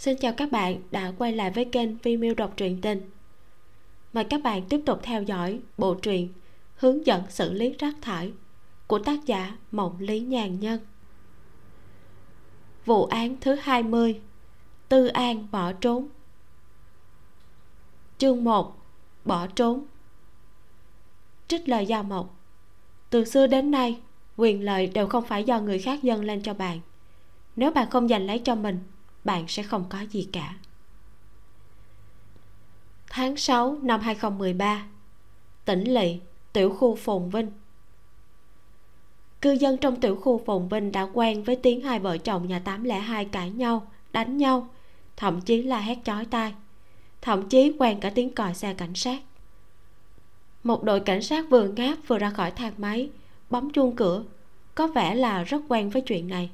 xin 0.00 0.16
chào 0.16 0.32
các 0.32 0.52
bạn 0.52 0.82
đã 0.90 1.12
quay 1.18 1.32
lại 1.32 1.50
với 1.50 1.64
kênh 1.64 1.96
Vimeo 1.96 2.34
đọc 2.34 2.52
truyện 2.56 2.80
tình. 2.80 3.10
Mời 4.12 4.24
các 4.24 4.42
bạn 4.42 4.62
tiếp 4.68 4.80
tục 4.86 5.00
theo 5.02 5.22
dõi 5.22 5.60
bộ 5.78 5.94
truyện 5.94 6.28
hướng 6.76 7.06
dẫn 7.06 7.22
xử 7.28 7.52
lý 7.52 7.74
rác 7.78 7.94
thải 8.00 8.32
của 8.86 8.98
tác 8.98 9.26
giả 9.26 9.56
mộng 9.72 9.96
lý 9.98 10.20
nhàn 10.20 10.60
nhân. 10.60 10.80
Vụ 12.84 13.04
án 13.04 13.36
thứ 13.40 13.54
20 13.54 14.20
tư 14.88 15.06
an 15.06 15.46
bỏ 15.50 15.72
trốn. 15.72 16.08
Chương 18.18 18.44
1 18.44 18.76
bỏ 19.24 19.46
trốn. 19.46 19.84
Trích 21.48 21.68
lời 21.68 21.86
giao 21.86 22.02
mộc. 22.02 22.36
Từ 23.10 23.24
xưa 23.24 23.46
đến 23.46 23.70
nay, 23.70 24.00
quyền 24.36 24.64
lợi 24.64 24.86
đều 24.86 25.08
không 25.08 25.24
phải 25.24 25.44
do 25.44 25.60
người 25.60 25.78
khác 25.78 26.02
dâng 26.02 26.24
lên 26.24 26.42
cho 26.42 26.54
bạn. 26.54 26.80
Nếu 27.56 27.70
bạn 27.70 27.90
không 27.90 28.08
giành 28.08 28.26
lấy 28.26 28.38
cho 28.38 28.54
mình 28.54 28.78
bạn 29.24 29.48
sẽ 29.48 29.62
không 29.62 29.84
có 29.88 29.98
gì 30.10 30.28
cả. 30.32 30.54
Tháng 33.10 33.36
6 33.36 33.78
năm 33.82 34.00
2013 34.00 34.86
tỉnh 35.64 35.84
lỵ 35.84 36.18
tiểu 36.52 36.70
khu 36.70 36.96
phồn 36.96 37.30
vinh. 37.30 37.50
Cư 39.40 39.52
dân 39.52 39.76
trong 39.76 40.00
tiểu 40.00 40.16
khu 40.16 40.44
phồn 40.46 40.68
vinh 40.68 40.92
đã 40.92 41.06
quen 41.12 41.42
với 41.42 41.56
tiếng 41.56 41.80
hai 41.80 41.98
vợ 41.98 42.18
chồng 42.18 42.48
nhà 42.48 42.58
802 42.58 43.24
cãi 43.24 43.50
nhau, 43.50 43.90
đánh 44.12 44.36
nhau, 44.36 44.68
thậm 45.16 45.40
chí 45.40 45.62
là 45.62 45.80
hét 45.80 45.98
chói 46.04 46.24
tai, 46.24 46.54
thậm 47.22 47.48
chí 47.48 47.72
quen 47.78 48.00
cả 48.00 48.10
tiếng 48.10 48.34
còi 48.34 48.54
xe 48.54 48.74
cảnh 48.74 48.94
sát. 48.94 49.22
Một 50.64 50.82
đội 50.84 51.00
cảnh 51.00 51.22
sát 51.22 51.50
vừa 51.50 51.68
ngáp 51.68 51.98
vừa 52.06 52.18
ra 52.18 52.30
khỏi 52.30 52.50
thang 52.50 52.72
máy, 52.78 53.10
bấm 53.50 53.72
chuông 53.72 53.96
cửa, 53.96 54.24
có 54.74 54.86
vẻ 54.86 55.14
là 55.14 55.42
rất 55.42 55.62
quen 55.68 55.90
với 55.90 56.02
chuyện 56.02 56.28
này 56.28 56.50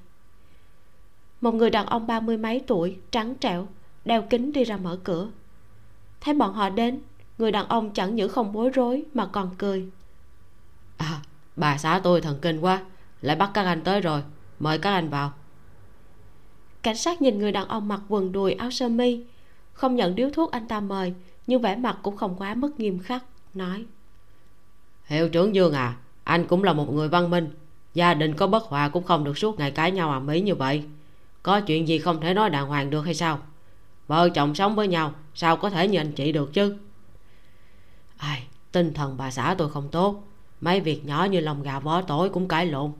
một 1.40 1.54
người 1.54 1.70
đàn 1.70 1.86
ông 1.86 2.06
ba 2.06 2.20
mươi 2.20 2.36
mấy 2.36 2.64
tuổi 2.66 2.96
trắng 3.10 3.34
trẻo 3.34 3.68
đeo 4.04 4.22
kính 4.22 4.52
đi 4.52 4.64
ra 4.64 4.76
mở 4.76 4.98
cửa. 5.04 5.28
Thấy 6.20 6.34
bọn 6.34 6.52
họ 6.52 6.70
đến 6.70 7.00
người 7.38 7.52
đàn 7.52 7.68
ông 7.68 7.94
chẳng 7.94 8.14
những 8.14 8.30
không 8.30 8.52
bối 8.52 8.70
rối 8.70 9.04
mà 9.14 9.26
còn 9.26 9.50
cười. 9.58 9.88
À 10.96 11.20
bà 11.56 11.78
xã 11.78 12.00
tôi 12.04 12.20
thần 12.20 12.38
kinh 12.42 12.60
quá 12.60 12.82
lại 13.20 13.36
bắt 13.36 13.50
các 13.54 13.64
anh 13.64 13.80
tới 13.80 14.00
rồi 14.00 14.22
mời 14.58 14.78
các 14.78 14.92
anh 14.92 15.08
vào. 15.08 15.32
Cảnh 16.82 16.96
sát 16.96 17.22
nhìn 17.22 17.38
người 17.38 17.52
đàn 17.52 17.68
ông 17.68 17.88
mặc 17.88 18.00
quần 18.08 18.32
đùi 18.32 18.52
áo 18.52 18.70
sơ 18.70 18.88
mi 18.88 19.24
không 19.72 19.96
nhận 19.96 20.14
điếu 20.14 20.30
thuốc 20.30 20.50
anh 20.50 20.68
ta 20.68 20.80
mời 20.80 21.14
nhưng 21.46 21.62
vẻ 21.62 21.76
mặt 21.76 21.98
cũng 22.02 22.16
không 22.16 22.34
quá 22.38 22.54
mức 22.54 22.80
nghiêm 22.80 22.98
khắc 22.98 23.24
nói. 23.54 23.84
Hiệu 25.04 25.28
trưởng 25.28 25.54
dương 25.54 25.72
à 25.72 25.96
anh 26.24 26.46
cũng 26.46 26.64
là 26.64 26.72
một 26.72 26.92
người 26.92 27.08
văn 27.08 27.30
minh 27.30 27.48
gia 27.94 28.14
đình 28.14 28.34
có 28.34 28.46
bất 28.46 28.62
hòa 28.62 28.88
cũng 28.88 29.04
không 29.04 29.24
được 29.24 29.38
suốt 29.38 29.58
ngày 29.58 29.70
cãi 29.70 29.90
nhau 29.90 30.10
ầm 30.10 30.28
ĩ 30.28 30.40
như 30.40 30.54
vậy 30.54 30.84
có 31.46 31.60
chuyện 31.60 31.88
gì 31.88 31.98
không 31.98 32.20
thể 32.20 32.34
nói 32.34 32.50
đàng 32.50 32.66
hoàng 32.66 32.90
được 32.90 33.02
hay 33.02 33.14
sao? 33.14 33.38
Vợ 34.06 34.28
chồng 34.34 34.54
sống 34.54 34.76
với 34.76 34.88
nhau, 34.88 35.14
sao 35.34 35.56
có 35.56 35.70
thể 35.70 35.88
như 35.88 35.98
anh 35.98 36.12
chị 36.12 36.32
được 36.32 36.52
chứ? 36.52 36.76
Ai, 38.16 38.46
tinh 38.72 38.94
thần 38.94 39.16
bà 39.16 39.30
xã 39.30 39.54
tôi 39.58 39.70
không 39.70 39.88
tốt. 39.88 40.24
Mấy 40.60 40.80
việc 40.80 41.04
nhỏ 41.04 41.24
như 41.24 41.40
lòng 41.40 41.62
gà 41.62 41.80
vó 41.80 42.02
tối 42.02 42.28
cũng 42.28 42.48
cãi 42.48 42.66
lộn. 42.66 42.92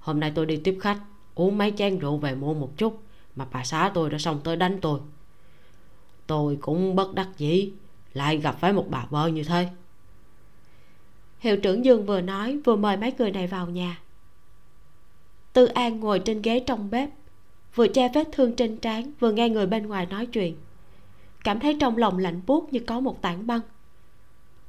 Hôm 0.00 0.20
nay 0.20 0.32
tôi 0.34 0.46
đi 0.46 0.56
tiếp 0.56 0.78
khách, 0.80 0.98
uống 1.34 1.58
mấy 1.58 1.72
chén 1.76 1.98
rượu 1.98 2.16
về 2.16 2.34
mua 2.34 2.54
một 2.54 2.70
chút, 2.76 3.02
mà 3.36 3.46
bà 3.52 3.64
xã 3.64 3.90
tôi 3.94 4.10
đã 4.10 4.18
xong 4.18 4.40
tới 4.44 4.56
đánh 4.56 4.78
tôi. 4.80 5.00
Tôi 6.26 6.58
cũng 6.60 6.96
bất 6.96 7.14
đắc 7.14 7.28
dĩ, 7.36 7.72
lại 8.14 8.36
gặp 8.36 8.56
phải 8.60 8.72
một 8.72 8.86
bà 8.90 9.06
vợ 9.10 9.26
như 9.26 9.44
thế. 9.44 9.68
Hiệu 11.38 11.56
trưởng 11.56 11.84
dương 11.84 12.06
vừa 12.06 12.20
nói, 12.20 12.58
vừa 12.64 12.76
mời 12.76 12.96
mấy 12.96 13.12
người 13.18 13.30
này 13.30 13.46
vào 13.46 13.66
nhà. 13.66 13.98
Tư 15.52 15.66
an 15.66 16.00
ngồi 16.00 16.18
trên 16.18 16.42
ghế 16.42 16.64
trong 16.66 16.90
bếp 16.90 17.10
vừa 17.74 17.88
che 17.88 18.08
vết 18.14 18.28
thương 18.32 18.56
trên 18.56 18.76
trán, 18.76 19.12
vừa 19.20 19.32
nghe 19.32 19.48
người 19.48 19.66
bên 19.66 19.86
ngoài 19.86 20.06
nói 20.06 20.26
chuyện. 20.26 20.56
Cảm 21.44 21.60
thấy 21.60 21.76
trong 21.80 21.96
lòng 21.96 22.18
lạnh 22.18 22.40
buốt 22.46 22.72
như 22.72 22.80
có 22.80 23.00
một 23.00 23.22
tảng 23.22 23.46
băng. 23.46 23.60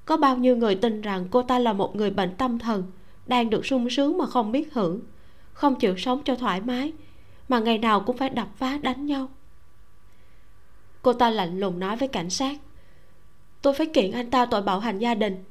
Có 0.06 0.18
bao 0.18 0.38
nhiêu 0.38 0.58
người 0.58 0.76
tin 0.76 1.02
rằng 1.02 1.28
cô 1.32 1.42
ta 1.42 1.60
là 1.60 1.74
một 1.74 1.96
người 1.96 2.12
bệnh 2.12 2.36
tâm 2.36 2.60
thần, 2.60 2.84
đang 3.28 3.50
được 3.50 3.66
sung 3.66 3.90
sướng 3.90 4.18
mà 4.18 4.26
không 4.26 4.52
biết 4.52 4.74
hưởng, 4.74 5.02
không 5.54 5.76
chịu 5.76 5.98
sống 5.98 6.22
cho 6.26 6.36
thoải 6.36 6.62
mái, 6.62 6.94
mà 7.50 7.60
ngày 7.60 7.78
nào 7.78 8.00
cũng 8.00 8.18
phải 8.18 8.30
đập 8.30 8.48
phá 8.56 8.78
đánh 8.82 9.06
nhau. 9.06 9.30
Cô 11.02 11.14
ta 11.14 11.30
lạnh 11.30 11.60
lùng 11.60 11.80
nói 11.80 11.96
với 11.96 12.08
cảnh 12.08 12.30
sát, 12.30 12.60
tôi 13.62 13.74
phải 13.74 13.86
kiện 13.86 14.12
anh 14.12 14.30
ta 14.30 14.46
tội 14.46 14.62
bạo 14.62 14.80
hành 14.80 15.00
gia 15.00 15.16
đình. 15.16 15.44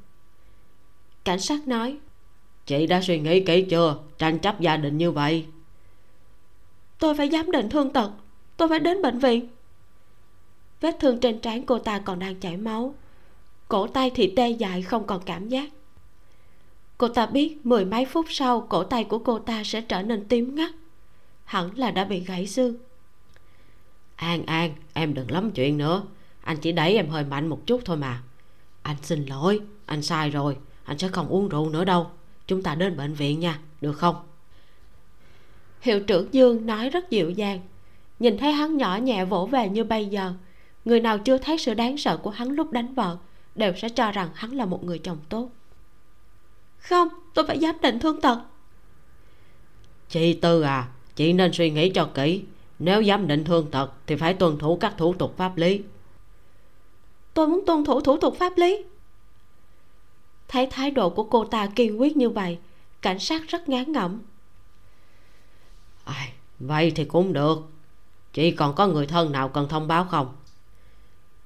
Cảnh 1.23 1.39
sát 1.39 1.67
nói, 1.67 1.97
chị 2.65 2.87
đã 2.87 3.01
suy 3.01 3.19
nghĩ 3.19 3.39
kỹ 3.45 3.65
chưa? 3.69 3.97
Tranh 4.17 4.39
chấp 4.39 4.59
gia 4.59 4.77
đình 4.77 4.97
như 4.97 5.11
vậy? 5.11 5.45
Tôi 6.99 7.15
phải 7.15 7.29
giám 7.29 7.51
định 7.51 7.69
thương 7.69 7.93
tật. 7.93 8.11
Tôi 8.57 8.69
phải 8.69 8.79
đến 8.79 9.01
bệnh 9.01 9.19
viện. 9.19 9.47
Vết 10.81 10.95
thương 10.99 11.19
trên 11.19 11.39
trán 11.39 11.65
cô 11.65 11.79
ta 11.79 11.99
còn 11.99 12.19
đang 12.19 12.39
chảy 12.39 12.57
máu. 12.57 12.95
Cổ 13.67 13.87
tay 13.87 14.11
thì 14.15 14.33
tê 14.35 14.49
dại, 14.49 14.81
không 14.81 15.07
còn 15.07 15.21
cảm 15.25 15.49
giác. 15.49 15.69
Cô 16.97 17.07
ta 17.07 17.25
biết 17.25 17.65
mười 17.65 17.85
mấy 17.85 18.05
phút 18.05 18.25
sau 18.29 18.61
cổ 18.61 18.83
tay 18.83 19.03
của 19.03 19.19
cô 19.19 19.39
ta 19.39 19.63
sẽ 19.63 19.81
trở 19.81 20.01
nên 20.01 20.25
tím 20.25 20.55
ngắt. 20.55 20.71
Hẳn 21.45 21.77
là 21.77 21.91
đã 21.91 22.03
bị 22.03 22.19
gãy 22.19 22.47
xương. 22.47 22.75
An 24.15 24.45
an, 24.45 24.73
em 24.93 25.13
đừng 25.13 25.31
lắm 25.31 25.51
chuyện 25.51 25.77
nữa. 25.77 26.03
Anh 26.41 26.57
chỉ 26.57 26.71
đẩy 26.71 26.95
em 26.95 27.09
hơi 27.09 27.23
mạnh 27.23 27.47
một 27.47 27.61
chút 27.65 27.81
thôi 27.85 27.97
mà. 27.97 28.23
Anh 28.81 28.95
xin 29.01 29.25
lỗi, 29.25 29.59
anh 29.85 30.01
sai 30.01 30.29
rồi. 30.29 30.57
Anh 30.83 30.97
sẽ 30.97 31.07
không 31.07 31.27
uống 31.27 31.49
rượu 31.49 31.69
nữa 31.69 31.85
đâu. 31.85 32.07
Chúng 32.47 32.63
ta 32.63 32.75
đến 32.75 32.97
bệnh 32.97 33.13
viện 33.13 33.39
nha, 33.39 33.59
được 33.81 33.93
không? 33.93 34.15
Hiệu 35.81 35.99
trưởng 35.99 36.33
dương 36.33 36.65
nói 36.65 36.89
rất 36.89 37.09
dịu 37.09 37.29
dàng. 37.29 37.59
Nhìn 38.19 38.37
thấy 38.37 38.51
hắn 38.51 38.77
nhỏ 38.77 38.97
nhẹ 38.97 39.25
vỗ 39.25 39.45
về 39.45 39.69
như 39.69 39.83
bây 39.83 40.05
giờ 40.05 40.33
người 40.85 40.99
nào 40.99 41.17
chưa 41.17 41.37
thấy 41.37 41.57
sự 41.57 41.73
đáng 41.73 41.97
sợ 41.97 42.17
của 42.17 42.29
hắn 42.29 42.49
lúc 42.49 42.71
đánh 42.71 42.93
vợ 42.93 43.17
đều 43.55 43.73
sẽ 43.75 43.89
cho 43.89 44.11
rằng 44.11 44.29
hắn 44.33 44.51
là 44.51 44.65
một 44.65 44.83
người 44.83 44.99
chồng 44.99 45.17
tốt. 45.29 45.49
Không 46.77 47.07
tôi 47.33 47.47
phải 47.47 47.59
giám 47.59 47.75
định 47.81 47.99
thương 47.99 48.21
tật. 48.21 48.39
Chị 50.09 50.33
tư 50.33 50.61
à 50.61 50.87
chị 51.15 51.33
nên 51.33 51.53
suy 51.53 51.69
nghĩ 51.69 51.89
cho 51.89 52.09
kỹ. 52.13 52.41
Nếu 52.79 53.03
giám 53.03 53.27
định 53.27 53.43
thương 53.43 53.71
tật 53.71 53.91
thì 54.07 54.15
phải 54.15 54.33
tuân 54.33 54.57
thủ 54.57 54.77
các 54.77 54.93
thủ 54.97 55.13
tục 55.13 55.37
pháp 55.37 55.57
lý. 55.57 55.81
Tôi 57.33 57.47
muốn 57.47 57.65
tuân 57.65 57.85
thủ 57.85 58.01
thủ 58.01 58.17
tục 58.17 58.35
pháp 58.39 58.57
lý. 58.57 58.83
Thấy 60.47 60.67
thái 60.71 60.91
độ 60.91 61.09
của 61.09 61.23
cô 61.23 61.45
ta 61.45 61.67
kiên 61.75 62.01
quyết 62.01 62.17
như 62.17 62.29
vậy 62.29 62.57
cảnh 63.01 63.19
sát 63.19 63.41
rất 63.47 63.69
ngán 63.69 63.91
ngẩm 63.91 64.21
à, 66.09 66.27
vậy 66.59 66.91
thì 66.95 67.05
cũng 67.05 67.33
được. 67.33 67.69
Chị 68.33 68.51
còn 68.51 68.75
có 68.75 68.87
người 68.87 69.07
thân 69.07 69.31
nào 69.31 69.49
cần 69.49 69.69
thông 69.69 69.87
báo 69.87 70.05
không? 70.05 70.35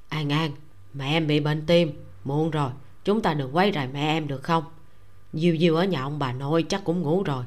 An 0.09 0.31
an 0.31 0.51
mẹ 0.93 1.11
em 1.11 1.27
bị 1.27 1.39
bệnh 1.39 1.65
tim 1.65 2.03
muộn 2.23 2.51
rồi 2.51 2.71
chúng 3.03 3.21
ta 3.21 3.33
đừng 3.33 3.55
quấy 3.55 3.71
rầy 3.75 3.87
mẹ 3.87 4.07
em 4.07 4.27
được 4.27 4.43
không? 4.43 4.63
Diêu 5.33 5.57
diêu 5.57 5.75
ở 5.75 5.83
nhà 5.83 6.01
ông 6.01 6.19
bà 6.19 6.33
nội 6.33 6.65
chắc 6.69 6.83
cũng 6.83 7.01
ngủ 7.01 7.23
rồi. 7.23 7.43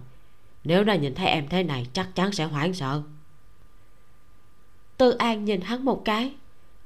Nếu 0.65 0.85
nó 0.85 0.93
nhìn 0.93 1.15
thấy 1.15 1.27
em 1.27 1.49
thế 1.49 1.63
này 1.63 1.87
chắc 1.93 2.15
chắn 2.15 2.33
sẽ 2.33 2.45
hoảng 2.45 2.75
sợ. 2.75 3.03
Tư 4.97 5.11
an 5.11 5.45
nhìn 5.45 5.61
hắn 5.61 5.85
một 5.85 6.03
cái 6.05 6.33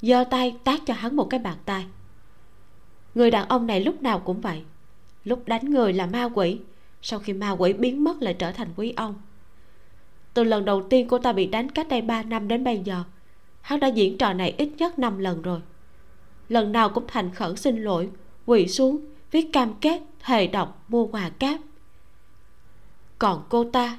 giơ 0.03 0.25
tay 0.31 0.57
tát 0.65 0.81
cho 0.87 0.95
hắn 0.95 1.17
một 1.17 1.25
cái 1.31 1.41
bàn 1.41 1.57
tay. 1.65 1.87
Người 3.15 3.31
đàn 3.31 3.49
ông 3.49 3.67
này 3.67 3.81
lúc 3.81 4.03
nào 4.03 4.19
cũng 4.19 4.41
vậy. 4.41 4.63
Lúc 5.25 5.43
đánh 5.47 5.71
người 5.71 5.93
là 5.93 6.07
ma 6.07 6.29
quỷ. 6.35 6.59
Sau 7.03 7.19
khi 7.19 7.33
ma 7.33 7.51
quỷ 7.51 7.73
biến 7.73 8.05
mất 8.05 8.23
lại 8.23 8.35
trở 8.35 8.53
thành 8.53 8.69
quý 8.77 8.93
ông 8.97 9.15
từ 10.35 10.45
lần 10.45 10.65
đầu 10.65 10.83
tiên 10.83 11.09
cô 11.09 11.19
ta 11.19 11.33
bị 11.33 11.47
đánh 11.47 11.71
cách 11.71 11.89
đây 11.89 12.03
3 12.03 12.23
năm 12.23 12.49
đến 12.49 12.65
bây 12.65 12.79
giờ, 12.79 13.05
hắn 13.61 13.81
đã 13.81 13.89
diễn 13.89 14.19
trò 14.19 14.33
này 14.33 14.55
ít 14.59 14.69
nhất 14.79 14.99
5 14.99 15.19
lần 15.19 15.43
rồi. 15.43 15.61
Lần 16.49 16.73
nào 16.73 16.89
cũng 16.89 17.05
thành 17.09 17.35
khẩn 17.35 17.57
xin 17.57 17.77
lỗi, 17.77 18.09
quỳ 18.47 18.69
xuống, 18.69 19.05
viết 19.31 19.53
cam 19.53 19.75
kết 19.81 20.03
thề 20.21 20.47
độc, 20.47 20.85
mua 20.89 21.07
quà 21.07 21.29
cáp. 21.29 21.61
Còn 23.19 23.43
cô 23.49 23.65
ta, 23.65 23.99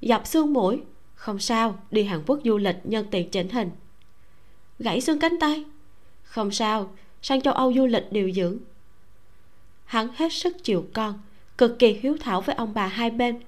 dập 0.00 0.26
xương 0.26 0.52
mũi, 0.52 0.80
không 1.14 1.38
sao, 1.38 1.78
đi 1.90 2.04
hàn 2.04 2.22
quốc 2.26 2.40
du 2.44 2.58
lịch 2.58 2.76
nhân 2.84 3.06
tiện 3.10 3.30
chỉnh 3.30 3.48
hình. 3.48 3.70
Gãy 4.78 5.00
xương 5.00 5.18
cánh 5.18 5.38
tay, 5.40 5.64
không 6.22 6.50
sao, 6.50 6.90
sang 7.22 7.40
châu 7.40 7.54
âu 7.54 7.72
du 7.74 7.86
lịch 7.86 8.04
điều 8.10 8.32
dưỡng. 8.32 8.58
Hắn 9.84 10.08
hết 10.16 10.32
sức 10.32 10.56
chiều 10.64 10.84
con, 10.92 11.18
cực 11.58 11.78
kỳ 11.78 11.92
hiếu 11.92 12.16
thảo 12.20 12.40
với 12.40 12.54
ông 12.54 12.74
bà 12.74 12.86
hai 12.86 13.10
bên 13.10 13.40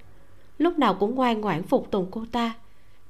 lúc 0.59 0.79
nào 0.79 0.93
cũng 0.93 1.15
ngoan 1.15 1.41
ngoãn 1.41 1.63
phục 1.63 1.91
tùng 1.91 2.07
cô 2.11 2.25
ta. 2.31 2.53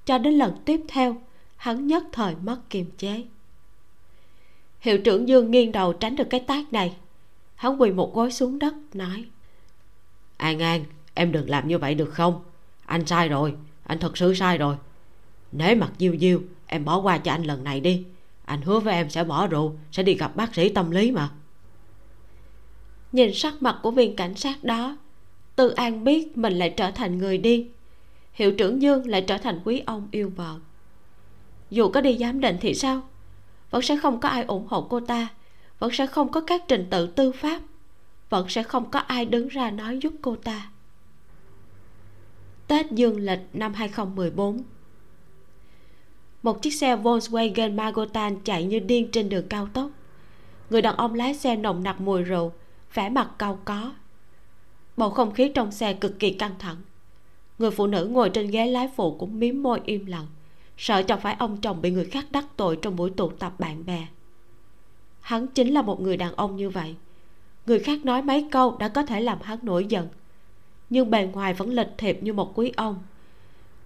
Cho 0.06 0.18
đến 0.18 0.34
lần 0.34 0.58
tiếp 0.66 0.82
theo 0.88 1.18
hắn 1.56 1.88
nhất 1.88 2.04
thời 2.12 2.36
mất 2.36 2.70
kiềm 2.70 2.86
chế. 2.98 3.24
Hiệu 4.80 4.98
trưởng 4.98 5.28
dương 5.28 5.52
nghiêng 5.52 5.72
đầu 5.72 5.94
tránh 5.94 6.16
được 6.16 6.28
cái 6.30 6.40
tác 6.40 6.74
này. 6.74 6.98
Hắn 7.56 7.82
quỳ 7.82 7.92
một 7.92 8.14
gối 8.14 8.32
xuống 8.32 8.60
đất 8.60 8.74
nói 8.94 9.26
an 10.40 10.60
an 10.60 10.86
em 11.14 11.32
đừng 11.32 11.50
làm 11.50 11.68
như 11.68 11.78
vậy 11.78 11.96
được 11.96 12.14
không? 12.14 12.44
Anh 12.86 13.06
sai 13.06 13.30
rồi 13.30 13.56
anh 13.84 14.00
thật 14.00 14.18
sự 14.18 14.34
sai 14.34 14.58
rồi. 14.58 14.76
Nếu 15.52 15.76
mặt 15.76 15.92
diêu 15.98 16.16
diêu 16.20 16.42
em 16.68 16.86
bỏ 16.86 17.00
qua 17.00 17.18
cho 17.18 17.32
anh 17.32 17.44
lần 17.44 17.64
này 17.64 17.80
đi. 17.80 18.06
Anh 18.46 18.62
hứa 18.62 18.80
với 18.80 18.94
em 18.94 19.10
sẽ 19.10 19.24
bỏ 19.24 19.48
rượu 19.48 19.76
sẽ 19.92 20.04
đi 20.04 20.14
gặp 20.14 20.36
bác 20.36 20.56
sĩ 20.56 20.70
tâm 20.70 20.92
lý 20.92 21.12
mà. 21.12 21.30
Nhìn 23.12 23.34
sắc 23.34 23.62
mặt 23.62 23.80
của 23.84 23.92
viên 23.92 24.16
cảnh 24.16 24.36
sát 24.36 24.64
đó 24.64 24.98
tư 25.60 25.70
an 25.70 26.04
biết 26.04 26.38
mình 26.38 26.54
lại 26.54 26.74
trở 26.78 26.92
thành 26.92 27.18
người 27.18 27.38
đi. 27.38 27.68
Hiệu 28.34 28.52
trưởng 28.52 28.82
dương 28.82 29.08
lại 29.08 29.22
trở 29.22 29.38
thành 29.38 29.60
quý 29.64 29.84
ông 29.86 30.08
yêu 30.12 30.32
vợ. 30.36 30.56
Dù 31.70 31.90
có 31.90 32.02
đi 32.02 32.18
giám 32.18 32.40
định 32.40 32.58
thì 32.62 32.74
sao? 32.74 33.02
Vẫn 33.72 33.82
sẽ 33.82 33.98
không 33.98 34.20
có 34.20 34.30
ai 34.30 34.44
ủng 34.44 34.68
hộ 34.68 34.82
cô 34.82 35.00
ta. 35.00 35.28
Vẫn 35.80 35.92
sẽ 35.94 36.08
không 36.08 36.32
có 36.32 36.42
các 36.42 36.64
trình 36.68 36.88
tự 36.90 37.08
tư 37.08 37.32
pháp. 37.32 37.62
Vẫn 38.30 38.50
sẽ 38.50 38.64
không 38.64 38.92
có 38.92 39.00
ai 39.00 39.26
đứng 39.26 39.48
ra 39.48 39.72
nói 39.72 40.00
giúp 40.02 40.14
cô 40.22 40.36
ta. 40.36 40.70
Tết 42.68 42.92
dương 42.92 43.20
lịch 43.20 43.42
năm 43.54 43.74
2014 43.74 44.64
Một 46.44 46.62
chiếc 46.62 46.72
xe 46.72 46.96
Volkswagen 46.96 47.76
Magotan 47.76 48.38
chạy 48.44 48.64
như 48.64 48.80
điên 48.80 49.12
trên 49.12 49.30
đường 49.30 49.48
cao 49.50 49.68
tốc. 49.74 49.90
Người 50.70 50.82
đàn 50.82 50.96
ông 50.96 51.14
lái 51.14 51.34
xe 51.34 51.56
nồng 51.56 51.84
nặc 51.84 52.02
mùi 52.02 52.24
rượu, 52.24 52.52
vẻ 52.94 53.10
mặt 53.10 53.30
cau 53.38 53.60
có 53.66 53.92
bầu 55.00 55.10
không 55.10 55.32
khí 55.32 55.52
trong 55.56 55.72
xe 55.72 55.94
cực 55.94 56.20
kỳ 56.20 56.32
căng 56.32 56.56
thẳng. 56.60 56.78
Người 57.60 57.72
phụ 57.72 57.88
nữ 57.88 58.06
ngồi 58.06 58.30
trên 58.30 58.48
ghế 58.48 58.66
lái 58.66 58.90
phụ 58.96 59.16
cũng 59.20 59.40
mím 59.40 59.64
môi 59.64 59.82
im 59.86 60.06
lặng. 60.06 60.26
Sợ 60.78 61.02
chẳng 61.02 61.20
phải 61.22 61.36
ông 61.40 61.58
chồng 61.62 61.82
bị 61.82 61.92
người 61.92 62.06
khác 62.06 62.26
đắc 62.32 62.46
tội 62.56 62.76
trong 62.82 62.96
buổi 62.96 63.10
tụ 63.10 63.30
tập 63.30 63.54
bạn 63.60 63.86
bè. 63.86 64.08
Hắn 65.20 65.48
chính 65.48 65.74
là 65.74 65.82
một 65.82 66.02
người 66.02 66.18
đàn 66.18 66.36
ông 66.36 66.56
như 66.56 66.70
vậy. 66.70 66.96
Người 67.66 67.80
khác 67.80 68.06
nói 68.06 68.22
mấy 68.22 68.48
câu 68.52 68.78
đã 68.80 68.88
có 68.88 69.04
thể 69.04 69.22
làm 69.22 69.38
hắn 69.42 69.60
nổi 69.62 69.86
giận. 69.86 70.08
Nhưng 70.90 71.10
bề 71.10 71.26
ngoài 71.26 71.54
vẫn 71.54 71.70
lịch 71.70 71.90
thiệp 71.98 72.24
như 72.24 72.34
một 72.34 72.52
quý 72.56 72.72
ông. 72.78 73.00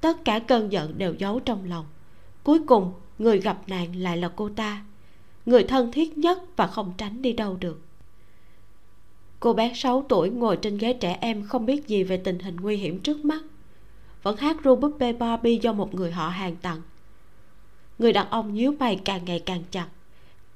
Tất 0.02 0.26
cả 0.26 0.40
cơn 0.40 0.72
giận 0.72 0.98
đều 0.98 1.14
giấu 1.14 1.40
trong 1.40 1.70
lòng. 1.70 1.86
Cuối 2.44 2.60
cùng, 2.68 2.94
người 3.20 3.40
gặp 3.40 3.58
nạn 3.68 3.96
lại 3.96 4.18
là 4.18 4.32
cô 4.36 4.50
ta. 4.50 4.84
Người 5.46 5.64
thân 5.64 5.92
thiết 5.92 6.18
nhất 6.18 6.44
và 6.56 6.68
không 6.68 6.94
tránh 6.98 7.22
đi 7.22 7.34
đâu 7.34 7.58
được 7.60 7.82
cô 9.44 9.54
bé 9.54 9.72
6 9.76 10.06
tuổi 10.10 10.30
ngồi 10.30 10.58
trên 10.58 10.78
ghế 10.78 10.94
trẻ 10.94 11.18
em 11.22 11.48
không 11.48 11.66
biết 11.66 11.88
gì 11.88 12.04
về 12.04 12.18
tình 12.18 12.40
hình 12.40 12.58
nguy 12.62 12.78
hiểm 12.78 13.00
trước 13.00 13.26
mắt. 13.26 13.42
Vẫn 14.24 14.38
hát 14.38 14.58
ru 14.64 14.76
búp 14.76 14.96
bê 15.00 15.14
Barbie 15.14 15.60
do 15.62 15.74
một 15.74 15.96
người 15.96 16.12
họ 16.12 16.30
hàng 16.30 16.56
tặng. 16.56 16.82
Người 18.00 18.14
đàn 18.14 18.30
ông 18.30 18.54
nhíu 18.54 18.74
mày 18.80 19.00
càng 19.06 19.26
ngày 19.26 19.40
càng 19.40 19.64
chặt 19.72 19.88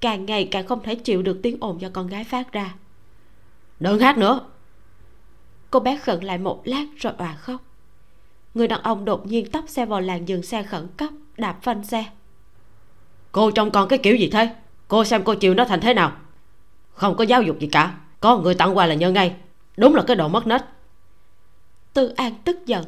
càng 0.02 0.26
ngày 0.26 0.48
càng 0.52 0.68
không 0.68 0.84
thể 0.84 0.96
chịu 0.96 1.22
được 1.22 1.40
tiếng 1.44 1.58
ồn 1.60 1.82
do 1.82 1.90
con 1.94 2.08
gái 2.08 2.24
phát 2.24 2.52
ra. 2.52 2.76
Đừng 3.80 4.00
hát 4.00 4.18
nữa. 4.18 4.40
Cô 5.72 5.80
bé 5.80 5.98
khẩn 5.98 6.24
lại 6.24 6.38
một 6.38 6.62
lát 6.66 6.86
rồi 6.98 7.14
òa 7.18 7.36
khóc. 7.36 7.62
Người 8.54 8.68
đàn 8.68 8.82
ông 8.82 9.06
đột 9.06 9.28
nhiên 9.28 9.52
tấp 9.52 9.64
xe 9.68 9.86
vào 9.86 10.02
làn 10.02 10.28
dừng 10.28 10.44
xe 10.44 10.64
khẩn 10.64 10.88
cấp 10.98 11.10
đạp 11.38 11.58
phanh 11.62 11.84
xe. 11.84 12.06
Cô 13.32 13.52
trông 13.52 13.72
con 13.72 13.88
cái 13.88 14.00
kiểu 14.00 14.16
gì 14.16 14.30
thế? 14.30 14.56
Cô 14.88 15.04
xem 15.04 15.24
cô 15.24 15.36
chịu 15.36 15.54
nó 15.54 15.66
thành 15.66 15.82
thế 15.82 15.94
nào. 15.94 16.12
Không 16.94 17.16
có 17.18 17.24
giáo 17.24 17.42
dục 17.42 17.60
gì 17.60 17.68
cả 17.68 17.98
có 18.20 18.38
người 18.38 18.56
tặng 18.56 18.78
quà 18.78 18.86
là 18.86 18.96
nhớ 18.96 19.12
ngay. 19.12 19.36
Đúng 19.78 19.96
là 19.96 20.04
cái 20.08 20.16
đồ 20.16 20.28
mất 20.28 20.48
nết. 20.48 20.62
Tư 21.94 22.14
an 22.16 22.34
tức 22.44 22.66
giận. 22.66 22.86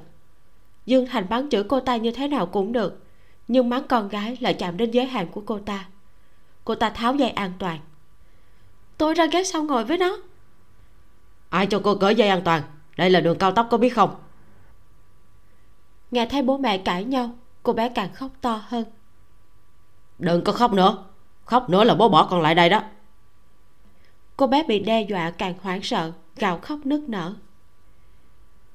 Dương 0.85 1.05
thành 1.05 1.29
bắn 1.29 1.49
chửi 1.49 1.63
cô 1.63 1.79
ta 1.79 1.95
như 1.95 2.11
thế 2.11 2.27
nào 2.27 2.45
cũng 2.45 2.71
được 2.71 3.03
nhưng 3.49 3.69
mắng 3.69 3.87
con 3.87 4.09
gái 4.09 4.37
lại 4.39 4.53
chạm 4.53 4.77
đến 4.77 4.91
giới 4.91 5.05
hạn 5.05 5.27
của 5.31 5.41
cô 5.45 5.59
ta. 5.59 5.85
Cô 6.63 6.75
ta 6.75 6.89
tháo 6.89 7.15
dây 7.15 7.29
an 7.29 7.53
toàn. 7.59 7.79
Tôi 8.97 9.13
ra 9.13 9.25
ghế 9.25 9.43
sau 9.43 9.63
ngồi 9.63 9.83
với 9.83 9.97
nó. 9.97 10.17
Ai 11.49 11.67
cho 11.67 11.81
cô 11.83 11.95
cởi 11.95 12.15
dây 12.15 12.29
an 12.29 12.41
toàn? 12.45 12.61
Đây 12.97 13.09
là 13.09 13.19
đường 13.19 13.37
cao 13.37 13.51
tốc 13.51 13.67
có 13.71 13.77
biết 13.77 13.89
không? 13.89 14.15
Nghe 16.11 16.25
thấy 16.25 16.41
bố 16.41 16.57
mẹ 16.57 16.77
cãi 16.77 17.03
nhau 17.03 17.29
cô 17.63 17.73
bé 17.73 17.89
càng 17.89 18.13
khóc 18.13 18.31
to 18.41 18.61
hơn. 18.67 18.83
Đừng 20.19 20.43
có 20.43 20.51
khóc 20.51 20.73
nữa. 20.73 21.03
Khóc 21.45 21.69
nữa 21.69 21.83
là 21.83 21.95
bố 21.95 22.09
bỏ 22.09 22.27
con 22.31 22.41
lại 22.41 22.55
đây 22.55 22.69
đó 22.69 22.81
cô 24.39 24.47
bé 24.47 24.63
bị 24.63 24.79
đe 24.79 25.01
dọa 25.01 25.31
càng 25.31 25.53
hoảng 25.61 25.81
sợ 25.83 26.11
gào 26.35 26.59
khóc 26.59 26.79
nức 26.85 27.09
nở. 27.09 27.33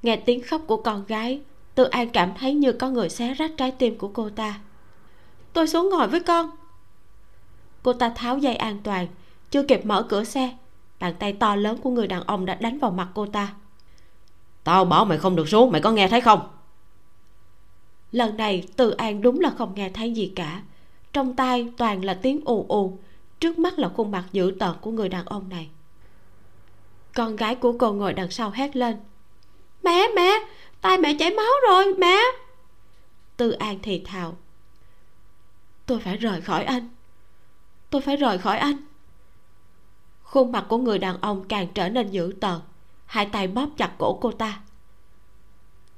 Nghe 0.03 0.15
tiếng 0.15 0.43
khóc 0.43 0.61
của 0.67 0.77
con 0.77 1.05
gái 1.05 1.41
tự 1.75 1.83
an 1.83 2.09
cảm 2.09 2.33
thấy 2.39 2.53
như 2.53 2.73
có 2.73 2.89
người 2.89 3.09
xé 3.09 3.33
rách 3.33 3.51
trái 3.57 3.71
tim 3.71 3.97
của 3.97 4.07
cô 4.07 4.29
ta. 4.29 4.59
Tôi 5.53 5.67
xuống 5.67 5.89
ngồi 5.89 6.07
với 6.07 6.19
con. 6.19 6.49
Cô 7.83 7.93
ta 7.93 8.09
tháo 8.09 8.37
dây 8.37 8.55
an 8.55 8.77
toàn 8.83 9.07
chưa 9.51 9.63
kịp 9.63 9.85
mở 9.85 10.05
cửa 10.09 10.23
xe 10.23 10.57
bàn 10.99 11.13
tay 11.19 11.33
to 11.33 11.55
lớn 11.55 11.77
của 11.77 11.89
người 11.89 12.07
đàn 12.07 12.23
ông 12.23 12.45
đã 12.45 12.55
đánh 12.55 12.79
vào 12.79 12.91
mặt 12.91 13.07
cô 13.13 13.25
ta. 13.25 13.53
Tao 14.63 14.85
bảo 14.85 15.05
mày 15.05 15.17
không 15.17 15.35
được 15.35 15.49
xuống 15.49 15.71
mày 15.71 15.81
có 15.81 15.91
nghe 15.91 16.07
thấy 16.07 16.21
không? 16.21 16.39
Lần 18.11 18.37
này 18.37 18.67
từ 18.75 18.91
an 18.91 19.21
đúng 19.21 19.39
là 19.39 19.49
không 19.49 19.75
nghe 19.75 19.89
thấy 19.89 20.13
gì 20.13 20.33
cả. 20.35 20.61
Trong 21.13 21.35
tai 21.35 21.67
toàn 21.77 22.05
là 22.05 22.13
tiếng 22.13 22.41
ù 22.45 22.65
ù 22.69 22.97
trước 23.45 23.59
mắt 23.59 23.79
là 23.79 23.89
khuôn 23.89 24.11
mặt 24.11 24.23
dữ 24.31 24.55
tợn 24.59 24.71
của 24.81 24.91
người 24.91 25.09
đàn 25.09 25.25
ông 25.25 25.49
này. 25.49 25.69
Con 27.15 27.35
gái 27.35 27.55
của 27.55 27.75
cô 27.79 27.93
ngồi 27.93 28.13
đằng 28.13 28.31
sau 28.31 28.49
hét 28.49 28.75
lên. 28.75 28.97
Mẹ 29.83 30.07
mẹ 30.15 30.31
tay 30.81 30.97
mẹ 30.97 31.15
chảy 31.19 31.31
máu 31.31 31.51
rồi, 31.69 31.93
mẹ. 31.97 32.17
Tư 33.37 33.51
an 33.51 33.79
thì 33.83 34.01
thào. 34.05 34.37
Tôi 35.85 35.99
phải 35.99 36.17
rời 36.17 36.41
khỏi 36.41 36.63
anh. 36.63 36.89
Tôi 37.89 38.01
phải 38.01 38.15
rời 38.15 38.37
khỏi 38.37 38.57
anh. 38.57 38.77
Khuôn 40.23 40.51
mặt 40.51 40.65
của 40.69 40.77
người 40.77 40.99
đàn 40.99 41.21
ông 41.21 41.47
càng 41.47 41.67
trở 41.73 41.89
nên 41.89 42.11
dữ 42.11 42.33
tợn. 42.41 42.59
Hai 43.05 43.25
tay 43.25 43.47
bóp 43.47 43.69
chặt 43.77 43.91
cổ 43.97 44.17
cô 44.21 44.31
ta. 44.31 44.61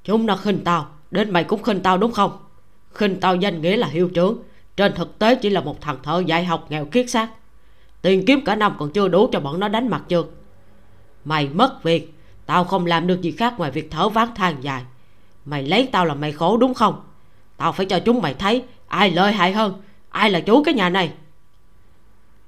Chúng 0.04 0.26
nó 0.26 0.36
khinh 0.36 0.64
tao, 0.64 0.90
đến 1.12 1.32
mày 1.32 1.44
cũng 1.44 1.64
khinh 1.64 1.84
tao 1.84 1.98
đúng 1.98 2.12
không? 2.12 2.38
Khinh 2.94 3.20
tao 3.20 3.36
danh 3.36 3.62
nghĩa 3.62 3.78
là 3.78 3.88
hiệu 3.88 4.10
trưởng 4.14 4.44
trên 4.78 4.94
thực 4.96 5.20
tế 5.20 5.36
chỉ 5.36 5.50
là 5.50 5.62
một 5.62 5.82
thằng 5.82 5.98
thợ 6.04 6.24
dạy 6.26 6.46
học 6.46 6.66
nghèo 6.70 6.86
kiết 6.86 7.10
xác. 7.10 7.30
Tiền 8.02 8.26
kiếm 8.26 8.42
cả 8.46 8.56
năm 8.56 8.76
còn 8.80 8.92
chưa 8.92 9.08
đủ 9.08 9.30
cho 9.32 9.40
bọn 9.40 9.60
nó 9.60 9.68
đánh 9.68 9.88
mặt 9.88 10.04
chưa 10.08 10.24
mày 11.28 11.50
mất 11.50 11.84
việc, 11.84 12.14
tao 12.46 12.64
không 12.64 12.86
làm 12.86 13.08
được 13.08 13.22
gì 13.22 13.32
khác 13.32 13.54
ngoài 13.58 13.72
việc 13.72 13.92
thở 13.92 14.10
ván 14.10 14.28
than 14.36 14.64
dài. 14.64 14.84
Mày 15.46 15.64
lấy 15.64 15.90
tao 15.92 16.06
làm 16.06 16.22
mày 16.22 16.32
khổ 16.32 16.58
đúng 16.58 16.74
không? 16.74 17.02
Tao 17.58 17.72
phải 17.72 17.86
cho 17.86 18.00
chúng 18.00 18.22
mày 18.22 18.34
thấy 18.34 18.64
ai 18.88 19.12
lợi 19.12 19.34
hại 19.34 19.52
hơn, 19.52 19.82
ai 20.10 20.30
là 20.30 20.40
chủ 20.40 20.64
cái 20.64 20.74
nhà 20.74 20.90
này. 20.90 21.14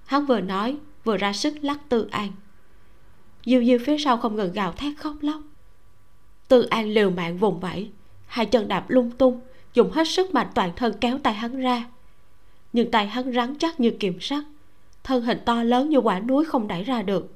Hắn 0.05 0.25
vừa 0.25 0.39
nói, 0.39 0.77
vừa 1.03 1.17
ra 1.17 1.33
sức 1.33 1.53
lắc 1.61 1.79
tư 1.89 2.07
an. 2.11 2.31
Diêu 3.45 3.63
diêu 3.63 3.77
phía 3.85 3.97
sau 3.97 4.17
không 4.17 4.35
ngừng 4.35 4.53
gào 4.53 4.71
thét 4.71 4.97
khóc 4.97 5.15
lóc. 5.21 5.41
Tư 6.47 6.61
an 6.61 6.89
liều 6.89 7.09
mạng 7.09 7.37
vùng 7.37 7.59
vẫy, 7.59 7.89
hai 8.27 8.45
chân 8.45 8.67
đạp 8.67 8.85
lung 8.87 9.11
tung, 9.11 9.39
dùng 9.73 9.91
hết 9.91 10.07
sức 10.07 10.33
mạnh 10.33 10.47
toàn 10.55 10.71
thân 10.75 10.93
kéo 11.01 11.17
tay 11.23 11.33
hắn 11.33 11.59
ra 11.59 11.83
nhưng 12.73 12.91
tay 12.91 13.07
hắn 13.07 13.33
rắn 13.33 13.55
chắc 13.59 13.79
như 13.79 13.91
kiềm 13.99 14.21
sắt. 14.21 14.43
Thân 15.03 15.23
hình 15.23 15.39
to 15.45 15.63
lớn 15.63 15.89
như 15.89 15.97
quả 15.97 16.19
núi 16.19 16.45
không 16.45 16.67
đẩy 16.67 16.83
ra 16.83 17.01
được. 17.01 17.33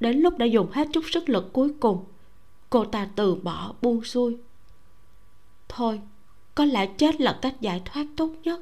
Đến 0.00 0.18
lúc 0.18 0.38
đã 0.38 0.46
dùng 0.46 0.70
hết 0.72 0.88
chút 0.92 1.04
sức 1.10 1.28
lực 1.28 1.52
cuối 1.52 1.72
cùng, 1.80 2.04
cô 2.70 2.84
ta 2.84 3.08
từ 3.16 3.34
bỏ 3.34 3.74
buông 3.82 4.04
xuôi. 4.04 4.36
Thôi, 5.68 6.00
có 6.54 6.64
lẽ 6.64 6.86
chết 6.86 7.20
là 7.20 7.38
cách 7.42 7.60
giải 7.60 7.82
thoát 7.84 8.06
tốt 8.16 8.30
nhất. 8.42 8.60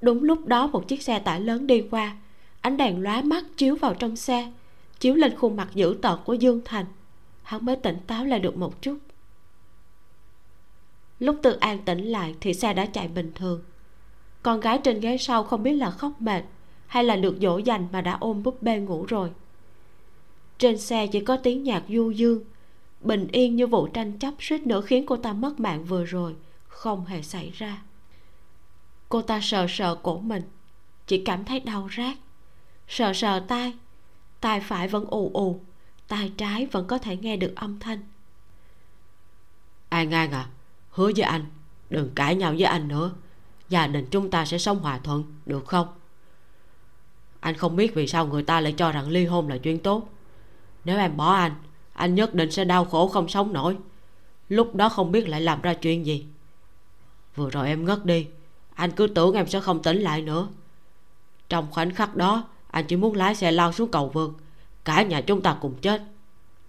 Đúng 0.00 0.22
lúc 0.22 0.46
đó 0.46 0.66
một 0.66 0.88
chiếc 0.88 1.02
xe 1.02 1.18
tải 1.18 1.40
lớn 1.40 1.66
đi 1.66 1.84
qua, 1.90 2.16
ánh 2.60 2.76
đèn 2.76 3.02
lóa 3.02 3.22
mắt 3.22 3.44
chiếu 3.56 3.76
vào 3.76 3.94
trong 3.94 4.16
xe, 4.16 4.52
chiếu 5.00 5.14
lên 5.14 5.36
khuôn 5.36 5.56
mặt 5.56 5.68
dữ 5.74 5.96
tợn 6.02 6.18
của 6.24 6.34
dương 6.34 6.60
thành. 6.64 6.86
Hắn 7.42 7.64
mới 7.64 7.76
tỉnh 7.76 7.98
táo 8.06 8.24
lại 8.24 8.40
được 8.40 8.56
một 8.56 8.82
chút. 8.82 8.98
Lúc 11.18 11.36
tự 11.42 11.52
an 11.52 11.78
tỉnh 11.84 12.04
lại 12.04 12.34
thì 12.40 12.54
xe 12.54 12.74
đã 12.74 12.86
chạy 12.86 13.08
bình 13.08 13.32
thường 13.34 13.62
con 14.42 14.60
gái 14.60 14.78
trên 14.84 15.00
ghế 15.00 15.16
sau 15.18 15.44
không 15.44 15.62
biết 15.62 15.72
là 15.72 15.90
khóc 15.90 16.12
mệt 16.20 16.44
hay 16.86 17.04
là 17.04 17.16
được 17.16 17.36
dỗ 17.40 17.58
dành 17.58 17.88
mà 17.92 18.00
đã 18.00 18.16
ôm 18.20 18.42
búp 18.42 18.62
bê 18.62 18.78
ngủ 18.78 19.04
rồi. 19.04 19.30
Trên 20.58 20.78
xe 20.78 21.06
chỉ 21.06 21.20
có 21.20 21.36
tiếng 21.36 21.62
nhạc 21.62 21.84
du 21.88 22.10
dương, 22.10 22.44
bình 23.00 23.28
yên 23.32 23.56
như 23.56 23.66
vụ 23.66 23.86
tranh 23.86 24.18
chấp 24.18 24.34
suýt 24.40 24.66
nữa 24.66 24.80
khiến 24.80 25.06
cô 25.06 25.16
ta 25.16 25.32
mất 25.32 25.60
mạng 25.60 25.84
vừa 25.84 26.04
rồi, 26.04 26.34
không 26.68 27.06
hề 27.06 27.22
xảy 27.22 27.50
ra. 27.50 27.82
Cô 29.08 29.22
ta 29.22 29.40
sờ 29.42 29.66
sờ 29.68 29.94
cổ 29.94 30.20
mình, 30.20 30.42
chỉ 31.06 31.22
cảm 31.24 31.44
thấy 31.44 31.60
đau 31.60 31.88
rát. 31.96 32.16
Sờ 32.88 33.12
sờ 33.12 33.40
tai 33.40 33.74
tai 34.40 34.60
phải 34.60 34.88
vẫn 34.88 35.04
ù 35.10 35.30
ù, 35.34 35.60
tai 36.08 36.32
trái 36.36 36.66
vẫn 36.66 36.86
có 36.86 36.98
thể 36.98 37.16
nghe 37.16 37.36
được 37.36 37.52
âm 37.56 37.78
thanh. 37.78 37.98
Ai 39.88 40.06
ngang 40.06 40.32
à? 40.32 40.48
Hứa 40.90 41.10
với 41.16 41.24
anh, 41.24 41.44
đừng 41.90 42.10
cãi 42.14 42.34
nhau 42.34 42.52
với 42.52 42.62
anh 42.62 42.88
nữa 42.88 43.12
gia 43.72 43.86
đình 43.86 44.06
chúng 44.10 44.30
ta 44.30 44.44
sẽ 44.44 44.58
sống 44.58 44.78
hòa 44.78 44.98
thuận, 44.98 45.24
được 45.46 45.66
không? 45.66 45.88
Anh 47.40 47.56
không 47.56 47.76
biết 47.76 47.94
vì 47.94 48.06
sao 48.06 48.26
người 48.26 48.42
ta 48.42 48.60
lại 48.60 48.74
cho 48.76 48.92
rằng 48.92 49.08
ly 49.08 49.24
hôn 49.24 49.48
là 49.48 49.58
chuyện 49.58 49.78
tốt. 49.78 50.08
Nếu 50.84 50.98
em 50.98 51.16
bỏ 51.16 51.32
anh 51.32 51.52
anh 51.92 52.14
nhất 52.14 52.34
định 52.34 52.50
sẽ 52.50 52.64
đau 52.64 52.84
khổ 52.84 53.08
không 53.08 53.28
sống 53.28 53.52
nổi. 53.52 53.76
Lúc 54.48 54.74
đó 54.74 54.88
không 54.88 55.12
biết 55.12 55.28
lại 55.28 55.40
làm 55.40 55.62
ra 55.62 55.74
chuyện 55.74 56.06
gì. 56.06 56.26
Vừa 57.34 57.50
rồi 57.50 57.68
em 57.68 57.84
ngất 57.84 58.04
đi, 58.04 58.26
anh 58.74 58.90
cứ 58.90 59.06
tưởng 59.06 59.34
em 59.34 59.46
sẽ 59.46 59.60
không 59.60 59.82
tỉnh 59.82 60.00
lại 60.00 60.22
nữa. 60.22 60.48
Trong 61.48 61.66
khoảnh 61.70 61.94
khắc 61.94 62.16
đó, 62.16 62.44
anh 62.70 62.84
chỉ 62.88 62.96
muốn 62.96 63.16
lái 63.16 63.34
xe 63.34 63.52
lao 63.52 63.72
xuống 63.72 63.90
cầu 63.90 64.08
vượt. 64.08 64.32
Cả 64.84 65.02
nhà 65.02 65.20
chúng 65.20 65.42
ta 65.42 65.56
cùng 65.60 65.74
chết, 65.74 66.02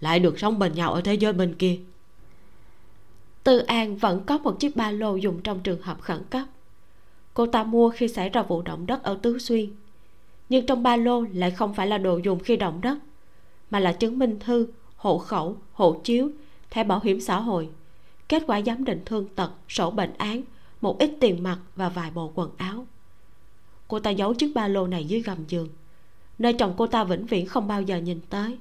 lại 0.00 0.18
được 0.18 0.38
sống 0.38 0.58
bên 0.58 0.74
nhau 0.74 0.92
ở 0.92 1.00
thế 1.00 1.14
giới 1.14 1.32
bên 1.32 1.54
kia. 1.54 1.78
Tư 3.44 3.58
an 3.58 3.96
vẫn 3.96 4.24
có 4.26 4.38
một 4.38 4.60
chiếc 4.60 4.76
ba 4.76 4.90
lô 4.90 5.16
dùng 5.16 5.42
trong 5.42 5.60
trường 5.60 5.82
hợp 5.82 6.00
khẩn 6.00 6.22
cấp 6.30 6.44
cô 7.34 7.46
ta 7.46 7.64
mua 7.64 7.90
khi 7.90 8.08
xảy 8.08 8.28
ra 8.28 8.42
vụ 8.42 8.62
động 8.62 8.86
đất 8.86 9.02
ở 9.02 9.18
tứ 9.22 9.38
xuyên. 9.38 9.70
Nhưng 10.48 10.66
trong 10.66 10.82
ba 10.82 10.96
lô 10.96 11.20
lại 11.20 11.50
không 11.50 11.74
phải 11.74 11.86
là 11.86 11.98
đồ 11.98 12.18
dùng 12.18 12.38
khi 12.38 12.56
động 12.56 12.80
đất, 12.80 12.98
mà 13.70 13.80
là 13.80 13.92
chứng 13.92 14.18
minh 14.18 14.38
thư, 14.40 14.66
hộ 14.96 15.18
khẩu, 15.18 15.56
hộ 15.72 16.00
chiếu, 16.04 16.30
thẻ 16.70 16.84
bảo 16.84 17.00
hiểm 17.04 17.20
xã 17.20 17.40
hội, 17.40 17.68
kết 18.28 18.42
quả 18.46 18.60
giám 18.62 18.84
định 18.84 19.02
thương 19.04 19.28
tật, 19.34 19.50
sổ 19.68 19.90
bệnh 19.90 20.14
án, 20.18 20.42
một 20.80 20.98
ít 20.98 21.10
tiền 21.20 21.42
mặt 21.42 21.58
và 21.76 21.88
vài 21.88 22.10
bộ 22.10 22.32
quần 22.34 22.50
áo. 22.56 22.86
Cô 23.88 24.00
ta 24.00 24.10
giấu 24.10 24.34
chiếc 24.34 24.52
ba 24.54 24.68
lô 24.68 24.86
này 24.86 25.04
dưới 25.04 25.20
gầm 25.20 25.38
giường. 25.48 25.68
Nơi 26.38 26.52
chồng 26.52 26.74
cô 26.76 26.86
ta 26.86 27.04
vĩnh 27.04 27.26
viễn 27.26 27.46
không 27.46 27.68
bao 27.68 27.82
giờ 27.82 27.96
nhìn 27.96 28.20
tới. 28.30 28.58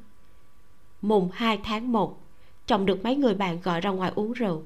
Mùng 1.01 1.30
2 1.34 1.60
tháng 1.63 1.92
1 1.92 2.20
chồng 2.68 2.86
được 2.86 3.03
mấy 3.03 3.15
người 3.15 3.34
bạn 3.34 3.62
gọi 3.63 3.82
ra 3.82 3.89
ngoài 3.89 4.12
uống 4.15 4.34
rượu. 4.34 4.63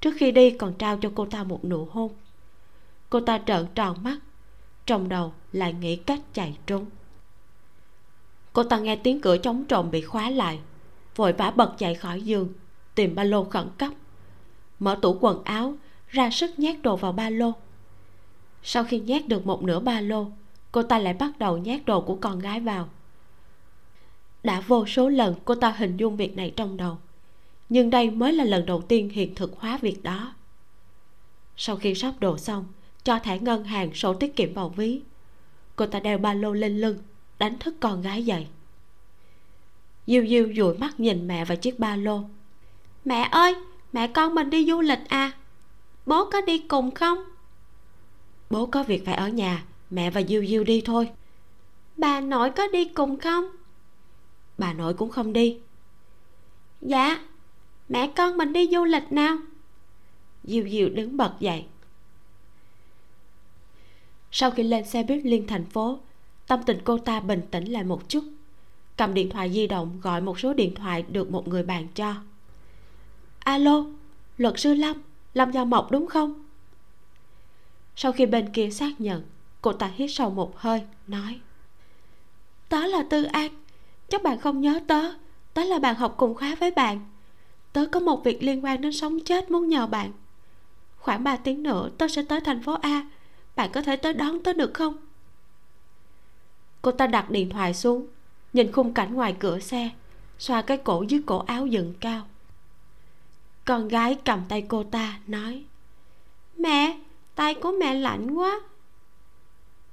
Trước 0.00 0.14
khi 0.16 0.32
đi 0.32 0.50
còn 0.50 0.74
trao 0.74 0.98
cho 0.98 1.10
cô 1.14 1.26
ta 1.26 1.44
một 1.44 1.64
nụ 1.64 1.88
hôn 1.90 2.12
cô 3.10 3.20
ta 3.20 3.40
trợn 3.46 3.66
tròn 3.74 3.96
mắt, 4.02 4.18
trong 4.86 5.08
đầu 5.08 5.32
lại 5.52 5.72
nghĩ 5.72 5.96
cách 5.96 6.20
chạy 6.32 6.58
trốn. 6.66 6.86
Cô 8.52 8.62
ta 8.62 8.78
nghe 8.78 8.96
tiếng 8.96 9.20
cửa 9.20 9.36
chống 9.38 9.64
trộm 9.64 9.90
bị 9.90 10.02
khóa 10.02 10.30
lại, 10.30 10.60
vội 11.16 11.32
vã 11.32 11.50
bật 11.50 11.74
dậy 11.78 11.94
khỏi 11.94 12.22
giường, 12.22 12.48
tìm 12.94 13.14
ba 13.14 13.24
lô 13.24 13.44
khẩn 13.44 13.68
cấp. 13.78 13.92
Mở 14.78 14.98
tủ 15.02 15.18
quần 15.20 15.44
áo, 15.44 15.74
ra 16.08 16.30
sức 16.30 16.58
nhét 16.58 16.82
đồ 16.82 16.96
vào 16.96 17.12
ba 17.12 17.30
lô. 17.30 17.52
Sau 18.62 18.84
khi 18.84 19.00
nhét 19.00 19.28
được 19.28 19.46
một 19.46 19.62
nửa 19.62 19.80
ba 19.80 20.00
lô, 20.00 20.26
cô 20.72 20.82
ta 20.82 20.98
lại 20.98 21.14
bắt 21.14 21.38
đầu 21.38 21.58
nhét 21.58 21.84
đồ 21.84 22.00
của 22.00 22.16
con 22.20 22.38
gái 22.38 22.60
vào. 22.60 22.88
Đã 24.44 24.60
vô 24.60 24.86
số 24.86 25.08
lần 25.08 25.34
cô 25.44 25.54
ta 25.54 25.70
hình 25.70 25.96
dung 25.96 26.16
việc 26.16 26.36
này 26.36 26.52
trong 26.56 26.76
đầu, 26.76 26.98
nhưng 27.68 27.90
đây 27.90 28.10
mới 28.10 28.32
là 28.32 28.44
lần 28.44 28.66
đầu 28.66 28.82
tiên 28.82 29.08
hiện 29.08 29.34
thực 29.34 29.58
hóa 29.58 29.78
việc 29.82 30.02
đó. 30.02 30.34
Sau 31.56 31.76
khi 31.76 31.94
sắp 31.94 32.14
đồ 32.20 32.38
xong 32.38 32.64
cho 33.06 33.18
thẻ 33.18 33.38
ngân 33.38 33.64
hàng 33.64 33.94
sổ 33.94 34.14
tiết 34.14 34.36
kiệm 34.36 34.54
vào 34.54 34.68
ví. 34.68 35.00
Cô 35.76 35.86
ta 35.86 36.00
đeo 36.00 36.18
ba 36.18 36.34
lô 36.34 36.52
lên 36.52 36.80
lưng 36.80 36.98
đánh 37.38 37.58
thức 37.58 37.74
con 37.80 38.02
gái 38.02 38.24
dậy. 38.24 38.46
Diêu 40.06 40.26
diêu 40.26 40.48
dụi 40.56 40.78
mắt 40.78 41.00
nhìn 41.00 41.28
mẹ 41.28 41.44
và 41.44 41.54
chiếc 41.54 41.78
ba 41.78 41.96
lô. 41.96 42.20
Mẹ 43.04 43.28
ơi 43.30 43.54
mẹ 43.92 44.06
con 44.06 44.34
mình 44.34 44.50
đi 44.50 44.66
du 44.66 44.80
lịch 44.80 45.08
à? 45.08 45.32
Bố 46.06 46.30
có 46.30 46.40
đi 46.40 46.58
cùng 46.58 46.90
không? 46.90 47.18
Bố 48.50 48.66
có 48.66 48.82
việc 48.82 49.04
phải 49.06 49.14
ở 49.14 49.28
nhà 49.28 49.64
mẹ 49.90 50.10
và 50.10 50.22
diêu 50.22 50.46
diêu 50.46 50.64
đi 50.64 50.82
thôi. 50.84 51.10
Bà 51.96 52.20
nội 52.20 52.50
có 52.50 52.68
đi 52.68 52.84
cùng 52.84 53.18
không? 53.18 53.44
Bà 54.58 54.72
nội 54.72 54.94
cũng 54.94 55.10
không 55.10 55.32
đi. 55.32 55.58
Dạ 56.80 57.18
mẹ 57.88 58.12
con 58.16 58.36
mình 58.36 58.52
đi 58.52 58.68
du 58.72 58.84
lịch 58.84 59.12
nào? 59.12 59.36
Diêu 60.44 60.68
diêu 60.68 60.88
đứng 60.88 61.16
bật 61.16 61.32
dậy 61.40 61.64
sau 64.38 64.50
khi 64.50 64.62
lên 64.62 64.84
xe 64.84 65.02
buýt 65.02 65.24
liên 65.24 65.46
thành 65.46 65.64
phố, 65.64 65.98
tâm 66.46 66.62
tình 66.66 66.78
cô 66.84 66.98
ta 66.98 67.20
bình 67.20 67.40
tĩnh 67.50 67.64
lại 67.64 67.84
một 67.84 68.08
chút. 68.08 68.24
Cầm 68.96 69.14
điện 69.14 69.30
thoại 69.30 69.52
di 69.52 69.66
động, 69.66 70.00
gọi 70.02 70.20
một 70.20 70.40
số 70.40 70.54
điện 70.54 70.74
thoại 70.74 71.02
được 71.02 71.30
một 71.30 71.48
người 71.48 71.62
bạn 71.62 71.88
cho. 71.94 72.14
Alo, 73.38 73.86
luật 74.38 74.54
sư 74.56 74.74
lâm 74.74 75.02
lâm 75.34 75.52
gia 75.52 75.64
mộc 75.64 75.90
đúng 75.90 76.06
không? 76.06 76.44
Sau 77.96 78.12
khi 78.12 78.26
bên 78.26 78.52
kia 78.52 78.70
xác 78.70 79.00
nhận, 79.00 79.22
cô 79.62 79.72
ta 79.72 79.90
hít 79.94 80.10
sâu 80.12 80.30
một 80.30 80.58
hơi, 80.58 80.82
nói. 81.06 81.40
Tớ 82.68 82.86
là 82.86 83.02
tư 83.10 83.24
an, 83.24 83.50
chắc 84.08 84.22
bạn 84.22 84.40
không 84.40 84.60
nhớ 84.60 84.80
tớ. 84.86 85.00
Tớ 85.54 85.64
là 85.64 85.78
bạn 85.78 85.94
học 85.94 86.14
cùng 86.16 86.34
khóa 86.34 86.54
với 86.60 86.70
bạn. 86.70 87.00
Tớ 87.72 87.86
có 87.86 88.00
một 88.00 88.24
việc 88.24 88.42
liên 88.42 88.64
quan 88.64 88.80
đến 88.80 88.92
sống 88.92 89.18
chết 89.24 89.50
muốn 89.50 89.68
nhờ 89.68 89.86
bạn. 89.86 90.12
Khoảng 90.98 91.24
3 91.24 91.36
tiếng 91.36 91.62
nữa, 91.62 91.90
tớ 91.98 92.08
sẽ 92.08 92.22
tới 92.22 92.40
thành 92.40 92.62
phố 92.62 92.72
a 92.72 93.06
bạn 93.56 93.70
có 93.72 93.82
thể 93.82 93.96
tới 93.96 94.12
đón 94.12 94.42
tớ 94.42 94.52
được 94.52 94.74
không? 94.74 94.96
Cô 96.82 96.90
ta 96.92 97.06
đặt 97.06 97.30
điện 97.30 97.50
thoại 97.50 97.74
xuống, 97.74 98.06
nhìn 98.52 98.72
khung 98.72 98.94
cảnh 98.94 99.14
ngoài 99.14 99.36
cửa 99.38 99.58
xe, 99.58 99.90
xoa 100.38 100.62
cái 100.62 100.76
cổ 100.76 101.02
dưới 101.02 101.22
cổ 101.26 101.38
áo 101.38 101.66
dựng 101.66 101.94
cao. 102.00 102.26
Con 103.64 103.88
gái 103.88 104.16
cầm 104.24 104.42
tay 104.48 104.62
cô 104.68 104.84
ta, 104.84 105.18
nói, 105.26 105.64
mẹ, 106.56 106.98
tay 107.34 107.54
của 107.54 107.72
mẹ 107.80 107.94
lạnh 107.94 108.30
quá. 108.30 108.60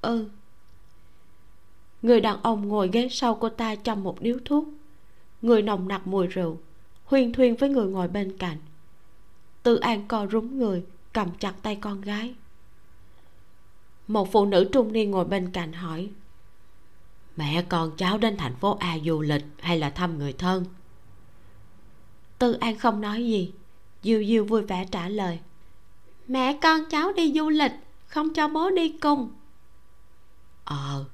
Ừ. 0.01 0.25
Người 2.01 2.21
đàn 2.21 2.41
ông 2.41 2.67
ngồi 2.67 2.89
ghế 2.93 3.07
sau 3.11 3.35
cô 3.35 3.49
ta 3.49 3.75
trong 3.75 4.03
một 4.03 4.21
điếu 4.21 4.37
thuốc. 4.45 4.65
Người 5.41 5.61
nồng 5.61 5.87
nặc 5.87 6.07
mùi 6.07 6.27
rượu, 6.27 6.57
huyên 7.05 7.33
thuyên 7.33 7.55
với 7.55 7.69
người 7.69 7.87
ngồi 7.87 8.07
bên 8.07 8.37
cạnh. 8.37 8.57
Tư 9.63 9.75
an 9.75 10.07
co 10.07 10.27
rúm 10.31 10.59
người, 10.59 10.83
cầm 11.13 11.29
chặt 11.39 11.53
tay 11.61 11.75
con 11.75 12.01
gái 12.01 12.35
một 14.07 14.31
phụ 14.31 14.45
nữ 14.45 14.69
trung 14.71 14.93
niên 14.93 15.11
ngồi 15.11 15.25
bên 15.25 15.51
cạnh 15.51 15.73
hỏi, 15.73 16.09
mẹ 17.35 17.61
con 17.69 17.91
cháu 17.97 18.17
đến 18.17 18.37
thành 18.37 18.55
phố 18.55 18.77
a 18.79 18.97
du 19.05 19.21
lịch 19.21 19.45
hay 19.59 19.79
là 19.79 19.89
thăm 19.89 20.17
người 20.17 20.33
thân? 20.33 20.65
Tư 22.39 22.53
an 22.53 22.77
không 22.77 23.01
nói 23.01 23.25
gì. 23.25 23.53
Diêu 24.03 24.23
diêu 24.25 24.45
vui 24.45 24.61
vẻ 24.61 24.85
trả 24.91 25.09
lời, 25.09 25.39
mẹ 26.27 26.57
con 26.61 26.89
cháu 26.89 27.13
đi 27.13 27.33
du 27.35 27.49
lịch, 27.49 27.71
không 28.07 28.33
cho 28.33 28.47
bố 28.47 28.69
đi 28.69 28.89
cùng. 29.01 29.29
Ờ. 30.63 31.05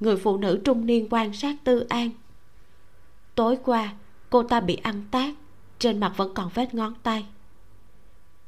Người 0.00 0.16
phụ 0.16 0.36
nữ 0.36 0.60
trung 0.64 0.86
niên 0.86 1.06
quan 1.10 1.32
sát 1.32 1.56
tư 1.64 1.86
an. 1.88 2.10
Tối 3.34 3.58
qua, 3.64 3.94
cô 4.30 4.42
ta 4.42 4.60
bị 4.60 4.76
ăn 4.76 5.04
tát, 5.10 5.34
trên 5.78 6.00
mặt 6.00 6.12
vẫn 6.16 6.34
còn 6.34 6.50
vết 6.54 6.74
ngón 6.74 6.94
tay. 7.02 7.26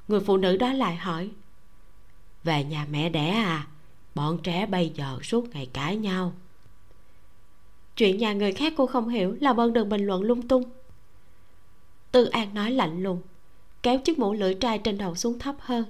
Người 0.08 0.20
phụ 0.20 0.36
nữ 0.36 0.56
đó 0.56 0.72
lại 0.72 0.96
hỏi 0.96 1.30
về 2.44 2.64
nhà 2.64 2.86
mẹ 2.90 3.08
đẻ 3.08 3.30
à? 3.30 3.66
Bọn 4.14 4.38
trẻ 4.42 4.66
bây 4.66 4.92
giờ 4.94 5.18
suốt 5.22 5.54
ngày 5.54 5.68
cãi 5.72 5.96
nhau. 5.96 6.32
Chuyện 7.96 8.18
nhà 8.18 8.32
người 8.32 8.52
khác 8.52 8.72
cô 8.76 8.86
không 8.86 9.08
hiểu 9.08 9.36
làm 9.40 9.60
ơn 9.60 9.72
đừng 9.72 9.88
bình 9.88 10.06
luận 10.06 10.22
lung 10.22 10.48
tung. 10.48 10.62
Tư 12.12 12.24
an 12.24 12.54
nói 12.54 12.70
lạnh 12.70 13.02
lùng, 13.02 13.20
kéo 13.82 13.98
chiếc 13.98 14.18
mũ 14.18 14.32
lưỡi 14.32 14.54
trai 14.54 14.78
trên 14.78 14.98
đầu 14.98 15.14
xuống 15.14 15.38
thấp 15.38 15.54
hơn. 15.58 15.84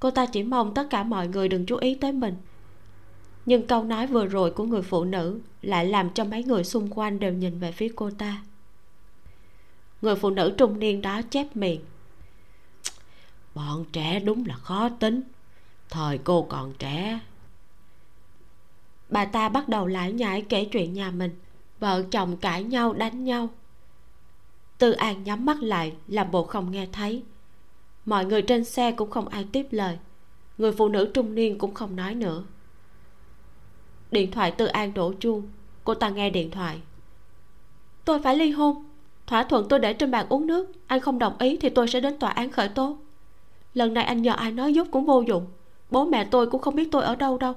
Cô 0.00 0.10
ta 0.10 0.26
chỉ 0.26 0.42
mong 0.42 0.74
tất 0.74 0.86
cả 0.90 1.02
mọi 1.02 1.28
người 1.28 1.48
đừng 1.48 1.66
chú 1.66 1.76
ý 1.76 1.94
tới 1.94 2.12
mình. 2.12 2.34
Nhưng 3.46 3.66
câu 3.66 3.84
nói 3.84 4.06
vừa 4.06 4.26
rồi 4.26 4.50
của 4.50 4.64
người 4.64 4.82
phụ 4.82 5.04
nữ 5.04 5.40
lại 5.62 5.86
làm 5.86 6.10
cho 6.10 6.24
mấy 6.24 6.44
người 6.44 6.64
xung 6.64 6.88
quanh 6.90 7.18
đều 7.18 7.32
nhìn 7.32 7.58
về 7.58 7.72
phía 7.72 7.92
cô 7.96 8.10
ta. 8.10 8.42
Người 10.02 10.16
phụ 10.16 10.30
nữ 10.30 10.54
trung 10.58 10.78
niên 10.78 11.02
đó 11.02 11.22
chép 11.30 11.56
miệng. 11.56 11.80
Bọn 13.54 13.84
trẻ 13.92 14.20
đúng 14.20 14.46
là 14.46 14.54
khó 14.54 14.88
tính 14.88 15.22
thời 15.92 16.18
cô 16.18 16.42
còn 16.42 16.72
trẻ. 16.78 17.20
Bà 19.08 19.24
ta 19.24 19.48
bắt 19.48 19.68
đầu 19.68 19.86
lải 19.86 20.12
nhải 20.12 20.42
kể 20.42 20.64
chuyện 20.64 20.92
nhà 20.92 21.10
mình. 21.10 21.38
Vợ 21.80 22.02
chồng 22.10 22.36
cãi 22.36 22.64
nhau, 22.64 22.92
đánh 22.92 23.24
nhau. 23.24 23.48
Tư 24.78 24.92
an 24.92 25.24
nhắm 25.24 25.46
mắt 25.46 25.62
lại, 25.62 25.92
làm 26.08 26.30
bộ 26.30 26.44
không 26.44 26.70
nghe 26.70 26.86
thấy. 26.92 27.22
Mọi 28.04 28.24
người 28.24 28.42
trên 28.42 28.64
xe 28.64 28.92
cũng 28.92 29.10
không 29.10 29.28
ai 29.28 29.46
tiếp 29.52 29.66
lời. 29.70 29.98
Người 30.58 30.72
phụ 30.72 30.88
nữ 30.88 31.10
trung 31.14 31.34
niên 31.34 31.58
cũng 31.58 31.74
không 31.74 31.96
nói 31.96 32.14
nữa. 32.14 32.44
Điện 34.10 34.30
thoại 34.30 34.50
tư 34.50 34.66
an 34.66 34.94
đổ 34.94 35.12
chuông. 35.20 35.48
Cô 35.84 35.94
ta 35.94 36.08
nghe 36.08 36.30
điện 36.30 36.50
thoại. 36.50 36.80
Tôi 38.04 38.22
phải 38.22 38.36
ly 38.36 38.50
hôn. 38.50 38.84
Thỏa 39.26 39.44
thuận 39.44 39.68
tôi 39.68 39.78
để 39.78 39.92
trên 39.92 40.10
bàn 40.10 40.26
uống 40.28 40.46
nước. 40.46 40.72
Anh 40.86 41.00
không 41.00 41.18
đồng 41.18 41.38
ý 41.38 41.56
thì 41.56 41.68
tôi 41.68 41.88
sẽ 41.88 42.00
đến 42.00 42.18
tòa 42.18 42.30
án 42.30 42.50
khởi 42.50 42.68
tố. 42.68 42.96
Lần 43.74 43.94
này 43.94 44.04
anh 44.04 44.22
nhờ 44.22 44.32
ai 44.32 44.52
nói 44.52 44.74
giúp 44.74 44.88
cũng 44.90 45.06
vô 45.06 45.20
dụng 45.20 45.46
bố 45.92 46.04
mẹ 46.04 46.24
tôi 46.30 46.46
cũng 46.46 46.60
không 46.60 46.76
biết 46.76 46.88
tôi 46.92 47.04
ở 47.04 47.16
đâu 47.16 47.38
đâu. 47.38 47.54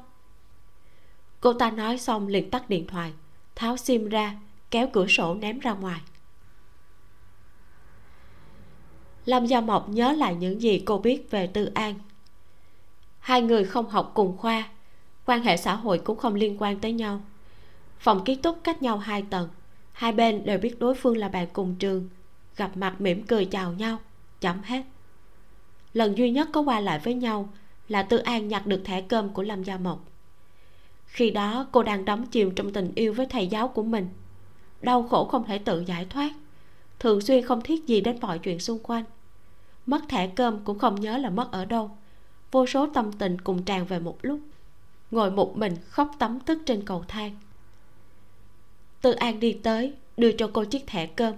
Cô 1.41 1.53
ta 1.53 1.71
nói 1.71 1.97
xong 1.97 2.27
liền 2.27 2.49
tắt 2.49 2.69
điện 2.69 2.87
thoại, 2.87 3.13
tháo 3.55 3.77
sim 3.77 4.09
ra, 4.09 4.35
kéo 4.71 4.87
cửa 4.93 5.07
sổ 5.07 5.35
ném 5.35 5.59
ra 5.59 5.73
ngoài. 5.73 6.01
Lâm 9.25 9.45
gia 9.45 9.61
mộc 9.61 9.89
nhớ 9.89 10.11
lại 10.11 10.35
những 10.35 10.61
gì 10.61 10.83
cô 10.85 10.97
biết 10.97 11.31
về 11.31 11.47
tư 11.47 11.71
an. 11.73 11.95
Hai 13.19 13.41
người 13.41 13.63
không 13.63 13.89
học 13.89 14.11
cùng 14.13 14.37
khoa, 14.37 14.69
quan 15.25 15.43
hệ 15.43 15.57
xã 15.57 15.75
hội 15.75 15.99
cũng 15.99 16.17
không 16.17 16.35
liên 16.35 16.55
quan 16.59 16.79
tới 16.79 16.93
nhau. 16.93 17.21
Phòng 17.99 18.23
ký 18.25 18.35
túc 18.35 18.59
cách 18.63 18.81
nhau 18.81 18.97
hai 18.97 19.21
tầng, 19.29 19.49
hai 19.91 20.11
bên 20.11 20.45
đều 20.45 20.57
biết 20.57 20.79
đối 20.79 20.95
phương 20.95 21.17
là 21.17 21.29
bạn 21.29 21.47
cùng 21.53 21.75
trường, 21.75 22.09
gặp 22.57 22.77
mặt 22.77 23.01
mỉm 23.01 23.23
cười 23.23 23.45
chào 23.45 23.73
nhau, 23.73 23.97
chấm 24.39 24.61
hết. 24.63 24.83
Lần 25.93 26.17
duy 26.17 26.31
nhất 26.31 26.49
có 26.53 26.61
qua 26.61 26.79
lại 26.79 26.99
với 26.99 27.13
nhau 27.13 27.49
là 27.87 28.03
tư 28.03 28.17
an 28.17 28.47
nhặt 28.47 28.67
được 28.67 28.81
thẻ 28.85 29.01
cơm 29.01 29.29
của 29.29 29.43
lâm 29.43 29.63
gia 29.63 29.77
mộc. 29.77 30.05
Khi 31.05 31.31
đó, 31.31 31.67
cô 31.71 31.83
đang 31.83 32.05
đắm 32.05 32.25
chìm 32.25 32.55
trong 32.55 32.73
tình 32.73 32.91
yêu 32.95 33.13
với 33.13 33.25
thầy 33.25 33.47
giáo 33.47 33.67
của 33.67 33.83
mình. 33.83 34.09
Đau 34.81 35.03
khổ 35.03 35.25
không 35.25 35.43
thể 35.43 35.57
tự 35.57 35.83
giải 35.87 36.05
thoát, 36.09 36.31
thường 36.99 37.21
xuyên 37.21 37.45
không 37.45 37.61
thiết 37.61 37.87
gì 37.87 38.01
đến 38.01 38.17
mọi 38.21 38.39
chuyện 38.39 38.59
xung 38.59 38.79
quanh. 38.79 39.03
Mất 39.85 40.01
thẻ 40.09 40.27
cơm 40.27 40.59
cũng 40.63 40.79
không 40.79 41.01
nhớ 41.01 41.17
là 41.17 41.29
mất 41.29 41.51
ở 41.51 41.65
đâu, 41.65 41.91
vô 42.51 42.65
số 42.65 42.87
tâm 42.93 43.11
tình 43.11 43.41
cùng 43.41 43.63
tràn 43.63 43.85
về 43.85 43.99
một 43.99 44.17
lúc. 44.21 44.39
Ngồi 45.11 45.31
một 45.31 45.57
mình 45.57 45.75
khóc 45.89 46.11
tấm 46.19 46.39
tức 46.39 46.61
trên 46.65 46.85
cầu 46.85 47.05
thang. 47.07 47.31
Tư 49.01 49.11
an 49.11 49.39
đi 49.39 49.53
tới, 49.53 49.93
đưa 50.17 50.31
cho 50.31 50.49
cô 50.53 50.63
chiếc 50.63 50.87
thẻ 50.87 51.05
cơm. 51.05 51.33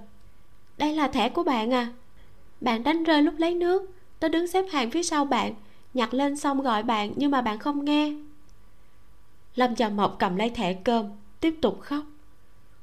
Đây 0.78 0.94
là 0.94 1.08
thẻ 1.08 1.30
của 1.30 1.44
bạn 1.44 1.74
à. 1.74 1.94
Bạn 2.62 2.84
đánh 2.84 3.04
rơi 3.04 3.22
lúc 3.22 3.34
lấy 3.38 3.54
nước. 3.56 3.92
Tôi 4.20 4.30
đứng 4.30 4.48
xếp 4.48 4.66
hàng 4.72 4.92
phía 4.92 5.04
sau 5.04 5.26
bạn 5.26 5.54
nhặt 5.98 6.14
lên 6.14 6.38
xong 6.38 6.62
gọi 6.62 6.84
bạn 6.84 7.14
nhưng 7.16 7.32
mà 7.32 7.42
bạn 7.42 7.60
không 7.60 7.86
nghe. 7.86 8.14
Lâm 9.56 9.76
chào 9.76 9.90
mộc 9.90 10.16
cầm 10.20 10.36
lấy 10.36 10.50
thẻ 10.50 10.74
cơm, 10.74 11.06
tiếp 11.40 11.56
tục 11.62 11.80
khóc. 11.82 12.04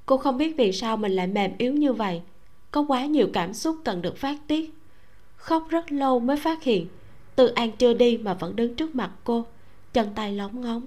Cô 0.06 0.16
không 0.16 0.38
biết 0.38 0.54
vì 0.58 0.72
sao 0.72 0.96
mình 0.96 1.12
lại 1.12 1.26
mềm 1.26 1.52
yếu 1.58 1.72
như 1.72 1.92
vậy. 1.92 2.22
Có 2.70 2.84
quá 2.88 3.06
nhiều 3.06 3.28
cảm 3.32 3.54
xúc 3.54 3.76
cần 3.84 4.02
được 4.02 4.16
phát 4.16 4.36
tiết. 4.46 4.74
Khóc 5.36 5.66
rất 5.70 5.92
lâu 5.92 6.20
mới 6.20 6.36
phát 6.36 6.62
hiện, 6.62 6.86
tư 7.36 7.46
an 7.46 7.72
chưa 7.72 7.94
đi 7.94 8.18
mà 8.18 8.34
vẫn 8.34 8.56
đứng 8.56 8.74
trước 8.74 8.94
mặt 8.94 9.10
cô, 9.24 9.46
chân 9.92 10.08
tay 10.14 10.32
lóng 10.32 10.60
ngóng. 10.60 10.82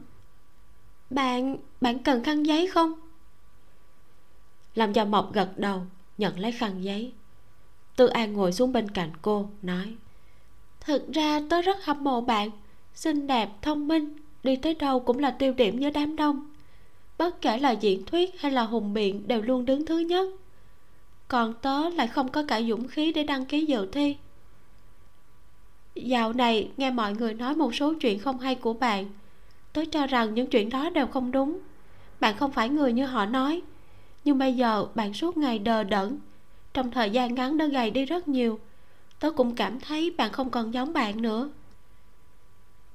Bạn 1.10 1.58
bạn 1.82 2.00
cần 2.00 2.24
khăn 2.24 2.44
giấy 2.44 2.68
không? 2.68 2.94
Làm 4.76 4.94
cho 4.94 5.06
mộc 5.06 5.34
gật 5.34 5.58
đầu, 5.58 5.82
nhận 6.18 6.40
lấy 6.40 6.52
khăn 6.52 6.84
giấy. 6.84 7.12
Tư 7.96 8.08
an 8.08 8.34
ngồi 8.34 8.54
xuống 8.54 8.74
bên 8.74 8.92
cạnh 8.92 9.12
cô, 9.22 9.50
nói 9.62 9.96
thực 10.88 11.12
ra 11.12 11.42
tớ 11.50 11.62
rất 11.62 11.86
hâm 11.86 12.04
mộ 12.04 12.22
bạn. 12.22 12.50
Xinh 12.94 13.28
đẹp, 13.28 13.50
thông 13.62 13.88
minh, 13.88 14.18
đi 14.44 14.56
tới 14.56 14.74
đâu 14.74 15.00
cũng 15.00 15.20
là 15.20 15.32
tiêu 15.32 15.54
điểm 15.54 15.80
với 15.80 15.92
đám 15.92 16.16
đông. 16.16 16.50
Bất 17.18 17.42
kể 17.42 17.58
là 17.58 17.72
diễn 17.72 18.06
thuyết 18.06 18.42
hay 18.42 18.52
là 18.52 18.64
hùng 18.64 18.94
biện 18.94 19.28
đều 19.28 19.42
luôn 19.42 19.66
đứng 19.66 19.86
thứ 19.86 20.00
nhất. 20.00 20.30
Còn 21.28 21.54
tớ 21.62 21.90
lại 21.90 22.08
không 22.08 22.32
có 22.32 22.44
cả 22.48 22.62
dũng 22.62 22.88
khí 22.88 23.14
để 23.14 23.24
đăng 23.24 23.46
ký 23.46 23.66
dự 23.66 23.88
thi. 23.92 24.16
Dạo 25.96 26.34
này 26.34 26.70
nghe 26.78 26.92
mọi 26.92 27.14
người 27.14 27.34
nói 27.34 27.56
một 27.56 27.76
số 27.76 27.94
chuyện 28.02 28.20
không 28.20 28.40
hay 28.40 28.56
của 28.56 28.74
bạn. 28.74 29.06
Tớ 29.74 29.84
cho 29.92 30.08
rằng 30.08 30.34
những 30.34 30.48
chuyện 30.48 30.70
đó 30.70 30.90
đều 30.90 31.08
không 31.08 31.32
đúng. 31.32 31.60
Bạn 32.20 32.38
không 32.38 32.52
phải 32.52 32.70
người 32.70 32.94
như 32.94 33.06
họ 33.06 33.26
nói. 33.26 33.62
Nhưng 34.24 34.38
bây 34.38 34.54
giờ 34.54 34.88
bạn 34.96 35.14
suốt 35.14 35.38
ngày 35.38 35.60
đờ 35.60 35.84
đẫn. 35.84 36.20
Trong 36.74 36.92
thời 36.92 37.10
gian 37.10 37.36
ngắn 37.36 37.58
đã 37.58 37.66
gầy 37.66 37.92
đi 37.92 38.06
rất 38.06 38.28
nhiều 38.28 38.60
tớ 39.20 39.32
cũng 39.32 39.56
cảm 39.56 39.80
thấy 39.80 40.14
bạn 40.18 40.32
không 40.32 40.50
còn 40.50 40.74
giống 40.74 40.94
bạn 40.94 41.22
nữa. 41.22 41.50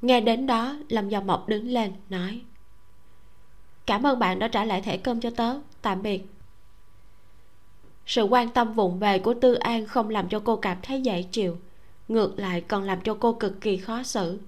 Nghe 0.02 0.20
đến 0.20 0.46
đó, 0.46 0.76
lâm 0.88 1.08
gia 1.08 1.20
mộc 1.20 1.48
đứng 1.48 1.68
lên, 1.68 1.92
nói, 2.08 2.40
cảm 3.86 4.06
ơn 4.06 4.18
bạn 4.18 4.38
đã 4.38 4.48
trả 4.48 4.64
lại 4.64 4.80
thẻ 4.80 4.96
cơm 4.96 5.20
cho 5.20 5.30
tớ, 5.30 5.60
tạm 5.82 6.02
biệt. 6.02 6.26
Sự 8.06 8.22
quan 8.24 8.50
tâm 8.50 8.72
vụng 8.72 8.98
về 8.98 9.18
của 9.18 9.34
tư 9.34 9.54
an 9.54 9.86
không 9.86 10.10
làm 10.10 10.28
cho 10.28 10.42
cô 10.44 10.56
cảm 10.56 10.78
thấy 10.82 11.00
dễ 11.00 11.22
chịu 11.22 11.56
ngược 12.08 12.38
lại 12.38 12.60
còn 12.60 12.82
làm 12.84 13.00
cho 13.00 13.16
cô 13.20 13.32
cực 13.32 13.60
kỳ 13.60 13.76
khó 13.76 14.02
xử. 14.02 14.40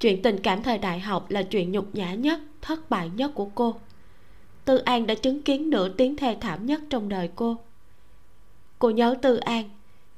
Chuyện 0.00 0.22
tình 0.22 0.40
cảm 0.42 0.62
thời 0.62 0.78
đại 0.78 1.00
học 1.00 1.30
là 1.30 1.42
chuyện 1.42 1.72
nhục 1.72 1.94
nhã 1.94 2.14
nhất, 2.14 2.40
thất 2.60 2.90
bại 2.90 3.10
nhất 3.14 3.30
của 3.34 3.48
cô. 3.54 3.74
Tư 4.64 4.76
an 4.76 5.06
đã 5.06 5.14
chứng 5.14 5.42
kiến 5.42 5.70
nửa 5.70 5.88
tiếng 5.88 6.16
thê 6.16 6.36
thảm 6.40 6.66
nhất 6.66 6.80
trong 6.90 7.08
đời 7.08 7.30
cô. 7.36 7.56
Cô 8.78 8.90
nhớ 8.90 9.14
tư 9.22 9.36
an 9.36 9.64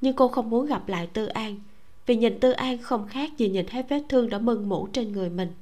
nhưng 0.00 0.16
cô 0.16 0.28
không 0.28 0.50
muốn 0.50 0.66
gặp 0.66 0.88
lại 0.88 1.06
tư 1.06 1.26
an, 1.26 1.56
vì 2.06 2.16
nhìn 2.16 2.40
tư 2.40 2.50
an 2.50 2.78
không 2.78 3.08
khác 3.08 3.30
gì 3.36 3.48
nhìn 3.48 3.66
thấy 3.66 3.82
vết 3.82 4.02
thương 4.08 4.30
đã 4.30 4.38
mưng 4.38 4.68
mủ 4.68 4.86
trên 4.92 5.12
người 5.12 5.30
mình. 5.30 5.52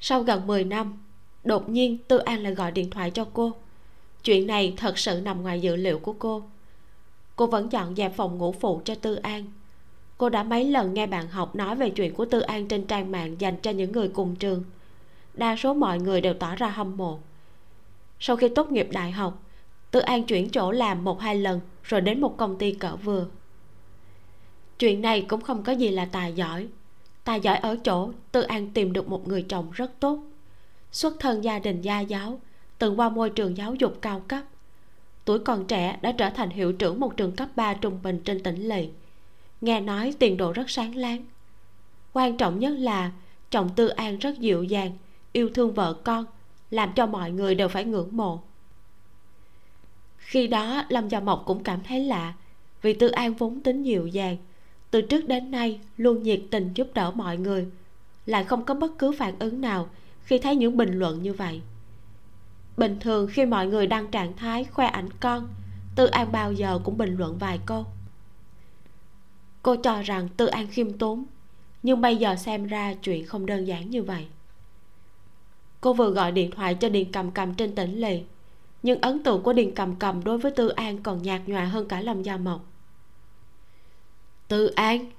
Sau 0.00 0.22
gần 0.22 0.46
10 0.46 0.64
năm, 0.64 0.98
đột 1.44 1.68
nhiên 1.68 1.98
tư 2.08 2.18
an 2.18 2.42
lại 2.42 2.54
gọi 2.54 2.72
điện 2.72 2.90
thoại 2.90 3.10
cho 3.10 3.26
cô. 3.32 3.52
Chuyện 4.24 4.46
này 4.46 4.74
thật 4.76 4.98
sự 4.98 5.20
nằm 5.20 5.42
ngoài 5.42 5.60
dự 5.60 5.76
liệu 5.76 5.98
của 5.98 6.12
cô. 6.12 6.42
Cô 7.36 7.46
vẫn 7.46 7.72
dọn 7.72 7.96
dẹp 7.96 8.16
phòng 8.16 8.38
ngủ 8.38 8.52
phụ 8.52 8.80
cho 8.84 8.94
tư 8.94 9.14
an. 9.14 9.44
Cô 10.18 10.28
đã 10.28 10.42
mấy 10.42 10.64
lần 10.64 10.94
nghe 10.94 11.06
bạn 11.06 11.28
học 11.28 11.56
nói 11.56 11.76
về 11.76 11.90
chuyện 11.90 12.14
của 12.14 12.24
tư 12.24 12.40
an 12.40 12.68
trên 12.68 12.86
trang 12.86 13.12
mạng 13.12 13.36
dành 13.38 13.56
cho 13.62 13.70
những 13.70 13.92
người 13.92 14.08
cùng 14.08 14.36
trường. 14.36 14.64
Đa 15.34 15.56
số 15.56 15.74
mọi 15.74 15.98
người 15.98 16.20
đều 16.20 16.34
tỏ 16.34 16.54
ra 16.54 16.68
hâm 16.68 16.96
mộ. 16.96 17.18
Sau 18.20 18.36
khi 18.36 18.48
tốt 18.48 18.72
nghiệp 18.72 18.88
đại 18.92 19.10
học, 19.10 19.42
tư 19.90 20.00
an 20.00 20.24
chuyển 20.24 20.50
chỗ 20.50 20.70
làm 20.72 21.04
một 21.04 21.20
hai 21.20 21.36
lần 21.36 21.60
rồi 21.84 22.00
đến 22.00 22.20
một 22.20 22.36
công 22.36 22.58
ty 22.58 22.72
cỡ 22.72 22.96
vừa. 22.96 23.26
Chuyện 24.78 25.02
này 25.02 25.26
cũng 25.28 25.40
không 25.40 25.62
có 25.62 25.72
gì 25.72 25.90
là 25.90 26.04
tài 26.04 26.32
giỏi. 26.32 26.68
Tài 27.24 27.40
giỏi 27.40 27.56
ở 27.56 27.76
chỗ 27.84 28.10
tư 28.32 28.42
an 28.42 28.70
tìm 28.70 28.92
được 28.92 29.08
một 29.08 29.28
người 29.28 29.42
chồng 29.48 29.70
rất 29.72 30.00
tốt, 30.00 30.18
xuất 30.92 31.16
thân 31.20 31.44
gia 31.44 31.58
đình 31.58 31.80
gia 31.80 32.00
giáo, 32.00 32.40
từng 32.78 33.00
qua 33.00 33.08
môi 33.08 33.30
trường 33.30 33.56
giáo 33.56 33.74
dục 33.74 33.98
cao 34.00 34.22
cấp. 34.28 34.42
Tuổi 35.24 35.38
còn 35.38 35.66
trẻ 35.66 35.98
đã 36.02 36.12
trở 36.12 36.30
thành 36.30 36.50
hiệu 36.50 36.72
trưởng 36.72 37.00
một 37.00 37.16
trường 37.16 37.32
cấp 37.32 37.48
3 37.56 37.74
trung 37.74 37.98
bình 38.02 38.20
trên 38.24 38.42
tỉnh 38.42 38.68
lỵ. 38.68 38.88
Nghe 39.60 39.80
nói 39.80 40.14
tiền 40.18 40.36
đồ 40.36 40.52
rất 40.52 40.70
sáng 40.70 40.96
láng. 40.96 41.24
Quan 42.12 42.36
trọng 42.36 42.58
nhất 42.58 42.70
là 42.70 43.12
chồng 43.50 43.70
tư 43.76 43.88
an 43.88 44.18
rất 44.18 44.38
dịu 44.38 44.64
dàng, 44.64 44.92
yêu 45.32 45.50
thương 45.54 45.72
vợ 45.72 45.94
con, 46.04 46.24
làm 46.70 46.92
cho 46.92 47.06
mọi 47.06 47.30
người 47.30 47.54
đều 47.54 47.68
phải 47.68 47.84
ngưỡng 47.84 48.16
mộ 48.16 48.42
khi 50.34 50.46
đó, 50.46 50.84
lâm 50.88 51.08
gia 51.08 51.20
mộc 51.20 51.42
cũng 51.46 51.62
cảm 51.62 51.80
thấy 51.82 52.04
lạ, 52.04 52.34
vì 52.82 52.94
tư 52.94 53.08
an 53.08 53.34
vốn 53.34 53.60
tính 53.60 53.82
dịu 53.82 54.06
dàng. 54.06 54.36
Từ 54.90 55.02
trước 55.02 55.28
đến 55.28 55.50
nay, 55.50 55.80
luôn 55.96 56.22
nhiệt 56.22 56.40
tình 56.50 56.70
giúp 56.74 56.88
đỡ 56.94 57.10
mọi 57.10 57.36
người, 57.36 57.66
lại 58.26 58.44
không 58.44 58.64
có 58.64 58.74
bất 58.74 58.98
cứ 58.98 59.12
phản 59.18 59.38
ứng 59.38 59.60
nào 59.60 59.88
khi 60.24 60.38
thấy 60.38 60.56
những 60.56 60.76
bình 60.76 60.98
luận 60.98 61.22
như 61.22 61.32
vậy. 61.32 61.60
Bình 62.76 62.96
thường 63.00 63.28
khi 63.32 63.46
mọi 63.46 63.66
người 63.66 63.86
đăng 63.86 64.10
trạng 64.10 64.36
thái 64.36 64.64
khoe 64.64 64.86
ảnh 64.86 65.08
con, 65.20 65.48
tư 65.96 66.06
an 66.06 66.32
bao 66.32 66.52
giờ 66.52 66.80
cũng 66.84 66.98
bình 66.98 67.16
luận 67.16 67.38
vài 67.38 67.60
câu. 67.66 67.84
Cô 69.62 69.76
cho 69.76 70.02
rằng 70.02 70.28
tư 70.36 70.46
an 70.46 70.66
khiêm 70.70 70.98
tốn, 70.98 71.24
nhưng 71.82 72.00
bây 72.00 72.16
giờ 72.16 72.36
xem 72.36 72.66
ra 72.66 72.94
chuyện 72.94 73.26
không 73.26 73.46
đơn 73.46 73.64
giản 73.64 73.90
như 73.90 74.02
vậy. 74.02 74.26
Cô 75.80 75.92
vừa 75.92 76.10
gọi 76.10 76.32
điện 76.32 76.50
thoại 76.50 76.74
cho 76.74 76.88
điền 76.88 77.12
cầm 77.12 77.30
cầm 77.30 77.54
trên 77.54 77.74
tỉnh 77.74 78.00
liền 78.00 78.24
nhưng 78.84 79.00
ấn 79.00 79.22
tượng 79.22 79.42
của 79.42 79.52
điền 79.52 79.74
cầm 79.74 79.96
cầm 79.96 80.24
đối 80.24 80.38
với 80.38 80.52
tư 80.52 80.68
an 80.68 81.02
còn 81.02 81.22
nhạt 81.22 81.40
nhòa 81.46 81.64
hơn 81.64 81.88
cả 81.88 82.00
lâm 82.00 82.22
gia 82.22 82.36
mộc. 82.36 82.64
Tư 84.48 84.66
an 84.66 85.10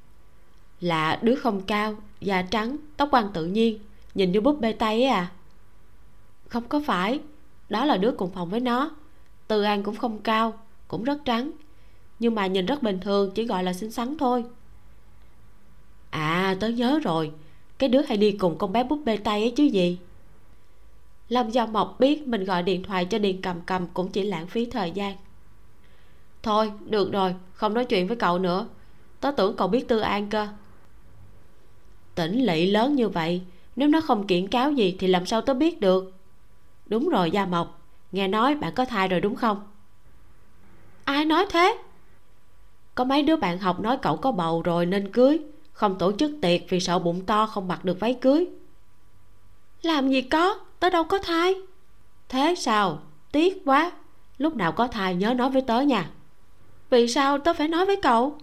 là 0.82 1.20
đứa 1.22 1.36
không 1.36 1.62
cao, 1.62 1.96
da 2.22 2.42
trắng, 2.42 2.78
tóc 2.98 3.10
quăn 3.12 3.30
tự 3.34 3.46
nhiên, 3.46 3.80
nhìn 4.16 4.32
như 4.32 4.42
búp 4.42 4.60
bê 4.62 4.74
tay 4.74 5.04
ấy 5.04 5.12
à? 5.12 5.32
Không 6.48 6.68
có 6.68 6.82
phải, 6.86 7.20
đó 7.70 7.86
là 7.86 7.98
đứa 7.98 8.12
cùng 8.12 8.32
phòng 8.32 8.50
với 8.50 8.60
nó. 8.60 8.92
Tư 9.48 9.64
an 9.64 9.84
cũng 9.84 9.96
không 9.96 10.20
cao, 10.20 10.54
cũng 10.88 11.04
rất 11.04 11.18
trắng, 11.26 11.52
nhưng 12.20 12.36
mà 12.36 12.48
nhìn 12.48 12.66
rất 12.66 12.84
bình 12.84 13.00
thường, 13.00 13.32
chỉ 13.36 13.46
gọi 13.46 13.64
là 13.64 13.74
xinh 13.74 13.92
xắn 13.92 14.18
thôi. 14.18 14.44
À 16.10 16.56
tớ 16.60 16.68
nhớ 16.68 17.00
rồi, 17.04 17.32
cái 17.78 17.90
đứa 17.90 18.02
hay 18.02 18.18
đi 18.18 18.32
cùng 18.32 18.58
con 18.58 18.74
bé 18.74 18.84
búp 18.84 19.02
bê 19.06 19.18
tay 19.18 19.42
ấy 19.42 19.54
chứ 19.56 19.64
gì? 19.64 19.98
Lâm 21.30 21.50
giao 21.50 21.68
mộc 21.68 21.96
biết 22.00 22.28
mình 22.28 22.44
gọi 22.44 22.64
điện 22.64 22.84
thoại 22.84 23.06
cho 23.06 23.20
điền 23.20 23.42
cầm 23.42 23.62
cầm 23.62 23.88
cũng 23.88 24.12
chỉ 24.12 24.24
lãng 24.24 24.48
phí 24.48 24.66
thời 24.66 24.92
gian. 24.92 25.16
Thôi, 26.44 26.72
được 26.86 27.12
rồi, 27.12 27.36
không 27.54 27.74
nói 27.74 27.86
chuyện 27.86 28.08
với 28.08 28.18
cậu 28.18 28.40
nữa. 28.40 28.68
Tớ 29.20 29.32
tưởng 29.32 29.56
cậu 29.56 29.68
biết 29.68 29.88
tư 29.88 30.00
an 30.00 30.30
cơ. 30.30 30.48
Tỉnh 32.16 32.46
lỵ 32.46 32.72
lớn 32.72 32.96
như 32.96 33.10
vậy, 33.10 33.42
nếu 33.76 33.90
nó 33.90 34.02
không 34.02 34.28
kiện 34.28 34.48
cáo 34.48 34.72
gì 34.72 34.96
thì 35.00 35.08
làm 35.08 35.26
sao 35.26 35.42
tớ 35.42 35.54
biết 35.54 35.80
được? 35.80 36.14
Đúng 36.86 37.10
rồi, 37.10 37.32
gia 37.32 37.46
mộc. 37.46 37.82
Nghe 38.12 38.28
nói 38.28 38.56
bạn 38.56 38.74
có 38.76 38.86
thai 38.86 39.08
rồi 39.08 39.22
đúng 39.22 39.36
không? 39.36 39.68
Ai 41.04 41.26
nói 41.26 41.46
thế? 41.50 41.78
Có 42.96 43.04
mấy 43.04 43.24
đứa 43.24 43.36
bạn 43.36 43.60
học 43.60 43.80
nói 43.80 43.98
cậu 44.02 44.18
có 44.18 44.32
bầu 44.32 44.62
rồi 44.62 44.86
nên 44.86 45.12
cưới. 45.12 45.40
Không 45.72 45.98
tổ 45.98 46.12
chức 46.12 46.32
tiệc 46.42 46.62
vì 46.70 46.80
sợ 46.80 47.00
bụng 47.00 47.26
to 47.26 47.46
không 47.46 47.68
mặc 47.68 47.86
được 47.86 48.00
váy 48.00 48.14
cưới. 48.14 48.48
Làm 49.82 50.10
gì 50.10 50.22
có? 50.22 50.60
Tớ 50.80 50.90
đâu 50.90 51.04
có 51.04 51.20
thai. 51.20 51.56
Thế 52.30 52.56
sao? 52.58 53.00
Tiếc 53.32 53.62
quá. 53.66 53.92
Lúc 54.38 54.56
nào 54.56 54.72
có 54.72 54.88
thai 54.88 55.16
nhớ 55.16 55.34
nói 55.34 55.50
với 55.50 55.62
tớ 55.62 55.82
nha. 55.82 56.10
Vì 56.90 57.08
sao 57.08 57.38
tớ 57.38 57.54
phải 57.54 57.68
nói 57.68 57.86
với 57.86 57.96
cậu? 57.96 58.38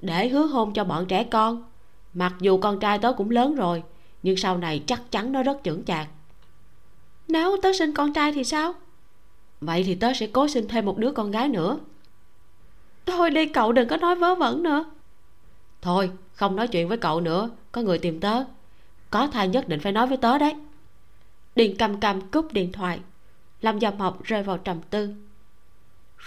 Để 0.00 0.28
hứa 0.28 0.46
hôn 0.46 0.72
cho 0.72 0.84
bọn 0.84 1.06
trẻ 1.06 1.24
con. 1.24 1.64
Mặc 2.14 2.34
dù 2.40 2.58
con 2.58 2.80
trai 2.80 2.98
tớ 2.98 3.12
cũng 3.12 3.30
lớn 3.30 3.54
rồi, 3.54 3.82
nhưng 4.22 4.36
sau 4.36 4.58
này 4.58 4.82
chắc 4.86 5.10
chắn 5.10 5.32
nó 5.32 5.42
rất 5.42 5.62
trưởng 5.62 5.84
chạc. 5.84 6.08
Nếu 7.28 7.56
tớ 7.62 7.72
sinh 7.72 7.94
con 7.94 8.12
trai 8.12 8.32
thì 8.32 8.44
sao? 8.44 8.74
Vậy 9.60 9.84
thì 9.84 9.94
tớ 9.94 10.12
sẽ 10.12 10.26
cố 10.26 10.48
sinh 10.48 10.68
thêm 10.68 10.86
một 10.86 10.98
đứa 10.98 11.12
con 11.12 11.30
gái 11.30 11.48
nữa. 11.48 11.78
Thôi 13.06 13.30
đi, 13.30 13.46
cậu 13.46 13.72
đừng 13.72 13.88
có 13.88 13.96
nói 13.96 14.16
vớ 14.16 14.34
vẩn 14.34 14.62
nữa. 14.62 14.84
Thôi, 15.82 16.10
không 16.34 16.56
nói 16.56 16.68
chuyện 16.68 16.88
với 16.88 16.98
cậu 16.98 17.20
nữa. 17.20 17.50
Có 17.72 17.80
người 17.80 17.98
tìm 17.98 18.20
tớ. 18.20 18.44
Có 19.10 19.26
thai 19.26 19.48
nhất 19.48 19.68
định 19.68 19.80
phải 19.80 19.92
nói 19.92 20.06
với 20.06 20.16
tớ 20.16 20.38
đấy 20.38 20.54
điền 21.56 21.76
cầm 21.76 22.00
cầm 22.00 22.20
cúp 22.30 22.52
điện 22.52 22.72
thoại. 22.72 23.00
Lâm 23.60 23.78
gia 23.78 23.90
mộc 23.90 24.22
rơi 24.22 24.42
vào 24.42 24.58
trầm 24.58 24.80
tư. 24.90 25.14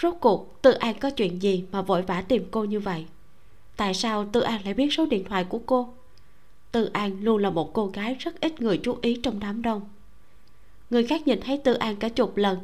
Rốt 0.02 0.14
cuộc, 0.22 0.62
tư 0.62 0.72
an 0.72 1.00
có 1.00 1.10
chuyện 1.10 1.42
gì 1.42 1.64
mà 1.72 1.82
vội 1.82 2.02
vã 2.02 2.22
tìm 2.22 2.46
cô 2.52 2.64
như 2.64 2.80
vậy? 2.80 3.06
Tại 3.78 3.94
sao 3.94 4.26
tư 4.26 4.42
an 4.42 4.62
lại 4.66 4.74
biết 4.74 4.94
số 4.94 5.06
điện 5.06 5.24
thoại 5.24 5.44
của 5.44 5.60
cô? 5.66 5.94
Tư 6.72 6.90
an 6.94 7.24
luôn 7.24 7.42
là 7.42 7.50
một 7.50 7.74
cô 7.74 7.88
gái 7.88 8.16
rất 8.20 8.42
ít 8.42 8.62
người 8.62 8.78
chú 8.78 8.98
ý 9.02 9.20
trong 9.24 9.40
đám 9.40 9.62
đông. 9.62 9.82
Người 10.90 11.08
khác 11.08 11.28
nhìn 11.28 11.42
thấy 11.42 11.58
tư 11.58 11.74
an 11.74 11.96
cả 11.96 12.10
chục 12.10 12.38
lần, 12.38 12.58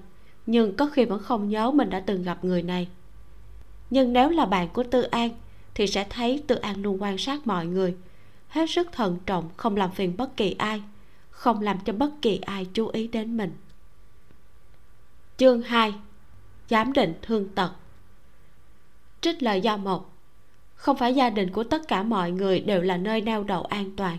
nhưng 0.46 0.76
có 0.76 0.86
khi 0.86 1.06
vẫn 1.06 1.20
không 1.20 1.50
nhớ 1.50 1.72
mình 1.72 1.90
đã 1.90 2.00
từng 2.00 2.24
gặp 2.24 2.44
người 2.44 2.64
này. 2.64 2.88
Nhưng 3.90 4.14
nếu 4.14 4.30
là 4.30 4.46
bạn 4.46 4.68
của 4.74 4.84
tư 4.84 5.02
an, 5.02 5.30
thì 5.74 5.88
sẽ 5.88 6.06
thấy 6.10 6.44
tư 6.48 6.56
an 6.56 6.82
luôn 6.82 7.02
quan 7.02 7.18
sát 7.18 7.48
mọi 7.48 7.66
người, 7.66 7.96
hết 8.48 8.70
sức 8.70 8.92
thận 8.92 9.18
trọng, 9.26 9.50
không 9.58 9.78
làm 9.78 9.92
phiền 9.92 10.18
bất 10.18 10.38
kỳ 10.38 10.56
ai 10.58 10.82
không 11.42 11.62
làm 11.62 11.80
cho 11.80 11.94
bất 11.94 12.12
kỳ 12.22 12.38
ai 12.38 12.66
chú 12.74 12.88
ý 12.88 13.08
đến 13.08 13.38
mình. 13.38 13.52
Chương 15.38 15.62
2 15.62 15.94
giám 16.70 16.94
định 16.94 17.14
thương 17.22 17.50
tật. 17.50 17.72
Trích 19.22 19.44
lời 19.44 19.62
do 19.62 19.78
một, 19.78 20.10
không 20.76 20.98
phải 20.98 21.16
gia 21.16 21.30
đình 21.30 21.52
của 21.52 21.64
tất 21.64 21.88
cả 21.88 22.04
mọi 22.04 22.32
người 22.32 22.60
đều 22.60 22.82
là 22.82 22.98
nơi 22.98 23.22
neo 23.22 23.44
đậu 23.44 23.64
an 23.64 23.96
toàn. 23.96 24.18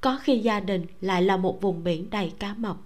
Có 0.00 0.18
khi 0.22 0.38
gia 0.38 0.60
đình 0.60 0.86
lại 1.00 1.22
là 1.22 1.36
một 1.36 1.60
vùng 1.60 1.84
biển 1.84 2.10
đầy 2.10 2.32
cá 2.38 2.54
mập 2.54 2.76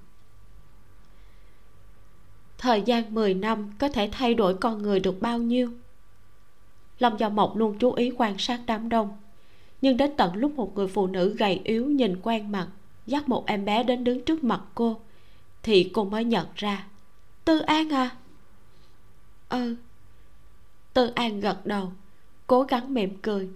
thời 2.59 2.83
gian 2.83 3.15
10 3.15 3.35
năm 3.35 3.73
có 3.79 3.89
thể 3.89 4.09
thay 4.13 4.35
đổi 4.35 4.55
con 4.55 4.83
người 4.83 5.01
được 5.01 5.21
bao 5.21 5.39
nhiêu? 5.39 5.73
Lâm 6.99 7.17
do 7.17 7.29
mộc 7.29 7.57
luôn 7.57 7.79
chú 7.79 7.93
ý 7.93 8.13
quan 8.19 8.39
sát 8.39 8.61
đám 8.67 8.89
đông, 8.89 9.19
nhưng 9.81 9.97
đến 9.97 10.11
tận 10.17 10.37
lúc 10.37 10.53
một 10.53 10.73
người 10.75 10.89
phụ 10.89 11.07
nữ 11.07 11.35
gầy 11.39 11.61
yếu 11.65 11.87
nhìn 11.87 12.21
quen 12.23 12.53
mặt 12.53 12.69
dắt 13.09 13.29
một 13.29 13.47
em 13.47 13.65
bé 13.65 13.83
đến 13.83 14.05
đứng 14.05 14.25
trước 14.25 14.45
mặt 14.45 14.61
cô, 14.75 15.01
thì 15.63 15.91
cô 15.95 16.05
mới 16.05 16.25
nhận 16.25 16.47
ra, 16.55 16.87
tư 17.45 17.59
an 17.59 17.93
à? 17.93 18.17
Ừ. 19.49 19.77
Tư 20.93 21.13
an 21.15 21.41
gật 21.41 21.67
đầu, 21.67 21.93
cố 22.47 22.63
gắng 22.63 22.95
mỉm 22.95 23.17
cười, 23.23 23.49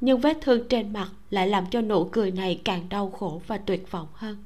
nhưng 0.00 0.20
vết 0.20 0.38
thương 0.40 0.68
trên 0.68 0.92
mặt 0.92 1.10
lại 1.30 1.48
làm 1.48 1.66
cho 1.70 1.80
nụ 1.80 2.08
cười 2.12 2.30
này 2.30 2.60
càng 2.64 2.88
đau 2.88 3.10
khổ 3.10 3.42
và 3.46 3.58
tuyệt 3.58 3.90
vọng 3.90 4.08
hơn. 4.14 4.44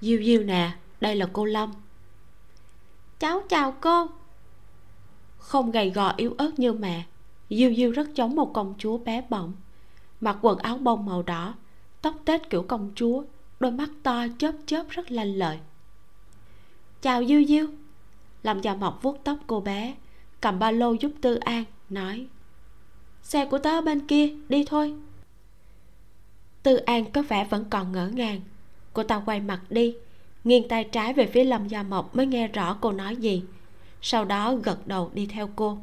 Diêu 0.00 0.22
diêu 0.24 0.42
nè, 0.42 0.70
đây 1.00 1.16
là 1.16 1.26
cô 1.32 1.44
lâm. 1.44 1.72
Cháu 3.18 3.42
chào 3.48 3.72
cô. 3.80 4.06
Không 5.38 5.70
gầy 5.70 5.90
gò 5.90 6.14
yếu 6.16 6.34
ớt 6.38 6.58
như 6.58 6.72
mẹ, 6.72 7.04
diêu 7.50 7.74
diêu 7.74 7.90
rất 7.90 8.14
giống 8.14 8.36
một 8.36 8.50
công 8.54 8.74
chúa 8.78 8.98
bé 8.98 9.24
bỏng, 9.28 9.52
mặc 10.20 10.38
quần 10.42 10.58
áo 10.58 10.78
bông 10.78 11.06
màu 11.06 11.22
đỏ 11.22 11.54
tóc 12.02 12.14
tết 12.24 12.50
kiểu 12.50 12.62
công 12.62 12.92
chúa, 12.94 13.22
đôi 13.60 13.72
mắt 13.72 13.88
to 14.02 14.26
chớp 14.38 14.52
chớp 14.66 14.84
rất 14.90 15.10
lanh 15.10 15.36
lợi. 15.36 15.58
Chào 17.00 17.24
diêu 17.24 17.44
diêu. 17.44 17.66
Làm 18.42 18.60
già 18.60 18.74
mọc 18.74 19.02
vuốt 19.02 19.24
tóc 19.24 19.38
cô 19.46 19.60
bé, 19.60 19.94
cầm 20.40 20.58
ba 20.58 20.70
lô 20.70 20.92
giúp 20.92 21.12
tư 21.20 21.34
an, 21.34 21.64
nói, 21.90 22.26
xe 23.22 23.46
của 23.46 23.58
tớ 23.58 23.70
ở 23.70 23.80
bên 23.80 24.06
kia, 24.06 24.34
đi 24.48 24.64
thôi. 24.64 24.94
Tư 26.62 26.76
an 26.76 27.12
có 27.12 27.22
vẻ 27.22 27.44
vẫn 27.50 27.64
còn 27.70 27.92
ngỡ 27.92 28.08
ngàng. 28.08 28.40
Cô 28.92 29.02
ta 29.02 29.22
quay 29.26 29.40
mặt 29.40 29.60
đi, 29.70 29.94
nghiêng 30.44 30.68
tay 30.68 30.84
trái 30.84 31.12
về 31.12 31.26
phía 31.26 31.44
lâm 31.44 31.68
gia 31.68 31.82
mộc 31.82 32.16
mới 32.16 32.26
nghe 32.26 32.48
rõ 32.48 32.78
cô 32.80 32.92
nói 32.92 33.16
gì. 33.16 33.42
Sau 34.02 34.24
đó 34.24 34.54
gật 34.54 34.86
đầu 34.86 35.10
đi 35.14 35.26
theo 35.26 35.50
cô. 35.56 35.78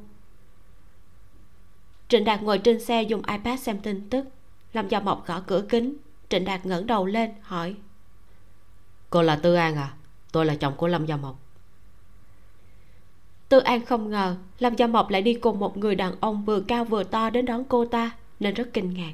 Trịnh 2.08 2.24
đạt 2.24 2.44
ngồi 2.44 2.58
trên 2.58 2.80
xe 2.80 3.04
dùng 3.04 3.22
ipad 3.28 3.60
xem 3.60 3.80
tin 3.80 4.10
tức 4.10 4.26
lâm 4.74 4.88
gia 4.88 5.00
mộc 5.00 5.28
gõ 5.28 5.42
cửa 5.48 5.66
kính. 5.70 5.98
Trịnh 6.30 6.46
đạt 6.46 6.66
ngẩng 6.66 6.88
đầu 6.88 7.06
lên 7.06 7.32
hỏi. 7.42 7.76
Cô 9.10 9.22
là 9.22 9.36
tư 9.36 9.56
an 9.56 9.76
à? 9.76 9.94
Tôi 10.32 10.46
là 10.46 10.56
chồng 10.56 10.74
của 10.78 10.88
lâm 10.88 11.06
gia 11.06 11.18
mộc. 11.18 11.40
Tư 13.50 13.60
an 13.60 13.86
không 13.86 14.10
ngờ 14.10 14.36
lâm 14.60 14.76
gia 14.76 14.88
mộc 14.88 15.10
lại 15.10 15.22
đi 15.22 15.34
cùng 15.34 15.60
một 15.60 15.78
người 15.78 15.96
đàn 15.96 16.16
ông 16.20 16.46
vừa 16.46 16.60
cao 16.60 16.86
vừa 16.86 17.04
to 17.04 17.30
đến 17.30 17.46
đón 17.46 17.64
cô 17.64 17.86
ta 17.86 18.12
nên 18.40 18.54
rất 18.54 18.70
kinh 18.74 18.94
ngạc. 18.94 19.14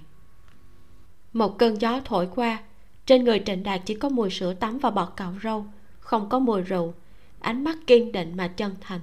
Một 1.33 1.57
cơn 1.57 1.81
gió 1.81 1.99
thổi 2.05 2.27
qua 2.35 2.59
trên 3.05 3.23
người 3.23 3.43
trịnh 3.45 3.63
đạt 3.63 3.81
chỉ 3.85 3.95
có 3.95 4.09
mùi 4.09 4.29
sữa 4.29 4.53
tắm 4.53 4.77
và 4.77 4.89
bọt 4.91 5.09
cạo 5.15 5.33
râu 5.43 5.65
không 5.99 6.29
có 6.29 6.39
mùi 6.39 6.61
rượu. 6.61 6.93
Ánh 7.39 7.63
mắt 7.63 7.77
kiên 7.87 8.11
định 8.11 8.37
mà 8.37 8.47
chân 8.47 8.75
thành. 8.81 8.99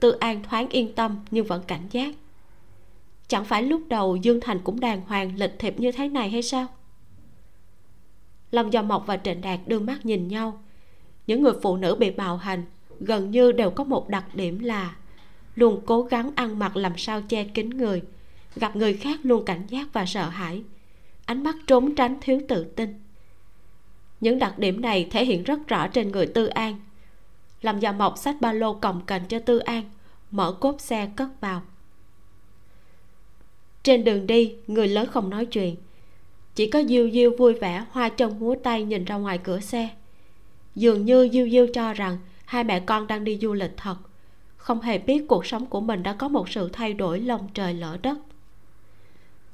Tư 0.00 0.10
an 0.10 0.42
thoáng 0.42 0.68
yên 0.68 0.94
tâm 0.94 1.18
nhưng 1.30 1.46
vẫn 1.46 1.62
cảnh 1.66 1.86
giác 1.90 2.14
chẳng 3.30 3.44
phải 3.44 3.62
lúc 3.62 3.82
đầu 3.88 4.16
dương 4.16 4.40
thành 4.40 4.58
cũng 4.64 4.80
đàng 4.80 5.00
hoàng 5.06 5.32
lịch 5.36 5.58
thiệp 5.58 5.80
như 5.80 5.92
thế 5.92 6.08
này 6.08 6.30
hay 6.30 6.42
sao? 6.42 6.66
Lâm 8.50 8.70
do 8.70 8.82
mộc 8.82 9.06
và 9.06 9.16
trịnh 9.16 9.40
đạt 9.40 9.60
đưa 9.66 9.78
mắt 9.78 10.06
nhìn 10.06 10.28
nhau. 10.28 10.62
Những 11.26 11.42
người 11.42 11.52
phụ 11.62 11.76
nữ 11.76 11.94
bị 11.94 12.10
bạo 12.10 12.36
hành 12.36 12.64
gần 13.00 13.30
như 13.30 13.52
đều 13.52 13.70
có 13.70 13.84
một 13.84 14.08
đặc 14.08 14.34
điểm 14.34 14.58
là 14.58 14.96
luôn 15.54 15.80
cố 15.86 16.02
gắng 16.02 16.30
ăn 16.34 16.58
mặc 16.58 16.76
làm 16.76 16.98
sao 16.98 17.22
che 17.22 17.44
kín 17.44 17.70
người, 17.70 18.02
gặp 18.56 18.76
người 18.76 18.94
khác 18.94 19.20
luôn 19.22 19.44
cảnh 19.44 19.66
giác 19.68 19.92
và 19.92 20.06
sợ 20.06 20.28
hãi. 20.28 20.62
Ánh 21.24 21.42
mắt 21.42 21.56
trốn 21.66 21.94
tránh 21.94 22.18
thiếu 22.20 22.40
tự 22.48 22.64
tin. 22.64 23.00
Những 24.20 24.38
đặc 24.38 24.58
điểm 24.58 24.80
này 24.80 25.08
thể 25.10 25.24
hiện 25.24 25.44
rất 25.44 25.68
rõ 25.68 25.86
trên 25.86 26.12
người 26.12 26.26
tư 26.26 26.46
an. 26.46 26.80
Lâm 27.62 27.80
gia 27.80 27.92
mộc 27.92 28.18
xách 28.18 28.40
ba 28.40 28.52
lô 28.52 28.74
còng 28.74 29.00
cành 29.06 29.26
cho 29.28 29.38
tư 29.38 29.58
an, 29.58 29.84
mở 30.30 30.52
cốp 30.52 30.80
xe 30.80 31.08
cất 31.16 31.40
vào 31.40 31.62
trên 33.82 34.04
đường 34.04 34.26
đi, 34.26 34.54
người 34.66 34.88
lớn 34.88 35.06
không 35.06 35.30
nói 35.30 35.46
chuyện. 35.46 35.76
Chỉ 36.54 36.70
có 36.70 36.82
diêu 36.88 37.10
diêu 37.10 37.30
vui 37.38 37.54
vẻ, 37.54 37.84
hoa 37.90 38.08
chân 38.08 38.40
múa 38.40 38.54
tay 38.62 38.84
nhìn 38.84 39.04
ra 39.04 39.16
ngoài 39.16 39.38
cửa 39.38 39.60
xe. 39.60 39.88
Dường 40.74 41.04
như 41.04 41.28
diêu 41.32 41.48
diêu 41.48 41.66
cho 41.74 41.92
rằng 41.92 42.18
hai 42.44 42.64
mẹ 42.64 42.80
con 42.80 43.06
đang 43.06 43.24
đi 43.24 43.38
du 43.42 43.52
lịch 43.52 43.76
thật. 43.76 43.96
Không 44.56 44.80
hề 44.80 44.98
biết 44.98 45.24
cuộc 45.28 45.46
sống 45.46 45.66
của 45.66 45.80
mình 45.80 46.02
đã 46.02 46.12
có 46.12 46.28
một 46.28 46.48
sự 46.48 46.68
thay 46.72 46.94
đổi 46.94 47.20
lông 47.20 47.48
trời 47.54 47.74
lỡ 47.74 47.98
đất. 48.02 48.18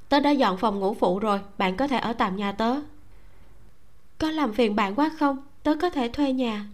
Tớ 0.08 0.20
đã 0.20 0.30
dọn 0.30 0.56
phòng 0.56 0.80
ngủ 0.80 0.94
phụ 0.94 1.18
rồi, 1.18 1.40
bạn 1.58 1.76
có 1.76 1.88
thể 1.88 1.98
ở 1.98 2.12
tạm 2.12 2.36
nhà 2.36 2.52
tớ. 2.52 2.74
Có 4.18 4.30
làm 4.30 4.52
phiền 4.52 4.76
bạn 4.76 4.94
quá 4.94 5.10
không? 5.18 5.38
Tớ 5.62 5.74
có 5.80 5.90
thể 5.90 6.08
thuê 6.08 6.32
nhà. 6.32 6.66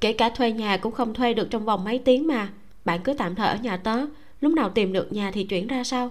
Kể 0.00 0.12
cả 0.12 0.30
thuê 0.30 0.52
nhà 0.52 0.76
cũng 0.76 0.92
không 0.92 1.14
thuê 1.14 1.34
được 1.34 1.48
trong 1.50 1.64
vòng 1.64 1.84
mấy 1.84 1.98
tiếng 1.98 2.26
mà. 2.26 2.52
Bạn 2.84 3.00
cứ 3.04 3.14
tạm 3.14 3.34
thời 3.34 3.48
ở 3.48 3.56
nhà 3.56 3.76
tớ, 3.76 4.06
lúc 4.40 4.52
nào 4.52 4.70
tìm 4.70 4.92
được 4.92 5.12
nhà 5.12 5.30
thì 5.30 5.44
chuyển 5.44 5.66
ra 5.66 5.84
sau 5.84 6.10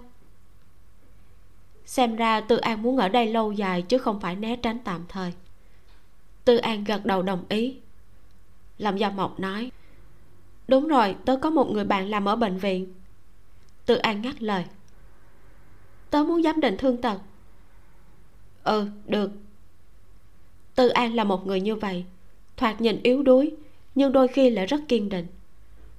xem 1.85 2.15
ra 2.15 2.41
tư 2.41 2.57
an 2.57 2.81
muốn 2.81 2.97
ở 2.97 3.09
đây 3.09 3.27
lâu 3.27 3.51
dài 3.51 3.81
chứ 3.81 3.97
không 3.97 4.19
phải 4.19 4.35
né 4.35 4.55
tránh 4.55 4.79
tạm 4.83 5.05
thời. 5.09 5.33
Tư 6.45 6.57
an 6.57 6.83
gật 6.83 7.05
đầu 7.05 7.21
đồng 7.21 7.43
ý. 7.49 7.77
Lâm 8.77 8.97
gia 8.97 9.09
mộc 9.09 9.39
nói, 9.39 9.71
đúng 10.67 10.87
rồi, 10.87 11.15
tớ 11.25 11.37
có 11.41 11.49
một 11.49 11.71
người 11.71 11.85
bạn 11.85 12.09
làm 12.09 12.25
ở 12.25 12.35
bệnh 12.35 12.57
viện. 12.57 12.93
Tư 13.85 13.95
an 13.95 14.21
ngắt 14.21 14.41
lời, 14.43 14.65
tớ 16.09 16.23
muốn 16.23 16.43
giám 16.43 16.61
định 16.61 16.75
thương 16.77 17.01
tật. 17.01 17.19
Ừ 18.63 18.87
được. 19.05 19.31
Tư 20.75 20.87
an 20.87 21.13
là 21.13 21.23
một 21.23 21.47
người 21.47 21.61
như 21.61 21.75
vậy, 21.75 22.05
thoạt 22.57 22.81
nhìn 22.81 22.99
yếu 23.03 23.23
đuối, 23.23 23.51
nhưng 23.95 24.11
đôi 24.11 24.27
khi 24.27 24.49
lại 24.49 24.65
rất 24.65 24.81
kiên 24.87 25.09
định. 25.09 25.27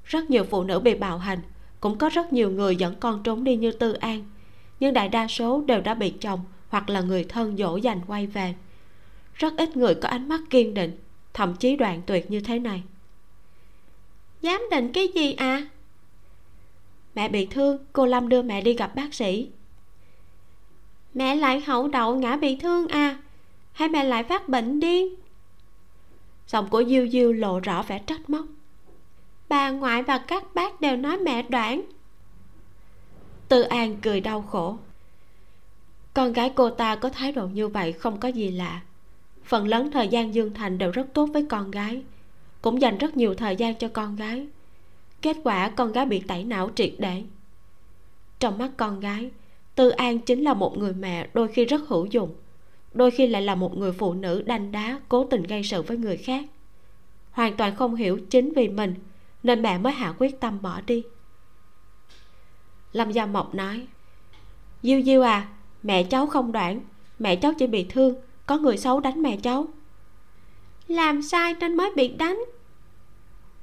Rất 0.05 0.31
nhiều 0.31 0.44
phụ 0.44 0.64
nữ 0.64 0.81
bị 0.81 0.94
bạo 0.94 1.18
hành, 1.18 1.38
cũng 1.81 1.99
có 1.99 2.09
rất 2.09 2.33
nhiều 2.33 2.51
người 2.51 2.77
dẫn 2.77 2.94
con 3.01 3.22
trốn 3.22 3.44
đi 3.44 3.57
như 3.57 3.72
tư 3.72 3.92
an 3.92 4.25
nhưng 4.80 4.94
đại 4.94 5.08
đa 5.08 5.28
số 5.28 5.62
đều 5.66 5.80
đã 5.80 5.94
bị 5.94 6.10
chồng 6.20 6.40
hoặc 6.68 6.90
là 6.90 7.00
người 7.00 7.24
thân 7.24 7.56
dỗ 7.56 7.76
dành 7.76 8.00
quay 8.06 8.26
về. 8.26 8.54
Rất 9.34 9.56
ít 9.56 9.76
người 9.76 9.94
có 9.94 10.08
ánh 10.08 10.28
mắt 10.28 10.40
kiên 10.50 10.74
định, 10.74 10.98
thậm 11.34 11.54
chí 11.54 11.76
đoạn 11.76 12.02
tuyệt 12.06 12.30
như 12.30 12.40
thế 12.40 12.58
này. 12.58 12.82
Dám 14.40 14.62
định 14.70 14.92
cái 14.92 15.08
gì 15.14 15.32
à? 15.32 15.66
Mẹ 17.14 17.28
bị 17.28 17.46
thương, 17.46 17.78
cô 17.92 18.06
lâm 18.06 18.28
đưa 18.28 18.42
mẹ 18.42 18.60
đi 18.60 18.74
gặp 18.74 18.94
bác 18.94 19.14
sĩ. 19.14 19.48
Mẹ 21.14 21.34
lại 21.34 21.60
hậu 21.60 21.88
đậu 21.88 22.16
ngã 22.16 22.36
bị 22.36 22.56
thương 22.56 22.88
à? 22.88 23.16
Hay 23.72 23.88
mẹ 23.88 24.04
lại 24.04 24.24
phát 24.24 24.48
bệnh 24.48 24.80
điên 24.80 25.14
giọng 26.48 26.68
của 26.68 26.84
diêu 26.84 27.08
diêu 27.08 27.32
lộ 27.32 27.60
rõ 27.60 27.82
vẻ 27.82 27.98
trách 27.98 28.30
móc. 28.30 28.46
Bà 29.48 29.70
ngoại 29.70 30.02
và 30.02 30.18
các 30.18 30.54
bác 30.54 30.80
đều 30.80 30.96
nói 30.96 31.18
mẹ 31.18 31.42
đoản 31.42 31.82
tư 33.48 33.62
an 33.62 33.96
cười 34.02 34.20
đau 34.20 34.42
khổ. 34.42 34.78
Con 36.14 36.32
gái 36.32 36.52
cô 36.54 36.70
ta 36.70 36.96
có 36.96 37.09
thái 37.09 37.32
độ 37.32 37.46
như 37.46 37.68
vậy 37.68 37.92
không 37.92 38.20
có 38.20 38.28
gì 38.28 38.50
lạ. 38.50 38.80
Phần 39.44 39.68
lớn 39.68 39.90
thời 39.90 40.09
gian 40.09 40.35
dương 40.35 40.54
thành 40.54 40.78
đều 40.78 40.90
rất 40.90 41.06
tốt 41.14 41.26
với 41.32 41.46
con 41.48 41.70
gái, 41.70 42.02
cũng 42.62 42.80
dành 42.80 42.98
rất 42.98 43.16
nhiều 43.16 43.35
thời 43.35 43.56
gian 43.56 43.74
cho 43.74 43.88
con 43.88 44.16
gái. 44.16 44.46
Kết 45.22 45.37
quả 45.44 45.68
con 45.68 45.92
gái 45.92 46.06
bị 46.06 46.20
tẩy 46.20 46.44
não 46.44 46.70
triệt 46.74 46.92
để. 46.98 47.22
Trong 48.38 48.59
mắt 48.59 48.70
con 48.76 49.00
gái, 49.00 49.30
tư 49.74 49.88
an 49.88 50.18
chính 50.18 50.44
là 50.44 50.54
một 50.54 50.78
người 50.78 50.92
mẹ 50.92 51.28
đôi 51.35 51.48
khi 51.48 51.64
rất 51.64 51.80
hữu 51.88 52.06
dụng, 52.06 52.35
đôi 52.94 53.11
khi 53.11 53.26
lại 53.26 53.42
là 53.42 53.54
một 53.54 53.76
người 53.78 53.92
phụ 53.92 54.14
nữ 54.14 54.42
đanh 54.42 54.72
đá, 54.72 55.00
cố 55.09 55.24
tình 55.24 55.42
gây 55.42 55.62
sự 55.62 55.82
với 55.82 55.96
người 55.96 56.16
khác. 56.16 56.44
Hoàn 57.30 57.56
toàn 57.56 57.76
không 57.76 57.94
hiểu 57.94 58.18
chính 58.30 58.52
vì 58.52 58.68
mình 58.68 58.94
nên 59.42 59.62
mẹ 59.62 59.78
mới 59.78 59.92
hạ 59.92 60.14
quyết 60.18 60.40
tâm 60.40 60.62
bỏ 60.62 60.80
đi 60.87 61.02
lâm 62.96 63.12
gia 63.12 63.26
mộc 63.26 63.54
nói. 63.54 63.87
Diêu 64.82 65.02
diêu 65.02 65.22
à 65.22 65.48
mẹ 65.82 66.02
cháu 66.02 66.26
không 66.26 66.52
đoạn 66.52 66.80
mẹ 67.18 67.37
cháu 67.37 67.52
chỉ 67.59 67.66
bị 67.66 67.87
thương. 67.88 68.14
Có 68.46 68.59
người 68.59 68.76
xấu 68.76 69.00
đánh 69.00 69.22
mẹ 69.22 69.37
cháu. 69.37 69.66
Làm 70.88 71.22
sai 71.22 71.54
nên 71.61 71.76
mới 71.76 71.90
bị 71.96 72.09
đánh. 72.09 72.38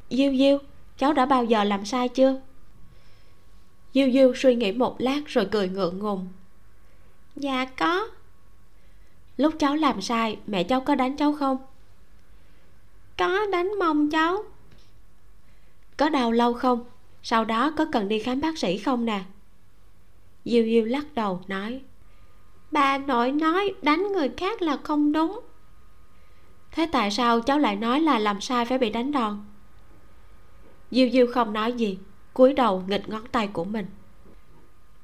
Diêu 0.09 0.33
diêu, 0.37 0.57
cháu 0.97 1.13
đã 1.13 1.25
bao 1.25 1.43
giờ 1.43 1.63
làm 1.63 1.85
sai 1.85 2.09
chưa? 2.09 2.41
Diêu 3.93 4.11
diêu 4.11 4.33
suy 4.35 4.55
nghĩ 4.55 4.71
một 4.71 4.95
lát 5.01 5.21
rồi 5.25 5.47
cười 5.51 5.69
ngượng 5.69 5.99
ngùng. 5.99 6.27
Dạ 7.35 7.65
có. 7.65 8.07
Lúc 9.37 9.53
cháu 9.59 9.75
làm 9.75 10.01
sai, 10.01 10.37
mẹ 10.47 10.63
cháu 10.63 10.81
có 10.81 10.95
đánh 10.95 11.17
cháu 11.17 11.33
không? 11.33 11.57
Có 13.17 13.45
đánh 13.51 13.79
mông 13.79 14.09
cháu. 14.09 14.43
Có 15.97 16.09
đau 16.09 16.31
lâu 16.31 16.53
không? 16.53 16.83
Sau 17.23 17.45
đó 17.45 17.71
có 17.77 17.85
cần 17.91 18.07
đi 18.07 18.19
khám 18.19 18.41
bác 18.41 18.57
sĩ 18.57 18.77
không 18.77 19.05
nè? 19.05 19.23
Diêu 20.45 20.63
diêu 20.63 20.85
lắc 20.85 21.15
đầu 21.15 21.41
nói 21.47 21.81
bà 22.71 22.97
nội 22.97 23.31
nói 23.31 23.73
đánh 23.81 24.11
người 24.11 24.29
khác 24.37 24.61
là 24.61 24.77
không 24.83 25.11
đúng. 25.11 25.39
Thế 26.71 26.89
tại 26.91 27.11
sao 27.11 27.41
cháu 27.41 27.59
lại 27.59 27.75
nói 27.75 27.99
là 27.99 28.19
làm 28.19 28.41
sai 28.41 28.65
phải 28.65 28.77
bị 28.77 28.89
đánh 28.89 29.11
đòn? 29.11 29.45
Diêu 30.91 31.09
diêu 31.09 31.27
không 31.33 31.53
nói 31.53 31.73
gì 31.73 31.97
cúi 32.33 32.53
đầu 32.53 32.83
nghịch 32.87 33.09
ngón 33.09 33.27
tay 33.27 33.47
của 33.47 33.63
mình. 33.63 33.85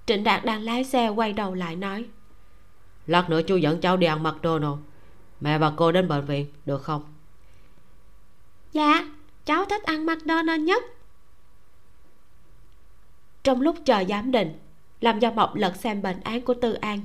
Trịnh 0.05 0.23
đạt 0.23 0.45
đang 0.45 0.62
lái 0.62 0.84
xe 0.84 1.10
quay 1.10 1.34
đầu 1.34 1.53
lại 1.53 1.75
nói 1.75 2.05
lát 3.08 3.29
nữa 3.29 3.41
chú 3.41 3.58
dẫn 3.58 3.82
cháu 3.82 3.97
đi 3.97 4.08
ăn 4.08 4.23
mcdonald. 4.23 4.77
Mẹ 5.41 5.58
và 5.58 5.73
cô 5.75 5.91
đến 5.91 6.08
bệnh 6.08 6.25
viện 6.25 6.45
được 6.65 6.84
không? 6.84 7.03
Dạ 8.71 9.10
cháu 9.45 9.65
thích 9.65 9.84
ăn 9.84 10.05
mcdonald 10.05 10.63
nhất 10.63 10.84
trong 13.43 13.62
lúc 13.62 13.75
chờ 13.86 14.04
giám 14.10 14.32
định, 14.32 14.54
làm 15.02 15.19
cho 15.19 15.32
mộc 15.32 15.56
lật 15.56 15.75
xem 15.75 16.02
bệnh 16.02 16.19
án 16.23 16.41
của 16.41 16.54
tư 16.54 16.73
an. 16.73 16.99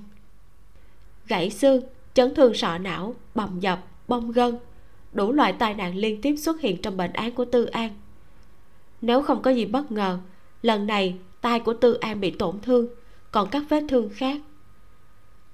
Gãy 1.26 1.50
xương, 1.50 1.82
chấn 2.14 2.34
thương 2.34 2.54
sọ 2.54 2.78
não, 2.78 3.14
bầm 3.34 3.60
dập, 3.60 3.86
bong 4.08 4.32
gân, 4.32 4.58
đủ 5.12 5.32
loại 5.32 5.52
tai 5.52 5.74
nạn 5.74 5.96
liên 5.96 6.20
tiếp 6.20 6.36
xuất 6.36 6.60
hiện 6.60 6.82
trong 6.82 6.96
bệnh 6.96 7.12
án 7.12 7.32
của 7.32 7.44
tư 7.44 7.64
an. 7.64 7.90
Nếu 9.00 9.22
không 9.22 9.42
có 9.42 9.50
gì 9.50 9.66
bất 9.66 9.92
ngờ, 9.92 10.18
lần 10.62 10.86
này 10.86 11.16
tai 11.40 11.60
của 11.60 11.74
tư 11.74 11.94
an 11.94 12.20
bị 12.20 12.30
tổn 12.30 12.60
thương, 12.60 12.86
còn 13.30 13.48
các 13.50 13.62
vết 13.68 13.84
thương 13.88 14.08
khác. 14.14 14.40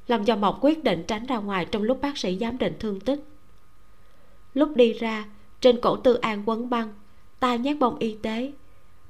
Làm 0.06 0.24
cho 0.24 0.36
mộc 0.36 0.58
quyết 0.60 0.84
định 0.84 1.04
tránh 1.06 1.26
ra 1.26 1.36
ngoài 1.36 1.66
trong 1.70 1.82
lúc 1.82 2.00
bác 2.00 2.18
sĩ 2.18 2.38
giám 2.40 2.58
định 2.58 2.74
thương 2.78 3.00
tích. 3.00 3.20
Lúc 4.54 4.76
đi 4.76 4.92
ra, 4.92 5.24
trên 5.60 5.80
cổ 5.80 5.96
tư 5.96 6.14
an 6.14 6.42
quấn 6.46 6.70
băng, 6.70 6.94
tai 7.40 7.58
nhét 7.58 7.78
bông 7.78 7.98
y 7.98 8.16
tế 8.22 8.52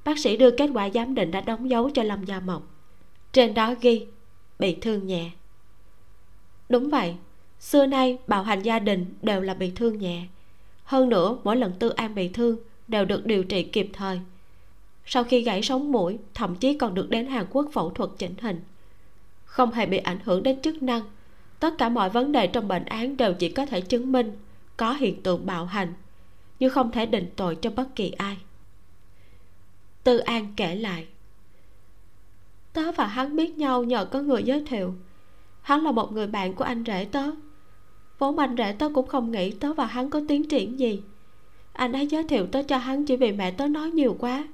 bác 0.04 0.18
sĩ 0.18 0.36
đưa 0.36 0.50
kết 0.50 0.70
quả 0.74 0.90
giám 0.90 1.14
định 1.14 1.30
đã 1.30 1.40
đóng 1.40 1.70
dấu 1.70 1.90
cho 1.90 2.02
lâm 2.02 2.24
gia 2.24 2.40
mộc. 2.40 2.62
Trên 3.32 3.54
đó 3.54 3.74
ghi, 3.80 4.06
bị 4.58 4.76
thương 4.80 5.06
nhẹ. 5.06 5.30
Đúng 6.68 6.90
vậy, 6.90 7.14
xưa 7.60 7.86
nay 7.86 8.18
bạo 8.26 8.42
hành 8.42 8.62
gia 8.62 8.78
đình 8.78 9.14
đều 9.22 9.40
là 9.40 9.54
bị 9.54 9.72
thương 9.76 9.98
nhẹ. 9.98 10.26
Hơn 10.84 11.08
nữa, 11.08 11.38
mỗi 11.44 11.56
lần 11.56 11.72
tư 11.78 11.88
an 11.88 12.14
bị 12.14 12.28
thương 12.28 12.56
đều 12.88 13.04
được 13.04 13.26
điều 13.26 13.44
trị 13.44 13.62
kịp 13.62 13.90
thời. 13.92 14.20
Sau 15.06 15.24
khi 15.24 15.42
gãy 15.42 15.62
sống 15.62 15.92
mũi, 15.92 16.18
thậm 16.34 16.56
chí 16.56 16.74
còn 16.74 16.94
được 16.94 17.10
đến 17.10 17.26
hàn 17.26 17.46
quốc 17.50 17.68
phẫu 17.72 17.90
thuật 17.90 18.10
chỉnh 18.18 18.34
hình. 18.40 18.60
Không 19.44 19.72
hề 19.72 19.86
bị 19.86 19.96
ảnh 19.96 20.18
hưởng 20.24 20.42
đến 20.42 20.62
chức 20.62 20.82
năng. 20.82 21.02
Tất 21.60 21.78
cả 21.78 21.88
mọi 21.88 22.10
vấn 22.10 22.32
đề 22.32 22.46
trong 22.46 22.68
bệnh 22.68 22.84
án 22.84 23.16
đều 23.16 23.34
chỉ 23.34 23.48
có 23.48 23.66
thể 23.66 23.80
chứng 23.80 24.12
minh 24.12 24.36
có 24.76 24.92
hiện 24.92 25.22
tượng 25.22 25.46
bạo 25.46 25.64
hành, 25.64 25.94
nhưng 26.58 26.70
không 26.70 26.90
thể 26.90 27.06
định 27.06 27.30
tội 27.36 27.56
cho 27.56 27.70
bất 27.70 27.96
kỳ 27.96 28.10
ai 28.10 28.36
tư 30.04 30.18
an 30.18 30.52
kể 30.56 30.74
lại. 30.74 31.06
Tớ 32.72 32.92
và 32.92 33.06
hắn 33.06 33.36
biết 33.36 33.58
nhau 33.58 33.84
nhờ 33.84 34.04
có 34.04 34.20
người 34.20 34.42
giới 34.42 34.64
thiệu. 34.66 34.94
Hắn 35.62 35.84
là 35.84 35.92
một 35.92 36.12
người 36.12 36.26
bạn 36.26 36.54
của 36.54 36.64
anh 36.64 36.84
rể 36.86 37.04
tớ. 37.04 37.30
Vốn 38.18 38.38
anh 38.38 38.56
rể 38.58 38.72
tớ 38.72 38.88
cũng 38.94 39.06
không 39.06 39.30
nghĩ 39.30 39.50
tớ 39.50 39.72
và 39.72 39.86
hắn 39.86 40.10
có 40.10 40.20
tiến 40.28 40.48
triển 40.48 40.78
gì. 40.78 41.02
Anh 41.72 41.92
ấy 41.92 42.06
giới 42.06 42.24
thiệu 42.24 42.46
tớ 42.46 42.62
cho 42.62 42.78
hắn 42.78 43.04
chỉ 43.04 43.16
vì 43.16 43.32
mẹ 43.32 43.50
tớ 43.50 43.66
nói 43.66 43.90
nhiều 43.90 44.16
quá. 44.18 44.44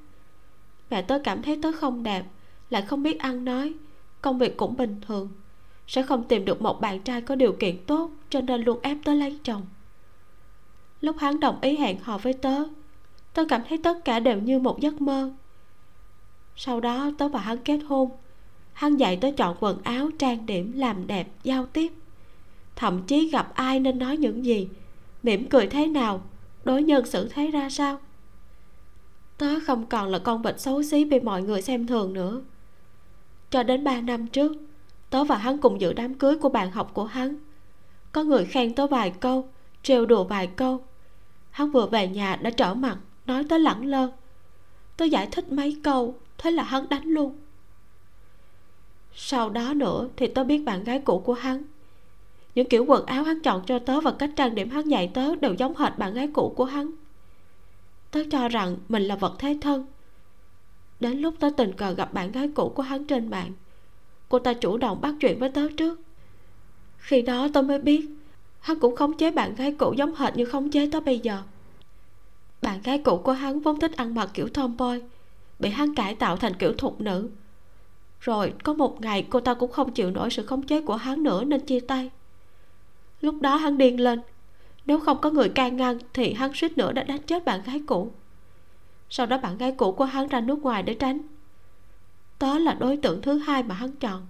Mẹ 0.91 1.03
tớ 1.03 1.19
cảm 1.25 1.43
thấy 1.43 1.59
tớ 1.63 1.73
không 1.73 2.03
đẹp, 2.03 2.25
lại 2.71 2.83
không 2.83 3.03
biết 3.03 3.19
ăn 3.19 3.45
nói. 3.45 3.75
Công 4.23 4.39
việc 4.39 4.57
cũng 4.57 4.77
bình 4.77 5.01
thường. 5.07 5.29
Sẽ 5.87 6.03
không 6.03 6.25
tìm 6.25 6.45
được 6.45 6.63
một 6.63 6.81
bạn 6.81 7.01
trai 7.01 7.21
có 7.21 7.35
điều 7.35 7.53
kiện 7.53 7.85
tốt, 7.87 8.11
cho 8.31 8.41
nên 8.41 8.63
luôn 8.63 8.79
ép 8.83 8.97
tớ 9.05 9.15
lấy 9.15 9.39
chồng. 9.45 9.63
Lúc 11.01 11.17
hắn 11.19 11.41
đồng 11.41 11.61
ý 11.61 11.77
hẹn 11.77 11.99
hò 11.99 12.19
với 12.19 12.33
tớ 12.33 12.65
tớ 13.37 13.45
cảm 13.45 13.63
thấy 13.69 13.79
tất 13.79 14.05
cả 14.05 14.21
đều 14.21 14.39
như 14.39 14.59
một 14.59 14.81
giấc 14.81 15.01
mơ. 15.01 15.33
Sau 16.57 16.81
đó, 16.81 17.11
tớ 17.19 17.29
và 17.29 17.41
hắn 17.41 17.59
kết 17.59 17.79
hôn. 17.79 18.11
Hắn 18.73 18.97
dạy 18.97 19.17
tớ 19.17 19.31
chọn 19.37 19.57
quần 19.61 19.83
áo, 19.83 20.11
trang 20.19 20.47
điểm 20.47 20.73
làm 20.77 21.07
đẹp, 21.07 21.29
giao 21.43 21.67
tiếp. 21.67 21.93
Thậm 22.77 23.03
chí 23.07 23.31
gặp 23.31 23.55
ai 23.55 23.81
nên 23.81 23.99
nói 23.99 24.17
những 24.17 24.45
gì, 24.45 24.69
mỉm 25.23 25.49
cười 25.49 25.67
thế 25.67 25.87
nào, 25.87 26.21
đối 26.65 26.83
nhân 26.83 27.07
xử 27.07 27.29
thế 27.29 27.51
ra 27.51 27.71
sao. 27.71 27.99
Tớ 29.39 29.61
không 29.67 29.87
còn 29.87 30.09
là 30.09 30.19
con 30.19 30.43
bệnh 30.43 30.59
xấu 30.59 30.83
xí 30.83 31.05
bị 31.05 31.21
mọi 31.21 31.43
người 31.43 31.63
xem 31.63 31.87
thường 31.87 32.13
nữa. 32.13 32.43
Cho 33.51 33.63
đến 33.63 33.85
ba 33.85 34.01
năm 34.01 34.27
trước, 34.27 34.53
tớ 35.11 35.25
và 35.25 35.37
hắn 35.37 35.59
cùng 35.59 35.81
dự 35.81 35.93
đám 35.93 36.15
cưới 36.15 36.37
của 36.39 36.49
bạn 36.49 36.71
học 36.71 36.91
của 36.95 37.05
hắn. 37.05 37.37
Có 38.13 38.25
người 38.25 38.45
khen 38.45 38.75
tớ 38.75 38.87
vài 38.87 39.11
câu, 39.11 39.49
trêu 39.83 40.07
đùa 40.07 40.25
vài 40.25 40.47
câu. 40.47 40.85
Hắn 41.51 41.71
vừa 41.71 41.87
về 41.87 42.09
nhà 42.09 42.37
đã 42.37 42.51
trở 42.51 42.75
mặt 42.75 42.99
nói 43.27 43.45
tới 43.49 43.59
lẳng 43.59 43.85
lơ. 43.87 44.11
Tôi 44.97 45.11
giải 45.11 45.29
thích 45.33 45.53
mấy 45.53 45.81
câu, 45.83 46.15
thế 46.39 46.51
là 46.51 46.63
hắn 46.63 46.89
đánh 46.89 47.05
luôn. 47.05 47.37
Sau 49.15 49.51
đó 49.51 49.75
nữa 49.75 50.09
thì 50.17 50.27
tớ 50.27 50.45
biết 50.45 50.59
bạn 50.59 50.85
gái 50.85 51.01
cũ 51.01 51.19
của 51.19 51.35
hắn. 51.35 51.63
Những 52.55 52.69
kiểu 52.69 52.85
quần 52.85 53.07
áo 53.07 53.25
hắn 53.25 53.41
chọn 53.41 53.63
cho 53.67 53.79
tớ 53.79 54.01
và 54.01 54.13
cách 54.13 54.31
trang 54.37 54.55
điểm 54.55 54.71
hắn 54.71 54.89
dạy 54.89 55.11
tớ 55.15 55.35
đều 55.37 55.55
giống 55.55 55.77
hệt 55.77 55.99
bạn 55.99 56.15
gái 56.15 56.29
cũ 56.35 56.53
của 56.57 56.65
hắn. 56.65 56.91
Tớ 58.11 58.23
cho 58.31 58.49
rằng 58.49 58.77
mình 58.89 59.03
là 59.03 59.17
vật 59.17 59.35
thế 59.39 59.59
thân. 59.61 59.87
Đến 61.01 61.19
lúc 61.19 61.35
tớ 61.41 61.51
tình 61.57 61.73
cờ 61.73 61.93
gặp 61.93 62.13
bạn 62.13 62.33
gái 62.33 62.51
cũ 62.55 62.73
của 62.75 62.83
hắn 62.83 63.05
trên 63.05 63.31
mạng, 63.31 63.53
cô 64.29 64.39
ta 64.39 64.55
chủ 64.55 64.77
động 64.77 65.01
bắt 65.01 65.15
chuyện 65.21 65.39
với 65.39 65.49
tớ 65.49 65.69
trước. 65.77 66.01
Khi 66.99 67.23
đó 67.23 67.49
tôi 67.55 67.63
mới 67.63 67.79
biết, 67.79 68.07
hắn 68.61 68.79
cũng 68.79 68.97
khống 68.97 69.17
chế 69.17 69.31
bạn 69.31 69.55
gái 69.55 69.73
cũ 69.79 69.95
giống 69.97 70.15
hệt 70.15 70.37
như 70.37 70.45
khống 70.45 70.71
chế 70.71 70.91
tớ 70.93 71.01
bây 71.01 71.19
giờ 71.19 71.43
bạn 72.63 72.83
gái 72.83 72.99
cũ 72.99 73.19
của 73.25 73.33
hắn 73.33 73.61
vốn 73.61 73.81
thích 73.81 73.97
ăn 73.97 74.15
mặc 74.15 74.31
kiểu 74.35 74.49
tomboy, 74.49 75.01
bị 75.59 75.69
hắn 75.69 75.95
cải 75.95 76.15
tạo 76.15 76.37
thành 76.37 76.55
kiểu 76.55 76.73
thục 76.79 77.01
nữ. 77.01 77.31
Rồi, 78.21 78.55
có 78.65 78.73
một 78.73 79.01
ngày 79.01 79.27
cô 79.31 79.41
ta 79.41 79.55
cũng 79.55 79.73
không 79.73 79.93
chịu 79.93 80.11
nổi 80.11 80.31
sự 80.31 80.47
khống 80.47 80.63
chế 80.63 80.81
của 80.81 80.97
hắn 80.97 81.23
nữa 81.23 81.45
nên 81.45 81.61
chia 81.61 81.81
tay. 81.81 82.11
Lúc 83.21 83.41
đó 83.41 83.57
hắn 83.57 83.79
điên 83.79 84.01
lên. 84.01 84.21
Nếu 84.87 85.01
không 85.01 85.21
có 85.21 85.31
người 85.31 85.49
can 85.49 85.77
ngăn 85.77 85.99
thì 86.13 86.33
hắn 86.33 86.55
suýt 86.55 86.79
nữa 86.79 86.93
đã 86.93 87.03
đánh 87.03 87.23
chết 87.23 87.45
bạn 87.45 87.63
gái 87.67 87.83
cũ. 87.87 88.13
Sau 89.11 89.27
đó 89.27 89.39
bạn 89.39 89.59
gái 89.59 89.73
cũ 89.73 89.93
của 89.93 90.05
hắn 90.05 90.29
ra 90.29 90.41
nước 90.41 90.59
ngoài 90.59 90.83
để 90.83 90.95
tránh. 90.95 91.19
Đó 92.41 92.59
là 92.59 92.75
đối 92.75 92.97
tượng 92.97 93.23
thứ 93.23 93.39
hai 93.39 93.63
mà 93.63 93.75
hắn 93.75 93.93
chọn. 93.93 94.27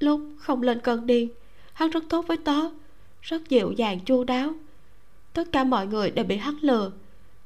Lúc 0.00 0.20
không 0.38 0.62
lên 0.62 0.80
cơn 0.80 1.06
điên, 1.06 1.28
hắn 1.72 1.90
rất 1.90 2.04
tốt 2.08 2.24
với 2.28 2.36
tớ 2.36 2.60
rất 3.22 3.48
dịu 3.48 3.72
dàng 3.72 4.00
chu 4.00 4.24
đáo 4.24 4.52
tất 5.34 5.52
cả 5.52 5.64
mọi 5.64 5.86
người 5.86 6.10
đều 6.10 6.24
bị 6.24 6.36
hắn 6.36 6.56
lừa 6.60 6.90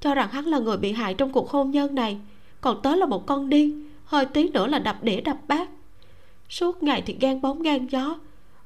cho 0.00 0.14
rằng 0.14 0.28
hắn 0.30 0.46
là 0.46 0.58
người 0.58 0.76
bị 0.76 0.92
hại 0.92 1.14
trong 1.14 1.32
cuộc 1.32 1.50
hôn 1.50 1.70
nhân 1.70 1.94
này, 1.94 2.18
còn 2.60 2.82
tớ 2.82 2.96
là 2.96 3.06
một 3.06 3.26
con 3.26 3.48
điên, 3.48 3.90
hơi 4.04 4.26
tí 4.26 4.48
nữa 4.48 4.66
là 4.66 4.78
đập 4.78 5.02
đĩa 5.02 5.20
đập 5.20 5.36
bát. 5.48 5.68
Suốt 6.48 6.82
ngày 6.82 7.02
thì 7.06 7.16
gan 7.20 7.40
bóng 7.40 7.62
gan 7.62 7.86
gió, 7.86 8.18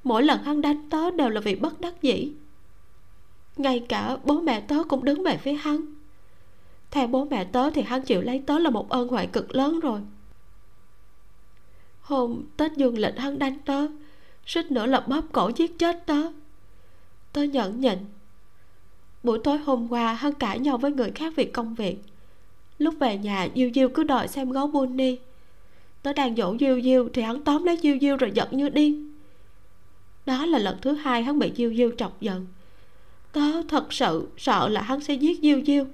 mỗi 0.04 0.22
lần 0.22 0.42
hắn 0.42 0.60
đánh 0.60 0.90
tớ 0.90 1.10
đều 1.10 1.28
là 1.28 1.40
vì 1.40 1.54
bất 1.54 1.80
đắc 1.80 2.02
dĩ. 2.02 2.32
Ngay 3.56 3.80
cả 3.88 4.16
bố 4.24 4.40
mẹ 4.40 4.60
tớ 4.60 4.82
cũng 4.88 5.04
đứng 5.04 5.22
về 5.22 5.36
phía 5.36 5.52
hắn. 5.52 5.86
Theo 6.90 7.06
bố 7.06 7.24
mẹ 7.24 7.44
tớ 7.44 7.70
thì 7.70 7.82
hắn 7.82 8.02
chịu 8.02 8.20
lấy 8.20 8.42
tớ 8.46 8.58
là 8.58 8.70
một 8.70 8.88
ơn 8.88 9.08
huệ 9.08 9.26
cực 9.26 9.54
lớn 9.54 9.80
rồi. 9.80 10.00
Hôm 12.00 12.42
tết 12.56 12.72
dương 12.72 12.98
lịch 12.98 13.18
hắn 13.18 13.38
đánh 13.38 13.58
tớ, 13.58 13.86
suýt 14.46 14.70
nữa 14.70 14.86
là 14.86 15.00
bóp 15.00 15.24
cổ 15.32 15.50
giết 15.56 15.78
chết 15.78 16.06
tớ. 16.06 16.22
Tớ 17.32 17.42
nhẫn 17.42 17.80
nhịn 17.80 17.98
buổi 19.22 19.38
tối 19.44 19.58
hôm 19.58 19.92
qua, 19.92 20.14
hắn 20.14 20.34
cãi 20.34 20.58
nhau 20.58 20.78
với 20.78 20.92
người 20.92 21.10
khác 21.10 21.32
việc 21.36 21.52
công 21.52 21.74
việc. 21.74 21.96
Lúc 22.78 22.94
về 23.00 23.16
nhà, 23.16 23.48
diêu 23.54 23.70
diêu 23.74 23.88
cứ 23.88 24.04
đòi 24.04 24.28
xem 24.28 24.50
gấu 24.50 24.66
bunny 24.66 25.18
tớ 26.02 26.12
đang 26.12 26.36
dỗ 26.36 26.56
diêu 26.60 26.80
diêu 26.80 27.08
thì 27.12 27.22
hắn 27.22 27.44
tóm 27.44 27.64
lấy 27.64 27.78
diêu 27.82 27.96
diêu 28.00 28.16
rồi 28.16 28.30
giận 28.34 28.48
như 28.50 28.68
điên. 28.68 29.12
Đó 30.26 30.46
là 30.46 30.58
lần 30.58 30.78
thứ 30.82 30.92
hai 30.92 31.22
hắn 31.22 31.38
bị 31.38 31.52
diêu 31.56 31.74
diêu 31.74 31.90
chọc 31.98 32.20
giận. 32.20 32.46
Tớ 33.32 33.62
thật 33.68 33.92
sự 33.92 34.28
sợ 34.36 34.68
là 34.68 34.82
hắn 34.82 35.00
sẽ 35.00 35.14
giết 35.14 35.40
diêu 35.42 35.60
diêu, 35.66 35.86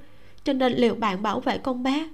cho 0.45 0.53
nên 0.53 0.73
liều 0.73 0.95
bạn 0.95 1.23
bảo 1.23 1.41
vệ 1.41 1.59
con 1.59 1.83
bé. 1.83 2.09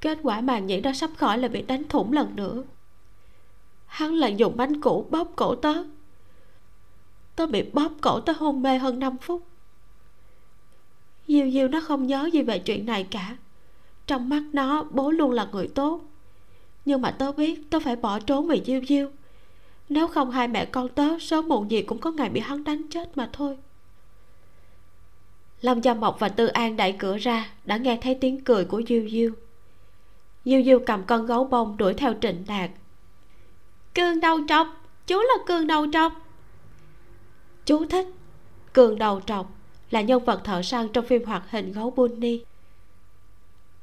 Kết 0.00 0.18
quả 0.22 0.40
màn 0.40 0.66
nhĩ 0.66 0.80
đã 0.80 0.92
sắp 0.92 1.10
khỏi 1.16 1.38
là 1.38 1.48
bị 1.48 1.62
đánh 1.62 1.84
thủng 1.88 2.12
lần 2.12 2.36
nữa. 2.36 2.62
Hắn 3.86 4.14
lại 4.14 4.34
dùng 4.36 4.56
bánh 4.56 4.80
cũ 4.80 5.06
bóp 5.10 5.28
cổ 5.36 5.54
tớ. 5.54 5.74
Tớ 7.36 7.46
bị 7.46 7.62
bóp 7.72 7.92
cổ 8.00 8.20
tớ 8.20 8.32
hôn 8.36 8.62
mê 8.62 8.78
hơn 8.78 8.98
5 8.98 9.16
phút 9.18 9.42
diêu 11.28 11.50
diêu 11.50 11.68
nó 11.68 11.80
không 11.80 12.06
nhớ 12.06 12.28
gì 12.32 12.42
về 12.42 12.58
chuyện 12.58 12.86
này 12.86 13.06
cả. 13.10 13.36
Trong 14.06 14.28
mắt 14.28 14.42
nó, 14.52 14.82
bố 14.90 15.10
luôn 15.10 15.30
là 15.30 15.48
người 15.52 15.68
tốt. 15.68 16.00
Nhưng 16.84 17.02
mà 17.02 17.10
tớ 17.10 17.32
biết 17.32 17.70
tớ 17.70 17.80
phải 17.80 17.96
bỏ 17.96 18.20
trốn 18.20 18.46
vì 18.46 18.62
diêu 18.66 18.80
diêu. 18.88 19.10
Nếu 19.88 20.08
không 20.08 20.30
hai 20.30 20.48
mẹ 20.48 20.64
con 20.64 20.88
tớ, 20.88 21.18
sớm 21.20 21.48
muộn 21.48 21.70
gì 21.70 21.82
cũng 21.82 21.98
có 21.98 22.10
ngày 22.10 22.28
bị 22.28 22.40
hắn 22.40 22.64
đánh 22.64 22.82
chết 22.90 23.16
mà 23.16 23.30
thôi. 23.32 23.56
Lâm 25.60 25.80
gia 25.80 25.94
mộc 25.94 26.20
và 26.20 26.28
tư 26.28 26.46
an 26.46 26.76
đẩy 26.76 26.92
cửa 26.92 27.16
ra, 27.16 27.50
đã 27.64 27.76
nghe 27.76 27.98
thấy 28.02 28.14
tiếng 28.14 28.44
cười 28.44 28.64
của 28.64 28.82
diêu 28.88 29.08
diêu. 29.10 29.32
Diêu 30.44 30.62
diêu 30.62 30.78
cầm 30.86 31.02
con 31.06 31.26
gấu 31.26 31.44
bông 31.44 31.76
đuổi 31.76 31.94
theo 31.94 32.14
trịnh 32.20 32.44
đạt. 32.46 32.70
Cương 33.94 34.20
đầu 34.20 34.38
trọc, 34.48 34.66
chú 35.06 35.18
là 35.18 35.34
cương 35.46 35.66
đầu 35.66 35.86
trọc. 35.92 36.12
Chú 37.66 37.86
thích 37.86 38.06
cường 38.72 38.98
đầu 38.98 39.20
trọc 39.26 39.53
là 39.94 40.00
nhân 40.00 40.24
vật 40.24 40.44
thợ 40.44 40.62
săn 40.62 40.88
trong 40.88 41.06
phim 41.06 41.24
hoạt 41.24 41.50
hình 41.50 41.72
gấu 41.72 41.90
bunny. 41.90 42.44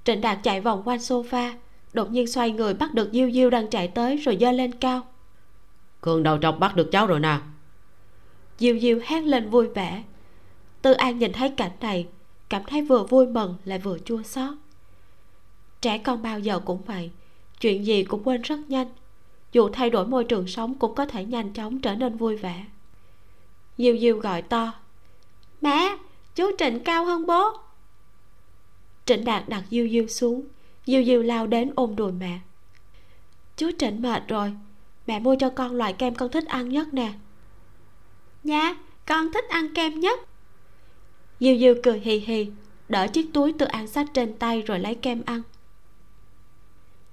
Trịnh 0.03 0.21
đạt 0.21 0.39
chạy 0.43 0.61
vòng 0.61 0.81
quanh 0.85 0.99
sofa 0.99 1.53
đột 1.93 2.11
nhiên 2.11 2.27
xoay 2.27 2.51
người 2.51 2.73
bắt 2.73 2.93
được 2.93 3.09
diêu 3.13 3.31
diêu 3.31 3.49
đang 3.49 3.69
chạy 3.69 3.87
tới 3.87 4.17
rồi 4.17 4.37
giơ 4.41 4.51
lên 4.51 4.71
cao. 4.71 5.07
Cường 6.01 6.23
đầu 6.23 6.37
trọc 6.41 6.59
bắt 6.59 6.75
được 6.75 6.89
cháu 6.91 7.07
rồi 7.07 7.19
nè. 7.19 7.37
Diêu 8.57 8.79
diêu 8.79 8.99
hét 9.05 9.21
lên 9.21 9.49
vui 9.49 9.67
vẻ. 9.67 10.03
Tư 10.81 10.91
an 10.91 11.19
nhìn 11.19 11.33
thấy 11.33 11.49
cảnh 11.49 11.71
này 11.81 12.07
cảm 12.49 12.61
thấy 12.67 12.81
vừa 12.81 13.03
vui 13.03 13.27
mừng 13.27 13.55
lại 13.65 13.79
vừa 13.79 13.97
chua 13.99 14.23
xót. 14.23 14.53
Trẻ 15.81 15.97
con 15.97 16.21
bao 16.21 16.39
giờ 16.39 16.59
cũng 16.59 16.81
vậy 16.81 17.11
chuyện 17.59 17.85
gì 17.85 18.03
cũng 18.03 18.23
quên 18.23 18.41
rất 18.41 18.59
nhanh. 18.67 18.87
Dù 19.51 19.69
thay 19.69 19.89
đổi 19.89 20.07
môi 20.07 20.23
trường 20.23 20.47
sống 20.47 20.73
cũng 20.79 20.95
có 20.95 21.05
thể 21.05 21.25
nhanh 21.25 21.53
chóng 21.53 21.79
trở 21.79 21.95
nên 21.95 22.17
vui 22.17 22.37
vẻ. 22.37 22.65
Diêu 23.77 23.97
diêu 23.97 24.17
gọi 24.17 24.41
to 24.41 24.80
mẹ 25.61 25.97
chú 26.35 26.51
trịnh 26.57 26.83
cao 26.83 27.05
hơn 27.05 27.25
bố. 27.25 27.57
Trịnh 29.05 29.25
đạt 29.25 29.49
đặt 29.49 29.63
diêu 29.69 29.89
diêu 29.89 30.07
xuống. 30.07 30.45
Diêu 30.85 31.03
diêu 31.03 31.21
lao 31.21 31.47
đến 31.47 31.71
ôm 31.75 31.95
đùi 31.95 32.11
mẹ. 32.11 32.39
Chú 33.57 33.71
trịnh 33.79 34.01
mệt 34.01 34.27
rồi. 34.27 34.53
Mẹ 35.07 35.19
mua 35.19 35.35
cho 35.39 35.49
con 35.49 35.71
loại 35.71 35.93
kem 35.93 36.15
con 36.15 36.31
thích 36.31 36.47
ăn 36.47 36.69
nhất 36.69 36.93
nè. 36.93 37.13
Dạ 38.43 38.75
con 39.05 39.33
thích 39.33 39.45
ăn 39.49 39.73
kem 39.73 39.99
nhất. 39.99 40.19
Diêu 41.39 41.57
diêu 41.57 41.75
cười 41.83 41.99
hì 41.99 42.17
hì, 42.19 42.47
đỡ 42.89 43.07
chiếc 43.07 43.29
túi 43.33 43.53
từ 43.59 43.65
ăn 43.65 43.87
sách 43.87 44.07
trên 44.13 44.37
tay 44.37 44.61
rồi 44.61 44.79
lấy 44.79 44.95
kem 44.95 45.21
ăn. 45.25 45.41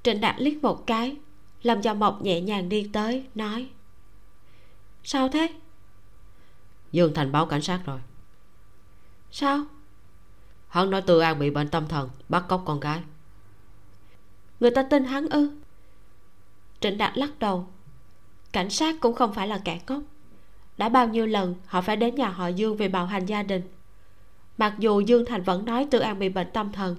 Trịnh 0.02 0.20
đạt 0.20 0.34
liếc 0.38 0.62
một 0.62 0.87
cái 0.87 1.16
lâm 1.62 1.80
do 1.80 1.94
mộc 1.94 2.22
nhẹ 2.22 2.40
nhàng 2.40 2.68
đi 2.68 2.90
tới, 2.92 3.24
nói, 3.34 3.68
sao 5.04 5.28
thế? 5.28 5.48
Dương 6.92 7.14
thành 7.14 7.32
báo 7.32 7.46
cảnh 7.46 7.62
sát 7.62 7.80
rồi 7.87 7.98
sao? 9.30 9.64
Hắn 10.68 10.90
nói 10.90 11.02
tư 11.02 11.20
an 11.20 11.38
bị 11.38 11.50
bệnh 11.50 11.68
tâm 11.68 11.88
thần 11.88 12.10
bắt 12.28 12.44
cóc 12.48 12.62
con 12.66 12.80
gái. 12.80 13.02
Người 14.60 14.70
ta 14.70 14.82
tin 14.82 15.04
hắn 15.04 15.28
ư? 15.28 15.50
Trịnh 16.80 16.98
đạt 16.98 17.18
lắc 17.18 17.38
đầu. 17.38 17.66
Cảnh 18.52 18.70
sát 18.70 18.96
cũng 19.00 19.14
không 19.14 19.34
phải 19.34 19.48
là 19.48 19.60
kẻ 19.64 19.80
ngốc 19.86 20.02
đã 20.78 20.88
bao 20.88 21.08
nhiêu 21.08 21.26
lần 21.26 21.54
họ 21.66 21.80
phải 21.80 21.96
đến 21.96 22.14
nhà 22.14 22.28
họ 22.28 22.48
dương 22.48 22.76
vì 22.76 22.88
bạo 22.88 23.06
hành 23.06 23.26
gia 23.26 23.42
đình. 23.42 23.62
Mặc 24.58 24.74
dù 24.78 25.00
dương 25.00 25.24
thành 25.24 25.42
vẫn 25.42 25.64
nói 25.64 25.86
tư 25.90 25.98
an 25.98 26.18
bị 26.18 26.28
bệnh 26.28 26.50
tâm 26.52 26.72
thần 26.72 26.96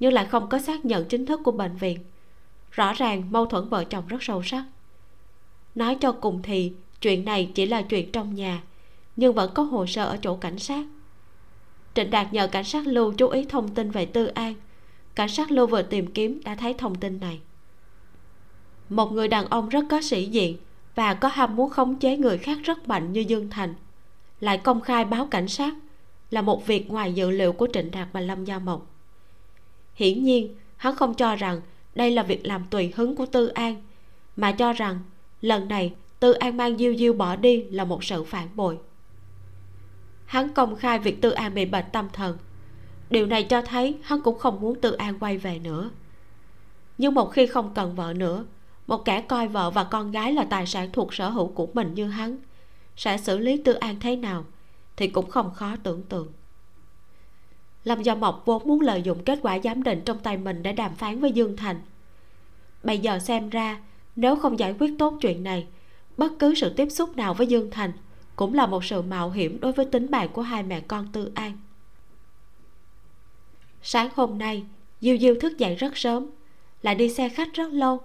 nhưng 0.00 0.12
lại 0.12 0.26
không 0.26 0.48
có 0.48 0.58
xác 0.58 0.84
nhận 0.84 1.04
chính 1.04 1.26
thức 1.26 1.40
của 1.44 1.52
bệnh 1.52 1.76
viện. 1.76 1.98
Rõ 2.70 2.92
ràng 2.92 3.32
mâu 3.32 3.46
thuẫn 3.46 3.68
vợ 3.68 3.84
chồng 3.84 4.06
rất 4.06 4.22
sâu 4.22 4.42
sắc. 4.42 4.64
Nói 5.74 5.96
cho 6.00 6.12
cùng 6.12 6.42
thì 6.42 6.72
chuyện 7.00 7.24
này 7.24 7.50
chỉ 7.54 7.66
là 7.66 7.82
chuyện 7.82 8.12
trong 8.12 8.34
nhà 8.34 8.62
nhưng 9.16 9.34
vẫn 9.34 9.50
có 9.54 9.62
hồ 9.62 9.86
sơ 9.86 10.04
ở 10.04 10.16
chỗ 10.22 10.36
cảnh 10.36 10.58
sát 10.58 10.86
trịnh 11.94 12.10
đạt 12.10 12.32
nhờ 12.32 12.46
cảnh 12.46 12.64
sát 12.64 12.86
lưu 12.86 13.12
chú 13.12 13.28
ý 13.28 13.44
thông 13.44 13.68
tin 13.74 13.90
về 13.90 14.06
tư 14.06 14.26
an. 14.26 14.54
Cảnh 15.14 15.28
sát 15.28 15.50
lưu 15.50 15.66
vừa 15.66 15.82
tìm 15.82 16.06
kiếm 16.06 16.40
đã 16.44 16.54
thấy 16.54 16.74
thông 16.74 16.94
tin 16.94 17.20
này. 17.20 17.40
Một 18.88 19.12
người 19.12 19.28
đàn 19.28 19.46
ông 19.46 19.68
rất 19.68 19.84
có 19.90 20.00
sĩ 20.00 20.24
diện 20.24 20.56
và 20.94 21.14
có 21.14 21.28
ham 21.28 21.56
muốn 21.56 21.70
khống 21.70 21.96
chế 21.96 22.16
người 22.16 22.38
khác 22.38 22.58
rất 22.64 22.88
mạnh 22.88 23.12
như 23.12 23.20
dương 23.20 23.50
thành. 23.50 23.74
Lại 24.40 24.58
công 24.58 24.80
khai 24.80 25.04
báo 25.04 25.26
cảnh 25.26 25.48
sát 25.48 25.74
là 26.30 26.42
một 26.42 26.66
việc 26.66 26.90
ngoài 26.90 27.12
dự 27.12 27.30
liệu 27.30 27.52
của 27.52 27.68
trịnh 27.72 27.90
đạt 27.90 28.08
và 28.12 28.20
lâm 28.20 28.44
gia 28.44 28.58
mộc 28.58 28.90
hiển 30.00 30.24
nhiên, 30.24 30.54
hắn 30.76 30.96
không 30.96 31.14
cho 31.14 31.36
rằng 31.36 31.60
đây 31.94 32.10
là 32.10 32.22
việc 32.22 32.46
làm 32.46 32.64
tùy 32.70 32.92
hứng 32.96 33.16
của 33.16 33.26
tư 33.26 33.46
an, 33.46 33.82
mà 34.36 34.52
cho 34.52 34.72
rằng 34.72 34.98
lần 35.40 35.68
này 35.68 35.92
tư 36.20 36.32
an 36.32 36.56
mang 36.56 36.78
diêu 36.78 36.94
diêu 36.96 37.12
bỏ 37.12 37.36
đi 37.36 37.62
là 37.62 37.84
một 37.84 38.04
sự 38.04 38.24
phản 38.24 38.48
bội 38.54 38.78
hắn 40.30 40.48
công 40.48 40.76
khai 40.76 40.98
việc 40.98 41.22
tư 41.22 41.30
an 41.30 41.54
bị 41.54 41.64
bệnh 41.64 41.84
tâm 41.92 42.08
thần. 42.12 42.38
Điều 43.10 43.26
này 43.26 43.44
cho 43.44 43.62
thấy 43.62 43.98
hắn 44.02 44.20
cũng 44.20 44.38
không 44.38 44.60
muốn 44.60 44.80
tư 44.80 44.92
an 44.92 45.18
quay 45.18 45.38
về 45.38 45.58
nữa. 45.58 45.90
Nhưng 46.98 47.14
một 47.14 47.32
khi 47.32 47.46
không 47.46 47.74
cần 47.74 47.94
vợ 47.94 48.12
nữa, 48.16 48.44
một 48.86 49.04
kẻ 49.04 49.20
coi 49.20 49.48
vợ 49.48 49.70
và 49.70 49.84
con 49.84 50.10
gái 50.10 50.32
là 50.32 50.44
tài 50.44 50.66
sản 50.66 50.88
thuộc 50.92 51.14
sở 51.14 51.28
hữu 51.28 51.46
của 51.46 51.66
mình 51.74 51.94
như 51.94 52.08
hắn, 52.08 52.36
sẽ 52.96 53.18
xử 53.18 53.38
lý 53.38 53.56
tư 53.56 53.72
an 53.72 53.96
thế 54.00 54.16
nào 54.16 54.44
thì 54.96 55.08
cũng 55.08 55.30
không 55.30 55.54
khó 55.54 55.76
tưởng 55.82 56.02
tượng. 56.02 56.28
Lâm 57.84 58.02
do 58.02 58.14
mộc 58.14 58.42
vốn 58.46 58.62
muốn 58.68 58.80
lợi 58.80 59.02
dụng 59.02 59.24
kết 59.24 59.38
quả 59.42 59.58
giám 59.64 59.82
định 59.82 60.02
trong 60.04 60.18
tay 60.18 60.36
mình 60.36 60.62
để 60.62 60.72
đàm 60.72 60.94
phán 60.94 61.20
với 61.20 61.32
dương 61.32 61.56
thành. 61.56 61.80
Bây 62.82 62.98
giờ 62.98 63.18
xem 63.18 63.48
ra, 63.48 63.80
nếu 64.16 64.36
không 64.36 64.58
giải 64.58 64.74
quyết 64.78 64.94
tốt 64.98 65.14
chuyện 65.20 65.42
này, 65.42 65.66
bất 66.16 66.32
cứ 66.38 66.54
sự 66.54 66.72
tiếp 66.76 66.88
xúc 66.90 67.16
nào 67.16 67.34
với 67.34 67.46
dương 67.46 67.70
thành 67.70 67.92
cũng 68.40 68.54
là 68.54 68.66
một 68.66 68.84
sự 68.84 69.02
mạo 69.02 69.30
hiểm 69.30 69.60
đối 69.60 69.72
với 69.72 69.86
tính 69.86 70.06
mạng 70.10 70.28
của 70.32 70.42
hai 70.42 70.62
mẹ 70.62 70.80
con 70.80 71.12
tư 71.12 71.32
an. 71.34 71.58
Sáng 73.82 74.08
hôm 74.14 74.38
nay, 74.38 74.64
diêu 75.00 75.18
diêu 75.18 75.34
thức 75.40 75.58
dậy 75.58 75.74
rất 75.74 75.96
sớm, 75.96 76.26
lại 76.82 76.94
đi 76.94 77.08
xe 77.08 77.28
khách 77.28 77.54
rất 77.54 77.72
lâu. 77.72 78.00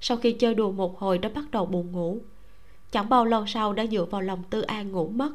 Sau 0.00 0.16
khi 0.16 0.32
chơi 0.32 0.54
đùa 0.54 0.72
một 0.72 0.98
hồi 0.98 1.18
đã 1.18 1.28
bắt 1.28 1.44
đầu 1.50 1.66
buồn 1.66 1.92
ngủ. 1.92 2.18
Chẳng 2.90 3.08
bao 3.08 3.24
lâu 3.24 3.46
sau 3.46 3.72
đã 3.72 3.86
dựa 3.86 4.04
vào 4.04 4.20
lòng 4.20 4.42
tư 4.50 4.62
an 4.62 4.92
ngủ 4.92 5.08
mất. 5.08 5.32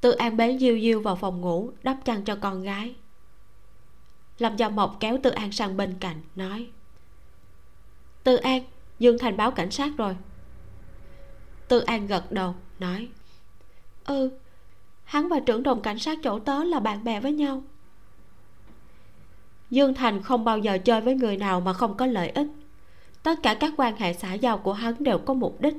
Tư 0.00 0.10
an 0.10 0.36
bế 0.36 0.58
diêu 0.58 0.80
diêu 0.80 1.00
vào 1.00 1.16
phòng 1.16 1.40
ngủ, 1.40 1.70
đắp 1.82 1.96
chăn 2.04 2.24
cho 2.24 2.36
con 2.36 2.62
gái. 2.62 2.94
Lâm 4.38 4.56
gia 4.56 4.68
mộc 4.68 4.96
kéo 5.00 5.18
tư 5.22 5.30
an 5.30 5.52
sang 5.52 5.76
bên 5.76 5.94
cạnh, 6.00 6.20
nói, 6.36 6.66
tư 8.24 8.36
an, 8.36 8.62
dương 8.98 9.18
thành 9.18 9.36
báo 9.36 9.50
cảnh 9.50 9.70
sát 9.70 9.92
rồi. 9.96 10.16
Tư 11.68 11.80
an 11.80 12.06
gật 12.06 12.32
đầu 12.32 12.54
nói. 12.82 13.08
Ừ 14.04 14.30
hắn 15.12 15.28
và 15.28 15.40
trưởng 15.40 15.62
đồn 15.62 15.82
cảnh 15.82 15.98
sát 15.98 16.18
chỗ 16.22 16.38
tớ 16.38 16.64
là 16.64 16.80
bạn 16.80 17.04
bè 17.04 17.20
với 17.20 17.32
nhau. 17.32 17.62
Dương 19.70 19.94
thành 19.94 20.22
không 20.22 20.44
bao 20.44 20.58
giờ 20.58 20.78
chơi 20.78 21.00
với 21.00 21.14
người 21.14 21.36
nào 21.36 21.60
mà 21.60 21.72
không 21.72 21.96
có 21.96 22.06
lợi 22.06 22.28
ích. 22.28 22.46
Tất 23.22 23.38
cả 23.42 23.54
các 23.54 23.72
quan 23.76 23.96
hệ 23.96 24.12
xã 24.12 24.34
giao 24.34 24.58
của 24.58 24.72
hắn 24.72 24.94
đều 24.98 25.18
có 25.18 25.34
mục 25.34 25.60
đích. 25.60 25.74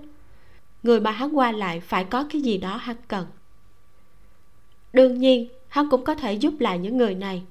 Người 0.83 0.99
mà 0.99 1.11
hắn 1.11 1.37
qua 1.37 1.51
lại 1.51 1.79
phải 1.79 2.03
có 2.03 2.25
cái 2.29 2.41
gì 2.41 2.57
đó 2.57 2.75
hắn 2.77 2.95
cần. 3.07 3.25
Đương 4.93 5.19
nhiên, 5.19 5.47
hắn 5.67 5.89
cũng 5.89 6.03
có 6.03 6.15
thể 6.15 6.33
giúp 6.33 6.53
lại 6.59 6.79
những 6.79 6.97
người 6.97 7.15
này. 7.15 7.43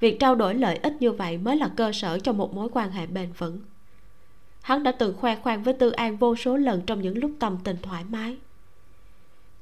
Việc 0.00 0.20
trao 0.20 0.34
đổi 0.34 0.54
lợi 0.54 0.76
ích 0.76 0.96
như 1.00 1.12
vậy 1.12 1.38
mới 1.38 1.56
là 1.56 1.70
cơ 1.76 1.92
sở 1.92 2.18
cho 2.18 2.32
một 2.32 2.54
mối 2.54 2.68
quan 2.72 2.90
hệ 2.90 3.06
bền 3.06 3.32
vững. 3.32 3.60
Hắn 4.60 4.82
đã 4.82 4.92
từng 4.92 5.16
khoe 5.16 5.36
khoang 5.36 5.62
với 5.62 5.74
tư 5.74 5.90
an 5.90 6.16
vô 6.16 6.36
số 6.36 6.56
lần 6.56 6.82
trong 6.86 7.02
những 7.02 7.18
lúc 7.18 7.30
tâm 7.38 7.58
tình 7.64 7.76
thoải 7.82 8.04
mái 8.08 8.36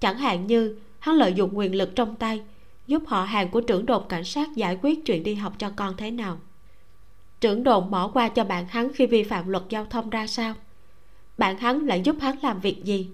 chẳng 0.01 0.19
hạn 0.19 0.47
như, 0.47 0.79
hắn 0.99 1.15
lợi 1.15 1.33
dụng 1.33 1.59
quyền 1.59 1.75
lực 1.75 1.97
trong 1.97 2.17
tay, 2.17 2.43
giúp 2.87 3.03
họ 3.07 3.25
hàng 3.25 3.49
của 3.49 3.61
trưởng 3.61 3.87
đồn 3.87 4.09
cảnh 4.09 4.25
sát 4.25 4.57
giải 4.57 4.79
quyết 4.83 5.05
chuyện 5.05 5.23
đi 5.23 5.35
học 5.35 5.53
cho 5.59 5.71
con 5.77 5.97
thế 5.97 6.11
nào. 6.11 6.39
Trưởng 7.41 7.65
đồn 7.65 7.91
bỏ 7.91 8.09
qua 8.09 8.29
cho 8.29 8.45
bạn 8.45 8.67
hắn 8.69 8.93
khi 8.95 9.07
vi 9.07 9.23
phạm 9.23 9.49
luật 9.49 9.63
giao 9.69 9.85
thông 9.85 10.11
ra 10.11 10.27
sao? 10.27 10.55
Bạn 11.39 11.59
hắn 11.59 11.87
lại 11.87 12.01
giúp 12.05 12.17
hắn 12.21 12.37
làm 12.43 12.61
việc 12.61 12.85
gì? 12.85 13.11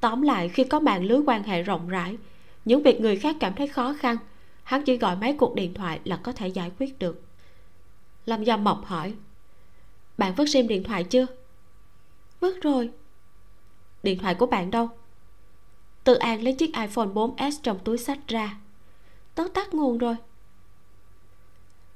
Tóm 0.00 0.22
lại, 0.22 0.48
khi 0.48 0.64
có 0.64 0.80
mạng 0.80 1.04
lưới 1.04 1.20
quan 1.26 1.42
hệ 1.42 1.62
rộng 1.62 1.88
rãi, 1.88 2.16
những 2.64 2.82
việc 2.82 3.00
người 3.00 3.16
khác 3.16 3.36
cảm 3.40 3.54
thấy 3.54 3.68
khó 3.68 3.94
khăn, 3.98 4.16
hắn 4.62 4.82
chỉ 4.84 4.96
gọi 4.96 5.16
mấy 5.16 5.32
cuộc 5.32 5.54
điện 5.54 5.74
thoại 5.74 6.00
là 6.04 6.16
có 6.16 6.32
thể 6.32 6.48
giải 6.48 6.70
quyết 6.78 6.98
được. 6.98 7.22
Lâm 8.26 8.44
gia 8.44 8.56
mộc 8.56 8.84
hỏi, 8.84 9.14
bạn 10.18 10.34
vứt 10.34 10.48
sim 10.48 10.68
điện 10.68 10.84
thoại 10.84 11.04
chưa? 11.04 11.26
Vứt 12.40 12.62
rồi. 12.62 12.90
Điện 14.02 14.18
thoại 14.18 14.34
của 14.34 14.46
bạn 14.46 14.70
đâu? 14.70 14.88
Tư 16.04 16.14
an 16.14 16.42
lấy 16.42 16.52
chiếc 16.54 16.74
iphone 16.74 17.08
4s 17.08 17.50
trong 17.62 17.78
túi 17.78 17.98
sách 17.98 18.18
ra. 18.28 18.56
Tớ 19.34 19.44
tắt 19.54 19.74
nguồn 19.74 19.98
rồi. 19.98 20.16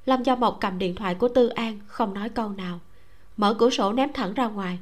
Lâm 0.07 0.23
gia 0.23 0.35
mộc 0.35 0.59
cầm 0.61 0.79
điện 0.79 0.95
thoại 0.95 1.15
của 1.15 1.29
tư 1.29 1.49
an, 1.49 1.79
không 1.87 2.15
nói 2.15 2.29
câu 2.29 2.49
nào. 2.49 2.81
Mở 3.37 3.55
cửa 3.59 3.71
sổ 3.71 3.93
ném 3.93 4.13
thẳng 4.13 4.35
ra 4.35 4.47
ngoài. 4.47 4.79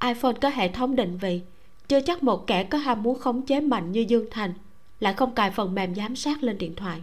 iphone 0.00 0.32
có 0.40 0.48
hệ 0.48 0.68
thống 0.68 0.96
định 0.96 1.18
vị. 1.18 1.40
Chưa 1.88 2.00
chắc 2.00 2.22
một 2.22 2.46
kẻ 2.46 2.64
có 2.64 2.78
ham 2.78 3.02
muốn 3.02 3.18
khống 3.18 3.46
chế 3.46 3.60
mạnh 3.60 3.92
như 3.92 4.04
dương 4.08 4.26
thành 4.30 4.54
lại 5.00 5.14
không 5.14 5.34
cài 5.34 5.50
phần 5.50 5.74
mềm 5.74 5.94
giám 5.94 6.16
sát 6.16 6.42
lên 6.42 6.58
điện 6.58 6.74
thoại. 6.74 7.02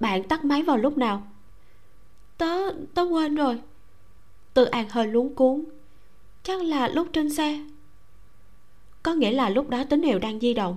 Bạn 0.00 0.22
tắt 0.28 0.44
máy 0.44 0.62
vào 0.62 0.76
lúc 0.76 0.98
nào? 0.98 1.22
Tớ 2.38 2.72
tớ 2.94 3.02
quên 3.02 3.34
rồi. 3.34 3.60
Tư 4.54 4.64
an 4.64 4.88
hơi 4.90 5.06
luống 5.06 5.34
cuốn 5.34 5.64
chắc 6.42 6.62
là 6.62 6.88
lúc 6.88 7.08
trên 7.12 7.30
xe 7.30 7.60
có 9.02 9.14
nghĩa 9.14 9.30
là 9.30 9.48
lúc 9.48 9.68
đó 9.68 9.84
tín 9.84 10.02
hiệu 10.02 10.18
đang 10.18 10.40
di 10.40 10.54
động. 10.54 10.76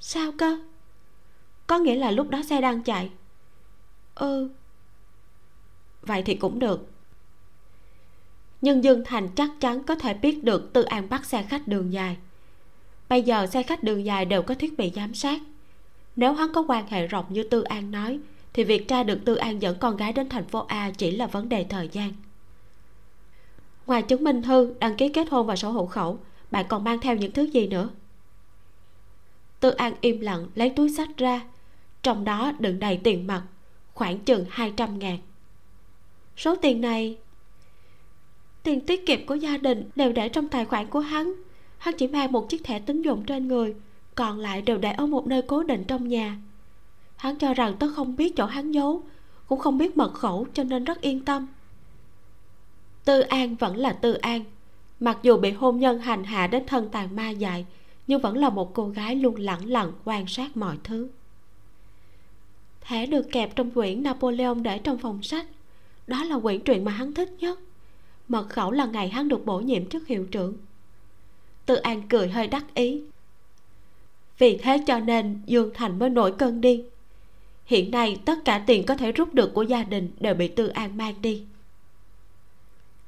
Sao 0.00 0.32
cơ? 0.38 0.58
Có 1.66 1.78
nghĩa 1.78 1.94
là 1.94 2.10
lúc 2.10 2.30
đó 2.30 2.42
xe 2.42 2.60
đang 2.60 2.82
chạy. 2.82 3.10
Ừ. 4.14 4.50
Vậy 6.02 6.22
thì 6.22 6.34
cũng 6.34 6.58
được. 6.58 6.88
Nhưng 8.60 8.84
dương 8.84 9.02
thành 9.04 9.28
chắc 9.28 9.50
chắn 9.60 9.82
có 9.82 9.94
thể 9.94 10.14
biết 10.14 10.44
được 10.44 10.72
tư 10.72 10.82
an 10.82 11.08
bắt 11.08 11.24
xe 11.24 11.42
khách 11.42 11.68
đường 11.68 11.92
dài. 11.92 12.16
Bây 13.08 13.22
giờ 13.22 13.46
xe 13.46 13.62
khách 13.62 13.82
đường 13.82 14.04
dài 14.04 14.24
đều 14.24 14.42
có 14.42 14.54
thiết 14.54 14.78
bị 14.78 14.92
giám 14.94 15.14
sát. 15.14 15.40
Nếu 16.16 16.32
hắn 16.32 16.52
có 16.52 16.64
quan 16.68 16.86
hệ 16.86 17.06
rộng 17.06 17.24
như 17.28 17.42
tư 17.42 17.62
an 17.62 17.90
nói, 17.90 18.18
thì 18.52 18.64
việc 18.64 18.88
tra 18.88 19.02
được 19.02 19.18
tư 19.24 19.34
an 19.34 19.62
dẫn 19.62 19.76
con 19.80 19.96
gái 19.96 20.12
đến 20.12 20.28
thành 20.28 20.44
phố 20.44 20.58
a 20.68 20.90
chỉ 20.98 21.10
là 21.10 21.26
vấn 21.26 21.48
đề 21.48 21.64
thời 21.64 21.88
gian. 21.92 22.12
Ngoài 23.86 24.02
chứng 24.02 24.24
minh 24.24 24.42
thư, 24.42 24.74
đăng 24.80 24.96
ký 24.96 25.08
kết 25.08 25.28
hôn 25.30 25.46
và 25.46 25.56
sổ 25.56 25.70
hộ 25.70 25.86
khẩu 25.86 26.18
bạn 26.56 26.66
còn 26.68 26.84
mang 26.84 27.00
theo 27.00 27.16
những 27.16 27.32
thứ 27.32 27.42
gì 27.42 27.66
nữa? 27.66 27.88
Tư 29.60 29.70
an 29.70 29.94
im 30.00 30.20
lặng, 30.20 30.46
lấy 30.54 30.70
túi 30.70 30.90
sách 30.90 31.08
ra. 31.16 31.40
Trong 32.02 32.24
đó 32.24 32.52
đựng 32.58 32.78
đầy 32.78 33.00
tiền 33.04 33.26
mặt, 33.26 33.42
khoảng 33.94 34.18
chừng 34.18 34.44
200 34.50 34.98
ngàn. 34.98 35.18
Số 36.36 36.56
tiền 36.56 36.80
này, 36.80 37.18
tiền 38.62 38.80
tiết 38.80 39.06
kiệm 39.06 39.26
của 39.26 39.34
gia 39.34 39.56
đình 39.56 39.90
đều 39.96 40.12
để 40.12 40.28
trong 40.28 40.48
tài 40.48 40.64
khoản 40.64 40.86
của 40.86 41.00
hắn. 41.00 41.32
Hắn 41.78 41.94
chỉ 41.98 42.06
mang 42.06 42.32
một 42.32 42.48
chiếc 42.48 42.64
thẻ 42.64 42.78
tín 42.78 43.02
dụng 43.02 43.24
trên 43.24 43.48
người, 43.48 43.74
còn 44.14 44.38
lại 44.38 44.62
đều 44.62 44.78
để 44.78 44.92
ở 44.92 45.06
một 45.06 45.26
nơi 45.26 45.42
cố 45.42 45.62
định 45.62 45.84
trong 45.88 46.08
nhà. 46.08 46.36
Hắn 47.16 47.36
cho 47.38 47.54
rằng 47.54 47.76
tớ 47.78 47.86
không 47.96 48.16
biết 48.16 48.36
chỗ 48.36 48.46
hắn 48.46 48.72
giấu, 48.72 49.02
cũng 49.46 49.58
không 49.58 49.78
biết 49.78 49.96
mật 49.96 50.14
khẩu, 50.14 50.46
cho 50.54 50.64
nên 50.64 50.84
rất 50.84 51.00
yên 51.00 51.24
tâm. 51.24 51.46
Tư 53.04 53.20
an 53.20 53.56
vẫn 53.56 53.76
là 53.76 53.92
tư 53.92 54.12
an 54.14 54.44
mặc 55.00 55.18
dù 55.22 55.36
bị 55.36 55.50
hôn 55.50 55.78
nhân 55.78 55.98
hành 55.98 56.24
hạ 56.24 56.46
đến 56.46 56.66
thân 56.66 56.88
tàn 56.88 57.16
ma 57.16 57.30
dại, 57.30 57.66
nhưng 58.06 58.20
vẫn 58.20 58.36
là 58.36 58.50
một 58.50 58.74
cô 58.74 58.88
gái 58.88 59.16
luôn 59.16 59.36
lẳng 59.36 59.70
lặng 59.70 59.92
quan 60.04 60.26
sát 60.26 60.56
mọi 60.56 60.76
thứ. 60.84 61.08
Thẻ 62.80 63.06
được 63.06 63.32
kẹp 63.32 63.56
trong 63.56 63.70
quyển 63.70 64.02
napoleon 64.02 64.54
để 64.54 64.78
trong 64.78 64.98
phòng 64.98 65.22
sách, 65.22 65.46
đó 66.06 66.24
là 66.24 66.38
quyển 66.38 66.60
truyện 66.60 66.84
mà 66.84 66.92
hắn 66.92 67.14
thích 67.14 67.30
nhất. 67.38 67.60
Mật 68.28 68.48
khẩu 68.48 68.70
là 68.70 68.86
ngày 68.86 69.08
hắn 69.08 69.28
được 69.28 69.46
bổ 69.46 69.60
nhiệm 69.60 69.86
chức 69.86 70.06
hiệu 70.06 70.26
trưởng. 70.30 70.56
Tư 71.66 71.74
an 71.74 72.02
cười 72.08 72.28
hơi 72.28 72.46
đắc 72.46 72.74
ý. 72.74 73.02
Vì 74.38 74.56
thế 74.56 74.78
cho 74.86 74.98
nên 74.98 75.40
dương 75.46 75.70
thành 75.74 75.98
mới 75.98 76.10
nổi 76.10 76.32
cơn 76.38 76.60
điên. 76.60 76.88
Hiện 77.64 77.90
nay 77.90 78.16
tất 78.24 78.44
cả 78.44 78.64
tiền 78.66 78.86
có 78.86 78.96
thể 78.96 79.12
rút 79.12 79.34
được 79.34 79.54
của 79.54 79.62
gia 79.62 79.84
đình 79.84 80.10
đều 80.20 80.34
bị 80.34 80.48
tư 80.48 80.68
an 80.68 80.96
mang 80.96 81.14
đi 81.22 81.44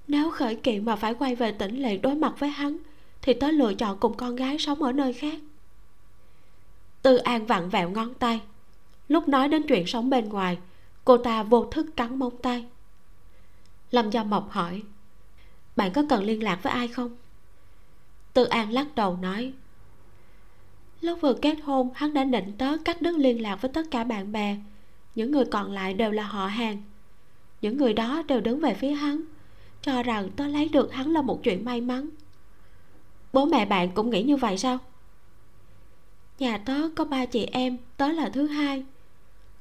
nếu 0.09 0.31
khởi 0.31 0.55
kiện 0.57 0.85
mà 0.85 0.97
phải 0.97 1.15
quay 1.15 1.35
về 1.35 1.53
tỉnh 1.53 1.83
lệ 1.83 1.97
đối 1.97 2.15
mặt 2.15 2.35
với 2.39 2.51
hắn, 2.51 2.79
thì 3.23 3.35
tớ 3.35 3.51
lựa 3.51 3.75
chọn 3.75 3.99
cùng 4.01 4.17
con 4.17 4.37
gái 4.37 4.59
sống 4.59 4.83
ở 4.83 4.93
nơi 4.93 5.13
khác. 5.13 5.39
Tư 7.03 7.17
an 7.17 7.47
vặn 7.47 7.69
vẹo 7.69 7.91
ngón 7.91 8.15
tay. 8.15 8.41
Lúc 9.09 9.29
nói 9.29 9.49
đến 9.49 9.63
chuyện 9.69 9.87
sống 9.87 10.11
bên 10.11 10.29
ngoài, 10.29 10.59
cô 11.05 11.17
ta 11.19 11.43
vô 11.43 11.65
thức 11.65 11.87
cắn 11.97 12.19
móng 12.19 12.37
tay. 12.43 12.67
Lâm 13.91 14.11
gia 14.11 14.25
mộc 14.25 14.51
hỏi, 14.51 14.83
bạn 15.77 15.93
có 15.93 16.03
cần 16.09 16.25
liên 16.25 16.43
lạc 16.43 16.63
với 16.63 16.73
ai 16.73 16.89
không? 16.89 17.17
Tư 18.33 18.45
an 18.45 18.73
lắc 18.73 18.95
đầu 18.95 19.17
nói, 19.17 19.53
lúc 21.01 21.19
vừa 21.21 21.35
kết 21.35 21.57
hôn, 21.63 21.91
hắn 21.95 22.15
đã 22.15 22.25
định 22.25 22.53
tớ 22.59 22.77
cắt 22.85 23.03
đứt 23.03 23.17
liên 23.17 23.43
lạc 23.43 23.57
với 23.63 23.71
tất 23.75 23.83
cả 23.91 24.05
bạn 24.05 24.33
bè. 24.33 24.57
Những 25.15 25.33
người 25.33 25.45
còn 25.45 25.73
lại 25.73 25.95
đều 25.95 26.11
là 26.11 26.23
họ 26.23 26.47
hàng. 26.47 26.83
Những 27.63 27.77
người 27.77 27.93
đó 27.93 28.23
đều 28.29 28.41
đứng 28.41 28.61
về 28.61 28.75
phía 28.75 28.93
hắn 28.93 29.25
cho 29.89 30.03
rằng 30.03 30.31
tớ 30.37 30.47
lấy 30.47 30.69
được 30.69 30.93
hắn 30.93 31.11
là 31.11 31.23
một 31.23 31.43
chuyện 31.43 31.65
may 31.65 31.81
mắn. 31.81 32.09
Bố 33.33 33.47
mẹ 33.47 33.65
bạn 33.65 33.91
cũng 33.95 34.11
nghĩ 34.11 34.23
như 34.23 34.37
vậy 34.37 34.59
sao? 34.59 34.79
Nhà 36.39 36.59
tớ 36.59 36.89
có 36.97 37.05
ba 37.05 37.27
chị 37.27 37.45
em, 37.45 37.77
tớ 37.97 38.09
là 38.09 38.29
thứ 38.29 38.47
hai. 38.47 38.85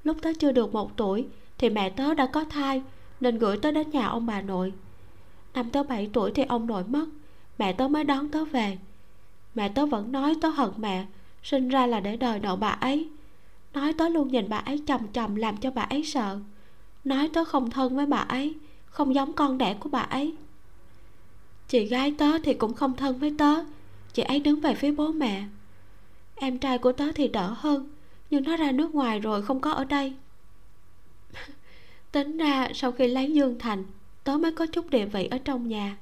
Lúc 0.03 0.17
tớ 0.21 0.29
chưa 0.39 0.51
được 0.51 0.73
một 0.73 0.97
tuổi 0.97 1.27
thì 1.57 1.69
mẹ 1.69 1.89
tớ 1.89 2.13
đã 2.13 2.25
có 2.25 2.43
thai, 2.43 2.81
nên 3.19 3.37
gửi 3.37 3.57
tớ 3.57 3.71
đến 3.71 3.89
nhà 3.89 4.07
ông 4.07 4.25
bà 4.25 4.41
nội. 4.41 4.73
Năm 5.53 5.69
tớ 5.69 5.83
bảy 5.83 6.09
tuổi 6.13 6.31
thì 6.31 6.43
ông 6.43 6.67
nội 6.67 6.83
mất, 6.87 7.05
mẹ 7.57 7.73
tớ 7.73 7.87
mới 7.87 8.03
đón 8.03 8.29
tớ 8.29 8.45
về. 8.45 8.77
Mẹ 9.55 9.69
tớ 9.69 9.85
vẫn 9.85 10.11
nói 10.11 10.35
tớ 10.41 10.49
hận 10.49 10.71
mẹ, 10.77 11.05
sinh 11.43 11.69
ra 11.69 11.87
là 11.87 11.99
để 11.99 12.17
đòi 12.17 12.39
nợ 12.39 12.55
bà 12.55 12.69
ấy. 12.69 13.09
Nói 13.73 13.93
tớ 13.93 14.09
luôn 14.09 14.27
nhìn 14.27 14.49
bà 14.49 14.57
ấy 14.57 14.83
chằm 14.87 15.07
chằm 15.13 15.35
làm 15.35 15.57
cho 15.57 15.71
bà 15.71 15.81
ấy 15.81 16.03
sợ. 16.03 16.39
Nói 17.03 17.29
tớ 17.33 17.45
không 17.45 17.69
thân 17.69 17.95
với 17.95 18.05
bà 18.05 18.17
ấy 18.17 18.55
không 18.97 19.15
giống 19.15 19.33
con 19.33 19.57
đẻ 19.57 19.73
của 19.79 19.89
bà 19.89 19.99
ấy. 19.99 20.35
Chị 21.67 21.85
gái 21.85 22.15
tớ 22.17 22.37
thì 22.43 22.53
cũng 22.53 22.73
không 22.73 22.95
thân 22.95 23.19
với 23.19 23.35
tớ, 23.37 23.63
chị 24.13 24.23
ấy 24.23 24.39
đứng 24.39 24.59
về 24.59 24.75
phía 24.75 24.91
bố 24.91 25.11
mẹ. 25.11 25.43
Em 26.35 26.57
trai 26.57 26.77
của 26.77 26.91
tớ 26.91 27.11
thì 27.15 27.27
đỡ 27.27 27.55
hơn, 27.57 27.89
nhưng 28.29 28.43
nó 28.43 28.57
ra 28.57 28.71
nước 28.71 28.95
ngoài 28.95 29.19
rồi 29.19 29.41
không 29.41 29.59
có 29.59 29.71
ở 29.71 29.83
đây. 29.83 30.13
Tính 32.11 32.37
ra 32.37 32.67
sau 32.73 32.91
khi 32.91 33.07
lấy 33.07 33.33
dương 33.33 33.59
thành, 33.59 33.83
tớ 34.23 34.37
mới 34.37 34.51
có 34.51 34.65
chút 34.65 34.89
địa 34.89 35.05
vị 35.05 35.27
ở 35.31 35.37
trong 35.37 35.67
nhà. 35.67 35.97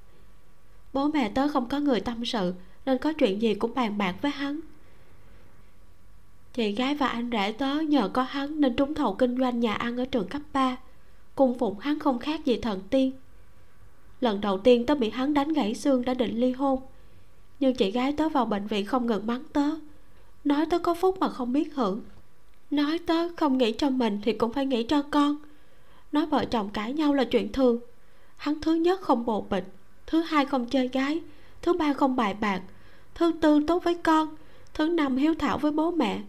Bố 0.94 1.08
mẹ 1.08 1.30
tớ 1.30 1.48
không 1.48 1.70
có 1.70 1.80
người 1.80 2.00
tâm 2.00 2.26
sự, 2.26 2.54
nên 2.86 2.98
có 2.98 3.14
chuyện 3.14 3.42
gì 3.42 3.54
cũng 3.54 3.74
bàn 3.74 3.98
bạc 3.98 4.16
với 4.22 4.32
hắn. 4.32 4.60
Chị 6.54 6.72
gái 6.72 6.96
và 6.96 7.08
anh 7.08 7.30
rể 7.32 7.52
tớ 7.52 7.80
nhờ 7.80 8.10
có 8.14 8.24
hắn 8.24 8.62
nên 8.62 8.76
trúng 8.76 8.94
thầu 8.94 9.14
kinh 9.14 9.38
doanh 9.38 9.60
nhà 9.60 9.74
ăn 9.74 9.98
ở 9.98 10.06
trường 10.06 10.28
cấp 10.28 10.42
3 10.54 10.78
cung 11.36 11.58
phụng 11.60 11.80
hắn 11.80 12.00
không 12.00 12.20
khác 12.20 12.46
gì 12.46 12.58
thần 12.58 12.82
tiên. 12.90 13.12
Lần 14.22 14.42
đầu 14.42 14.58
tiên 14.58 14.86
tớ 14.86 14.96
bị 14.96 15.10
hắn 15.10 15.34
đánh 15.34 15.54
gãy 15.54 15.76
xương 15.76 16.06
đã 16.06 16.14
định 16.14 16.40
ly 16.40 16.52
hôn. 16.52 16.82
Nhưng 17.60 17.76
chị 17.76 17.92
gái 17.92 18.14
tớ 18.14 18.30
vào 18.30 18.46
bệnh 18.46 18.68
viện 18.68 18.86
không 18.86 19.06
ngừng 19.08 19.28
mắng 19.28 19.44
tớ. 19.54 19.70
Nói 20.44 20.66
tớ 20.66 20.80
có 20.80 20.94
phúc 20.94 21.18
mà 21.20 21.30
không 21.30 21.54
biết 21.54 21.76
hưởng. 21.76 22.02
Nói 22.72 23.00
tớ 23.06 23.30
không 23.38 23.58
nghĩ 23.58 23.72
cho 23.72 23.90
mình 23.90 24.20
thì 24.24 24.34
cũng 24.34 24.54
phải 24.54 24.66
nghĩ 24.66 24.84
cho 24.84 25.02
con. 25.02 25.36
Nói 26.12 26.26
vợ 26.26 26.46
chồng 26.46 26.70
cãi 26.70 26.94
nhau 26.94 27.14
là 27.14 27.24
chuyện 27.24 27.52
thường. 27.52 27.80
Hắn 28.38 28.62
thứ 28.62 28.74
nhất 28.74 29.02
không 29.02 29.26
bồ 29.26 29.42
bịch, 29.42 29.66
thứ 30.08 30.22
hai 30.22 30.46
không 30.46 30.66
chơi 30.66 30.88
gái, 30.88 31.22
thứ 31.62 31.74
ba 31.74 31.94
không 31.94 32.16
bài 32.16 32.34
bạc, 32.34 32.62
thứ 33.16 33.32
tư 33.42 33.60
tốt 33.68 33.84
với 33.84 33.96
con, 33.96 34.36
thứ 34.74 34.88
năm 34.88 35.18
hiếu 35.18 35.36
thảo 35.40 35.58
với 35.58 35.72
bố 35.72 35.92
mẹ. 35.92 36.22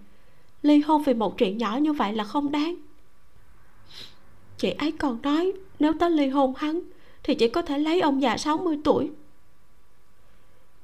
Ly 0.62 0.80
hôn 0.80 1.02
vì 1.02 1.14
một 1.14 1.38
chuyện 1.38 1.58
nhỏ 1.58 1.76
như 1.76 1.92
vậy 1.92 2.12
là 2.12 2.24
không 2.24 2.52
đáng 2.52 2.76
chị 4.58 4.70
ấy 4.70 4.92
còn 4.92 5.22
nói, 5.22 5.52
nếu 5.78 5.92
tớ 6.00 6.08
ly 6.08 6.28
hôn 6.28 6.54
hắn, 6.56 6.80
thì 7.22 7.34
chỉ 7.34 7.48
có 7.48 7.62
thể 7.62 7.78
lấy 7.78 8.00
ông 8.00 8.22
già 8.22 8.36
60 8.36 8.78
tuổi. 8.84 9.10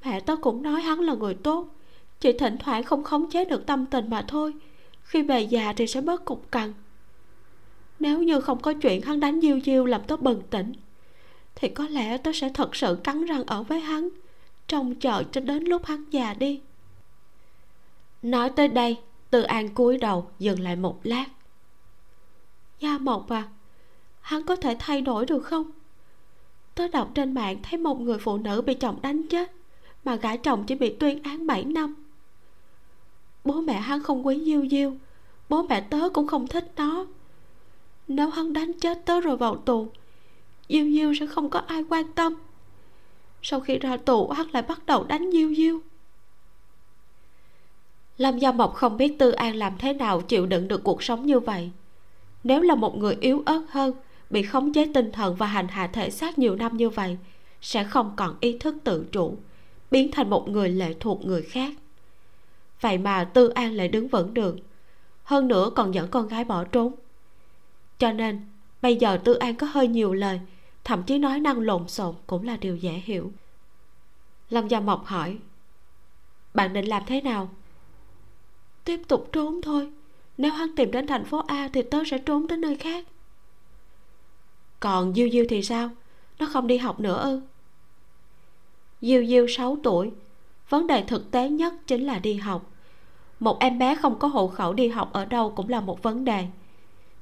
Mẹ 0.04 0.20
tớ 0.20 0.36
cũng 0.36 0.62
nói 0.62 0.80
hắn 0.80 1.00
là 1.00 1.14
người 1.14 1.34
tốt. 1.34 1.68
Chỉ 2.20 2.32
thỉnh 2.32 2.56
thoảng 2.58 2.82
không 2.82 3.04
khống 3.04 3.30
chế 3.30 3.44
được 3.44 3.66
tâm 3.66 3.86
tình 3.86 4.10
mà 4.10 4.24
thôi. 4.28 4.54
Khi 5.02 5.22
về 5.22 5.40
già 5.40 5.72
thì 5.72 5.86
sẽ 5.86 6.00
bớt 6.00 6.24
cục 6.24 6.52
cằn. 6.52 6.72
Nếu 7.98 8.22
như 8.22 8.40
không 8.40 8.62
có 8.62 8.72
chuyện 8.72 9.02
hắn 9.02 9.20
đánh 9.20 9.40
diêu 9.40 9.60
diêu 9.64 9.86
làm 9.86 10.02
tớ 10.02 10.16
bừng 10.16 10.42
tỉnh, 10.50 10.72
thì 11.54 11.68
có 11.68 11.88
lẽ 11.88 12.18
tớ 12.18 12.30
sẽ 12.34 12.50
thật 12.54 12.76
sự 12.76 12.98
cắn 13.04 13.24
răng 13.24 13.44
ở 13.46 13.62
với 13.62 13.80
hắn, 13.80 14.08
trông 14.66 14.94
chờ 14.94 15.22
cho 15.32 15.40
đến 15.40 15.64
lúc 15.64 15.86
hắn 15.86 16.04
già 16.10 16.34
đi. 16.34 16.60
Nói 18.22 18.50
tới 18.50 18.68
đây, 18.68 18.96
từ 19.30 19.42
an 19.42 19.68
cúi 19.68 19.98
đầu 19.98 20.30
dừng 20.38 20.60
lại 20.60 20.76
một 20.76 21.00
lát. 21.02 21.26
Gia 22.80 22.98
mộc 22.98 23.28
à 23.28 23.48
hắn 24.22 24.44
có 24.46 24.56
thể 24.56 24.76
thay 24.78 25.00
đổi 25.00 25.26
được 25.26 25.40
không? 25.40 25.70
Tớ 26.74 26.88
đọc 26.88 27.10
trên 27.14 27.34
mạng 27.34 27.56
thấy 27.62 27.78
một 27.78 28.00
người 28.00 28.18
phụ 28.18 28.38
nữ 28.38 28.62
bị 28.62 28.74
chồng 28.74 28.98
đánh 29.02 29.22
chết, 29.28 29.52
mà 30.04 30.14
gã 30.16 30.36
chồng 30.36 30.64
chỉ 30.66 30.74
bị 30.74 30.96
tuyên 30.96 31.22
án 31.22 31.46
7 31.46 31.64
năm. 31.64 31.94
Bố 33.44 33.60
mẹ 33.60 33.80
hắn 33.80 34.02
không 34.02 34.26
quý 34.26 34.40
diêu 34.44 34.66
diêu, 34.70 34.92
bố 35.48 35.62
mẹ 35.62 35.80
tớ 35.80 36.08
cũng 36.08 36.26
không 36.26 36.46
thích 36.46 36.72
nó. 36.76 37.06
Nếu 38.08 38.30
hắn 38.30 38.52
đánh 38.52 38.72
chết 38.72 38.98
tớ 39.04 39.20
rồi 39.20 39.36
vào 39.36 39.56
tù, 39.56 39.88
diêu 40.68 40.84
diêu 40.84 41.14
sẽ 41.20 41.26
không 41.26 41.50
có 41.50 41.58
ai 41.58 41.84
quan 41.88 42.12
tâm. 42.12 42.34
Sau 43.42 43.60
khi 43.60 43.78
ra 43.78 43.96
tù, 43.96 44.28
hắn 44.28 44.46
lại 44.52 44.62
bắt 44.62 44.86
đầu 44.86 45.04
đánh 45.04 45.30
diêu 45.32 45.54
diêu. 45.54 45.80
Lâm 48.18 48.38
gia 48.38 48.52
mộc 48.52 48.74
không 48.74 48.96
biết 48.96 49.18
tư 49.18 49.30
an 49.30 49.56
làm 49.56 49.78
thế 49.78 49.92
nào 49.92 50.20
chịu 50.20 50.46
đựng 50.46 50.68
được 50.68 50.84
cuộc 50.84 51.02
sống 51.02 51.26
như 51.26 51.40
vậy. 51.40 51.70
Nếu 52.44 52.60
là 52.60 52.74
một 52.74 52.96
người 52.96 53.16
yếu 53.20 53.42
ớt 53.46 53.62
hơn 53.68 53.94
bị 54.32 54.42
khống 54.42 54.72
chế 54.72 54.88
tinh 54.94 55.12
thần 55.12 55.34
và 55.34 55.46
hành 55.46 55.68
hạ 55.68 55.86
thể 55.86 56.10
xác 56.10 56.38
nhiều 56.38 56.56
năm 56.56 56.76
như 56.76 56.90
vậy, 56.90 57.18
sẽ 57.60 57.84
không 57.84 58.12
còn 58.16 58.36
ý 58.40 58.58
thức 58.58 58.74
tự 58.84 59.06
chủ, 59.12 59.36
biến 59.90 60.10
thành 60.12 60.30
một 60.30 60.48
người 60.48 60.68
lệ 60.68 60.94
thuộc 61.00 61.24
người 61.24 61.42
khác. 61.42 61.72
Vậy 62.80 62.98
mà 62.98 63.24
tư 63.24 63.48
an 63.48 63.72
lại 63.72 63.88
đứng 63.88 64.08
vững 64.08 64.34
được, 64.34 64.56
hơn 65.24 65.48
nữa 65.48 65.70
còn 65.76 65.94
dẫn 65.94 66.08
con 66.10 66.28
gái 66.28 66.44
bỏ 66.44 66.64
trốn. 66.64 66.94
Cho 67.98 68.12
nên, 68.12 68.40
bây 68.82 68.96
giờ 68.96 69.20
tư 69.24 69.34
an 69.34 69.56
có 69.56 69.66
hơi 69.70 69.88
nhiều 69.88 70.12
lời, 70.12 70.40
thậm 70.84 71.02
chí 71.02 71.18
nói 71.18 71.40
năng 71.40 71.60
lộn 71.60 71.88
xộn 71.88 72.14
cũng 72.26 72.46
là 72.46 72.56
điều 72.56 72.76
dễ 72.76 73.02
hiểu. 73.04 73.32
Lâm 74.50 74.68
gia 74.68 74.80
mộc 74.80 75.04
hỏi, 75.04 75.38
bạn 76.54 76.72
định 76.72 76.84
làm 76.84 77.02
thế 77.06 77.20
nào? 77.20 77.50
Tiếp 78.84 79.00
tục 79.08 79.28
trốn 79.32 79.62
thôi. 79.62 79.90
Nếu 80.38 80.52
hắn 80.52 80.76
tìm 80.76 80.90
đến 80.90 81.06
thành 81.06 81.24
phố 81.24 81.42
a 81.46 81.68
thì 81.72 81.82
tớ 81.82 82.02
sẽ 82.06 82.18
trốn 82.18 82.46
đến 82.46 82.60
nơi 82.60 82.76
khác 82.76 83.06
còn 84.82 85.14
diêu 85.14 85.28
diêu 85.32 85.44
thì 85.48 85.62
sao? 85.62 85.90
Nó 86.38 86.46
không 86.52 86.66
đi 86.66 86.76
học 86.76 87.00
nữa 87.00 87.22
ư? 87.22 87.40
Diêu 89.00 89.26
diêu 89.26 89.46
6 89.48 89.76
tuổi. 89.82 90.10
Vấn 90.68 90.86
đề 90.86 91.02
thực 91.02 91.30
tế 91.30 91.48
nhất 91.48 91.74
chính 91.86 92.06
là 92.06 92.18
đi 92.18 92.34
học. 92.34 92.70
Một 93.40 93.60
em 93.60 93.78
bé 93.78 93.94
không 93.94 94.18
có 94.18 94.28
hộ 94.28 94.48
khẩu 94.48 94.72
đi 94.72 94.88
học 94.88 95.12
ở 95.12 95.24
đâu 95.24 95.52
cũng 95.56 95.68
là 95.68 95.80
một 95.80 96.02
vấn 96.02 96.24
đề. 96.24 96.46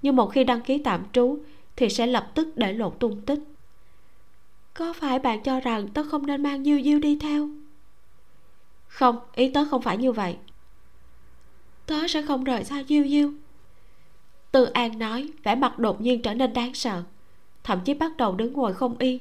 Nhưng 0.02 0.16
một 0.16 0.26
khi 0.26 0.44
đăng 0.44 0.60
ký 0.60 0.78
tạm 0.78 1.02
trú 1.12 1.38
thì 1.76 1.88
sẽ 1.88 2.06
lập 2.06 2.30
tức 2.34 2.56
để 2.56 2.72
lộ 2.72 2.90
tung 2.90 3.20
tích. 3.20 3.40
Có 4.74 4.92
phải 4.92 5.18
bạn 5.18 5.42
cho 5.42 5.60
rằng 5.60 5.88
tớ 5.88 6.02
không 6.10 6.26
nên 6.26 6.42
mang 6.42 6.64
diêu 6.64 6.80
diêu 6.82 6.98
đi 6.98 7.18
theo? 7.18 7.48
Không, 8.88 9.18
ý 9.34 9.50
tớ 9.50 9.64
không 9.70 9.82
phải 9.82 9.96
như 9.96 10.12
vậy. 10.12 10.36
Tớ 11.86 12.08
sẽ 12.08 12.22
không 12.22 12.44
rời 12.44 12.64
xa 12.64 12.82
diêu 12.88 13.04
diêu. 13.08 13.32
Tư 14.52 14.64
an 14.64 14.98
nói, 14.98 15.30
vẻ 15.42 15.54
mặt 15.54 15.78
đột 15.78 16.00
nhiên 16.00 16.22
trở 16.22 16.34
nên 16.34 16.52
đáng 16.52 16.74
sợ 16.74 17.02
thậm 17.64 17.80
chí 17.84 17.94
bắt 17.94 18.16
đầu 18.16 18.34
đứng 18.34 18.52
ngồi 18.52 18.74
không 18.74 18.98
yên. 18.98 19.18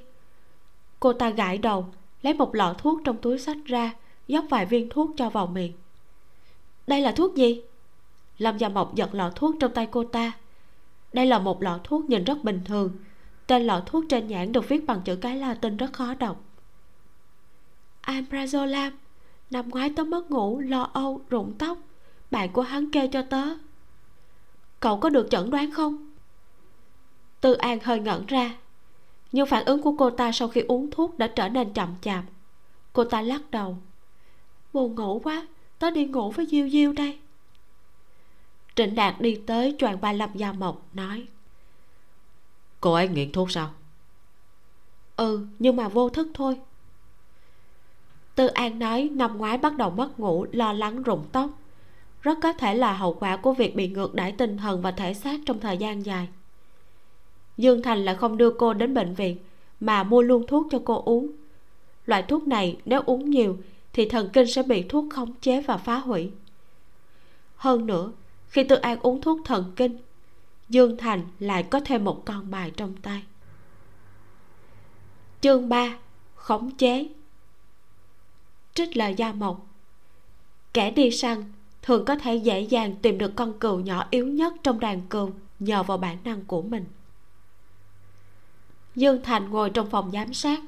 Cô 1.00 1.14
ta 1.14 1.30
gãi 1.30 1.58
đầu 1.58 1.86
lấy 2.22 2.34
một 2.34 2.56
lọ 2.56 2.74
thuốc 2.78 3.02
trong 3.04 3.18
túi 3.18 3.40
sách 3.40 3.58
ra 3.66 3.94
dốc 4.28 4.46
vài 4.50 4.66
viên 4.66 4.90
thuốc 4.90 5.12
cho 5.18 5.30
vào 5.30 5.48
miệng. 5.48 5.74
Đây 6.88 7.02
là 7.02 7.12
thuốc 7.12 7.36
gì? 7.36 7.62
Lâm 8.38 8.58
gia 8.58 8.70
mộc 8.70 8.96
giật 8.96 9.10
lọ 9.16 9.32
thuốc 9.36 9.56
trong 9.60 9.74
tay 9.74 9.88
cô 9.92 10.04
ta. 10.04 10.32
Đây 11.14 11.26
là 11.26 11.40
một 11.40 11.62
lọ 11.62 11.80
thuốc 11.84 12.10
nhìn 12.10 12.24
rất 12.24 12.44
bình 12.44 12.62
thường. 12.66 12.92
Tên 13.48 13.64
lọ 13.64 13.82
thuốc 13.86 14.06
trên 14.10 14.28
nhãn 14.28 14.52
được 14.52 14.70
viết 14.70 14.86
bằng 14.86 15.02
chữ 15.06 15.16
cái 15.16 15.38
latin 15.38 15.78
rất 15.78 15.94
khó 15.94 16.14
đọc. 16.14 16.42
Amprazolam 18.04 18.92
Năm 19.52 19.70
ngoái 19.70 19.90
tớ 19.96 20.04
mất 20.04 20.32
ngủ, 20.32 20.60
lo 20.60 20.90
âu, 20.94 21.22
rụng 21.30 21.54
tóc. 21.58 21.78
Bạn 22.32 22.52
của 22.52 22.62
hắn 22.62 22.92
kê 22.92 23.08
cho 23.08 23.22
tớ. 23.22 23.44
Cậu 24.80 24.98
có 24.98 25.10
được 25.10 25.28
chẩn 25.32 25.50
đoán 25.50 25.72
không? 25.72 26.09
Tư 27.42 27.54
An 27.54 27.80
hơi 27.84 28.00
ngẩn 28.00 28.26
ra. 28.26 28.56
Nhưng 29.32 29.48
phản 29.48 29.66
ứng 29.66 29.82
của 29.82 29.96
cô 29.98 30.10
ta 30.10 30.32
sau 30.32 30.48
khi 30.48 30.62
uống 30.62 30.92
thuốc 30.92 31.18
đã 31.18 31.28
trở 31.28 31.50
nên 31.50 31.74
chậm 31.74 31.96
chạp. 32.02 32.24
Cô 32.94 33.04
ta 33.04 33.22
lắc 33.22 33.52
đầu. 33.52 33.78
Buồn 34.74 34.96
ngủ 34.96 35.20
quá 35.24 35.48
Tớ 35.80 35.92
đi 35.92 36.06
ngủ 36.06 36.32
với 36.32 36.46
Diêu 36.46 36.70
Diêu 36.70 36.94
đây. 36.94 37.20
Trịnh 38.76 38.96
đạt 38.96 39.22
đi 39.22 39.36
tới 39.48 39.76
choàng 39.80 40.02
ba 40.02 40.14
lâm 40.14 40.30
gia 40.34 40.52
mộc 40.52 40.86
nói. 40.94 41.28
Cô 42.82 42.94
ấy 42.94 43.08
nghiện 43.08 43.32
thuốc 43.32 43.52
sao? 43.52 43.74
Ừ 45.16 45.48
nhưng 45.60 45.76
mà 45.76 45.88
vô 45.88 46.10
thức 46.10 46.28
thôi. 46.34 46.60
Tư 48.36 48.48
an 48.48 48.80
nói 48.80 49.10
năm 49.12 49.38
ngoái 49.38 49.58
bắt 49.58 49.78
đầu 49.78 49.90
mất 49.90 50.20
ngủ 50.20 50.46
lo 50.52 50.74
lắng 50.74 51.04
rụng 51.04 51.26
tóc. 51.32 51.50
Rất 52.22 52.38
có 52.42 52.54
thể 52.54 52.76
là 52.76 52.94
hậu 52.94 53.14
quả 53.14 53.38
của 53.38 53.54
việc 53.54 53.76
bị 53.76 53.88
ngược 53.88 54.14
đãi 54.14 54.32
tinh 54.32 54.58
thần 54.58 54.82
và 54.82 54.92
thể 54.92 55.14
xác 55.14 55.40
trong 55.46 55.60
thời 55.60 55.78
gian 55.78 56.06
dài 56.06 56.28
dương 57.60 57.82
thành 57.82 58.06
là 58.06 58.14
không 58.14 58.38
đưa 58.38 58.52
cô 58.52 58.74
đến 58.74 58.94
bệnh 58.94 59.14
viện, 59.14 59.38
mà 59.80 60.04
mua 60.04 60.22
luôn 60.22 60.48
thuốc 60.48 60.68
cho 60.72 60.82
cô 60.86 61.02
uống. 61.06 61.32
Loại 62.06 62.24
thuốc 62.24 62.48
này 62.48 62.78
nếu 62.86 63.02
uống 63.06 63.30
nhiều 63.30 63.58
thì 63.94 64.10
thần 64.10 64.30
kinh 64.34 64.48
sẽ 64.48 64.64
bị 64.64 64.84
thuốc 64.84 65.06
khống 65.14 65.34
chế 65.42 65.62
và 65.62 65.78
phá 65.78 65.96
hủy. 65.96 66.32
Hơn 67.56 67.86
nữa, 67.86 68.12
khi 68.48 68.64
tư 68.64 68.76
an 68.76 69.00
uống 69.00 69.22
thuốc 69.22 69.40
thần 69.46 69.72
kinh, 69.76 69.98
dương 70.70 70.98
thành 70.98 71.22
lại 71.40 71.64
có 71.64 71.80
thêm 71.80 72.04
một 72.04 72.26
con 72.26 72.52
bài 72.52 72.72
trong 72.76 72.96
tay. 73.02 73.24
Chương 75.42 75.70
3 75.70 75.98
khống 76.36 76.72
chế. 76.72 77.08
Trích 78.74 78.98
lời 78.98 79.16
gia 79.18 79.34
mộc. 79.34 79.68
Kẻ 80.74 80.92
đi 80.92 81.12
săn 81.12 81.44
thường 81.82 82.06
có 82.06 82.16
thể 82.16 82.36
dễ 82.36 82.62
dàng 82.62 82.96
tìm 83.02 83.18
được 83.18 83.32
con 83.36 83.60
cừu 83.60 83.80
nhỏ 83.80 84.08
yếu 84.10 84.28
nhất 84.28 84.54
trong 84.64 84.80
đàn 84.80 85.02
cừu 85.02 85.32
nhờ 85.60 85.84
vào 85.84 85.98
bản 85.98 86.18
năng 86.24 86.46
của 86.46 86.62
mình 86.62 86.86
dương 89.00 89.24
thành 89.24 89.50
ngồi 89.50 89.70
trong 89.70 89.90
phòng 89.90 90.12
giám 90.14 90.34
sát. 90.34 90.60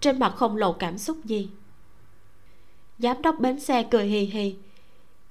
Trên 0.00 0.18
mặt 0.18 0.32
không 0.36 0.56
lộ 0.56 0.72
cảm 0.72 0.98
xúc 0.98 1.24
gì. 1.24 1.48
Giám 2.98 3.22
đốc 3.22 3.38
bến 3.38 3.60
xe 3.60 3.82
cười 3.90 4.06
hì 4.06 4.20
hì. 4.20 4.56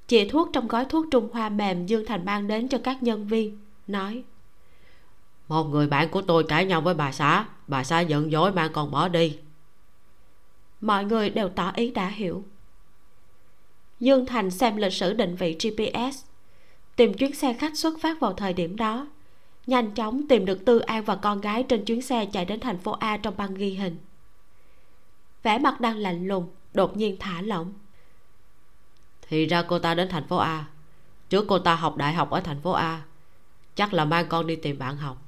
Chìa 0.07 0.27
thuốc 0.29 0.49
trong 0.53 0.67
gói 0.67 0.85
thuốc 0.85 1.05
trung 1.11 1.29
hoa 1.33 1.49
mềm 1.49 1.85
dương 1.85 2.05
thành 2.07 2.25
mang 2.25 2.47
đến 2.47 2.67
cho 2.67 2.77
các 2.83 3.03
nhân 3.03 3.27
viên 3.27 3.57
nói. 3.87 4.23
Một 5.47 5.63
người 5.63 5.87
bạn 5.87 6.09
của 6.09 6.21
tôi 6.21 6.43
cãi 6.43 6.65
nhau 6.65 6.81
với 6.81 6.93
bà 6.93 7.11
xã. 7.11 7.45
Bà 7.67 7.83
xã 7.83 7.99
giận 7.99 8.31
dỗi 8.31 8.51
mang 8.51 8.71
con 8.73 8.91
bỏ 8.91 9.07
đi. 9.07 9.37
Mọi 10.81 11.05
người 11.05 11.29
đều 11.29 11.49
tỏ 11.49 11.71
ý 11.75 11.91
đã 11.91 12.07
hiểu. 12.07 12.43
Dương 13.99 14.25
thành 14.25 14.51
xem 14.51 14.77
lịch 14.77 14.93
sử 14.93 15.13
định 15.13 15.35
vị 15.35 15.57
gps 15.63 16.25
tìm 16.95 17.13
chuyến 17.13 17.35
xe 17.35 17.53
khách 17.53 17.77
xuất 17.77 17.99
phát 18.01 18.19
vào 18.19 18.33
thời 18.33 18.53
điểm 18.53 18.75
đó 18.75 19.07
nhanh 19.71 19.91
chóng 19.91 20.27
tìm 20.29 20.45
được 20.45 20.65
tư 20.65 20.79
an 20.79 21.03
và 21.03 21.15
con 21.15 21.41
gái 21.41 21.63
trên 21.69 21.85
chuyến 21.85 22.01
xe 22.01 22.25
chạy 22.25 22.45
đến 22.45 22.59
thành 22.59 22.77
phố 22.77 22.91
a 22.91 23.17
trong 23.17 23.37
băng 23.37 23.53
ghi 23.53 23.73
hình. 23.73 23.97
Vẻ 25.43 25.57
mặt 25.59 25.81
đang 25.81 25.97
lạnh 25.97 26.27
lùng, 26.27 26.49
đột 26.73 26.97
nhiên 26.97 27.17
thả 27.19 27.41
lỏng. 27.41 27.73
Thì 29.27 29.45
ra 29.45 29.61
cô 29.61 29.79
ta 29.79 29.95
đến 29.95 30.09
thành 30.09 30.27
phố 30.27 30.37
a. 30.37 30.65
Trước 31.29 31.45
cô 31.47 31.59
ta 31.59 31.75
học 31.75 31.97
đại 31.97 32.13
học 32.13 32.29
ở 32.29 32.39
thành 32.39 32.61
phố 32.61 32.71
a. 32.71 33.01
Chắc 33.75 33.93
là 33.93 34.05
mang 34.05 34.25
con 34.29 34.47
đi 34.47 34.55
tìm 34.55 34.79
bạn 34.79 34.97
học. 34.97 35.21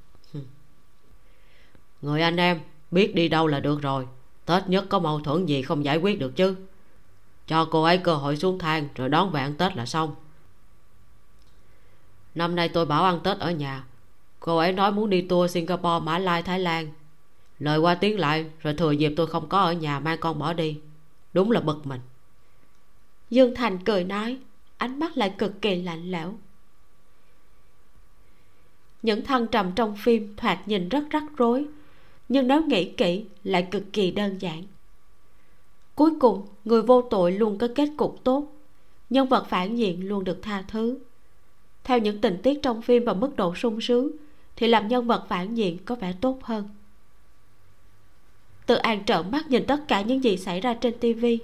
Người 2.02 2.22
anh 2.22 2.38
em, 2.38 2.62
biết 2.92 3.16
đi 3.16 3.30
đâu 3.30 3.48
là 3.48 3.60
được 3.60 3.82
rồi. 3.82 4.08
Tết 4.46 4.70
nhất 4.70 4.86
có 4.90 5.00
mâu 5.00 5.20
thuẫn 5.20 5.46
gì 5.46 5.62
không 5.62 5.86
giải 5.86 5.98
quyết 5.98 6.20
được 6.20 6.36
chứ. 6.36 6.56
Cho 7.48 7.66
cô 7.72 7.84
ấy 7.84 7.98
cơ 7.98 8.16
hội 8.16 8.38
xuống 8.38 8.60
thang 8.60 8.88
rồi 8.96 9.10
đón 9.10 9.32
về 9.32 9.42
ăn 9.42 9.56
tết 9.56 9.76
là 9.76 9.86
xong. 9.86 10.16
Năm 12.36 12.56
nay 12.56 12.70
tôi 12.70 12.86
bảo 12.86 13.04
ăn 13.04 13.20
tết 13.24 13.40
ở 13.40 13.52
nhà 13.52 13.84
cô 14.46 14.58
ấy 14.58 14.72
nói 14.72 14.92
muốn 14.92 15.10
đi 15.10 15.22
tour 15.22 15.52
singapore, 15.52 16.06
mã 16.06 16.18
lai, 16.18 16.44
thái 16.44 16.60
lan. 16.60 16.88
Lời 17.60 17.80
qua 17.80 17.96
tiếng 17.96 18.20
lại, 18.20 18.46
rồi 18.60 18.74
thừa 18.74 18.92
dịp 18.92 19.14
tôi 19.18 19.28
không 19.28 19.50
có 19.50 19.60
ở 19.60 19.74
nhà 19.74 20.00
mang 20.00 20.18
con 20.20 20.40
bỏ 20.40 20.54
đi. 20.54 20.80
Đúng 21.34 21.52
là 21.52 21.62
bực 21.62 21.88
mình. 21.88 22.02
Dương 23.30 23.56
thành 23.56 23.84
cười 23.84 24.04
nói, 24.04 24.38
ánh 24.78 25.00
mắt 25.00 25.18
lại 25.18 25.34
cực 25.38 25.62
kỳ 25.62 25.82
lạnh 25.82 26.12
lẽo. 26.12 26.34
Những 29.02 29.26
thăng 29.26 29.48
trầm 29.48 29.72
trong 29.76 29.96
phim 30.04 30.36
thoạt 30.38 30.68
nhìn 30.68 30.90
rất 30.90 31.04
rắc 31.10 31.24
rối, 31.38 31.66
nhưng 32.30 32.48
nếu 32.48 32.64
nghĩ 32.64 32.86
kỹ 32.86 33.26
lại 33.44 33.68
cực 33.72 33.84
kỳ 33.94 34.12
đơn 34.12 34.38
giản. 34.42 34.64
Cuối 35.96 36.12
cùng, 36.20 36.48
người 36.66 36.82
vô 36.82 37.02
tội 37.02 37.32
luôn 37.32 37.58
có 37.58 37.68
kết 37.76 37.90
cục 37.98 38.24
tốt, 38.24 38.48
nhân 39.10 39.30
vật 39.30 39.46
phản 39.50 39.76
diện 39.76 40.08
luôn 40.08 40.24
được 40.24 40.40
tha 40.42 40.64
thứ. 40.68 40.98
Theo 41.84 42.00
những 42.00 42.22
tình 42.22 42.38
tiết 42.44 42.60
trong 42.64 42.82
phim 42.82 43.06
và 43.06 43.14
mức 43.14 43.36
độ 43.36 43.56
sung 43.56 43.82
sướng 43.82 44.12
thì 44.56 44.68
làm 44.68 44.88
nhân 44.88 45.08
vật 45.08 45.26
phản 45.30 45.56
diện 45.56 45.78
có 45.86 45.96
vẻ 45.96 46.14
tốt 46.22 46.40
hơn. 46.44 46.70
Tự 48.66 48.76
an 48.76 49.06
trợn 49.06 49.32
mắt 49.32 49.48
nhìn 49.48 49.66
tất 49.66 49.88
cả 49.88 50.02
những 50.02 50.24
gì 50.24 50.38
xảy 50.38 50.62
ra 50.62 50.74
trên 50.74 51.00
tivi 51.00 51.40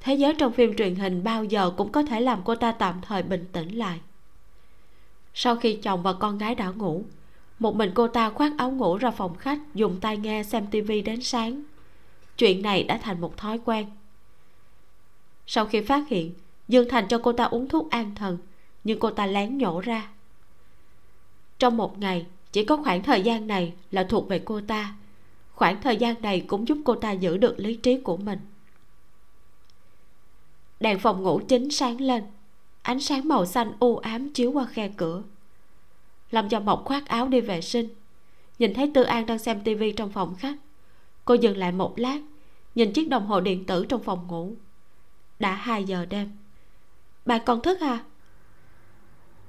thế 0.00 0.14
giới 0.14 0.34
trong 0.34 0.52
phim 0.52 0.76
truyền 0.76 0.94
hình 0.94 1.24
bao 1.24 1.44
giờ 1.44 1.70
cũng 1.76 1.92
có 1.92 2.02
thể 2.02 2.20
làm 2.20 2.40
cô 2.44 2.54
ta 2.54 2.72
tạm 2.72 3.00
thời 3.02 3.22
bình 3.22 3.46
tĩnh 3.52 3.78
lại. 3.78 4.00
Sau 5.34 5.56
khi 5.56 5.74
chồng 5.74 6.02
và 6.02 6.12
con 6.12 6.38
gái 6.38 6.54
đã 6.54 6.68
ngủ, 6.68 7.04
một 7.58 7.74
mình 7.76 7.90
cô 7.94 8.08
ta 8.08 8.30
khoác 8.30 8.52
áo 8.58 8.70
ngủ 8.70 8.96
ra 8.96 9.10
phòng 9.10 9.36
khách, 9.36 9.58
dùng 9.74 10.00
tai 10.00 10.16
nghe 10.16 10.42
xem 10.42 10.66
tivi 10.66 11.02
đến 11.02 11.22
sáng. 11.22 11.62
Chuyện 12.36 12.62
này 12.62 12.82
đã 12.82 12.98
thành 13.02 13.20
một 13.20 13.36
thói 13.36 13.60
quen. 13.64 13.86
Sau 15.46 15.66
khi 15.66 15.80
phát 15.80 16.08
hiện, 16.08 16.32
dương 16.68 16.88
thành 16.88 17.08
cho 17.08 17.18
cô 17.18 17.32
ta 17.32 17.44
uống 17.44 17.68
thuốc 17.68 17.90
an 17.90 18.14
thần, 18.14 18.38
nhưng 18.84 18.98
cô 18.98 19.10
ta 19.10 19.26
lén 19.26 19.58
nhổ 19.58 19.80
ra 19.80 20.08
trong 21.60 21.76
một 21.76 21.98
ngày, 21.98 22.26
chỉ 22.52 22.64
có 22.64 22.76
khoảng 22.76 23.02
thời 23.02 23.22
gian 23.22 23.46
này 23.46 23.72
là 23.90 24.04
thuộc 24.04 24.28
về 24.28 24.38
cô 24.38 24.60
ta. 24.60 24.94
Khoảng 25.54 25.82
thời 25.82 25.96
gian 25.96 26.22
này 26.22 26.40
cũng 26.40 26.68
giúp 26.68 26.78
cô 26.84 26.94
ta 26.94 27.12
giữ 27.12 27.36
được 27.36 27.58
lý 27.58 27.76
trí 27.76 27.98
của 27.98 28.16
mình. 28.16 28.38
Đèn 30.80 30.98
phòng 30.98 31.22
ngủ 31.22 31.40
chính 31.48 31.70
sáng 31.70 32.00
lên. 32.00 32.22
Ánh 32.82 33.00
sáng 33.00 33.28
màu 33.28 33.46
xanh 33.46 33.72
u 33.80 33.96
ám 33.96 34.32
chiếu 34.32 34.52
qua 34.52 34.66
khe 34.66 34.90
cửa. 34.96 35.22
Làm 36.30 36.48
cho 36.48 36.60
mộc 36.60 36.84
khoác 36.84 37.06
áo 37.06 37.28
đi 37.28 37.40
vệ 37.40 37.60
sinh. 37.60 37.88
Nhìn 38.58 38.74
thấy 38.74 38.90
tư 38.94 39.02
an 39.02 39.26
đang 39.26 39.38
xem 39.38 39.60
tivi 39.60 39.92
trong 39.92 40.10
phòng 40.10 40.34
khách, 40.38 40.56
cô 41.24 41.34
dừng 41.34 41.56
lại 41.56 41.72
một 41.72 41.98
lát, 41.98 42.18
nhìn 42.74 42.92
chiếc 42.92 43.08
đồng 43.08 43.26
hồ 43.26 43.40
điện 43.40 43.64
tử 43.66 43.86
trong 43.88 44.02
phòng 44.02 44.26
ngủ. 44.28 44.52
Đã 45.38 45.54
hai 45.54 45.84
giờ 45.84 46.06
đêm. 46.06 46.30
Bạn 47.26 47.40
còn 47.46 47.62
thức 47.62 47.80
à? 47.80 48.04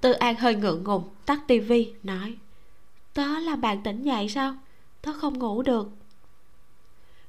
Tư 0.02 0.12
an 0.12 0.36
hơi 0.36 0.56
ngượng 0.56 0.84
ngùng, 0.84 1.10
tắt 1.26 1.40
tivi, 1.48 1.94
nói, 2.04 2.38
Tớ 3.14 3.40
làm 3.40 3.62
bạn 3.62 3.84
tỉnh 3.84 4.04
dậy 4.04 4.30
sao? 4.30 4.56
Tớ 5.02 5.12
không 5.14 5.40
ngủ 5.40 5.62
được. 5.62 5.90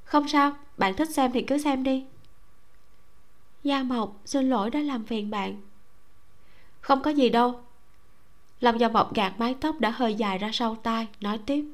Không 0.04 0.28
sao, 0.28 0.56
bạn 0.76 0.94
thích 0.96 1.10
xem 1.10 1.32
thì 1.32 1.42
cứ 1.42 1.58
xem 1.58 1.84
đi. 1.84 2.04
Gia 3.62 3.82
mộc, 3.82 4.20
xin 4.24 4.50
lỗi 4.50 4.70
đã 4.70 4.80
làm 4.80 5.04
phiền 5.04 5.30
bạn. 5.30 5.60
Không 6.80 7.02
có 7.02 7.10
gì 7.10 7.28
đâu. 7.28 7.60
Lâm 8.60 8.78
gia 8.78 8.88
mộc 8.88 9.14
gạt 9.14 9.34
mái 9.38 9.54
tóc 9.60 9.80
đã 9.80 9.90
hơi 9.90 10.14
dài 10.14 10.38
ra 10.38 10.50
sau 10.52 10.76
tai, 10.82 11.08
nói 11.20 11.40
tiếp, 11.46 11.64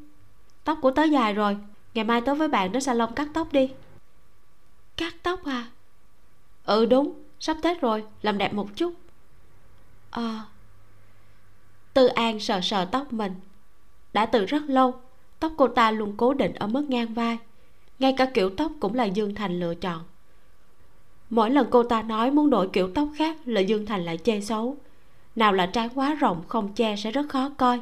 tóc 0.65 0.79
của 0.83 0.91
tớ 0.91 1.03
dài 1.03 1.33
rồi, 1.33 1.57
ngày 1.95 2.05
mai 2.05 2.21
tớ 2.21 2.35
với 2.35 2.49
bạn 2.49 2.73
đến 2.73 2.83
salon 2.83 3.15
cắt 3.15 3.29
tóc 3.35 3.53
đi. 3.53 3.71
Cắt 4.97 5.15
tóc 5.23 5.45
à? 5.45 5.67
Ừ 6.65 6.87
đúng, 6.87 7.23
sắp 7.41 7.57
tết 7.63 7.81
rồi, 7.81 8.05
làm 8.23 8.39
đẹp 8.39 8.55
một 8.55 8.69
chút. 8.77 8.95
Ờ 10.11 10.23
à 10.23 10.45
tư 11.99 12.07
an 12.07 12.41
sờ 12.41 12.61
sờ 12.61 12.85
tóc 12.85 13.13
mình. 13.13 13.35
Đã 14.13 14.27
từ 14.27 14.45
rất 14.45 14.63
lâu, 14.67 14.95
tóc 15.41 15.53
cô 15.57 15.69
ta 15.69 15.91
luôn 15.91 16.15
cố 16.17 16.35
định 16.35 16.55
ở 16.55 16.67
mức 16.67 16.91
ngang 16.91 17.15
vai. 17.15 17.39
Ngay 17.99 18.15
cả 18.17 18.27
kiểu 18.35 18.51
tóc 18.51 18.73
cũng 18.81 18.95
là 18.95 19.05
dương 19.05 19.35
thành 19.35 19.61
lựa 19.61 19.75
chọn. 19.75 20.03
Mỗi 21.31 21.51
lần 21.51 21.67
cô 21.71 21.83
ta 21.83 22.03
nói 22.03 22.31
muốn 22.31 22.51
đổi 22.51 22.69
kiểu 22.69 22.91
tóc 22.95 23.09
khác 23.17 23.37
là 23.45 23.61
dương 23.61 23.87
thành 23.87 24.05
lại 24.05 24.19
chê 24.25 24.41
xấu. 24.41 24.77
Nào 25.37 25.53
là 25.53 25.67
trán 25.67 25.89
quá 25.95 26.15
rộng 26.15 26.43
không 26.49 26.73
che 26.73 26.97
sẽ 26.97 27.11
rất 27.11 27.29
khó 27.29 27.51
coi. 27.57 27.81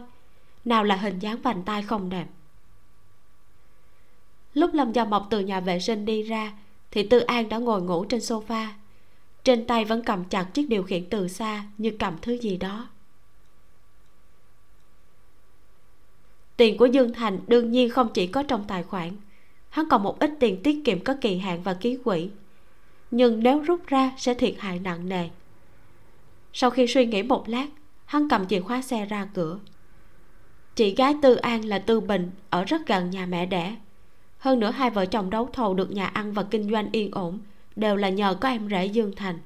Nào 0.64 0.84
là 0.84 0.96
hình 0.96 1.18
dáng 1.18 1.42
vành 1.42 1.62
tai 1.62 1.82
không 1.82 2.10
đẹp. 2.10 2.26
Lúc 4.54 4.74
lâm 4.74 4.92
gia 4.92 5.04
mộc 5.04 5.26
từ 5.30 5.40
nhà 5.40 5.60
vệ 5.60 5.80
sinh 5.80 6.04
đi 6.04 6.22
ra, 6.22 6.52
thì 6.90 7.02
tư 7.02 7.20
an 7.20 7.48
đã 7.48 7.58
ngồi 7.58 7.82
ngủ 7.82 8.04
trên 8.04 8.20
sofa. 8.20 8.66
Trên 9.44 9.66
tay 9.66 9.84
vẫn 9.84 10.02
cầm 10.02 10.24
chặt 10.24 10.44
chiếc 10.54 10.68
điều 10.68 10.82
khiển 10.82 11.10
từ 11.10 11.28
xa 11.28 11.64
như 11.78 11.92
cầm 11.98 12.14
thứ 12.22 12.32
gì 12.32 12.56
đó. 12.56 12.88
Tiền 16.56 16.76
của 16.76 16.86
dương 16.86 17.12
thành 17.12 17.38
đương 17.46 17.70
nhiên 17.70 17.90
không 17.90 18.08
chỉ 18.14 18.26
có 18.26 18.42
trong 18.42 18.64
tài 18.68 18.82
khoản. 18.82 19.10
Hắn 19.68 19.88
còn 19.88 20.02
một 20.02 20.18
ít 20.18 20.30
tiền 20.40 20.62
tiết 20.62 20.84
kiệm 20.84 21.04
có 21.04 21.16
kỳ 21.20 21.38
hạn 21.38 21.62
và 21.62 21.74
ký 21.74 21.98
quỹ. 22.04 22.30
Nhưng 23.10 23.42
nếu 23.42 23.60
rút 23.60 23.86
ra 23.86 24.12
sẽ 24.16 24.34
thiệt 24.34 24.54
hại 24.58 24.78
nặng 24.78 25.08
nề. 25.08 25.28
Sau 26.52 26.70
khi 26.70 26.86
suy 26.86 27.06
nghĩ 27.06 27.22
một 27.22 27.48
lát, 27.48 27.66
hắn 28.04 28.28
cầm 28.28 28.46
chìa 28.46 28.60
khóa 28.60 28.82
xe 28.82 29.04
ra 29.04 29.28
cửa. 29.34 29.58
Chị 30.74 30.94
gái 30.94 31.14
tư 31.22 31.34
an 31.34 31.64
là 31.64 31.78
tư 31.78 32.00
bình, 32.00 32.30
ở 32.50 32.64
rất 32.64 32.86
gần 32.86 33.10
nhà 33.10 33.26
mẹ 33.26 33.46
đẻ. 33.46 33.76
Hơn 34.38 34.60
nữa 34.60 34.70
hai 34.70 34.90
vợ 34.90 35.06
chồng 35.06 35.30
đấu 35.30 35.48
thầu 35.52 35.74
được 35.74 35.90
nhà 35.90 36.06
ăn 36.06 36.32
và 36.32 36.42
kinh 36.42 36.70
doanh 36.70 36.88
yên 36.92 37.10
ổn, 37.10 37.38
đều 37.76 37.96
là 37.96 38.08
nhờ 38.08 38.34
có 38.40 38.48
em 38.48 38.68
rể 38.70 38.86
dương 38.86 39.12
thành. 39.16 39.38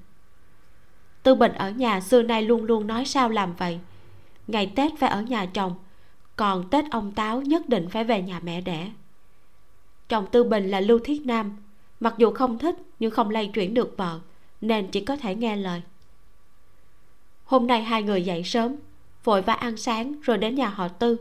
Tư 1.22 1.34
bình 1.34 1.52
ở 1.52 1.70
nhà 1.70 2.00
xưa 2.00 2.22
nay 2.22 2.42
luôn 2.42 2.64
luôn 2.64 2.86
nói 2.86 3.04
sao 3.04 3.28
làm 3.28 3.54
vậy. 3.54 3.78
Ngày 4.46 4.72
tết 4.76 4.92
phải 4.98 5.10
ở 5.10 5.22
nhà 5.22 5.46
chồng 5.46 5.74
còn 6.40 6.68
tết 6.70 6.84
ông 6.90 7.12
táo 7.12 7.42
nhất 7.42 7.68
định 7.68 7.88
phải 7.90 8.04
về 8.04 8.22
nhà 8.22 8.40
mẹ 8.42 8.60
đẻ. 8.60 8.90
Chồng 10.08 10.26
tư 10.32 10.44
bình 10.44 10.70
là 10.70 10.80
lưu 10.80 10.98
thiết 11.04 11.26
nam. 11.26 11.56
Mặc 12.00 12.14
dù 12.18 12.32
không 12.32 12.58
thích, 12.58 12.76
nhưng 12.98 13.10
không 13.10 13.30
lay 13.30 13.46
chuyển 13.46 13.74
được 13.74 13.94
vợ, 13.96 14.20
nên 14.60 14.90
chỉ 14.90 15.04
có 15.04 15.16
thể 15.16 15.34
nghe 15.34 15.56
lời. 15.56 15.82
Hôm 17.44 17.66
nay 17.66 17.82
hai 17.82 18.02
người 18.02 18.22
dậy 18.22 18.42
sớm, 18.44 18.76
vội 19.24 19.42
vã 19.42 19.52
ăn 19.52 19.76
sáng 19.76 20.14
rồi 20.22 20.38
đến 20.38 20.54
nhà 20.54 20.68
họ 20.68 20.88
tư, 20.88 21.16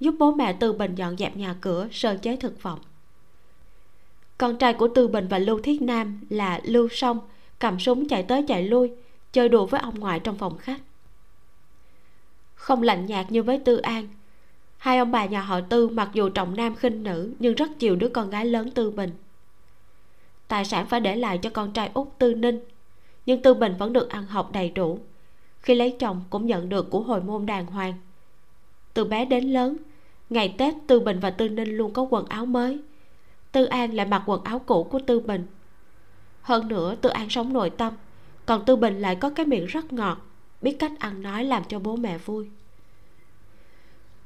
giúp 0.00 0.14
bố 0.18 0.32
mẹ 0.32 0.52
tư 0.52 0.72
bình 0.72 0.94
dọn 0.94 1.16
dẹp 1.16 1.36
nhà 1.36 1.56
cửa, 1.60 1.88
sơ 1.92 2.16
chế 2.16 2.36
thực 2.36 2.60
phẩm. 2.60 2.78
Con 4.38 4.58
trai 4.58 4.72
của 4.72 4.88
tư 4.94 5.08
bình 5.08 5.28
và 5.28 5.38
lưu 5.38 5.60
thiết 5.62 5.82
nam 5.82 6.20
là 6.30 6.60
lưu 6.64 6.88
song 6.88 7.20
cầm 7.58 7.80
súng 7.80 8.08
chạy 8.08 8.22
tới 8.22 8.44
chạy 8.48 8.62
lui, 8.62 8.90
chơi 9.32 9.48
đùa 9.48 9.66
với 9.66 9.80
ông 9.80 10.00
ngoại 10.00 10.20
trong 10.20 10.38
phòng 10.38 10.58
khách. 10.58 10.80
Không 12.54 12.82
lạnh 12.82 13.06
nhạt 13.06 13.32
như 13.32 13.42
với 13.42 13.58
tư 13.58 13.76
an 13.76 14.08
hai 14.84 14.98
ông 14.98 15.10
bà 15.10 15.24
nhà 15.24 15.40
họ 15.40 15.60
tư 15.60 15.88
mặc 15.88 16.10
dù 16.12 16.28
trọng 16.28 16.56
nam 16.56 16.74
khinh 16.76 17.02
nữ, 17.02 17.32
nhưng 17.38 17.54
rất 17.54 17.70
chiều 17.78 17.96
đứa 17.96 18.08
con 18.08 18.30
gái 18.30 18.46
lớn 18.46 18.70
tư 18.70 18.90
bình. 18.90 19.10
Tài 20.48 20.64
sản 20.64 20.86
phải 20.86 21.00
để 21.00 21.16
lại 21.16 21.38
cho 21.38 21.50
con 21.50 21.72
trai 21.72 21.90
út 21.94 22.08
tư 22.18 22.34
ninh, 22.34 22.60
nhưng 23.26 23.42
tư 23.42 23.54
bình 23.54 23.74
vẫn 23.78 23.92
được 23.92 24.10
ăn 24.10 24.26
học 24.26 24.50
đầy 24.52 24.70
đủ. 24.70 24.98
Khi 25.60 25.74
lấy 25.74 25.96
chồng 25.98 26.24
cũng 26.30 26.46
nhận 26.46 26.68
được 26.68 26.90
của 26.90 27.00
hồi 27.00 27.20
môn 27.22 27.46
đàng 27.46 27.66
hoàng. 27.66 27.94
Từ 28.94 29.04
bé 29.04 29.24
đến 29.24 29.44
lớn, 29.44 29.76
ngày 30.30 30.54
tết 30.58 30.74
tư 30.86 31.00
bình 31.00 31.20
và 31.20 31.30
tư 31.30 31.48
ninh 31.48 31.76
luôn 31.76 31.92
có 31.92 32.06
quần 32.10 32.26
áo 32.26 32.46
mới. 32.46 32.78
Tư 33.52 33.64
an 33.64 33.94
lại 33.94 34.06
mặc 34.06 34.22
quần 34.26 34.44
áo 34.44 34.58
cũ 34.58 34.84
của 34.84 35.00
tư 35.06 35.20
bình. 35.20 35.46
Hơn 36.42 36.68
nữa, 36.68 36.94
tư 37.00 37.08
an 37.08 37.30
sống 37.30 37.52
nội 37.52 37.70
tâm, 37.70 37.92
còn 38.46 38.64
tư 38.64 38.76
bình 38.76 39.00
lại 39.00 39.16
có 39.16 39.30
cái 39.30 39.46
miệng 39.46 39.66
rất 39.66 39.92
ngọt, 39.92 40.18
biết 40.62 40.76
cách 40.78 40.92
ăn 40.98 41.22
nói 41.22 41.44
làm 41.44 41.62
cho 41.68 41.78
bố 41.78 41.96
mẹ 41.96 42.18
vui 42.18 42.50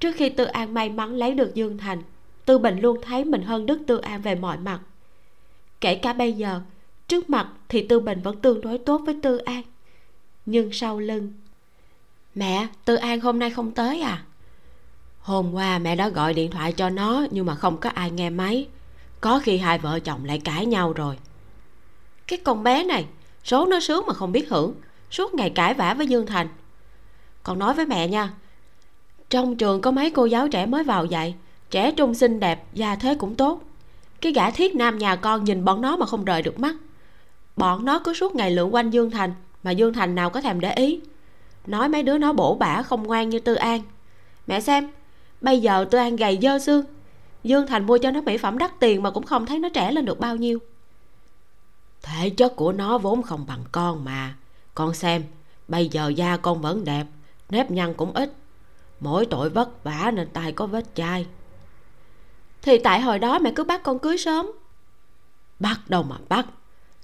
trước 0.00 0.16
khi 0.16 0.28
tư 0.28 0.44
an 0.44 0.74
may 0.74 0.88
mắn 0.88 1.14
lấy 1.14 1.34
được 1.34 1.54
dương 1.54 1.78
thành 1.78 2.02
tư 2.48 2.58
bình 2.58 2.80
luôn 2.80 2.98
thấy 3.02 3.24
mình 3.24 3.42
hơn 3.42 3.66
đức 3.66 3.80
tư 3.86 3.98
an 3.98 4.22
về 4.22 4.34
mọi 4.34 4.58
mặt. 4.58 4.80
Kể 5.80 5.94
cả 5.94 6.12
bây 6.12 6.32
giờ 6.32 6.60
trước 7.08 7.30
mặt 7.30 7.48
thì 7.68 7.86
tư 7.86 8.00
bình 8.00 8.20
vẫn 8.22 8.40
tương 8.40 8.60
đối 8.60 8.78
tốt 8.78 8.98
với 9.06 9.16
tư 9.22 9.38
an. 9.38 9.62
Nhưng 10.46 10.72
sau 10.72 10.98
lưng 10.98 11.32
mẹ 12.34 12.66
tư 12.84 12.94
an 12.94 13.20
hôm 13.20 13.38
nay 13.38 13.50
không 13.50 13.70
tới 13.72 14.00
à? 14.00 14.24
Hôm 15.20 15.54
qua 15.54 15.78
mẹ 15.78 15.96
đã 15.96 16.08
gọi 16.08 16.34
điện 16.34 16.50
thoại 16.50 16.72
cho 16.72 16.90
nó 16.90 17.26
nhưng 17.30 17.46
mà 17.46 17.54
không 17.54 17.76
có 17.76 17.90
ai 17.90 18.10
nghe 18.10 18.30
máy. 18.30 18.68
Có 19.20 19.40
khi 19.42 19.58
hai 19.58 19.78
vợ 19.78 20.00
chồng 20.00 20.24
lại 20.24 20.40
cãi 20.44 20.66
nhau 20.66 20.92
rồi. 20.92 21.18
Cái 22.26 22.38
con 22.38 22.62
bé 22.62 22.84
này 22.84 23.06
số 23.44 23.66
nó 23.66 23.80
sướng 23.80 24.06
mà 24.06 24.14
không 24.14 24.32
biết 24.32 24.48
hưởng 24.48 24.74
suốt 25.10 25.34
ngày 25.34 25.50
cãi 25.50 25.74
vã 25.74 25.94
với 25.94 26.06
dương 26.06 26.26
thành. 26.26 26.48
Còn 27.42 27.58
nói 27.58 27.74
với 27.74 27.86
mẹ 27.86 28.08
nha 28.08 28.30
trong 29.30 29.56
trường 29.56 29.80
có 29.80 29.90
mấy 29.90 30.10
cô 30.10 30.24
giáo 30.24 30.48
trẻ 30.48 30.66
mới 30.66 30.84
vào 30.84 31.04
dạy, 31.04 31.34
trẻ 31.70 31.92
trung 31.92 32.14
xinh 32.14 32.40
đẹp, 32.40 32.64
gia 32.74 32.96
thế 32.96 33.14
cũng 33.14 33.34
tốt. 33.34 33.62
Cái 34.20 34.32
gã 34.32 34.50
thiết 34.50 34.74
nam 34.74 34.98
nhà 34.98 35.16
con 35.16 35.44
nhìn 35.44 35.64
bọn 35.64 35.80
nó 35.80 35.96
mà 35.96 36.06
không 36.06 36.24
rời 36.24 36.42
được 36.42 36.60
mắt. 36.60 36.76
Bọn 37.56 37.84
nó 37.84 37.98
cứ 37.98 38.14
suốt 38.14 38.34
ngày 38.34 38.50
lượn 38.50 38.74
quanh 38.74 38.90
dương 38.90 39.10
thành, 39.10 39.34
mà 39.62 39.70
dương 39.70 39.92
thành 39.92 40.14
nào 40.14 40.30
có 40.30 40.40
thèm 40.40 40.60
để 40.60 40.72
ý. 40.72 41.00
Nói 41.66 41.88
mấy 41.88 42.02
đứa 42.02 42.18
nó 42.18 42.32
bổ 42.32 42.54
bả 42.54 42.82
không 42.82 43.02
ngoan 43.02 43.28
như 43.28 43.38
tư 43.38 43.54
an. 43.54 43.82
Mẹ 44.46 44.60
xem, 44.60 44.90
bây 45.40 45.60
giờ 45.60 45.86
tư 45.90 45.98
an 45.98 46.16
gầy 46.16 46.38
dơ 46.42 46.58
xương. 46.58 46.84
Dương 47.44 47.66
thành 47.66 47.86
mua 47.86 47.98
cho 47.98 48.10
nó 48.10 48.20
mỹ 48.20 48.38
phẩm 48.38 48.58
đắt 48.58 48.80
tiền 48.80 49.02
mà 49.02 49.10
cũng 49.10 49.26
không 49.26 49.46
thấy 49.46 49.58
nó 49.58 49.68
trẻ 49.68 49.92
lên 49.92 50.04
được 50.04 50.20
bao 50.20 50.36
nhiêu. 50.36 50.58
Thể 52.02 52.30
chất 52.30 52.56
của 52.56 52.72
nó 52.72 52.98
vốn 52.98 53.22
không 53.22 53.44
bằng 53.48 53.64
con 53.72 54.04
mà. 54.04 54.34
Con 54.74 54.94
xem, 54.94 55.22
bây 55.68 55.88
giờ 55.88 56.12
da 56.16 56.36
con 56.36 56.60
vẫn 56.60 56.84
đẹp, 56.84 57.06
nếp 57.50 57.70
nhăn 57.70 57.94
cũng 57.94 58.12
ít 58.12 58.32
mỗi 59.00 59.26
tội 59.26 59.50
vất 59.50 59.84
vả 59.84 60.10
nên 60.14 60.28
tay 60.28 60.52
có 60.52 60.66
vết 60.66 60.84
chai. 60.94 61.26
Thì 62.62 62.78
tại 62.78 63.00
hồi 63.00 63.18
đó 63.18 63.38
mẹ 63.38 63.52
cứ 63.56 63.64
bắt 63.64 63.82
con 63.82 63.98
cưới 63.98 64.18
sớm. 64.18 64.46
Bắt 65.58 65.80
đâu 65.88 66.02
mà 66.02 66.16
bắt. 66.28 66.46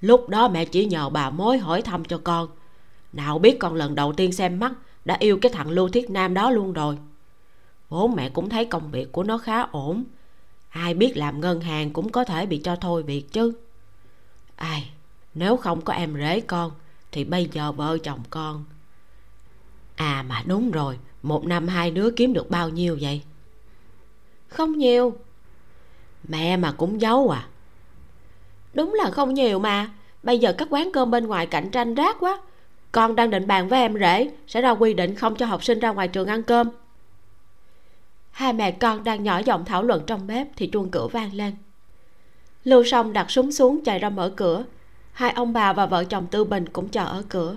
Lúc 0.00 0.28
đó 0.28 0.48
mẹ 0.48 0.64
chỉ 0.64 0.84
nhờ 0.84 1.08
bà 1.08 1.30
mối 1.30 1.58
hỏi 1.58 1.82
thăm 1.82 2.04
cho 2.04 2.20
con. 2.24 2.48
Nào 3.12 3.38
biết 3.38 3.56
con 3.60 3.74
lần 3.74 3.94
đầu 3.94 4.12
tiên 4.12 4.32
xem 4.32 4.58
mắt 4.58 4.72
đã 5.04 5.16
yêu 5.18 5.38
cái 5.42 5.52
thằng 5.52 5.70
lưu 5.70 5.88
thiết 5.88 6.10
nam 6.10 6.34
đó 6.34 6.50
luôn 6.50 6.72
rồi. 6.72 6.98
Vốn 7.88 8.14
mẹ 8.14 8.28
cũng 8.28 8.48
thấy 8.48 8.64
công 8.64 8.90
việc 8.90 9.12
của 9.12 9.22
nó 9.22 9.38
khá 9.38 9.62
ổn. 9.62 10.04
Ai 10.68 10.94
biết 10.94 11.16
làm 11.16 11.40
ngân 11.40 11.60
hàng 11.60 11.90
cũng 11.90 12.12
có 12.12 12.24
thể 12.24 12.46
bị 12.46 12.58
cho 12.58 12.76
thôi 12.76 13.02
việc 13.02 13.32
chứ. 13.32 13.52
Ai, 14.56 14.90
nếu 15.34 15.56
không 15.56 15.80
có 15.80 15.92
em 15.92 16.14
rể 16.14 16.40
con 16.40 16.72
thì 17.12 17.24
bây 17.24 17.48
giờ 17.52 17.72
vợ 17.72 17.98
chồng 17.98 18.20
con. 18.30 18.64
À 19.96 20.24
mà 20.28 20.42
đúng 20.46 20.70
rồi 20.70 20.98
một 21.24 21.46
năm 21.46 21.68
hai 21.68 21.90
đứa 21.90 22.10
kiếm 22.10 22.32
được 22.32 22.50
bao 22.50 22.68
nhiêu 22.68 22.98
vậy? 23.00 23.22
Không 24.48 24.78
nhiều. 24.78 25.16
Mẹ 26.28 26.56
mà 26.56 26.72
cũng 26.72 27.00
giấu 27.00 27.28
à? 27.28 27.46
Đúng 28.74 28.94
là 28.94 29.10
không 29.10 29.34
nhiều 29.34 29.58
mà. 29.58 29.90
Bây 30.22 30.38
giờ 30.38 30.52
các 30.52 30.68
quán 30.70 30.90
cơm 30.92 31.10
bên 31.10 31.26
ngoài 31.26 31.46
cạnh 31.46 31.70
tranh 31.70 31.94
rác 31.94 32.16
quá. 32.20 32.40
Con 32.92 33.16
đang 33.16 33.30
định 33.30 33.46
bàn 33.46 33.68
với 33.68 33.80
em 33.80 33.98
rể, 33.98 34.30
sẽ 34.46 34.60
ra 34.60 34.70
quy 34.70 34.94
định 34.94 35.14
không 35.14 35.36
cho 35.36 35.46
học 35.46 35.64
sinh 35.64 35.78
ra 35.78 35.90
ngoài 35.92 36.08
trường 36.08 36.28
ăn 36.28 36.42
cơm. 36.42 36.68
Hai 38.30 38.52
mẹ 38.52 38.70
con 38.70 39.04
đang 39.04 39.22
nhỏ 39.22 39.38
giọng 39.44 39.64
thảo 39.64 39.82
luận 39.82 40.02
trong 40.06 40.26
bếp 40.26 40.48
thì 40.56 40.66
chuông 40.66 40.90
cửa 40.90 41.06
vang 41.06 41.34
lên. 41.34 41.54
Lưu 42.64 42.84
song 42.84 43.12
đặt 43.12 43.30
súng 43.30 43.52
xuống 43.52 43.84
chạy 43.84 43.98
ra 43.98 44.10
mở 44.10 44.32
cửa. 44.36 44.64
Hai 45.12 45.30
ông 45.30 45.52
bà 45.52 45.72
và 45.72 45.86
vợ 45.86 46.04
chồng 46.04 46.26
tư 46.26 46.44
bình 46.44 46.68
cũng 46.68 46.88
chờ 46.88 47.04
ở 47.04 47.22
cửa. 47.28 47.56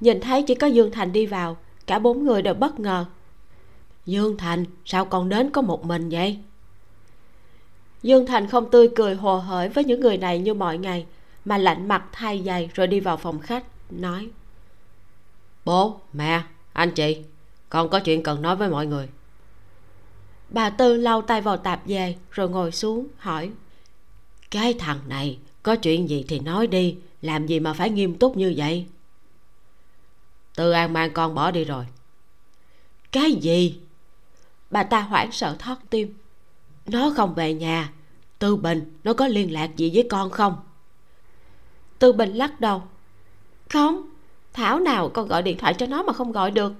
Nhìn 0.00 0.20
thấy 0.20 0.42
chỉ 0.42 0.54
có 0.54 0.66
dương 0.66 0.90
thành 0.90 1.12
đi 1.12 1.26
vào 1.26 1.56
cả 1.86 1.98
bốn 1.98 2.24
người 2.24 2.42
đều 2.42 2.54
bất 2.54 2.80
ngờ. 2.80 3.04
Dương 4.06 4.36
thành 4.36 4.64
sao 4.84 5.04
con 5.04 5.28
đến 5.28 5.50
có 5.50 5.62
một 5.62 5.84
mình 5.84 6.08
vậy? 6.08 6.38
Dương 8.02 8.26
thành 8.26 8.48
không 8.48 8.70
tươi 8.70 8.88
cười 8.96 9.14
hồ 9.14 9.36
hởi 9.36 9.68
với 9.68 9.84
những 9.84 10.00
người 10.00 10.16
này 10.16 10.38
như 10.38 10.54
mọi 10.54 10.78
ngày 10.78 11.06
mà 11.44 11.58
lạnh 11.58 11.88
mặt 11.88 12.04
thay 12.12 12.42
giày 12.46 12.70
rồi 12.74 12.86
đi 12.86 13.00
vào 13.00 13.16
phòng 13.16 13.40
khách 13.40 13.64
nói. 13.90 14.28
Bố 15.64 16.00
mẹ 16.12 16.42
anh 16.72 16.90
chị 16.90 17.22
con 17.68 17.88
có 17.88 18.00
chuyện 18.00 18.22
cần 18.22 18.42
nói 18.42 18.56
với 18.56 18.68
mọi 18.68 18.86
người. 18.86 19.08
Bà 20.48 20.70
tư 20.70 20.96
lau 20.96 21.22
tay 21.22 21.40
vào 21.40 21.56
tạp 21.56 21.82
dề 21.86 22.14
rồi 22.30 22.48
ngồi 22.48 22.72
xuống 22.72 23.06
hỏi. 23.18 23.50
Cái 24.50 24.74
thằng 24.74 24.98
này 25.08 25.38
có 25.62 25.76
chuyện 25.76 26.08
gì 26.08 26.24
thì 26.28 26.38
nói 26.38 26.66
đi 26.66 26.96
làm 27.22 27.46
gì 27.46 27.60
mà 27.60 27.72
phải 27.72 27.90
nghiêm 27.90 28.14
túc 28.14 28.36
như 28.36 28.54
vậy 28.56 28.86
tư 30.54 30.70
an 30.70 30.92
mang 30.92 31.12
con 31.12 31.34
bỏ 31.34 31.50
đi 31.50 31.64
rồi. 31.64 31.84
Cái 33.12 33.32
gì? 33.32 33.80
Bà 34.70 34.82
ta 34.82 35.00
hoảng 35.00 35.32
sợ 35.32 35.56
thót 35.58 35.76
tim. 35.90 36.14
Nó 36.86 37.12
không 37.16 37.34
về 37.34 37.54
nhà. 37.54 37.92
Tư 38.38 38.56
bình, 38.56 38.98
nó 39.04 39.14
có 39.14 39.26
liên 39.26 39.52
lạc 39.52 39.76
gì 39.76 39.90
với 39.94 40.06
con 40.10 40.30
không? 40.30 40.56
Tư 41.98 42.12
bình 42.12 42.34
lắc 42.34 42.60
đầu. 42.60 42.82
Không, 43.70 44.10
thảo 44.52 44.80
nào 44.80 45.08
con 45.08 45.28
gọi 45.28 45.42
điện 45.42 45.58
thoại 45.58 45.74
cho 45.74 45.86
nó 45.86 46.02
mà 46.02 46.12
không 46.12 46.32
gọi 46.32 46.50
được. 46.50 46.72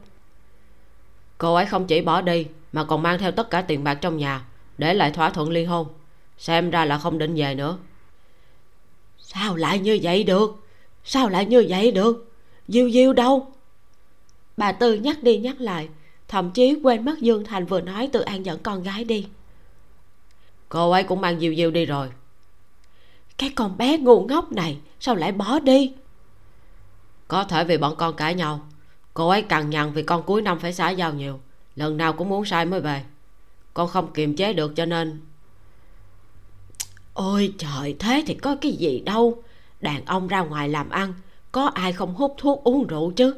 Cô 1.38 1.54
ấy 1.54 1.66
không 1.66 1.86
chỉ 1.86 2.00
bỏ 2.00 2.20
đi, 2.20 2.46
mà 2.72 2.84
còn 2.84 3.02
mang 3.02 3.18
theo 3.18 3.32
tất 3.32 3.50
cả 3.50 3.62
tiền 3.62 3.84
bạc 3.84 3.94
trong 3.94 4.16
nhà, 4.16 4.44
để 4.78 4.94
lại 4.94 5.10
thỏa 5.10 5.30
thuận 5.30 5.50
ly 5.50 5.64
hôn. 5.64 5.86
Xem 6.38 6.70
ra 6.70 6.84
là 6.84 6.98
không 6.98 7.18
định 7.18 7.34
về 7.34 7.54
nữa. 7.54 7.78
Sao 9.18 9.56
lại 9.56 9.78
như 9.78 9.98
vậy 10.02 10.24
được? 10.24 10.56
Sao 11.04 11.28
lại 11.28 11.46
như 11.46 11.66
vậy 11.68 11.90
được? 11.92 12.32
Diêu 12.68 12.90
diêu 12.90 13.12
đâu? 13.12 13.51
Bà 14.62 14.72
tư 14.72 14.94
nhắc 14.94 15.22
đi 15.22 15.38
nhắc 15.38 15.60
lại 15.60 15.88
thậm 16.28 16.50
chí 16.50 16.74
quên 16.82 17.04
mất 17.04 17.20
dương 17.20 17.44
thành 17.44 17.66
vừa 17.66 17.80
nói 17.80 18.08
tự 18.12 18.20
an 18.20 18.46
dẫn 18.46 18.58
con 18.62 18.82
gái 18.82 19.04
đi. 19.04 19.28
Cô 20.68 20.90
ấy 20.90 21.02
cũng 21.02 21.20
mang 21.20 21.40
diêu 21.40 21.54
diêu 21.54 21.70
đi 21.70 21.86
rồi. 21.86 22.08
Cái 23.38 23.50
con 23.50 23.76
bé 23.78 23.98
ngu 23.98 24.24
ngốc 24.24 24.52
này 24.52 24.78
sao 25.00 25.14
lại 25.14 25.32
bỏ 25.32 25.58
đi? 25.58 25.92
Có 27.28 27.44
thể 27.44 27.64
vì 27.64 27.76
bọn 27.76 27.96
con 27.96 28.16
cãi 28.16 28.34
nhau 28.34 28.60
cô 29.14 29.28
ấy 29.28 29.42
cằn 29.42 29.70
nhằn 29.70 29.92
vì 29.92 30.02
con 30.02 30.22
cuối 30.22 30.42
năm 30.42 30.58
phải 30.58 30.72
xã 30.72 30.90
giao 30.90 31.12
nhiều 31.12 31.40
lần 31.76 31.96
nào 31.96 32.12
cũng 32.12 32.28
muốn 32.28 32.44
sai 32.44 32.66
mới 32.66 32.80
về. 32.80 33.04
Con 33.74 33.88
không 33.88 34.12
kiềm 34.12 34.36
chế 34.36 34.52
được 34.52 34.76
cho 34.76 34.86
nên 34.86 35.20
ôi 37.14 37.54
trời 37.58 37.96
thế 37.98 38.24
thì 38.26 38.34
có 38.34 38.56
cái 38.60 38.72
gì 38.72 39.00
đâu. 39.00 39.42
Đàn 39.80 40.04
ông 40.04 40.28
ra 40.28 40.40
ngoài 40.40 40.68
làm 40.68 40.90
ăn 40.90 41.14
có 41.52 41.70
ai 41.74 41.92
không 41.92 42.14
hút 42.14 42.34
thuốc 42.38 42.64
uống 42.64 42.86
rượu 42.86 43.10
chứ 43.10 43.34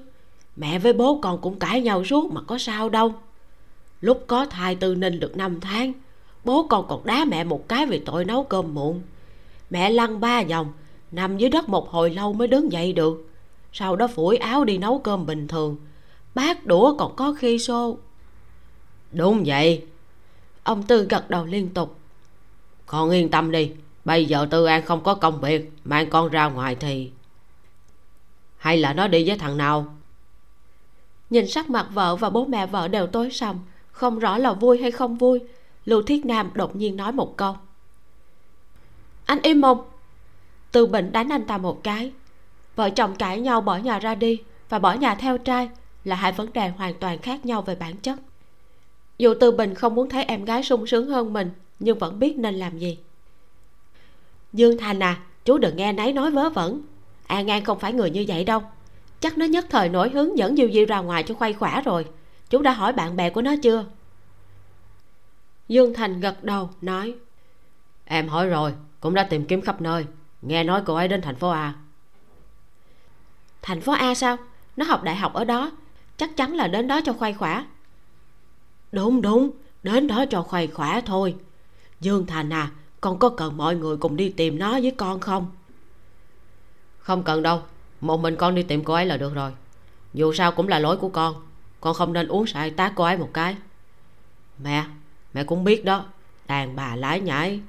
mẹ 0.57 0.78
với 0.78 0.92
bố 0.92 1.18
con 1.22 1.40
cũng 1.40 1.59
cãi 1.59 1.80
nhau 1.80 2.05
suốt 2.05 2.32
mà 2.32 2.40
có 2.40 2.59
sao 2.59 2.88
đâu. 2.88 3.14
Lúc 4.00 4.24
có 4.26 4.46
thai 4.46 4.74
tư 4.74 4.94
ninh 4.94 5.20
được 5.20 5.36
năm 5.36 5.61
tháng, 5.61 5.92
bố 6.44 6.66
con 6.70 6.86
còn 6.88 7.05
đá 7.05 7.24
mẹ 7.24 7.44
một 7.44 7.68
cái 7.68 7.86
vì 7.86 7.98
tội 7.98 8.24
nấu 8.24 8.44
cơm 8.44 8.74
muộn. 8.74 9.02
Mẹ 9.70 9.90
lăn 9.90 10.20
ba 10.20 10.42
vòng, 10.42 10.72
nằm 11.11 11.38
dưới 11.38 11.50
đất 11.50 11.68
một 11.68 11.90
hồi 11.90 12.11
lâu 12.11 12.32
mới 12.32 12.48
đứng 12.48 12.72
dậy 12.72 12.92
được. 12.92 13.30
Sau 13.72 13.96
đó 13.96 14.07
phủi 14.07 14.36
áo 14.36 14.64
đi 14.64 14.78
nấu 14.78 14.98
cơm 14.98 15.26
bình 15.26 15.48
thường. 15.48 15.76
Bát 16.34 16.66
đũa 16.66 16.96
còn 16.96 17.16
có 17.16 17.34
khi 17.38 17.59
xô. 17.59 17.98
Đúng 19.12 19.42
vậy. 19.46 19.84
Ông 20.62 20.82
tư 20.82 21.07
gật 21.11 21.30
đầu 21.30 21.44
liên 21.44 21.68
tục. 21.68 21.96
Con 22.86 23.11
yên 23.11 23.30
tâm 23.30 23.50
đi, 23.50 23.72
bây 24.05 24.24
giờ 24.24 24.46
tư 24.50 24.64
an 24.64 24.82
không 24.84 25.02
có 25.02 25.14
công 25.14 25.40
việc, 25.40 25.72
mang 25.84 26.11
con 26.11 26.28
ra 26.28 26.48
ngoài 26.48 26.74
thì. 26.74 27.11
Hay 28.57 28.76
là 28.76 28.92
nó 28.92 29.09
đi 29.09 29.28
với 29.28 29.38
thằng 29.38 29.57
nào? 29.57 29.96
Nhìn 31.30 31.46
sắc 31.46 31.70
mặt 31.70 31.86
vợ 31.92 32.16
và 32.16 32.30
bố 32.30 32.44
mẹ 32.44 32.66
vợ 32.66 32.88
đều 32.88 33.06
tối 33.06 33.30
sầm, 33.30 33.58
không 33.90 34.18
rõ 34.18 34.38
là 34.38 34.52
vui 34.52 34.78
hay 34.82 34.90
không 34.90 35.16
vui. 35.16 35.40
Lưu 35.84 36.02
thiết 36.02 36.26
nam 36.26 36.50
đột 36.54 36.76
nhiên 36.76 36.96
nói 36.96 37.12
một 37.12 37.36
câu. 37.36 37.56
Anh 39.24 39.42
im 39.42 39.60
mồm. 39.60 39.78
Từ 40.72 40.86
bình 40.86 41.12
đánh 41.12 41.28
anh 41.28 41.44
ta 41.44 41.58
một 41.58 41.84
cái. 41.84 42.12
Vợ 42.76 42.90
chồng 42.90 43.14
cãi 43.16 43.40
nhau 43.40 43.60
bỏ 43.60 43.76
nhà 43.76 43.98
ra 43.98 44.14
đi 44.14 44.42
và 44.68 44.78
bỏ 44.78 44.92
nhà 44.92 45.14
theo 45.14 45.38
trai 45.38 45.70
là 46.04 46.16
hai 46.16 46.32
vấn 46.32 46.52
đề 46.52 46.68
hoàn 46.68 46.94
toàn 46.94 47.18
khác 47.18 47.46
nhau 47.46 47.62
về 47.62 47.74
bản 47.74 47.96
chất. 47.96 48.18
Dù 49.18 49.34
từ 49.40 49.52
bình 49.52 49.74
không 49.74 49.94
muốn 49.94 50.08
thấy 50.08 50.24
em 50.24 50.44
gái 50.44 50.62
sung 50.62 50.86
sướng 50.86 51.06
hơn 51.06 51.32
mình, 51.32 51.50
nhưng 51.78 51.98
vẫn 51.98 52.18
biết 52.18 52.38
nên 52.38 52.54
làm 52.54 52.78
gì. 52.78 52.98
Dương 54.52 54.78
thành 54.78 55.02
à 55.02 55.20
chú 55.44 55.58
đừng 55.58 55.76
nghe 55.76 55.92
nấy 55.92 56.12
nói 56.12 56.30
vớ 56.30 56.50
vẩn. 56.50 56.82
An 57.26 57.50
an 57.50 57.64
không 57.64 57.78
phải 57.78 57.92
người 57.92 58.10
như 58.10 58.24
vậy 58.28 58.44
đâu 58.44 58.62
chắc 59.24 59.38
nó 59.38 59.46
nhất 59.46 59.66
thời 59.70 59.88
nổi 59.88 60.10
hứng 60.10 60.38
dẫn 60.38 60.56
diêu 60.56 60.68
diêu 60.72 60.84
ra 60.86 61.00
ngoài 61.00 61.22
cho 61.22 61.34
khuây 61.34 61.52
khỏa 61.52 61.80
rồi. 61.80 62.06
Chú 62.50 62.62
đã 62.62 62.72
hỏi 62.72 62.92
bạn 62.92 63.16
bè 63.16 63.30
của 63.30 63.42
nó 63.42 63.54
chưa? 63.62 63.84
Dương 65.68 65.94
thành 65.94 66.20
gật 66.20 66.44
đầu 66.44 66.70
nói 66.80 67.14
em 68.04 68.28
hỏi 68.28 68.48
rồi 68.48 68.74
cũng 69.00 69.14
đã 69.14 69.24
tìm 69.24 69.44
kiếm 69.44 69.60
khắp 69.60 69.80
nơi. 69.80 70.06
Nghe 70.42 70.64
nói 70.64 70.82
cô 70.86 70.94
ấy 70.94 71.08
đến 71.08 71.22
thành 71.22 71.36
phố 71.36 71.48
a. 71.48 71.74
Thành 73.62 73.80
phố 73.80 73.92
a 73.92 74.14
sao? 74.14 74.36
Nó 74.76 74.84
học 74.84 75.02
đại 75.02 75.16
học 75.16 75.34
ở 75.34 75.44
đó. 75.44 75.70
Chắc 76.16 76.36
chắn 76.36 76.54
là 76.54 76.68
đến 76.68 76.88
đó 76.88 77.00
cho 77.04 77.12
khoai 77.12 77.32
khỏa. 77.32 77.66
Đúng 78.92 79.22
đúng 79.22 79.50
đến 79.82 80.06
đó 80.06 80.24
cho 80.30 80.42
khoai 80.42 80.66
khỏa 80.66 81.00
thôi. 81.00 81.36
Dương 82.00 82.26
thành 82.26 82.52
à 82.52 82.70
con 83.00 83.18
có 83.18 83.28
cần 83.28 83.56
mọi 83.56 83.76
người 83.76 83.96
cùng 83.96 84.16
đi 84.16 84.28
tìm 84.28 84.58
nó 84.58 84.72
với 84.72 84.90
con 84.90 85.20
không? 85.20 85.50
Không 86.98 87.22
cần 87.22 87.42
đâu 87.42 87.62
một 88.01 88.20
mình 88.20 88.36
con 88.36 88.55
đi 88.55 88.62
tìm 88.62 88.84
cô 88.84 88.95
ấy 88.95 89.07
là 89.07 89.16
được 89.16 89.34
rồi. 89.34 89.53
Dù 90.14 90.32
sao 90.32 90.53
cũng 90.53 90.68
là 90.68 90.78
lỗi 90.78 90.97
của 90.97 91.09
con. 91.09 91.34
Con 91.80 91.95
không 91.95 92.12
nên 92.12 92.28
uống 92.28 92.47
sai 92.47 92.70
tác 92.70 92.92
cô 92.97 93.05
ấy 93.05 93.16
một 93.18 93.30
cái. 93.34 93.57
Mẹ 94.62 94.84
mẹ 95.34 95.45
cũng 95.45 95.64
biết 95.64 95.84
đó. 95.84 96.05
Đàn 96.47 96.76
bà 96.76 96.97
lái 96.97 97.20
nhảy. 97.20 97.61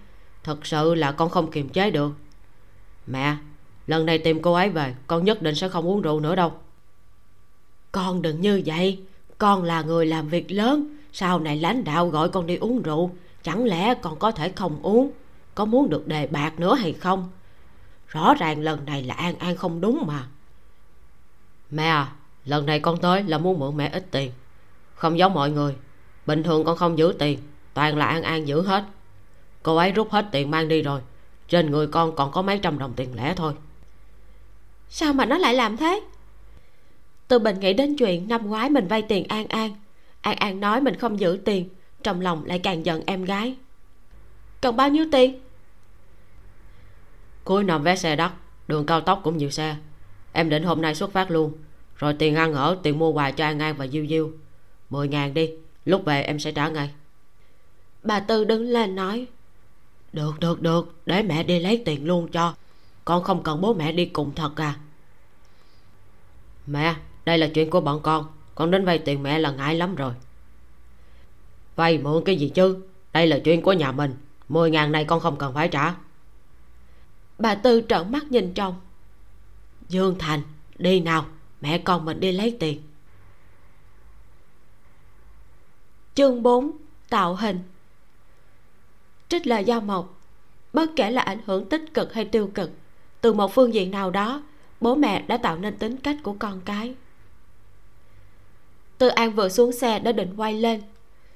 thật 0.43 0.65
sự 0.65 0.95
là 0.95 1.11
con 1.11 1.30
không 1.30 1.51
kiềm 1.51 1.69
chế 1.69 1.91
được. 1.91 2.11
Mẹ, 3.07 3.36
lần 3.88 4.05
này 4.05 4.17
tìm 4.17 4.41
cô 4.41 4.53
ấy 4.53 4.69
về, 4.69 4.95
con 5.07 5.26
nhất 5.26 5.41
định 5.41 5.55
sẽ 5.55 5.69
không 5.69 5.88
uống 5.88 6.01
rượu 6.01 6.19
nữa 6.19 6.36
đâu. 6.36 6.53
Con 7.91 8.21
đừng 8.21 8.41
như 8.41 8.61
vậy. 8.65 8.99
Con 9.38 9.63
là 9.63 9.82
người 9.82 10.05
làm 10.05 10.30
việc 10.30 10.51
lớn. 10.51 10.97
Sau 11.13 11.39
này 11.39 11.57
lãnh 11.57 11.84
đạo 11.84 12.09
gọi 12.09 12.30
con 12.30 12.47
đi 12.47 12.55
uống 12.55 12.82
rượu, 12.82 13.11
chẳng 13.43 13.65
lẽ 13.65 13.95
con 14.01 14.19
có 14.19 14.32
thể 14.32 14.49
không 14.49 14.80
uống? 14.82 15.11
Có 15.55 15.65
muốn 15.65 15.89
được 15.89 16.07
đề 16.07 16.28
bạc 16.28 16.59
nữa 16.59 16.76
hay 16.76 16.93
không? 16.93 17.30
Rõ 18.16 18.34
ràng 18.34 18.61
lần 18.61 18.86
này 18.86 19.03
là 19.03 19.13
an 19.13 19.36
an 19.39 19.55
không 19.55 19.82
đúng 19.82 20.03
mà. 20.07 20.28
Mẹ 21.72 21.84
à 21.84 22.11
lần 22.45 22.66
này 22.66 22.80
con 22.80 22.97
tới 22.97 23.24
là 23.24 23.38
muốn 23.38 23.59
mượn 23.59 23.78
mẹ 23.78 23.89
ít 23.93 24.05
tiền. 24.11 24.32
Không 24.95 25.18
giống 25.18 25.34
mọi 25.34 25.51
người, 25.51 25.76
bình 26.26 26.43
thường 26.43 26.66
con 26.66 26.78
không 26.78 26.97
giữ 26.97 27.16
tiền, 27.20 27.39
toàn 27.74 27.97
là 27.97 28.05
an 28.05 28.24
an 28.24 28.47
giữ 28.47 28.61
hết. 28.61 28.84
Cô 29.63 29.76
ấy 29.76 29.91
rút 29.91 30.11
hết 30.11 30.26
tiền 30.32 30.51
mang 30.51 30.68
đi 30.68 30.82
rồi, 30.82 31.01
trên 31.47 31.72
người 31.72 31.88
con 31.88 32.16
còn 32.16 32.32
có 32.32 32.41
mấy 32.41 32.59
trăm 32.59 32.80
đồng 32.80 32.93
tiền 32.93 33.16
lẻ 33.16 33.34
thôi. 33.36 33.53
Sao 34.89 35.13
mà 35.13 35.26
nó 35.26 35.38
lại 35.38 35.53
làm 35.53 35.78
thế? 35.78 36.01
Từ 37.28 37.39
bình 37.39 37.59
nghĩ 37.59 37.74
đến 37.74 37.95
chuyện 37.97 38.28
năm 38.28 38.47
ngoái 38.47 38.70
mình 38.70 38.88
vay 38.88 39.01
tiền 39.01 39.26
an 39.28 39.47
an 39.47 39.76
an 40.22 40.36
an 40.36 40.59
nói 40.59 40.82
mình 40.82 40.95
không 40.95 41.20
giữ 41.20 41.39
tiền, 41.45 41.70
trong 42.03 42.22
lòng 42.22 42.45
lại 42.45 42.59
càng 42.59 42.86
giận 42.86 43.03
em 43.05 43.26
gái. 43.26 43.55
Cần 44.61 44.76
bao 44.76 44.89
nhiêu 44.89 45.05
tiền? 45.11 45.39
Cuối 47.45 47.63
năm 47.63 47.83
vé 47.83 47.95
xe 47.95 48.15
đắt 48.15 48.31
đường 48.67 48.85
cao 48.85 49.01
tốc 49.01 49.21
cũng 49.23 49.37
nhiều 49.37 49.49
xe. 49.49 49.75
Em 50.33 50.49
định 50.49 50.63
hôm 50.63 50.81
nay 50.81 50.95
xuất 50.95 51.11
phát 51.11 51.31
luôn. 51.31 51.53
Rồi 51.97 52.13
tiền 52.13 52.35
ăn 52.35 52.53
ở 52.53 52.77
tiền 52.83 52.99
mua 52.99 53.11
quà 53.11 53.31
cho 53.31 53.45
an 53.45 53.59
an 53.59 53.75
và 53.77 53.87
diêu 53.87 54.05
diêu. 54.07 54.31
Mười 54.89 55.07
ngàn 55.07 55.33
đi 55.33 55.51
lúc 55.85 56.05
về 56.05 56.21
em 56.21 56.39
sẽ 56.39 56.51
trả 56.51 56.69
ngay. 56.69 56.91
Bà 58.03 58.19
tư 58.19 58.43
đứng 58.43 58.61
lên 58.61 58.95
nói 58.95 59.27
được 60.13 60.39
được 60.39 60.61
được 60.61 60.95
để 61.05 61.23
mẹ 61.23 61.43
đi 61.43 61.59
lấy 61.59 61.81
tiền 61.85 62.05
luôn 62.05 62.27
cho. 62.27 62.53
Con 63.05 63.23
không 63.23 63.43
cần 63.43 63.61
bố 63.61 63.73
mẹ 63.73 63.91
đi 63.91 64.05
cùng 64.05 64.31
thật 64.35 64.51
à. 64.55 64.75
Mẹ 66.67 66.95
đây 67.25 67.37
là 67.37 67.47
chuyện 67.53 67.69
của 67.69 67.81
bọn 67.81 67.99
con. 68.03 68.25
Con 68.55 68.71
đến 68.71 68.85
vay 68.85 68.99
tiền 68.99 69.23
mẹ 69.23 69.39
là 69.39 69.51
ngại 69.51 69.75
lắm 69.75 69.95
rồi. 69.95 70.13
Vay 71.75 71.97
mượn 71.97 72.23
cái 72.25 72.35
gì 72.35 72.49
chứ? 72.49 72.77
Đây 73.13 73.27
là 73.27 73.39
chuyện 73.39 73.61
của 73.61 73.73
nhà 73.73 73.91
mình. 73.91 74.15
Mười 74.49 74.71
ngàn 74.71 74.91
này 74.91 75.05
con 75.05 75.19
không 75.19 75.37
cần 75.37 75.53
phải 75.53 75.67
trả 75.67 75.95
bà 77.38 77.55
tư 77.55 77.81
trợn 77.89 78.11
mắt 78.11 78.31
nhìn 78.31 78.53
chồng 78.53 78.75
dương 79.89 80.15
thành, 80.19 80.41
đi 80.77 80.99
nào, 80.99 81.25
mẹ 81.61 81.77
con 81.77 82.05
mình 82.05 82.19
đi 82.19 82.31
lấy 82.31 82.57
tiền. 82.59 82.81
Chương 86.15 86.43
4 86.43 86.71
tạo 87.09 87.36
hình. 87.36 87.59
Trích 89.29 89.47
lời 89.47 89.63
giao 89.63 89.81
mộc, 89.81 90.21
bất 90.73 90.89
kể 90.95 91.11
là 91.11 91.21
ảnh 91.21 91.39
hưởng 91.45 91.69
tích 91.69 91.93
cực 91.93 92.13
hay 92.13 92.25
tiêu 92.25 92.51
cực, 92.53 92.71
từ 93.21 93.33
một 93.33 93.53
phương 93.53 93.73
diện 93.73 93.91
nào 93.91 94.11
đó, 94.11 94.43
bố 94.81 94.95
mẹ 94.95 95.21
đã 95.27 95.38
tạo 95.38 95.57
nên 95.57 95.77
tính 95.77 95.97
cách 95.97 96.17
của 96.23 96.36
con 96.39 96.61
cái. 96.65 96.95
Tư 98.97 99.07
an 99.07 99.31
vừa 99.31 99.49
xuống 99.49 99.71
xe 99.71 99.99
đã 99.99 100.11
định 100.11 100.33
quay 100.38 100.53
lên. 100.53 100.81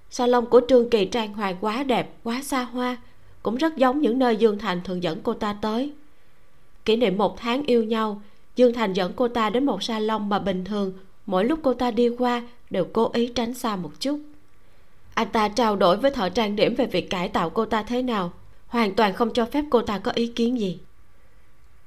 Salon 0.10 0.45
của 0.45 0.62
trương 0.70 0.89
kỳ 0.89 1.06
trang 1.06 1.34
hoàng 1.34 1.58
quá 1.62 1.84
đẹp, 1.84 2.16
quá 2.24 2.41
xa 2.43 2.64
hoa 2.64 2.97
cũng 3.44 3.56
rất 3.56 3.78
giống 3.78 4.02
những 4.02 4.20
nơi 4.20 4.36
dương 4.36 4.60
thành 4.60 4.82
thường 4.84 5.04
dẫn 5.04 5.20
cô 5.24 5.34
ta 5.34 5.54
tới. 5.62 5.92
Kỷ 6.86 6.96
niệm 6.96 7.18
một 7.18 7.38
tháng 7.38 7.64
yêu 7.66 7.84
nhau, 7.84 8.22
dương 8.56 8.74
thành 8.74 8.94
dẫn 8.94 9.14
cô 9.16 9.28
ta 9.28 9.50
đến 9.50 9.66
một 9.66 9.84
salon 9.84 10.30
mà 10.30 10.40
bình 10.40 10.66
thường 10.66 10.94
mỗi 11.26 11.46
lúc 11.46 11.60
cô 11.64 11.74
ta 11.74 11.92
đi 11.92 12.10
qua 12.10 12.44
đều 12.70 12.86
cố 12.94 13.12
ý 13.14 13.28
tránh 13.28 13.54
xa 13.54 13.76
một 13.76 13.92
chút. 14.00 14.20
Anh 15.14 15.28
ta 15.32 15.50
trao 15.50 15.76
đổi 15.76 15.98
với 15.98 16.12
thợ 16.12 16.30
trang 16.30 16.56
điểm 16.56 16.76
về 16.76 16.86
việc 16.86 17.10
cải 17.10 17.30
tạo 17.30 17.50
cô 17.50 17.66
ta 17.66 17.84
thế 17.84 18.02
nào, 18.02 18.32
hoàn 18.68 18.96
toàn 18.96 19.14
không 19.14 19.34
cho 19.34 19.46
phép 19.46 19.66
cô 19.70 19.82
ta 19.82 19.98
có 19.98 20.12
ý 20.12 20.28
kiến 20.28 20.60
gì. 20.60 20.80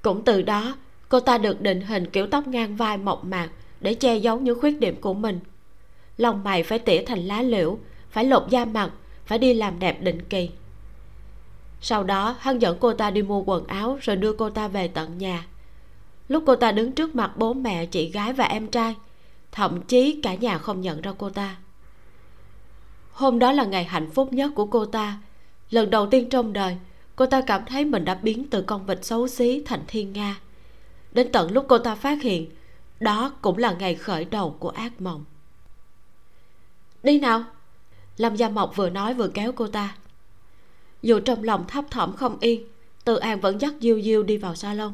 Cũng 0.03 0.24
từ 0.24 0.42
đó, 0.42 0.76
cô 1.09 1.20
ta 1.20 1.38
được 1.38 1.61
định 1.61 1.80
hình 1.80 2.07
kiểu 2.07 2.26
tóc 2.26 2.46
ngang 2.46 2.76
vai 2.76 2.98
mộc 2.98 3.24
mạc 3.24 3.50
để 3.80 3.94
che 3.94 4.16
giấu 4.16 4.40
những 4.40 4.61
khuyết 4.61 4.80
điểm 4.80 5.00
của 5.00 5.14
mình. 5.14 5.40
Lòng 6.16 6.44
mày 6.44 6.62
phải 6.62 6.78
tỉa 6.78 7.03
thành 7.07 7.26
lá 7.26 7.42
liễu, 7.42 7.78
phải 8.11 8.24
lột 8.24 8.42
da 8.50 8.64
mặt, 8.64 8.90
phải 9.26 9.38
đi 9.38 9.55
làm 9.55 9.78
đẹp 9.78 10.03
định 10.03 10.22
kỳ 10.22 10.50
sau 11.82 12.04
đó, 12.04 12.36
hắn 12.40 12.58
dẫn 12.58 12.76
cô 12.80 12.92
ta 12.92 13.10
đi 13.10 13.22
mua 13.22 13.42
quần 13.42 13.66
áo 13.66 13.98
rồi 14.02 14.16
đưa 14.16 14.32
cô 14.32 14.50
ta 14.50 14.68
về 14.68 14.88
tận 14.88 15.18
nhà. 15.18 15.46
Lúc 16.28 16.44
cô 16.46 16.56
ta 16.56 16.72
đứng 16.72 16.92
trước 16.92 17.14
mặt 17.14 17.32
bố 17.36 17.54
mẹ, 17.54 17.86
chị 17.86 18.10
gái 18.10 18.32
và 18.32 18.44
em 18.44 18.66
trai, 18.66 18.96
thậm 19.52 19.82
chí 19.82 20.20
cả 20.22 20.34
nhà 20.34 20.58
không 20.58 20.80
nhận 20.80 21.00
ra 21.00 21.12
cô 21.18 21.30
ta. 21.30 21.56
Hôm 23.12 23.38
đó 23.38 23.52
là 23.52 23.64
ngày 23.64 23.84
hạnh 23.84 24.10
phúc 24.10 24.32
nhất 24.32 24.52
của 24.54 24.66
cô 24.66 24.86
ta. 24.86 25.18
Lần 25.70 25.90
đầu 25.90 26.06
tiên 26.06 26.28
trong 26.28 26.52
đời, 26.52 26.76
cô 27.16 27.26
ta 27.26 27.40
cảm 27.40 27.64
thấy 27.66 27.84
mình 27.84 28.04
đã 28.04 28.14
biến 28.14 28.46
từ 28.50 28.62
con 28.62 28.86
vịt 28.86 29.04
xấu 29.04 29.28
xí 29.28 29.62
thành 29.66 29.82
thiên 29.86 30.12
nga. 30.12 30.40
Đến 31.12 31.32
tận 31.32 31.52
lúc 31.52 31.66
cô 31.68 31.78
ta 31.78 31.94
phát 31.94 32.22
hiện, 32.22 32.50
đó 33.00 33.32
cũng 33.42 33.58
là 33.58 33.72
ngày 33.72 33.94
khởi 33.94 34.24
đầu 34.24 34.56
của 34.58 34.68
ác 34.68 35.00
mộng. 35.00 35.24
Đi 37.02 37.18
nào! 37.18 37.44
Lâm 38.16 38.36
gia 38.36 38.48
mộc 38.48 38.76
vừa 38.76 38.90
nói 38.90 39.14
vừa 39.14 39.28
kéo 39.28 39.52
cô 39.52 39.66
ta 39.66 39.94
dù 41.03 41.20
trong 41.20 41.42
lòng 41.42 41.64
thấp 41.68 41.84
thỏm 41.90 42.16
không 42.16 42.36
yên 42.40 42.64
từ 43.05 43.16
an 43.16 43.40
vẫn 43.40 43.61
dắt 43.61 43.74
diêu 43.80 44.03
diêu 44.03 44.22
đi 44.22 44.36
vào 44.36 44.55
salon. 44.55 44.92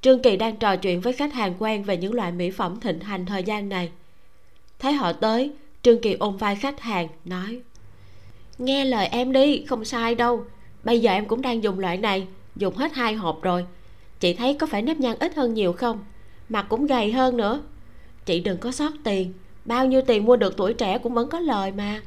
Trương 0.00 0.22
kỳ 0.22 0.36
đang 0.36 0.56
trò 0.56 0.76
chuyện 0.76 1.00
với 1.00 1.12
khách 1.12 1.32
hàng 1.32 1.54
quen 1.58 1.82
về 1.82 1.96
những 1.96 2.14
loại 2.14 2.32
mỹ 2.32 2.50
phẩm 2.50 2.80
thịnh 2.80 3.00
hành 3.00 3.26
thời 3.26 3.44
gian 3.44 3.68
này. 3.68 3.90
Thấy 4.78 4.92
họ 4.92 5.12
tới, 5.12 5.52
trương 5.82 6.00
kỳ 6.00 6.12
ôm 6.12 6.36
vai 6.36 6.56
khách 6.56 6.80
hàng, 6.80 7.08
nói, 7.24 7.60
nghe 8.58 8.84
lời 8.84 9.06
em 9.06 9.32
đi, 9.32 9.64
không 9.64 9.84
sai 9.84 10.14
đâu. 10.14 10.44
Bây 10.84 11.00
giờ 11.00 11.12
em 11.12 11.26
cũng 11.26 11.42
đang 11.42 11.62
dùng 11.62 11.78
loại 11.78 11.96
này, 11.96 12.26
dùng 12.56 12.76
hết 12.76 12.92
hai 12.92 13.14
hộp 13.14 13.42
rồi. 13.42 13.66
Chị 14.20 14.34
thấy 14.34 14.54
có 14.54 14.66
phải 14.66 14.82
nếp 14.82 15.00
nhăn 15.00 15.16
ít 15.20 15.34
hơn 15.34 15.54
nhiều 15.54 15.72
không? 15.72 16.04
Mặt 16.48 16.66
cũng 16.68 16.86
gầy 16.86 17.12
hơn 17.12 17.36
nữa. 17.36 17.62
Chị 18.26 18.40
đừng 18.40 18.58
có 18.58 18.72
sót 18.72 18.92
tiền, 19.04 19.32
bao 19.64 19.86
nhiêu 19.86 20.02
tiền 20.06 20.24
mua 20.24 20.36
được 20.36 20.56
tuổi 20.56 20.74
trẻ 20.74 20.98
cũng 20.98 21.14
vẫn 21.14 21.28
có 21.28 21.40
lời 21.40 21.72
mà 21.72 22.02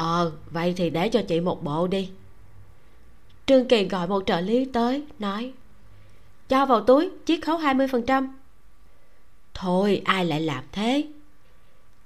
ờ 0.00 0.32
vậy 0.50 0.74
thì 0.76 0.90
để 0.90 1.08
cho 1.08 1.22
chị 1.28 1.40
một 1.40 1.64
bộ 1.64 1.86
đi. 1.86 2.10
Trương 3.46 3.68
kỳ 3.68 3.84
gọi 3.84 4.08
một 4.08 4.22
trợ 4.26 4.40
lý 4.40 4.64
tới, 4.64 5.02
nói, 5.18 5.52
cho 6.48 6.66
vào 6.66 6.80
túi, 6.80 7.10
chiết 7.24 7.42
khấu 7.42 7.58
20% 7.58 8.28
thôi, 9.54 10.02
ai 10.04 10.24
lại 10.24 10.40
làm 10.40 10.64
thế? 10.72 11.04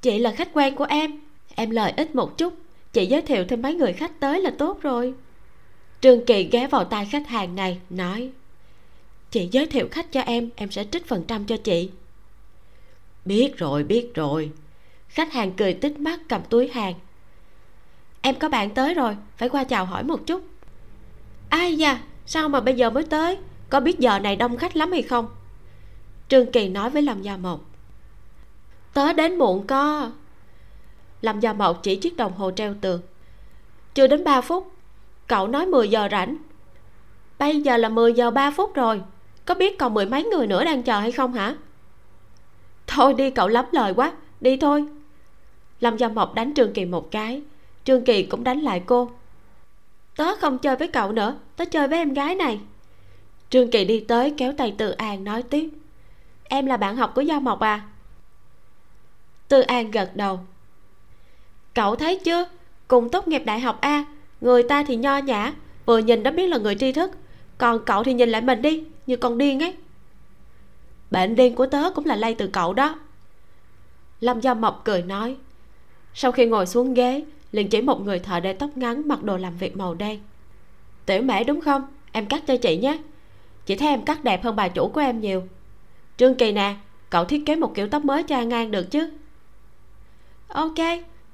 Chị 0.03 0.19
là 0.19 0.31
khách 0.31 0.51
quen 0.53 0.77
của 0.77 0.85
em 0.85 1.21
em 1.55 1.71
lời 1.71 1.93
ít 1.97 2.15
một 2.15 2.39
chút, 2.39 2.55
chị 2.93 3.07
giới 3.07 3.23
thiệu 3.23 3.45
thêm 3.49 3.63
mấy 3.63 3.75
người 3.75 3.93
khách 3.93 4.21
tới 4.21 4.41
là 4.41 4.51
tốt 4.59 4.83
rồi. 4.83 5.15
Trương 6.01 6.27
kỳ 6.27 6.49
ghé 6.53 6.67
vào 6.67 6.85
tay 6.85 7.07
khách 7.11 7.29
hàng 7.29 7.55
này, 7.55 7.81
nói, 7.91 8.31
chị 9.31 9.49
giới 9.53 9.67
thiệu 9.67 9.89
khách 9.91 10.13
cho 10.13 10.21
em 10.21 10.51
em 10.57 10.71
sẽ 10.71 10.85
trích 10.91 11.07
phần 11.07 11.25
trăm 11.29 11.47
cho 11.47 11.57
chị. 11.57 11.91
Biết 13.25 13.57
rồi 13.57 13.85
biết 13.85 14.15
rồi. 14.15 14.51
Khách 15.09 15.33
hàng 15.33 15.53
cười 15.53 15.75
tích 15.75 15.99
mắt 15.99 16.21
cầm 16.29 16.43
túi 16.51 16.69
hàng 16.69 16.95
em 18.27 18.35
có 18.35 18.49
bạn 18.49 18.70
tới 18.70 18.95
rồi, 18.95 19.16
phải 19.37 19.49
qua 19.49 19.64
chào 19.64 19.85
hỏi 19.85 20.05
một 20.05 20.27
chút. 20.27 20.43
Ai 21.49 21.77
da, 21.77 22.01
sao 22.27 22.49
mà 22.49 22.61
bây 22.61 22.75
giờ 22.75 22.91
mới 22.91 23.05
tới? 23.05 23.39
Có 23.70 23.81
biết 23.81 23.99
giờ 23.99 24.18
này 24.18 24.37
đông 24.37 24.57
khách 24.57 24.77
lắm 24.77 24.93
hay 24.93 25.03
không? 25.03 25.29
Trương 26.29 26.53
kỳ 26.53 26.68
nói 26.68 26.91
với 26.91 27.03
lâm 27.03 27.22
gia 27.22 27.37
mộc. 27.37 27.61
Tớ 28.95 29.12
đến 29.12 29.39
muộn 29.39 29.66
co. 29.66 30.11
Lâm 31.20 31.41
gia 31.41 31.53
mộc 31.53 31.83
chỉ 31.83 31.97
chiếc 31.97 32.16
đồng 32.16 32.33
hồ 32.33 32.51
treo 32.51 32.75
tường. 32.81 33.01
Chưa 33.95 34.07
đến 34.07 34.25
3 34.25 34.41
phút, 34.41 34.72
cậu 35.27 35.49
nói 35.49 35.66
10 35.66 35.89
giờ 35.89 36.09
rảnh. 36.11 36.37
Bây 37.39 37.62
giờ 37.62 37.77
là 37.77 37.89
10 37.89 38.12
giờ 38.12 38.31
3 38.31 38.51
phút 38.51 38.75
rồi. 38.75 39.03
Có 39.45 39.55
biết 39.55 39.79
còn 39.79 39.95
mười 39.95 40.07
mấy 40.07 40.25
người 40.25 40.47
nữa 40.47 40.64
đang 40.64 40.83
chờ 40.83 41.01
hay 41.01 41.12
không 41.12 41.33
hả? 41.33 41.57
Thôi 42.87 43.14
đi, 43.14 43.31
cậu 43.31 43.49
lắm 43.49 43.64
lời 43.72 43.95
quá. 43.95 44.12
Đi 44.41 44.57
thôi. 44.57 44.85
Lâm 45.81 45.97
gia 45.97 46.09
mộc 46.09 46.35
đánh 46.35 46.55
trương 46.55 46.72
kỳ 46.72 46.85
một 46.85 47.11
cái 47.11 47.43
trương 47.85 48.05
kỳ 48.05 48.22
cũng 48.22 48.45
đánh 48.45 48.61
lại 48.61 48.82
cô. 48.87 49.11
Tớ 50.16 50.37
không 50.41 50.59
chơi 50.59 50.76
với 50.76 50.89
cậu 50.89 51.12
nữa, 51.12 51.39
tớ 51.57 51.64
chơi 51.64 51.89
với 51.89 51.99
em 51.99 52.14
gái 52.14 52.35
này. 52.35 52.61
Trương 53.51 53.70
kỳ 53.70 53.85
đi 53.85 54.01
tới 54.01 54.35
kéo 54.37 54.53
tay 54.53 54.74
từ 54.78 54.91
an 54.91 55.24
nói 55.24 55.43
tiếp. 55.43 55.68
Em 56.45 56.66
là 56.66 56.76
bạn 56.76 56.97
học 56.97 57.12
của 57.14 57.20
gia 57.20 57.41
mộc 57.41 57.61
à? 57.61 57.89
Tư 59.49 59.61
an 59.61 59.91
gật 59.91 60.16
đầu. 60.16 60.41
Cậu 61.74 61.97
thấy 61.97 62.20
chưa? 62.24 62.45
Cùng 62.89 63.09
tốt 63.09 63.28
nghiệp 63.28 63.43
đại 63.45 63.61
học 63.61 63.80
a, 63.80 64.05
người 64.41 64.62
ta 64.62 64.85
thì 64.87 64.97
nho 64.97 65.18
nhã, 65.18 65.53
vừa 65.87 65.99
nhìn 65.99 66.22
đã 66.22 66.30
biết 66.30 66.47
là 66.47 66.59
người 66.59 66.74
tri 66.74 66.93
thức. 66.93 67.11
Còn 67.59 67.85
cậu 67.85 68.05
thì 68.05 68.14
nhìn 68.14 68.28
lại 68.28 68.41
mình 68.41 68.62
đi, 68.62 68.85
như 69.07 69.16
con 69.16 69.39
điên 69.39 69.62
ấy. 69.62 69.74
Bệnh 71.11 71.37
điên 71.37 71.55
của 71.55 71.66
tớ 71.66 71.91
cũng 71.95 72.07
là 72.07 72.16
lây 72.16 72.35
từ 72.35 72.47
cậu 72.47 72.72
đó. 72.72 72.99
Lâm 74.20 74.41
gia 74.41 74.55
mộc 74.55 74.82
cười 74.85 75.03
nói. 75.03 75.37
Sau 76.14 76.32
khi 76.32 76.47
ngồi 76.47 76.66
xuống 76.66 76.95
ghế 76.95 77.24
liền 77.55 77.69
chỉ 77.69 77.81
một 77.81 78.01
người 78.01 78.19
thợ 78.19 78.41
để 78.41 78.53
tóc 78.53 78.77
ngắn 78.77 79.09
mặc 79.09 79.23
đồ 79.23 79.37
làm 79.37 79.57
việc 79.57 79.77
màu 79.77 79.95
đen. 79.95 80.21
Tiểu 81.07 81.23
mễ 81.23 81.45
đúng 81.45 81.61
không? 81.61 81.83
Em 82.13 82.27
cắt 82.27 82.47
cho 82.47 82.57
chị 82.57 82.77
nhé. 82.77 82.99
Chị 83.67 83.77
thấy 83.77 83.89
em 83.89 84.05
cắt 84.05 84.25
đẹp 84.25 84.45
hơn 84.45 84.57
bà 84.57 84.69
chủ 84.69 84.89
của 84.89 85.01
em 85.01 85.21
nhiều. 85.21 85.43
Trương 86.17 86.35
kỳ 86.35 86.53
nè, 86.53 86.77
cậu 87.11 87.25
thiết 87.25 87.47
kế 87.47 87.57
một 87.57 87.75
kiểu 87.75 87.89
tóc 87.89 88.05
mới 88.05 88.23
cho 88.23 88.43
ngang 88.43 88.71
được 88.71 88.91
chứ? 88.91 89.11
Ok, 90.49 90.75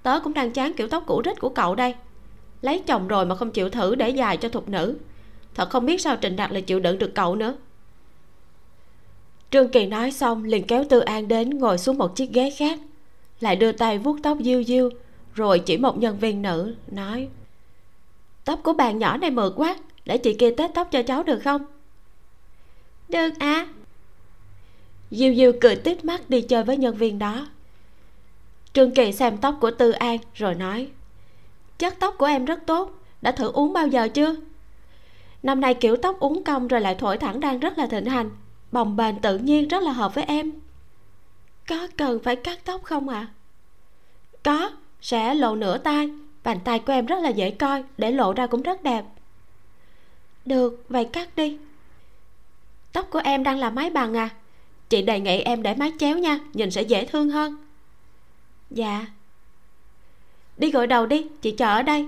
tớ 0.03 0.21
cũng 0.21 0.35
đang 0.35 0.51
chán 0.51 0.75
kiểu 0.75 0.89
tóc 0.89 1.05
cũ 1.07 1.23
rích 1.25 1.41
của 1.41 1.49
cậu 1.49 1.75
đây. 1.75 1.95
Lấy 2.63 2.83
chồng 2.87 3.09
rồi 3.09 3.27
mà 3.27 3.35
không 3.35 3.51
chịu 3.51 3.71
thử 3.71 3.95
để 3.95 4.11
dài 4.11 4.37
cho 4.37 4.49
thục 4.49 4.69
nữ. 4.69 4.97
Thật 5.55 5.71
không 5.71 5.87
biết 5.87 6.01
sao 6.01 6.17
Trịnh 6.23 6.37
đạt 6.37 6.53
lại 6.53 6.63
chịu 6.63 6.81
đựng 6.81 6.99
được 6.99 7.15
cậu 7.15 7.37
nữa. 7.37 7.55
Trương 9.51 9.69
kỳ 9.69 9.87
nói 9.87 10.11
xong 10.11 10.45
liền 10.45 10.67
kéo 10.67 10.85
tư 10.89 11.01
an 11.01 11.29
đến 11.29 11.59
ngồi 11.59 11.79
xuống 11.79 11.99
một 11.99 12.17
chiếc 12.17 12.31
ghế 12.33 12.51
khác, 12.59 12.79
lại 13.41 13.57
đưa 13.57 13.73
tay 13.73 13.99
vuốt 13.99 14.17
tóc 14.23 14.39
diêu 14.41 14.65
diêu 14.65 14.91
rồi 15.41 15.59
chỉ 15.59 15.77
một 15.77 15.99
nhân 15.99 16.19
viên 16.19 16.43
nữ 16.43 16.75
nói, 16.87 17.29
tóc 18.45 18.61
của 18.63 18.73
bạn 18.73 18.99
nhỏ 18.99 19.17
này 19.17 19.31
mượt 19.31 19.53
quá, 19.57 19.77
để 20.05 20.19
chị 20.19 20.35
kia 20.35 20.51
tết 20.57 20.71
tóc 20.75 20.89
cho 20.91 21.03
cháu 21.03 21.23
được 21.23 21.39
không? 21.39 21.65
Được 23.09 23.31
à 23.39 23.67
diêu 25.11 25.35
diêu 25.35 25.53
cười 25.61 25.77
tít 25.77 26.05
mắt 26.05 26.31
đi 26.31 26.43
chơi 26.43 26.65
với 26.65 26.77
nhân 26.77 26.97
viên 26.97 27.19
đó. 27.19 27.47
Trương 28.73 28.95
kỳ 28.95 29.13
xem 29.13 29.37
tóc 29.37 29.57
của 29.61 29.71
tư 29.71 29.91
an 29.91 30.19
rồi 30.35 30.55
nói, 30.55 30.89
chất 31.79 31.95
tóc 32.01 32.15
của 32.19 32.27
em 32.27 32.45
rất 32.45 32.67
tốt, 32.67 32.91
đã 33.23 33.33
thử 33.33 33.53
uống 33.53 33.73
bao 33.73 33.87
giờ 33.87 34.09
chưa? 34.09 34.37
Năm 35.43 35.61
nay 35.61 35.75
kiểu 35.75 35.97
tóc 35.97 36.21
uống 36.21 36.45
cong 36.45 36.69
rồi 36.69 36.81
lại 36.81 36.95
thổi 36.95 37.19
thẳng 37.19 37.41
đang 37.41 37.59
rất 37.59 37.79
là 37.79 37.87
thịnh 37.87 38.07
hành, 38.07 38.31
bồng 38.73 38.97
bềnh 38.97 39.21
tự 39.21 39.39
nhiên 39.39 39.69
rất 39.69 39.83
là 39.83 39.93
hợp 39.93 40.15
với 40.15 40.25
em. 40.25 40.53
Có 41.69 41.89
cần 41.97 42.19
phải 42.23 42.37
cắt 42.37 42.59
tóc 42.65 42.83
không 42.83 43.09
ạ? 43.09 43.19
À? 43.19 43.33
có 44.43 44.71
sẽ 45.01 45.35
lộ 45.35 45.55
nửa 45.55 45.79
tay 45.79 46.11
bàn 46.45 46.61
tay 46.65 46.79
của 46.79 46.93
em 46.93 47.07
rất 47.07 47.23
là 47.23 47.29
dễ 47.29 47.51
coi, 47.51 47.85
để 47.99 48.11
lộ 48.11 48.33
ra 48.33 48.47
cũng 48.47 48.63
rất 48.63 48.83
đẹp. 48.83 49.05
Được, 50.45 50.85
vậy 50.89 51.05
cắt 51.05 51.37
đi. 51.37 51.59
Tóc 52.93 53.07
của 53.11 53.21
em 53.25 53.43
đang 53.43 53.59
là 53.59 53.71
mái 53.71 53.91
bằng 53.91 54.17
à? 54.17 54.29
Chị 54.89 55.03
đề 55.03 55.21
nghị 55.21 55.41
em 55.41 55.63
để 55.63 55.75
mái 55.75 55.93
chéo 55.99 56.19
nha, 56.19 56.39
nhìn 56.53 56.71
sẽ 56.71 56.83
dễ 56.83 57.05
thương 57.05 57.31
hơn. 57.31 57.57
Dạ. 58.71 59.07
Đi 60.57 60.71
gội 60.71 60.87
đầu 60.87 61.07
đi, 61.07 61.27
chị 61.43 61.51
chờ 61.51 61.67
ở 61.67 61.83
đây. 61.83 62.07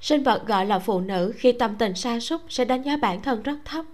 Sinh 0.00 0.22
vật 0.22 0.46
gọi 0.46 0.66
là 0.66 0.78
phụ 0.78 1.00
nữ 1.00 1.32
khi 1.36 1.52
tâm 1.52 1.76
tình 1.78 1.94
sa 1.94 2.20
sút 2.20 2.40
sẽ 2.48 2.64
đánh 2.64 2.82
giá 2.82 2.96
bản 2.96 3.22
thân 3.22 3.42
rất 3.42 3.58
thấp. 3.64 3.84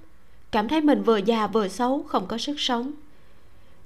Cảm 0.50 0.68
thấy 0.68 0.80
mình 0.80 1.02
vừa 1.02 1.16
già 1.16 1.46
vừa 1.46 1.68
xấu, 1.68 2.02
không 2.02 2.26
có 2.26 2.38
sức 2.38 2.60
sống 2.60 2.92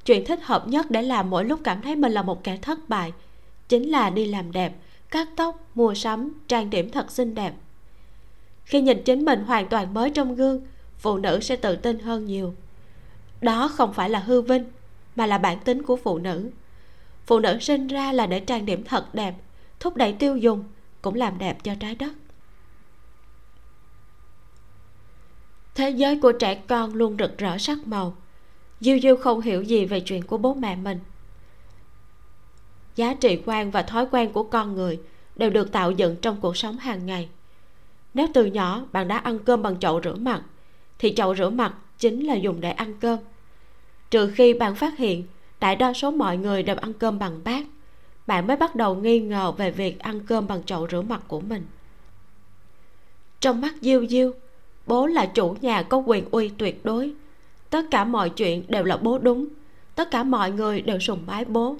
chuyện 0.08 0.24
thích 0.24 0.40
hợp 0.42 0.68
nhất 0.68 0.90
để 0.90 1.02
làm 1.02 1.30
mỗi 1.30 1.44
lúc 1.44 1.60
cảm 1.64 1.82
thấy 1.82 1.96
mình 1.96 2.12
là 2.12 2.22
một 2.22 2.44
kẻ 2.44 2.56
thất 2.56 2.88
bại 2.88 3.12
chính 3.68 3.90
là 3.90 4.10
đi 4.10 4.24
làm 4.26 4.52
đẹp, 4.52 4.72
cắt 5.10 5.28
tóc, 5.36 5.70
mua 5.74 5.94
sắm, 5.94 6.32
trang 6.48 6.70
điểm 6.70 6.90
thật 6.90 7.10
xinh 7.10 7.34
đẹp. 7.34 7.54
Khi 8.64 8.80
nhìn 8.80 9.02
chính 9.04 9.24
mình 9.24 9.44
hoàn 9.44 9.68
toàn 9.68 9.94
mới 9.94 10.10
trong 10.10 10.36
gương, 10.36 10.66
phụ 10.98 11.18
nữ 11.18 11.40
sẽ 11.40 11.56
tự 11.56 11.76
tin 11.76 11.98
hơn 11.98 12.26
nhiều. 12.26 12.54
Đó 13.40 13.68
không 13.68 13.92
phải 13.92 14.10
là 14.10 14.18
hư 14.18 14.40
vinh, 14.40 14.64
mà 15.16 15.26
là 15.26 15.38
bản 15.38 15.58
tính 15.60 15.82
của 15.82 15.96
phụ 15.96 16.18
nữ. 16.18 16.50
Phụ 17.26 17.38
nữ 17.38 17.58
sinh 17.60 17.86
ra 17.86 18.12
là 18.12 18.26
để 18.26 18.40
trang 18.40 18.66
điểm 18.66 18.84
thật 18.84 19.14
đẹp, 19.14 19.34
thúc 19.80 19.96
đẩy 19.96 20.12
tiêu 20.12 20.36
dùng, 20.36 20.64
cũng 21.02 21.14
làm 21.14 21.38
đẹp 21.38 21.64
cho 21.64 21.74
trái 21.80 21.94
đất. 21.94 22.12
Thế 25.74 25.90
giới 25.90 26.20
của 26.20 26.32
trẻ 26.32 26.54
con 26.54 26.94
luôn 26.94 27.16
rực 27.18 27.38
rỡ 27.38 27.58
sắc 27.58 27.86
màu 27.86 28.16
diêu 28.80 28.98
diêu 29.02 29.16
không 29.16 29.40
hiểu 29.40 29.62
gì 29.62 29.84
về 29.84 30.00
chuyện 30.00 30.22
của 30.22 30.38
bố 30.38 30.54
mẹ 30.54 30.76
mình. 30.76 30.98
Giá 32.96 33.14
trị 33.14 33.42
quan 33.46 33.70
và 33.70 33.82
thói 33.82 34.06
quen 34.10 34.32
của 34.32 34.42
con 34.42 34.74
người 34.74 35.00
đều 35.36 35.50
được 35.50 35.72
tạo 35.72 35.90
dựng 35.90 36.16
trong 36.16 36.36
cuộc 36.40 36.56
sống 36.56 36.76
hàng 36.76 37.06
ngày. 37.06 37.28
Nếu 38.14 38.26
từ 38.34 38.44
nhỏ 38.44 38.84
bạn 38.92 39.08
đã 39.08 39.18
ăn 39.18 39.38
cơm 39.38 39.62
bằng 39.62 39.80
chậu 39.80 40.00
rửa 40.04 40.14
mặt, 40.14 40.42
thì 40.98 41.14
chậu 41.14 41.36
rửa 41.36 41.50
mặt 41.50 41.74
chính 41.98 42.26
là 42.26 42.34
dùng 42.34 42.60
để 42.60 42.70
ăn 42.70 42.94
cơm. 43.00 43.18
Trừ 44.10 44.30
khi 44.34 44.54
bạn 44.54 44.74
phát 44.74 44.98
hiện 44.98 45.26
đại 45.60 45.76
đa 45.76 45.92
số 45.92 46.10
mọi 46.10 46.36
người 46.36 46.62
đều 46.62 46.76
ăn 46.76 46.92
cơm 46.92 47.18
bằng 47.18 47.40
bát, 47.44 47.66
bạn 48.26 48.46
mới 48.46 48.56
bắt 48.56 48.76
đầu 48.76 48.94
nghi 48.94 49.20
ngờ 49.20 49.52
về 49.52 49.70
việc 49.70 49.98
ăn 49.98 50.20
cơm 50.26 50.46
bằng 50.46 50.62
chậu 50.62 50.88
rửa 50.90 51.02
mặt 51.02 51.22
của 51.28 51.40
mình. 51.40 51.66
Trong 53.40 53.60
mắt 53.60 53.74
diêu 53.80 54.06
diêu, 54.06 54.32
bố 54.86 55.06
là 55.06 55.26
chủ 55.26 55.56
nhà 55.60 55.82
có 55.82 55.96
quyền 56.06 56.24
uy 56.30 56.48
tuyệt 56.48 56.84
đối 56.84 57.12
tất 57.70 57.86
cả 57.90 58.04
mọi 58.04 58.30
chuyện 58.30 58.64
đều 58.68 58.84
là 58.84 58.96
bố 58.96 59.18
đúng. 59.18 59.46
Tất 59.94 60.10
cả 60.10 60.22
mọi 60.22 60.50
người 60.50 60.80
đều 60.80 60.98
sùng 60.98 61.20
bái 61.26 61.44
bố. 61.44 61.76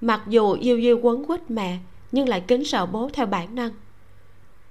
Mặc 0.00 0.20
dù 0.28 0.56
diêu 0.62 0.80
diêu 0.80 0.98
quấn 1.02 1.24
quýt 1.24 1.50
mẹ 1.50 1.78
nhưng 2.12 2.28
lại 2.28 2.44
kính 2.48 2.64
sợ 2.64 2.86
bố 2.86 3.10
theo 3.12 3.26
bản 3.26 3.54
năng. 3.54 3.70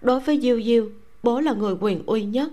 Đối 0.01 0.19
với 0.19 0.39
diêu 0.41 0.61
diêu 0.61 0.89
bố 1.23 1.39
là 1.39 1.53
người 1.53 1.75
quyền 1.80 2.05
uy 2.05 2.25
nhất. 2.25 2.51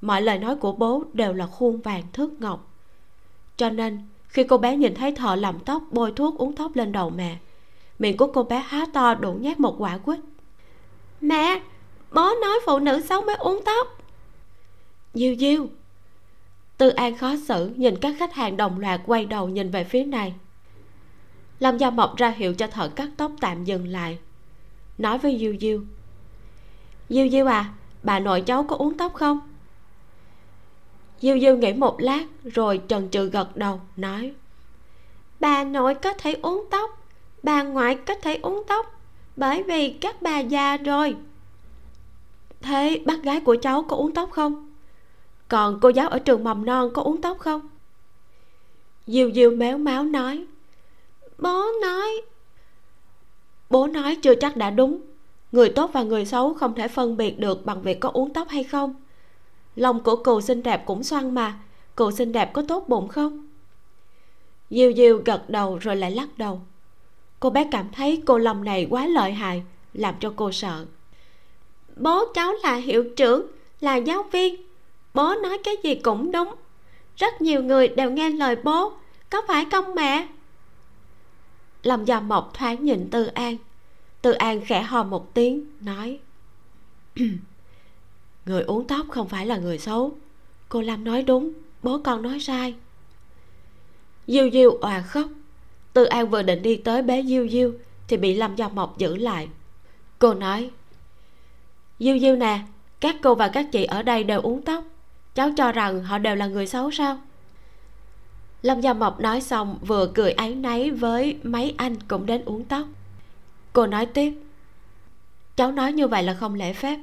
Mọi 0.00 0.22
lời 0.22 0.38
nói 0.38 0.56
của 0.56 0.72
bố 0.72 1.04
đều 1.12 1.32
là 1.32 1.46
khuôn 1.46 1.80
vàng 1.80 2.02
thước 2.12 2.40
ngọc. 2.40 2.74
Cho 3.56 3.70
nên 3.70 4.02
khi 4.28 4.44
cô 4.44 4.58
bé 4.58 4.76
nhìn 4.76 4.94
thấy 4.94 5.14
thợ 5.14 5.36
làm 5.36 5.58
tóc 5.58 5.82
bôi 5.90 6.12
thuốc 6.12 6.38
uống 6.38 6.56
tóc 6.56 6.76
lên 6.76 6.92
đầu 6.92 7.10
mẹ 7.10 7.38
miệng 8.00 8.16
của 8.16 8.26
cô 8.26 8.42
bé 8.42 8.58
há 8.66 8.86
to 8.92 9.14
đủ 9.14 9.32
nhét 9.32 9.60
một 9.60 9.74
quả 9.78 9.98
quýt. 9.98 10.20
Mẹ 11.20 11.60
bố 12.12 12.30
nói 12.42 12.58
phụ 12.66 12.78
nữ 12.78 13.00
xấu 13.00 13.22
mới 13.22 13.36
uống 13.36 13.60
tóc. 13.64 13.98
Diêu 15.14 15.34
diêu 15.38 15.66
tư 16.80 16.88
an 16.88 17.16
khó 17.16 17.34
xử, 17.48 17.72
nhìn 17.76 17.96
các 17.96 18.14
khách 18.18 18.34
hàng 18.34 18.56
đồng 18.56 18.80
loạt 18.80 19.00
quay 19.06 19.26
đầu 19.26 19.48
nhìn 19.48 19.70
về 19.70 19.84
phía 19.84 20.04
này. 20.04 20.34
Lâm 21.58 21.78
gia 21.78 21.90
mộc 21.90 22.16
ra 22.16 22.30
hiệu 22.30 22.54
cho 22.54 22.66
thợ 22.66 22.88
cắt 22.88 23.08
tóc 23.16 23.32
tạm 23.40 23.64
dừng 23.64 23.88
lại. 23.88 24.18
Nói 24.98 25.18
với 25.18 25.38
diêu 25.40 25.54
diêu. 25.60 25.80
Diêu 27.08 27.28
diêu 27.28 27.46
à 27.46 27.72
bà 28.02 28.18
nội 28.18 28.40
cháu 28.40 28.62
có 28.64 28.76
uống 28.76 28.96
tóc 28.96 29.14
không? 29.14 29.40
Diêu 31.20 31.38
diêu 31.38 31.56
nghĩ 31.56 31.72
một 31.72 32.00
lát, 32.00 32.24
rồi 32.44 32.80
trần 32.88 33.08
trừ 33.08 33.28
gật 33.28 33.56
đầu, 33.56 33.80
nói. 33.96 34.32
Bà 35.40 35.64
nội 35.64 35.94
có 35.94 36.12
thể 36.12 36.36
uống 36.42 36.64
tóc, 36.70 37.06
bà 37.42 37.62
ngoại 37.62 37.94
có 38.06 38.14
thể 38.14 38.38
uống 38.42 38.62
tóc, 38.68 39.00
bởi 39.36 39.62
vì 39.62 39.90
các 39.90 40.22
bà 40.22 40.38
già 40.38 40.76
rồi. 40.76 41.16
Thế 42.60 43.02
bác 43.06 43.22
gái 43.22 43.40
của 43.40 43.56
cháu 43.62 43.82
có 43.82 43.96
uống 43.96 44.14
tóc 44.14 44.30
không? 44.30 44.69
Còn 45.50 45.80
cô 45.80 45.88
giáo 45.88 46.08
ở 46.08 46.18
trường 46.18 46.44
mầm 46.44 46.64
non 46.64 46.90
có 46.94 47.02
uống 47.02 47.20
tóc 47.20 47.38
không? 47.38 47.60
Diêu 49.06 49.30
diêu 49.34 49.50
méo 49.50 49.78
máu 49.78 50.04
nói, 50.04 50.44
bố 51.38 51.66
nói. 51.82 52.22
Bố 53.70 53.86
nói 53.86 54.16
chưa 54.22 54.34
chắc 54.34 54.56
đã 54.56 54.70
đúng. 54.70 55.00
Người 55.52 55.68
tốt 55.68 55.90
và 55.92 56.02
người 56.02 56.24
xấu 56.24 56.54
không 56.54 56.74
thể 56.74 56.88
phân 56.88 57.16
biệt 57.16 57.38
được 57.38 57.64
bằng 57.66 57.82
việc 57.82 58.00
có 58.00 58.10
uống 58.12 58.32
tóc 58.32 58.48
hay 58.48 58.64
không. 58.64 58.94
Lòng 59.76 60.02
của 60.02 60.16
cừu 60.16 60.40
xinh 60.40 60.62
đẹp 60.62 60.82
cũng 60.86 61.02
xoăn 61.02 61.34
mà. 61.34 61.58
Cừu 61.96 62.10
xinh 62.10 62.32
đẹp 62.32 62.52
có 62.52 62.62
tốt 62.68 62.88
bụng 62.88 63.08
không? 63.08 63.48
Diêu 64.70 64.92
diêu 64.96 65.22
gật 65.24 65.50
đầu 65.50 65.78
rồi 65.78 65.96
lại 65.96 66.10
lắc 66.10 66.28
đầu. 66.36 66.60
Cô 67.40 67.50
bé 67.50 67.68
cảm 67.70 67.86
thấy 67.92 68.22
cô 68.26 68.38
lòng 68.38 68.64
này 68.64 68.86
quá 68.90 69.06
lợi 69.06 69.32
hại, 69.32 69.62
làm 69.94 70.14
cho 70.20 70.32
cô 70.36 70.52
sợ. 70.52 70.86
Bố 71.96 72.24
cháu 72.34 72.52
là 72.62 72.74
hiệu 72.74 73.04
trưởng, 73.16 73.46
là 73.80 73.96
giáo 73.96 74.22
viên 74.22 74.69
bố 75.14 75.34
nói 75.42 75.58
cái 75.64 75.74
gì 75.82 75.94
cũng 75.94 76.32
đúng. 76.32 76.54
Rất 77.16 77.42
nhiều 77.42 77.62
người 77.62 77.88
đều 77.88 78.10
nghe 78.10 78.30
lời 78.30 78.56
bố. 78.56 78.92
Có 79.30 79.42
phải 79.48 79.66
không 79.70 79.94
mẹ? 79.94 80.28
Lâm 81.82 82.04
gia 82.04 82.20
mộc 82.20 82.54
thoáng 82.54 82.84
nhìn 82.84 83.10
tư 83.10 83.26
an. 83.26 83.56
Tư 84.22 84.32
an 84.32 84.60
khẽ 84.64 84.82
hò 84.82 85.02
một 85.04 85.34
tiếng, 85.34 85.66
nói, 85.80 86.18
người 88.46 88.62
uống 88.62 88.86
tóc 88.86 89.06
không 89.10 89.28
phải 89.28 89.46
là 89.46 89.56
người 89.56 89.78
xấu. 89.78 90.16
Cô 90.68 90.82
lâm 90.82 91.04
nói 91.04 91.22
đúng, 91.22 91.52
bố 91.82 92.00
con 92.04 92.22
nói 92.22 92.40
sai. 92.40 92.74
Diêu 94.26 94.50
diêu 94.52 94.70
òa 94.70 95.02
khóc. 95.02 95.26
Tư 95.92 96.04
an 96.04 96.28
vừa 96.28 96.42
định 96.42 96.62
đi 96.62 96.76
tới 96.76 97.02
bế 97.02 97.22
diêu 97.26 97.48
diêu, 97.48 97.72
thì 98.08 98.16
bị 98.16 98.34
lâm 98.34 98.56
gia 98.56 98.68
mộc 98.68 98.98
giữ 98.98 99.16
lại. 99.16 99.48
Cô 100.18 100.34
nói, 100.34 100.70
diêu 101.98 102.18
diêu 102.18 102.36
nè, 102.36 102.60
các 103.00 103.16
cô 103.22 103.34
và 103.34 103.48
các 103.48 103.66
chị 103.72 103.84
ở 103.84 104.02
đây 104.02 104.24
đều 104.24 104.40
uống 104.40 104.62
tóc 104.62 104.84
cháu 105.34 105.50
cho 105.56 105.72
rằng 105.72 106.04
họ 106.04 106.18
đều 106.18 106.34
là 106.34 106.46
người 106.46 106.66
xấu 106.66 106.90
sao? 106.90 107.20
Lâm 108.62 108.80
gia 108.80 108.92
mộc 108.92 109.20
nói 109.20 109.40
xong, 109.40 109.78
vừa 109.86 110.10
cười 110.14 110.32
áy 110.32 110.54
náy 110.54 110.90
với 110.90 111.38
mấy 111.42 111.74
anh 111.76 111.96
cũng 112.08 112.26
đến 112.26 112.42
uống 112.44 112.64
tóc. 112.64 112.86
Cô 113.72 113.86
nói 113.86 114.06
tiếp, 114.06 114.32
cháu 115.56 115.72
nói 115.72 115.92
như 115.92 116.08
vậy 116.08 116.22
là 116.22 116.34
không 116.34 116.54
lễ 116.54 116.72
phép. 116.72 116.98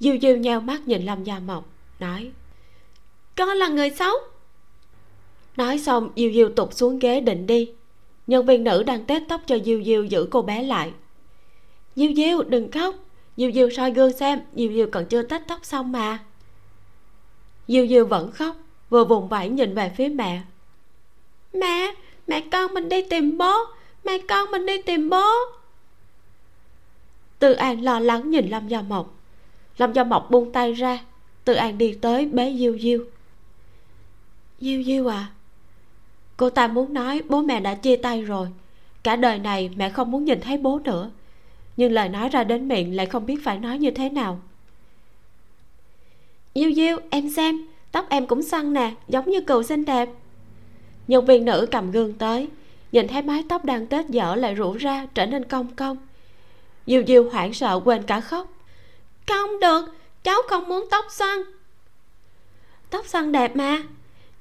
Diêu 0.00 0.16
diêu 0.22 0.36
nheo 0.36 0.60
mắt 0.60 0.88
nhìn 0.88 1.02
lâm 1.02 1.24
gia 1.24 1.38
mộc, 1.38 1.68
nói, 1.98 2.30
con 3.36 3.48
là 3.48 3.68
người 3.68 3.90
xấu. 3.90 4.14
Nói 5.56 5.78
xong, 5.78 6.10
diêu 6.16 6.32
diêu 6.32 6.48
tụt 6.48 6.74
xuống 6.74 6.98
ghế 6.98 7.20
định 7.20 7.46
đi. 7.46 7.70
Nhân 8.26 8.46
viên 8.46 8.64
nữ 8.64 8.82
đang 8.82 9.04
tết 9.04 9.22
tóc 9.28 9.40
cho 9.46 9.58
diêu 9.64 9.82
diêu 9.84 10.04
giữ 10.04 10.28
cô 10.30 10.42
bé 10.42 10.62
lại. 10.62 10.92
Diêu 11.96 12.10
diêu, 12.16 12.42
đừng 12.42 12.70
khóc. 12.70 12.94
Diêu 13.36 13.50
diêu 13.52 13.70
soi 13.70 13.90
gương 13.90 14.12
xem, 14.12 14.40
diêu 14.54 14.72
diêu 14.72 14.86
còn 14.92 15.04
chưa 15.04 15.22
tết 15.22 15.42
tóc 15.48 15.64
xong 15.64 15.92
mà 15.92 16.18
diêu 17.68 17.86
diêu 17.86 18.06
vẫn 18.06 18.32
khóc 18.32 18.56
vừa 18.90 19.04
vùng 19.04 19.28
vẫy 19.28 19.48
nhìn 19.48 19.74
về 19.74 19.92
phía 19.96 20.08
mẹ. 20.08 20.42
Mẹ 21.52 21.94
mẹ 22.26 22.40
con 22.52 22.74
mình 22.74 22.88
đi 22.88 23.02
tìm 23.02 23.38
bố 23.38 23.54
mẹ 24.04 24.18
con 24.28 24.50
mình 24.50 24.66
đi 24.66 24.82
tìm 24.82 25.10
bố. 25.10 25.26
Tư 27.38 27.52
An 27.52 27.82
lo 27.82 28.00
lắng 28.00 28.30
nhìn 28.30 28.48
Lâm 28.48 28.68
Gia 28.68 28.82
Mộc. 28.82 29.14
Lâm 29.78 29.92
Gia 29.92 30.04
Mộc 30.04 30.30
buông 30.30 30.52
tay 30.52 30.72
ra 30.72 30.98
Tư 31.44 31.54
An 31.54 31.78
đi 31.78 31.98
tới 32.00 32.26
bế 32.26 32.54
Diêu 32.58 32.78
Diêu 32.78 33.04
Diêu 34.60 34.82
Diêu 34.82 35.06
à 35.06 35.26
Cô 36.36 36.50
ta 36.50 36.68
muốn 36.68 36.94
nói 36.94 37.22
bố 37.28 37.42
mẹ 37.42 37.60
đã 37.60 37.74
chia 37.74 37.96
tay 37.96 38.22
rồi 38.22 38.48
Cả 39.02 39.16
đời 39.16 39.38
này 39.38 39.70
mẹ 39.76 39.90
không 39.90 40.10
muốn 40.10 40.24
nhìn 40.24 40.40
thấy 40.40 40.58
bố 40.58 40.78
nữa. 40.78 41.10
Nhưng 41.76 41.92
lời 41.92 42.08
nói 42.08 42.28
ra 42.28 42.44
đến 42.44 42.68
miệng 42.68 42.96
lại 42.96 43.06
không 43.06 43.26
biết 43.26 43.44
phải 43.44 43.58
nói 43.58 43.78
như 43.78 43.90
thế 43.90 44.08
nào 44.08 44.40
Diêu 46.54 46.72
Diêu, 46.76 46.98
em 47.10 47.30
xem, 47.30 47.66
Tóc 47.92 48.06
em 48.08 48.26
cũng 48.26 48.42
xoăn 48.42 48.72
nè, 48.72 48.92
Giống 49.08 49.30
như 49.30 49.40
cừu 49.40 49.62
xinh 49.62 49.84
đẹp. 49.84 50.08
Nhân 51.08 51.26
viên 51.26 51.44
nữ 51.44 51.66
cầm 51.70 51.90
gương 51.90 52.12
tới, 52.12 52.48
Nhìn 52.92 53.08
thấy 53.08 53.22
mái 53.22 53.44
tóc 53.48 53.64
đang 53.64 53.86
tết 53.86 54.08
dở 54.08 54.34
lại 54.34 54.54
rủ 54.54 54.72
ra, 54.72 55.06
Trở 55.14 55.26
nên 55.26 55.44
cong 55.44 55.74
cong. 55.74 55.96
Diêu 56.86 57.02
Diêu 57.06 57.30
hoảng 57.30 57.54
sợ 57.54 57.80
quên 57.84 58.02
cả 58.02 58.20
khóc. 58.20 58.52
Không 59.26 59.60
được, 59.60 59.84
Cháu 60.22 60.42
không 60.48 60.68
muốn 60.68 60.86
tóc 60.90 61.04
xoăn 61.10 61.38
Tóc 62.90 63.06
xoăn 63.06 63.32
đẹp 63.32 63.56
mà. 63.56 63.82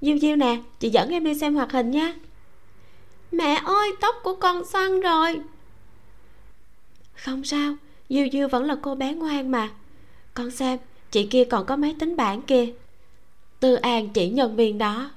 Diêu 0.01 0.18
Diêu 0.18 0.36
nè, 0.36 0.57
Chị 0.80 0.89
dẫn 0.89 1.09
em 1.09 1.24
đi 1.24 1.36
xem 1.36 1.55
hoạt 1.55 1.72
hình 1.72 1.91
nha. 1.91 2.14
Mẹ 3.32 3.61
ơi, 3.66 3.91
tóc 4.01 4.16
của 4.24 4.36
con 4.36 4.66
xoăn 4.66 4.99
rồi. 4.99 5.39
Không 7.16 7.43
sao, 7.43 7.74
Diêu 8.09 8.28
Diêu 8.32 8.47
vẫn 8.47 8.64
là 8.64 8.76
cô 8.82 8.95
bé 8.95 9.14
ngoan 9.14 9.51
mà. 9.51 9.70
Con 10.34 10.51
xem 10.51 10.80
chị 11.14 11.28
kia 11.28 11.43
còn 11.45 11.66
có 11.66 11.76
máy 11.76 11.95
tính 11.99 12.16
bảng 12.16 12.41
kia. 12.41 12.74
Tư 13.59 13.76
An 13.76 14.09
chỉ 14.09 14.30
nhân 14.30 14.55
viên 14.55 14.78
đó. 14.78 15.11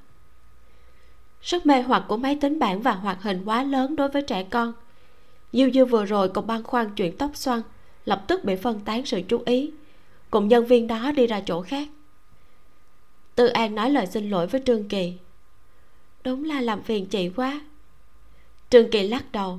Sức 1.43 1.67
mê 1.67 1.83
hoặc 1.83 2.05
của 2.09 2.17
máy 2.17 2.39
tính 2.41 2.59
bảng 2.59 2.83
và 2.83 2.93
hoạt 2.93 3.23
hình 3.23 3.45
quá 3.45 3.63
lớn 3.63 3.97
đối 3.97 4.09
với 4.09 4.23
trẻ 4.23 4.43
con. 4.43 4.73
Diêu 5.53 5.71
Diêu 5.71 5.87
vừa 5.87 6.05
rồi 6.05 6.29
còn 6.29 6.47
băn 6.47 6.63
khoăn 6.63 6.91
chuyện 6.97 7.17
tóc 7.19 7.31
xoăn, 7.35 7.63
Lập 8.05 8.25
tức 8.29 8.45
bị 8.45 8.57
phân 8.57 8.81
tán 8.81 9.07
sự 9.07 9.23
chú 9.29 9.43
ý. 9.47 9.71
Cùng 10.31 10.49
nhân 10.49 10.67
viên 10.67 10.87
đó 10.87 11.13
đi 11.13 11.27
ra 11.27 11.41
chỗ 11.41 11.63
khác. 11.63 11.89
Tư 13.35 13.47
An 13.47 13.75
nói 13.75 13.91
lời 13.91 14.07
xin 14.07 14.31
lỗi 14.31 14.47
với 14.47 14.63
Trương 14.67 14.89
Kỳ. 14.89 15.13
Đúng 16.25 16.45
là 16.45 16.61
làm 16.61 16.83
phiền 16.83 17.07
chị 17.07 17.31
quá. 17.37 17.61
Trương 18.71 18.91
Kỳ 18.91 19.09
lắc 19.09 19.33
đầu. 19.33 19.59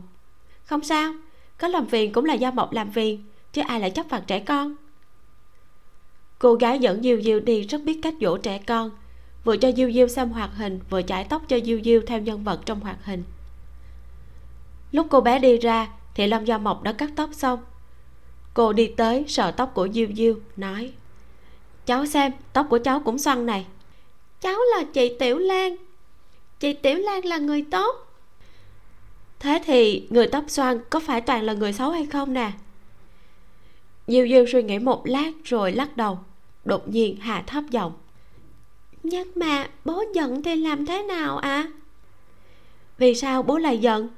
Không 0.65 0.83
sao, 0.83 1.13
Có 1.57 1.67
làm 1.67 1.88
phiền 1.88 2.13
cũng 2.13 2.25
là 2.25 2.33
do 2.33 2.51
Mộc 2.51 2.73
làm 2.73 2.91
phiền, 2.91 3.23
Chứ 3.53 3.61
ai 3.67 3.79
lại 3.79 3.91
chấp 3.91 4.09
phạt 4.09 4.23
trẻ 4.27 4.39
con? 4.39 4.75
Cô 6.39 6.53
gái 6.53 6.79
dẫn 6.79 7.03
Diêu 7.03 7.21
Diêu 7.21 7.39
đi 7.39 7.61
rất 7.61 7.83
biết 7.83 7.99
cách 8.03 8.13
dỗ 8.21 8.38
trẻ 8.38 8.59
con. 8.67 8.91
Vừa 9.43 9.57
cho 9.57 9.71
Diêu 9.71 9.91
Diêu 9.91 10.07
xem 10.07 10.29
hoạt 10.29 10.49
hình 10.55 10.79
Vừa 10.89 11.01
chải 11.01 11.23
tóc 11.23 11.41
cho 11.47 11.59
Diêu 11.65 11.79
Diêu 11.83 12.01
theo 12.07 12.19
nhân 12.19 12.43
vật 12.43 12.59
trong 12.65 12.79
hoạt 12.79 13.05
hình. 13.05 13.23
Lúc 14.91 15.07
cô 15.09 15.21
bé 15.21 15.39
đi 15.39 15.57
ra 15.57 15.88
thì 16.15 16.27
lâm 16.27 16.45
gia 16.45 16.57
mộc 16.57 16.83
đã 16.83 16.91
cắt 16.91 17.09
tóc 17.15 17.29
xong. 17.33 17.59
Cô 18.53 18.73
đi 18.73 18.88
tới 18.88 19.25
sờ 19.27 19.51
tóc 19.51 19.71
của 19.73 19.88
diêu 19.93 20.07
diêu 20.15 20.35
nói 20.55 20.91
cháu 21.85 22.05
xem 22.05 22.31
tóc 22.53 22.67
của 22.69 22.77
cháu 22.77 22.99
cũng 22.99 23.17
xoăn 23.17 23.45
này. 23.45 23.65
Cháu 24.41 24.59
là 24.75 24.83
chị 24.93 25.15
tiểu 25.19 25.38
lan. 25.38 25.75
Chị 26.59 26.73
tiểu 26.73 26.97
lan 26.97 27.25
là 27.25 27.38
người 27.38 27.65
tốt. 27.71 27.95
Thế 29.39 29.61
thì 29.65 30.07
người 30.09 30.27
tóc 30.27 30.43
xoăn 30.47 30.79
có 30.89 30.99
phải 30.99 31.21
toàn 31.21 31.43
là 31.43 31.53
người 31.53 31.73
xấu 31.73 31.91
hay 31.91 32.05
không 32.05 32.33
nè? 32.33 32.51
Diêu 34.07 34.27
diêu 34.27 34.45
suy 34.51 34.63
nghĩ 34.63 34.79
một 34.79 35.07
lát 35.07 35.31
rồi 35.43 35.71
lắc 35.71 35.97
đầu 35.97 36.19
đột 36.68 36.88
nhiên 36.88 37.15
hạ 37.15 37.43
thấp 37.47 37.63
giọng. 37.70 37.93
Nhưng 39.03 39.32
mà, 39.36 39.68
bố 39.86 40.03
giận 40.13 40.43
thì 40.43 40.55
làm 40.55 40.86
thế 40.86 41.03
nào 41.03 41.38
ạ? 41.38 41.49
À? 41.49 41.72
vì 42.97 43.15
sao 43.15 43.43
bố 43.43 43.57
lại 43.57 43.78
giận? 43.78 44.09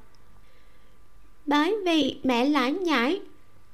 Bởi 1.45 1.75
vì 1.85 2.19
mẹ 2.23 2.45
lải 2.45 2.73
nhải 2.73 3.21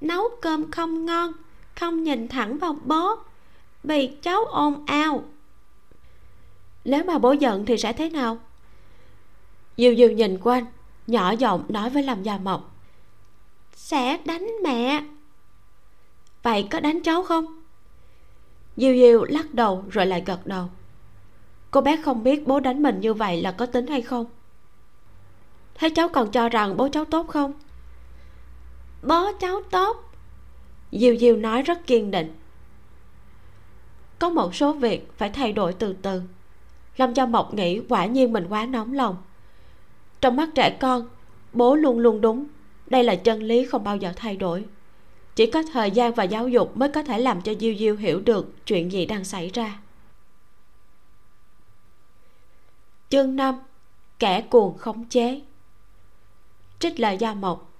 nấu 0.01 0.23
cơm 0.41 0.71
không 0.71 1.05
ngon, 1.05 1.31
không 1.75 2.03
nhìn 2.03 2.27
thẳng 2.27 2.57
vào 2.57 2.77
bố, 2.85 3.15
vì 3.83 4.07
cháu 4.21 4.45
ồn 4.45 4.85
ào. 4.85 5.23
Nếu 6.85 7.03
mà 7.03 7.17
bố 7.17 7.31
giận 7.31 7.65
thì 7.65 7.77
sẽ 7.77 7.93
thế 7.93 8.09
nào? 8.09 8.39
Dìu 9.77 9.93
dìu 9.93 10.11
nhìn 10.11 10.37
quanh, 10.43 10.65
nhỏ 11.07 11.31
giọng 11.31 11.65
nói 11.69 11.89
với 11.89 12.03
lâm 12.03 12.23
gia 12.23 12.37
mộc. 12.37 12.75
Sẽ 13.75 14.17
đánh 14.25 14.47
mẹ. 14.63 15.03
Vậy 16.43 16.67
có 16.69 16.79
đánh 16.79 17.01
cháu 17.01 17.23
không? 17.23 17.64
Diêu 18.77 18.93
diêu 18.93 19.23
lắc 19.23 19.53
đầu 19.53 19.83
rồi 19.89 20.05
lại 20.05 20.23
gật 20.25 20.47
đầu. 20.47 20.65
Cô 21.71 21.81
bé 21.81 22.01
không 22.05 22.23
biết 22.23 22.47
bố 22.47 22.59
đánh 22.59 22.83
mình 22.83 22.99
như 22.99 23.13
vậy 23.13 23.41
là 23.41 23.51
có 23.51 23.65
tính 23.65 23.87
hay 23.87 24.01
không? 24.01 24.25
Thế 25.75 25.89
cháu 25.89 26.09
còn 26.09 26.31
cho 26.31 26.49
rằng 26.49 26.77
bố 26.77 26.89
cháu 26.91 27.05
tốt 27.05 27.27
không? 27.27 27.53
Bố 29.03 29.31
cháu 29.39 29.61
tốt. 29.71 29.97
Diêu 30.91 31.17
diêu 31.17 31.35
nói 31.37 31.61
rất 31.61 31.87
kiên 31.87 32.11
định. 32.11 32.35
Có 34.19 34.29
một 34.29 34.55
số 34.55 34.73
việc 34.73 35.11
phải 35.17 35.29
thay 35.29 35.53
đổi 35.53 35.73
từ 35.73 35.95
từ 36.01 36.21
lâm 36.97 37.13
cho 37.13 37.25
mộc 37.25 37.53
nghĩ 37.53 37.81
quả 37.89 38.05
nhiên 38.05 38.33
mình 38.33 38.45
quá 38.49 38.65
nóng 38.65 38.93
lòng. 38.93 39.17
Trong 40.21 40.35
mắt 40.35 40.49
trẻ 40.55 40.77
con, 40.79 41.09
bố 41.53 41.75
luôn 41.75 41.99
luôn 41.99 42.21
đúng, 42.21 42.45
đây 42.87 43.03
là 43.03 43.15
chân 43.15 43.43
lý 43.43 43.65
không 43.65 43.83
bao 43.83 43.97
giờ 43.97 44.13
thay 44.15 44.35
đổi 44.35 44.65
chỉ 45.35 45.45
có 45.51 45.63
thời 45.73 45.91
gian 45.91 46.13
và 46.13 46.23
giáo 46.23 46.47
dục 46.47 46.77
mới 46.77 46.89
có 46.89 47.03
thể 47.03 47.19
làm 47.19 47.41
cho 47.41 47.53
diêu 47.59 47.75
diêu 47.79 47.95
hiểu 47.95 48.19
được 48.19 48.65
chuyện 48.65 48.91
gì 48.91 49.05
đang 49.05 49.23
xảy 49.23 49.49
ra. 49.49 49.79
Chương 53.09 53.35
năm, 53.35 53.55
kẻ 54.19 54.41
cuồng 54.41 54.77
khống 54.77 55.05
chế. 55.05 55.41
Trích 56.79 56.99
lời 56.99 57.17
gia 57.17 57.33
mộc. 57.33 57.71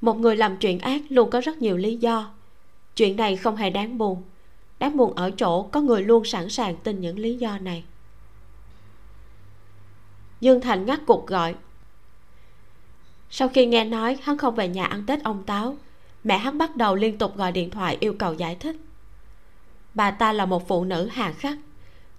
Một 0.00 0.18
người 0.18 0.36
làm 0.36 0.56
chuyện 0.56 0.78
ác 0.78 1.02
luôn 1.08 1.30
có 1.30 1.40
rất 1.40 1.58
nhiều 1.58 1.76
lý 1.76 1.96
do. 1.96 2.30
Chuyện 2.96 3.16
này 3.16 3.36
không 3.36 3.56
hề 3.56 3.70
đáng 3.70 3.98
buồn. 3.98 4.22
Đáng 4.78 4.96
buồn 4.96 5.12
ở 5.14 5.30
chỗ 5.30 5.62
có 5.62 5.80
người 5.80 6.02
luôn 6.02 6.24
sẵn 6.24 6.48
sàng 6.48 6.76
tin 6.76 7.00
những 7.00 7.18
lý 7.18 7.34
do 7.34 7.58
này. 7.58 7.84
Dương 10.40 10.60
thành 10.60 10.86
ngắt 10.86 11.00
cuộc 11.06 11.26
gọi. 11.26 11.54
Sau 13.30 13.48
khi 13.48 13.66
nghe 13.66 13.84
nói, 13.84 14.18
hắn 14.22 14.38
không 14.38 14.54
về 14.54 14.68
nhà 14.68 14.84
ăn 14.84 15.06
tết 15.06 15.24
ông 15.24 15.42
táo 15.46 15.76
mẹ 16.26 16.38
hắn 16.38 16.58
bắt 16.58 16.76
đầu 16.76 16.94
liên 16.94 17.18
tục 17.18 17.36
gọi 17.36 17.52
điện 17.52 17.70
thoại 17.70 17.96
yêu 18.00 18.14
cầu 18.18 18.34
giải 18.34 18.54
thích. 18.54 18.76
Bà 19.94 20.10
ta 20.10 20.32
là 20.32 20.46
một 20.46 20.68
phụ 20.68 20.84
nữ 20.84 21.08
hà 21.12 21.32
khắc. 21.32 21.58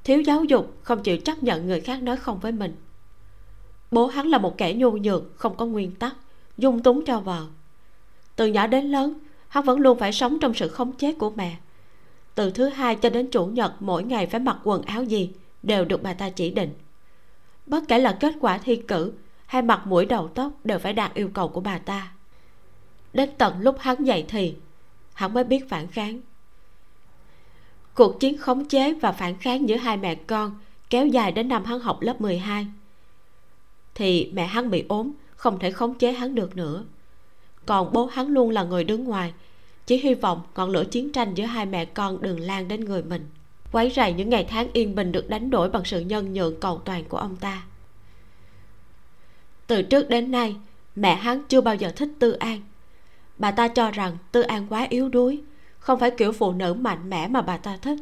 Thiếu 0.04 0.22
giáo 0.22 0.44
dục, 0.44 0.74
không 0.82 1.04
chịu 1.04 1.18
chấp 1.18 1.44
nhận 1.44 1.68
người 1.68 1.82
khác 1.82 2.02
nói 2.02 2.18
không 2.18 2.40
với 2.40 2.52
mình. 2.52 2.76
Bố 3.92 4.08
hắn 4.08 4.28
là 4.28 4.38
một 4.38 4.58
kẻ 4.58 4.74
nhu 4.74 4.92
nhược, 4.92 5.24
không 5.38 5.58
có 5.58 5.66
nguyên 5.66 5.96
tắc, 5.96 6.16
dung 6.58 6.84
túng 6.84 7.06
cho 7.06 7.20
vợ. 7.20 7.46
Từ 8.36 8.48
nhỏ 8.48 8.68
đến 8.68 8.86
lớn, 8.86 9.14
hắn 9.48 9.64
vẫn 9.64 9.80
luôn 9.80 10.00
phải 10.00 10.14
sống 10.14 10.38
trong 10.40 10.54
sự 10.54 10.68
khống 10.68 10.92
chế 10.92 11.14
của 11.14 11.30
mẹ. 11.30 11.58
Từ 12.36 12.52
thứ 12.52 12.70
hai 12.70 12.96
cho 12.96 13.10
đến 13.10 13.28
chủ 13.32 13.46
nhật, 13.46 13.74
mỗi 13.80 14.04
ngày 14.04 14.28
phải 14.28 14.40
mặc 14.40 14.58
quần 14.64 14.82
áo 14.82 15.04
gì, 15.04 15.32
đều 15.64 15.86
được 15.86 16.04
bà 16.04 16.14
ta 16.14 16.30
chỉ 16.30 16.52
định. 16.52 16.74
Bất 17.66 17.84
kể 17.88 18.00
là 18.00 18.18
kết 18.20 18.34
quả 18.42 18.58
thi 18.58 18.76
cử 18.76 19.14
hay 19.46 19.62
mặt 19.62 19.88
mũi 19.88 20.06
đầu 20.06 20.28
tóc, 20.28 20.52
đều 20.64 20.80
phải 20.80 20.94
đạt 20.94 21.14
yêu 21.14 21.30
cầu 21.34 21.48
của 21.48 21.62
bà 21.62 21.78
ta 21.78 22.12
đến 23.18 23.30
tận 23.38 23.62
lúc 23.62 23.76
hắn 23.80 24.04
dậy 24.04 24.26
thì, 24.28 24.56
hắn 25.14 25.34
mới 25.34 25.44
biết 25.44 25.70
phản 25.70 25.88
kháng. 25.88 26.20
Cuộc 27.94 28.20
chiến 28.20 28.38
khống 28.38 28.66
chế 28.66 28.94
và 28.94 29.12
phản 29.12 29.38
kháng 29.38 29.70
giữa 29.70 29.76
hai 29.76 29.98
mẹ 29.98 30.16
con 30.16 30.60
kéo 30.90 31.08
dài 31.08 31.32
đến 31.32 31.48
năm 31.48 31.66
hắn 31.66 31.80
học 31.80 32.02
lớp 32.02 32.22
12 32.22 32.68
thì 33.96 34.32
mẹ 34.34 34.46
hắn 34.46 34.70
bị 34.70 34.86
ốm, 34.90 35.12
không 35.36 35.60
thể 35.60 35.72
khống 35.72 35.94
chế 35.94 36.12
hắn 36.12 36.36
được 36.36 36.58
nữa. 36.58 36.86
Còn 37.66 37.94
bố 37.94 38.06
hắn 38.06 38.28
luôn 38.28 38.50
là 38.50 38.64
người 38.64 38.84
đứng 38.84 39.04
ngoài, 39.04 39.34
chỉ 39.86 39.98
hy 39.98 40.14
vọng 40.14 40.42
ngọn 40.56 40.70
lửa 40.70 40.84
chiến 40.92 41.12
tranh 41.12 41.34
giữa 41.34 41.46
hai 41.46 41.66
mẹ 41.66 41.86
con 41.86 42.22
đừng 42.22 42.40
lan 42.40 42.68
đến 42.68 42.86
người 42.86 43.04
mình. 43.04 43.30
Quấy 43.72 43.92
rầy 43.96 44.14
những 44.14 44.30
ngày 44.30 44.46
tháng 44.50 44.68
yên 44.74 44.96
bình 44.96 45.12
được 45.12 45.30
đánh 45.30 45.50
đổi 45.50 45.70
bằng 45.70 45.86
sự 45.86 46.00
nhân 46.00 46.34
nhượng 46.34 46.60
cầu 46.60 46.82
toàn 46.86 47.04
của 47.04 47.18
ông 47.18 47.36
ta. 47.36 47.64
Từ 49.68 49.82
trước 49.82 50.10
đến 50.10 50.32
nay, 50.32 50.56
mẹ 50.96 51.16
hắn 51.16 51.44
chưa 51.50 51.62
bao 51.62 51.76
giờ 51.76 51.92
thích 51.96 52.10
tư 52.20 52.32
an 52.32 52.62
bà 53.38 53.52
ta 53.52 53.68
cho 53.68 53.92
rằng 53.92 54.18
tư 54.32 54.42
an 54.42 54.68
quá 54.70 54.88
yếu 54.90 55.10
đuối, 55.10 55.44
không 55.80 56.00
phải 56.00 56.12
kiểu 56.12 56.32
phụ 56.32 56.52
nữ 56.52 56.74
mạnh 56.74 57.10
mẽ 57.10 57.28
mà 57.28 57.42
bà 57.42 57.58
ta 57.58 57.78
thích. 57.82 58.00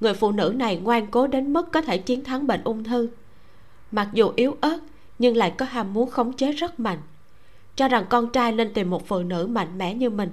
Người 0.00 0.14
phụ 0.14 0.32
nữ 0.32 0.54
này 0.56 0.76
ngoan 0.76 1.06
cố 1.06 1.26
đến 1.26 1.52
mức 1.52 1.72
có 1.72 1.80
thể 1.80 1.98
chiến 1.98 2.24
thắng 2.24 2.46
bệnh 2.46 2.64
ung 2.64 2.84
thư. 2.84 3.08
Mặc 3.92 4.08
dù 4.12 4.32
yếu 4.36 4.56
ớt, 4.60 4.78
nhưng 5.18 5.36
lại 5.36 5.54
có 5.58 5.66
ham 5.66 5.94
muốn 5.94 6.10
khống 6.10 6.32
chế 6.32 6.52
rất 6.52 6.80
mạnh. 6.80 6.98
Cho 7.76 7.88
rằng 7.88 8.06
con 8.08 8.32
trai 8.32 8.52
nên 8.52 8.74
tìm 8.74 8.90
một 8.90 9.06
phụ 9.06 9.18
nữ 9.18 9.46
mạnh 9.46 9.78
mẽ 9.78 9.94
như 9.94 10.10
mình. 10.10 10.30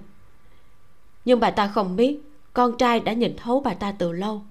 Nhưng 1.26 1.40
bà 1.40 1.52
ta 1.52 1.68
không 1.68 1.96
biết, 1.96 2.20
con 2.54 2.78
trai 2.78 3.00
đã 3.00 3.14
nhìn 3.14 3.38
thấu 3.38 3.60
bà 3.60 3.74
ta 3.74 3.92
từ 3.92 4.12
lâu. 4.12 4.42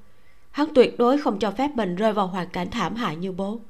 Hắn 0.50 0.74
tuyệt 0.74 0.98
đối 0.98 1.18
không 1.18 1.38
cho 1.38 1.50
phép 1.50 1.70
mình 1.74 1.96
rơi 1.96 2.12
vào 2.12 2.26
hoàn 2.26 2.48
cảnh 2.48 2.70
thảm 2.70 2.94
hại 2.94 3.16
như 3.16 3.32
bố. 3.32 3.60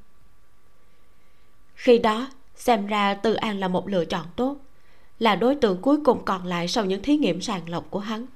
Khi 1.75 1.99
đó, 1.99 2.29
xem 2.55 2.87
ra 2.87 3.15
tư 3.15 3.35
an 3.35 3.61
là 3.61 3.69
một 3.69 3.89
lựa 3.89 4.05
chọn 4.05 4.27
tốt 4.37 4.57
là 5.23 5.37
đối 5.37 5.55
tượng 5.55 5.83
cuối 5.83 5.97
cùng 6.05 6.25
còn 6.25 6.47
lại 6.47 6.69
sau 6.69 6.85
những 6.85 7.03
thí 7.03 7.17
nghiệm 7.17 7.41
sàng 7.41 7.69
lọc 7.69 7.91
của 7.91 7.99
hắn. 7.99 8.27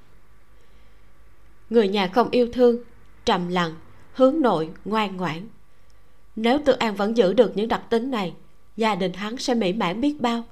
Người 1.69 1.87
nhà 1.87 2.07
không 2.07 2.29
yêu 2.29 2.49
thương, 2.53 2.77
trầm 3.25 3.47
lặng, 3.47 3.75
hướng 4.13 4.41
nội, 4.41 4.69
ngoan 4.85 5.17
ngoãn. 5.17 5.47
Nếu 6.35 6.59
tư 6.65 6.73
an 6.73 6.95
vẫn 6.95 7.17
giữ 7.17 7.33
được 7.33 7.57
những 7.57 7.67
đặc 7.67 7.81
tính 7.89 8.11
này, 8.11 8.33
gia 8.77 8.95
đình 8.95 9.13
hắn 9.13 9.37
sẽ 9.37 9.53
mỹ 9.53 9.73
mãn 9.73 10.01
biết 10.01 10.21
bao. 10.21 10.43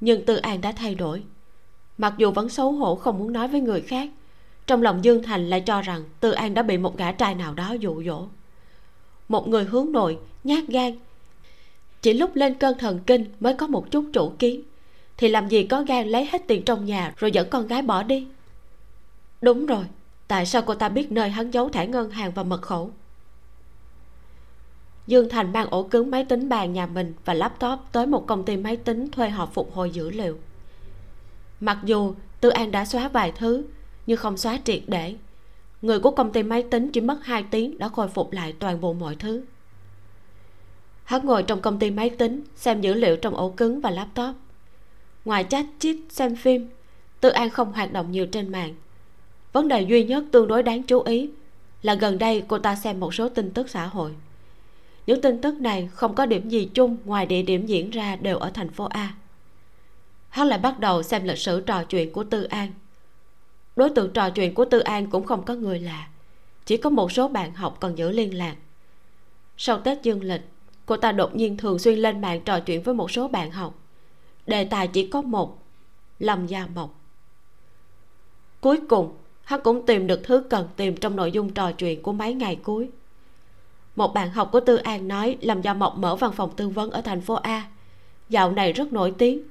Nhưng 0.00 0.24
tư 0.24 0.36
an 0.36 0.60
đã 0.60 0.72
thay 0.72 0.94
đổi. 0.94 1.22
Mặc 1.98 2.14
dù 2.18 2.30
vẫn 2.30 2.48
xấu 2.48 2.72
hổ 2.72 2.94
không 2.94 3.18
muốn 3.18 3.32
nói 3.32 3.48
với 3.48 3.60
người 3.60 3.80
khác, 3.80 4.10
trong 4.66 4.82
lòng 4.82 5.04
dương 5.04 5.22
thành 5.22 5.50
lại 5.50 5.60
cho 5.60 5.82
rằng 5.82 6.04
tư 6.20 6.30
an 6.30 6.54
đã 6.54 6.62
bị 6.62 6.78
một 6.78 6.96
gã 6.96 7.12
trai 7.12 7.34
nào 7.34 7.54
đó 7.54 7.72
dụ 7.72 8.02
dỗ. 8.02 8.26
Một 9.28 9.48
người 9.48 9.64
hướng 9.64 9.92
nội, 9.92 10.18
nhát 10.44 10.64
gan. 10.68 10.98
Chỉ 12.02 12.12
lúc 12.12 12.36
lên 12.36 12.54
cơn 12.54 12.78
thần 12.78 13.00
kinh 13.06 13.24
mới 13.40 13.54
có 13.54 13.66
một 13.66 13.90
chút 13.90 14.04
chủ 14.12 14.32
kiến 14.38 14.62
thì 15.16 15.28
làm 15.28 15.48
gì 15.48 15.66
có 15.66 15.82
gan 15.82 16.08
lấy 16.08 16.24
hết 16.24 16.42
tiền 16.46 16.62
trong 16.64 16.84
nhà 16.84 17.14
rồi 17.16 17.32
dẫn 17.32 17.50
con 17.50 17.66
gái 17.66 17.82
bỏ 17.82 18.02
đi? 18.02 18.26
Đúng 19.42 19.66
rồi, 19.66 19.84
tại 20.28 20.46
sao 20.46 20.62
cô 20.62 20.74
ta 20.74 20.88
biết 20.88 21.12
nơi 21.12 21.28
hắn 21.28 21.50
giấu 21.50 21.68
thẻ 21.68 21.86
ngân 21.86 22.10
hàng 22.10 22.32
và 22.34 22.42
mật 22.42 22.62
khẩu? 22.62 22.90
Dương 25.06 25.28
thành 25.28 25.52
mang 25.52 25.70
ổ 25.70 25.82
cứng 25.82 26.10
máy 26.10 26.24
tính 26.24 26.48
bàn 26.48 26.72
nhà 26.72 26.86
mình 26.86 27.14
và 27.24 27.34
laptop 27.34 27.78
tới 27.92 28.06
một 28.06 28.26
công 28.26 28.44
ty 28.44 28.56
máy 28.56 28.76
tính 28.76 29.10
thuê 29.10 29.28
họ 29.28 29.46
phục 29.46 29.74
hồi 29.74 29.90
dữ 29.90 30.10
liệu. 30.10 30.38
Mặc 31.60 31.78
dù 31.84 32.14
tư 32.40 32.48
an 32.48 32.70
đã 32.70 32.84
xóa 32.84 33.08
vài 33.08 33.32
thứ, 33.32 33.64
nhưng 34.06 34.16
không 34.16 34.36
xóa 34.36 34.58
triệt 34.64 34.82
để. 34.86 35.14
Người 35.82 36.00
của 36.00 36.10
công 36.10 36.32
ty 36.32 36.42
máy 36.42 36.62
tính 36.70 36.90
chỉ 36.92 37.00
mất 37.00 37.24
2 37.24 37.44
tiếng 37.50 37.78
đã 37.78 37.88
khôi 37.88 38.08
phục 38.08 38.32
lại 38.32 38.54
toàn 38.58 38.80
bộ 38.80 38.92
mọi 38.92 39.16
thứ. 39.16 39.44
Hắn 41.04 41.26
ngồi 41.26 41.42
trong 41.42 41.60
công 41.60 41.78
ty 41.78 41.90
máy 41.90 42.10
tính, 42.10 42.42
xem 42.56 42.80
dữ 42.80 42.94
liệu 42.94 43.16
trong 43.16 43.36
ổ 43.36 43.50
cứng 43.50 43.80
và 43.80 43.90
laptop 43.90 44.36
ngoài 45.24 45.44
chat 45.44 45.66
chít 45.78 45.96
xem 46.10 46.36
phim, 46.36 46.68
tư 47.20 47.28
an 47.28 47.50
không 47.50 47.72
hoạt 47.72 47.92
động 47.92 48.10
nhiều 48.10 48.26
trên 48.26 48.52
mạng. 48.52 48.74
Vấn 49.52 49.68
đề 49.68 49.82
duy 49.82 50.04
nhất 50.04 50.24
tương 50.32 50.48
đối 50.48 50.62
đáng 50.62 50.82
chú 50.82 51.00
ý 51.02 51.30
là 51.82 51.94
gần 51.94 52.18
đây 52.18 52.42
cô 52.48 52.58
ta 52.58 52.76
xem 52.76 53.00
một 53.00 53.14
số 53.14 53.28
tin 53.28 53.50
tức 53.50 53.70
xã 53.70 53.86
hội. 53.86 54.12
Những 55.06 55.20
tin 55.20 55.40
tức 55.40 55.60
này 55.60 55.88
không 55.92 56.14
có 56.14 56.26
điểm 56.26 56.48
gì 56.48 56.68
chung 56.74 56.96
ngoài 57.04 57.26
địa 57.26 57.42
điểm 57.42 57.66
diễn 57.66 57.90
ra 57.90 58.16
đều 58.16 58.38
ở 58.38 58.50
thành 58.50 58.70
phố 58.70 58.84
a. 58.84 59.14
Hắn 60.28 60.46
lại 60.46 60.58
bắt 60.58 60.80
đầu 60.80 61.02
xem 61.02 61.24
lịch 61.24 61.38
sử 61.38 61.60
trò 61.60 61.84
chuyện 61.84 62.12
của 62.12 62.24
tư 62.24 62.44
an. 62.44 62.72
Đối 63.76 63.90
tượng 63.90 64.12
trò 64.12 64.30
chuyện 64.30 64.54
của 64.54 64.64
tư 64.64 64.78
an 64.78 65.10
cũng 65.10 65.26
không 65.26 65.44
có 65.44 65.54
người 65.54 65.80
lạ, 65.80 66.08
chỉ 66.66 66.76
có 66.76 66.90
một 66.90 67.12
số 67.12 67.28
bạn 67.28 67.54
học 67.54 67.76
còn 67.80 67.98
giữ 67.98 68.10
liên 68.10 68.38
lạc. 68.38 68.56
Sau 69.56 69.78
tết 69.78 70.02
dương 70.02 70.22
lịch, 70.22 70.42
cô 70.86 70.96
ta 70.96 71.12
đột 71.12 71.36
nhiên 71.36 71.56
thường 71.56 71.78
xuyên 71.78 71.98
lên 71.98 72.20
mạng 72.20 72.40
trò 72.44 72.60
chuyện 72.60 72.82
với 72.82 72.94
một 72.94 73.10
số 73.10 73.28
bạn 73.28 73.50
học 73.50 73.83
đề 74.46 74.64
tài 74.64 74.88
chỉ 74.88 75.08
có 75.08 75.22
một, 75.22 75.58
lâm 76.18 76.46
gia 76.46 76.66
mộc. 76.66 77.00
Cuối 78.60 78.80
cùng, 78.88 79.16
hắn 79.44 79.60
cũng 79.64 79.86
tìm 79.86 80.06
được 80.06 80.20
thứ 80.24 80.44
cần 80.50 80.68
tìm 80.76 80.96
trong 80.96 81.16
nội 81.16 81.32
dung 81.32 81.54
trò 81.54 81.72
chuyện 81.72 82.02
của 82.02 82.12
mấy 82.12 82.34
ngày 82.34 82.56
cuối. 82.62 82.90
Một 83.96 84.14
bạn 84.14 84.30
học 84.30 84.48
của 84.52 84.60
tư 84.60 84.76
an 84.76 85.08
nói 85.08 85.36
lâm 85.40 85.62
gia 85.62 85.74
mộc 85.74 85.98
mở 85.98 86.16
văn 86.16 86.32
phòng 86.32 86.52
tư 86.56 86.68
vấn 86.68 86.90
ở 86.90 87.00
thành 87.00 87.20
phố 87.20 87.34
a. 87.34 87.68
Dạo 88.28 88.52
này 88.52 88.72
rất 88.72 88.92
nổi 88.92 89.14
tiếng, 89.18 89.42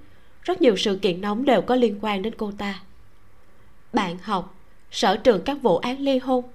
rất 0.42 0.62
nhiều 0.62 0.78
sự 0.78 1.00
kiện 1.02 1.22
nóng 1.22 1.46
đều 1.46 1.62
có 1.62 1.76
liên 1.76 2.00
quan 2.02 2.22
đến 2.22 2.34
cô 2.38 2.52
ta. 2.58 2.82
Bạn 3.94 4.18
học, 4.18 4.56
sở 4.92 5.18
trường 5.18 5.42
các 5.44 5.58
vụ 5.62 5.78
án 5.78 6.00
ly 6.00 6.18
hôn. 6.20 6.46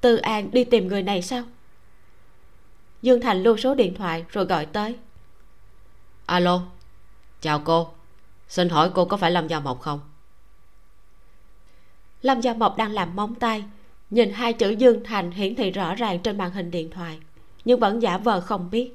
Tư 0.00 0.16
an 0.16 0.50
đi 0.52 0.64
tìm 0.64 0.88
người 0.88 1.02
này 1.02 1.22
sao? 1.22 1.42
Dương 3.02 3.20
thành 3.20 3.42
lưu 3.42 3.56
số 3.56 3.74
điện 3.74 3.94
thoại 3.94 4.24
rồi 4.28 4.44
gọi 4.44 4.66
tới. 4.66 4.96
Alo 6.26 6.62
chào 7.44 7.58
cô. 7.64 7.88
Xin 8.48 8.68
hỏi 8.68 8.90
cô 8.94 9.04
có 9.04 9.16
phải 9.16 9.30
lâm 9.30 9.48
gia 9.48 9.60
mộc 9.60 9.80
không? 9.80 10.00
Lâm 12.22 12.40
gia 12.40 12.54
mộc 12.54 12.76
đang 12.76 12.92
làm 12.92 13.16
móng 13.16 13.34
tay 13.34 13.64
nhìn 14.10 14.32
hai 14.32 14.52
chữ 14.52 14.70
dương 14.70 15.04
thành 15.04 15.30
hiển 15.30 15.54
thị 15.54 15.70
rõ 15.70 15.94
ràng 15.94 16.18
trên 16.18 16.38
màn 16.38 16.50
hình 16.50 16.70
điện 16.70 16.90
thoại 16.90 17.18
nhưng 17.64 17.80
vẫn 17.80 18.02
giả 18.02 18.18
vờ 18.18 18.40
không 18.40 18.70
biết. 18.70 18.92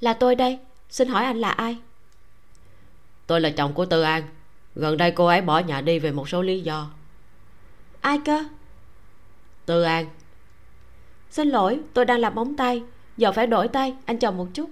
Là 0.00 0.12
tôi 0.12 0.34
đây 0.34 0.58
xin 0.90 1.08
hỏi 1.08 1.24
anh 1.24 1.36
là 1.36 1.50
ai? 1.50 1.78
Tôi 3.26 3.40
là 3.40 3.50
chồng 3.50 3.72
của 3.72 3.86
tư 3.86 4.02
an. 4.02 4.22
Gần 4.74 4.96
đây 4.96 5.10
cô 5.10 5.26
ấy 5.26 5.40
bỏ 5.40 5.58
nhà 5.58 5.80
đi 5.80 5.98
về 5.98 6.12
một 6.12 6.28
số 6.28 6.42
lý 6.42 6.60
do. 6.60 6.90
Ai 8.00 8.20
cơ? 8.24 8.44
Tư 9.66 9.82
an. 9.82 10.06
Xin 11.30 11.48
lỗi 11.48 11.80
tôi 11.94 12.04
đang 12.04 12.20
làm 12.20 12.34
móng 12.34 12.56
tay 12.56 12.82
giờ 13.16 13.32
phải 13.32 13.46
đổi 13.46 13.68
tay 13.68 13.94
anh 14.04 14.18
chờ 14.18 14.30
một 14.30 14.48
chút 14.54 14.70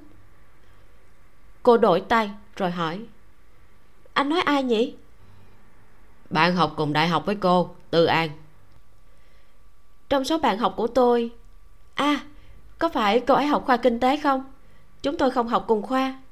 cô 1.66 1.76
đổi 1.76 2.00
tay 2.00 2.30
rồi 2.56 2.70
hỏi. 2.70 3.00
Anh 4.12 4.28
nói 4.28 4.40
ai 4.40 4.62
nhỉ? 4.62 4.94
Bạn 6.30 6.56
học 6.56 6.72
cùng 6.76 6.92
đại 6.92 7.08
học 7.08 7.26
với 7.26 7.34
cô 7.34 7.74
tư 7.90 8.04
an. 8.04 8.30
Trong 10.08 10.24
số 10.24 10.38
bạn 10.38 10.58
học 10.58 10.74
của 10.76 10.86
tôi 10.86 11.30
à 11.94 12.20
có 12.78 12.88
phải 12.88 13.20
cô 13.20 13.34
ấy 13.34 13.46
học 13.46 13.62
khoa 13.66 13.76
kinh 13.76 14.00
tế 14.00 14.20
không? 14.22 14.52
Chúng 15.02 15.18
tôi 15.18 15.30
không 15.30 15.48
học 15.48 15.64
cùng 15.68 15.82
khoa. 15.82 16.22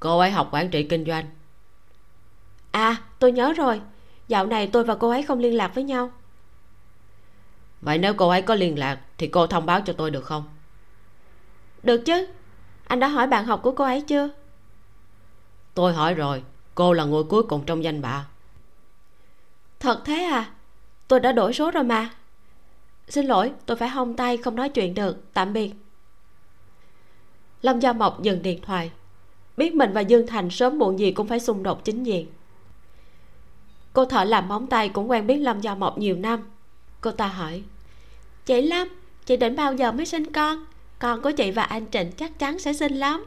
Cô 0.00 0.18
ấy 0.18 0.30
học 0.30 0.48
quản 0.52 0.70
trị 0.70 0.82
kinh 0.82 1.04
doanh. 1.04 1.24
À 2.70 2.96
tôi 3.18 3.32
nhớ 3.32 3.52
rồi. 3.52 3.80
Dạo 4.28 4.46
này 4.46 4.66
tôi 4.66 4.84
và 4.84 4.94
cô 4.94 5.10
ấy 5.10 5.22
không 5.22 5.38
liên 5.38 5.56
lạc 5.56 5.74
với 5.74 5.84
nhau. 5.84 6.10
Vậy 7.80 7.98
nếu 7.98 8.14
cô 8.14 8.28
ấy 8.28 8.42
có 8.42 8.54
liên 8.54 8.78
lạc 8.78 9.00
thì 9.18 9.26
cô 9.26 9.46
thông 9.46 9.66
báo 9.66 9.80
cho 9.80 9.92
tôi 9.92 10.10
được 10.10 10.24
không? 10.24 10.44
Được 11.82 12.02
chứ 12.06 12.26
anh 12.90 13.00
đã 13.00 13.08
hỏi 13.08 13.26
bạn 13.26 13.44
học 13.44 13.60
của 13.62 13.72
cô 13.72 13.84
ấy 13.84 14.00
chưa? 14.00 14.30
Tôi 15.74 15.92
hỏi 15.92 16.14
rồi 16.14 16.42
cô 16.74 16.92
là 16.92 17.04
người 17.04 17.22
cuối 17.22 17.42
cùng 17.42 17.62
trong 17.66 17.84
danh 17.84 18.02
bạ. 18.02 18.26
Thật 19.80 20.02
thế 20.04 20.24
à? 20.24 20.50
Tôi 21.08 21.20
đã 21.20 21.32
đổi 21.32 21.52
số 21.52 21.70
rồi 21.70 21.84
mà. 21.84 22.10
Xin 23.08 23.26
lỗi 23.26 23.52
tôi 23.66 23.76
phải 23.76 23.88
hông 23.88 24.16
tay 24.16 24.36
không 24.36 24.56
nói 24.56 24.68
chuyện 24.68 24.94
được 24.94 25.32
tạm 25.34 25.52
biệt. 25.52 25.72
Lâm 27.62 27.80
gia 27.80 27.92
mộc 27.92 28.22
dừng 28.22 28.42
điện 28.42 28.60
thoại. 28.62 28.90
Biết 29.56 29.74
mình 29.74 29.92
và 29.92 30.00
dương 30.00 30.26
thành 30.26 30.50
sớm 30.50 30.78
muộn 30.78 30.98
gì 30.98 31.12
cũng 31.12 31.28
phải 31.28 31.40
xung 31.40 31.62
đột 31.62 31.84
chính 31.84 32.02
diện. 32.02 32.26
Cô 33.92 34.04
thợ 34.04 34.24
làm 34.24 34.48
móng 34.48 34.66
tay 34.66 34.88
cũng 34.88 35.10
quen 35.10 35.26
biết 35.26 35.38
lâm 35.38 35.60
gia 35.60 35.74
mộc 35.74 35.98
nhiều 35.98 36.16
năm. 36.16 36.50
Cô 37.00 37.10
ta 37.10 37.26
hỏi 37.26 37.62
chị 38.46 38.62
lâm 38.62 38.88
chị 39.26 39.36
định 39.36 39.56
bao 39.56 39.74
giờ 39.74 39.92
mới 39.92 40.06
sinh 40.06 40.32
con 40.32 40.64
con 41.00 41.22
của 41.22 41.30
chị 41.30 41.50
và 41.50 41.62
anh 41.62 41.86
trịnh 41.90 42.12
chắc 42.12 42.38
chắn 42.38 42.58
sẽ 42.58 42.72
sinh 42.72 42.94
lắm. 42.94 43.24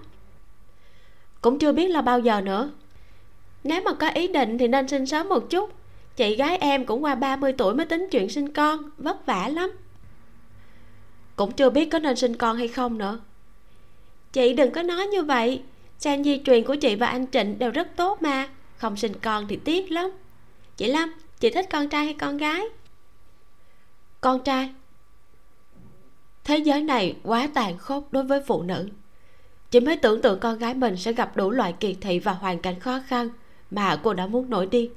Cũng 1.41 1.59
chưa 1.59 1.71
biết 1.71 1.87
là 1.87 2.01
bao 2.01 2.19
giờ 2.19 2.41
nữa. 2.41 2.71
Nếu 3.63 3.81
mà 3.81 3.93
có 3.93 4.09
ý 4.09 4.27
định 4.27 4.57
thì 4.57 4.67
nên 4.67 4.87
sinh 4.87 5.05
sớm 5.05 5.29
một 5.29 5.49
chút. 5.49 5.71
Chị 6.15 6.35
gái 6.35 6.57
em 6.57 6.85
cũng 6.85 7.03
qua 7.03 7.15
30 7.15 7.53
tuổi 7.53 7.73
mới 7.73 7.85
tính 7.85 8.07
chuyện 8.11 8.29
sinh 8.29 8.53
con, 8.53 8.89
vất 8.97 9.25
vả 9.25 9.47
lắm. 9.47 9.71
Cũng 11.35 11.51
chưa 11.51 11.69
biết 11.69 11.89
có 11.91 11.99
nên 11.99 12.15
sinh 12.15 12.35
con 12.35 12.57
hay 12.57 12.67
không 12.67 12.97
nữa. 12.97 13.19
Chị 14.33 14.53
đừng 14.53 14.71
có 14.71 14.83
nói 14.83 15.07
như 15.07 15.23
vậy. 15.23 15.61
Gen 16.03 16.23
di 16.23 16.41
truyền 16.45 16.63
của 16.63 16.75
chị 16.75 16.95
và 16.95 17.07
anh 17.07 17.25
trịnh 17.31 17.59
đều 17.59 17.71
rất 17.71 17.87
tốt 17.95 18.21
mà. 18.21 18.49
Không 18.77 18.97
sinh 18.97 19.13
con 19.21 19.47
thì 19.47 19.59
tiếc 19.63 19.91
lắm. 19.91 20.11
Chị 20.77 20.87
lâm, 20.87 21.13
chị 21.39 21.49
thích 21.49 21.65
con 21.71 21.89
trai 21.89 22.05
hay 22.05 22.13
con 22.13 22.37
gái? 22.37 22.61
Con 24.21 24.43
trai 24.43 24.73
thế 26.43 26.57
giới 26.57 26.81
này 26.81 27.15
quá 27.23 27.49
tàn 27.53 27.77
khốc 27.77 28.03
đối 28.11 28.23
với 28.23 28.41
phụ 28.47 28.61
nữ. 28.61 28.89
Chỉ 29.71 29.79
mới 29.79 29.97
tưởng 29.97 30.21
tượng 30.21 30.39
con 30.39 30.57
gái 30.57 30.73
mình 30.73 30.97
sẽ 30.97 31.13
gặp 31.13 31.37
đủ 31.37 31.51
loại 31.51 31.73
kỳ 31.79 31.93
thị 31.93 32.19
và 32.19 32.31
hoàn 32.31 32.59
cảnh 32.59 32.79
khó 32.79 32.99
khăn 33.07 33.29
mà 33.71 33.95
cô 34.03 34.13
đã 34.13 34.27
muốn 34.27 34.49
nổi 34.49 34.65
đi. 34.65 34.89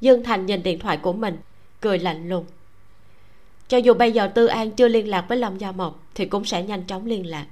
Dương 0.00 0.24
thành 0.24 0.46
nhìn 0.46 0.62
điện 0.62 0.78
thoại 0.78 0.96
của 0.96 1.12
mình, 1.12 1.36
cười 1.80 1.98
lạnh 1.98 2.28
lùng. 2.28 2.44
Cho 3.68 3.78
dù 3.78 3.94
bây 3.94 4.12
giờ 4.12 4.28
tư 4.28 4.46
an 4.46 4.70
chưa 4.70 4.88
liên 4.88 5.08
lạc 5.08 5.24
với 5.28 5.38
lâm 5.38 5.58
gia 5.58 5.72
mộc 5.72 6.02
thì 6.14 6.26
cũng 6.26 6.44
sẽ 6.44 6.62
nhanh 6.62 6.84
chóng 6.86 7.06
liên 7.06 7.26
lạc. 7.26 7.46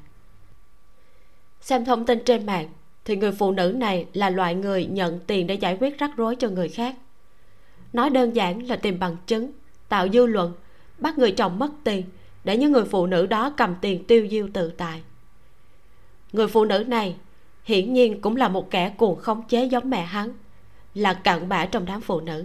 Xem 1.61 1.85
thông 1.85 2.07
tin 2.07 2.25
trên 2.25 2.47
mạng 2.47 2.69
thì 3.05 3.17
người 3.17 3.33
phụ 3.33 3.53
nữ 3.53 3.75
này 3.77 4.07
là 4.13 4.31
loại 4.31 4.55
người 4.55 4.87
nhận 4.87 5.21
tiền 5.27 5.47
để 5.47 5.55
giải 5.55 5.77
quyết 5.81 5.99
rắc 5.99 6.11
rối 6.17 6.37
cho 6.37 6.49
người 6.49 6.69
khác. 6.69 6.97
Nói 7.93 8.11
đơn 8.11 8.37
giản 8.37 8.67
là 8.67 8.77
tìm 8.77 8.99
bằng 8.99 9.17
chứng, 9.27 9.53
tạo 9.89 10.09
dư 10.09 10.27
luận 10.27 10.53
bắt 11.01 11.19
người 11.19 11.33
chồng 11.33 11.59
mất 11.59 11.71
tiền 11.85 12.03
để 12.45 12.57
những 12.57 12.73
người 12.73 12.85
phụ 12.85 13.07
nữ 13.07 13.27
đó 13.27 13.51
cầm 13.57 13.75
tiền 13.81 14.05
tiêu 14.05 14.29
diêu 14.31 14.49
tự 14.53 14.71
tại. 14.71 15.03
Người 16.33 16.49
phụ 16.49 16.65
nữ 16.65 16.85
này 16.87 17.17
hiển 17.65 17.93
nhiên 17.93 18.21
cũng 18.21 18.37
là 18.37 18.49
một 18.49 18.71
kẻ 18.71 18.95
cuồng 18.97 19.17
khống 19.17 19.43
chế 19.49 19.65
giống 19.65 19.91
mẹ 19.91 20.05
hắn, 20.05 20.33
là 20.95 21.15
cặn 21.15 21.49
bã 21.49 21.67
trong 21.67 21.85
đám 21.85 22.01
phụ 22.01 22.21
nữ. 22.21 22.45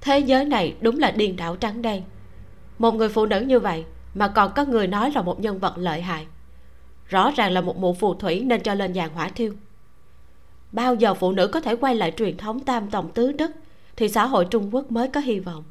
Thế 0.00 0.18
giới 0.18 0.44
này 0.44 0.74
đúng 0.80 0.98
là 0.98 1.10
điên 1.10 1.36
đảo 1.36 1.56
trắng 1.56 1.82
đen. 1.82 2.02
Một 2.78 2.94
người 2.94 3.08
phụ 3.08 3.26
nữ 3.26 3.40
như 3.40 3.60
vậy 3.60 3.84
mà 4.14 4.28
còn 4.28 4.52
có 4.56 4.64
người 4.64 4.86
nói 4.86 5.10
là 5.10 5.22
một 5.22 5.40
nhân 5.40 5.58
vật 5.58 5.74
lợi 5.76 6.02
hại. 6.02 6.26
Rõ 7.06 7.30
ràng 7.36 7.52
là 7.52 7.60
một 7.60 7.76
mụ 7.76 7.94
phù 7.94 8.14
thủy 8.14 8.40
nên 8.40 8.60
cho 8.60 8.74
lên 8.74 8.92
giàn 8.92 9.14
hỏa 9.14 9.28
thiêu. 9.28 9.54
Bao 10.72 10.94
giờ 10.94 11.14
phụ 11.14 11.32
nữ 11.32 11.46
có 11.46 11.60
thể 11.60 11.76
quay 11.76 11.94
lại 11.94 12.12
truyền 12.16 12.36
thống 12.36 12.60
tam 12.60 12.90
tòng 12.90 13.12
tứ 13.12 13.32
đức 13.32 13.50
thì 13.96 14.08
xã 14.08 14.26
hội 14.26 14.44
trung 14.50 14.74
quốc 14.74 14.92
mới 14.92 15.08
có 15.08 15.20
hy 15.20 15.40
vọng. 15.40 15.64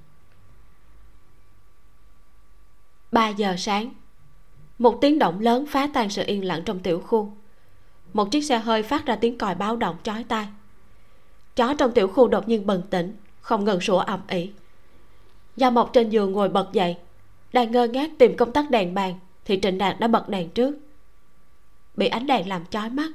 3 3.11 3.29
giờ 3.29 3.55
sáng. 3.57 3.93
Một 4.77 4.97
tiếng 5.01 5.19
động 5.19 5.39
lớn 5.39 5.65
phá 5.69 5.89
tan 5.93 6.09
sự 6.09 6.23
yên 6.25 6.45
lặng 6.45 6.61
trong 6.65 6.79
tiểu 6.79 6.99
khu. 6.99 7.31
Một 8.13 8.31
chiếc 8.31 8.41
xe 8.41 8.57
hơi 8.57 8.83
phát 8.83 9.05
ra 9.05 9.15
tiếng 9.15 9.37
còi 9.37 9.55
báo 9.55 9.75
động 9.75 9.95
chói 10.03 10.23
tai. 10.23 10.47
Chó 11.55 11.73
trong 11.73 11.91
tiểu 11.91 12.07
khu 12.07 12.27
đột 12.27 12.47
nhiên 12.47 12.67
bừng 12.67 12.81
tỉnh 12.89 13.15
không 13.41 13.65
ngừng 13.65 13.81
sủa 13.81 13.99
ầm 13.99 14.19
ĩ. 14.27 14.51
Gia 15.55 15.69
mộc 15.69 15.93
trên 15.93 16.09
giường 16.09 16.31
ngồi 16.31 16.49
bật 16.49 16.69
dậy 16.73 16.97
đang 17.53 17.71
ngơ 17.71 17.87
ngác 17.87 18.11
tìm 18.17 18.37
công 18.37 18.53
tắc 18.53 18.69
đèn 18.71 18.93
bàn 18.93 19.19
thì 19.45 19.59
trịnh 19.61 19.77
đạt 19.77 19.99
đã 19.99 20.07
bật 20.07 20.29
đèn 20.29 20.49
trước. 20.49 20.77
Bị 21.95 22.07
ánh 22.07 22.27
đèn 22.27 22.49
làm 22.49 22.65
chói 22.65 22.89
mắt 22.89 23.11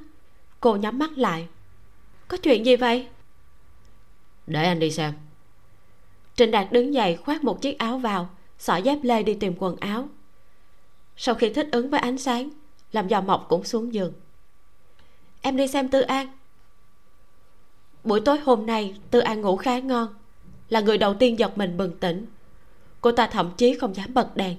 cô 0.59 0.75
nhắm 0.75 0.99
mắt 0.99 1.17
lại. 1.17 1.47
Có 2.27 2.37
chuyện 2.37 2.65
gì 2.65 2.75
vậy? 2.75 3.07
Để 4.47 4.63
anh 4.63 4.79
đi 4.79 4.91
xem. 4.91 5.13
Trịnh 6.35 6.51
đạt 6.51 6.71
đứng 6.71 6.93
dậy 6.93 7.15
khoác 7.15 7.43
một 7.43 7.61
chiếc 7.61 7.77
áo 7.79 7.97
vào 7.97 8.29
xỏ 8.59 8.77
dép 8.77 8.97
lê 9.03 9.23
đi 9.23 9.33
tìm 9.33 9.53
quần 9.59 9.75
áo. 9.75 10.09
Sau 11.17 11.35
khi 11.35 11.49
thích 11.49 11.67
ứng 11.71 11.89
với 11.89 11.99
ánh 11.99 12.17
sáng, 12.17 12.49
làm 12.91 13.09
giò 13.09 13.21
mọc 13.21 13.45
cũng 13.49 13.63
xuống 13.63 13.93
giường. 13.93 14.13
Em 15.41 15.57
đi 15.57 15.67
xem 15.67 15.89
tư 15.89 16.01
an. 16.01 16.27
Buổi 18.03 18.19
tối 18.19 18.39
hôm 18.39 18.65
nay, 18.65 18.95
tư 19.11 19.19
an 19.19 19.41
ngủ 19.41 19.57
khá 19.57 19.79
ngon, 19.79 20.07
là 20.69 20.79
người 20.79 20.97
đầu 20.97 21.13
tiên 21.13 21.39
giật 21.39 21.57
mình 21.57 21.77
bừng 21.77 21.97
tỉnh. 21.97 22.25
Cô 23.01 23.11
ta 23.11 23.27
thậm 23.27 23.51
chí 23.57 23.77
không 23.79 23.95
dám 23.95 24.13
bật 24.13 24.37
đèn, 24.37 24.57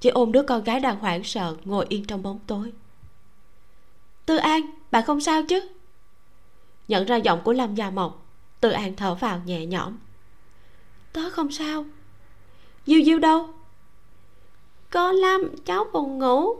chỉ 0.00 0.08
ôm 0.08 0.32
đứa 0.32 0.42
con 0.42 0.64
gái 0.64 0.80
đang 0.80 0.98
hoảng 0.98 1.24
sợ 1.24 1.56
ngồi 1.64 1.86
yên 1.88 2.04
trong 2.04 2.22
bóng 2.22 2.38
tối. 2.46 2.72
Tư 4.26 4.36
an 4.36 4.60
bạn 4.90 5.04
không 5.06 5.20
sao 5.20 5.42
chứ? 5.48 5.68
Nhận 6.88 7.04
ra 7.04 7.16
giọng 7.16 7.40
của 7.44 7.52
lâm 7.52 7.74
gia 7.74 7.90
mộc, 7.90 8.26
tư 8.60 8.70
an 8.70 8.96
thở 8.96 9.14
vào 9.14 9.40
nhẹ 9.44 9.66
nhõm. 9.66 9.96
Tớ 11.12 11.30
không 11.30 11.52
sao 11.52 11.84
diêu 12.90 13.02
diêu 13.04 13.18
đâu? 13.18 13.48
Cô 14.90 15.12
lắm 15.12 15.54
cháu 15.64 15.84
buồn 15.92 16.18
ngủ. 16.18 16.54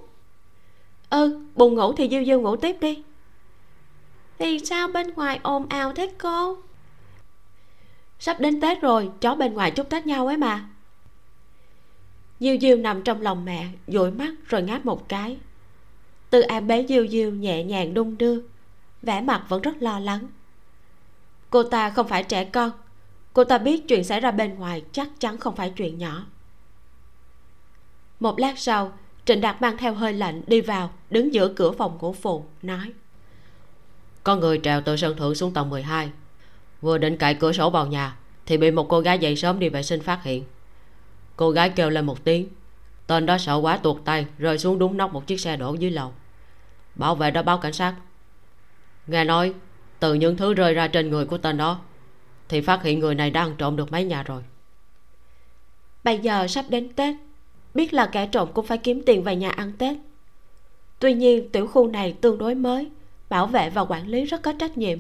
Ừ 1.10 1.40
buồn 1.54 1.74
ngủ 1.74 1.92
thì 1.92 2.08
diêu 2.08 2.24
diêu 2.24 2.40
ngủ 2.40 2.56
tiếp 2.56 2.76
đi. 2.80 3.02
Thì 4.38 4.58
sao 4.58 4.88
bên 4.88 5.14
ngoài 5.14 5.40
ồn 5.42 5.66
ào 5.68 5.92
thế 5.92 6.12
cô? 6.18 6.56
Sắp 8.18 8.40
đến 8.40 8.60
tết 8.60 8.80
rồi, 8.80 9.10
chó 9.20 9.34
bên 9.34 9.54
ngoài 9.54 9.70
chúc 9.70 9.90
tết 9.90 10.06
nhau 10.06 10.26
ấy 10.26 10.36
mà. 10.36 10.68
Diêu 12.40 12.56
diêu 12.60 12.76
nằm 12.76 13.02
trong 13.02 13.22
lòng 13.22 13.44
mẹ, 13.44 13.68
dụi 13.86 14.10
mắt 14.10 14.34
rồi 14.46 14.62
ngáp 14.62 14.86
một 14.86 15.08
cái. 15.08 15.38
Từ 16.30 16.40
an 16.40 16.66
bế 16.66 16.86
diêu 16.88 17.06
diêu 17.06 17.30
nhẹ 17.30 17.64
nhàng 17.64 17.94
đung 17.94 18.18
đưa, 18.18 18.40
vẻ 19.02 19.20
mặt 19.20 19.44
vẫn 19.48 19.62
rất 19.62 19.82
lo 19.82 19.98
lắng. 19.98 20.26
Cô 21.50 21.62
ta 21.62 21.90
không 21.90 22.08
phải 22.08 22.22
trẻ 22.22 22.44
con 22.44 22.70
cô 23.32 23.44
ta 23.44 23.58
biết 23.58 23.88
chuyện 23.88 24.04
xảy 24.04 24.20
ra 24.20 24.30
bên 24.30 24.54
ngoài 24.54 24.82
chắc 24.92 25.08
chắn 25.18 25.38
không 25.38 25.56
phải 25.56 25.72
chuyện 25.76 25.98
nhỏ. 25.98 26.26
Một 28.20 28.38
lát 28.38 28.58
sau, 28.58 28.92
trịnh 29.24 29.40
đạt 29.40 29.62
mang 29.62 29.76
theo 29.76 29.94
hơi 29.94 30.12
lạnh 30.12 30.42
đi 30.46 30.60
vào, 30.60 30.90
đứng 31.10 31.34
giữa 31.34 31.48
cửa 31.56 31.72
phòng 31.72 31.98
ngủ 32.00 32.12
phụ, 32.12 32.44
nói. 32.62 32.92
Có 34.24 34.36
người 34.36 34.60
trèo 34.62 34.80
từ 34.80 34.96
sân 34.96 35.16
thượng 35.16 35.34
xuống 35.34 35.54
tầng 35.54 35.70
12 35.70 36.10
vừa 36.80 36.98
định 36.98 37.16
cậy 37.16 37.34
cửa 37.34 37.52
sổ 37.52 37.70
vào 37.70 37.86
nhà, 37.86 38.16
thì 38.46 38.56
bị 38.56 38.70
một 38.70 38.88
cô 38.88 39.00
gái 39.00 39.18
dậy 39.18 39.36
sớm 39.36 39.58
đi 39.58 39.68
vệ 39.68 39.82
sinh 39.82 40.00
phát 40.00 40.22
hiện. 40.22 40.44
Cô 41.36 41.50
gái 41.50 41.70
kêu 41.70 41.90
lên 41.90 42.06
một 42.06 42.24
tiếng. 42.24 42.48
Tên 43.06 43.26
đó 43.26 43.38
sợ 43.38 43.54
quá 43.54 43.76
tuột 43.76 43.96
tay, 44.04 44.26
rơi 44.38 44.58
xuống 44.58 44.78
đúng 44.78 44.96
nóc 44.96 45.12
một 45.12 45.26
chiếc 45.26 45.40
xe 45.40 45.56
đổ 45.56 45.74
dưới 45.74 45.90
lầu. 45.90 46.12
Bảo 46.94 47.14
vệ 47.14 47.30
đã 47.30 47.42
báo 47.42 47.58
cảnh 47.58 47.72
sát. 47.72 47.94
Nghe 49.06 49.24
nói, 49.24 49.54
từ 50.00 50.14
những 50.14 50.36
thứ 50.36 50.54
rơi 50.54 50.74
ra 50.74 50.88
trên 50.88 51.10
người 51.10 51.24
của 51.26 51.38
tên 51.38 51.56
đó 51.56 51.80
thì 52.50 52.60
phát 52.60 52.82
hiện 52.82 52.98
người 52.98 53.14
này 53.14 53.30
đã 53.30 53.40
ăn 53.40 53.54
trộm 53.58 53.76
được 53.76 53.92
mấy 53.92 54.04
nhà 54.04 54.22
rồi. 54.22 54.42
Bây 56.04 56.18
giờ 56.18 56.46
sắp 56.46 56.64
đến 56.68 56.88
tết, 56.96 57.14
biết 57.74 57.94
là 57.94 58.06
kẻ 58.06 58.26
trộm 58.26 58.48
cũng 58.54 58.66
phải 58.66 58.78
kiếm 58.78 59.02
tiền 59.06 59.22
về 59.22 59.36
nhà 59.36 59.50
ăn 59.50 59.72
tết. 59.78 59.96
Tuy 60.98 61.14
nhiên, 61.14 61.48
tiểu 61.52 61.66
khu 61.66 61.88
này 61.88 62.16
tương 62.20 62.38
đối 62.38 62.54
mới, 62.54 62.88
bảo 63.28 63.46
vệ 63.46 63.70
và 63.70 63.84
quản 63.84 64.08
lý 64.08 64.24
rất 64.24 64.42
có 64.42 64.52
trách 64.52 64.78
nhiệm. 64.78 64.98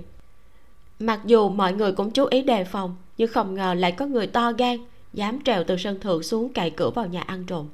Mặc 0.98 1.20
dù 1.24 1.48
mọi 1.48 1.72
người 1.72 1.92
cũng 1.92 2.10
chú 2.10 2.24
ý 2.24 2.42
đề 2.42 2.64
phòng, 2.64 2.96
nhưng 3.18 3.32
không 3.32 3.54
ngờ 3.54 3.74
lại 3.74 3.92
có 3.92 4.06
người 4.06 4.26
to 4.26 4.52
gan, 4.52 4.76
dám 5.12 5.38
trèo 5.44 5.64
từ 5.64 5.76
sân 5.76 6.00
thượng 6.00 6.22
xuống 6.22 6.52
cậy 6.52 6.70
cửa 6.70 6.90
vào 6.90 7.06
nhà 7.06 7.20
ăn 7.20 7.44
trộm. 7.44 7.68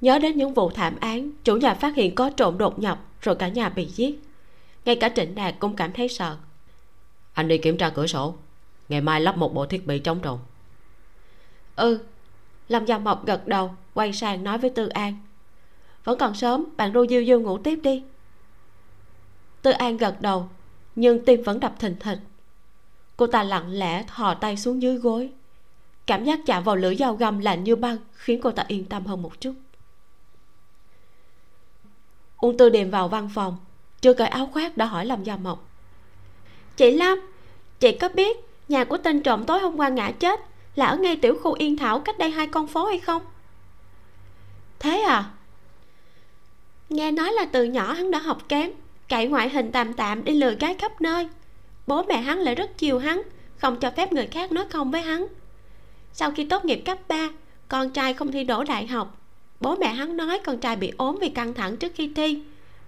Nhớ 0.00 0.18
đến 0.18 0.36
những 0.36 0.54
vụ 0.54 0.70
thảm 0.70 0.96
án, 1.00 1.30
chủ 1.44 1.56
nhà 1.56 1.74
phát 1.74 1.96
hiện 1.96 2.14
có 2.14 2.30
trộm 2.30 2.58
đột 2.58 2.78
nhập, 2.78 3.00
rồi 3.22 3.36
cả 3.36 3.48
nhà 3.48 3.68
bị 3.68 3.84
giết. 3.84 4.20
Ngay 4.84 4.96
cả 4.96 5.08
trịnh 5.16 5.34
đạt 5.34 5.54
cũng 5.58 5.76
cảm 5.76 5.92
thấy 5.92 6.08
sợ 6.08 6.36
anh 7.40 7.48
đi 7.48 7.58
kiểm 7.58 7.76
tra 7.76 7.90
cửa 7.90 8.06
sổ. 8.06 8.34
Ngày 8.88 9.00
mai 9.00 9.20
lắp 9.20 9.36
một 9.36 9.54
bộ 9.54 9.66
thiết 9.66 9.86
bị 9.86 9.98
chống 9.98 10.20
trộm. 10.20 10.38
Ừ 11.76 11.98
lâm 12.70 12.84
gia 12.84 12.98
mộc 12.98 13.26
gật 13.26 13.46
đầu 13.46 13.70
quay 13.94 14.12
sang 14.12 14.44
nói 14.44 14.58
với 14.58 14.70
tư 14.70 14.88
an. 14.88 15.18
Vẫn 16.04 16.18
còn 16.18 16.34
sớm 16.34 16.64
bạn 16.76 16.92
ru 16.92 17.06
diêu 17.06 17.24
diêu 17.24 17.40
ngủ 17.40 17.58
tiếp 17.58 17.78
đi. 17.82 18.02
Tư 19.62 19.70
an 19.70 19.96
gật 19.96 20.20
đầu 20.20 20.48
nhưng 20.96 21.24
tim 21.24 21.42
vẫn 21.42 21.60
đập 21.60 21.74
thình 21.78 21.96
thịch. 22.00 22.18
Cô 23.16 23.26
ta 23.26 23.42
lặng 23.42 23.72
lẽ 23.72 24.04
thò 24.08 24.34
tay 24.34 24.56
xuống 24.56 24.82
dưới 24.82 24.96
gối. 24.96 25.30
Cảm 26.06 26.24
giác 26.24 26.40
chạm 26.46 26.64
vào 26.64 26.76
lưỡi 26.76 26.96
dao 26.96 27.14
găm 27.14 27.38
lạnh 27.38 27.64
như 27.64 27.76
băng 27.76 27.96
khiến 28.12 28.40
cô 28.42 28.50
ta 28.50 28.64
yên 28.68 28.84
tâm 28.84 29.06
hơn 29.06 29.22
một 29.22 29.40
chút. 29.40 29.54
Uông 32.36 32.56
tư 32.56 32.68
điềm 32.68 32.90
vào 32.90 33.08
văn 33.08 33.28
phòng 33.34 33.56
chưa 34.00 34.14
cởi 34.14 34.28
áo 34.28 34.46
khoác 34.52 34.76
đã 34.76 34.86
hỏi 34.86 35.06
làm 35.06 35.24
gia 35.24 35.36
mộc. 35.36 35.68
Chị 36.76 36.90
lâm 36.90 37.18
chị 37.80 37.92
có 37.92 38.08
biết 38.08 38.36
nhà 38.68 38.84
của 38.84 38.96
tên 38.96 39.22
trộm 39.22 39.44
tối 39.44 39.60
hôm 39.60 39.76
qua 39.76 39.88
ngã 39.88 40.10
chết 40.10 40.40
là 40.74 40.86
ở 40.86 40.96
ngay 40.96 41.16
tiểu 41.16 41.38
khu 41.42 41.52
yên 41.52 41.76
thảo 41.76 42.00
cách 42.00 42.18
đây 42.18 42.30
hai 42.30 42.46
con 42.46 42.66
phố 42.66 42.86
hay 42.86 42.98
không? 42.98 43.22
Thế 44.78 45.00
à? 45.00 45.30
Nghe 46.88 47.12
nói 47.12 47.32
là 47.32 47.44
từ 47.44 47.64
nhỏ 47.64 47.92
hắn 47.92 48.10
đã 48.10 48.18
học 48.18 48.48
kém, 48.48 48.70
cậy 49.08 49.26
ngoại 49.26 49.48
hình 49.48 49.72
tạm 49.72 49.92
tạm 49.92 50.24
đi 50.24 50.32
lừa 50.32 50.54
gái 50.54 50.74
khắp 50.74 51.00
nơi. 51.00 51.28
Bố 51.86 52.02
mẹ 52.02 52.16
hắn 52.16 52.38
lại 52.38 52.54
rất 52.54 52.78
chiều 52.78 52.98
hắn, 52.98 53.22
không 53.56 53.80
cho 53.80 53.90
phép 53.90 54.12
người 54.12 54.26
khác 54.26 54.52
nói 54.52 54.64
không 54.70 54.90
với 54.90 55.02
hắn. 55.02 55.26
Sau 56.12 56.30
khi 56.30 56.44
tốt 56.44 56.64
nghiệp 56.64 56.82
cấp 56.84 56.98
3 57.08 57.28
con 57.68 57.90
trai 57.90 58.14
không 58.14 58.32
thi 58.32 58.44
đỗ 58.44 58.64
đại 58.64 58.86
học. 58.86 59.18
Bố 59.60 59.76
mẹ 59.76 59.86
hắn 59.86 60.16
nói 60.16 60.40
con 60.44 60.58
trai 60.58 60.76
bị 60.76 60.92
ốm 60.96 61.18
vì 61.20 61.28
căng 61.28 61.54
thẳng 61.54 61.76
trước 61.76 61.92
khi 61.94 62.12
thi. 62.16 62.42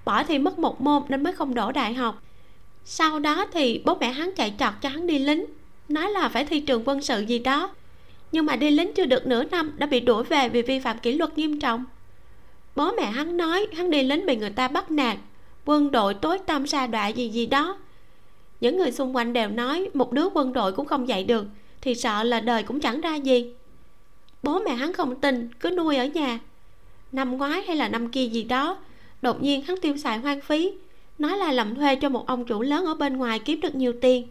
Bỏ 0.04 0.24
thi 0.24 0.38
mất 0.38 0.58
một 0.58 0.80
môn 0.80 1.02
nên 1.08 1.22
mới 1.22 1.32
không 1.32 1.54
đỗ 1.54 1.72
đại 1.72 1.94
học 1.94 2.22
sau 2.84 3.18
đó 3.18 3.46
thì 3.52 3.82
bố 3.84 3.94
mẹ 4.00 4.12
hắn 4.12 4.32
chạy 4.36 4.54
trọt 4.58 4.72
cho 4.80 4.88
hắn 4.88 5.06
đi 5.06 5.18
lính. 5.18 5.44
Nói 5.88 6.10
là 6.10 6.28
phải 6.28 6.44
thi 6.44 6.60
trường 6.60 6.82
quân 6.84 7.02
sự 7.02 7.20
gì 7.20 7.38
đó. 7.38 7.74
Nhưng 8.32 8.46
mà 8.46 8.56
đi 8.56 8.70
lính 8.70 8.94
chưa 8.94 9.04
được 9.04 9.26
nửa 9.26 9.44
năm 9.44 9.72
đã 9.76 9.86
bị 9.86 10.00
đuổi 10.00 10.24
về 10.24 10.48
vì 10.48 10.62
vi 10.62 10.78
phạm 10.78 10.98
kỷ 10.98 11.12
luật 11.12 11.38
nghiêm 11.38 11.60
trọng. 11.60 11.84
Bố 12.76 12.92
mẹ 12.96 13.04
hắn 13.04 13.36
nói 13.36 13.66
hắn 13.76 13.90
đi 13.90 14.02
lính 14.02 14.26
bị 14.26 14.36
người 14.36 14.50
ta 14.50 14.68
bắt 14.68 14.90
nạt, 14.90 15.16
quân 15.64 15.90
đội 15.90 16.14
tối 16.14 16.38
tăm 16.38 16.66
xa 16.66 16.86
đọa 16.86 17.08
gì 17.08 17.28
gì 17.28 17.46
đó. 17.46 17.78
Những 18.60 18.78
người 18.78 18.92
xung 18.92 19.16
quanh 19.16 19.32
đều 19.32 19.48
nói 19.48 19.90
một 19.94 20.12
đứa 20.12 20.28
quân 20.34 20.52
đội 20.52 20.72
cũng 20.72 20.86
không 20.86 21.08
dạy 21.08 21.24
được, 21.24 21.46
thì 21.80 21.94
sợ 21.94 22.22
là 22.22 22.40
đời 22.40 22.62
cũng 22.62 22.80
chẳng 22.80 23.00
ra 23.00 23.14
gì. 23.14 23.54
Bố 24.42 24.58
mẹ 24.58 24.74
hắn 24.74 24.92
không 24.92 25.20
tin, 25.20 25.48
cứ 25.60 25.70
nuôi 25.70 25.96
ở 25.96 26.06
nhà. 26.06 26.38
Năm 27.12 27.36
ngoái 27.36 27.62
hay 27.62 27.76
là 27.76 27.88
năm 27.88 28.08
kia 28.08 28.26
gì 28.26 28.42
đó, 28.42 28.78
đột 29.22 29.42
nhiên 29.42 29.62
hắn 29.62 29.76
tiêu 29.80 29.96
xài 29.96 30.18
hoang 30.18 30.40
phí 30.40 30.72
nói 31.18 31.36
là 31.36 31.52
làm 31.52 31.74
thuê 31.74 31.96
cho 31.96 32.08
một 32.08 32.26
ông 32.26 32.44
chủ 32.44 32.62
lớn 32.62 32.84
ở 32.84 32.94
bên 32.94 33.16
ngoài 33.16 33.38
kiếm 33.38 33.60
được 33.60 33.74
nhiều 33.74 33.92
tiền. 34.00 34.28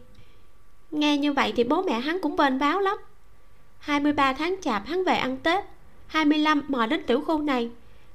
Nghe 0.91 1.17
như 1.17 1.33
vậy 1.33 1.53
thì 1.55 1.63
bố 1.63 1.81
mẹ 1.81 1.99
hắn 1.99 2.21
cũng 2.21 2.35
bên 2.35 2.59
báo 2.59 2.79
lắm. 2.79 2.97
23 3.79 4.33
tháng 4.33 4.55
chạp 4.61 4.87
hắn 4.87 5.03
về 5.03 5.15
ăn 5.15 5.37
tết 5.37 5.65
25 6.07 6.63
mò 6.67 6.85
đến 6.85 7.03
tiểu 7.07 7.21
khu 7.21 7.41
này. 7.41 7.69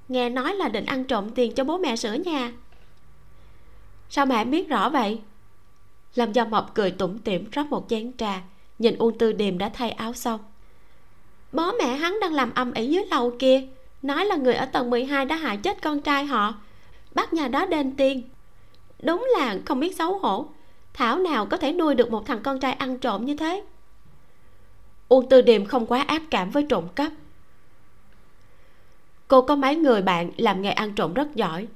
Nghe 0.08 0.30
nói 0.30 0.54
là 0.54 0.68
định 0.68 0.86
ăn 0.86 1.04
trộm 1.04 1.30
tiền 1.30 1.54
cho 1.54 1.64
bố 1.64 1.78
mẹ 1.78 1.96
sửa 1.96 2.12
nhà. 2.12 2.52
Sao 4.08 4.26
mẹ 4.26 4.44
biết 4.44 4.68
rõ 4.68 4.88
vậy? 4.88 5.20
Lâm 6.14 6.32
gia 6.32 6.44
mộc 6.44 6.74
cười 6.74 6.90
tủm 6.90 7.18
tỉm 7.18 7.50
rót 7.52 7.66
một 7.66 7.86
chén 7.88 8.12
trà, 8.18 8.42
nhìn 8.78 8.96
uông 8.98 9.18
tư 9.18 9.32
điềm 9.32 9.58
đã 9.58 9.68
thay 9.68 9.90
áo 9.90 10.12
xong. 10.12 10.40
Bố 11.52 11.72
mẹ 11.72 11.96
hắn 11.96 12.20
đang 12.20 12.34
làm 12.34 12.54
âm 12.54 12.72
ỉ 12.72 12.86
dưới 12.86 13.04
lầu 13.10 13.36
kia, 13.38 13.62
nói 14.02 14.24
là 14.24 14.36
người 14.36 14.54
ở 14.54 14.66
tầng 14.66 14.90
12 14.90 15.24
đã 15.24 15.36
hại 15.36 15.56
chết 15.56 15.82
con 15.82 16.00
trai 16.00 16.24
họ. 16.24 16.54
Bắt 17.14 17.32
nhà 17.32 17.48
đó 17.48 17.66
đền 17.66 17.96
tiền 17.96 18.22
đúng 19.02 19.28
là 19.38 19.58
không 19.66 19.80
biết 19.80 19.96
xấu 19.96 20.18
hổ. 20.18 20.46
Thảo 20.94 21.18
nào 21.18 21.46
có 21.46 21.56
thể 21.56 21.72
nuôi 21.72 21.94
được 21.94 22.10
một 22.10 22.26
thằng 22.26 22.40
con 22.42 22.60
trai 22.60 22.72
ăn 22.72 22.98
trộm 22.98 23.24
như 23.24 23.36
thế? 23.36 23.64
Uông 25.08 25.28
tư 25.28 25.42
điềm 25.42 25.66
không 25.66 25.86
quá 25.86 26.02
ác 26.02 26.22
cảm 26.30 26.50
với 26.50 26.66
trộm 26.68 26.88
cắp. 26.94 27.12
Cô 29.28 29.42
có 29.42 29.56
mấy 29.56 29.76
người 29.76 30.02
bạn 30.02 30.30
làm 30.36 30.62
nghề 30.62 30.70
ăn 30.70 30.94
trộm 30.94 31.14
rất 31.14 31.34
giỏi, 31.34 31.66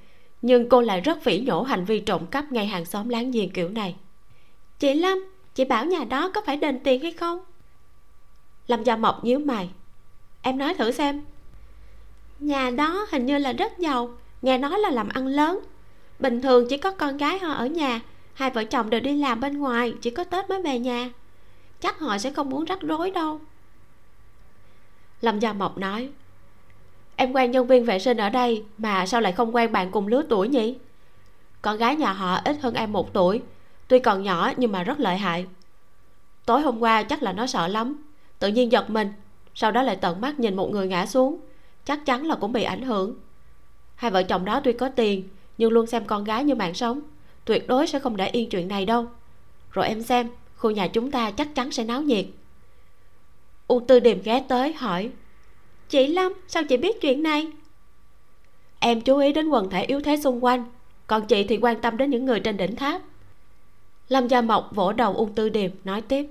nhưng 0.43 0.69
cô 0.69 0.81
lại 0.81 1.01
rất 1.01 1.23
phỉ 1.23 1.41
nhổ 1.41 1.63
hành 1.63 1.85
vi 1.85 2.01
trộm 2.01 2.27
cắp 2.27 2.53
ngay 2.53 2.67
hàng 2.67 2.85
xóm 2.85 3.09
láng 3.09 3.31
giềng 3.31 3.51
kiểu 3.51 3.69
này. 3.69 3.97
Chị 4.79 4.95
lâm, 4.95 5.19
chị 5.55 5.65
bảo 5.65 5.85
nhà 5.85 6.05
đó 6.05 6.31
có 6.35 6.41
phải 6.47 6.57
đền 6.57 6.81
tiền 6.85 7.03
hay 7.03 7.13
không? 7.13 7.45
Lâm 8.67 8.85
gia 8.85 8.97
mộc 8.97 9.25
nhíu 9.25 9.39
mày. 9.39 9.71
Em 10.43 10.59
nói 10.59 10.75
thử 10.75 10.91
xem. 10.91 11.25
Nhà 12.41 12.71
đó 12.71 13.07
hình 13.11 13.27
như 13.27 13.39
là 13.39 13.53
rất 13.53 13.79
giàu, 13.79 14.17
nghe 14.43 14.59
nói 14.59 14.79
là 14.79 14.91
làm 14.91 15.09
ăn 15.09 15.27
lớn 15.27 15.61
bình 16.21 16.41
thường 16.41 16.67
chỉ 16.69 16.77
có 16.77 16.91
con 16.91 17.17
gái 17.17 17.39
họ 17.39 17.53
ở 17.53 17.67
nhà, 17.67 18.01
hai 18.35 18.51
vợ 18.51 18.65
chồng 18.65 18.91
đều 18.91 19.01
đi 19.01 19.17
làm 19.17 19.41
bên 19.41 19.59
ngoài, 19.59 19.95
chỉ 20.01 20.11
có 20.11 20.25
tết 20.25 20.51
mới 20.51 20.63
về 20.63 20.79
nhà. 20.79 21.11
Chắc 21.81 21.99
họ 21.99 22.19
sẽ 22.19 22.31
không 22.31 22.51
muốn 22.51 22.65
rắc 22.65 22.81
rối 22.81 23.11
đâu. 23.11 23.41
Lâm 25.21 25.39
gia 25.39 25.53
mộc 25.53 25.79
nói, 25.79 26.11
em 27.17 27.33
quen 27.33 27.51
nhân 27.51 27.67
viên 27.67 27.85
vệ 27.85 27.99
sinh 27.99 28.17
ở 28.17 28.29
đây 28.29 28.65
mà 28.79 29.07
sao 29.07 29.21
lại 29.21 29.33
không 29.33 29.55
quen 29.55 29.73
bạn 29.73 29.91
cùng 29.91 30.07
lứa 30.07 30.23
tuổi 30.29 30.49
nhỉ? 30.49 30.79
Con 31.63 31.77
gái 31.77 31.97
nhà 31.97 32.13
họ 32.13 32.35
ít 32.45 32.57
hơn 32.63 32.75
em 32.75 32.93
một 32.93 33.13
tuổi, 33.13 33.43
tuy 33.89 33.99
còn 33.99 34.23
nhỏ 34.23 34.53
nhưng 34.57 34.73
mà 34.73 34.83
rất 34.83 35.01
lợi 35.01 35.17
hại. 35.17 35.47
Tối 36.47 36.61
hôm 36.61 36.79
qua 36.79 37.03
chắc 37.03 37.23
là 37.23 37.33
nó 37.33 37.47
sợ 37.47 37.69
lắm, 37.69 37.97
tự 38.39 38.49
nhiên 38.49 38.73
giật 38.73 38.91
mình, 38.91 39.13
sau 39.55 39.71
đó 39.71 39.83
lại 39.83 39.97
tận 39.97 40.21
mắt 40.21 40.39
nhìn 40.39 40.57
một 40.57 40.71
người 40.71 40.89
ngã 40.89 41.07
xuống, 41.07 41.41
chắc 41.85 42.07
chắn 42.07 42.27
là 42.27 42.35
cũng 42.35 42.53
bị 42.53 42.63
ảnh 42.63 42.83
hưởng. 42.83 43.15
Hai 43.95 44.11
vợ 44.11 44.23
chồng 44.23 44.45
đó 44.45 44.61
tuy 44.65 44.73
có 44.73 44.89
tiền 44.89 45.29
nhưng 45.61 45.73
luôn 45.73 45.87
xem 45.87 46.05
con 46.05 46.25
gái 46.25 46.45
như 46.45 46.55
mạng 46.55 46.75
sống. 46.75 47.01
Tuyệt 47.45 47.69
đối 47.69 47.87
sẽ 47.87 47.99
không 47.99 48.17
để 48.17 48.29
yên 48.29 48.49
chuyện 48.49 48.69
này 48.69 48.87
đâu. 48.87 49.07
Rồi 49.73 49.89
em 49.89 50.03
xem, 50.03 50.29
khu 50.57 50.71
nhà 50.71 50.89
chúng 50.89 51.11
ta 51.11 51.31
chắc 51.31 51.55
chắn 51.55 51.71
sẽ 51.71 51.85
náo 51.85 52.03
nhiệt. 52.03 52.27
U 53.67 53.81
tư 53.81 54.01
điềm 54.01 54.23
ghé 54.23 54.45
tới 54.49 54.73
hỏi, 54.73 55.11
chị 55.89 56.07
lâm, 56.07 56.33
sao 56.49 56.63
chị 56.65 56.77
biết 56.77 57.01
chuyện 57.01 57.23
này? 57.23 57.47
Em 58.79 59.01
chú 59.01 59.19
ý 59.19 59.33
đến 59.33 59.49
quần 59.49 59.71
thể 59.71 59.85
yếu 59.85 60.01
thế 60.01 60.17
xung 60.17 60.45
quanh, 60.45 60.65
còn 61.07 61.27
chị 61.27 61.45
thì 61.45 61.59
quan 61.63 61.81
tâm 61.81 61.97
đến 61.97 62.11
những 62.11 62.25
người 62.25 62.41
trên 62.41 62.57
đỉnh 62.57 62.77
tháp. 62.77 63.03
Lâm 64.09 64.29
gia 64.29 64.41
mộc 64.41 64.71
vỗ 64.75 64.93
đầu 64.93 65.15
ung 65.15 65.35
tư 65.35 65.49
điềm, 65.49 65.71
nói 65.85 66.03
tiếp, 66.03 66.27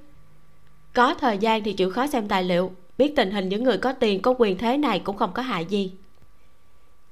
có 0.93 1.14
thời 1.14 1.38
gian 1.38 1.64
thì 1.64 1.73
chịu 1.73 1.91
khó 1.91 2.07
xem 2.07 2.27
tài 2.27 2.43
liệu, 2.43 2.72
biết 2.97 3.14
tình 3.15 3.31
hình 3.31 3.49
những 3.49 3.64
người 3.64 3.77
có 3.77 3.93
tiền, 3.93 4.22
có 4.22 4.35
quyền 4.38 4.57
thế 4.57 4.77
này 4.77 4.99
cũng 4.99 5.18
không 5.18 5.34
có 5.34 5.41
hại 5.41 5.65
gì 5.65 5.91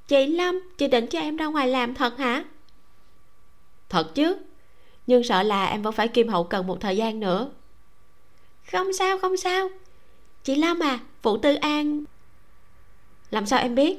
chị 0.08 0.28
lâm, 0.28 0.60
chị 0.78 0.88
định 0.88 1.08
cho 1.08 1.20
em 1.20 1.38
ra 1.38 1.46
ngoài 1.46 1.68
làm 1.68 1.94
thật 1.94 2.18
hả? 2.18 2.44
Thật 3.90 4.16
chứ, 4.16 4.38
nhưng 5.08 5.24
sợ 5.24 5.44
là 5.44 5.66
em 5.66 5.82
vẫn 5.82 5.94
phải 5.94 6.08
kim 6.08 6.28
hậu 6.28 6.44
cần 6.44 6.68
một 6.68 6.82
thời 6.82 6.98
gian 6.98 7.20
nữa. 7.20 7.50
Không 8.72 8.94
sao 8.94 9.20
không 9.20 9.38
sao. 9.38 9.70
Chị 10.44 10.56
lâm 10.56 10.80
à 10.80 11.00
phụ 11.22 11.38
tư 11.38 11.56
an. 11.56 12.04
Làm 13.32 13.46
sao 13.46 13.60
em 13.60 13.76
biết? 13.76 13.98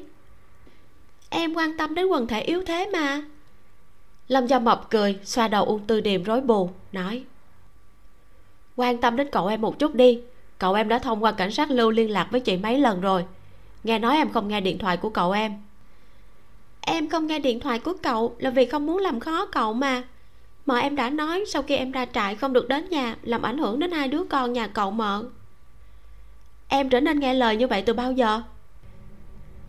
Em 1.30 1.54
quan 1.54 1.76
tâm 1.76 1.94
đến 1.94 2.06
quần 2.06 2.26
thể 2.26 2.40
yếu 2.40 2.64
thế 2.64 2.90
mà. 2.92 3.22
Lâm 4.28 4.46
gia 4.46 4.58
Mập 4.58 4.90
cười, 4.90 5.18
xoa 5.24 5.48
đầu 5.48 5.64
ung 5.64 5.86
tư 5.86 6.00
điềm 6.00 6.22
rối 6.22 6.40
bù, 6.40 6.70
nói. 6.92 7.24
Quan 8.76 8.98
tâm 8.98 9.16
đến 9.16 9.28
cậu 9.32 9.46
em 9.46 9.60
một 9.60 9.78
chút 9.78 9.94
đi. 9.94 10.20
Cậu 10.58 10.74
em 10.74 10.88
đã 10.88 10.98
thông 10.98 11.22
qua 11.22 11.32
cảnh 11.32 11.50
sát 11.50 11.70
lưu 11.70 11.90
liên 11.90 12.10
lạc 12.10 12.28
với 12.30 12.40
chị 12.40 12.56
mấy 12.56 12.78
lần 12.78 13.00
rồi. 13.00 13.24
Nghe 13.84 13.98
nói 13.98 14.16
em 14.16 14.32
không 14.32 14.48
nghe 14.48 14.60
điện 14.60 14.78
thoại 14.78 14.96
của 14.96 15.10
cậu 15.10 15.32
em 15.32 15.52
em 16.88 17.08
không 17.08 17.26
nghe 17.26 17.38
điện 17.38 17.60
thoại 17.60 17.78
của 17.78 17.94
cậu 18.02 18.36
là 18.38 18.50
vì 18.50 18.66
không 18.66 18.86
muốn 18.86 18.98
làm 18.98 19.20
khó 19.20 19.46
cậu 19.46 19.72
mà. 19.72 20.02
Mợ 20.66 20.76
em 20.76 20.96
đã 20.96 21.10
nói 21.10 21.44
sau 21.46 21.62
khi 21.62 21.76
em 21.76 21.92
ra 21.92 22.04
trại 22.04 22.34
không 22.34 22.52
được 22.52 22.68
đến 22.68 22.88
nhà, 22.90 23.16
làm 23.22 23.42
ảnh 23.42 23.58
hưởng 23.58 23.78
đến 23.78 23.92
hai 23.92 24.08
đứa 24.08 24.24
con 24.24 24.52
nhà 24.52 24.66
cậu 24.66 24.90
mợ. 24.90 25.24
Em 26.68 26.88
trở 26.88 27.00
nên 27.00 27.20
nghe 27.20 27.34
lời 27.34 27.56
như 27.56 27.66
vậy 27.66 27.82
từ 27.82 27.92
bao 27.92 28.12
giờ? 28.12 28.42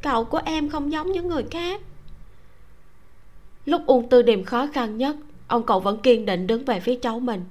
Cậu 0.01 0.25
của 0.25 0.41
em 0.45 0.69
không 0.69 0.91
giống 0.91 1.11
những 1.11 1.27
người 1.27 1.43
khác. 1.51 1.81
Lúc 3.65 3.81
ung 3.85 4.09
tư 4.09 4.21
điềm 4.21 4.43
khó 4.43 4.67
khăn 4.73 4.97
nhất, 4.97 5.15
ông 5.47 5.63
cậu 5.63 5.79
vẫn 5.79 5.97
kiên 5.97 6.25
định 6.25 6.47
đứng 6.47 6.65
về 6.65 6.79
phía 6.79 6.95
cháu 6.95 7.19
mình. 7.19 7.45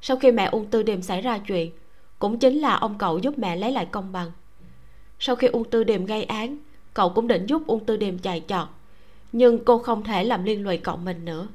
Sau 0.00 0.16
khi 0.16 0.32
mẹ 0.32 0.44
ung 0.44 0.66
tư 0.66 0.82
điềm 0.82 1.02
xảy 1.02 1.20
ra 1.20 1.38
chuyện, 1.38 1.70
cũng 2.18 2.38
chính 2.38 2.58
là 2.58 2.74
ông 2.74 2.98
cậu 2.98 3.18
giúp 3.18 3.38
mẹ 3.38 3.56
lấy 3.56 3.72
lại 3.72 3.86
công 3.86 4.12
bằng. 4.12 4.32
Sau 5.18 5.36
khi 5.36 5.46
ung 5.46 5.64
tư 5.70 5.84
điềm 5.84 6.06
gây 6.06 6.24
án, 6.24 6.58
cậu 6.94 7.10
cũng 7.10 7.28
định 7.28 7.46
giúp 7.46 7.62
ung 7.66 7.84
tư 7.84 7.96
điềm 7.96 8.18
chạy 8.18 8.42
trọt 8.48 8.68
nhưng 9.34 9.64
cô 9.64 9.78
không 9.78 10.04
thể 10.04 10.24
làm 10.24 10.44
liên 10.44 10.62
lụy 10.62 10.76
cậu 10.76 10.96
mình 10.96 11.24
nữa. 11.24 11.46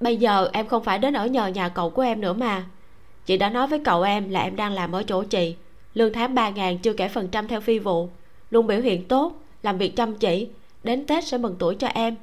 Bây 0.00 0.16
giờ 0.16 0.50
em 0.52 0.66
không 0.66 0.84
phải 0.84 0.98
đến 0.98 1.14
ở 1.14 1.26
nhờ 1.26 1.46
nhà 1.46 1.68
cậu 1.68 1.90
của 1.90 2.02
em 2.02 2.20
nữa 2.20 2.32
mà. 2.32 2.66
Chị 3.26 3.36
đã 3.36 3.50
nói 3.50 3.66
với 3.66 3.80
cậu 3.84 4.02
em 4.02 4.30
là 4.30 4.40
em 4.40 4.56
đang 4.56 4.72
làm 4.72 4.92
ở 4.92 5.02
chỗ 5.02 5.22
chị. 5.22 5.56
Lương 5.94 6.12
tháng 6.12 6.34
ba 6.34 6.50
ngàn 6.50 6.78
chưa 6.78 6.92
kể 6.92 7.08
phần 7.08 7.28
trăm 7.28 7.48
theo 7.48 7.60
phi 7.60 7.78
vụ. 7.78 8.08
Luôn 8.50 8.66
biểu 8.66 8.80
hiện 8.80 9.08
tốt, 9.08 9.32
làm 9.62 9.78
việc 9.78 9.96
chăm 9.96 10.14
chỉ, 10.14 10.48
đến 10.84 11.06
tết 11.06 11.24
sẽ 11.24 11.38
mừng 11.38 11.56
tuổi 11.58 11.74
cho 11.74 11.86
em. 11.86 12.16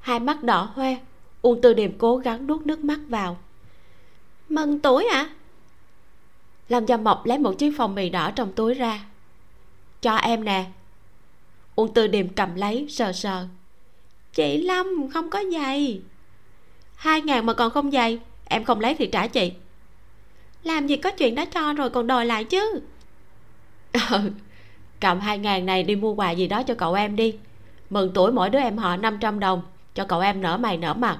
Hai 0.00 0.20
mắt 0.20 0.42
đỏ 0.42 0.70
hoe, 0.74 0.96
uông 1.42 1.60
tư 1.60 1.74
điềm 1.74 1.98
cố 1.98 2.16
gắng 2.16 2.46
nuốt 2.46 2.66
nước 2.66 2.84
mắt 2.84 3.00
vào. 3.08 3.36
Mừng 4.48 4.80
tuổi 4.80 5.06
à 5.12 5.30
lâm 6.68 6.86
gia 6.86 6.96
mộc 6.96 7.26
lấy 7.26 7.38
một 7.38 7.58
chiếc 7.58 7.72
phong 7.76 7.94
mì 7.94 8.10
đỏ 8.10 8.30
trong 8.30 8.52
túi 8.52 8.74
ra. 8.74 9.04
Cho 10.00 10.16
em 10.16 10.44
nè 10.44 10.64
uông 11.78 11.94
tư 11.94 12.06
điềm 12.06 12.28
cầm 12.28 12.54
lấy, 12.54 12.86
sờ 12.88 13.12
sờ. 13.12 13.46
Chị 14.32 14.62
lâm, 14.62 15.10
không 15.10 15.30
có 15.30 15.42
giày. 15.52 16.00
Hai 16.96 17.22
ngàn 17.22 17.46
mà 17.46 17.54
còn 17.54 17.70
không 17.70 17.90
giày, 17.90 18.18
em 18.44 18.64
không 18.64 18.80
lấy 18.80 18.94
thì 18.94 19.06
trả 19.06 19.26
chị. 19.26 19.52
Làm 20.62 20.86
gì 20.86 20.96
có 20.96 21.10
chuyện 21.10 21.34
đã 21.34 21.44
cho 21.44 21.72
rồi 21.72 21.90
còn 21.90 22.06
đòi 22.06 22.26
lại 22.26 22.44
chứ. 22.44 22.80
Ừ 24.10 24.30
cầm 25.00 25.20
hai 25.20 25.38
ngàn 25.38 25.66
này 25.66 25.82
đi 25.82 25.96
mua 25.96 26.14
quà 26.14 26.30
gì 26.30 26.48
đó 26.48 26.62
cho 26.62 26.74
cậu 26.74 26.94
em 26.94 27.16
đi. 27.16 27.36
Mừng 27.90 28.10
tuổi 28.14 28.32
mỗi 28.32 28.50
đứa 28.50 28.58
em 28.58 28.78
họ 28.78 28.96
500 28.96 29.40
đồng, 29.40 29.62
cho 29.94 30.04
cậu 30.04 30.20
em 30.20 30.40
nở 30.40 30.56
mày 30.56 30.76
nở 30.76 30.94
mặt. 30.94 31.18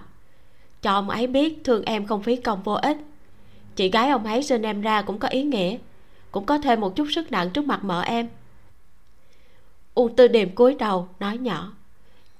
Cho 0.83 0.93
ông 0.93 1.11
ấy 1.11 1.27
biết 1.27 1.59
thương 1.65 1.85
em 1.85 2.07
không 2.07 2.23
phí 2.23 2.37
công 2.37 2.63
vô 2.63 2.73
ích. 2.73 2.97
Chị 3.77 3.91
gái 3.91 4.11
ông 4.11 4.25
ấy 4.25 4.43
sinh 4.43 4.63
em 4.63 4.81
ra 4.81 5.03
cũng 5.03 5.19
có 5.19 5.29
ý 5.29 5.43
nghĩa, 5.43 5.79
cũng 6.31 6.47
có 6.47 6.59
thêm 6.59 6.81
một 6.81 6.97
chút 6.97 7.07
sức 7.11 7.33
nặng 7.33 7.51
trước 7.51 7.67
mặt 7.67 7.85
mợ 7.85 8.03
em 8.03 8.29
u 9.99 10.09
tư 10.09 10.29
điềm 10.29 10.55
cúi 10.55 10.75
đầu, 10.75 11.09
nói 11.21 11.39
nhỏ. 11.39 11.73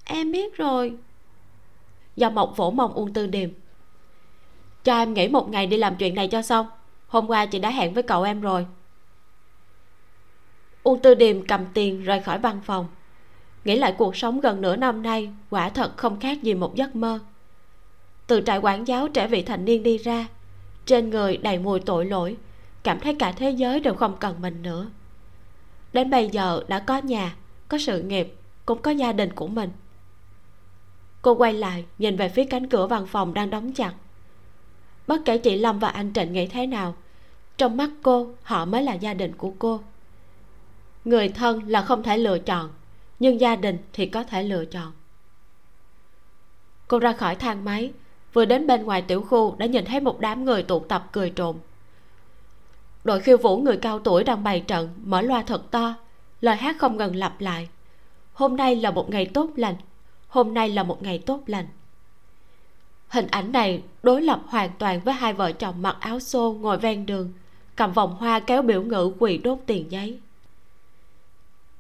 Em 0.05 0.33
biết 0.33 0.57
rồi. 0.57 0.97
Do 2.17 2.31
mộng 2.31 2.55
vỗ 2.55 2.71
mông 2.71 2.93
uông 2.93 3.13
tư 3.13 3.27
điềm 3.27 3.51
cho 4.85 4.99
em 4.99 5.15
nghỉ 5.15 5.29
một 5.29 5.51
ngày 5.51 5.67
đi 5.67 5.77
làm 5.77 5.97
chuyện 5.97 6.15
này 6.15 6.29
cho 6.29 6.43
xong. 6.43 6.67
Hôm 7.09 7.27
qua 7.27 7.47
chị 7.47 7.59
đã 7.59 7.71
hẹn 7.71 7.95
với 7.95 8.03
cậu 8.03 8.23
em 8.23 8.41
rồi. 8.41 8.67
Uông 10.83 11.03
tư 11.03 11.15
điềm 11.15 11.47
cầm 11.47 11.67
tiền 11.75 12.03
rời 12.03 12.21
khỏi 12.21 12.39
văn 12.39 12.61
phòng. 12.65 12.87
Nghĩ 13.65 13.77
lại 13.77 13.95
cuộc 13.99 14.17
sống 14.17 14.41
gần 14.41 14.61
nửa 14.61 14.77
năm 14.77 15.03
nay, 15.03 15.31
quả 15.51 15.69
thật 15.69 15.97
không 15.97 16.21
khác 16.21 16.43
gì 16.43 16.55
một 16.55 16.75
giấc 16.75 16.97
mơ. 16.97 17.21
Từ 18.27 18.41
trại 18.41 18.59
quản 18.59 18.89
giáo 18.89 19.09
trẻ 19.09 19.27
vị 19.27 19.43
thành 19.43 19.65
niên 19.65 19.83
đi 19.83 19.99
ra, 19.99 20.27
trên 20.87 21.11
người 21.11 21.37
đầy 21.37 21.59
mùi 21.59 21.81
tội 21.81 22.05
lỗi, 22.05 22.37
cảm 22.83 23.01
thấy 23.01 23.15
cả 23.15 23.33
thế 23.33 23.51
giới 23.51 23.81
đều 23.81 23.95
không 23.95 24.17
cần 24.21 24.41
mình 24.41 24.63
nữa. 24.63 24.91
Đến 25.93 26.11
bây 26.11 26.29
giờ 26.29 26.63
đã 26.69 26.79
có 26.79 26.99
nhà 26.99 27.35
có 27.69 27.79
sự 27.79 28.03
nghiệp, 28.03 28.35
cũng 28.67 28.83
có 28.83 28.91
gia 28.91 29.13
đình 29.13 29.33
của 29.33 29.47
mình. 29.47 29.71
Cô 31.23 31.35
quay 31.35 31.53
lại, 31.53 31.85
nhìn 31.99 32.17
về 32.17 32.29
phía 32.29 32.45
cánh 32.45 32.69
cửa 32.69 32.87
văn 32.87 33.07
phòng 33.07 33.35
đang 33.35 33.51
đóng 33.51 33.73
chặt. 33.73 33.95
Bất 35.07 35.21
kể 35.25 35.39
chị 35.39 35.59
lâm 35.59 35.79
và 35.79 35.89
anh 35.89 36.13
trịnh 36.13 36.33
nghĩ 36.33 36.47
thế 36.47 36.67
nào, 36.67 36.95
trong 37.57 37.77
mắt 37.77 37.91
cô, 38.03 38.35
họ 38.43 38.65
mới 38.65 38.83
là 38.83 38.95
gia 38.95 39.15
đình 39.15 39.33
của 39.37 39.53
cô. 39.59 39.81
Người 41.05 41.29
thân 41.29 41.69
là 41.69 41.83
không 41.83 42.03
thể 42.03 42.19
lựa 42.19 42.39
chọn, 42.39 42.71
nhưng 43.19 43.41
gia 43.41 43.57
đình 43.57 43.79
thì 43.93 44.07
có 44.07 44.23
thể 44.25 44.43
lựa 44.43 44.65
chọn. 44.65 44.93
Cô 46.89 46.99
ra 46.99 47.13
khỏi 47.13 47.35
thang 47.35 47.65
máy, 47.65 47.93
vừa 48.33 48.45
đến 48.45 48.67
bên 48.67 48.83
ngoài 48.83 49.03
tiểu 49.03 49.23
khu 49.23 49.55
đã 49.59 49.67
nhìn 49.67 49.85
thấy 49.85 50.01
một 50.01 50.21
đám 50.21 50.45
người 50.45 50.63
tụ 50.63 50.81
tập 50.81 51.09
cười 51.13 51.31
trộm. 51.31 51.57
Đội 53.05 53.21
khiêu 53.21 53.37
vũ 53.37 53.57
người 53.57 53.77
cao 53.77 53.99
tuổi 53.99 54.25
đang 54.25 54.45
bày 54.45 54.61
trận 54.61 54.89
mở 55.05 55.23
loa 55.23 55.43
thật 55.43 55.71
to 55.71 55.95
lời 56.41 56.57
hát 56.57 56.77
không 56.79 56.97
ngừng 56.97 57.17
lặp 57.17 57.41
lại. 57.41 57.69
Hôm 58.33 58.57
nay 58.57 58.77
là 58.77 58.91
một 58.91 59.11
ngày 59.11 59.27
tốt 59.27 59.51
lành. 59.57 59.75
Hôm 60.29 60.55
nay 60.55 60.69
là 60.69 60.83
một 60.83 61.03
ngày 61.03 61.23
tốt 61.27 61.43
lành. 61.47 61.67
Hình 63.09 63.27
ảnh 63.27 63.53
này 63.53 63.83
đối 64.03 64.23
lập 64.23 64.41
hoàn 64.47 64.71
toàn 64.79 65.01
với 65.01 65.15
hai 65.15 65.33
vợ 65.33 65.53
chồng 65.53 65.83
mặc 65.83 65.97
áo 66.01 66.21
xô 66.21 66.57
ngồi 66.61 66.79
ven 66.79 67.07
đường, 67.07 67.33
cầm 67.77 67.93
vòng 67.93 68.17
hoa 68.17 68.41
kéo 68.41 68.63
biểu 68.63 68.83
ngữ 68.83 69.13
quỳ 69.19 69.39
đốt 69.39 69.59
tiền 69.67 69.91
giấy. 69.91 70.19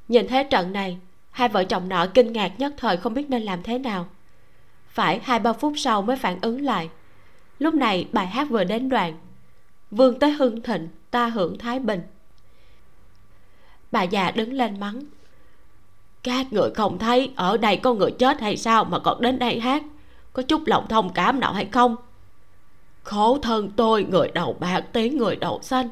Nhìn 0.09 0.27
thế 0.29 0.45
trận 0.45 0.73
này, 0.73 0.99
hai 1.31 1.49
vợ 1.49 1.65
chồng 1.65 1.89
nọ 1.89 2.07
kinh 2.15 2.33
ngạc 2.33 2.53
nhất 2.59 2.75
thời 2.77 2.97
không 2.97 3.15
biết 3.15 3.31
nên 3.31 3.43
làm 3.43 3.63
thế 3.63 3.79
nào. 3.79 4.07
Phải 4.89 5.21
hai 5.23 5.39
ba 5.39 5.53
phút 5.53 5.73
sau 5.77 6.03
mới 6.03 6.17
phản 6.17 6.39
ứng 6.41 6.65
lại. 6.65 6.91
Lúc 7.59 7.75
này 7.75 8.09
bài 8.13 8.27
hát 8.27 8.49
vừa 8.51 8.65
đến 8.65 8.89
đoạn, 8.89 9.19
vương 9.91 10.19
tới 10.19 10.31
hưng 10.31 10.63
thịnh, 10.63 10.89
ta 11.11 11.27
hưởng 11.27 11.59
thái 11.59 11.79
bình 11.79 12.03
bà 13.93 14.03
già 14.03 14.31
đứng 14.31 14.53
lên 14.53 14.81
mắng. 14.81 15.01
Các 16.23 16.53
người 16.53 16.71
không 16.75 16.99
thấy 16.99 17.33
ở 17.37 17.57
đây 17.57 17.77
có 17.77 17.95
người 17.95 18.11
chết 18.11 18.41
hay 18.41 18.57
sao 18.57 18.85
mà 18.85 18.99
còn 18.99 19.21
đến 19.21 19.39
đây 19.39 19.61
hát? 19.61 19.83
Có 20.33 20.43
chút 20.43 20.63
lòng 20.67 20.87
thông 20.89 21.13
cảm 21.13 21.41
nào 21.41 21.53
hay 21.53 21.65
không? 21.65 21.97
Khổ 23.03 23.39
thân 23.43 23.71
tôi, 23.77 24.05
người 24.05 24.29
đầu 24.35 24.57
bạc 24.61 24.81
tiếng 24.93 25.17
người 25.17 25.37
đầu 25.37 25.61
xanh. 25.63 25.89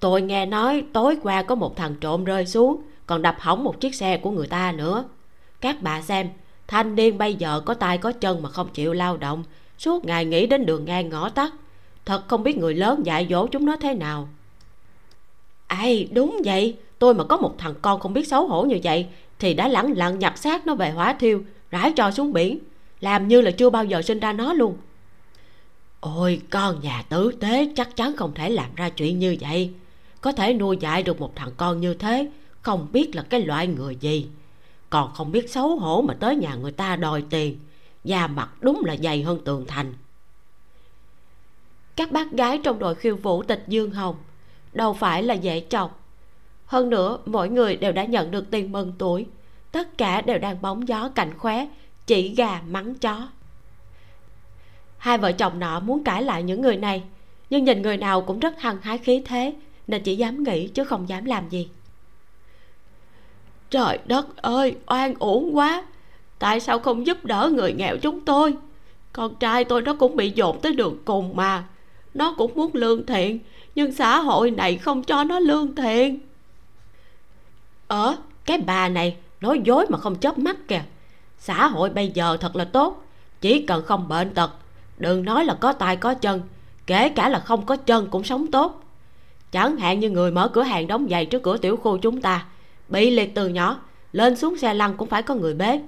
Tôi 0.00 0.22
nghe 0.22 0.46
nói 0.46 0.84
tối 0.92 1.18
qua 1.22 1.42
có 1.42 1.54
một 1.54 1.76
thằng 1.76 1.94
trộm 2.00 2.24
rơi 2.24 2.46
xuống, 2.46 2.82
còn 3.06 3.22
đập 3.22 3.36
hỏng 3.40 3.64
một 3.64 3.80
chiếc 3.80 3.94
xe 3.94 4.16
của 4.16 4.30
người 4.30 4.46
ta 4.46 4.72
nữa. 4.72 5.04
Các 5.60 5.82
bà 5.82 6.02
xem, 6.02 6.28
thanh 6.66 6.94
niên 6.94 7.18
bây 7.18 7.34
giờ 7.34 7.60
có 7.60 7.74
tay 7.74 7.98
có 7.98 8.12
chân 8.12 8.42
mà 8.42 8.48
không 8.48 8.68
chịu 8.68 8.92
lao 8.92 9.16
động. 9.16 9.44
Suốt 9.78 10.04
ngày 10.04 10.24
nghĩ 10.24 10.46
đến 10.46 10.66
đường 10.66 10.84
ngang 10.84 11.08
ngõ 11.08 11.28
tắt. 11.28 11.52
Thật 12.04 12.28
không 12.28 12.42
biết 12.42 12.58
người 12.58 12.74
lớn 12.74 13.06
dạy 13.06 13.26
dỗ 13.30 13.46
chúng 13.46 13.66
nó 13.66 13.76
thế 13.76 13.94
nào 13.94 14.28
ai 15.68 16.08
đúng 16.12 16.40
vậy. 16.44 16.76
Tôi 16.98 17.14
mà 17.14 17.24
có 17.24 17.36
một 17.36 17.54
thằng 17.58 17.74
con 17.82 18.00
không 18.00 18.12
biết 18.12 18.28
xấu 18.28 18.46
hổ 18.46 18.62
như 18.62 18.78
vậy, 18.82 19.06
thì 19.38 19.54
đã 19.54 19.68
lẳng 19.68 19.92
lặng 19.96 20.18
nhặt 20.18 20.38
xác 20.38 20.66
nó 20.66 20.74
về 20.74 20.90
hỏa 20.90 21.12
thiêu, 21.12 21.42
rải 21.70 21.92
cho 21.96 22.10
xuống 22.10 22.32
biển. 22.32 22.58
Làm 23.00 23.28
như 23.28 23.40
là 23.40 23.50
chưa 23.50 23.70
bao 23.70 23.84
giờ 23.84 24.02
sinh 24.02 24.20
ra 24.20 24.32
nó 24.32 24.52
luôn. 24.52 24.76
Ôi, 26.00 26.40
con 26.50 26.80
nhà 26.80 27.04
tử 27.08 27.32
tế 27.40 27.72
chắc 27.76 27.96
chắn 27.96 28.16
không 28.16 28.34
thể 28.34 28.50
làm 28.50 28.74
ra 28.74 28.88
chuyện 28.88 29.18
như 29.18 29.36
vậy. 29.40 29.70
Có 30.20 30.32
thể 30.32 30.54
nuôi 30.54 30.76
dạy 30.80 31.02
được 31.02 31.20
một 31.20 31.36
thằng 31.36 31.50
con 31.56 31.80
như 31.80 31.94
thế, 31.94 32.30
không 32.62 32.86
biết 32.92 33.16
là 33.16 33.22
cái 33.22 33.40
loại 33.40 33.66
người 33.66 33.96
gì. 33.96 34.28
Còn 34.90 35.12
không 35.14 35.32
biết 35.32 35.50
xấu 35.50 35.76
hổ 35.76 36.02
mà 36.02 36.14
tới 36.14 36.36
nhà 36.36 36.54
người 36.54 36.72
ta 36.72 36.96
đòi 36.96 37.24
tiền, 37.30 37.58
da 38.04 38.26
mặt 38.26 38.50
đúng 38.60 38.84
là 38.84 38.96
dày 39.02 39.22
hơn 39.22 39.38
tường 39.44 39.64
thành. 39.68 39.94
Các 41.96 42.12
bác 42.12 42.32
gái 42.32 42.60
trong 42.64 42.78
đội 42.78 42.94
khiêu 42.94 43.16
vũ 43.16 43.42
tịch 43.42 43.64
dương 43.68 43.90
hồng 43.90 44.16
đâu 44.72 44.92
phải 44.92 45.22
là 45.22 45.34
dễ 45.34 45.62
chọc. 45.68 46.04
Hơn 46.66 46.90
nữa, 46.90 47.18
mỗi 47.26 47.48
người 47.48 47.76
đều 47.76 47.92
đã 47.92 48.04
nhận 48.04 48.30
được 48.30 48.50
tiền 48.50 48.72
mừng 48.72 48.92
tuổi. 48.98 49.26
Tất 49.72 49.98
cả 49.98 50.20
đều 50.20 50.38
đang 50.38 50.62
bóng 50.62 50.88
gió 50.88 51.08
cạnh 51.08 51.38
khóe, 51.38 51.66
chỉ 52.06 52.34
gà 52.34 52.60
mắng 52.68 52.94
chó. 52.94 53.28
Hai 54.98 55.18
vợ 55.18 55.32
chồng 55.32 55.58
nọ 55.58 55.80
muốn 55.80 56.04
cãi 56.04 56.22
lại 56.22 56.42
những 56.42 56.60
người 56.60 56.76
này, 56.76 57.02
nhưng 57.50 57.64
nhìn 57.64 57.82
người 57.82 57.96
nào 57.96 58.20
cũng 58.20 58.40
rất 58.40 58.60
hăng 58.60 58.78
hái 58.82 58.98
khí 58.98 59.22
thế, 59.26 59.54
nên 59.86 60.02
chỉ 60.02 60.16
dám 60.16 60.42
nghĩ 60.42 60.68
chứ 60.68 60.84
không 60.84 61.08
dám 61.08 61.24
làm 61.24 61.48
gì. 61.48 61.68
Trời 63.70 63.98
đất 64.06 64.36
ơi, 64.36 64.76
oan 64.86 65.14
uổng 65.18 65.56
quá! 65.56 65.84
Tại 66.38 66.60
sao 66.60 66.78
không 66.78 67.06
giúp 67.06 67.24
đỡ 67.24 67.50
người 67.54 67.72
nghèo 67.72 67.96
chúng 67.96 68.20
tôi? 68.20 68.54
Con 69.12 69.34
trai 69.34 69.64
tôi 69.64 69.82
nó 69.82 69.94
cũng 69.94 70.16
bị 70.16 70.30
dồn 70.30 70.60
tới 70.60 70.72
đường 70.72 70.98
cùng 71.04 71.36
mà. 71.36 71.64
Nó 72.14 72.34
cũng 72.38 72.54
muốn 72.54 72.70
lương 72.74 73.06
thiện 73.06 73.38
nhưng 73.78 73.92
xã 73.92 74.20
hội 74.20 74.50
này 74.50 74.76
không 74.76 75.02
cho 75.02 75.24
nó 75.24 75.38
lương 75.38 75.74
thiện. 75.74 76.18
Ờ 77.88 78.16
cái 78.44 78.58
bà 78.58 78.88
này 78.88 79.16
nói 79.40 79.60
dối 79.64 79.86
mà 79.88 79.98
không 79.98 80.16
chớp 80.16 80.38
mắt 80.38 80.56
kìa. 80.68 80.82
Xã 81.38 81.66
hội 81.66 81.90
bây 81.90 82.08
giờ 82.08 82.36
thật 82.36 82.56
là 82.56 82.64
tốt, 82.64 83.02
chỉ 83.40 83.66
cần 83.66 83.84
không 83.84 84.08
bệnh 84.08 84.34
tật, 84.34 84.50
đừng 84.96 85.24
nói 85.24 85.44
là 85.44 85.54
có 85.54 85.72
tay 85.72 85.96
có 85.96 86.14
chân, 86.14 86.40
kể 86.86 87.08
cả 87.08 87.28
là 87.28 87.40
không 87.40 87.66
có 87.66 87.76
chân 87.76 88.08
cũng 88.10 88.24
sống 88.24 88.46
tốt. 88.46 88.82
Chẳng 89.52 89.76
hạn 89.76 90.00
như 90.00 90.10
người 90.10 90.30
mở 90.30 90.48
cửa 90.48 90.62
hàng 90.62 90.86
đóng 90.86 91.06
giày 91.10 91.26
trước 91.26 91.42
cửa 91.42 91.56
tiểu 91.56 91.76
khu 91.76 91.98
chúng 91.98 92.20
ta, 92.20 92.46
bị 92.88 93.10
liệt 93.10 93.34
từ 93.34 93.48
nhỏ, 93.48 93.80
lên 94.12 94.36
xuống 94.36 94.58
xe 94.58 94.74
lăn 94.74 94.96
cũng 94.96 95.08
phải 95.08 95.22
có 95.22 95.34
người 95.34 95.54
bế. 95.54 95.80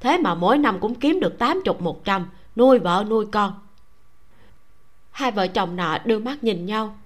Thế 0.00 0.18
mà 0.18 0.34
mỗi 0.34 0.58
năm 0.58 0.80
cũng 0.80 0.94
kiếm 0.94 1.20
được 1.20 1.38
tám 1.38 1.60
chục 1.64 1.82
một 1.82 2.04
trăm, 2.04 2.26
nuôi 2.56 2.78
vợ 2.78 3.04
nuôi 3.08 3.26
con. 3.32 3.52
Hai 5.10 5.30
vợ 5.30 5.46
chồng 5.46 5.76
nọ 5.76 5.98
đưa 6.04 6.18
mắt 6.18 6.44
nhìn 6.44 6.66
nhau 6.66 6.96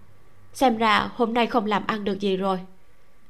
xem 0.56 0.76
ra 0.76 1.10
hôm 1.14 1.34
nay 1.34 1.46
không 1.46 1.66
làm 1.66 1.86
ăn 1.86 2.04
được 2.04 2.20
gì 2.20 2.36
rồi. 2.36 2.58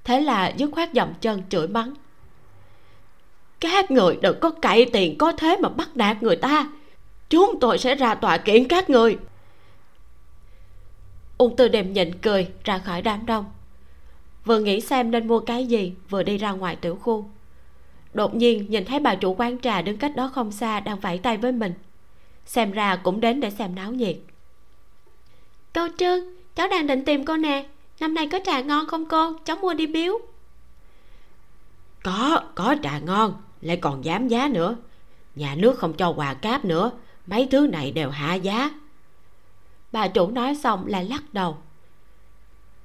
Thế 0.04 0.20
là 0.20 0.52
dứt 0.56 0.70
khoát 0.72 0.90
dậm 0.94 1.14
chân 1.20 1.42
chửi 1.48 1.68
mắng. 1.68 1.94
Các 3.60 3.90
người 3.90 4.18
đừng 4.22 4.40
có 4.40 4.50
cậy 4.50 4.86
tiền 4.92 5.18
có 5.18 5.32
thế 5.32 5.56
mà 5.62 5.68
bắt 5.68 5.96
nạt 5.96 6.22
người 6.22 6.36
ta. 6.36 6.70
Chúng 7.28 7.60
tôi 7.60 7.78
sẽ 7.78 7.94
ra 7.94 8.14
tòa 8.14 8.38
kiện 8.38 8.68
các 8.68 8.90
người. 8.90 9.18
Ung 11.38 11.56
tư 11.56 11.68
đềm 11.68 11.92
nhịn 11.92 12.18
cười, 12.18 12.48
ra 12.64 12.78
khỏi 12.78 13.02
đám 13.02 13.26
đông. 13.26 13.44
Vừa 14.44 14.58
nghĩ 14.58 14.80
xem 14.80 15.10
nên 15.10 15.28
mua 15.28 15.40
cái 15.40 15.66
gì, 15.66 15.92
vừa 16.10 16.22
đi 16.22 16.38
ra 16.38 16.52
ngoài 16.52 16.76
tiểu 16.76 16.96
khu. 16.96 17.30
Đột 18.14 18.34
nhiên 18.34 18.66
nhìn 18.70 18.84
thấy 18.84 19.00
bà 19.00 19.14
chủ 19.14 19.34
quán 19.34 19.58
trà 19.58 19.82
đứng 19.82 19.98
cách 19.98 20.16
đó 20.16 20.30
không 20.34 20.52
xa 20.52 20.80
đang 20.80 21.00
vẫy 21.00 21.18
tay 21.18 21.36
với 21.36 21.52
mình. 21.52 21.72
Xem 22.44 22.72
ra 22.72 22.96
cũng 22.96 23.20
đến 23.20 23.40
để 23.40 23.50
xem 23.50 23.74
náo 23.74 23.92
nhiệt. 23.92 24.16
Cô 25.74 25.88
trương 25.98 26.35
cháu 26.56 26.68
đang 26.68 26.86
định 26.86 27.04
tìm 27.04 27.24
cô 27.24 27.36
nè. 27.36 27.66
Năm 28.00 28.14
nay 28.14 28.28
có 28.32 28.40
trà 28.44 28.60
ngon 28.60 28.86
không 28.86 29.06
cô? 29.06 29.32
Cháu 29.44 29.56
mua 29.56 29.74
đi 29.74 29.86
biếu. 29.86 30.18
Có 32.02 32.40
có 32.54 32.76
trà 32.82 32.98
ngon 32.98 33.34
lại 33.60 33.76
còn 33.76 34.04
dám 34.04 34.28
giá 34.28 34.48
nữa. 34.48 34.76
Nhà 35.34 35.54
nước 35.54 35.78
không 35.78 35.92
cho 35.92 36.12
quà 36.16 36.34
cáp 36.34 36.64
nữa 36.64 36.90
mấy 37.26 37.48
thứ 37.50 37.66
này 37.66 37.90
đều 37.90 38.10
hạ 38.10 38.34
giá. 38.34 38.70
Bà 39.92 40.08
chủ 40.08 40.30
nói 40.30 40.54
xong 40.54 40.86
lại 40.86 41.04
lắc 41.04 41.34
đầu. 41.34 41.58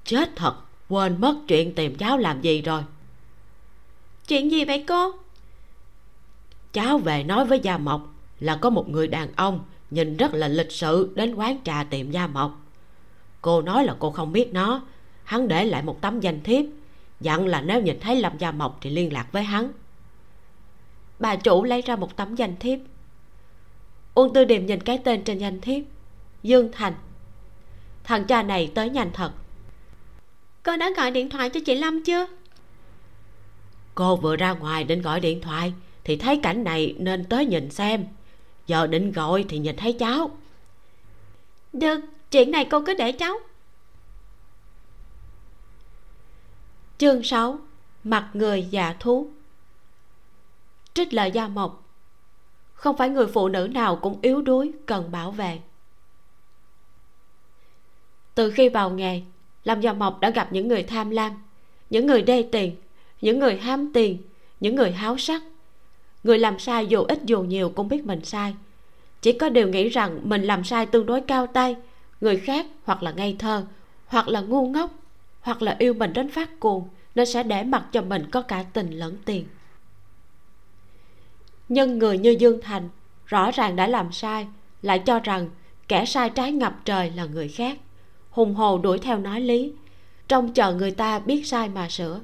Chết 0.03 0.35
thật 0.35 0.56
quên 0.89 1.22
mất 1.22 1.35
chuyện 1.48 1.76
tìm 1.76 1.95
cháu 1.95 2.18
làm 2.18 2.41
gì 2.41 2.61
rồi. 2.61 2.84
Chuyện 4.27 4.52
gì 4.52 4.65
vậy 4.65 4.85
cô? 4.88 5.11
Cháu 6.73 6.98
về 6.98 7.23
nói 7.23 7.45
với 7.45 7.60
gia 7.60 7.77
mộc 7.77 8.14
là 8.39 8.56
có 8.56 8.69
một 8.69 8.89
người 8.89 9.07
đàn 9.07 9.35
ông 9.35 9.60
nhìn 9.89 10.18
rất 10.18 10.34
là 10.34 10.48
lịch 10.48 10.72
sự 10.72 11.11
đến 11.15 11.35
quán 11.35 11.57
trà 11.64 11.84
tìm 11.84 12.11
gia 12.11 12.27
mộc 12.27 12.60
cô 13.41 13.61
nói 13.61 13.85
là 13.85 13.95
cô 13.99 14.11
không 14.11 14.31
biết 14.31 14.53
nó. 14.53 14.81
Hắn 15.23 15.47
để 15.47 15.65
lại 15.65 15.81
một 15.81 16.01
tấm 16.01 16.19
danh 16.19 16.43
thiếp. 16.43 16.65
Dặn 17.19 17.47
là 17.47 17.61
nếu 17.61 17.81
nhìn 17.81 17.99
thấy 17.99 18.15
lâm 18.15 18.38
gia 18.38 18.51
mộc 18.51 18.77
thì 18.81 18.89
liên 18.89 19.13
lạc 19.13 19.27
với 19.31 19.43
hắn. 19.43 19.72
Bà 21.19 21.35
chủ 21.35 21.63
lấy 21.63 21.81
ra 21.81 21.95
một 21.95 22.15
tấm 22.15 22.35
danh 22.35 22.55
thiếp. 22.59 22.80
Uông 24.13 24.34
tư 24.34 24.45
điềm 24.45 24.65
nhìn 24.65 24.81
cái 24.81 24.97
tên 24.97 25.23
trên 25.23 25.38
danh 25.38 25.61
thiếp. 25.61 25.84
Dương 26.43 26.69
thành. 26.72 26.93
Thằng 28.03 28.26
cha 28.26 28.43
này 28.43 28.72
tới 28.76 28.89
nhanh 28.89 29.11
thật. 29.13 29.31
Cô 30.63 30.77
đã 30.77 30.91
gọi 30.97 31.11
điện 31.11 31.30
thoại 31.30 31.49
cho 31.49 31.59
chị 31.65 31.76
lâm 31.76 32.03
chưa? 32.03 32.27
Cô 33.95 34.15
vừa 34.15 34.35
ra 34.35 34.51
ngoài 34.51 34.84
định 34.84 35.01
gọi 35.01 35.19
điện 35.19 35.41
thoại 35.41 35.73
thì 36.03 36.18
thấy 36.18 36.39
cảnh 36.43 36.63
này 36.63 36.95
nên 36.97 37.26
tới 37.26 37.45
nhìn 37.45 37.72
xem. 37.72 38.05
Giờ 38.68 38.88
định 38.88 39.11
gọi 39.11 39.45
thì 39.49 39.57
nhìn 39.57 39.76
thấy 39.76 39.93
cháu. 39.93 40.31
Được 41.73 41.99
chuyện 42.31 42.51
này 42.51 42.65
cô 42.65 42.81
cứ 42.85 42.93
để 42.93 43.11
cháu. 43.11 43.39
Chương 46.97 47.23
6 47.23 47.59
mặt 48.03 48.29
người 48.33 48.67
già 48.69 48.95
thú. 48.99 49.29
Trích 50.93 51.13
lời 51.13 51.31
gia 51.31 51.47
mộc. 51.47 51.83
Không 52.73 52.97
phải 52.97 53.09
người 53.09 53.27
phụ 53.27 53.47
nữ 53.47 53.67
nào 53.71 53.95
cũng 53.95 54.19
yếu 54.21 54.41
đuối, 54.41 54.71
cần 54.85 55.11
bảo 55.11 55.31
vệ. 55.31 55.59
Từ 58.35 58.51
khi 58.51 58.69
vào 58.69 58.89
nghề, 58.89 59.21
lâm 59.63 59.81
gia 59.81 59.93
mộc 59.93 60.19
đã 60.19 60.29
gặp 60.29 60.53
những 60.53 60.67
người 60.67 60.83
tham 60.83 61.09
lam, 61.09 61.43
những 61.89 62.07
người 62.07 62.21
đê 62.21 62.49
tiền, 62.51 62.75
những 63.21 63.39
người 63.39 63.57
ham 63.57 63.93
tiền, 63.93 64.17
những 64.59 64.75
người 64.75 64.91
háo 64.91 65.17
sắc. 65.17 65.43
Người 66.23 66.39
làm 66.39 66.59
sai 66.59 66.87
dù 66.87 67.03
ít 67.03 67.19
dù 67.25 67.41
nhiều 67.41 67.69
cũng 67.69 67.87
biết 67.87 68.05
mình 68.05 68.25
sai. 68.25 68.55
Chỉ 69.21 69.33
có 69.33 69.49
điều 69.49 69.67
nghĩ 69.67 69.89
rằng 69.89 70.19
mình 70.23 70.43
làm 70.43 70.63
sai 70.63 70.85
tương 70.85 71.05
đối 71.05 71.21
cao 71.21 71.47
tay 71.47 71.75
người 72.22 72.38
khác 72.38 72.65
hoặc 72.84 73.03
là 73.03 73.11
ngây 73.11 73.35
thơ, 73.39 73.65
hoặc 74.07 74.27
là 74.27 74.41
ngu 74.41 74.68
ngốc, 74.68 74.91
hoặc 75.41 75.61
là 75.61 75.76
yêu 75.80 75.93
mình 75.93 76.14
đến 76.14 76.31
phát 76.31 76.60
cuồng, 76.60 76.89
nên 77.15 77.26
sẽ 77.26 77.43
để 77.43 77.64
mặc 77.64 77.85
cho 77.91 78.02
mình 78.02 78.30
có 78.31 78.41
cả 78.41 78.64
tình 78.73 78.91
lẫn 78.91 79.18
tiền. 79.26 79.45
Nhưng 81.69 81.99
người 81.99 82.18
như 82.18 82.35
dương 82.39 82.61
thành 82.61 82.89
rõ 83.26 83.52
ràng 83.52 83.76
đã 83.76 83.88
làm 83.88 84.11
sai, 84.11 84.48
lại 84.81 84.99
cho 84.99 85.19
rằng 85.19 85.49
kẻ 85.88 86.06
sai 86.06 86.30
trái 86.30 86.52
ngập 86.52 86.76
trời 86.85 87.11
là 87.11 87.26
người 87.26 87.48
khác. 87.48 87.77
Hùng 88.30 88.56
hồ 88.56 88.77
đuổi 88.77 88.99
theo 88.99 89.18
nói 89.19 89.41
lý, 89.41 89.73
trông 90.27 90.53
chờ 90.53 90.73
người 90.73 90.91
ta 90.91 91.19
biết 91.19 91.48
sai 91.48 91.69
mà 91.69 91.89
sửa. 91.89 92.19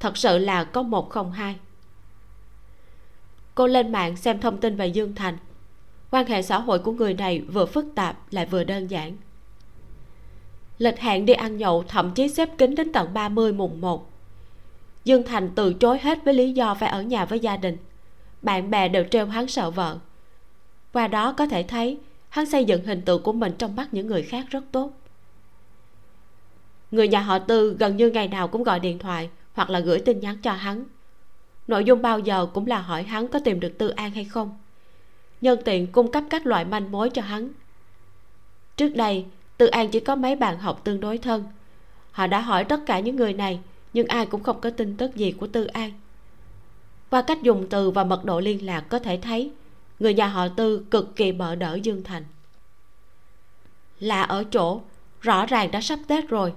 Thật 0.00 0.16
sự 0.16 0.38
là 0.38 0.64
có 0.64 0.82
một 0.82 1.10
không 1.10 1.32
hai. 1.32 1.56
Cô 3.54 3.66
lên 3.66 3.92
mạng 3.92 4.16
xem 4.16 4.40
thông 4.40 4.60
tin 4.60 4.76
về 4.76 4.86
dương 4.86 5.14
thành. 5.14 5.36
Quan 6.10 6.26
hệ 6.26 6.42
xã 6.42 6.58
hội 6.58 6.78
của 6.78 6.92
người 6.92 7.14
này 7.14 7.40
vừa 7.40 7.66
phức 7.66 7.86
tạp 7.94 8.32
lại 8.32 8.46
vừa 8.46 8.64
đơn 8.64 8.86
giản 8.86 9.16
lịch 10.78 10.98
hẹn 10.98 11.26
đi 11.26 11.32
ăn 11.32 11.56
nhậu, 11.56 11.84
thậm 11.88 12.10
chí 12.14 12.28
xếp 12.28 12.48
kín 12.58 12.74
đến 12.74 12.92
tận 12.92 13.14
30 13.14 13.52
mùng 13.52 13.80
1 13.80 14.10
Dương 15.04 15.22
Thành 15.26 15.50
từ 15.54 15.72
chối 15.72 15.98
hết 15.98 16.18
với 16.24 16.34
lý 16.34 16.52
do 16.52 16.74
phải 16.74 16.88
ở 16.88 17.02
nhà 17.02 17.24
với 17.24 17.40
gia 17.40 17.56
đình. 17.56 17.76
Bạn 18.42 18.70
bè 18.70 18.88
đều 18.88 19.04
trêu 19.10 19.26
hắn 19.26 19.48
sợ 19.48 19.70
vợ. 19.70 19.98
Qua 20.92 21.08
đó 21.08 21.32
có 21.32 21.46
thể 21.46 21.62
thấy, 21.62 21.98
Hắn 22.28 22.46
xây 22.46 22.64
dựng 22.64 22.84
hình 22.84 23.02
tượng 23.02 23.22
của 23.22 23.32
mình 23.32 23.52
trong 23.58 23.76
mắt 23.76 23.88
những 23.92 24.06
người 24.06 24.22
khác 24.22 24.46
rất 24.50 24.64
tốt. 24.72 24.92
Người 26.90 27.08
nhà 27.08 27.20
họ 27.20 27.38
Tư 27.38 27.76
gần 27.78 27.96
như 27.96 28.10
ngày 28.10 28.28
nào 28.28 28.48
cũng 28.48 28.62
gọi 28.62 28.80
điện 28.80 28.98
thoại 28.98 29.30
Hoặc 29.52 29.70
là 29.70 29.80
gửi 29.80 29.98
tin 29.98 30.20
nhắn 30.20 30.36
cho 30.42 30.52
hắn. 30.52 30.84
Nội 31.68 31.84
dung 31.84 32.02
bao 32.02 32.18
giờ 32.18 32.46
cũng 32.54 32.66
là 32.66 32.80
hỏi 32.80 33.02
hắn 33.02 33.28
có 33.28 33.38
tìm 33.44 33.60
được 33.60 33.78
Tư 33.78 33.88
An 33.88 34.10
hay 34.10 34.24
không. 34.24 34.58
Nhân 35.40 35.58
tiện 35.64 35.86
cung 35.86 36.12
cấp 36.12 36.24
các 36.30 36.46
loại 36.46 36.64
manh 36.64 36.92
mối 36.92 37.10
cho 37.10 37.22
hắn. 37.22 37.48
Trước 38.76 38.96
đây 38.96 39.24
Tư 39.58 39.66
An 39.66 39.90
chỉ 39.90 40.00
có 40.00 40.16
mấy 40.16 40.36
bạn 40.36 40.58
học 40.58 40.80
tương 40.84 41.00
đối 41.00 41.18
thân. 41.18 41.44
Họ 42.10 42.26
đã 42.26 42.40
hỏi 42.40 42.64
tất 42.64 42.80
cả 42.86 43.00
những 43.00 43.16
người 43.16 43.32
này, 43.32 43.60
Nhưng 43.92 44.06
ai 44.06 44.26
cũng 44.26 44.42
không 44.42 44.60
có 44.60 44.70
tin 44.70 44.96
tức 44.96 45.16
gì 45.16 45.32
của 45.32 45.46
Tư 45.46 45.64
An. 45.64 45.92
Qua 47.10 47.22
cách 47.22 47.42
dùng 47.42 47.66
từ 47.70 47.90
và 47.90 48.04
mật 48.04 48.24
độ 48.24 48.40
liên 48.40 48.66
lạc 48.66 48.80
có 48.80 48.98
thể 48.98 49.18
thấy, 49.22 49.50
Người 49.98 50.14
nhà 50.14 50.26
họ 50.26 50.48
Tư 50.48 50.84
cực 50.90 51.16
kỳ 51.16 51.32
bỡ 51.32 51.54
đỡ 51.54 51.78
Dương 51.82 52.02
Thành. 52.02 52.24
Là 54.00 54.22
ở 54.22 54.44
chỗ, 54.44 54.80
Rõ 55.20 55.46
ràng 55.46 55.70
đã 55.70 55.80
sắp 55.80 55.98
Tết 56.08 56.28
rồi, 56.28 56.52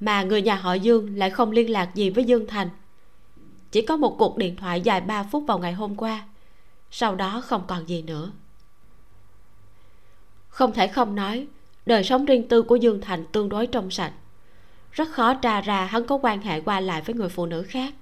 Mà 0.00 0.22
người 0.22 0.42
nhà 0.42 0.54
họ 0.54 0.74
Dương 0.74 1.18
lại 1.18 1.30
không 1.30 1.50
liên 1.50 1.70
lạc 1.70 1.94
gì 1.94 2.10
với 2.10 2.24
Dương 2.24 2.46
Thành. 2.46 2.68
Chỉ 3.70 3.82
có 3.82 3.96
một 3.96 4.16
cuộc 4.18 4.36
điện 4.36 4.56
thoại 4.56 4.80
dài 4.80 5.00
3 5.00 5.22
phút 5.22 5.44
vào 5.46 5.58
ngày 5.58 5.72
hôm 5.72 5.96
qua, 5.96 6.24
Sau 6.90 7.14
đó 7.14 7.42
không 7.46 7.62
còn 7.66 7.88
gì 7.88 8.02
nữa. 8.02 8.30
Không 10.48 10.72
thể 10.72 10.88
không 10.88 11.14
nói 11.14 11.46
đời 11.86 12.04
sống 12.04 12.24
riêng 12.24 12.48
tư 12.48 12.62
của 12.62 12.76
dương 12.76 13.00
thành 13.00 13.24
tương 13.32 13.48
đối 13.48 13.66
trong 13.66 13.90
sạch. 13.90 14.12
Rất 14.92 15.08
khó 15.10 15.34
tra 15.34 15.60
ra 15.60 15.84
hắn 15.84 16.06
có 16.06 16.18
quan 16.22 16.42
hệ 16.42 16.60
qua 16.60 16.80
lại 16.80 17.02
với 17.02 17.14
người 17.14 17.28
phụ 17.28 17.46
nữ 17.46 17.62
khác. 17.62 17.94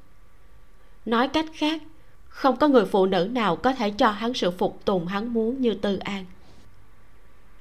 Nói 1.04 1.28
cách 1.28 1.46
khác, 1.54 1.82
không 2.28 2.56
có 2.56 2.68
người 2.68 2.84
phụ 2.84 3.06
nữ 3.06 3.28
nào 3.32 3.56
có 3.56 3.74
thể 3.74 3.90
cho 3.90 4.10
hắn 4.10 4.34
sự 4.34 4.50
phục 4.50 4.84
tùng 4.84 5.06
hắn 5.06 5.32
muốn 5.32 5.60
như 5.60 5.74
tư 5.74 5.96
an. 5.96 6.24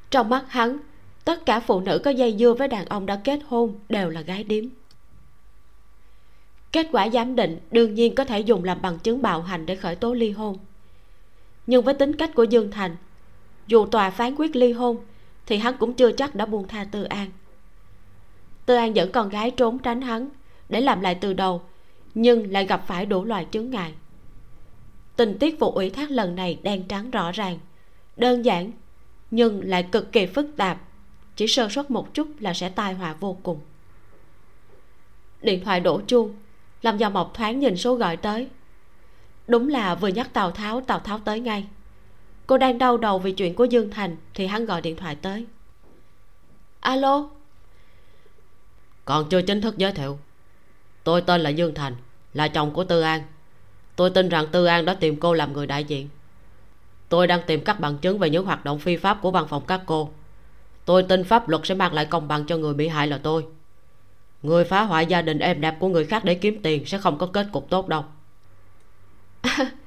Trong 0.10 0.30
mắt 0.30 0.46
hắn, 0.48 0.78
tất 1.26 1.46
cả 1.46 1.60
phụ 1.60 1.80
nữ 1.80 2.02
có 2.04 2.12
dây 2.12 2.36
dưa 2.40 2.54
với 2.54 2.68
đàn 2.68 2.86
ông 2.86 3.06
đã 3.06 3.16
kết 3.24 3.40
hôn 3.48 3.80
đều 3.90 4.10
là 4.10 4.22
gái 4.22 4.44
điếm. 4.44 4.66
Kết 6.72 6.88
quả 6.92 7.10
giám 7.10 7.36
định 7.36 7.60
đương 7.72 7.94
nhiên 7.94 8.16
có 8.16 8.26
thể 8.26 8.40
dùng 8.40 8.64
làm 8.64 8.82
bằng 8.82 9.00
chứng 9.00 9.22
bạo 9.22 9.42
hành 9.42 9.66
để 9.66 9.76
khởi 9.76 9.96
tố 9.96 10.14
ly 10.14 10.32
hôn. 10.32 10.58
Nhưng 11.68 11.84
với 11.84 11.94
tính 11.94 12.16
cách 12.16 12.32
của 12.36 12.44
dương 12.44 12.72
thành, 12.72 12.96
dù 13.68 13.86
tòa 13.86 14.10
phán 14.10 14.36
quyết 14.36 14.56
ly 14.56 14.72
hôn 14.72 14.98
thì 15.46 15.58
hắn 15.58 15.78
cũng 15.78 15.94
chưa 15.94 16.12
chắc 16.12 16.36
đã 16.36 16.46
buông 16.46 16.68
tha 16.68 16.84
tư 16.84 17.04
an. 17.04 17.30
Tư 18.66 18.76
an 18.76 18.96
dẫn 18.96 19.12
con 19.12 19.30
gái 19.30 19.52
trốn 19.52 19.80
tránh 19.80 20.02
hắn, 20.02 20.30
để 20.70 20.82
làm 20.82 21.02
lại 21.02 21.16
từ 21.16 21.34
đầu, 21.34 21.62
nhưng 22.14 22.52
lại 22.52 22.66
gặp 22.66 22.84
phải 22.88 23.06
đủ 23.06 23.24
loại 23.24 23.48
chướng 23.52 23.70
ngại. 23.70 23.94
Tình 25.16 25.38
tiết 25.40 25.60
vụ 25.60 25.72
ủy 25.72 25.90
thác 25.90 26.12
lần 26.12 26.36
này 26.36 26.60
đen 26.64 26.88
trắng 26.88 27.12
rõ 27.12 27.32
ràng, 27.32 27.60
đơn 28.18 28.46
giản, 28.46 28.72
nhưng 29.32 29.62
lại 29.70 29.84
cực 29.84 30.12
kỳ 30.12 30.26
phức 30.26 30.46
tạp, 30.58 30.78
chỉ 31.36 31.48
sơ 31.48 31.70
suất 31.70 31.92
một 31.92 32.14
chút 32.14 32.28
là 32.40 32.54
sẽ 32.54 32.70
tai 32.70 32.94
họa 32.94 33.16
vô 33.20 33.38
cùng. 33.44 33.60
Điện 35.42 35.64
thoại 35.64 35.80
đổ 35.80 36.02
chuông 36.08 36.36
làm 36.82 36.98
do 36.98 37.10
mộc 37.10 37.34
thoáng 37.34 37.60
nhìn 37.60 37.78
số 37.78 37.96
gọi 37.96 38.18
tới. 38.18 38.48
Đúng 39.48 39.70
là 39.70 39.96
vừa 39.96 40.08
nhắc 40.08 40.34
tào 40.34 40.52
tháo 40.52 40.82
tào 40.82 41.00
tháo 41.00 41.20
tới 41.20 41.40
ngay 41.40 41.68
cô 42.52 42.58
đang 42.58 42.78
đau 42.78 42.98
đầu 42.98 43.20
vì 43.20 43.32
chuyện 43.32 43.56
của 43.56 43.66
dương 43.66 43.90
thành 43.90 44.18
thì 44.34 44.48
hắn 44.48 44.66
gọi 44.66 44.82
điện 44.82 44.96
thoại 44.96 45.16
tới. 45.16 45.46
Alo? 46.80 47.30
Còn 49.06 49.30
chưa 49.30 49.42
chính 49.42 49.62
thức 49.62 49.78
giới 49.78 49.92
thiệu. 49.92 50.20
Tôi 51.04 51.22
tên 51.22 51.42
là 51.42 51.50
dương 51.50 51.74
thành 51.74 51.96
là 52.34 52.48
chồng 52.48 52.72
của 52.74 52.84
tư 52.84 53.02
an. 53.02 53.22
Tôi 53.96 54.10
tin 54.10 54.30
rằng 54.30 54.48
tư 54.52 54.66
an 54.66 54.86
đã 54.86 54.94
tìm 54.94 55.20
cô 55.20 55.34
làm 55.34 55.54
người 55.54 55.68
đại 55.68 55.84
diện. 55.84 56.10
Tôi 57.10 57.28
đang 57.28 57.42
tìm 57.48 57.64
các 57.64 57.80
bằng 57.80 57.98
chứng 57.98 58.20
về 58.20 58.30
những 58.30 58.46
hoạt 58.46 58.66
động 58.66 58.80
phi 58.80 58.98
pháp 58.98 59.18
của 59.22 59.32
văn 59.32 59.48
phòng 59.48 59.64
các 59.68 59.82
cô. 59.86 60.12
Tôi 60.86 61.04
tin 61.04 61.24
pháp 61.24 61.50
luật 61.50 61.62
sẽ 61.66 61.76
mang 61.76 61.94
lại 61.94 62.06
công 62.06 62.28
bằng 62.28 62.46
cho 62.46 62.58
người 62.58 62.74
bị 62.74 62.88
hại 62.88 63.08
là 63.08 63.18
tôi. 63.18 63.46
Người 64.44 64.64
phá 64.64 64.82
hoại 64.82 65.06
gia 65.06 65.22
đình 65.22 65.40
êm 65.40 65.62
đẹp 65.62 65.76
của 65.80 65.88
người 65.88 66.06
khác 66.06 66.26
để 66.26 66.36
kiếm 66.36 66.62
tiền 66.64 66.86
sẽ 66.86 66.98
không 66.98 67.18
có 67.18 67.28
kết 67.28 67.48
cục 67.52 67.70
tốt 67.70 67.88
đâu 67.88 68.06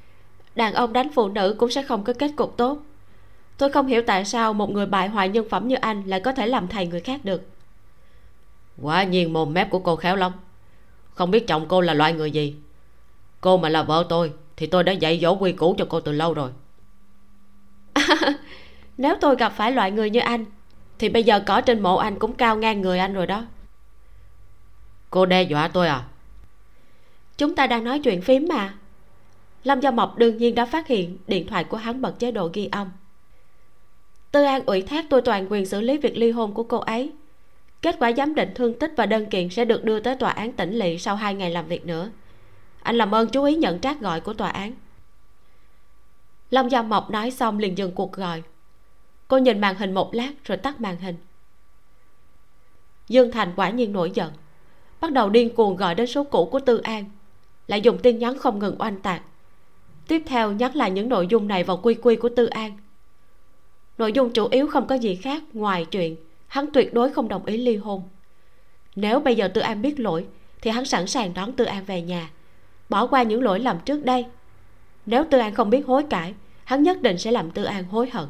đàn 0.54 0.74
ông 0.74 0.92
đánh 0.92 1.08
phụ 1.14 1.28
nữ 1.28 1.56
cũng 1.58 1.70
sẽ 1.70 1.82
không 1.82 2.04
có 2.04 2.12
kết 2.18 2.30
cục 2.36 2.56
tốt. 2.56 2.78
Tôi 3.58 3.72
không 3.72 3.86
hiểu 3.86 4.02
tại 4.06 4.24
sao 4.24 4.54
một 4.54 4.70
người 4.70 4.86
bại 4.86 5.08
hoại 5.08 5.28
nhân 5.28 5.48
phẩm 5.50 5.68
như 5.68 5.74
anh 5.74 6.02
lại 6.06 6.20
có 6.20 6.32
thể 6.32 6.46
làm 6.46 6.68
thầy 6.68 6.86
người 6.86 7.00
khác 7.00 7.24
được. 7.24 7.42
Quả 8.82 9.02
nhiên 9.04 9.32
mồm 9.32 9.54
mép 9.54 9.70
của 9.70 9.78
cô 9.78 9.96
khéo 9.96 10.16
lắm. 10.16 10.32
Không 11.14 11.30
biết 11.30 11.46
chồng 11.46 11.66
cô 11.68 11.80
là 11.80 11.94
loại 11.94 12.12
người 12.12 12.30
gì. 12.30 12.54
Cô 13.40 13.56
mà 13.56 13.68
là 13.68 13.82
vợ 13.82 14.06
tôi 14.08 14.32
thì 14.56 14.66
tôi 14.66 14.84
đã 14.84 14.92
dạy 14.92 15.18
dỗ 15.22 15.34
quy 15.34 15.52
củ 15.52 15.74
cho 15.78 15.86
cô 15.88 16.00
từ 16.00 16.12
lâu 16.12 16.34
rồi. 16.34 16.50
Nếu 18.98 19.14
tôi 19.20 19.36
gặp 19.36 19.52
phải 19.56 19.72
loại 19.72 19.90
người 19.90 20.10
như 20.10 20.20
anh 20.20 20.44
thì 20.98 21.08
bây 21.08 21.24
giờ 21.24 21.40
cỏ 21.46 21.60
trên 21.60 21.80
mộ 21.80 21.96
anh 21.96 22.18
cũng 22.18 22.32
cao 22.32 22.56
ngang 22.56 22.80
người 22.80 22.98
anh 22.98 23.14
rồi 23.14 23.26
đó. 23.26 23.44
Cô 25.10 25.26
đe 25.26 25.42
dọa 25.42 25.68
tôi 25.68 25.88
à? 25.88 26.04
Chúng 27.36 27.54
ta 27.54 27.66
đang 27.66 27.84
nói 27.84 27.98
chuyện 27.98 28.22
phím 28.22 28.46
mà 28.48 28.74
lâm 29.64 29.80
gia 29.80 29.90
mộc 29.90 30.18
đương 30.18 30.36
nhiên 30.36 30.54
đã 30.54 30.66
phát 30.66 30.86
hiện 30.86 31.18
điện 31.26 31.46
thoại 31.46 31.64
của 31.64 31.76
hắn 31.76 32.00
bật 32.00 32.18
chế 32.18 32.30
độ 32.30 32.50
ghi 32.52 32.68
âm. 32.72 32.90
Tư 34.30 34.44
an 34.44 34.66
ủy 34.66 34.82
thác 34.82 35.06
tôi 35.10 35.22
toàn 35.22 35.46
quyền 35.50 35.66
xử 35.66 35.80
lý 35.80 35.98
việc 35.98 36.16
ly 36.16 36.30
hôn 36.30 36.54
của 36.54 36.62
cô 36.62 36.78
ấy. 36.78 37.12
Kết 37.82 37.96
quả 37.98 38.12
giám 38.12 38.34
định 38.34 38.52
thương 38.54 38.78
tích 38.78 38.92
và 38.96 39.06
đơn 39.06 39.26
kiện 39.26 39.48
sẽ 39.48 39.64
được 39.64 39.84
đưa 39.84 40.00
tới 40.00 40.16
tòa 40.16 40.30
án 40.30 40.52
tỉnh 40.52 40.72
lỵ 40.78 40.98
sau 40.98 41.16
hai 41.16 41.34
ngày 41.34 41.50
làm 41.50 41.66
việc 41.66 41.86
nữa. 41.86 42.10
Anh 42.82 42.96
làm 42.96 43.14
ơn 43.14 43.28
chú 43.28 43.44
ý 43.44 43.54
nhận 43.54 43.80
trác 43.80 44.00
gọi 44.00 44.20
của 44.20 44.32
tòa 44.32 44.48
án. 44.48 44.72
Lâm 46.50 46.68
gia 46.68 46.82
mộc 46.82 47.10
nói 47.10 47.30
xong 47.30 47.58
liền 47.58 47.78
dừng 47.78 47.92
cuộc 47.92 48.12
gọi. 48.12 48.42
Cô 49.28 49.38
nhìn 49.38 49.60
màn 49.60 49.76
hình 49.76 49.94
một 49.94 50.14
lát 50.14 50.30
rồi 50.44 50.58
tắt 50.58 50.80
màn 50.80 50.96
hình. 50.96 51.16
Dương 53.08 53.32
thành 53.32 53.52
quả 53.56 53.70
nhiên 53.70 53.92
nổi 53.92 54.10
giận. 54.14 54.32
Bắt 55.00 55.12
đầu 55.12 55.30
điên 55.30 55.54
cuồng 55.54 55.76
gọi 55.76 55.94
đến 55.94 56.06
số 56.06 56.24
cũ 56.24 56.48
của 56.52 56.60
tư 56.60 56.78
an. 56.78 57.04
Lại 57.66 57.80
dùng 57.80 57.98
tin 57.98 58.18
nhắn 58.18 58.38
không 58.38 58.58
ngừng 58.58 58.76
oanh 58.78 59.00
tạc 59.00 59.22
tiếp 60.08 60.22
theo 60.26 60.52
nhắc 60.52 60.76
lại 60.76 60.90
những 60.90 61.08
nội 61.08 61.26
dung 61.26 61.48
này 61.48 61.64
vào 61.64 61.76
quy 61.82 61.94
quy 61.94 62.16
của 62.16 62.28
tư 62.36 62.46
an. 62.46 62.78
Nội 63.98 64.12
dung 64.12 64.32
chủ 64.32 64.48
yếu 64.50 64.66
không 64.66 64.86
có 64.86 64.94
gì 64.94 65.14
khác 65.16 65.42
ngoài 65.52 65.84
chuyện 65.84 66.16
hắn 66.46 66.66
tuyệt 66.72 66.94
đối 66.94 67.12
không 67.12 67.28
đồng 67.28 67.46
ý 67.46 67.56
ly 67.56 67.76
hôn. 67.76 68.02
Nếu 68.96 69.20
bây 69.20 69.36
giờ 69.36 69.48
tư 69.48 69.60
an 69.60 69.82
biết 69.82 70.00
lỗi, 70.00 70.26
thì 70.62 70.70
hắn 70.70 70.84
sẵn 70.84 71.06
sàng 71.06 71.34
đón 71.34 71.52
tư 71.52 71.64
an 71.64 71.84
về 71.84 72.02
nhà, 72.02 72.30
bỏ 72.88 73.06
qua 73.06 73.22
những 73.22 73.42
lỗi 73.42 73.60
lầm 73.60 73.78
trước 73.84 74.04
đây. 74.04 74.26
Nếu 75.06 75.24
tư 75.30 75.38
an 75.38 75.54
không 75.54 75.70
biết 75.70 75.86
hối 75.86 76.02
cải, 76.02 76.34
hắn 76.64 76.82
nhất 76.82 77.02
định 77.02 77.18
sẽ 77.18 77.30
làm 77.30 77.50
tư 77.50 77.64
an 77.64 77.84
hối 77.84 78.10
hận. 78.10 78.26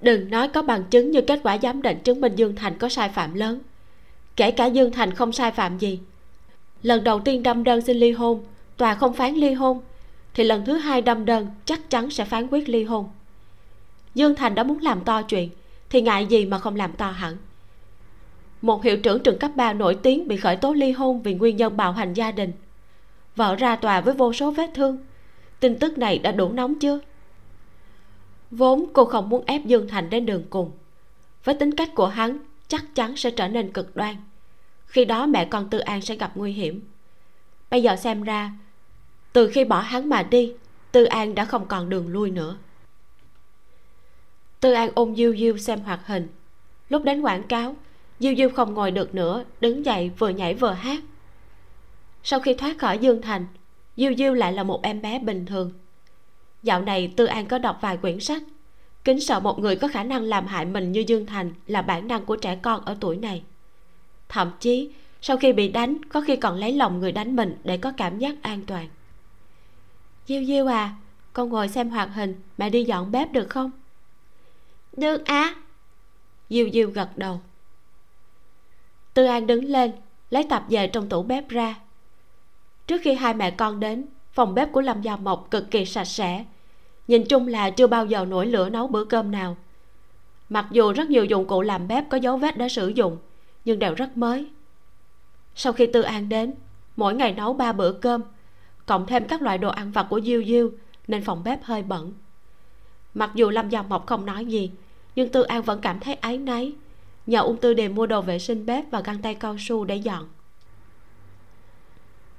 Đừng 0.00 0.30
nói 0.30 0.48
có 0.48 0.62
bằng 0.62 0.84
chứng 0.84 1.10
như 1.10 1.20
kết 1.20 1.40
quả 1.42 1.58
giám 1.62 1.82
định 1.82 1.98
chứng 2.04 2.20
minh 2.20 2.36
dương 2.36 2.56
thành 2.56 2.78
có 2.78 2.88
sai 2.88 3.08
phạm 3.08 3.34
lớn. 3.34 3.60
Kể 4.36 4.50
cả 4.50 4.66
dương 4.66 4.92
thành 4.92 5.14
không 5.14 5.32
sai 5.32 5.52
phạm 5.52 5.78
gì, 5.78 6.00
lần 6.82 7.04
đầu 7.04 7.20
tiên 7.20 7.42
đâm 7.42 7.64
đơn 7.64 7.80
xin 7.80 7.96
ly 7.96 8.12
hôn 8.12 8.44
tòa 8.80 8.94
không 8.94 9.14
phán 9.14 9.34
ly 9.34 9.52
hôn, 9.52 9.80
thì 10.34 10.44
lần 10.44 10.64
thứ 10.64 10.76
hai 10.76 11.02
đâm 11.02 11.24
đơn 11.24 11.46
chắc 11.64 11.90
chắn 11.90 12.10
sẽ 12.10 12.24
phán 12.24 12.46
quyết 12.50 12.68
ly 12.68 12.84
hôn. 12.84 13.08
Dương 14.14 14.34
thành 14.34 14.54
đã 14.54 14.62
muốn 14.62 14.78
làm 14.82 15.00
to 15.04 15.22
chuyện, 15.22 15.50
thì 15.90 16.02
ngại 16.02 16.26
gì 16.26 16.44
mà 16.44 16.58
không 16.58 16.76
làm 16.76 16.92
to 16.92 17.10
hẳn. 17.10 17.36
Một 18.62 18.84
hiệu 18.84 18.96
trưởng 18.96 19.22
trường 19.22 19.38
cấp 19.38 19.50
3 19.56 19.72
nổi 19.72 19.94
tiếng 19.94 20.28
bị 20.28 20.36
khởi 20.36 20.56
tố 20.56 20.72
ly 20.72 20.92
hôn 20.92 21.22
vì 21.22 21.34
nguyên 21.34 21.56
nhân 21.56 21.76
bạo 21.76 21.92
hành 21.92 22.14
gia 22.14 22.32
đình. 22.32 22.52
Vợ 23.36 23.56
ra 23.56 23.76
tòa 23.76 24.00
với 24.00 24.14
vô 24.14 24.32
số 24.32 24.50
vết 24.50 24.70
thương. 24.74 24.98
Tin 25.60 25.78
tức 25.78 25.98
này 25.98 26.18
đã 26.18 26.32
đủ 26.32 26.52
nóng 26.52 26.74
chưa? 26.74 27.00
Vốn 28.50 28.86
cô 28.92 29.04
không 29.04 29.28
muốn 29.28 29.44
ép 29.46 29.66
dương 29.66 29.88
thành 29.88 30.10
đến 30.10 30.26
đường 30.26 30.44
cùng. 30.50 30.70
Với 31.44 31.54
tính 31.54 31.74
cách 31.76 31.94
của 31.94 32.08
hắn, 32.08 32.38
chắc 32.68 32.94
chắn 32.94 33.16
sẽ 33.16 33.30
trở 33.30 33.48
nên 33.48 33.72
cực 33.72 33.96
đoan. 33.96 34.16
Khi 34.86 35.04
đó 35.04 35.26
mẹ 35.26 35.44
con 35.44 35.70
tư 35.70 35.78
an 35.78 36.00
sẽ 36.00 36.16
gặp 36.16 36.32
nguy 36.34 36.52
hiểm. 36.52 36.82
Bây 37.70 37.82
giờ 37.82 37.96
xem 37.96 38.22
ra 38.22 38.52
từ 39.32 39.48
khi 39.48 39.64
bỏ 39.64 39.80
hắn 39.80 40.08
mà 40.08 40.22
đi, 40.22 40.52
tư 40.92 41.04
an 41.04 41.34
đã 41.34 41.44
không 41.44 41.66
còn 41.66 41.88
đường 41.88 42.08
lui 42.08 42.30
nữa. 42.30 42.56
Tư 44.60 44.72
an 44.72 44.90
ôm 44.94 45.16
diêu 45.16 45.36
diêu 45.36 45.58
xem 45.58 45.80
hoạt 45.80 46.06
hình. 46.06 46.28
Lúc 46.88 47.04
đến 47.04 47.20
quảng 47.20 47.42
cáo, 47.42 47.76
diêu 48.20 48.34
diêu 48.36 48.50
không 48.50 48.74
ngồi 48.74 48.90
được 48.90 49.14
nữa, 49.14 49.44
đứng 49.60 49.84
dậy 49.84 50.10
vừa 50.18 50.28
nhảy 50.28 50.54
vừa 50.54 50.72
hát. 50.72 51.02
Sau 52.22 52.40
khi 52.40 52.54
thoát 52.54 52.78
khỏi 52.78 52.98
dương 52.98 53.22
thành, 53.22 53.46
diêu 53.96 54.14
diêu 54.18 54.34
lại 54.34 54.52
là 54.52 54.62
một 54.62 54.82
em 54.82 55.02
bé 55.02 55.18
bình 55.18 55.46
thường. 55.46 55.72
Dạo 56.62 56.82
này 56.82 57.12
tư 57.16 57.24
an 57.24 57.46
có 57.46 57.58
đọc 57.58 57.78
vài 57.80 57.96
quyển 57.96 58.20
sách, 58.20 58.42
kính 59.04 59.20
sợ 59.20 59.40
một 59.40 59.58
người 59.58 59.76
có 59.76 59.88
khả 59.88 60.04
năng 60.04 60.22
làm 60.22 60.46
hại 60.46 60.64
mình 60.64 60.92
như 60.92 61.04
dương 61.06 61.26
thành 61.26 61.52
là 61.66 61.82
bản 61.82 62.08
năng 62.08 62.24
của 62.24 62.36
trẻ 62.36 62.58
con 62.62 62.84
ở 62.84 62.96
tuổi 63.00 63.16
này. 63.16 63.42
Thậm 64.28 64.50
chí, 64.60 64.90
sau 65.20 65.36
khi 65.36 65.52
bị 65.52 65.68
đánh, 65.68 66.04
có 66.04 66.20
khi 66.20 66.36
còn 66.36 66.56
lấy 66.56 66.72
lòng 66.72 67.00
người 67.00 67.12
đánh 67.12 67.36
mình 67.36 67.56
để 67.64 67.76
có 67.76 67.92
cảm 67.96 68.18
giác 68.18 68.42
an 68.42 68.62
toàn 68.66 68.88
diêu 70.30 70.44
diêu 70.44 70.66
à 70.66 70.94
con 71.32 71.48
ngồi 71.48 71.68
xem 71.68 71.90
hoạt 71.90 72.08
hình, 72.14 72.34
mẹ 72.58 72.70
đi 72.70 72.84
dọn 72.84 73.12
bếp 73.12 73.32
được 73.32 73.50
không? 73.50 73.70
Được 74.96 75.24
à 75.24 75.54
diêu 76.50 76.68
diêu 76.72 76.90
gật 76.90 77.08
đầu. 77.16 77.40
Tư 79.14 79.24
an 79.24 79.46
đứng 79.46 79.64
lên, 79.64 79.92
lấy 80.30 80.42
tạp 80.42 80.70
về 80.70 80.86
trong 80.86 81.08
tủ 81.08 81.22
bếp 81.22 81.48
ra. 81.48 81.74
Trước 82.86 83.00
khi 83.04 83.14
hai 83.14 83.34
mẹ 83.34 83.50
con 83.50 83.80
đến, 83.80 84.06
phòng 84.32 84.54
bếp 84.54 84.72
của 84.72 84.80
lâm 84.80 85.02
gia 85.02 85.16
mộc 85.16 85.50
cực 85.50 85.70
kỳ 85.70 85.84
sạch 85.84 86.04
sẽ. 86.04 86.44
Nhìn 87.08 87.24
chung 87.24 87.48
là 87.48 87.70
chưa 87.70 87.86
bao 87.86 88.06
giờ 88.06 88.24
nổi 88.24 88.46
lửa 88.46 88.68
nấu 88.68 88.86
bữa 88.86 89.04
cơm 89.04 89.30
nào. 89.30 89.56
Mặc 90.48 90.66
dù 90.70 90.92
rất 90.92 91.10
nhiều 91.10 91.24
dụng 91.24 91.46
cụ 91.46 91.62
làm 91.62 91.88
bếp 91.88 92.08
có 92.08 92.16
dấu 92.16 92.36
vết 92.36 92.58
đã 92.58 92.68
sử 92.68 92.88
dụng, 92.88 93.18
nhưng 93.64 93.78
đều 93.78 93.94
rất 93.94 94.16
mới. 94.16 94.46
Sau 95.54 95.72
khi 95.72 95.86
tư 95.86 96.02
an 96.02 96.28
đến, 96.28 96.52
mỗi 96.96 97.14
ngày 97.14 97.32
nấu 97.32 97.52
ba 97.52 97.72
bữa 97.72 97.92
cơm 97.92 98.22
cộng 98.90 99.06
thêm 99.06 99.24
các 99.24 99.42
loại 99.42 99.58
đồ 99.58 99.68
ăn 99.68 99.92
vặt 99.92 100.06
của 100.10 100.20
diêu 100.20 100.44
diêu, 100.44 100.70
nên 101.08 101.24
phòng 101.24 101.44
bếp 101.44 101.64
hơi 101.64 101.82
bẩn. 101.82 102.12
Mặc 103.14 103.30
dù 103.34 103.50
lâm 103.50 103.68
Dòng 103.68 103.88
mộc 103.88 104.06
không 104.06 104.26
nói 104.26 104.46
gì, 104.46 104.70
nhưng 105.16 105.28
tư 105.28 105.42
an 105.42 105.62
vẫn 105.62 105.80
cảm 105.80 106.00
thấy 106.00 106.14
áy 106.14 106.38
náy. 106.38 106.72
Nhờ 107.26 107.40
ung 107.40 107.56
tư 107.56 107.74
Đề 107.74 107.88
mua 107.88 108.06
đồ 108.06 108.22
vệ 108.22 108.38
sinh 108.38 108.66
bếp 108.66 108.90
và 108.90 109.00
găng 109.00 109.22
tay 109.22 109.34
cao 109.34 109.56
su 109.58 109.84
để 109.84 109.96
dọn. 109.96 110.28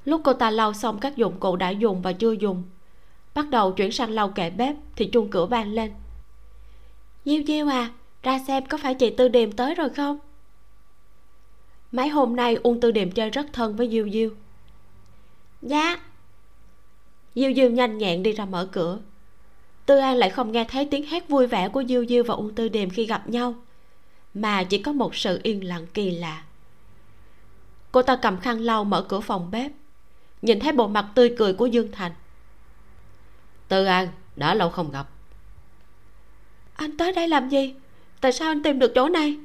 Lúc 0.06 0.22
cô 0.23 0.34
ta 0.34 0.52
lau 0.52 0.73
xong 0.73 0.99
các 0.99 1.15
dụng 1.15 1.40
cụ 1.40 1.56
đã 1.56 1.69
dùng 1.69 2.02
và 2.02 2.14
chưa 2.14 2.32
dùng, 2.32 2.64
bắt 3.34 3.49
đầu 3.49 3.72
chuyển 3.72 3.91
sang 3.91 4.11
lau 4.11 4.30
kệ 4.30 4.49
bếp 4.49 4.76
thì 4.95 5.06
chuông 5.06 5.30
cửa 5.30 5.45
vang 5.45 5.73
lên. 5.73 5.91
Diêu 7.26 7.44
diêu 7.48 7.68
à 7.68 7.91
ra 8.23 8.40
xem 8.48 8.65
có 8.65 8.78
phải 8.78 8.95
chị 8.95 9.10
tư 9.10 9.28
điềm 9.28 9.52
tới 9.52 9.76
rồi 9.76 9.90
không? 9.90 10.19
Mấy 11.91 12.10
hôm 12.10 12.36
nay 12.36 12.56
uông 12.56 12.80
tư 12.80 12.91
điềm 12.91 13.11
chơi 13.11 13.30
rất 13.30 13.45
thân 13.53 13.76
với 13.76 13.90
diêu 13.90 14.10
diêu. 14.10 14.30
Dạ 15.61 15.99
diêu 17.36 17.53
diêu 17.56 17.70
nhanh 17.70 17.98
nhẹn 17.98 18.24
đi 18.24 18.32
ra 18.32 18.45
mở 18.45 18.70
cửa. 18.72 18.99
Tư 19.86 19.98
an 19.98 20.16
lại 20.16 20.30
không 20.30 20.52
nghe 20.52 20.64
thấy 20.64 20.88
tiếng 20.91 21.06
hét 21.06 21.30
vui 21.30 21.48
vẻ 21.48 21.70
của 21.70 21.84
diêu 21.88 22.06
diêu 22.06 22.24
và 22.24 22.34
uông 22.34 22.56
tư 22.56 22.70
điềm 22.70 22.90
khi 22.90 23.06
gặp 23.06 23.30
nhau 23.30 23.56
mà 24.34 24.64
chỉ 24.64 24.78
có 24.78 24.91
một 24.91 25.16
sự 25.16 25.40
yên 25.44 25.68
lặng 25.68 25.88
kỳ 25.94 26.12
lạ. 26.12 26.44
Cô 27.91 28.02
ta 28.02 28.16
cầm 28.16 28.40
khăn 28.40 28.60
lau 28.60 28.84
mở 28.84 29.06
cửa 29.10 29.20
phòng 29.20 29.52
bếp 29.52 29.72
nhìn 30.41 30.60
thấy 30.60 30.72
bộ 30.72 30.88
mặt 30.88 31.06
tươi 31.16 31.36
cười 31.38 31.53
của 31.53 31.66
dương 31.66 31.91
thành. 31.91 32.12
Tư 33.68 33.86
an 33.86 34.08
đã 34.36 34.53
lâu 34.53 34.70
không 34.70 34.91
gặp. 34.91 35.08
Anh 36.76 36.98
tới 36.98 37.14
đây 37.14 37.28
làm 37.28 37.49
gì? 37.49 37.76
Tại 38.22 38.32
sao 38.32 38.52
anh 38.52 38.64
tìm 38.64 38.80
được 38.80 38.91
chỗ 38.95 39.10
này? 39.10 39.38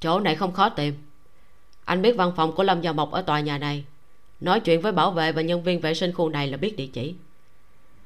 Chỗ 0.00 0.20
này 0.20 0.34
không 0.34 0.52
khó 0.52 0.68
tìm. 0.68 0.94
Anh 1.84 2.02
biết 2.02 2.16
văn 2.16 2.32
phòng 2.36 2.52
của 2.52 2.62
lâm 2.62 2.80
gia 2.80 2.92
mộc 2.92 3.10
ở 3.10 3.22
tòa 3.22 3.40
nhà 3.40 3.58
này 3.58 3.84
nói 4.40 4.60
chuyện 4.60 4.80
với 4.80 4.92
bảo 4.92 5.10
vệ 5.10 5.32
và 5.32 5.42
nhân 5.42 5.62
viên 5.62 5.80
vệ 5.80 5.94
sinh 5.94 6.12
khu 6.12 6.28
này 6.28 6.48
là 6.48 6.56
biết 6.56 6.76
địa 6.76 6.86
chỉ. 6.86 7.14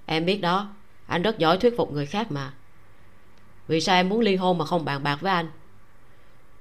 Em 0.06 0.26
biết 0.26 0.40
đó. 0.40 0.68
Anh 1.06 1.22
rất 1.22 1.38
giỏi 1.38 1.58
thuyết 1.58 1.74
phục 1.76 1.92
người 1.92 2.06
khác 2.06 2.32
mà. 2.32 2.52
Vì 3.68 3.80
sao 3.80 3.96
em 3.96 4.08
muốn 4.08 4.20
ly 4.20 4.36
hôn 4.36 4.58
mà 4.58 4.64
không 4.64 4.84
bàn 4.84 5.02
bạc 5.02 5.18
với 5.20 5.32
anh? 5.32 5.50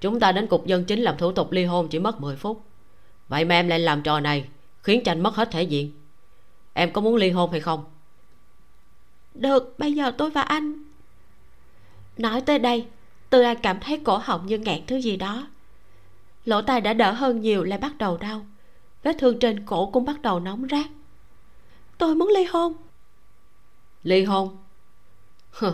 Chúng 0.02 0.20
ta 0.20 0.32
đến 0.32 0.48
cục 0.48 0.66
dân 0.66 0.86
chính 0.86 1.00
làm 1.00 1.18
thủ 1.18 1.32
tục 1.32 1.52
ly 1.52 1.66
hôn 1.66 1.88
chỉ 1.88 2.00
mất 2.00 2.22
10 2.22 2.36
phút. 2.36 2.64
Vậy 3.28 3.46
mà 3.46 3.56
em 3.56 3.68
lại 3.68 3.80
làm 3.80 4.04
trò 4.04 4.20
này, 4.20 4.46
khiến 4.84 5.02
cho 5.06 5.12
anh 5.12 5.24
mất 5.24 5.36
hết 5.36 5.52
thể 5.52 5.64
diện. 5.64 5.92
Em 6.74 6.94
có 6.94 7.02
muốn 7.02 7.16
ly 7.16 7.30
hôn 7.30 7.52
hay 7.52 7.60
không? 7.60 7.84
Được, 9.34 9.80
bây 9.80 9.94
giờ 9.94 10.12
tôi 10.12 10.30
và 10.30 10.42
anh. 10.42 10.84
Nói 12.18 12.42
tới 12.42 12.60
đây 12.60 12.86
tư 13.30 13.42
an 13.42 13.58
cảm 13.64 13.80
thấy 13.80 14.02
cổ 14.04 14.18
họng 14.18 14.46
như 14.46 14.58
nghẹn 14.58 14.86
thứ 14.88 14.98
gì 14.98 15.18
đó. 15.18 15.48
Lỗ 16.46 16.62
tai 16.62 16.82
đã 16.82 16.94
đỡ 16.94 17.12
hơn 17.12 17.42
nhiều, 17.42 17.64
lại 17.64 17.80
bắt 17.80 17.98
đầu 17.98 18.18
đau 18.18 18.46
vết 19.04 19.16
thương 19.20 19.40
trên 19.40 19.66
cổ 19.66 19.90
cũng 19.90 20.06
bắt 20.06 20.22
đầu 20.22 20.40
nóng 20.40 20.68
rát. 20.72 20.86
Tôi 21.98 22.16
muốn 22.16 22.30
ly 22.30 22.44
hôn. 22.44 22.74
Ly 24.04 24.24
hôn? 24.24 24.58
Hừ, 25.52 25.74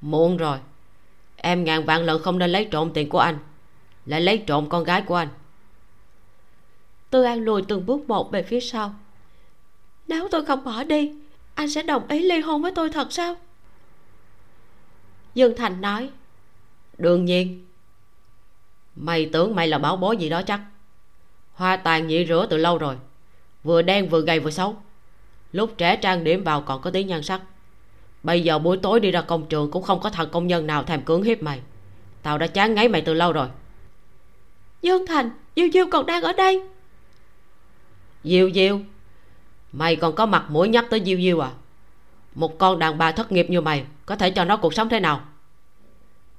muộn 0.00 0.36
rồi. 0.36 0.58
Em 1.36 1.64
ngàn 1.64 1.84
vạn 1.84 2.04
lần 2.04 2.22
không 2.22 2.38
nên 2.38 2.50
lấy 2.50 2.64
trộm 2.64 2.90
tiền 2.94 3.08
của 3.08 3.18
anh. 3.18 3.38
Lại 4.06 4.20
lấy 4.20 4.38
trộm 4.46 4.68
con 4.68 4.84
gái 4.84 5.02
của 5.02 5.14
anh. 5.14 5.28
Tư 7.10 7.22
an 7.22 7.40
lùi 7.40 7.62
từng 7.62 7.86
bước 7.86 8.08
một 8.08 8.32
về 8.32 8.42
phía 8.42 8.60
sau. 8.60 8.94
Nếu 10.08 10.28
tôi 10.30 10.44
không 10.44 10.64
bỏ 10.64 10.84
đi 10.84 11.12
anh 11.54 11.70
sẽ 11.70 11.82
đồng 11.82 12.08
ý 12.08 12.22
ly 12.22 12.40
hôn 12.40 12.62
với 12.62 12.72
tôi 12.72 12.90
thật 12.90 13.12
sao? 13.12 13.36
Dương 15.34 15.56
thành 15.56 15.80
nói. 15.80 16.10
Đương 16.98 17.24
nhiên. 17.24 17.66
Mày 18.96 19.30
tưởng 19.32 19.54
mày 19.54 19.68
là 19.68 19.78
bảo 19.78 19.96
bối 19.96 20.16
gì 20.16 20.28
đó 20.28 20.42
chắc 20.42 20.60
hoa 21.54 21.76
tàn 21.76 22.06
nhị 22.06 22.26
rửa 22.26 22.46
từ 22.50 22.56
lâu 22.56 22.78
rồi. 22.78 22.96
Vừa 23.64 23.82
đen 23.82 24.08
vừa 24.08 24.20
gầy 24.20 24.40
vừa 24.40 24.50
xấu. 24.50 24.76
Lúc 25.52 25.74
trẻ 25.78 25.96
trang 25.96 26.24
điểm 26.24 26.44
vào 26.44 26.60
còn 26.60 26.80
có 26.80 26.90
tí 26.90 27.04
nhan 27.04 27.22
sắc. 27.22 27.40
Bây 28.22 28.42
giờ 28.42 28.58
buổi 28.58 28.76
tối 28.76 29.00
đi 29.00 29.10
ra 29.10 29.20
công 29.20 29.46
trường 29.46 29.70
cũng 29.70 29.82
không 29.82 30.00
có 30.00 30.10
thằng 30.10 30.28
công 30.32 30.46
nhân 30.46 30.66
nào 30.66 30.82
thèm 30.82 31.02
cưỡng 31.02 31.22
hiếp 31.22 31.42
mày. 31.42 31.60
Tao 32.22 32.38
đã 32.38 32.46
chán 32.46 32.74
ngấy 32.74 32.88
mày 32.88 33.00
từ 33.00 33.14
lâu 33.14 33.32
rồi. 33.32 33.48
Dương 34.82 35.06
thành 35.06 35.30
diêu 35.56 35.68
diêu 35.72 35.86
còn 35.90 36.06
đang 36.06 36.22
ở 36.22 36.32
đây. 36.32 36.62
Diêu 38.24 38.50
diêu 38.54 38.80
mày 39.72 39.96
còn 39.96 40.14
có 40.14 40.26
mặt 40.26 40.44
mũi 40.48 40.68
nhắc 40.68 40.86
tới 40.90 41.02
diêu 41.04 41.18
diêu 41.18 41.40
à? 41.40 41.50
Một 42.34 42.58
con 42.58 42.78
đàn 42.78 42.98
bà 42.98 43.12
thất 43.12 43.32
nghiệp 43.32 43.46
như 43.50 43.60
mày 43.60 43.84
có 44.06 44.16
thể 44.16 44.30
cho 44.30 44.44
nó 44.44 44.56
cuộc 44.56 44.74
sống 44.74 44.88
thế 44.88 45.00
nào? 45.00 45.20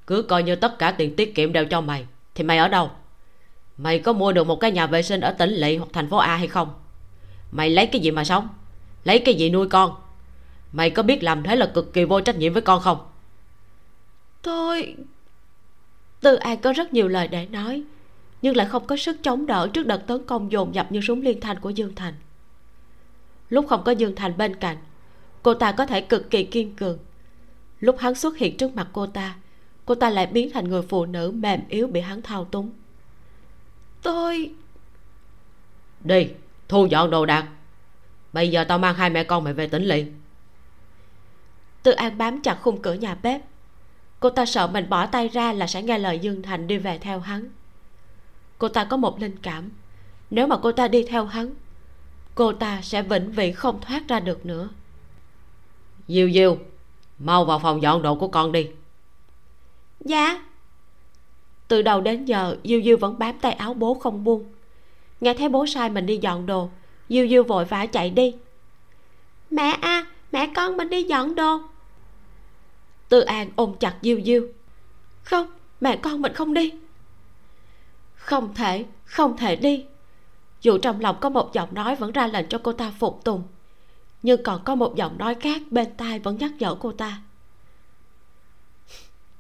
Cứ 0.08 0.22
coi 0.22 0.44
như 0.44 0.56
tất 0.56 0.80
cả 0.80 0.92
tiền 0.92 1.16
tiết 1.16 1.36
kiệm 1.36 1.54
đều 1.54 1.66
cho 1.66 1.82
mày 1.82 2.06
thì 2.36 2.44
mày 2.44 2.58
ở 2.58 2.68
đâu 2.68 2.92
mày 3.78 4.00
có 4.00 4.14
mua 4.14 4.32
được 4.32 4.48
một 4.48 4.56
cái 4.60 4.72
nhà 4.72 4.88
vệ 4.88 5.02
sinh 5.02 5.22
ở 5.22 5.32
tỉnh 5.32 5.50
lỵ 5.50 5.78
hoặc 5.78 5.90
thành 5.94 6.10
phố 6.10 6.18
a 6.18 6.36
hay 6.36 6.48
không? 6.48 6.74
Mày 7.52 7.70
lấy 7.70 7.88
cái 7.88 8.02
gì 8.02 8.12
mà 8.12 8.24
sống? 8.24 8.48
Lấy 9.04 9.20
cái 9.20 9.36
gì 9.36 9.50
nuôi 9.50 9.68
con? 9.68 9.96
Mày 10.72 10.90
có 10.90 11.04
biết 11.04 11.24
làm 11.24 11.44
thế 11.44 11.56
là 11.56 11.66
cực 11.66 11.94
kỳ 11.94 12.04
vô 12.04 12.22
trách 12.22 12.38
nhiệm 12.38 12.54
với 12.54 12.62
con 12.62 12.82
không? 12.82 12.98
Tôi 14.42 14.96
từ 16.22 16.36
an 16.36 16.58
có 16.62 16.74
rất 16.74 16.94
nhiều 16.94 17.08
lời 17.08 17.28
để 17.28 17.46
nói, 17.46 17.84
nhưng 18.42 18.56
lại 18.56 18.68
không 18.68 18.88
có 18.88 18.98
sức 18.98 19.18
chống 19.24 19.46
đỡ 19.46 19.70
trước 19.74 19.88
đợt 19.88 20.08
tấn 20.08 20.26
công 20.26 20.52
dồn 20.52 20.76
dập 20.76 20.92
như 20.92 21.02
súng 21.02 21.22
liên 21.22 21.40
thanh 21.40 21.60
của 21.60 21.70
dương 21.70 21.96
thành. 21.96 22.14
Lúc 23.50 23.66
không 23.70 23.84
có 23.84 23.92
dương 23.92 24.16
thành 24.16 24.38
bên 24.38 24.56
cạnh, 24.56 24.78
cô 25.44 25.54
ta 25.54 25.72
có 25.72 25.86
thể 25.86 26.02
cực 26.02 26.30
kỳ 26.30 26.44
kiên 26.44 26.76
cường. 26.76 26.98
Lúc 27.80 27.96
hắn 28.00 28.16
xuất 28.16 28.38
hiện 28.38 28.58
trước 28.58 28.76
mặt 28.76 28.88
cô 28.94 29.08
ta 29.08 29.36
cô 29.86 29.96
ta 29.96 30.10
lại 30.10 30.28
biến 30.28 30.50
thành 30.54 30.70
người 30.70 30.82
phụ 30.82 31.06
nữ 31.06 31.32
mềm 31.32 31.60
yếu 31.70 31.88
bị 31.88 32.02
hắn 32.02 32.22
thao 32.22 32.46
túng 32.46 32.72
tôi. 34.04 34.54
Đi 36.04 36.30
thu 36.68 36.86
dọn 36.86 37.10
đồ 37.10 37.26
đạc. 37.26 37.48
Bây 38.34 38.52
giờ 38.52 38.64
tao 38.64 38.78
mang 38.78 38.96
hai 38.96 39.10
mẹ 39.10 39.24
con 39.24 39.44
mày 39.44 39.54
về 39.54 39.68
tỉnh 39.68 39.84
liền. 39.84 40.22
Tự 41.84 41.92
an 41.92 42.18
bám 42.18 42.42
chặt 42.42 42.58
khung 42.62 42.82
cửa 42.82 42.94
nhà 42.94 43.16
bếp. 43.24 43.42
Cô 44.20 44.30
ta 44.30 44.46
sợ 44.46 44.68
mình 44.68 44.90
bỏ 44.90 45.06
tay 45.06 45.28
ra 45.28 45.54
là 45.54 45.68
sẽ 45.68 45.84
nghe 45.84 45.98
lời 45.98 46.20
dương 46.20 46.42
thành 46.42 46.68
đi 46.68 46.78
về 46.78 46.98
theo 46.98 47.20
hắn. 47.20 47.50
Cô 48.58 48.68
ta 48.68 48.86
có 48.86 48.98
một 48.98 49.20
linh 49.20 49.38
cảm. 49.38 49.70
Nếu 50.30 50.48
mà 50.48 50.58
cô 50.58 50.72
ta 50.72 50.88
đi 50.88 51.04
theo 51.04 51.26
hắn 51.26 51.54
cô 52.36 52.54
ta 52.54 52.82
sẽ 52.82 53.02
vĩnh 53.02 53.32
viễn 53.32 53.54
không 53.54 53.82
thoát 53.82 54.08
ra 54.08 54.20
được 54.20 54.46
nữa. 54.46 54.70
Diêu 56.08 56.32
diêu 56.32 56.58
mau 57.20 57.46
vào 57.46 57.60
phòng 57.60 57.82
dọn 57.82 58.02
đồ 58.02 58.16
của 58.16 58.28
con 58.28 58.52
đi. 58.52 58.68
Dạ 60.00 60.46
từ 61.68 61.82
đầu 61.82 62.02
đến 62.02 62.26
giờ 62.26 62.58
diêu 62.64 62.82
diêu 62.82 62.98
vẫn 62.98 63.20
bám 63.20 63.40
tay 63.40 63.54
áo 63.54 63.74
bố 63.74 63.94
không 63.94 64.24
buông. 64.24 64.54
Nghe 65.22 65.34
thấy 65.34 65.50
bố 65.50 65.66
sai 65.66 65.90
mình 65.90 66.06
đi 66.06 66.18
dọn 66.18 66.46
đồ 66.46 66.70
diêu 67.10 67.28
diêu 67.28 67.44
vội 67.44 67.66
vã 67.66 67.86
chạy 67.86 68.10
đi. 68.10 68.36
Mẹ 69.50 69.78
a 69.82 69.90
à, 69.90 70.06
mẹ 70.32 70.52
con 70.56 70.78
mình 70.78 70.90
đi 70.90 71.04
dọn 71.04 71.36
đồ. 71.36 71.60
Tư 73.10 73.20
an 73.20 73.50
ôm 73.56 73.74
chặt 73.80 73.96
diêu 74.02 74.22
diêu 74.26 74.48
không 75.24 75.48
mẹ 75.82 75.98
con 75.98 76.22
mình 76.22 76.34
không 76.34 76.54
đi. 76.54 76.74
Không 78.16 78.54
thể 78.56 78.86
không 79.06 79.38
thể 79.38 79.56
đi. 79.56 79.86
Dù 80.62 80.78
trong 80.78 81.00
lòng 81.00 81.18
có 81.22 81.30
một 81.30 81.54
giọng 81.54 81.74
nói 81.74 81.96
vẫn 81.96 82.12
ra 82.12 82.28
lệnh 82.28 82.48
cho 82.50 82.58
cô 82.64 82.74
ta 82.74 82.94
phục 83.00 83.24
tùng 83.24 83.44
nhưng 84.24 84.44
còn 84.44 84.64
có 84.64 84.76
một 84.76 84.96
giọng 84.96 85.18
nói 85.18 85.36
khác 85.36 85.62
bên 85.72 85.88
tai 85.98 86.20
vẫn 86.20 86.38
nhắc 86.38 86.52
nhở 86.60 86.76
cô 86.76 86.92
ta. 86.92 87.22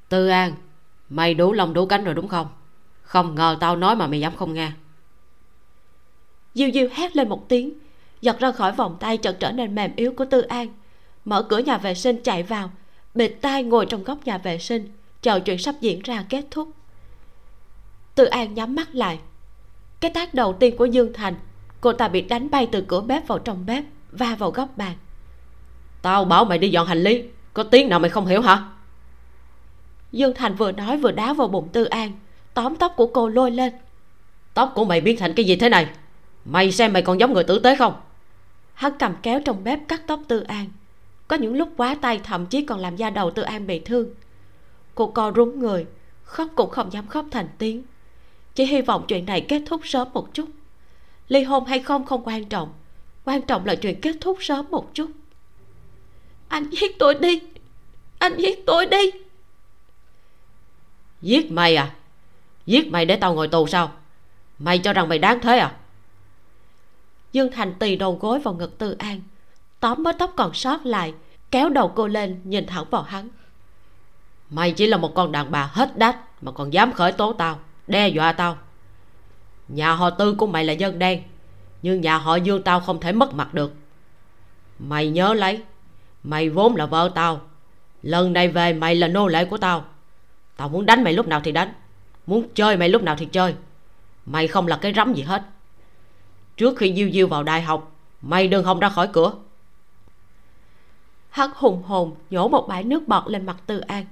Tư 0.09 0.27
an 0.27 0.53
mày 1.09 1.34
đủ 1.34 1.53
lòng 1.53 1.73
đủ 1.73 1.85
cánh 1.85 2.03
rồi 2.03 2.13
đúng 2.13 2.27
không? 2.27 2.47
Không 3.03 3.35
ngờ 3.35 3.57
tao 3.59 3.75
nói 3.75 3.95
mà 3.95 4.07
mày 4.07 4.19
dám 4.19 4.35
không 4.35 4.53
nghe. 4.53 4.71
Diêu 6.53 6.71
diêu 6.73 6.88
hét 6.93 7.15
lên 7.15 7.30
một 7.30 7.49
tiếng 7.49 7.73
giật 8.21 8.39
ra 8.39 8.51
khỏi 8.51 8.71
vòng 8.71 8.97
tay 8.99 9.17
chợt 9.17 9.38
trở 9.39 9.51
nên 9.51 9.75
mềm 9.75 9.91
yếu 9.95 10.13
của 10.17 10.25
tư 10.25 10.41
an. 10.41 10.67
Mở 11.25 11.43
cửa 11.43 11.57
nhà 11.57 11.77
vệ 11.77 11.93
sinh 11.93 12.23
chạy 12.23 12.43
vào 12.43 12.71
bịt 13.13 13.30
tai 13.41 13.63
ngồi 13.63 13.85
trong 13.85 14.03
góc 14.03 14.17
nhà 14.25 14.38
vệ 14.38 14.57
sinh 14.57 14.91
chờ 15.21 15.39
chuyện 15.39 15.57
sắp 15.57 15.75
diễn 15.81 16.01
ra 16.01 16.25
kết 16.30 16.45
thúc. 16.51 16.69
Tư 18.15 18.25
an 18.25 18.53
nhắm 18.53 18.75
mắt 18.75 18.95
lại. 18.95 19.19
Cái 19.99 20.11
tác 20.11 20.34
đầu 20.34 20.53
tiên 20.53 20.77
của 20.77 20.85
dương 20.85 21.13
thành 21.13 21.35
cô 21.81 21.93
ta 21.93 22.07
bị 22.07 22.21
đánh 22.21 22.49
bay 22.49 22.67
từ 22.71 22.81
cửa 22.88 23.01
bếp 23.01 23.27
vào 23.27 23.39
trong 23.39 23.65
bếp 23.65 23.84
va 24.11 24.35
vào 24.39 24.51
góc 24.51 24.69
bàn. 24.77 24.93
Tao 26.01 26.25
bảo 26.25 26.45
mày 26.45 26.57
đi 26.57 26.69
dọn 26.69 26.88
hành 26.88 27.03
lý 27.03 27.23
có 27.53 27.63
tiếng 27.63 27.89
nào 27.89 27.99
mày 27.99 28.09
không 28.09 28.25
hiểu 28.25 28.41
hả 28.41 28.63
dương 30.14 30.34
thành 30.35 30.56
vừa 30.56 30.72
nói 30.72 30.98
vừa 30.98 31.11
đá 31.11 31.34
vào 31.34 31.48
bụng 31.48 31.69
tư 31.72 31.84
an. 31.84 32.11
Tóm 32.53 32.76
tóc 32.76 32.94
của 32.95 33.07
cô 33.07 33.30
lôi 33.30 33.52
lên. 33.52 33.73
Tóc 34.53 34.72
của 34.76 34.85
mày 34.85 35.02
biến 35.02 35.18
thành 35.18 35.34
cái 35.34 35.45
gì 35.45 35.56
thế 35.56 35.69
này? 35.69 35.88
Mày 36.45 36.72
xem 36.72 36.94
mày 36.94 37.02
còn 37.02 37.19
giống 37.19 37.34
người 37.34 37.44
tử 37.44 37.60
tế 37.60 37.76
không? 37.76 37.94
Hắn 38.73 38.94
cầm 38.99 39.15
kéo 39.23 39.40
trong 39.45 39.64
bếp 39.64 39.80
cắt 39.88 40.02
tóc 40.07 40.19
tư 40.27 40.40
an. 40.40 40.69
Có 41.27 41.35
những 41.35 41.56
lúc 41.56 41.69
quá 41.77 41.95
tay 42.02 42.19
thậm 42.23 42.45
chí 42.45 42.65
còn 42.65 42.80
làm 42.80 42.95
da 42.95 43.10
đầu 43.10 43.31
tư 43.31 43.41
an 43.41 43.68
bị 43.68 43.80
thương. 43.80 44.10
Cô 44.95 45.07
co 45.07 45.31
rúm 45.35 45.60
người 45.60 45.85
khóc 46.23 46.48
cũng 46.56 46.69
không 46.69 46.94
dám 46.94 47.07
khóc 47.07 47.26
thành 47.31 47.48
tiếng. 47.57 47.84
Chỉ 48.56 48.65
hy 48.65 48.81
vọng 48.81 49.06
chuyện 49.07 49.26
này 49.26 49.41
kết 49.41 49.61
thúc 49.65 49.81
sớm 49.84 50.07
một 50.14 50.34
chút. 50.34 50.49
Ly 51.27 51.44
hôn 51.44 51.65
hay 51.65 51.80
không 51.80 52.06
không 52.06 52.22
quan 52.26 52.45
trọng. 52.45 52.73
Quan 53.26 53.41
trọng 53.41 53.65
là 53.65 53.76
chuyện 53.76 54.02
kết 54.02 54.15
thúc 54.22 54.38
sớm 54.41 54.65
một 54.72 54.94
chút. 54.94 55.11
Anh 56.48 56.69
giết 56.69 56.99
tôi 56.99 57.15
đi! 57.15 57.41
Anh 58.19 58.38
giết 58.38 58.65
tôi 58.65 58.85
đi 58.85 59.11
giết 61.23 61.51
mày 61.51 61.75
à? 61.75 61.91
Giết 62.65 62.91
mày 62.91 63.05
để 63.05 63.15
tao 63.15 63.33
ngồi 63.33 63.47
tù 63.47 63.67
sao? 63.67 63.91
Mày 64.59 64.79
cho 64.79 64.93
rằng 64.93 65.09
mày 65.09 65.19
đáng 65.19 65.39
thế 65.39 65.57
à? 65.57 65.75
Dương 67.31 67.51
thành 67.51 67.73
tì 67.73 67.95
đầu 67.95 68.17
gối 68.21 68.39
vào 68.39 68.53
ngực 68.53 68.77
tư 68.77 68.95
an, 68.99 69.21
tóm 69.79 70.03
mớ 70.03 70.11
tóc 70.11 70.33
còn 70.35 70.53
sót 70.53 70.85
lại, 70.85 71.13
kéo 71.51 71.69
đầu 71.69 71.91
cô 71.95 72.07
lên, 72.07 72.41
nhìn 72.43 72.65
thẳng 72.65 72.85
vào 72.89 73.01
hắn. 73.01 73.29
Mày 74.49 74.71
chỉ 74.71 74.87
là 74.87 74.97
một 74.97 75.15
con 75.15 75.31
đàn 75.31 75.51
bà 75.51 75.69
hết 75.73 75.97
đách 75.97 76.17
mà 76.41 76.51
còn 76.51 76.73
dám 76.73 76.93
khởi 76.93 77.11
tố 77.11 77.33
tao, 77.33 77.59
đe 77.87 78.07
dọa 78.07 78.31
tao. 78.31 78.57
Nhà 79.67 79.93
họ 79.93 80.09
tư 80.09 80.35
của 80.35 80.47
mày 80.47 80.65
là 80.65 80.73
dân 80.73 80.99
đen, 80.99 81.23
nhưng 81.81 82.01
nhà 82.01 82.17
họ 82.17 82.35
dương 82.35 82.63
tao 82.63 82.79
không 82.79 82.99
thể 82.99 83.11
mất 83.11 83.33
mặt 83.33 83.53
được. 83.53 83.73
Mày 84.79 85.09
nhớ 85.09 85.33
lấy, 85.33 85.63
mày 86.23 86.49
vốn 86.49 86.75
là 86.75 86.85
vợ 86.85 87.11
tao, 87.15 87.41
lần 88.01 88.33
này 88.33 88.47
về 88.47 88.73
mày 88.73 88.95
là 88.95 89.07
nô 89.07 89.27
lệ 89.27 89.45
của 89.45 89.57
tao 89.57 89.85
tao 90.57 90.69
muốn 90.69 90.85
đánh 90.85 91.03
mày 91.03 91.13
lúc 91.13 91.27
nào 91.27 91.41
thì 91.43 91.51
đánh. 91.51 91.73
Muốn 92.25 92.47
chơi 92.55 92.77
mày 92.77 92.89
lúc 92.89 93.03
nào 93.03 93.15
thì 93.19 93.25
chơi. 93.25 93.55
Mày 94.25 94.47
không 94.47 94.67
là 94.67 94.77
cái 94.77 94.93
rắm 94.93 95.13
gì 95.13 95.23
hết. 95.23 95.43
Trước 96.57 96.77
khi 96.77 96.93
diêu 96.95 97.09
diêu 97.13 97.27
vào 97.27 97.43
đại 97.43 97.61
học 97.61 97.91
mày 98.21 98.47
đừng 98.47 98.63
hòng 98.63 98.80
ra 98.80 98.89
khỏi 98.89 99.09
cửa. 99.13 99.34
Hắn 101.30 101.49
hùng 101.55 101.84
hồn 101.84 102.15
nhổ 102.30 102.47
một 102.47 102.65
bãi 102.67 102.84
nước 102.84 103.07
bọt 103.07 103.23
lên 103.27 103.45
mặt 103.45 103.57
tư 103.65 103.80
an. 103.80 104.05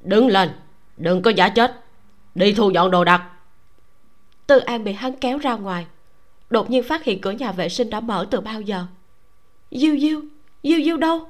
Đứng 0.00 0.28
lên 0.28 0.50
đừng 0.96 1.22
có 1.22 1.30
giả 1.30 1.48
chết. 1.48 1.84
Đi 2.34 2.52
thu 2.52 2.70
dọn 2.70 2.90
đồ 2.90 3.04
đạc. 3.04 3.30
Tư 4.46 4.58
an 4.58 4.84
bị 4.84 4.92
hắn 4.92 5.16
kéo 5.16 5.38
ra 5.38 5.54
ngoài. 5.54 5.86
Đột 6.50 6.70
nhiên 6.70 6.82
phát 6.82 7.04
hiện 7.04 7.20
cửa 7.20 7.30
nhà 7.30 7.52
vệ 7.52 7.68
sinh 7.68 7.90
đã 7.90 8.00
mở 8.00 8.26
từ 8.30 8.40
bao 8.40 8.60
giờ? 8.60 8.86
Diêu 9.70 9.98
diêu 9.98 10.20
diêu 10.62 10.80
diêu 10.84 10.96
đâu? 10.96 11.28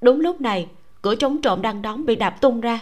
Đúng 0.00 0.20
lúc 0.20 0.40
này 0.40 0.68
cửa 1.02 1.14
chống 1.14 1.40
trộm 1.42 1.62
đang 1.62 1.82
đóng 1.82 2.06
bị 2.06 2.16
đạp 2.16 2.30
tung 2.40 2.60
ra. 2.60 2.80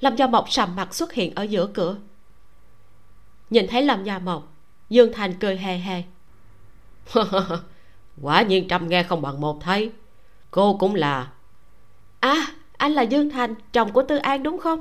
Lâm 0.00 0.16
gia 0.16 0.26
mộc 0.26 0.50
sầm 0.50 0.76
mặt 0.76 0.94
xuất 0.94 1.12
hiện 1.12 1.34
ở 1.34 1.42
giữa 1.42 1.66
cửa. 1.66 1.96
Nhìn 3.50 3.66
thấy 3.68 3.82
lâm 3.82 4.04
gia 4.04 4.18
mộc, 4.18 4.52
dương 4.88 5.12
thành 5.12 5.34
cười 5.34 5.56
hề 5.56 5.78
hề. 5.78 6.02
Quả 8.22 8.42
nhiên 8.42 8.68
trăm 8.68 8.88
nghe 8.88 9.02
không 9.02 9.22
bằng 9.22 9.40
một 9.40 9.60
thấy. 9.60 9.90
Cô 10.50 10.76
cũng 10.76 10.94
là. 10.94 11.30
À 12.20 12.46
anh 12.80 12.92
là 12.92 13.02
dương 13.02 13.30
thành, 13.30 13.54
chồng 13.72 13.92
của 13.92 14.02
tư 14.02 14.16
an 14.16 14.42
đúng 14.42 14.58
không? 14.58 14.80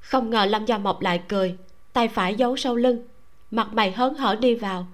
Không 0.00 0.30
ngờ 0.30 0.44
lâm 0.44 0.64
gia 0.64 0.78
mộc 0.78 1.00
lại 1.00 1.22
cười, 1.28 1.56
tay 1.92 2.08
phải 2.08 2.34
giấu 2.34 2.56
sau 2.56 2.76
lưng, 2.76 3.08
mặt 3.50 3.68
mày 3.72 3.92
hớn 3.92 4.14
hở 4.14 4.36
đi 4.40 4.54
vào. 4.54 4.86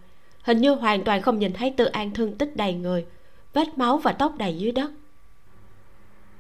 Hình 0.43 0.61
như 0.61 0.75
hoàn 0.75 1.05
toàn 1.05 1.23
không 1.23 1.39
nhìn 1.39 1.53
thấy 1.53 1.75
tư 1.77 1.85
an 1.85 2.11
thương 2.11 2.39
tích 2.39 2.57
đầy 2.57 2.75
người, 2.75 3.07
vết 3.55 3.79
máu 3.79 3.99
và 3.99 4.13
tóc 4.13 4.39
đầy 4.39 4.57
dưới 4.59 4.73
đất 4.73 4.91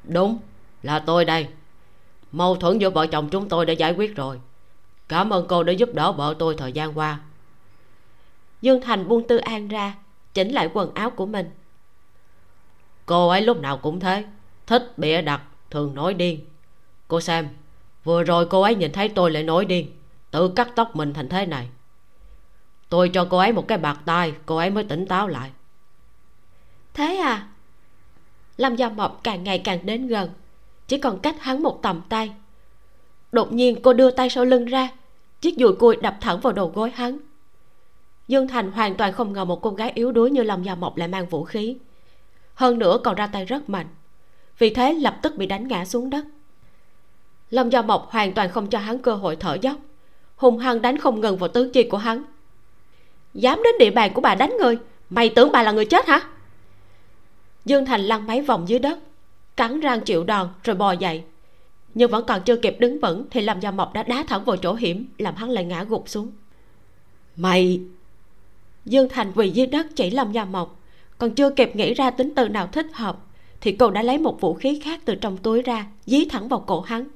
đúng, 0.08 0.38
là 0.82 0.98
tôi 0.98 1.24
đây. 1.24 1.48
Mâu 2.32 2.56
thuẫn 2.56 2.78
giữa 2.78 2.90
vợ 2.90 3.06
chồng 3.06 3.28
chúng 3.28 3.48
tôi 3.48 3.66
đã 3.66 3.72
giải 3.72 3.92
quyết 3.92 4.16
rồi. 4.16 4.40
Cảm 5.08 5.30
ơn 5.30 5.46
cô 5.48 5.62
đã 5.62 5.72
giúp 5.72 5.88
đỡ 5.94 6.12
vợ 6.12 6.34
tôi 6.38 6.54
thời 6.58 6.72
gian 6.72 6.98
qua. 6.98 7.20
Dương 8.60 8.80
thành 8.80 9.08
buông 9.08 9.28
tư 9.28 9.36
an 9.36 9.68
ra, 9.68 9.94
chỉnh 10.34 10.50
lại 10.50 10.70
quần 10.74 10.94
áo 10.94 11.10
của 11.10 11.26
mình. 11.26 11.50
Cô 13.06 13.28
ấy 13.28 13.42
lúc 13.42 13.60
nào 13.60 13.78
cũng 13.78 14.00
thế, 14.00 14.24
thích 14.66 14.98
bịa 14.98 15.22
đặt, 15.22 15.42
thường 15.70 15.94
nói 15.94 16.14
điên. 16.14 16.40
Cô 17.08 17.20
xem, 17.20 17.48
vừa 18.04 18.22
rồi 18.22 18.46
cô 18.46 18.62
ấy 18.62 18.74
nhìn 18.74 18.92
thấy 18.92 19.08
tôi 19.08 19.30
lại 19.30 19.42
nói 19.42 19.64
điên, 19.64 19.90
tự 20.30 20.48
cắt 20.48 20.68
tóc 20.76 20.96
mình 20.96 21.14
thành 21.14 21.28
thế 21.28 21.46
này. 21.46 21.68
Tôi 22.88 23.08
cho 23.08 23.26
cô 23.30 23.38
ấy 23.38 23.52
một 23.52 23.68
cái 23.68 23.78
bạc 23.78 24.00
tai 24.04 24.32
cô 24.46 24.56
ấy 24.56 24.70
mới 24.70 24.84
tỉnh 24.84 25.06
táo 25.06 25.28
lại. 25.28 25.50
Thế 26.94 27.16
à? 27.16 27.48
Lâm 28.56 28.76
gia 28.76 28.88
mộc 28.88 29.20
càng 29.24 29.44
ngày 29.44 29.58
càng 29.58 29.86
đến 29.86 30.06
gần. 30.06 30.30
Chỉ 30.88 30.98
còn 30.98 31.18
cách 31.18 31.36
hắn 31.40 31.62
một 31.62 31.82
tầm 31.82 32.02
tay. 32.08 32.32
Đột 33.32 33.52
nhiên 33.52 33.82
cô 33.82 33.92
đưa 33.92 34.10
tay 34.10 34.30
sau 34.30 34.44
lưng 34.44 34.64
ra, 34.64 34.88
chiếc 35.40 35.54
dùi 35.58 35.72
cui 35.72 35.96
đập 35.96 36.16
thẳng 36.20 36.40
vào 36.40 36.52
đầu 36.52 36.72
gối 36.74 36.90
hắn. 36.94 37.18
Dương 38.28 38.48
thành 38.48 38.72
hoàn 38.72 38.94
toàn 38.94 39.12
không 39.12 39.32
ngờ 39.32 39.44
một 39.44 39.62
cô 39.62 39.70
gái 39.70 39.92
yếu 39.94 40.12
đuối 40.12 40.30
như 40.30 40.42
lâm 40.42 40.62
gia 40.62 40.74
mộc 40.74 40.96
lại 40.96 41.08
mang 41.08 41.26
vũ 41.26 41.44
khí. 41.44 41.76
Hơn 42.54 42.78
nữa 42.78 42.98
còn 43.04 43.14
ra 43.14 43.26
tay 43.26 43.44
rất 43.44 43.68
mạnh, 43.68 43.86
vì 44.58 44.70
thế 44.70 44.92
lập 44.92 45.18
tức 45.22 45.36
bị 45.36 45.46
đánh 45.46 45.68
ngã 45.68 45.84
xuống 45.84 46.10
đất. 46.10 46.24
Lâm 47.50 47.70
gia 47.70 47.82
mộc 47.82 48.10
hoàn 48.10 48.32
toàn 48.32 48.50
không 48.50 48.66
cho 48.66 48.78
hắn 48.78 48.98
cơ 48.98 49.14
hội 49.14 49.36
thở 49.36 49.56
dốc, 49.62 49.76
hùng 50.36 50.58
hăng 50.58 50.82
đánh 50.82 50.98
không 50.98 51.20
ngừng 51.20 51.36
vào 51.36 51.48
tứ 51.48 51.70
chi 51.74 51.82
của 51.82 51.98
hắn. 51.98 52.22
Dám 53.34 53.62
đến 53.64 53.74
địa 53.78 53.90
bàn 53.90 54.12
của 54.14 54.20
bà 54.20 54.34
đánh 54.34 54.56
người, 54.60 54.78
mày 55.10 55.28
tưởng 55.28 55.52
bà 55.52 55.62
là 55.62 55.72
người 55.72 55.84
chết 55.84 56.06
hả? 56.06 56.20
Dương 57.66 57.86
thành 57.86 58.00
lăn 58.00 58.26
mấy 58.26 58.42
vòng 58.42 58.68
dưới 58.68 58.78
đất 58.78 58.98
cắn 59.56 59.80
răng 59.80 60.00
chịu 60.00 60.24
đòn 60.24 60.48
rồi 60.64 60.76
bò 60.76 60.92
dậy. 60.92 61.22
Nhưng 61.94 62.10
vẫn 62.10 62.24
còn 62.26 62.42
chưa 62.42 62.56
kịp 62.56 62.76
đứng 62.78 63.00
vững 63.00 63.26
thì 63.30 63.40
lâm 63.40 63.60
gia 63.60 63.70
mộc 63.70 63.92
đã 63.92 64.02
đá 64.02 64.24
thẳng 64.28 64.44
vào 64.44 64.56
chỗ 64.56 64.74
hiểm 64.74 65.06
làm 65.18 65.34
hắn 65.34 65.50
lại 65.50 65.64
ngã 65.64 65.84
gục 65.84 66.08
xuống. 66.08 66.30
Mày! 67.36 67.80
Dương 68.84 69.08
thành 69.10 69.32
quỳ 69.34 69.50
dưới 69.50 69.66
đất 69.66 69.86
chỉ 69.96 70.10
lâm 70.10 70.32
gia 70.32 70.44
mộc. 70.44 70.80
Còn 71.18 71.30
chưa 71.30 71.50
kịp 71.50 71.76
nghĩ 71.76 71.94
ra 71.94 72.10
tính 72.10 72.32
từ 72.36 72.48
nào 72.48 72.66
thích 72.66 72.86
hợp 72.94 73.18
thì 73.60 73.72
cô 73.72 73.90
đã 73.90 74.02
lấy 74.02 74.18
một 74.18 74.40
vũ 74.40 74.54
khí 74.54 74.80
khác 74.84 75.00
từ 75.04 75.14
trong 75.14 75.36
túi 75.36 75.62
ra 75.62 75.86
dí 76.06 76.24
thẳng 76.24 76.48
vào 76.48 76.60
cổ 76.60 76.80
hắn. 76.80 77.08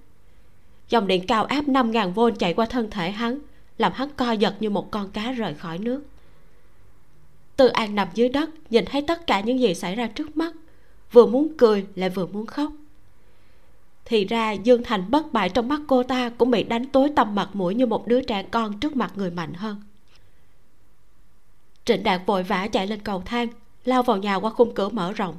Dòng 0.89 1.07
điện 1.07 1.27
cao 1.27 1.45
áp 1.45 1.65
5.000 1.65 2.13
v 2.13 2.21
chạy 2.39 2.55
qua 2.55 2.67
thân 2.67 2.91
thể 2.91 3.11
hắn 3.11 3.39
làm 3.79 3.93
hắn 3.93 4.09
co 4.17 4.33
giật 4.33 4.55
như 4.61 4.71
một 4.71 4.91
con 4.91 5.11
cá 5.11 5.33
rời 5.33 5.55
khỏi 5.55 5.79
nước 5.79 6.03
tư 7.61 7.69
an 7.69 7.95
nằm 7.95 8.09
dưới 8.15 8.29
đất, 8.29 8.51
nhìn 8.71 8.85
thấy 8.85 9.03
tất 9.03 9.27
cả 9.27 9.41
những 9.41 9.61
gì 9.61 9.75
xảy 9.75 9.95
ra 9.95 10.07
trước 10.07 10.37
mắt, 10.37 10.53
vừa 11.13 11.27
muốn 11.27 11.49
cười 11.59 11.87
lại 11.95 12.11
vừa 12.11 12.27
muốn 12.27 12.47
khóc. 12.47 12.73
Thì 14.05 14.25
ra 14.25 14.53
dương 14.53 14.83
thành 14.83 15.11
bất 15.11 15.33
bại 15.33 15.49
trong 15.49 15.69
mắt 15.69 15.81
cô 15.87 16.03
ta 16.03 16.29
cũng 16.29 16.51
bị 16.51 16.63
đánh 16.63 16.87
tối 16.87 17.11
tầm 17.17 17.35
mặt 17.35 17.49
mũi 17.53 17.75
như 17.75 17.87
một 17.87 18.07
đứa 18.07 18.23
trẻ 18.23 18.43
con 18.43 18.81
trước 18.81 18.97
mặt 18.97 19.13
người 19.17 19.31
mạnh 19.31 19.55
hơn. 19.55 19.83
Trịnh 21.85 22.03
đạt 22.03 22.21
vội 22.27 22.43
vã 22.43 22.69
chạy 22.69 22.87
lên 22.87 23.01
cầu 23.01 23.23
thang, 23.25 23.49
lao 23.85 24.03
vào 24.03 24.17
nhà 24.17 24.37
qua 24.37 24.51
khung 24.51 24.75
cửa 24.75 24.89
mở 24.89 25.13
rộng. 25.13 25.37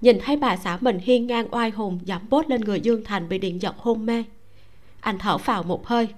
Nhìn 0.00 0.18
thấy 0.24 0.36
bà 0.36 0.56
xã 0.56 0.78
mình 0.80 0.98
hiên 0.98 1.26
ngang 1.26 1.48
oai 1.50 1.70
hùng 1.70 2.00
giảm 2.06 2.28
bốt 2.30 2.48
lên 2.48 2.60
người 2.60 2.80
dương 2.80 3.04
thành 3.04 3.28
bị 3.28 3.38
điện 3.38 3.62
giật 3.62 3.74
hôn 3.78 4.06
mê. 4.06 4.24
Anh 5.00 5.18
thở 5.18 5.38
phào 5.38 5.62
một 5.62 5.86
hơi, 5.86 6.08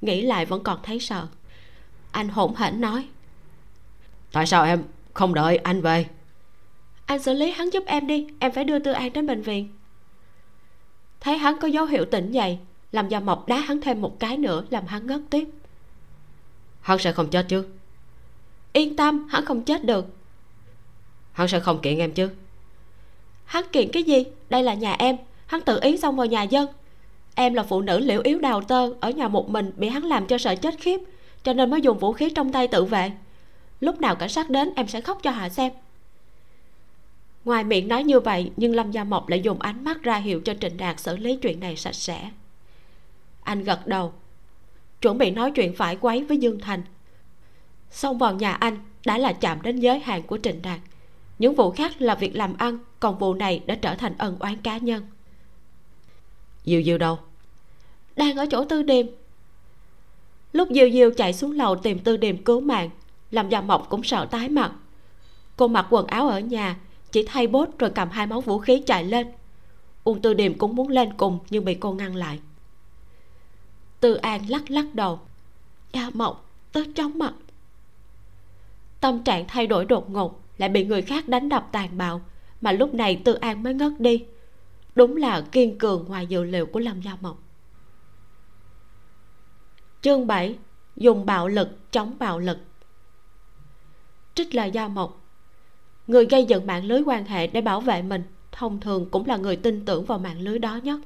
nghĩ 0.00 0.22
lại 0.22 0.46
vẫn 0.46 0.62
còn 0.62 0.78
thấy 0.82 1.00
sợ. 1.00 1.26
Anh 2.10 2.28
hỗn 2.28 2.54
hển 2.56 2.80
nói 2.80 3.06
tại 4.34 4.46
sao 4.46 4.64
em 4.64 4.84
không 5.12 5.34
đợi 5.34 5.56
anh 5.56 5.80
về? 5.80 6.06
Anh 7.06 7.22
xử 7.22 7.32
lý 7.32 7.50
hắn 7.50 7.70
giúp 7.70 7.84
em 7.86 8.06
đi 8.06 8.26
em 8.38 8.52
phải 8.52 8.64
đưa 8.64 8.78
tư 8.78 8.92
an 8.92 9.12
đến 9.12 9.26
bệnh 9.26 9.42
viện. 9.42 9.68
Thấy 11.20 11.38
hắn 11.38 11.56
có 11.60 11.68
dấu 11.68 11.86
hiệu 11.86 12.04
tỉnh 12.04 12.32
dậy 12.32 12.58
làm 12.92 13.08
gia 13.08 13.20
mộc 13.20 13.48
đá 13.48 13.58
hắn 13.58 13.80
thêm 13.80 14.00
một 14.00 14.20
cái 14.20 14.36
nữa 14.36 14.64
làm 14.70 14.86
hắn 14.86 15.06
ngất 15.06 15.20
tiếp. 15.30 15.48
Hắn 16.80 16.98
sẽ 16.98 17.12
không 17.12 17.30
chết 17.30 17.46
chứ? 17.48 17.66
Yên 18.72 18.96
tâm 18.96 19.28
hắn 19.28 19.44
không 19.44 19.64
chết 19.64 19.84
được. 19.84 20.06
Hắn 21.32 21.48
sẽ 21.48 21.60
không 21.60 21.80
kiện 21.80 21.98
em 21.98 22.12
chứ? 22.12 22.30
Hắn 23.44 23.64
kiện 23.72 23.88
cái 23.92 24.02
gì? 24.02 24.24
Đây 24.50 24.62
là 24.62 24.74
nhà 24.74 24.92
em. 24.92 25.16
Hắn 25.46 25.60
tự 25.60 25.80
ý 25.82 25.96
xong 25.96 26.16
vào 26.16 26.26
nhà 26.26 26.42
dân. 26.42 26.68
Em 27.34 27.54
là 27.54 27.62
phụ 27.62 27.80
nữ 27.80 27.98
liễu 27.98 28.20
yếu 28.24 28.38
đào 28.38 28.60
tơ 28.60 28.90
ở 29.00 29.10
nhà 29.10 29.28
một 29.28 29.50
mình 29.50 29.72
bị 29.76 29.88
hắn 29.88 30.02
làm 30.04 30.26
cho 30.26 30.38
sợ 30.38 30.54
chết 30.56 30.74
khiếp 30.78 31.00
cho 31.42 31.52
nên 31.52 31.70
mới 31.70 31.80
dùng 31.80 31.98
vũ 31.98 32.12
khí 32.12 32.30
trong 32.30 32.52
tay 32.52 32.68
tự 32.68 32.84
vệ 32.84 33.12
lúc 33.84 34.00
nào 34.00 34.16
cảnh 34.16 34.28
sát 34.28 34.50
đến 34.50 34.70
em 34.76 34.88
sẽ 34.88 35.00
khóc 35.00 35.18
cho 35.22 35.30
họ 35.30 35.48
xem. 35.48 35.72
Ngoài 37.44 37.64
miệng 37.64 37.88
nói 37.88 38.04
như 38.04 38.20
vậy 38.20 38.50
nhưng 38.56 38.74
lâm 38.74 38.90
gia 38.90 39.04
mộc 39.04 39.28
lại 39.28 39.40
dùng 39.40 39.60
ánh 39.60 39.84
mắt 39.84 40.02
ra 40.02 40.16
hiệu 40.16 40.40
cho 40.44 40.54
trịnh 40.60 40.76
đạt 40.76 41.00
xử 41.00 41.16
lý 41.16 41.36
chuyện 41.36 41.60
này 41.60 41.76
sạch 41.76 41.94
sẽ. 41.94 42.30
Anh 43.42 43.64
gật 43.64 43.86
đầu. 43.86 44.12
Chuẩn 45.00 45.18
bị 45.18 45.30
nói 45.30 45.50
chuyện 45.50 45.74
phải 45.76 45.96
quấy 45.96 46.24
với 46.24 46.36
dương 46.36 46.60
thành. 46.60 46.82
Xông 47.90 48.18
vào 48.18 48.34
nhà 48.34 48.52
anh 48.52 48.78
đã 49.06 49.18
là 49.18 49.32
chạm 49.32 49.62
đến 49.62 49.80
giới 49.80 49.98
hạn 49.98 50.22
của 50.22 50.38
trịnh 50.42 50.62
đạt. 50.62 50.80
Những 51.38 51.54
vụ 51.54 51.70
khác 51.70 51.92
là 52.02 52.14
việc 52.14 52.36
làm 52.36 52.56
ăn 52.56 52.78
còn 53.00 53.18
vụ 53.18 53.34
này 53.34 53.62
đã 53.66 53.74
trở 53.74 53.94
thành 53.94 54.14
ân 54.18 54.36
oán 54.38 54.56
cá 54.56 54.78
nhân. 54.78 55.06
Diêu 56.64 56.82
diêu 56.82 56.98
đâu? 56.98 57.18
Đang 58.16 58.36
ở 58.36 58.46
chỗ 58.50 58.64
tư 58.64 58.82
điềm. 58.82 59.06
Lúc 60.52 60.68
diêu 60.74 60.90
diêu 60.90 61.10
chạy 61.10 61.32
xuống 61.32 61.52
lầu 61.52 61.76
tìm 61.76 61.98
tư 61.98 62.16
điềm 62.16 62.44
cứu 62.44 62.60
mạng 62.60 62.90
làm 63.34 63.48
già 63.48 63.60
mộng 63.60 63.84
cũng 63.88 64.02
sợ 64.02 64.26
tái 64.30 64.48
mặt. 64.48 64.72
Cô 65.56 65.68
mặc 65.68 65.86
quần 65.90 66.06
áo 66.06 66.28
ở 66.28 66.40
nhà, 66.40 66.76
chỉ 67.12 67.24
thay 67.26 67.46
bốt 67.46 67.78
rồi 67.78 67.90
cầm 67.90 68.10
hai 68.10 68.26
món 68.26 68.40
vũ 68.40 68.58
khí 68.58 68.82
chạy 68.86 69.04
lên. 69.04 69.26
Uông 70.04 70.22
tư 70.22 70.34
điềm 70.34 70.58
cũng 70.58 70.76
muốn 70.76 70.88
lên 70.88 71.16
cùng, 71.16 71.38
nhưng 71.50 71.64
bị 71.64 71.74
cô 71.74 71.92
ngăn 71.92 72.16
lại. 72.16 72.40
Tư 74.00 74.14
an 74.14 74.48
lắc 74.48 74.70
lắc 74.70 74.94
đầu. 74.94 75.20
Da 75.92 76.10
mộng 76.14 76.36
tớ 76.72 76.80
chóng 76.94 77.18
mặt. 77.18 77.34
Tâm 79.00 79.24
trạng 79.24 79.44
thay 79.48 79.66
đổi 79.66 79.84
đột 79.84 80.10
ngột, 80.10 80.40
lại 80.58 80.68
bị 80.68 80.84
người 80.84 81.02
khác 81.02 81.28
đánh 81.28 81.48
đập 81.48 81.68
tàn 81.72 81.98
bạo, 81.98 82.20
mà 82.60 82.72
lúc 82.72 82.94
này 82.94 83.22
tư 83.24 83.34
an 83.34 83.62
mới 83.62 83.74
ngất 83.74 83.92
đi. 84.00 84.24
Đúng 84.94 85.16
là 85.16 85.40
kiên 85.40 85.78
cường 85.78 86.04
ngoài 86.08 86.26
dự 86.26 86.44
liệu 86.44 86.66
của 86.66 86.80
lâm 86.80 87.00
gia 87.00 87.16
mộng. 87.20 87.36
chương 90.02 90.26
7 90.26 90.58
dùng 90.96 91.26
bạo 91.26 91.48
lực, 91.48 91.92
chống 91.92 92.16
bạo 92.18 92.38
lực 92.38 92.58
trích 94.34 94.54
lời 94.54 94.70
gia 94.70 94.88
mộc. 94.88 95.20
Người 96.06 96.26
gây 96.26 96.44
dựng 96.44 96.66
mạng 96.66 96.84
lưới 96.84 97.02
quan 97.06 97.24
hệ 97.24 97.46
để 97.46 97.60
bảo 97.60 97.80
vệ 97.80 98.02
mình, 98.02 98.22
thông 98.52 98.80
thường 98.80 99.10
cũng 99.10 99.26
là 99.26 99.36
người 99.36 99.56
tin 99.56 99.84
tưởng 99.84 100.04
vào 100.04 100.18
mạng 100.18 100.40
lưới 100.40 100.58
đó 100.58 100.76
nhất. 100.76 101.00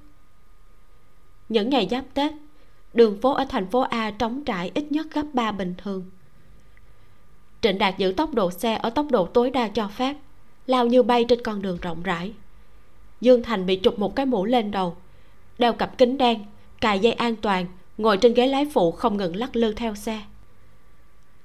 Những 1.48 1.70
ngày 1.70 1.88
giáp 1.90 2.04
tết, 2.14 2.32
đường 2.94 3.20
phố 3.20 3.34
ở 3.34 3.44
thành 3.48 3.66
phố 3.66 3.80
a 3.80 4.10
trống 4.10 4.44
trải 4.44 4.70
ít 4.74 4.92
nhất 4.92 5.06
gấp 5.12 5.24
ba 5.32 5.52
bình 5.52 5.74
thường. 5.82 6.10
Trịnh 7.60 7.78
đạt 7.78 7.98
giữ 7.98 8.12
tốc 8.16 8.34
độ 8.34 8.50
xe 8.50 8.74
ở 8.74 8.90
tốc 8.90 9.06
độ 9.10 9.26
tối 9.26 9.50
đa 9.50 9.68
cho 9.68 9.88
phép, 9.88 10.16
lao 10.66 10.86
như 10.86 11.02
bay 11.02 11.24
trên 11.24 11.42
con 11.42 11.62
đường 11.62 11.78
rộng 11.82 12.02
rãi. 12.02 12.32
Dương 13.20 13.42
thành 13.42 13.66
bị 13.66 13.80
trục 13.82 13.98
một 13.98 14.16
cái 14.16 14.26
mũ 14.26 14.44
lên 14.44 14.70
đầu, 14.70 14.96
đeo 15.58 15.72
cặp 15.72 15.98
kính 15.98 16.18
đen, 16.18 16.44
cài 16.80 16.98
dây 16.98 17.12
an 17.12 17.36
toàn, 17.36 17.66
ngồi 17.98 18.16
trên 18.16 18.34
ghế 18.34 18.46
lái 18.46 18.66
phụ 18.74 18.92
không 18.92 19.16
ngừng 19.16 19.36
lắc 19.36 19.56
lư 19.56 19.72
theo 19.72 19.94
xe 19.94 20.20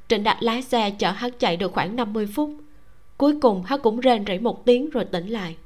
trịnh 0.08 0.24
đạt 0.24 0.38
lái 0.44 0.62
xe 0.62 0.92
chở 0.92 1.12
hắn 1.12 1.32
chạy 1.40 1.58
được 1.58 1.72
khoảng 1.74 1.96
50 1.96 2.28
phút. 2.28 2.50
Cuối 3.18 3.40
cùng 3.42 3.64
hắn 3.64 3.80
cũng 3.82 4.00
rên 4.00 4.26
rỉ 4.28 4.38
một 4.38 4.66
tiếng 4.66 4.90
rồi 4.90 5.06
tỉnh 5.06 5.28
lại. 5.28 5.58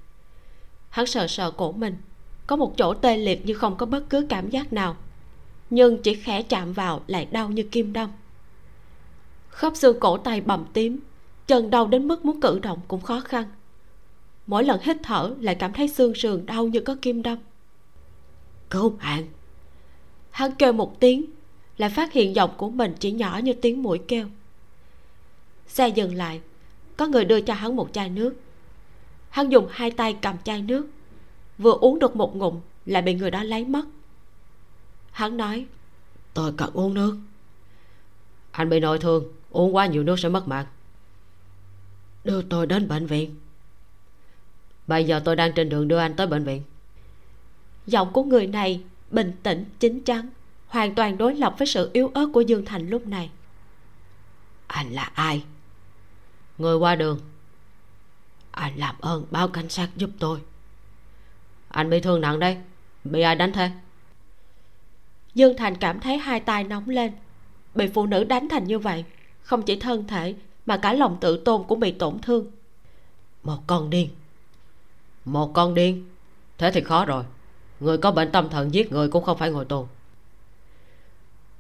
Hắn 0.90 1.06
sờ 1.06 1.28
sờ 1.28 1.52
cổ 1.52 1.72
mình 1.72 1.98
có 2.48 2.56
một 2.56 2.78
chỗ 2.78 2.94
tê 2.94 3.18
liệt 3.18 3.46
như 3.46 3.54
không 3.54 3.76
có 3.78 3.86
bất 3.86 4.10
cứ 4.10 4.26
cảm 4.30 4.50
giác 4.50 4.74
nào 4.74 4.96
nhưng 5.70 6.02
chỉ 6.02 6.16
khẽ 6.16 6.42
chạm 6.42 6.74
vào 6.74 7.02
lại 7.08 7.28
đau 7.32 7.50
như 7.50 7.64
kim 7.64 7.94
đâm. 7.94 8.10
Khớp 9.50 9.76
xương 9.76 10.00
cổ 10.00 10.18
tay 10.18 10.42
bầm 10.42 10.66
tím 10.74 11.00
chân 11.48 11.70
đau 11.70 11.88
đến 11.88 12.08
mức 12.08 12.26
muốn 12.26 12.42
cử 12.42 12.60
động 12.60 12.80
cũng 12.88 13.02
khó 13.02 13.20
khăn. 13.20 13.46
Mỗi 14.48 14.64
lần 14.64 14.80
hít 14.84 14.98
thở 15.04 15.36
lại 15.40 15.56
cảm 15.56 15.74
thấy 15.74 15.88
xương 15.88 16.16
sườn 16.16 16.46
đau 16.46 16.68
như 16.68 16.80
có 16.80 16.96
kim 17.02 17.22
đâm. 17.22 17.38
Cứu 18.70 18.90
mạng! 18.90 19.28
Hắn 20.32 20.52
kêu 20.52 20.74
một 20.74 21.00
tiếng 21.00 21.26
lại 21.78 21.90
phát 21.90 22.14
hiện 22.14 22.36
giọng 22.36 22.52
của 22.58 22.70
mình 22.70 22.95
chỉ 22.99 23.12
nhỏ 23.12 23.40
như 23.44 23.54
tiếng 23.54 23.84
mũi 23.84 24.02
kêu. 24.08 24.28
Xe 25.68 25.88
dừng 25.88 26.16
lại 26.16 26.41
có 26.98 27.08
người 27.08 27.26
đưa 27.26 27.41
cho 27.41 27.54
hắn 27.54 27.76
một 27.76 27.90
chai 27.94 28.10
nước. 28.10 28.36
Hắn 29.30 29.49
dùng 29.49 29.68
hai 29.72 29.91
tay 29.91 30.18
cầm 30.22 30.36
chai 30.44 30.62
nước 30.62 30.88
vừa 31.58 31.78
uống 31.82 31.99
được 31.99 32.16
một 32.16 32.36
ngụm 32.36 32.60
lại 32.86 33.02
bị 33.02 33.14
người 33.14 33.32
đó 33.32 33.44
lấy 33.44 33.66
mất. 33.66 33.86
Hắn 35.12 35.38
nói 35.38 35.66
tôi 36.34 36.54
cần 36.58 36.70
uống 36.74 36.94
nước. 36.94 37.18
Anh 38.52 38.70
bị 38.70 38.80
nội 38.80 38.99
thương 38.99 39.24
uống 39.49 39.76
quá 39.76 39.86
nhiều 39.86 40.04
nước 40.04 40.20
sẽ 40.20 40.30
mất 40.30 40.48
mạng. 40.48 40.66
Đưa 42.24 42.41
tôi 42.41 42.68
đến 42.68 42.88
bệnh 42.88 43.06
viện. 43.06 43.36
Bây 44.88 45.06
giờ 45.06 45.22
tôi 45.26 45.36
đang 45.36 45.54
trên 45.54 45.70
đường 45.70 45.88
đưa 45.88 45.98
anh 45.98 46.16
tới 46.16 46.28
bệnh 46.28 46.44
viện. 46.44 46.62
Giọng 47.86 48.14
của 48.14 48.24
người 48.24 48.48
này 48.48 48.84
bình 49.12 49.32
tĩnh 49.44 49.66
chín 49.80 50.02
chắn 50.04 50.30
hoàn 50.68 50.95
toàn 50.95 51.18
đối 51.18 51.35
lập 51.35 51.56
với 51.57 51.68
sự 51.68 51.89
yếu 51.94 52.11
ớt 52.14 52.27
của 52.34 52.41
dương 52.41 52.65
thành 52.65 52.89
lúc 52.89 53.07
này. 53.07 53.30
Anh 54.68 54.91
là 54.91 55.11
ai? 55.14 55.44
Người 56.57 56.76
qua 56.76 56.95
đường. 56.95 57.19
Anh 58.52 58.77
làm 58.77 58.95
ơn 59.02 59.26
báo 59.31 59.48
cảnh 59.48 59.69
sát 59.69 59.89
giúp 59.95 60.10
tôi. 60.19 60.39
Anh 61.68 61.89
bị 61.89 61.99
thương 61.99 62.22
nặng 62.22 62.39
đấy 62.39 62.57
bị 63.03 63.22
ai 63.22 63.35
đánh 63.35 63.52
thế? 63.52 63.72
Dương 65.34 65.57
thành 65.57 65.77
cảm 65.77 65.99
thấy 65.99 66.18
hai 66.18 66.39
tay 66.39 66.64
nóng 66.64 66.89
lên. 66.89 67.11
Bị 67.76 67.88
phụ 67.94 68.06
nữ 68.06 68.23
đánh 68.23 68.49
thành 68.49 68.64
như 68.64 68.80
vậy 68.80 69.06
không 69.41 69.61
chỉ 69.61 69.80
thân 69.80 70.07
thể 70.07 70.35
mà 70.65 70.77
cả 70.77 70.94
lòng 70.94 71.18
tự 71.22 71.38
tôn 71.45 71.64
cũng 71.68 71.80
bị 71.80 71.91
tổn 71.91 72.19
thương. 72.19 72.52
Một 73.44 73.57
con 73.68 73.89
điên. 73.89 74.10
Một 75.26 75.52
con 75.53 75.73
điên. 75.73 76.10
Thế 76.57 76.72
thì 76.72 76.81
khó 76.81 77.06
rồi. 77.06 77.23
Người 77.80 77.98
có 77.98 78.11
bệnh 78.11 78.31
tâm 78.31 78.49
thần 78.49 78.73
giết 78.73 78.91
người 78.91 79.10
cũng 79.10 79.23
không 79.23 79.38
phải 79.38 79.52
ngồi 79.52 79.65
tù 79.65 79.88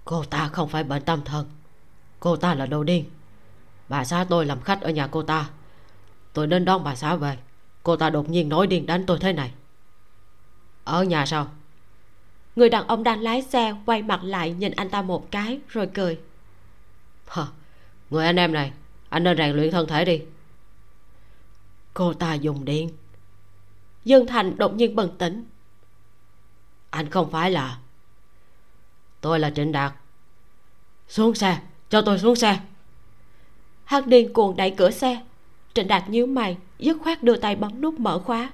cô 0.07 0.23
ta 0.23 0.47
không 0.47 0.69
phải 0.69 0.83
bệnh 0.83 1.03
tâm 1.03 1.21
thần. 1.23 1.45
Cô 2.19 2.35
ta 2.35 2.53
là 2.53 2.65
đồ 2.65 2.83
điên. 2.83 3.05
Bà 3.89 4.05
xã 4.05 4.25
tôi 4.29 4.45
làm 4.45 4.61
khách 4.61 4.81
ở 4.81 4.89
nhà 4.89 5.07
cô 5.07 5.23
ta. 5.23 5.49
Tôi 6.33 6.47
đến 6.47 6.65
đón 6.65 6.83
bà 6.83 6.95
xã 6.95 7.15
về. 7.15 7.37
Cô 7.83 7.95
ta 7.95 8.09
đột 8.09 8.29
nhiên 8.29 8.49
nói 8.49 8.67
điên 8.67 8.85
đánh 8.85 9.05
tôi 9.05 9.17
thế 9.19 9.33
này. 9.33 9.51
Ở 10.83 11.03
nhà 11.03 11.25
sao? 11.25 11.47
Người 12.55 12.69
đàn 12.69 12.87
ông 12.87 13.03
đang 13.03 13.21
lái 13.21 13.41
xe 13.41 13.75
quay 13.85 14.01
mặt 14.01 14.23
lại 14.23 14.51
nhìn 14.51 14.71
anh 14.71 14.89
ta 14.89 15.01
một 15.01 15.31
cái 15.31 15.59
rồi 15.67 15.89
cười. 15.93 16.19
Hờ, 17.27 17.47
người 18.09 18.25
anh 18.25 18.35
em 18.35 18.53
này 18.53 18.71
anh 19.09 19.23
nên 19.23 19.37
rèn 19.37 19.55
luyện 19.55 19.71
thân 19.71 19.87
thể 19.87 20.05
đi. 20.05 20.21
Cô 21.93 22.13
ta 22.13 22.33
dùng 22.33 22.65
điện 22.65 22.89
dương 24.05 24.27
thành 24.27 24.57
đột 24.57 24.75
nhiên 24.75 24.95
bừng 24.95 25.17
tỉnh. 25.17 25.45
Anh 26.89 27.09
không 27.09 27.31
phải 27.31 27.51
là 27.51 27.79
tôi 29.21 29.39
là 29.39 29.49
trịnh 29.49 29.71
đạt. 29.71 29.93
Xuống 31.07 31.35
xe, 31.35 31.57
cho 31.89 32.01
tôi 32.01 32.19
xuống 32.19 32.35
xe. 32.35 32.59
Hắn 33.85 34.09
điên 34.09 34.33
cuồng 34.33 34.57
đẩy 34.57 34.71
cửa 34.71 34.91
xe. 34.91 35.21
Trịnh 35.73 35.87
đạt 35.87 36.09
nhíu 36.09 36.25
mày, 36.25 36.57
dứt 36.79 36.97
khoát 37.03 37.23
đưa 37.23 37.35
tay 37.35 37.55
bấm 37.55 37.81
nút 37.81 37.99
mở 37.99 38.19
khóa. 38.19 38.49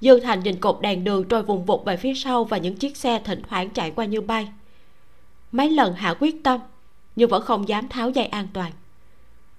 Dương 0.00 0.20
thành 0.22 0.42
nhìn 0.42 0.60
cột 0.60 0.78
đèn 0.80 1.04
đường 1.04 1.28
trôi 1.28 1.42
vùng 1.42 1.64
vụt 1.64 1.84
về 1.84 1.96
phía 1.96 2.14
sau 2.14 2.44
và 2.44 2.58
những 2.58 2.76
chiếc 2.76 2.96
xe 2.96 3.20
thỉnh 3.24 3.42
thoảng 3.48 3.70
chạy 3.70 3.90
qua 3.90 4.04
như 4.04 4.20
bay. 4.20 4.48
Mấy 5.52 5.70
lần 5.70 5.94
hạ 5.94 6.14
quyết 6.20 6.36
tâm, 6.44 6.60
nhưng 7.16 7.30
vẫn 7.30 7.42
không 7.42 7.68
dám 7.68 7.88
tháo 7.88 8.10
dây 8.10 8.26
an 8.26 8.48
toàn. 8.52 8.72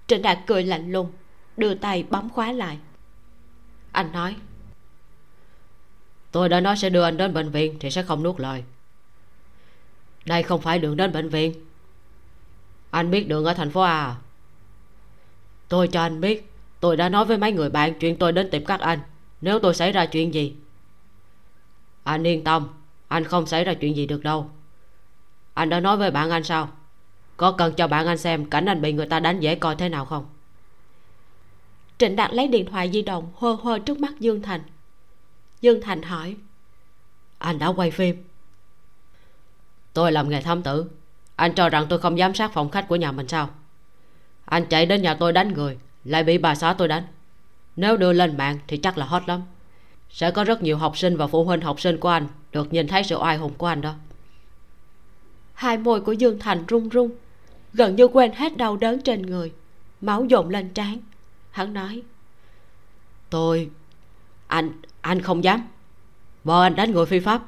Trịnh 0.06 0.22
đạt 0.22 0.38
cười 0.46 0.64
lạnh 0.64 0.92
lùng, 0.92 1.10
đưa 1.56 1.74
tay 1.74 2.04
bấm 2.10 2.30
khóa 2.30 2.52
lại. 2.52 2.78
Anh 3.92 4.12
nói, 4.12 4.36
tôi 6.32 6.48
đã 6.48 6.60
nói 6.60 6.76
sẽ 6.76 6.90
đưa 6.90 7.02
anh 7.02 7.16
đến 7.16 7.34
bệnh 7.34 7.50
viện 7.50 7.76
thì 7.80 7.90
sẽ 7.90 8.02
không 8.02 8.22
nuốt 8.22 8.40
lời 8.40 8.64
đây 10.24 10.42
không 10.42 10.60
phải 10.60 10.78
đường 10.78 10.96
đến 10.96 11.12
bệnh 11.12 11.28
viện. 11.28 11.54
Anh 12.90 13.10
biết 13.10 13.28
đường 13.28 13.44
ở 13.44 13.54
thành 13.54 13.70
phố 13.70 13.80
a 13.80 13.92
à? 13.92 14.16
tôi 15.68 15.88
cho 15.88 16.02
anh 16.02 16.20
biết 16.20 16.52
tôi 16.80 16.96
đã 16.96 17.08
nói 17.08 17.24
với 17.24 17.38
mấy 17.38 17.52
người 17.52 17.70
bạn 17.70 17.98
chuyện 17.98 18.16
tôi 18.16 18.32
đến 18.32 18.50
tìm 18.50 18.64
các 18.64 18.80
anh. 18.80 18.98
Nếu 19.40 19.58
tôi 19.58 19.74
xảy 19.74 19.92
ra 19.92 20.06
chuyện 20.06 20.34
gì? 20.34 20.54
Anh 22.04 22.26
yên 22.26 22.44
tâm 22.44 22.68
anh 23.08 23.24
không 23.24 23.46
xảy 23.46 23.64
ra 23.64 23.74
chuyện 23.74 23.96
gì 23.96 24.06
được 24.06 24.22
đâu. 24.22 24.50
Anh 25.54 25.68
đã 25.68 25.80
nói 25.80 25.96
với 25.96 26.10
bạn 26.10 26.30
anh 26.30 26.44
sao? 26.44 26.68
Có 27.36 27.52
cần 27.52 27.74
cho 27.74 27.88
bạn 27.88 28.06
anh 28.06 28.18
xem 28.18 28.50
cảnh 28.50 28.66
anh 28.66 28.82
bị 28.82 28.92
người 28.92 29.06
ta 29.06 29.20
đánh 29.20 29.40
dễ 29.40 29.54
coi 29.54 29.76
thế 29.76 29.88
nào 29.88 30.04
không? 30.04 30.26
Trịnh 31.98 32.16
đạt 32.16 32.34
lấy 32.34 32.48
điện 32.48 32.66
thoại 32.70 32.90
di 32.92 33.02
động 33.02 33.32
hơ 33.36 33.52
hơ 33.52 33.78
trước 33.78 34.00
mắt 34.00 34.20
dương 34.20 34.42
thành. 34.42 34.60
Dương 35.60 35.80
thành 35.80 36.02
hỏi. 36.02 36.36
Anh 37.38 37.58
đã 37.58 37.66
quay 37.66 37.90
phim 37.90 38.29
tôi 39.92 40.12
làm 40.12 40.28
nghề 40.28 40.42
thám 40.42 40.62
tử. 40.62 40.90
Anh 41.36 41.54
cho 41.54 41.68
rằng 41.68 41.86
tôi 41.88 41.98
không 41.98 42.16
giám 42.18 42.34
sát 42.34 42.52
phòng 42.52 42.70
khách 42.70 42.88
của 42.88 42.96
nhà 42.96 43.12
mình 43.12 43.28
sao? 43.28 43.50
Anh 44.44 44.66
chạy 44.66 44.86
đến 44.86 45.02
nhà 45.02 45.14
tôi 45.14 45.32
đánh 45.32 45.52
người 45.52 45.78
lại 46.04 46.24
bị 46.24 46.38
bà 46.38 46.54
xã 46.54 46.72
tôi 46.72 46.88
đánh. 46.88 47.04
Nếu 47.76 47.96
đưa 47.96 48.12
lên 48.12 48.36
mạng 48.36 48.58
thì 48.66 48.76
chắc 48.76 48.98
là 48.98 49.06
hot 49.06 49.22
lắm. 49.26 49.42
Sẽ 50.10 50.30
có 50.30 50.44
rất 50.44 50.62
nhiều 50.62 50.76
học 50.76 50.98
sinh 50.98 51.16
và 51.16 51.26
phụ 51.26 51.44
huynh 51.44 51.60
học 51.60 51.80
sinh 51.80 51.98
của 51.98 52.08
anh 52.08 52.26
được 52.52 52.72
nhìn 52.72 52.88
thấy 52.88 53.04
sự 53.04 53.16
oai 53.16 53.36
hùng 53.36 53.52
của 53.58 53.66
anh 53.66 53.80
đó. 53.80 53.94
Hai 55.54 55.78
môi 55.78 56.00
của 56.00 56.12
dương 56.12 56.38
thành 56.38 56.66
run 56.66 56.88
run 56.88 57.10
gần 57.72 57.96
như 57.96 58.08
quên 58.08 58.32
hết 58.32 58.56
đau 58.56 58.76
đớn 58.76 59.00
trên 59.00 59.22
người 59.22 59.52
máu 60.00 60.24
dồn 60.24 60.48
lên 60.48 60.68
trán. 60.74 60.98
Hắn 61.50 61.72
nói 61.72 62.02
tôi 63.30 63.70
anh 64.46 64.72
anh 65.00 65.22
không 65.22 65.44
dám. 65.44 65.68
Vợ 66.44 66.62
anh 66.62 66.74
đánh 66.74 66.92
người 66.92 67.06
phi 67.06 67.20
pháp 67.20 67.42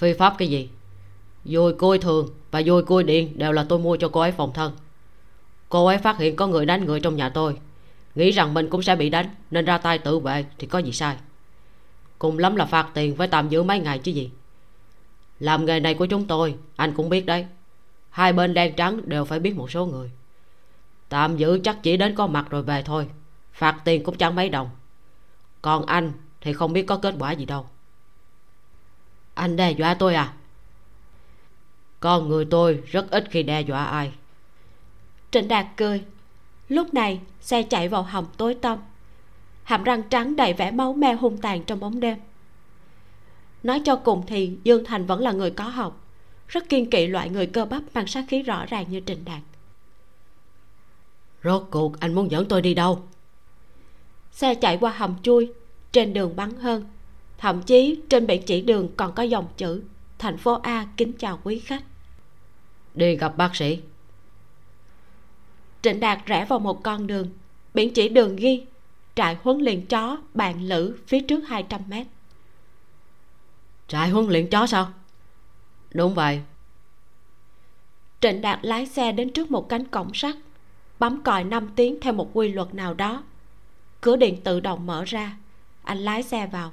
phi 0.00 0.12
pháp 0.12 0.34
cái 0.38 0.48
gì? 0.48 0.68
Dùi 1.44 1.72
côi 1.72 1.98
thường 1.98 2.28
và 2.50 2.62
dùi 2.62 2.82
côi 2.82 3.04
điện 3.04 3.38
đều 3.38 3.52
là 3.52 3.66
tôi 3.68 3.78
mua 3.78 3.96
cho 3.96 4.08
cô 4.08 4.20
ấy 4.20 4.32
phòng 4.32 4.52
thân. 4.52 4.72
Cô 5.68 5.86
ấy 5.86 5.98
phát 5.98 6.18
hiện 6.18 6.36
có 6.36 6.46
người 6.46 6.66
đánh 6.66 6.84
người 6.84 7.00
trong 7.00 7.16
nhà 7.16 7.28
tôi. 7.28 7.56
Nghĩ 8.14 8.30
rằng 8.30 8.54
mình 8.54 8.70
cũng 8.70 8.82
sẽ 8.82 8.96
bị 8.96 9.10
đánh, 9.10 9.26
nên 9.50 9.64
ra 9.64 9.78
tay 9.78 9.98
tự 9.98 10.18
vệ 10.18 10.44
thì 10.58 10.66
có 10.66 10.78
gì 10.78 10.92
sai. 10.92 11.16
Cùng 12.18 12.38
lắm 12.38 12.56
là 12.56 12.64
phạt 12.64 12.88
tiền 12.94 13.14
với 13.14 13.28
tạm 13.28 13.48
giữ 13.48 13.62
mấy 13.62 13.80
ngày 13.80 13.98
chứ 13.98 14.12
gì. 14.12 14.30
Làm 15.40 15.64
nghề 15.64 15.80
này 15.80 15.94
của 15.94 16.06
chúng 16.06 16.26
tôi, 16.26 16.54
anh 16.76 16.92
cũng 16.94 17.08
biết 17.08 17.26
đấy. 17.26 17.46
Hai 18.10 18.32
bên 18.32 18.54
đen 18.54 18.74
trắng 18.76 19.00
đều 19.04 19.24
phải 19.24 19.38
biết 19.38 19.56
một 19.56 19.70
số 19.70 19.86
người. 19.86 20.10
Tạm 21.08 21.36
giữ 21.36 21.60
chắc 21.64 21.82
chỉ 21.82 21.96
đến 21.96 22.14
có 22.14 22.26
mặt 22.26 22.46
rồi 22.50 22.62
về 22.62 22.82
thôi. 22.82 23.06
Phạt 23.52 23.76
tiền 23.84 24.04
cũng 24.04 24.16
chẳng 24.16 24.34
mấy 24.34 24.48
đồng. 24.48 24.70
Còn 25.62 25.86
anh 25.86 26.12
thì 26.40 26.52
không 26.52 26.72
biết 26.72 26.82
có 26.82 26.96
kết 26.96 27.14
quả 27.18 27.32
gì 27.32 27.44
đâu 27.44 27.66
anh 29.40 29.56
đe 29.56 29.70
dọa 29.70 29.94
tôi 29.94 30.14
à? 30.14 30.32
Con 32.00 32.28
người 32.28 32.44
tôi 32.44 32.82
rất 32.86 33.10
ít 33.10 33.24
khi 33.30 33.42
đe 33.42 33.60
dọa 33.60 33.84
ai. 33.84 34.12
Trịnh 35.30 35.48
đạt 35.48 35.66
cười. 35.76 36.04
Lúc 36.68 36.94
này, 36.94 37.20
xe 37.40 37.62
chạy 37.62 37.88
vào 37.88 38.02
hầm 38.02 38.26
tối 38.36 38.54
tăm. 38.54 38.78
Hàm 39.62 39.84
răng 39.84 40.02
trắng 40.02 40.36
đầy 40.36 40.52
vẻ 40.52 40.70
máu 40.70 40.92
me 40.92 41.14
hung 41.14 41.38
tàn 41.38 41.64
trong 41.64 41.80
bóng 41.80 42.00
đêm. 42.00 42.18
Nói 43.62 43.82
cho 43.84 43.96
cùng 43.96 44.24
thì 44.26 44.58
dương 44.64 44.84
thành 44.84 45.06
vẫn 45.06 45.20
là 45.20 45.32
người 45.32 45.50
có 45.50 45.64
học. 45.64 46.00
Rất 46.48 46.68
kiên 46.68 46.90
kỵ 46.90 47.06
loại 47.06 47.30
người 47.30 47.46
cơ 47.46 47.64
bắp 47.64 47.82
mang 47.94 48.06
sát 48.06 48.24
khí 48.28 48.42
rõ 48.42 48.66
ràng 48.66 48.86
như 48.88 49.00
trịnh 49.06 49.24
đạt. 49.24 49.42
Rốt 51.44 51.62
cuộc 51.70 52.00
anh 52.00 52.14
muốn 52.14 52.30
dẫn 52.30 52.48
tôi 52.48 52.62
đi 52.62 52.74
đâu? 52.74 53.02
Xe 54.32 54.54
chạy 54.54 54.78
qua 54.80 54.92
hầm 54.92 55.14
chui, 55.22 55.52
trên 55.92 56.12
đường 56.12 56.36
bắn 56.36 56.56
hơn 56.56 56.84
thậm 57.40 57.62
chí 57.62 58.00
trên 58.08 58.26
biển 58.26 58.42
chỉ 58.46 58.60
đường 58.60 58.88
còn 58.96 59.12
có 59.12 59.22
dòng 59.22 59.48
chữ 59.56 59.82
thành 60.18 60.38
phố 60.38 60.60
a 60.62 60.86
kính 60.96 61.12
chào 61.18 61.40
quý 61.44 61.58
khách. 61.58 61.82
Đi 62.94 63.16
gặp 63.16 63.36
bác 63.36 63.56
sĩ. 63.56 63.80
Trịnh 65.82 66.00
đạt 66.00 66.26
rẽ 66.26 66.44
vào 66.44 66.58
một 66.58 66.82
con 66.82 67.06
đường 67.06 67.28
biển 67.74 67.94
chỉ 67.94 68.08
đường 68.08 68.36
ghi 68.36 68.66
trại 69.14 69.36
huấn 69.42 69.58
luyện 69.58 69.86
chó 69.86 70.16
bạn 70.34 70.62
lữ 70.62 70.96
phía 71.06 71.20
trước 71.20 71.40
200 71.48 71.80
mét. 71.88 72.06
Trại 73.88 74.08
huấn 74.08 74.26
luyện 74.26 74.50
chó 74.50 74.66
sao? 74.66 74.92
Đúng 75.94 76.14
vậy. 76.14 76.40
Trịnh 78.20 78.40
đạt 78.40 78.58
lái 78.62 78.86
xe 78.86 79.12
đến 79.12 79.32
trước 79.32 79.50
một 79.50 79.68
cánh 79.68 79.84
cổng 79.84 80.14
sắt 80.14 80.36
bấm 80.98 81.22
còi 81.22 81.44
5 81.44 81.70
tiếng 81.76 82.00
theo 82.00 82.12
một 82.12 82.30
quy 82.32 82.48
luật 82.48 82.74
nào 82.74 82.94
đó. 82.94 83.22
Cửa 84.00 84.16
điện 84.16 84.40
tự 84.44 84.60
động 84.60 84.86
mở 84.86 85.04
ra 85.04 85.36
anh 85.82 85.98
lái 85.98 86.22
xe 86.22 86.46
vào 86.46 86.72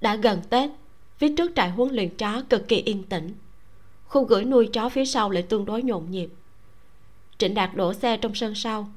đã 0.00 0.16
gần 0.16 0.40
tết, 0.50 0.70
phía 1.18 1.34
trước 1.36 1.52
trại 1.56 1.70
huấn 1.70 1.94
luyện 1.94 2.16
chó 2.16 2.42
cực 2.48 2.68
kỳ 2.68 2.76
yên 2.76 3.02
tĩnh. 3.02 3.34
Khu 4.04 4.24
gửi 4.24 4.44
nuôi 4.44 4.68
chó 4.72 4.88
phía 4.88 5.04
sau 5.04 5.30
lại 5.30 5.42
tương 5.42 5.64
đối 5.64 5.82
nhộn 5.82 6.10
nhịp. 6.10 6.30
Trịnh 7.38 7.54
đạt 7.54 7.70
đổ 7.74 7.92
xe 7.94 8.16
trong 8.16 8.34
sân 8.34 8.54
sau, 8.54 8.88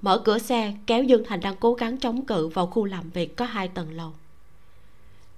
mở 0.00 0.22
cửa 0.24 0.38
xe, 0.38 0.74
kéo 0.86 1.02
dương 1.02 1.24
thành 1.26 1.40
đang 1.40 1.56
cố 1.60 1.74
gắng 1.74 1.98
chống 1.98 2.24
cự 2.24 2.48
vào 2.48 2.66
khu 2.66 2.84
làm 2.84 3.10
việc 3.10 3.36
có 3.36 3.44
hai 3.44 3.68
tầng 3.68 3.92
lầu. 3.92 4.12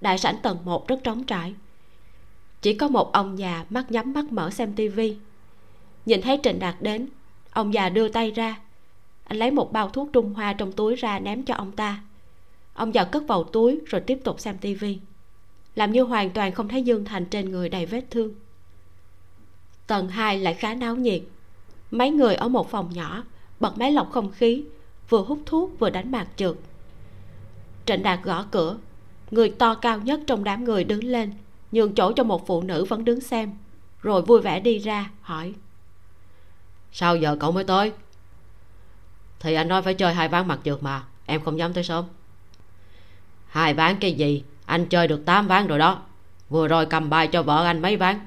Đại 0.01 0.17
sảnh 0.17 0.37
tầng 0.43 0.57
một 0.65 0.87
rất 0.87 1.03
trống 1.03 1.23
trải. 1.23 1.53
Chỉ 2.61 2.73
có 2.73 2.87
một 2.87 3.11
ông 3.11 3.39
già 3.39 3.65
mắt 3.69 3.91
nhắm 3.91 4.13
mắt 4.13 4.25
mở 4.31 4.49
xem 4.49 4.73
tivi 4.73 5.17
nhìn 6.05 6.21
thấy 6.21 6.39
trịnh 6.43 6.59
đạt 6.59 6.75
đến, 6.79 7.07
ông 7.51 7.73
già 7.73 7.89
đưa 7.89 8.07
tay 8.07 8.31
ra. 8.31 8.59
Anh 9.23 9.37
lấy 9.37 9.51
một 9.51 9.71
bao 9.71 9.89
thuốc 9.89 10.09
trung 10.13 10.33
hoa 10.33 10.53
trong 10.53 10.71
túi 10.71 10.95
ra 10.95 11.19
ném 11.19 11.43
cho 11.43 11.55
ông 11.55 11.71
ta. 11.71 12.01
Ông 12.73 12.93
già 12.93 13.03
cất 13.03 13.27
vào 13.27 13.43
túi 13.43 13.79
rồi 13.85 14.01
tiếp 14.01 14.19
tục 14.23 14.39
xem 14.39 14.57
tivi 14.57 14.99
làm 15.75 15.91
như 15.91 16.03
hoàn 16.03 16.29
toàn 16.29 16.51
không 16.51 16.67
thấy 16.67 16.83
dương 16.83 17.05
thành 17.05 17.25
trên 17.25 17.51
người 17.51 17.69
đầy 17.69 17.85
vết 17.85 18.03
thương. 18.11 18.33
Tầng 19.87 20.07
hai 20.07 20.39
lại 20.39 20.53
khá 20.53 20.73
náo 20.73 20.95
nhiệt. 20.95 21.21
Mấy 21.91 22.11
người 22.11 22.35
ở 22.35 22.47
một 22.47 22.71
phòng 22.71 22.89
nhỏ, 22.93 23.23
bật 23.59 23.77
máy 23.77 23.91
lọc 23.91 24.11
không 24.11 24.31
khí, 24.31 24.63
vừa 25.09 25.21
hút 25.21 25.39
thuốc 25.45 25.79
vừa 25.79 25.89
đánh 25.89 26.11
bạc 26.11 26.27
trượt. 26.35 26.55
Trịnh 27.85 28.03
đạt 28.03 28.23
gõ 28.23 28.45
cửa. 28.51 28.77
Người 29.31 29.49
to 29.49 29.75
cao 29.75 29.99
nhất 29.99 30.19
trong 30.27 30.43
đám 30.43 30.63
người 30.63 30.83
đứng 30.83 31.03
lên, 31.03 31.33
nhường 31.71 31.95
chỗ 31.95 32.11
cho 32.11 32.23
một 32.23 32.47
phụ 32.47 32.61
nữ 32.61 32.85
vẫn 32.85 33.05
đứng 33.05 33.21
xem, 33.21 33.51
rồi 34.01 34.21
vui 34.21 34.41
vẻ 34.41 34.59
đi 34.59 34.77
ra, 34.77 35.11
hỏi. 35.21 35.53
Sao 36.91 37.15
giờ 37.15 37.37
cậu 37.39 37.51
mới 37.51 37.63
tới? 37.63 37.91
Thì 39.39 39.53
anh 39.53 39.67
nói 39.67 39.81
phải 39.81 39.93
chơi 39.93 40.13
hai 40.13 40.27
ván 40.27 40.47
mặt 40.47 40.59
trượt 40.63 40.83
mà, 40.83 41.03
em 41.25 41.43
không 41.43 41.57
dám 41.57 41.73
tới 41.73 41.83
sớm. 41.83 42.05
Hai 43.47 43.73
ván 43.73 43.95
cái 43.99 44.13
gì? 44.13 44.43
Anh 44.71 44.85
chơi 44.85 45.07
được 45.07 45.25
tám 45.25 45.47
ván 45.47 45.67
rồi 45.67 45.79
đó. 45.79 46.01
Vừa 46.49 46.67
rồi 46.67 46.85
cầm 46.85 47.09
bài 47.09 47.27
cho 47.27 47.43
vợ 47.43 47.65
anh 47.65 47.81
mấy 47.81 47.97
ván. 47.97 48.19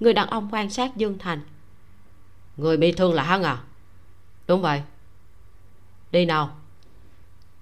Người 0.00 0.12
đàn 0.12 0.28
ông 0.28 0.48
quan 0.52 0.70
sát 0.70 0.96
dương 0.96 1.18
thành. 1.18 1.40
Người 2.56 2.76
bị 2.76 2.92
thương 2.92 3.14
là 3.14 3.22
hắn 3.22 3.42
à? 3.42 3.58
Đúng 4.48 4.62
vậy. 4.62 4.82
Đi 6.12 6.24
nào. 6.24 6.56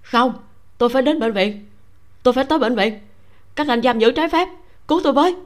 Không, 0.03 0.33
tôi 0.79 0.89
phải 0.89 1.03
đến 1.03 1.21
bệnh 1.21 1.33
viện. 1.33 1.67
Tôi 2.23 2.35
phải 2.35 2.45
tới 2.45 2.59
bệnh 2.59 2.77
viện. 2.77 2.99
Các 3.55 3.69
anh 3.69 3.83
giam 3.83 3.99
giữ 3.99 4.11
trái 4.11 4.29
phép. 4.29 4.49
Cứu 4.89 5.01
tôi 5.05 5.13
với. 5.13 5.37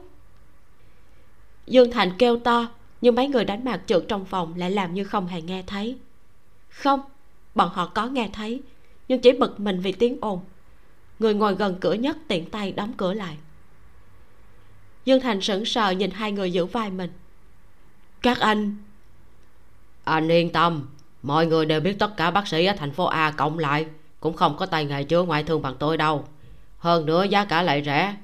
Dương 1.67 1.91
thành 1.91 2.11
kêu 2.17 2.39
to, 2.39 2.67
nhưng 3.01 3.15
mấy 3.15 3.27
người 3.27 3.45
đánh 3.45 3.63
bạc 3.63 3.81
trượt 3.85 4.03
trong 4.07 4.25
phòng 4.25 4.53
lại 4.57 4.71
làm 4.71 4.93
như 4.93 5.03
không 5.03 5.27
hề 5.27 5.41
nghe 5.41 5.63
thấy. 5.67 5.97
Không, 6.69 7.01
bọn 7.55 7.69
họ 7.73 7.85
có 7.85 8.05
nghe 8.05 8.29
thấy, 8.33 8.61
nhưng 9.07 9.21
chỉ 9.21 9.31
bực 9.31 9.59
mình 9.59 9.79
vì 9.79 9.91
tiếng 9.91 10.17
ồn 10.21 10.41
người 11.21 11.33
ngồi 11.33 11.55
gần 11.55 11.77
cửa 11.81 11.93
nhất 11.93 12.17
tiện 12.27 12.49
tay 12.49 12.71
đóng 12.71 12.93
cửa 12.97 13.13
lại. 13.13 13.37
Dương 15.05 15.21
thành 15.21 15.41
sững 15.41 15.65
sờ 15.65 15.89
nhìn 15.89 16.11
hai 16.11 16.31
người 16.31 16.51
giữ 16.51 16.65
vai 16.65 16.89
mình. 16.89 17.11
Các 18.21 18.39
anh 18.39 18.77
anh 20.03 20.27
yên 20.31 20.51
tâm. 20.51 20.87
Mọi 21.23 21.45
người 21.45 21.65
đều 21.65 21.81
biết 21.81 21.99
tất 21.99 22.17
cả 22.17 22.31
bác 22.31 22.47
sĩ 22.47 22.65
ở 22.65 22.73
thành 22.77 22.91
phố 22.91 23.05
a 23.05 23.31
cộng 23.31 23.59
lại 23.59 23.85
cũng 24.19 24.35
không 24.35 24.57
có 24.57 24.65
tay 24.65 24.85
nghề 24.85 25.03
chữa 25.03 25.23
ngoại 25.23 25.43
thương 25.43 25.61
bằng 25.61 25.75
tôi 25.79 25.97
đâu. 25.97 26.25
Hơn 26.77 27.05
nữa 27.05 27.23
giá 27.23 27.45
cả 27.45 27.61
lại 27.61 27.83
rẻ. 27.85 28.15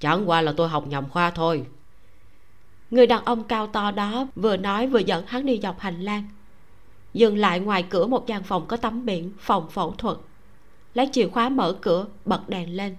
Chẳng 0.00 0.28
qua 0.28 0.40
là 0.40 0.52
tôi 0.56 0.68
học 0.68 0.86
nhầm 0.86 1.08
khoa 1.08 1.30
thôi. 1.30 1.66
Người 2.90 3.06
đàn 3.06 3.24
ông 3.24 3.44
cao 3.44 3.66
to 3.66 3.90
đó 3.90 4.26
vừa 4.36 4.56
nói 4.56 4.86
vừa 4.86 4.98
dẫn 4.98 5.26
hắn 5.26 5.46
đi 5.46 5.60
dọc 5.62 5.80
hành 5.80 6.00
lang. 6.00 6.24
Dừng 7.14 7.36
lại 7.36 7.60
ngoài 7.60 7.82
cửa 7.90 8.06
một 8.06 8.26
gian 8.26 8.42
phòng 8.42 8.66
có 8.66 8.76
tấm 8.76 9.06
biển 9.06 9.32
phòng 9.38 9.70
phẫu 9.70 9.94
thuật 9.98 10.16
lấy 10.94 11.08
chìa 11.12 11.28
khóa 11.28 11.48
mở 11.48 11.76
cửa 11.80 12.06
bật 12.24 12.48
đèn 12.48 12.76
lên. 12.76 12.96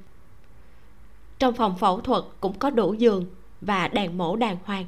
Trong 1.40 1.54
phòng 1.54 1.78
phẫu 1.78 2.02
thuật 2.02 2.24
cũng 2.40 2.60
có 2.60 2.70
đủ 2.70 2.94
giường 2.94 3.26
và 3.62 3.88
đèn 3.88 4.18
mổ 4.18 4.36
đàng 4.36 4.58
hoàng. 4.64 4.86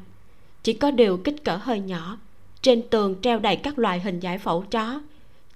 Chỉ 0.63 0.73
có 0.73 0.91
điều 0.91 1.17
kích 1.17 1.43
cỡ 1.43 1.55
hơi 1.61 1.79
nhỏ. 1.79 2.17
Trên 2.61 2.89
tường 2.89 3.15
treo 3.21 3.39
đầy 3.39 3.55
các 3.55 3.79
loại 3.79 3.99
hình 3.99 4.19
giải 4.19 4.37
phẫu 4.37 4.65
chó. 4.71 5.01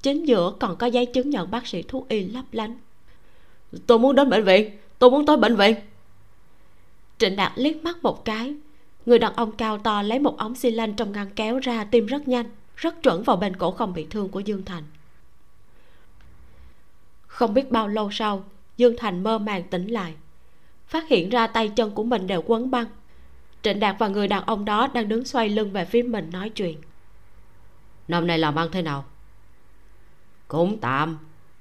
Chính 0.01 0.27
giữa 0.27 0.53
còn 0.59 0.75
có 0.75 0.87
giấy 0.87 1.05
chứng 1.05 1.29
nhận 1.29 1.51
bác 1.51 1.67
sĩ 1.67 1.81
thuốc 1.81 2.09
y 2.09 2.25
lấp 2.25 2.45
lánh. 2.51 2.77
Tôi 3.87 3.99
muốn 3.99 4.15
đến 4.15 4.29
bệnh 4.29 4.43
viện. 4.43 4.77
Tôi 4.99 5.11
muốn 5.11 5.25
tới 5.25 5.37
bệnh 5.37 5.55
viện. 5.55 5.75
Trịnh 7.17 7.35
đạt 7.35 7.51
liếc 7.55 7.83
mắt 7.83 8.03
một 8.03 8.25
cái. 8.25 8.55
Người 9.05 9.19
đàn 9.19 9.35
ông 9.35 9.51
cao 9.51 9.77
to 9.77 10.01
lấy 10.01 10.19
một 10.19 10.37
ống 10.37 10.55
xi 10.55 10.71
lanh 10.71 10.93
trong 10.93 11.11
ngăn 11.11 11.29
kéo 11.35 11.59
ra 11.59 11.83
tim 11.83 12.05
rất 12.05 12.27
nhanh 12.27 12.45
rất 12.75 13.03
chuẩn 13.03 13.23
vào 13.23 13.37
bên 13.37 13.55
cổ 13.55 13.71
không 13.71 13.93
bị 13.93 14.07
thương 14.09 14.29
của 14.29 14.39
dương 14.39 14.65
thành 14.65 14.83
không 17.35 17.53
biết 17.53 17.71
bao 17.71 17.87
lâu 17.87 18.11
sau, 18.11 18.43
dương 18.77 18.95
thành 18.97 19.23
mơ 19.23 19.37
màng 19.37 19.63
tỉnh 19.63 19.87
lại. 19.87 20.13
Phát 20.87 21.07
hiện 21.07 21.29
ra 21.29 21.47
tay 21.47 21.69
chân 21.69 21.91
của 21.91 22.03
mình 22.03 22.27
đều 22.27 22.43
quấn 22.45 22.71
băng. 22.71 22.85
Trịnh 23.61 23.79
đạt 23.79 23.95
và 23.99 24.07
người 24.07 24.27
đàn 24.27 24.45
ông 24.45 24.65
đó 24.65 24.87
đang 24.93 25.09
đứng 25.09 25.25
xoay 25.25 25.49
lưng 25.49 25.71
về 25.71 25.85
phía 25.85 26.01
mình 26.01 26.29
nói 26.33 26.49
chuyện. 26.49 26.77
Năm 28.07 28.27
nay 28.27 28.39
làm 28.39 28.55
ăn 28.55 28.69
thế 28.71 28.81
nào? 28.81 29.05
Cũng 30.47 30.77
tạm. 30.77 31.17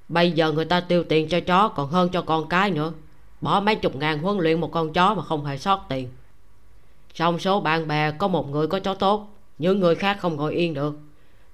Bây 0.08 0.32
giờ 0.32 0.52
người 0.52 0.64
ta 0.64 0.80
tiêu 0.80 1.04
tiền 1.04 1.28
cho 1.28 1.40
chó, 1.40 1.68
còn 1.68 1.90
hơn 1.90 2.08
cho 2.12 2.22
con 2.22 2.48
cái 2.48 2.70
nữa. 2.70 2.92
Bỏ 3.40 3.60
mấy 3.60 3.76
chục 3.76 3.96
ngàn 3.96 4.18
huấn 4.18 4.38
luyện 4.38 4.60
một 4.60 4.72
con 4.72 4.92
chó 4.92 5.14
mà 5.14 5.22
không 5.22 5.44
hề 5.44 5.58
sót 5.58 5.86
tiền. 5.88 6.08
Trong 7.14 7.38
số 7.38 7.60
bạn 7.60 7.88
bè, 7.88 8.10
có 8.10 8.28
một 8.28 8.50
người 8.50 8.66
có 8.66 8.78
chó 8.78 8.94
tốt. 8.94 9.28
Những 9.58 9.80
người 9.80 9.94
khác 9.94 10.16
không 10.20 10.36
ngồi 10.36 10.54
yên 10.54 10.74
được. 10.74 10.98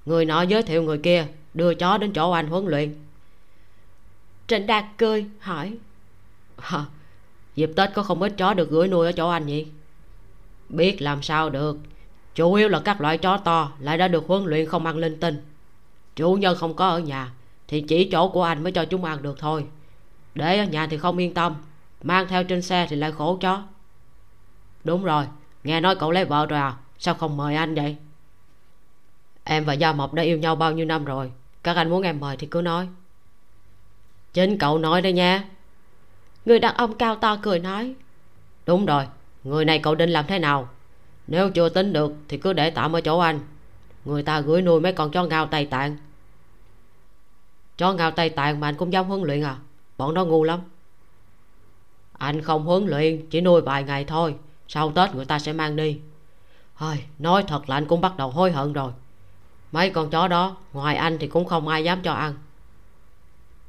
Người 0.06 0.24
nọ 0.24 0.42
giới 0.42 0.62
thiệu 0.62 0.82
người 0.82 0.98
kia, 0.98 1.26
đưa 1.55 1.74
chó 1.74 1.98
đến 1.98 2.12
chỗ 2.12 2.30
anh 2.30 2.47
huấn 2.47 2.66
luyện 2.66 2.94
trịnh 4.51 4.66
đạt 4.66 4.85
cười, 4.98 5.27
hỏi. 5.40 5.77
Hả? 6.59 6.85
Dịp 7.55 7.70
tết 7.77 7.90
có 7.94 8.02
không 8.02 8.22
ít 8.22 8.32
chó 8.36 8.55
được 8.55 8.70
gửi 8.70 8.89
nuôi 8.89 9.06
ở 9.06 9.12
chỗ 9.12 9.28
anh 9.28 9.47
nhỉ? 9.47 9.66
Biết 10.68 11.02
làm 11.02 11.22
sao 11.22 11.51
được. 11.51 11.78
Chủ 12.35 12.55
yếu 12.55 12.68
là 12.68 12.81
các 12.81 13.01
loại 13.01 13.18
chó 13.18 13.36
to 13.36 13.72
lại 13.78 13.98
đã 13.98 14.09
được 14.09 14.24
huấn 14.27 14.44
luyện 14.44 14.66
không 14.66 14.86
ăn 14.86 14.97
linh 14.97 15.20
tinh. 15.20 15.47
Chủ 16.16 16.35
nhân 16.35 16.56
không 16.56 16.74
có 16.74 16.89
ở 16.89 16.98
nhà, 16.98 17.32
thì 17.68 17.81
chỉ 17.81 18.09
chỗ 18.12 18.28
của 18.28 18.43
anh 18.43 18.62
mới 18.62 18.72
cho 18.72 18.85
chúng 18.85 19.05
ăn 19.05 19.22
được 19.22 19.39
thôi. 19.39 19.66
Để 20.35 20.59
ở 20.59 20.64
nhà 20.64 20.86
thì 20.86 20.98
không 20.98 21.18
yên 21.18 21.35
tâm, 21.35 21.55
mang 22.02 22.27
theo 22.28 22.44
trên 22.44 22.62
xe 22.62 22.86
thì 22.90 22.97
lại 22.97 23.12
khổ 23.12 23.39
chó. 23.40 23.62
Đúng 24.85 25.05
rồi, 25.05 25.24
nghe 25.64 25.81
nói 25.81 25.97
cậu 25.97 26.10
lấy 26.10 26.24
vợ 26.24 26.47
rồi 26.47 26.60
à? 26.60 26.77
Sao 26.98 27.14
không 27.14 27.36
mời 27.36 27.55
anh 27.55 27.74
vậy? 27.74 27.97
Em 29.44 29.64
và 29.64 29.72
gia 29.72 29.93
mộc 29.93 30.14
đã 30.14 30.22
yêu 30.22 30.39
nhau 30.39 30.56
bao 30.56 30.72
nhiêu 30.72 30.86
năm 30.86 31.05
rồi, 31.05 31.32
các 31.62 31.77
anh 31.77 31.90
muốn 31.90 32.02
em 32.02 32.20
mời 32.20 32.36
thì 32.36 32.47
cứ 32.47 32.60
nói 32.62 32.89
chính 34.32 34.59
cậu 34.59 34.78
nói 34.78 35.02
đây 35.02 35.12
nha. 35.12 35.44
Người 36.44 36.59
đàn 36.59 36.74
ông 36.74 36.98
cao 36.98 37.16
to 37.16 37.36
cười 37.43 37.59
nói 37.59 37.94
đúng 38.66 38.86
rồi 38.86 39.07
người 39.44 39.65
này 39.65 39.78
cậu 39.78 39.94
định 39.94 40.11
làm 40.11 40.27
thế 40.27 40.39
nào? 40.39 40.69
Nếu 41.27 41.51
chưa 41.51 41.69
tính 41.69 41.93
được 41.93 42.12
thì 42.28 42.39
cứ 42.39 42.52
để 42.52 42.70
tạm 42.70 42.97
ở 42.97 43.01
chỗ 43.01 43.19
anh. 43.19 43.40
Người 44.05 44.23
ta 44.23 44.40
gửi 44.40 44.62
nuôi 44.62 44.81
mấy 44.81 44.93
con 44.93 45.11
chó 45.11 45.24
ngao 45.24 45.47
tây 45.47 45.66
tạng. 45.66 45.97
Chó 47.77 47.93
ngao 47.93 48.11
tây 48.11 48.28
tạng 48.28 48.61
mà 48.61 48.69
anh 48.69 48.74
cũng 48.74 48.93
dám 48.93 49.07
huấn 49.07 49.23
luyện 49.23 49.43
à? 49.43 49.57
Bọn 49.98 50.15
nó 50.15 50.24
ngu 50.24 50.44
lắm. 50.44 50.61
Anh 52.19 52.43
không 52.43 52.65
huấn 52.65 52.86
luyện 52.86 53.27
chỉ 53.31 53.40
nuôi 53.40 53.61
vài 53.61 53.85
ngày 53.85 54.05
thôi 54.05 54.35
sau 54.69 54.93
tết 54.93 55.15
người 55.15 55.24
ta 55.24 55.39
sẽ 55.39 55.52
mang 55.52 55.77
đi. 55.77 56.01
Hơi, 56.74 56.98
nói 57.19 57.44
thật 57.47 57.70
là 57.70 57.77
anh 57.77 57.86
cũng 57.86 58.01
bắt 58.01 58.16
đầu 58.16 58.31
hối 58.31 58.52
hận 58.52 58.73
rồi. 58.73 58.93
Mấy 59.73 59.90
con 59.90 60.11
chó 60.11 60.28
đó 60.28 60.57
ngoài 60.73 60.97
anh 60.97 61.19
thì 61.19 61.27
cũng 61.27 61.44
không 61.44 61.69
ai 61.69 61.85
dám 61.85 62.02
cho 62.02 62.12
ăn 62.12 62.35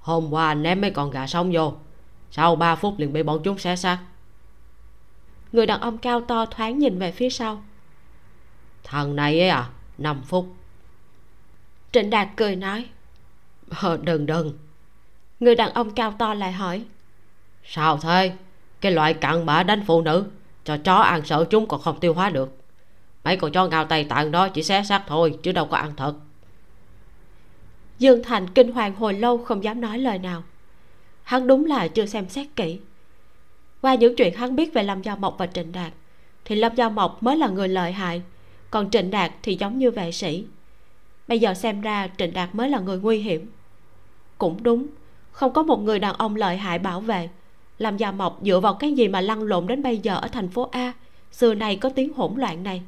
hôm 0.02 0.34
qua 0.34 0.54
ném 0.54 0.82
mấy 0.82 0.92
con 0.92 1.12
gà 1.12 1.28
sống 1.28 1.52
vô. 1.54 1.74
Sau 2.32 2.56
ba 2.56 2.76
phút 2.76 3.00
liền 3.00 3.14
bị 3.14 3.24
bọn 3.24 3.42
chúng 3.44 3.58
xé 3.58 3.76
xác. 3.76 4.00
Người 5.52 5.66
đàn 5.66 5.82
ông 5.82 5.98
cao 5.98 6.22
to 6.22 6.46
thoáng 6.46 6.80
nhìn 6.80 7.00
về 7.00 7.12
phía 7.12 7.30
sau. 7.30 7.64
Thằng 8.84 9.16
này 9.16 9.40
ấy 9.40 9.50
à 9.50 9.70
năm 9.98 10.22
phút. 10.26 10.56
Trịnh 11.92 12.10
đạt 12.10 12.28
cười 12.36 12.56
nói. 12.56 12.86
Ờ, 13.82 13.98
đừng 14.02 14.26
đừng. 14.26 14.58
Người 15.40 15.56
đàn 15.56 15.74
ông 15.74 15.94
cao 15.94 16.12
to 16.12 16.34
lại 16.34 16.52
hỏi. 16.52 16.86
Sao 17.64 17.98
thế? 17.98 18.34
Cái 18.82 18.92
loại 18.92 19.14
cặn 19.14 19.46
bã 19.46 19.64
đánh 19.64 19.84
phụ 19.88 20.02
nữ 20.02 20.26
cho 20.64 20.78
chó 20.78 20.96
ăn 20.96 21.26
sợ 21.26 21.46
chúng 21.50 21.68
còn 21.68 21.82
không 21.82 22.00
tiêu 22.00 22.14
hóa 22.14 22.30
được. 22.30 22.58
Mấy 23.24 23.38
con 23.38 23.52
chó 23.52 23.68
ngao 23.68 23.86
tây 23.86 24.04
tạng 24.04 24.32
đó 24.32 24.50
chỉ 24.50 24.64
xé 24.64 24.84
xác 24.84 25.04
thôi 25.08 25.38
chứ 25.44 25.52
đâu 25.52 25.66
có 25.66 25.78
ăn 25.78 25.96
thật 25.96 26.14
dương 28.02 28.24
thành 28.24 28.48
kinh 28.48 28.72
hoàng 28.72 28.96
hồi 28.96 29.14
lâu 29.14 29.38
không 29.38 29.64
dám 29.64 29.82
nói 29.82 30.00
lời 30.00 30.20
nào. 30.20 30.44
Hắn 31.24 31.48
đúng 31.48 31.66
là 31.66 31.88
chưa 31.88 32.06
xem 32.06 32.30
xét 32.30 32.48
kỹ. 32.56 32.80
Qua 33.82 33.96
những 33.96 34.16
chuyện 34.16 34.36
hắn 34.36 34.56
biết 34.56 34.74
về 34.74 34.84
lâm 34.84 35.02
giao 35.02 35.18
mộc 35.18 35.36
và 35.38 35.48
trịnh 35.48 35.72
đạt, 35.72 35.94
thì 36.46 36.56
lâm 36.56 36.76
giao 36.76 36.90
mộc 36.90 37.24
mới 37.24 37.38
là 37.38 37.48
người 37.48 37.68
lợi 37.68 37.92
hại, 37.92 38.22
còn 38.72 38.90
trịnh 38.90 39.12
đạt 39.12 39.32
thì 39.44 39.56
giống 39.56 39.78
như 39.78 39.92
vệ 39.92 40.12
sĩ. 40.12 40.46
Bây 41.28 41.40
giờ 41.40 41.54
xem 41.54 41.82
ra 41.82 42.10
trịnh 42.18 42.34
đạt 42.34 42.56
mới 42.56 42.70
là 42.70 42.80
người 42.80 43.00
nguy 43.00 43.18
hiểm. 43.18 43.52
Cũng 44.38 44.64
đúng, 44.64 44.88
không 45.32 45.54
có 45.54 45.64
một 45.64 45.82
người 45.82 46.00
đàn 46.00 46.16
ông 46.16 46.36
lợi 46.36 46.58
hại 46.58 46.80
bảo 46.80 47.02
vệ. 47.02 47.30
Làm 47.78 47.98
già 47.98 48.12
mộc 48.12 48.40
dựa 48.42 48.60
vào 48.60 48.74
cái 48.74 48.94
gì 48.94 49.08
mà 49.08 49.22
lăn 49.22 49.44
lộn 49.44 49.68
đến 49.68 49.84
bây 49.84 49.98
giờ 49.98 50.16
ở 50.16 50.28
thành 50.28 50.50
phố 50.50 50.70
a? 50.72 50.94
Xưa 51.32 51.54
này 51.54 51.76
có 51.76 51.90
tiếng 51.90 52.14
hỗn 52.14 52.34
loạn 52.36 52.64
này. 52.64 52.82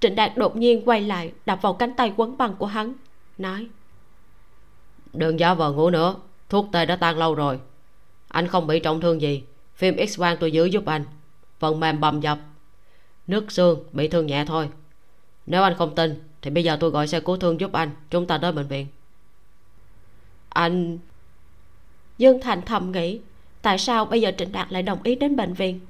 Trịnh 0.00 0.14
đạt 0.14 0.32
đột 0.36 0.56
nhiên 0.56 0.82
quay 0.84 1.00
lại, 1.00 1.32
đập 1.46 1.58
vào 1.62 1.72
cánh 1.72 1.94
tay 1.94 2.12
quấn 2.16 2.36
băng 2.38 2.56
của 2.56 2.66
hắn 2.66 2.94
nói. 3.40 3.68
Đừng 5.12 5.40
giả 5.40 5.54
vờ 5.54 5.72
ngủ 5.72 5.90
nữa, 5.90 6.16
thuốc 6.48 6.68
tê 6.72 6.86
đã 6.86 6.96
tan 6.96 7.18
lâu 7.18 7.34
rồi. 7.34 7.60
Anh 8.28 8.48
không 8.48 8.66
bị 8.66 8.80
trọng 8.80 9.00
thương 9.00 9.20
gì, 9.20 9.42
phim 9.74 10.06
x 10.08 10.18
quang 10.18 10.36
tôi 10.40 10.52
giữ 10.52 10.64
giúp 10.64 10.86
anh. 10.86 11.04
Phần 11.58 11.80
mềm 11.80 12.00
bầm 12.00 12.20
dập, 12.20 12.38
nước 13.26 13.52
xương 13.52 13.84
bị 13.92 14.08
thương 14.08 14.26
nhẹ 14.26 14.44
thôi. 14.44 14.68
Nếu 15.46 15.62
anh 15.62 15.74
không 15.78 15.94
tin, 15.94 16.22
thì 16.42 16.50
bây 16.50 16.64
giờ 16.64 16.76
tôi 16.80 16.90
gọi 16.90 17.06
xe 17.06 17.20
cứu 17.20 17.36
thương 17.36 17.60
giúp 17.60 17.72
anh, 17.72 17.90
chúng 18.10 18.26
ta 18.26 18.38
tới 18.38 18.52
bệnh 18.52 18.66
viện. 18.66 18.86
Anh 20.48 20.98
dương 22.18 22.40
thành 22.40 22.62
thầm 22.62 22.92
nghĩ, 22.92 23.20
tại 23.62 23.78
sao 23.78 24.04
bây 24.04 24.20
giờ 24.20 24.32
trịnh 24.38 24.52
đạt 24.52 24.72
lại 24.72 24.82
đồng 24.82 25.02
ý 25.02 25.14
đến 25.14 25.36
bệnh 25.36 25.54
viện? 25.54 25.80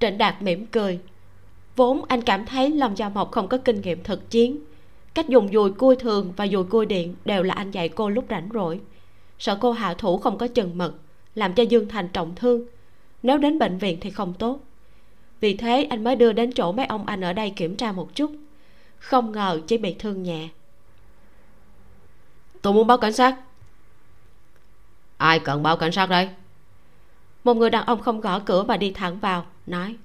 Trịnh 0.00 0.18
đạt 0.18 0.42
mỉm 0.42 0.66
cười, 0.66 1.00
vốn 1.76 2.04
anh 2.08 2.22
cảm 2.22 2.46
thấy 2.46 2.70
lòng 2.70 2.98
giao 2.98 3.10
mộc 3.10 3.30
không 3.30 3.48
có 3.48 3.58
kinh 3.58 3.80
nghiệm 3.80 4.02
thực 4.02 4.30
chiến 4.30 4.58
cách 5.18 5.28
dùng 5.28 5.52
dùi 5.52 5.70
cui 5.70 5.96
thường 5.96 6.32
và 6.36 6.46
dùi 6.46 6.64
cui 6.64 6.86
điện 6.86 7.14
đều 7.24 7.42
là 7.42 7.54
anh 7.54 7.70
dạy 7.70 7.88
cô 7.88 8.08
lúc 8.08 8.24
rảnh 8.30 8.48
rỗi. 8.54 8.80
Sợ 9.38 9.58
cô 9.60 9.72
hạ 9.72 9.94
thủ 9.94 10.18
không 10.18 10.38
có 10.38 10.48
chừng 10.48 10.78
mực 10.78 11.00
làm 11.34 11.54
cho 11.54 11.62
dương 11.62 11.88
thành 11.88 12.08
trọng 12.08 12.34
thương. 12.34 12.64
Nếu 13.22 13.38
đến 13.38 13.58
bệnh 13.58 13.78
viện 13.78 13.98
thì 14.00 14.10
không 14.10 14.34
tốt. 14.34 14.60
Vì 15.40 15.56
thế 15.56 15.86
anh 15.90 16.04
mới 16.04 16.16
đưa 16.16 16.32
đến 16.32 16.52
chỗ 16.52 16.72
mấy 16.72 16.86
ông 16.86 17.06
anh 17.06 17.20
ở 17.20 17.32
đây 17.32 17.50
kiểm 17.50 17.76
tra 17.76 17.92
một 17.92 18.14
chút. 18.14 18.30
Không 18.98 19.32
ngờ 19.32 19.60
chỉ 19.66 19.78
bị 19.78 19.96
thương 19.98 20.22
nhẹ. 20.22 20.48
Tôi 22.62 22.72
muốn 22.72 22.86
báo 22.86 22.98
cảnh 22.98 23.12
sát. 23.12 23.36
Ai 25.16 25.38
cần 25.38 25.62
báo 25.62 25.76
cảnh 25.76 25.92
sát 25.92 26.06
đây? 26.06 26.28
Một 27.44 27.54
người 27.54 27.70
đàn 27.70 27.86
ông 27.86 28.00
không 28.00 28.20
gõ 28.20 28.38
cửa 28.38 28.62
mà 28.62 28.76
đi 28.76 28.90
thẳng 28.90 29.18
vào 29.18 29.46
nói. 29.66 29.96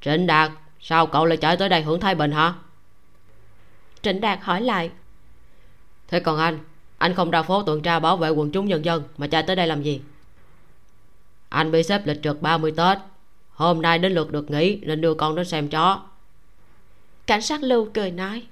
Trịnh 0.00 0.26
đạt 0.26 0.50
sao 0.80 1.06
cậu 1.06 1.24
lại 1.24 1.36
chạy 1.36 1.56
tới 1.56 1.68
đây 1.68 1.82
hưởng 1.82 2.00
thái 2.00 2.14
bình 2.14 2.32
hả 2.32 2.54
trịnh 4.02 4.20
đạt 4.20 4.38
hỏi 4.42 4.60
lại. 4.60 4.90
Thế 6.08 6.20
còn 6.20 6.38
anh? 6.38 6.58
Anh 6.98 7.14
không 7.14 7.30
ra 7.30 7.42
phố 7.42 7.62
tuần 7.62 7.82
tra 7.82 7.98
bảo 7.98 8.16
vệ 8.16 8.28
quần 8.30 8.50
chúng 8.50 8.66
nhân 8.66 8.84
dân 8.84 9.02
mà 9.16 9.26
chạy 9.26 9.42
tới 9.42 9.56
đây 9.56 9.66
làm 9.66 9.82
gì? 9.82 10.00
Anh 11.48 11.70
bị 11.70 11.82
xếp 11.82 12.06
lịch 12.06 12.22
trực 12.22 12.42
30 12.42 12.72
tết. 12.76 12.98
Hôm 13.52 13.82
nay 13.82 13.98
đến 13.98 14.12
lượt 14.12 14.32
được 14.32 14.50
nghỉ 14.50 14.80
nên 14.82 15.00
đưa 15.00 15.14
con 15.14 15.34
đến 15.34 15.46
xem 15.46 15.68
chó. 15.68 16.02
Cảnh 17.26 17.42
sát 17.42 17.62
lưu 17.62 17.88
cười 17.94 18.10
nói. 18.10 18.46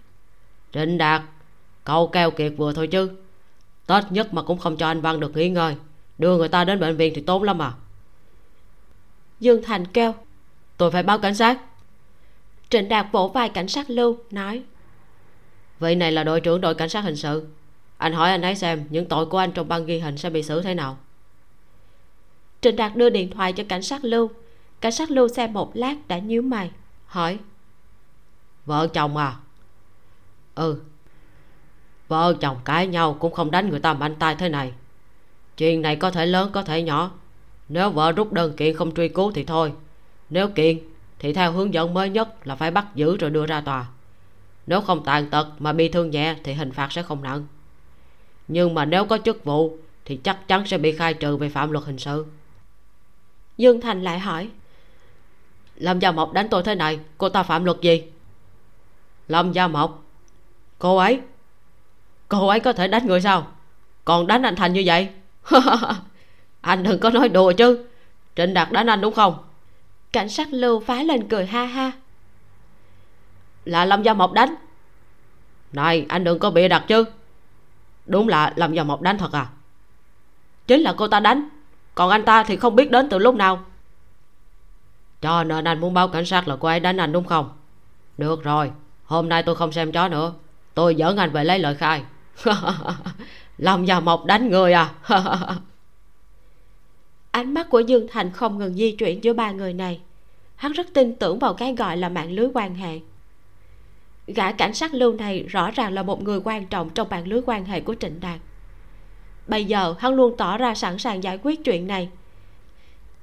Trịnh 0.73 0.99
đạt 0.99 1.23
cậu 1.85 2.09
keo 2.09 2.31
kiệt 2.31 2.53
vừa 2.57 2.73
thôi 2.73 2.87
chứ. 2.87 3.11
Tết 3.87 4.05
nhất 4.11 4.35
mà 4.35 4.43
cũng 4.43 4.59
không 4.59 4.77
cho 4.77 4.87
anh 4.87 5.01
văn 5.01 5.21
được 5.21 5.37
nghỉ 5.37 5.49
ngơi. 5.49 5.77
Đưa 6.19 6.37
người 6.37 6.49
ta 6.49 6.65
đến 6.65 6.81
bệnh 6.81 6.97
viện 6.97 7.13
thì 7.17 7.23
tốn 7.23 7.43
lắm 7.43 7.63
à. 7.63 7.73
Dương 9.41 9.63
thành 9.63 9.87
kêu. 9.87 10.15
Tôi 10.77 10.91
phải 10.91 11.03
báo 11.03 11.19
cảnh 11.19 11.35
sát. 11.35 11.61
Trịnh 12.71 12.89
đạt 12.89 13.07
vỗ 13.13 13.29
vai 13.29 13.49
cảnh 13.49 13.69
sát 13.69 13.91
lưu 13.91 14.19
nói 14.31 14.63
vị 15.85 15.95
này 15.95 16.13
là 16.13 16.25
đội 16.25 16.41
trưởng 16.41 16.61
đội 16.61 16.75
cảnh 16.75 16.89
sát 16.89 17.01
hình 17.01 17.17
sự. 17.17 17.47
Anh 17.97 18.13
hỏi 18.13 18.31
anh 18.31 18.43
ấy 18.43 18.55
xem 18.55 18.85
những 18.91 19.07
tội 19.07 19.27
của 19.27 19.39
anh 19.39 19.53
trong 19.53 19.69
băng 19.69 19.87
ghi 19.87 19.99
hình 19.99 20.17
sẽ 20.17 20.31
bị 20.31 20.43
xử 20.43 20.63
thế 20.63 20.75
nào. 20.75 20.97
Trịnh 22.61 22.77
đạt 22.77 22.97
đưa 22.97 23.11
điện 23.11 23.31
thoại 23.31 23.53
cho 23.53 23.65
cảnh 23.69 23.83
sát 23.83 24.05
lưu. 24.05 24.31
Cảnh 24.81 24.93
sát 24.93 25.11
lưu 25.11 25.29
xem 25.29 25.53
một 25.53 25.77
lát 25.77 25.95
đã 26.09 26.19
nhíu 26.19 26.43
mày, 26.43 26.71
hỏi. 27.07 27.39
Vợ 28.67 28.87
chồng 28.87 29.17
à? 29.17 29.37
Ừ. 30.55 30.81
Vợ 32.09 32.35
chồng 32.41 32.57
cãi 32.65 32.87
nhau 32.87 33.17
cũng 33.21 33.33
không 33.33 33.51
đánh 33.51 33.69
người 33.69 33.81
ta 33.81 33.95
mạnh 33.95 34.15
tay 34.19 34.35
thế 34.35 34.49
này. 34.49 34.73
Chuyện 35.57 35.83
này 35.83 35.97
có 35.97 36.11
thể 36.11 36.27
lớn, 36.27 36.51
có 36.53 36.63
thể 36.63 36.83
nhỏ. 36.83 37.11
Nếu 37.69 37.91
vợ 37.91 38.13
rút 38.13 38.33
đơn 38.33 38.57
kiện 38.57 38.77
không 38.77 38.95
truy 38.95 39.09
cứu 39.09 39.33
thì 39.33 39.45
thôi. 39.45 39.73
Nếu 40.31 40.49
kiện 40.49 40.79
thì 41.19 41.33
theo 41.33 41.53
hướng 41.53 41.75
dẫn 41.75 41.95
mới 41.95 42.11
nhất 42.11 42.47
là 42.47 42.57
phải 42.57 42.71
bắt 42.71 42.87
giữ 42.95 43.17
rồi 43.17 43.31
đưa 43.31 43.47
ra 43.47 43.61
tòa 43.61 43.87
nếu 44.67 44.81
không 44.81 45.05
tàn 45.05 45.31
tật 45.31 45.47
mà 45.59 45.73
bị 45.73 45.89
thương 45.89 46.11
nhẹ 46.11 46.37
thì 46.45 46.53
hình 46.53 46.73
phạt 46.73 46.93
sẽ 46.93 47.03
không 47.03 47.23
nặng. 47.23 47.47
Nhưng 48.49 48.75
mà 48.75 48.85
nếu 48.85 49.05
có 49.05 49.19
chức 49.25 49.45
vụ 49.45 49.77
thì 50.05 50.17
chắc 50.17 50.49
chắn 50.49 50.67
sẽ 50.67 50.79
bị 50.79 50.93
khai 50.93 51.15
trừ 51.15 51.37
về 51.37 51.49
phạm 51.49 51.71
luật 51.71 51.85
hình 51.85 51.99
sự. 51.99 52.27
Dương 53.57 53.81
thành 53.81 54.03
lại 54.03 54.19
hỏi 54.19 54.49
lâm 55.77 55.99
gia 55.99 56.13
mộc 56.13 56.33
đánh 56.33 56.49
tôi 56.49 56.63
thế 56.63 56.75
này 56.75 56.99
cô 57.19 57.29
ta 57.29 57.43
phạm 57.43 57.65
luật 57.65 57.81
gì? 57.81 58.03
Lâm 59.29 59.53
gia 59.53 59.69
mộc 59.69 60.05
cô 60.79 60.97
ấy 60.97 61.21
cô 62.29 62.47
ấy 62.47 62.61
có 62.61 62.73
thể 62.73 62.89
đánh 62.89 63.07
người 63.07 63.21
sao? 63.21 63.47
Còn 64.05 64.27
đánh 64.27 64.43
anh 64.43 64.57
thành 64.57 64.73
như 64.73 64.83
vậy? 64.87 65.09
Anh 66.61 66.83
đừng 66.83 67.01
có 67.01 67.11
nói 67.11 67.29
đùa 67.29 67.53
chứ. 67.53 67.87
Trịnh 68.37 68.55
đạt 68.55 68.73
đánh 68.73 68.87
anh 68.87 69.01
đúng 69.01 69.15
không? 69.15 69.39
Cảnh 70.13 70.29
sát 70.29 70.49
lưu 70.53 70.81
phá 70.81 71.03
lên 71.03 71.29
cười 71.29 71.47
ha 71.47 71.65
ha 71.65 71.93
là 73.65 73.85
lâm 73.85 74.03
gia 74.03 74.15
mộc 74.15 74.33
đánh. 74.33 74.55
Này, 75.73 76.07
anh 76.09 76.25
đừng 76.25 76.39
có 76.39 76.51
bịa 76.51 76.69
đặt 76.69 76.85
chứ. 76.89 77.05
Đúng 78.07 78.29
là 78.29 78.53
lâm 78.57 78.73
gia 78.73 78.85
mộc 78.85 79.03
đánh 79.03 79.19
thật 79.19 79.33
à? 79.33 79.47
Chính 80.67 80.81
là 80.81 80.95
cô 80.97 81.09
ta 81.09 81.21
đánh, 81.21 81.49
còn 81.95 82.11
anh 82.11 82.25
ta 82.25 82.43
thì 82.43 82.57
không 82.57 82.77
biết 82.77 82.91
đến 82.91 83.09
từ 83.09 83.19
lúc 83.19 83.35
nào. 83.35 83.65
Cho 85.21 85.45
nên 85.45 85.65
anh 85.65 85.81
muốn 85.81 85.95
báo 85.95 86.09
cảnh 86.09 86.25
sát 86.25 86.49
là 86.49 86.57
cô 86.61 86.69
ấy 86.69 86.81
đánh 86.81 86.97
anh 86.97 87.13
đúng 87.13 87.25
không? 87.25 87.51
Được 88.19 88.45
rồi, 88.45 88.71
hôm 89.05 89.29
nay 89.29 89.43
tôi 89.43 89.57
không 89.57 89.73
xem 89.73 89.93
chó 89.93 90.09
nữa. 90.09 90.33
Tôi 90.75 90.95
dẫn 90.95 91.17
anh 91.17 91.31
về 91.31 91.45
lấy 91.45 91.59
lời 91.59 91.75
khai. 91.75 92.03
Lâm 93.59 93.85
gia 93.85 94.01
mộc 94.01 94.25
đánh 94.25 94.51
người 94.51 94.73
à? 94.73 94.95
Ánh 97.31 97.55
mắt 97.55 97.71
của 97.71 97.81
dương 97.81 98.07
thành 98.11 98.31
không 98.31 98.59
ngừng 98.59 98.75
di 98.75 98.93
chuyển 98.93 99.25
giữa 99.25 99.33
ba 99.33 99.51
người 99.51 99.73
này. 99.73 100.01
Hắn 100.57 100.73
rất 100.73 100.87
tin 100.95 101.15
tưởng 101.15 101.39
vào 101.39 101.55
cái 101.55 101.75
gọi 101.75 101.97
là 101.97 102.09
mạng 102.09 102.33
lưới 102.33 102.49
quan 102.55 102.75
hệ 102.75 103.01
gã 104.27 104.53
cảnh 104.53 104.75
sát 104.75 104.95
lưu 104.95 105.13
này 105.13 105.43
rõ 105.43 105.71
ràng 105.71 105.93
là 105.93 106.03
một 106.03 106.23
người 106.23 106.41
quan 106.45 106.67
trọng 106.67 106.91
trong 106.91 107.09
mạng 107.09 107.29
lưới 107.29 107.41
quan 107.47 107.65
hệ 107.65 107.81
của 107.81 107.95
trịnh 108.01 108.21
đạt. 108.21 108.41
Bây 109.47 109.65
giờ, 109.65 109.95
hắn 109.99 110.15
luôn 110.15 110.37
tỏ 110.37 110.59
ra 110.59 110.75
sẵn 110.75 110.99
sàng 110.99 111.23
giải 111.23 111.39
quyết 111.43 111.65
chuyện 111.65 111.87
này. 111.87 112.09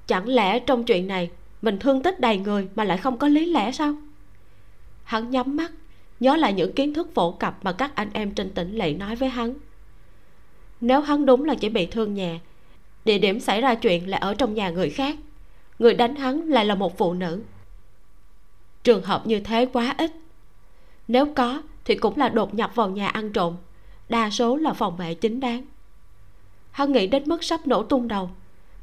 Chẳng 0.08 0.28
lẽ 0.28 0.60
trong 0.60 0.84
chuyện 0.84 1.08
này, 1.08 1.30
mình 1.62 1.80
thương 1.80 2.04
tích 2.04 2.20
đầy 2.20 2.38
người 2.38 2.68
mà 2.76 2.84
lại 2.84 2.98
không 2.98 3.18
có 3.18 3.28
lý 3.28 3.46
lẽ 3.46 3.72
sao? 3.72 3.96
Hắn 5.04 5.30
nhắm 5.30 5.56
mắt, 5.56 5.72
nhớ 6.20 6.36
lại 6.36 6.54
những 6.54 6.74
kiến 6.74 6.94
thức 6.94 7.10
phổ 7.14 7.32
cập 7.32 7.58
mà 7.64 7.72
các 7.72 7.96
anh 7.96 8.10
em 8.14 8.34
trên 8.34 8.50
tỉnh 8.50 8.78
lệ 8.78 8.94
nói 8.94 9.16
với 9.16 9.30
hắn. 9.30 9.54
Nếu 10.82 11.02
hắn 11.02 11.26
đúng 11.26 11.46
là 11.46 11.56
chỉ 11.56 11.70
bị 11.70 11.86
thương 11.86 12.14
nhẹ, 12.14 12.40
địa 13.06 13.18
điểm 13.18 13.40
xảy 13.40 13.62
ra 13.62 13.76
chuyện 13.76 14.10
là 14.10 14.18
ở 14.18 14.34
trong 14.34 14.54
nhà 14.54 14.70
người 14.70 14.90
khác. 14.90 15.16
Người 15.80 15.94
đánh 15.94 16.16
hắn 16.16 16.42
lại 16.50 16.66
là 16.66 16.76
một 16.76 16.98
phụ 16.98 17.14
nữ. 17.14 17.42
Trường 18.84 19.04
hợp 19.04 19.28
như 19.28 19.40
thế 19.40 19.66
quá 19.74 19.96
ít 19.98 20.12
nếu 21.08 21.26
có, 21.36 21.62
thì 21.86 21.96
cũng 21.96 22.18
là 22.18 22.30
đột 22.30 22.54
nhập 22.54 22.72
vào 22.76 22.90
nhà 22.90 23.08
ăn 23.08 23.34
trộm. 23.34 23.58
Đa 24.10 24.30
số 24.30 24.58
là 24.58 24.74
phòng 24.74 24.98
vệ 24.98 25.14
chính 25.14 25.40
đáng. 25.40 25.66
Hắn 26.72 26.92
nghĩ 26.92 27.08
đến 27.08 27.24
mức 27.26 27.44
sắp 27.44 27.68
nổ 27.68 27.84
tung 27.84 28.08
đầu. 28.08 28.30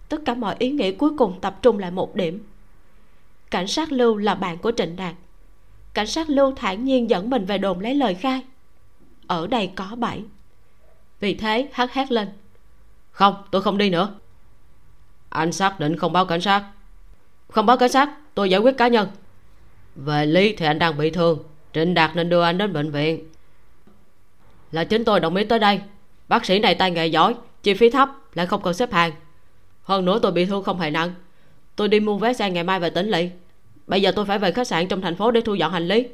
Tất 0.08 0.20
cả 0.24 0.34
mọi 0.34 0.56
ý 0.58 0.70
nghĩ 0.70 0.92
cuối 0.92 1.10
cùng 1.18 1.40
tập 1.40 1.58
trung 1.62 1.78
lại 1.78 1.90
một 1.90 2.14
điểm. 2.14 2.44
Cảnh 3.50 3.66
sát 3.66 3.92
lưu 3.92 4.16
là 4.16 4.34
bạn 4.34 4.58
của 4.58 4.72
trịnh 4.76 4.96
đạt. 4.96 5.14
Cảnh 5.94 6.06
sát 6.06 6.30
lưu 6.30 6.52
thản 6.56 6.84
nhiên 6.84 7.10
dẫn 7.10 7.30
mình 7.30 7.44
về 7.44 7.58
đồn 7.58 7.80
lấy 7.80 7.94
lời 7.94 8.14
khai. 8.14 8.42
Ở 9.26 9.46
đây 9.46 9.70
có 9.76 9.96
bảy 9.96 10.24
vì 11.20 11.34
thế, 11.34 11.68
hắn 11.72 11.88
hét 11.92 12.12
lên. 12.12 12.28
Không, 13.10 13.34
tôi 13.50 13.62
không 13.62 13.78
đi 13.78 13.90
nữa. 13.90 14.14
Anh 15.28 15.52
xác 15.52 15.80
định 15.80 15.96
không 15.96 16.12
báo 16.12 16.26
cảnh 16.26 16.40
sát. 16.40 16.70
Không 17.48 17.66
báo 17.66 17.76
cảnh 17.76 17.88
sát, 17.88 18.10
tôi 18.34 18.50
giải 18.50 18.60
quyết 18.60 18.76
cá 18.78 18.88
nhân. 18.88 19.08
Về 19.96 20.26
lý 20.26 20.54
thì 20.56 20.66
anh 20.66 20.78
đang 20.78 20.98
bị 20.98 21.10
thương 21.10 21.42
trịnh 21.78 21.94
đạt 21.94 22.16
nên 22.16 22.28
đưa 22.28 22.42
anh 22.42 22.58
đến 22.58 22.72
bệnh 22.72 22.90
viện. 22.90 23.28
Là 24.72 24.84
chính 24.84 25.04
tôi 25.04 25.20
đồng 25.20 25.36
ý 25.36 25.44
tới 25.44 25.58
đây. 25.58 25.80
Bác 26.28 26.44
sĩ 26.44 26.58
này 26.58 26.74
tay 26.74 26.90
nghề 26.90 27.06
giỏi, 27.06 27.34
chi 27.62 27.74
phí 27.74 27.90
thấp, 27.90 28.08
lại 28.34 28.46
không 28.46 28.62
cần 28.62 28.74
xếp 28.74 28.92
hàng. 28.92 29.12
Hơn 29.82 30.04
nữa 30.04 30.18
tôi 30.22 30.32
bị 30.32 30.44
thương 30.44 30.64
không 30.64 30.80
hề 30.80 30.90
nặng. 30.90 31.14
Tôi 31.76 31.88
đi 31.88 32.00
mua 32.00 32.18
vé 32.18 32.32
xe 32.32 32.50
ngày 32.50 32.64
mai 32.64 32.80
về 32.80 32.90
tỉnh 32.90 33.10
lỵ. 33.10 33.30
Bây 33.86 34.02
giờ 34.02 34.12
tôi 34.16 34.24
phải 34.24 34.38
về 34.38 34.52
khách 34.52 34.66
sạn 34.66 34.88
trong 34.88 35.00
thành 35.00 35.16
phố 35.16 35.30
để 35.30 35.40
thu 35.40 35.54
dọn 35.54 35.72
hành 35.72 35.88
lý. 35.88 36.08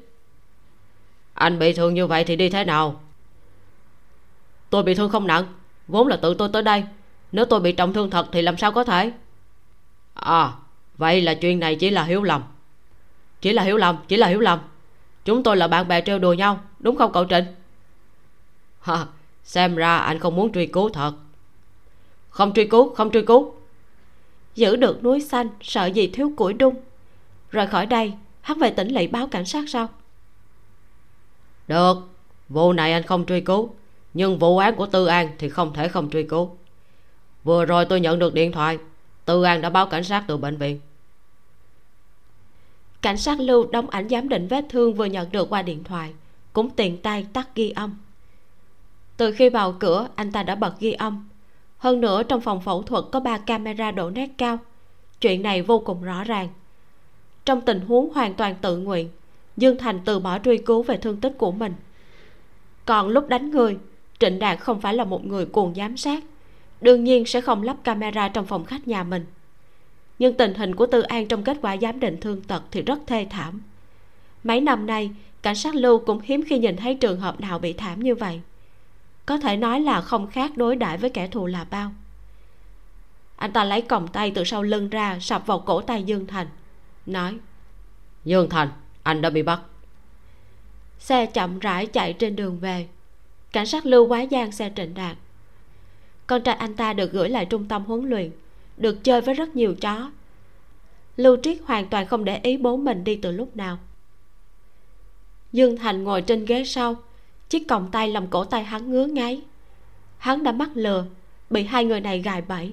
Anh 1.35 1.59
bị 1.59 1.73
thương 1.73 1.95
như 1.95 2.07
vậy 2.07 2.25
thì 2.25 2.37
đi 2.37 2.49
thế 2.49 2.65
nào? 2.65 3.01
Tôi 4.71 4.83
bị 4.83 4.95
thương 4.95 5.11
không 5.11 5.27
nặng. 5.27 5.45
Vốn 5.89 6.09
là 6.09 6.17
tự 6.17 6.35
tôi 6.35 6.49
tới 6.53 6.63
đây. 6.63 6.85
Nếu 7.33 7.45
tôi 7.45 7.61
bị 7.61 7.73
trọng 7.73 7.93
thương 7.93 8.11
thật 8.11 8.27
thì 8.33 8.43
làm 8.43 8.57
sao 8.57 8.73
có 8.73 8.85
thể? 8.85 9.13
À 10.15 10.53
vậy 10.99 11.21
là 11.21 11.35
chuyện 11.35 11.61
này 11.61 11.77
chỉ 11.77 11.91
là 11.91 12.05
hiểu 12.05 12.23
lầm. 12.23 12.43
Chỉ 13.41 13.53
là 13.53 13.63
hiểu 13.63 13.77
lầm, 13.77 13.97
chỉ 14.09 14.17
là 14.17 14.27
hiểu 14.27 14.41
lầm 14.41 14.59
chúng 15.25 15.43
tôi 15.43 15.57
là 15.57 15.69
bạn 15.69 15.89
bè 15.89 16.01
trêu 16.01 16.19
đùa 16.19 16.33
nhau 16.33 16.61
đúng 16.79 16.97
không 16.97 17.13
cậu 17.13 17.25
trịnh? 17.25 17.45
Ha 18.81 19.07
xem 19.45 19.77
ra 19.77 19.97
anh 19.97 20.19
không 20.19 20.37
muốn 20.37 20.53
truy 20.53 20.67
cứu 20.67 20.89
thật. 20.89 21.13
Không 22.31 22.53
truy 22.53 22.65
cứu 22.67 22.95
không 22.95 23.11
truy 23.11 23.23
cứu. 23.23 23.55
Giữ 24.55 24.77
được 24.77 25.05
núi 25.05 25.21
xanh 25.21 25.49
sợ 25.61 25.87
gì 25.87 26.07
thiếu 26.07 26.33
củi 26.37 26.53
đun. 26.53 26.75
Rời 27.51 27.67
khỏi 27.67 27.87
đây 27.87 28.13
hắn 28.41 28.59
về 28.59 28.71
tỉnh 28.71 28.89
lỵ 28.89 29.07
báo 29.07 29.27
cảnh 29.27 29.45
sát 29.45 29.65
sao 29.69 29.89
được 31.69 31.95
vụ 32.49 32.73
này 32.73 32.93
anh 32.93 33.03
không 33.03 33.27
truy 33.27 33.41
cứu 33.41 33.75
nhưng 34.15 34.39
vụ 34.39 34.59
án 34.59 34.77
của 34.77 34.87
tư 34.87 35.07
an 35.07 35.29
thì 35.39 35.49
không 35.49 35.73
thể 35.73 35.89
không 35.89 36.11
truy 36.11 36.23
cứu. 36.23 36.57
Vừa 37.45 37.65
rồi 37.65 37.85
tôi 37.85 38.01
nhận 38.01 38.19
được 38.19 38.35
điện 38.35 38.53
thoại 38.53 38.79
tư 39.25 39.43
an 39.43 39.61
đã 39.61 39.71
báo 39.71 39.87
cảnh 39.87 40.05
sát 40.05 40.25
từ 40.29 40.37
bệnh 40.37 40.57
viện 40.57 40.81
cảnh 43.05 43.17
sát 43.17 43.41
lưu 43.41 43.67
đóng 43.71 43.91
ảnh 43.91 44.09
giám 44.09 44.29
định 44.29 44.49
vết 44.49 44.65
thương 44.69 44.95
vừa 44.95 45.05
nhận 45.05 45.33
được 45.33 45.51
qua 45.51 45.63
điện 45.63 45.85
thoại. 45.85 46.13
Cũng 46.53 46.71
tiện 46.71 46.99
tay 46.99 47.27
tắt 47.33 47.49
ghi 47.55 47.71
âm. 47.71 47.99
Từ 49.17 49.33
khi 49.33 49.49
vào 49.49 49.73
cửa, 49.73 50.09
anh 50.15 50.33
ta 50.33 50.43
đã 50.43 50.55
bật 50.55 50.81
ghi 50.81 50.93
âm. 50.93 51.29
Hơn 51.79 52.01
nữa, 52.01 52.23
trong 52.23 52.41
phòng 52.41 52.61
phẫu 52.61 52.83
thuật 52.83 53.05
có 53.13 53.21
ba 53.21 53.39
camera 53.39 53.91
độ 53.91 54.11
nét 54.11 54.29
cao. 54.39 54.59
Chuyện 55.21 55.43
này 55.43 55.63
vô 55.63 55.79
cùng 55.79 56.03
rõ 56.03 56.25
ràng. 56.25 56.49
Trong 57.45 57.61
tình 57.61 57.81
huống 57.81 58.13
hoàn 58.15 58.35
toàn 58.35 58.55
tự 58.61 58.77
nguyện, 58.77 59.09
dương 59.57 59.79
thành 59.79 60.01
từ 60.05 60.19
bỏ 60.19 60.39
truy 60.39 60.59
cứu 60.59 60.83
về 60.83 60.97
thương 60.97 61.21
tích 61.21 61.33
của 61.39 61.53
mình. 61.53 61.75
Còn 62.85 63.09
lúc 63.09 63.29
đánh 63.29 63.51
người, 63.51 63.79
trịnh 64.19 64.39
đạt 64.39 64.61
không 64.61 64.81
phải 64.81 64.95
là 64.95 65.05
một 65.05 65.25
người 65.25 65.47
cuồng 65.47 65.75
giám 65.75 65.97
sát. 65.97 66.25
Đương 66.81 67.05
nhiên 67.05 67.25
sẽ 67.25 67.41
không 67.41 67.63
lắp 67.63 67.77
camera 67.85 68.29
trong 68.29 68.47
phòng 68.47 68.65
khách 68.65 68.89
nhà 68.89 69.05
mình 69.05 69.25
nhưng 70.19 70.35
tình 70.35 70.55
hình 70.55 70.75
của 70.75 70.87
tư 70.87 71.03
an 71.03 71.29
trong 71.29 71.45
kết 71.45 71.57
quả 71.63 71.77
giám 71.77 72.01
định 72.01 72.21
thương 72.21 72.43
tật 72.43 72.63
thì 72.71 72.83
rất 72.83 72.99
thê 73.07 73.27
thảm. 73.31 73.63
Mấy 74.45 74.61
năm 74.61 74.87
nay 74.87 75.11
cảnh 75.43 75.55
sát 75.55 75.75
lưu 75.75 75.99
cũng 75.99 76.21
hiếm 76.21 76.45
khi 76.49 76.59
nhìn 76.59 76.77
thấy 76.77 76.95
trường 76.95 77.21
hợp 77.21 77.41
nào 77.41 77.59
bị 77.59 77.73
thảm 77.73 78.01
như 78.01 78.15
vậy. 78.15 78.41
Có 79.27 79.39
thể 79.39 79.57
nói 79.57 79.81
là 79.81 80.01
không 80.01 80.27
khác 80.27 80.57
đối 80.57 80.77
đãi 80.77 80.99
với 80.99 81.11
kẻ 81.11 81.29
thù 81.29 81.47
là 81.47 81.65
bao. 81.71 81.93
Anh 83.37 83.53
ta 83.53 83.65
lấy 83.65 83.83
còng 83.83 84.09
tay 84.09 84.31
từ 84.31 84.45
sau 84.45 84.63
lưng 84.63 84.89
ra 84.89 85.19
sập 85.21 85.47
vào 85.47 85.59
cổ 85.59 85.81
tay 85.81 86.03
dương 86.03 86.27
thành 86.27 86.47
nói 87.07 87.39
dương 88.25 88.49
thành 88.49 88.69
anh 89.03 89.23
đã 89.23 89.31
bị 89.31 89.43
bắt. 89.43 89.61
Xe 90.99 91.27
chậm 91.27 91.59
rãi 91.59 91.87
chạy 91.87 92.13
trên 92.13 92.37
đường 92.37 92.59
về. 92.59 92.87
Cảnh 93.53 93.67
sát 93.67 93.87
lưu 93.87 94.07
quá 94.07 94.25
giang 94.31 94.53
xe 94.53 94.73
trịnh 94.77 94.95
đạt. 94.95 95.17
Con 96.27 96.43
trai 96.43 96.55
anh 96.55 96.75
ta 96.75 96.93
được 96.93 97.13
gửi 97.13 97.29
lại 97.29 97.45
trung 97.45 97.69
tâm 97.69 97.85
huấn 97.85 98.09
luyện 98.11 98.31
được 98.77 99.05
chơi 99.05 99.21
với 99.21 99.35
rất 99.35 99.57
nhiều 99.57 99.75
chó. 99.75 100.11
Lưu 101.17 101.37
triết 101.43 101.59
hoàn 101.65 101.89
toàn 101.89 102.07
không 102.07 102.25
để 102.25 102.41
ý 102.43 102.57
bố 102.57 102.77
mình 102.77 103.05
đi 103.05 103.17
từ 103.17 103.33
lúc 103.33 103.57
nào. 103.57 103.79
Dương 105.53 105.77
thành 105.77 106.05
ngồi 106.05 106.23
trên 106.23 106.45
ghế 106.45 106.65
sau, 106.65 106.97
chiếc 107.49 107.69
còng 107.69 107.91
tay 107.91 108.09
làm 108.09 108.27
cổ 108.27 108.45
tay 108.45 108.65
hắn 108.65 108.91
ngứa 108.91 109.07
ngáy. 109.07 109.43
Hắn 110.19 110.43
đã 110.43 110.53
mắc 110.53 110.71
lừa, 110.75 111.05
bị 111.51 111.65
hai 111.65 111.85
người 111.85 112.01
này 112.01 112.23
gài 112.23 112.43
bẫy. 112.43 112.73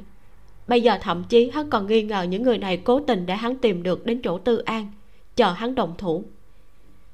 Bây 0.67 0.81
giờ 0.81 0.97
thậm 1.01 1.23
chí 1.29 1.49
hắn 1.49 1.69
còn 1.69 1.87
nghi 1.87 2.03
ngờ 2.03 2.23
những 2.23 2.43
người 2.43 2.57
này 2.57 2.77
cố 2.77 2.99
tình 2.99 3.25
để 3.25 3.35
hắn 3.35 3.57
tìm 3.57 3.83
được 3.83 4.05
đến 4.05 4.21
chỗ 4.23 4.37
tư 4.37 4.57
an, 4.57 4.91
chờ 5.35 5.51
hắn 5.51 5.75
động 5.75 5.95
thủ. 5.97 6.23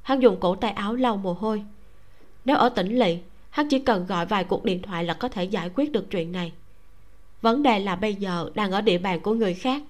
Hắn 0.02 0.20
dùng 0.20 0.40
cổ 0.40 0.56
tay 0.56 0.72
áo 0.72 0.96
lau 0.96 1.18
mồ 1.18 1.34
hôi. 1.34 1.64
Nếu 2.46 2.58
ở 2.58 2.70
tỉnh 2.70 3.00
lỵ, 3.00 3.18
hắn 3.50 3.70
chỉ 3.70 3.80
cần 3.80 4.06
gọi 4.06 4.26
vài 4.26 4.44
cuộc 4.44 4.64
điện 4.64 4.82
thoại 4.82 5.04
là 5.04 5.14
có 5.14 5.30
thể 5.30 5.44
giải 5.44 5.70
quyết 5.76 5.92
được 5.92 6.12
chuyện 6.12 6.32
này 6.32 6.52
vấn 7.42 7.64
đề 7.64 7.80
là 7.80 7.96
bây 7.96 8.16
giờ 8.16 8.50
đang 8.56 8.72
ở 8.72 8.82
địa 8.82 8.98
bàn 8.98 9.20
của 9.20 9.34
người 9.34 9.54
khác. 9.54 9.82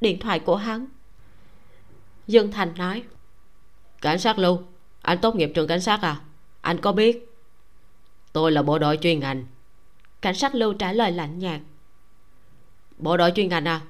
Điện 0.00 0.18
thoại 0.18 0.38
của 0.38 0.56
hắn. 0.56 0.86
Dương 2.26 2.52
thành 2.52 2.72
nói, 2.76 3.02
cảnh 4.00 4.18
sát 4.18 4.38
lưu, 4.38 4.62
anh 5.02 5.18
tốt 5.18 5.36
nghiệp 5.36 5.52
trường 5.54 5.68
cảnh 5.68 5.80
sát 5.80 6.02
à? 6.02 6.20
Anh 6.60 6.80
có 6.80 6.92
biết? 6.92 7.34
Tôi 8.32 8.52
là 8.52 8.62
bộ 8.62 8.78
đội 8.78 8.96
chuyên 8.96 9.20
ngành. 9.20 9.44
Cảnh 10.20 10.34
sát 10.34 10.54
lưu 10.54 10.74
trả 10.74 10.92
lời 10.92 11.12
lạnh 11.12 11.38
nhạt, 11.38 11.60
bộ 12.98 13.16
đội 13.16 13.32
chuyên 13.34 13.48
ngành 13.48 13.64
à? 13.64 13.80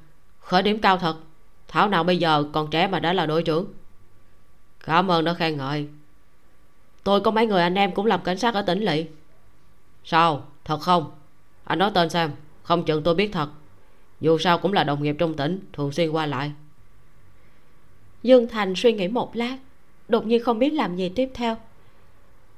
Khởi 0.41 0.63
điểm 0.63 0.81
cao 0.81 0.99
thật. 0.99 1.17
Thảo 1.69 1.89
nào 1.89 2.05
bây 2.05 2.19
giờ 2.19 2.45
còn 2.53 2.71
trẻ 2.71 2.87
mà 2.87 3.01
đã 3.01 3.13
là 3.13 3.27
đội 3.27 3.43
trưởng. 3.43 3.73
Cảm 4.85 5.11
ơn 5.11 5.25
đã 5.25 5.35
khen 5.35 5.57
ngợi. 5.57 5.89
Tôi 7.05 7.21
có 7.21 7.31
mấy 7.31 7.47
người 7.47 7.63
anh 7.63 7.75
em 7.75 7.95
cũng 7.95 8.07
làm 8.07 8.23
cảnh 8.23 8.39
sát 8.39 8.55
ở 8.55 8.63
tỉnh 8.63 8.81
lỵ. 8.81 9.07
Sao? 10.05 10.45
Thật 10.65 10.81
không? 10.81 11.11
Anh 11.65 11.79
nói 11.79 11.91
tên 11.95 12.11
xem 12.11 12.31
không 12.69 12.85
chừng 12.85 13.03
tôi 13.03 13.15
biết 13.15 13.33
thật. 13.33 13.49
Dù 14.21 14.39
sao 14.39 14.59
cũng 14.59 14.73
là 14.73 14.85
đồng 14.85 15.03
nghiệp 15.03 15.17
trong 15.19 15.35
tỉnh 15.35 15.61
thường 15.73 15.93
xuyên 15.93 16.11
qua 16.11 16.27
lại. 16.27 16.53
Dương 18.23 18.49
thành 18.49 18.75
suy 18.77 18.93
nghĩ 18.93 19.09
một 19.09 19.37
lát 19.37 19.57
đột 20.09 20.27
nhiên 20.27 20.43
không 20.43 20.59
biết 20.59 20.71
làm 20.71 20.97
gì 20.97 21.09
tiếp 21.09 21.31
theo. 21.35 21.57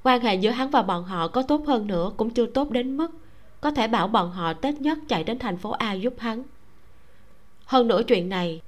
Quan 0.02 0.20
hệ 0.20 0.34
giữa 0.34 0.50
hắn 0.50 0.70
và 0.70 0.82
bọn 0.82 1.04
họ 1.04 1.28
có 1.28 1.42
tốt 1.42 1.64
hơn 1.66 1.86
nữa 1.86 2.12
cũng 2.16 2.30
chưa 2.30 2.46
tốt 2.46 2.70
đến 2.70 2.96
mức 2.96 3.10
có 3.60 3.70
thể 3.70 3.88
bảo 3.88 4.08
bọn 4.08 4.30
họ 4.30 4.52
tết 4.52 4.80
nhất 4.80 4.98
chạy 5.08 5.24
đến 5.24 5.38
thành 5.38 5.56
phố 5.56 5.70
a 5.70 5.92
giúp 5.92 6.14
hắn. 6.18 6.42
Hơn 7.64 7.88
nữa 7.88 8.02
chuyện 8.02 8.28
này 8.28 8.60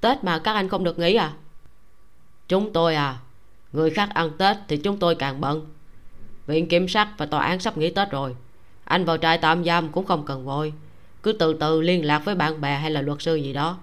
tết 0.00 0.24
mà 0.24 0.38
các 0.38 0.52
anh 0.52 0.68
không 0.68 0.84
được 0.84 0.98
nghỉ 0.98 1.14
à? 1.14 1.32
Chúng 2.48 2.72
tôi 2.72 2.94
à 2.94 3.18
người 3.72 3.90
khác 3.90 4.08
ăn 4.14 4.30
tết 4.38 4.56
thì 4.68 4.76
chúng 4.76 4.98
tôi 4.98 5.14
càng 5.14 5.40
bận. 5.40 5.66
Viện 6.46 6.68
kiểm 6.68 6.88
sát 6.88 7.08
và 7.18 7.26
tòa 7.26 7.44
án 7.44 7.60
sắp 7.60 7.76
nghỉ 7.76 7.90
tết 7.90 8.10
rồi 8.10 8.36
anh 8.84 9.04
vào 9.04 9.16
trại 9.16 9.38
tạm 9.38 9.64
giam 9.64 9.92
cũng 9.92 10.06
không 10.06 10.24
cần 10.24 10.44
vội. 10.44 10.72
Cứ 11.22 11.32
từ 11.32 11.54
từ 11.54 11.80
liên 11.80 12.04
lạc 12.04 12.24
với 12.24 12.34
bạn 12.34 12.60
bè 12.60 12.76
hay 12.76 12.90
là 12.90 13.02
luật 13.02 13.22
sư 13.22 13.34
gì 13.34 13.52
đó. 13.52 13.78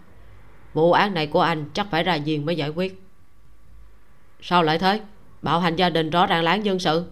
Vụ 0.74 0.92
án 0.92 1.14
này 1.14 1.28
của 1.28 1.42
anh 1.42 1.66
chắc 1.74 1.88
phải 1.92 2.04
ra 2.04 2.18
viên 2.18 2.46
mới 2.46 2.56
giải 2.56 2.70
quyết. 2.70 3.04
Sao 4.42 4.64
lại 4.64 4.80
thế? 4.80 5.02
Bạo 5.42 5.60
hành 5.60 5.76
gia 5.76 5.90
đình 5.90 6.10
rõ 6.10 6.26
ràng 6.26 6.44
là 6.44 6.52
án 6.52 6.66
dân 6.66 6.80
sự. 6.80 7.06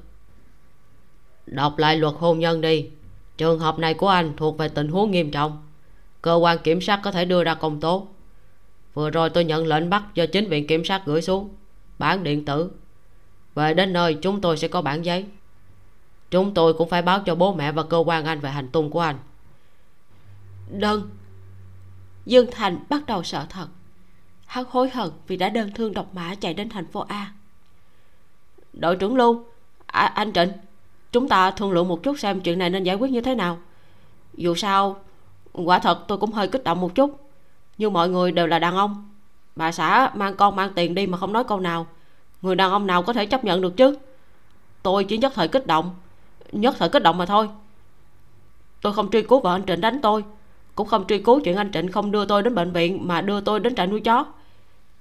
Đọc 1.46 1.78
lại 1.78 1.98
luật 1.98 2.14
hôn 2.18 2.40
nhân 2.40 2.62
đi. 2.62 2.90
Trường 3.38 3.60
hợp 3.60 3.80
này 3.80 3.94
của 3.94 4.08
anh 4.08 4.34
thuộc 4.38 4.58
về 4.58 4.70
tình 4.70 4.88
huống 4.88 5.12
nghiêm 5.12 5.32
trọng. 5.32 5.64
Cơ 6.22 6.34
quan 6.34 6.58
kiểm 6.64 6.82
sát 6.82 7.00
có 7.04 7.12
thể 7.12 7.26
đưa 7.26 7.44
ra 7.44 7.54
công 7.54 7.80
tố. 7.80 8.08
Vừa 8.94 9.10
rồi 9.10 9.30
tôi 9.30 9.44
nhận 9.44 9.68
lệnh 9.68 9.90
bắt 9.90 10.04
do 10.14 10.26
chính 10.26 10.50
viện 10.50 10.68
kiểm 10.68 10.86
sát 10.86 11.02
gửi 11.06 11.22
xuống. 11.22 11.50
Bản 12.00 12.24
điện 12.24 12.46
tử. 12.46 12.72
Về 13.56 13.74
đến 13.74 13.94
nơi 13.94 14.14
chúng 14.14 14.42
tôi 14.42 14.58
sẽ 14.58 14.68
có 14.68 14.82
bản 14.82 15.06
giấy 15.06 15.26
chúng 16.32 16.54
tôi 16.54 16.74
cũng 16.74 16.90
phải 16.90 17.02
báo 17.02 17.20
cho 17.26 17.36
bố 17.36 17.54
mẹ 17.54 17.72
và 17.72 17.84
cơ 17.84 17.98
quan 17.98 18.26
anh 18.26 18.40
về 18.40 18.50
hành 18.50 18.68
tung 18.70 18.90
của 18.90 19.00
anh. 19.00 19.18
Đơn 20.70 21.10
dương 22.26 22.48
thành 22.52 22.80
bắt 22.90 23.06
đầu 23.06 23.24
sợ 23.24 23.46
thật. 23.50 23.68
Hắn 24.46 24.66
hối 24.70 24.90
hận 24.90 25.10
vì 25.28 25.38
đã 25.38 25.50
đơn 25.50 25.72
thương 25.76 25.94
độc 25.94 26.16
mã 26.16 26.36
chạy 26.36 26.54
đến 26.54 26.70
thành 26.70 26.88
phố 26.88 27.00
a. 27.00 27.32
Đội 28.74 28.96
trưởng 28.96 29.16
lưu 29.16 29.46
à, 29.86 30.06
anh 30.06 30.34
trịnh 30.34 30.52
chúng 31.12 31.30
ta 31.30 31.52
thương 31.52 31.72
lượng 31.72 31.88
một 31.88 32.04
chút 32.04 32.20
xem 32.20 32.42
chuyện 32.42 32.60
này 32.60 32.70
nên 32.70 32.84
giải 32.84 32.96
quyết 32.96 33.12
như 33.12 33.22
thế 33.22 33.36
nào. 33.36 33.58
Dù 34.34 34.56
sao 34.56 34.96
quả 35.54 35.80
thật 35.80 36.00
tôi 36.08 36.18
cũng 36.18 36.32
hơi 36.32 36.48
kích 36.48 36.64
động 36.64 36.82
một 36.82 36.96
chút. 36.96 37.30
Nhưng 37.78 37.94
mọi 37.94 38.10
người 38.10 38.32
đều 38.32 38.48
là 38.48 38.60
đàn 38.60 38.76
ông. 38.76 39.10
Bà 39.56 39.72
xã 39.72 40.12
mang 40.16 40.36
con 40.36 40.56
mang 40.56 40.74
tiền 40.74 40.96
đi 40.96 41.08
mà 41.08 41.18
không 41.18 41.34
nói 41.34 41.44
câu 41.44 41.60
nào. 41.60 41.88
Người 42.42 42.56
đàn 42.56 42.72
ông 42.72 42.88
nào 42.88 43.04
có 43.04 43.14
thể 43.14 43.26
chấp 43.26 43.44
nhận 43.44 43.62
được 43.62 43.78
chứ? 43.78 43.98
Tôi 44.84 45.04
chỉ 45.04 45.18
nhất 45.18 45.32
thời 45.36 45.48
kích 45.48 45.68
động 45.68 45.96
nhất 46.52 46.76
thời 46.80 46.90
kích 46.90 47.04
động 47.04 47.18
mà 47.18 47.26
thôi. 47.26 47.50
Tôi 48.82 48.94
không 48.94 49.12
truy 49.12 49.22
cứu 49.22 49.40
vợ 49.40 49.56
anh 49.56 49.66
trịnh 49.68 49.82
đánh 49.82 50.00
tôi, 50.02 50.24
cũng 50.76 50.88
không 50.88 51.08
truy 51.08 51.20
cứu 51.20 51.40
chuyện 51.44 51.56
anh 51.56 51.72
trịnh 51.72 51.92
không 51.92 52.12
đưa 52.12 52.26
tôi 52.26 52.44
đến 52.44 52.56
bệnh 52.56 52.72
viện 52.72 53.08
mà 53.08 53.22
đưa 53.22 53.42
tôi 53.42 53.60
đến 53.60 53.76
trại 53.76 53.88
nuôi 53.88 54.02
chó. 54.02 54.26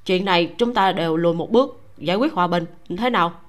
Chuyện 0.04 0.24
này 0.24 0.54
chúng 0.58 0.74
ta 0.74 0.92
đều 0.92 1.16
lùi 1.16 1.34
một 1.34 1.50
bước, 1.50 1.80
giải 1.98 2.16
quyết 2.16 2.32
hòa 2.32 2.46
bình. 2.46 2.64
Thế 2.98 3.10
nào? 3.10 3.40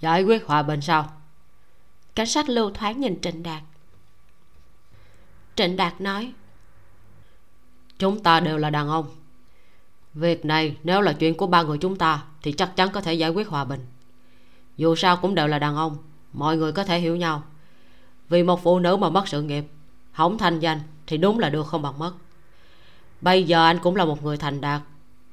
Giải 0.00 0.22
quyết 0.22 0.46
hòa 0.46 0.62
bình 0.62 0.80
sao? 0.80 1.12
Cảnh 2.14 2.26
sát 2.26 2.48
lưu 2.48 2.70
thoáng 2.70 3.00
nhìn 3.00 3.20
trịnh 3.20 3.42
đạt. 3.42 3.62
Trịnh 5.56 5.76
đạt 5.76 6.00
nói, 6.00 6.32
chúng 7.98 8.22
ta 8.22 8.40
đều 8.40 8.58
là 8.58 8.70
đàn 8.70 8.88
ông. 8.88 9.06
Việc 10.14 10.44
này 10.44 10.76
nếu 10.82 11.00
là 11.00 11.12
chuyện 11.12 11.36
của 11.36 11.46
ba 11.46 11.62
người 11.62 11.78
chúng 11.78 11.96
ta 11.96 12.24
thì 12.42 12.52
chắc 12.52 12.76
chắn 12.76 12.88
có 12.92 13.00
thể 13.00 13.14
giải 13.14 13.30
quyết 13.30 13.48
hòa 13.48 13.64
bình 13.64 13.86
dù 14.76 14.94
sao 14.94 15.16
cũng 15.16 15.34
đều 15.34 15.46
là 15.46 15.58
đàn 15.58 15.76
ông, 15.76 15.96
mọi 16.32 16.56
người 16.56 16.72
có 16.72 16.84
thể 16.84 16.98
hiểu 16.98 17.16
nhau. 17.16 17.42
Vì 18.28 18.42
một 18.42 18.62
phụ 18.62 18.78
nữ 18.78 18.96
mà 18.96 19.08
mất 19.08 19.28
sự 19.28 19.42
nghiệp, 19.42 19.64
hỏng 20.12 20.38
thanh 20.38 20.60
danh 20.60 20.80
thì 21.06 21.16
đúng 21.16 21.38
là 21.38 21.48
được 21.48 21.66
không 21.66 21.82
bằng 21.82 21.98
mất. 21.98 22.12
Bây 23.20 23.44
giờ 23.44 23.64
anh 23.64 23.78
cũng 23.78 23.96
là 23.96 24.04
một 24.04 24.22
người 24.22 24.36
thành 24.36 24.60
đạt, 24.60 24.82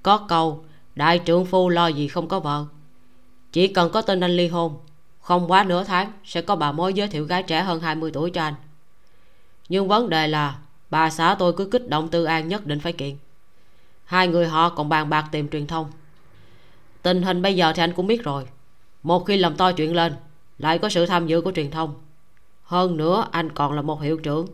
có 0.03 0.17
câu, 0.17 0.63
đại 0.95 1.19
trưởng 1.19 1.45
phu 1.45 1.69
lo 1.69 1.87
gì 1.87 2.07
không 2.07 2.27
có 2.27 2.39
vợ. 2.39 2.65
Chỉ 3.51 3.67
cần 3.67 3.91
có 3.91 4.01
tên 4.01 4.19
anh 4.19 4.31
ly 4.31 4.47
hôn, 4.47 4.77
không 5.21 5.51
quá 5.51 5.63
nửa 5.63 5.83
tháng 5.83 6.11
sẽ 6.25 6.41
có 6.41 6.55
bà 6.55 6.71
mối 6.71 6.93
giới 6.93 7.07
thiệu 7.07 7.25
gái 7.25 7.43
trẻ 7.43 7.61
hơn 7.61 7.81
20 7.81 8.11
tuổi 8.13 8.31
cho 8.31 8.41
anh. 8.41 8.53
Nhưng 9.69 9.87
vấn 9.87 10.09
đề 10.09 10.27
là, 10.27 10.57
bà 10.89 11.09
xã 11.09 11.35
tôi 11.39 11.53
cứ 11.53 11.65
kích 11.65 11.89
động 11.89 12.07
tư 12.09 12.23
an 12.23 12.47
nhất 12.47 12.65
định 12.65 12.79
phải 12.79 12.93
kiện. 12.93 13.17
Hai 14.05 14.27
người 14.27 14.47
họ 14.47 14.69
còn 14.69 14.89
bàn 14.89 15.09
bạc 15.09 15.25
tìm 15.31 15.49
truyền 15.49 15.67
thông. 15.67 15.91
Tình 17.01 17.21
hình 17.21 17.41
bây 17.41 17.55
giờ 17.55 17.73
thì 17.75 17.83
anh 17.83 17.93
cũng 17.93 18.07
biết 18.07 18.23
rồi 18.23 18.45
một 19.03 19.25
khi 19.25 19.37
làm 19.37 19.55
to 19.55 19.71
chuyện 19.71 19.95
lên, 19.95 20.13
lại 20.57 20.79
có 20.79 20.89
sự 20.89 21.05
tham 21.05 21.27
dự 21.27 21.41
của 21.41 21.51
truyền 21.51 21.71
thông. 21.71 21.93
Hơn 22.63 22.97
nữa, 22.97 23.27
anh 23.31 23.51
còn 23.51 23.73
là 23.73 23.81
một 23.81 24.01
hiệu 24.01 24.17
trưởng. 24.17 24.47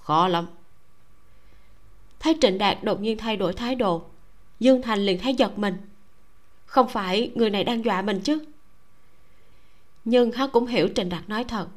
Khó 0.00 0.28
lắm. 0.28 0.46
Thấy 2.20 2.38
trịnh 2.40 2.58
đạt 2.58 2.84
đột 2.84 3.00
nhiên 3.00 3.18
thay 3.18 3.36
đổi 3.36 3.52
thái 3.52 3.74
độ, 3.74 4.02
dương 4.60 4.82
thành 4.82 4.98
liền 4.98 5.18
thấy 5.18 5.34
giật 5.34 5.58
mình. 5.58 5.76
Không 6.66 6.88
phải 6.88 7.30
người 7.34 7.50
này 7.50 7.64
đang 7.64 7.84
dọa 7.84 8.02
mình 8.02 8.20
chứ? 8.20 8.44
Nhưng 10.04 10.32
hắn 10.32 10.50
cũng 10.50 10.66
hiểu 10.66 10.88
trịnh 10.94 11.08
đạt 11.08 11.28
nói 11.28 11.44
thật. 11.44 11.68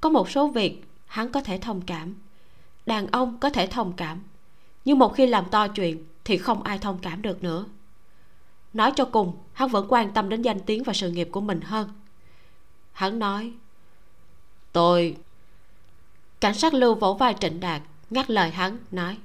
Có 0.00 0.08
một 0.08 0.30
số 0.30 0.48
việc 0.48 0.84
hắn 1.06 1.32
có 1.32 1.40
thể 1.40 1.58
thông 1.58 1.80
cảm. 1.80 2.14
Đàn 2.86 3.06
ông 3.06 3.38
có 3.40 3.50
thể 3.50 3.66
thông 3.66 3.92
cảm. 3.92 4.22
Nhưng 4.84 4.98
một 4.98 5.14
khi 5.14 5.26
làm 5.26 5.44
to 5.50 5.68
chuyện 5.68 6.04
thì 6.24 6.38
không 6.38 6.62
ai 6.62 6.78
thông 6.78 6.98
cảm 6.98 7.22
được 7.22 7.42
nữa 7.42 7.64
nói 8.72 8.92
cho 8.96 9.04
cùng, 9.04 9.32
hắn 9.52 9.68
vẫn 9.68 9.86
quan 9.88 10.12
tâm 10.12 10.28
đến 10.28 10.42
danh 10.42 10.60
tiếng 10.60 10.82
và 10.82 10.92
sự 10.92 11.10
nghiệp 11.10 11.28
của 11.32 11.40
mình 11.40 11.60
hơn. 11.60 11.88
Hắn 12.92 13.18
nói, 13.18 13.52
tôi 14.72 15.16
cảnh 16.40 16.54
sát 16.54 16.74
lưu 16.74 16.94
vỗ 16.94 17.14
vai 17.14 17.34
trịnh 17.40 17.60
đạt, 17.60 17.82
ngắt 18.10 18.30
lời 18.30 18.50
hắn, 18.50 18.78
nói, 18.90 19.16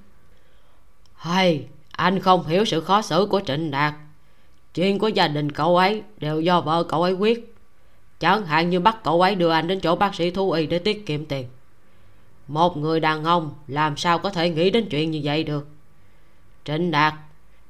hay, 1.15 1.67
anh 1.91 2.19
không 2.19 2.47
hiểu 2.47 2.65
sự 2.65 2.81
khó 2.81 3.01
xử 3.01 3.27
của 3.29 3.41
trịnh 3.45 3.71
đạt. 3.71 3.93
Chuyện 4.73 4.99
của 4.99 5.07
gia 5.07 5.27
đình 5.27 5.51
cậu 5.51 5.77
ấy 5.77 6.03
đều 6.17 6.41
do 6.41 6.61
vợ 6.61 6.83
cậu 6.83 7.03
ấy 7.03 7.13
quyết. 7.13 7.55
Chẳng 8.19 8.45
hạn 8.45 8.69
như 8.69 8.79
bắt 8.79 8.97
cậu 9.03 9.21
ấy 9.21 9.35
đưa 9.35 9.49
anh 9.49 9.67
đến 9.67 9.79
chỗ 9.79 9.95
bác 9.95 10.15
sĩ 10.15 10.31
thú 10.31 10.51
y 10.51 10.67
để 10.67 10.79
tiết 10.79 11.05
kiệm 11.05 11.25
tiền. 11.25 11.47
Một 12.47 12.77
người 12.77 12.99
đàn 12.99 13.23
ông 13.23 13.53
làm 13.67 13.97
sao 13.97 14.19
có 14.19 14.29
thể 14.29 14.49
nghĩ 14.49 14.69
đến 14.69 14.87
chuyện 14.89 15.11
như 15.11 15.21
vậy 15.23 15.43
được? 15.43 15.67
Trịnh 16.65 16.91
đạt, 16.91 17.13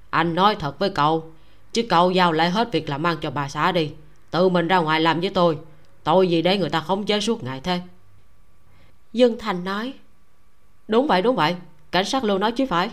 anh 0.10 0.36
nói 0.36 0.56
thật 0.56 0.80
với 0.80 0.90
cậu 0.90 1.32
chứ 1.76 1.84
cậu 1.90 2.12
giao 2.12 2.32
lại 2.32 2.50
hết 2.50 2.72
việc 2.72 2.90
làm 2.90 3.04
ăn 3.04 3.18
cho 3.22 3.32
bà 3.32 3.50
xã 3.50 3.72
đi. 3.72 3.92
Tự 4.32 4.50
mình 4.50 4.68
ra 4.68 4.78
ngoài 4.78 5.02
làm 5.02 5.20
với 5.20 5.30
tôi. 5.30 5.58
Tôi 6.04 6.30
gì 6.30 6.42
để 6.42 6.58
người 6.58 6.70
ta 6.70 6.80
khống 6.80 7.06
chế 7.06 7.20
suốt 7.20 7.44
ngày 7.44 7.62
thế? 7.64 7.82
Dương 9.14 9.40
thành 9.40 9.64
nói. 9.64 9.94
Đúng 10.88 11.08
vậy 11.08 11.22
đúng 11.22 11.36
vậy. 11.36 11.56
Cảnh 11.92 12.06
sát 12.06 12.24
lưu 12.24 12.38
nói 12.38 12.52
chứ 12.52 12.66
phải. 12.70 12.90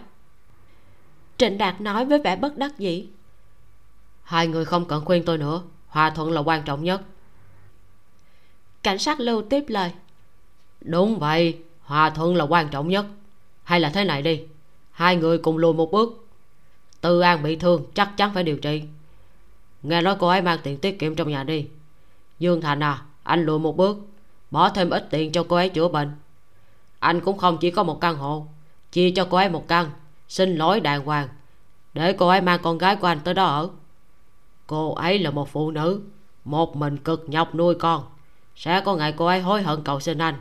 Trịnh 1.36 1.58
đạt 1.58 1.80
nói 1.80 2.04
với 2.04 2.18
vẻ 2.18 2.36
bất 2.36 2.56
đắc 2.56 2.78
dĩ. 2.78 3.06
Hai 4.22 4.46
người 4.46 4.64
không 4.64 4.84
cần 4.84 5.04
khuyên 5.04 5.24
tôi 5.24 5.38
nữa. 5.38 5.62
Hòa 5.86 6.10
thuận 6.10 6.30
là 6.30 6.40
quan 6.40 6.62
trọng 6.62 6.84
nhất. 6.84 7.02
Cảnh 8.82 8.98
sát 8.98 9.20
lưu 9.20 9.42
tiếp 9.42 9.64
lời. 9.68 9.92
Đúng 10.80 11.18
vậy. 11.18 11.58
Hòa 11.82 12.10
thuận 12.10 12.36
là 12.36 12.44
quan 12.44 12.68
trọng 12.68 12.88
nhất. 12.88 13.06
Hay 13.64 13.80
là 13.80 13.90
thế 13.90 14.04
này 14.04 14.22
đi. 14.22 14.42
Hai 14.90 15.16
người 15.16 15.38
cùng 15.38 15.58
lùi 15.58 15.74
một 15.74 15.92
bước 15.92 16.21
tư 17.02 17.20
an 17.20 17.42
bị 17.42 17.56
thương, 17.56 17.84
chắc 17.94 18.16
chắn 18.16 18.30
phải 18.34 18.44
điều 18.44 18.56
trị. 18.56 18.82
Nghe 19.82 20.02
nói 20.02 20.16
cô 20.18 20.28
ấy 20.28 20.42
mang 20.42 20.58
tiền 20.62 20.78
tiết 20.78 20.98
kiệm 20.98 21.14
trong 21.14 21.28
nhà 21.28 21.44
đi. 21.44 21.66
Dương 22.38 22.60
thành 22.60 22.82
à 22.82 23.02
anh 23.22 23.44
lùi 23.44 23.58
một 23.58 23.76
bước, 23.76 23.96
bỏ 24.50 24.68
thêm 24.68 24.90
ít 24.90 25.06
tiền 25.10 25.32
cho 25.32 25.46
cô 25.48 25.56
ấy 25.56 25.68
chữa 25.68 25.88
bệnh. 25.88 26.10
Anh 26.98 27.20
cũng 27.20 27.38
không 27.38 27.58
chỉ 27.60 27.70
có 27.70 27.82
một 27.82 28.00
căn 28.00 28.16
hộ, 28.16 28.46
chia 28.92 29.10
cho 29.10 29.26
cô 29.30 29.36
ấy 29.36 29.48
một 29.48 29.68
căn, 29.68 29.90
xin 30.28 30.56
lỗi 30.56 30.80
đàng 30.80 31.04
hoàng, 31.04 31.28
để 31.94 32.12
cô 32.12 32.28
ấy 32.28 32.40
mang 32.40 32.60
con 32.62 32.78
gái 32.78 32.96
của 32.96 33.06
anh 33.06 33.20
tới 33.24 33.34
đó 33.34 33.44
ở. 33.44 33.70
Cô 34.66 34.94
ấy 34.94 35.18
là 35.18 35.30
một 35.30 35.48
phụ 35.52 35.70
nữ, 35.70 36.00
một 36.44 36.76
mình 36.76 36.96
cực 36.96 37.24
nhọc 37.28 37.54
nuôi 37.54 37.74
con, 37.74 38.04
sẽ 38.56 38.80
có 38.80 38.96
ngày 38.96 39.14
cô 39.16 39.26
ấy 39.26 39.40
hối 39.40 39.62
hận 39.62 39.82
cầu 39.84 40.00
xin 40.00 40.18
anh. 40.18 40.34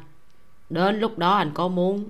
Đến 0.70 1.00
lúc 1.00 1.18
đó 1.18 1.32
anh 1.32 1.52
có 1.54 1.68
muốn 1.68 2.10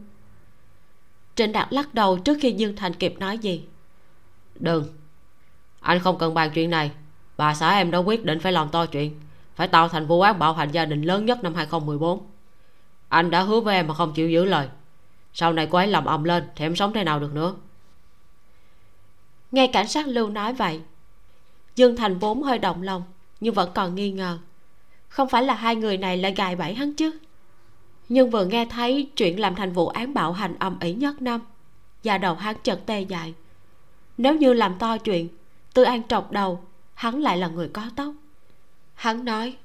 trịnh 1.36 1.52
đạt 1.52 1.73
lắc 1.73 1.94
đầu 1.94 2.19
trước 2.19 2.38
khi 2.41 2.52
dương 2.52 2.76
thành 2.76 2.94
kịp 2.94 3.15
nói 3.19 3.38
gì 3.38 3.64
đừng. 4.63 4.85
Anh 5.79 5.99
không 5.99 6.17
cần 6.17 6.33
bàn 6.33 6.51
chuyện 6.53 6.69
này. 6.69 6.91
Bà 7.38 7.53
xã 7.53 7.77
em 7.77 7.91
đã 7.91 7.97
quyết 7.97 8.25
định 8.25 8.39
phải 8.39 8.51
làm 8.51 8.69
to 8.69 8.85
chuyện, 8.85 9.19
phải 9.55 9.67
tạo 9.67 9.89
thành 9.89 10.07
vụ 10.07 10.21
án 10.21 10.39
bạo 10.39 10.53
hành 10.53 10.71
gia 10.71 10.85
đình 10.85 11.01
lớn 11.01 11.25
nhất 11.25 11.43
năm 11.43 11.55
2014 11.55 12.31
anh 13.11 13.31
đã 13.31 13.41
hứa 13.41 13.59
với 13.59 13.75
em 13.75 13.88
mà 13.88 13.93
không 13.93 14.13
chịu 14.13 14.29
giữ 14.29 14.45
lời. 14.45 14.67
Sau 15.33 15.53
này 15.53 15.67
cô 15.71 15.77
ấy 15.77 15.88
làm 15.88 16.05
ầm 16.05 16.23
lên 16.23 16.43
thì 16.55 16.65
em 16.65 16.75
sống 16.75 16.93
thế 16.93 17.03
nào 17.03 17.19
được 17.19 17.33
nữa? 17.33 17.55
Nghe 19.51 19.67
cảnh 19.67 19.88
sát 19.88 20.07
lưu 20.07 20.29
nói 20.29 20.53
vậy, 20.53 20.81
dương 21.75 21.95
thành 21.95 22.19
vốn 22.19 22.43
hơi 22.43 22.59
động 22.59 22.81
lòng, 22.81 23.03
nhưng 23.39 23.53
vẫn 23.53 23.71
còn 23.75 23.95
nghi 23.95 24.11
ngờ. 24.11 24.39
Không 25.07 25.29
phải 25.29 25.43
là 25.43 25.53
hai 25.53 25.75
người 25.75 25.97
này 25.97 26.17
lại 26.17 26.33
gài 26.33 26.55
bẫy 26.55 26.73
hắn 26.73 26.93
chứ? 26.93 27.19
Nhưng 28.09 28.29
vừa 28.29 28.45
nghe 28.45 28.65
thấy 28.65 29.09
chuyện 29.15 29.39
làm 29.39 29.55
thành 29.55 29.73
vụ 29.73 29.88
án 29.88 30.13
bạo 30.13 30.31
hành 30.31 30.55
âm 30.59 30.79
ỉ 30.79 30.93
nhất 30.93 31.21
năm, 31.21 31.41
da 32.03 32.17
đầu 32.17 32.35
hắn 32.35 32.55
chợt 32.63 32.85
tê 32.85 33.01
dại 33.01 33.33
nếu 34.17 34.35
như 34.35 34.53
làm 34.53 34.75
to 34.79 34.97
chuyện 34.97 35.27
tư 35.73 35.83
an 35.83 36.07
trọc 36.07 36.31
đầu 36.31 36.63
hắn 36.93 37.21
lại 37.21 37.38
là 37.38 37.47
người 37.47 37.69
có 37.69 37.81
tóc. 37.95 38.13
Hắn 38.93 39.25
nói 39.25 39.57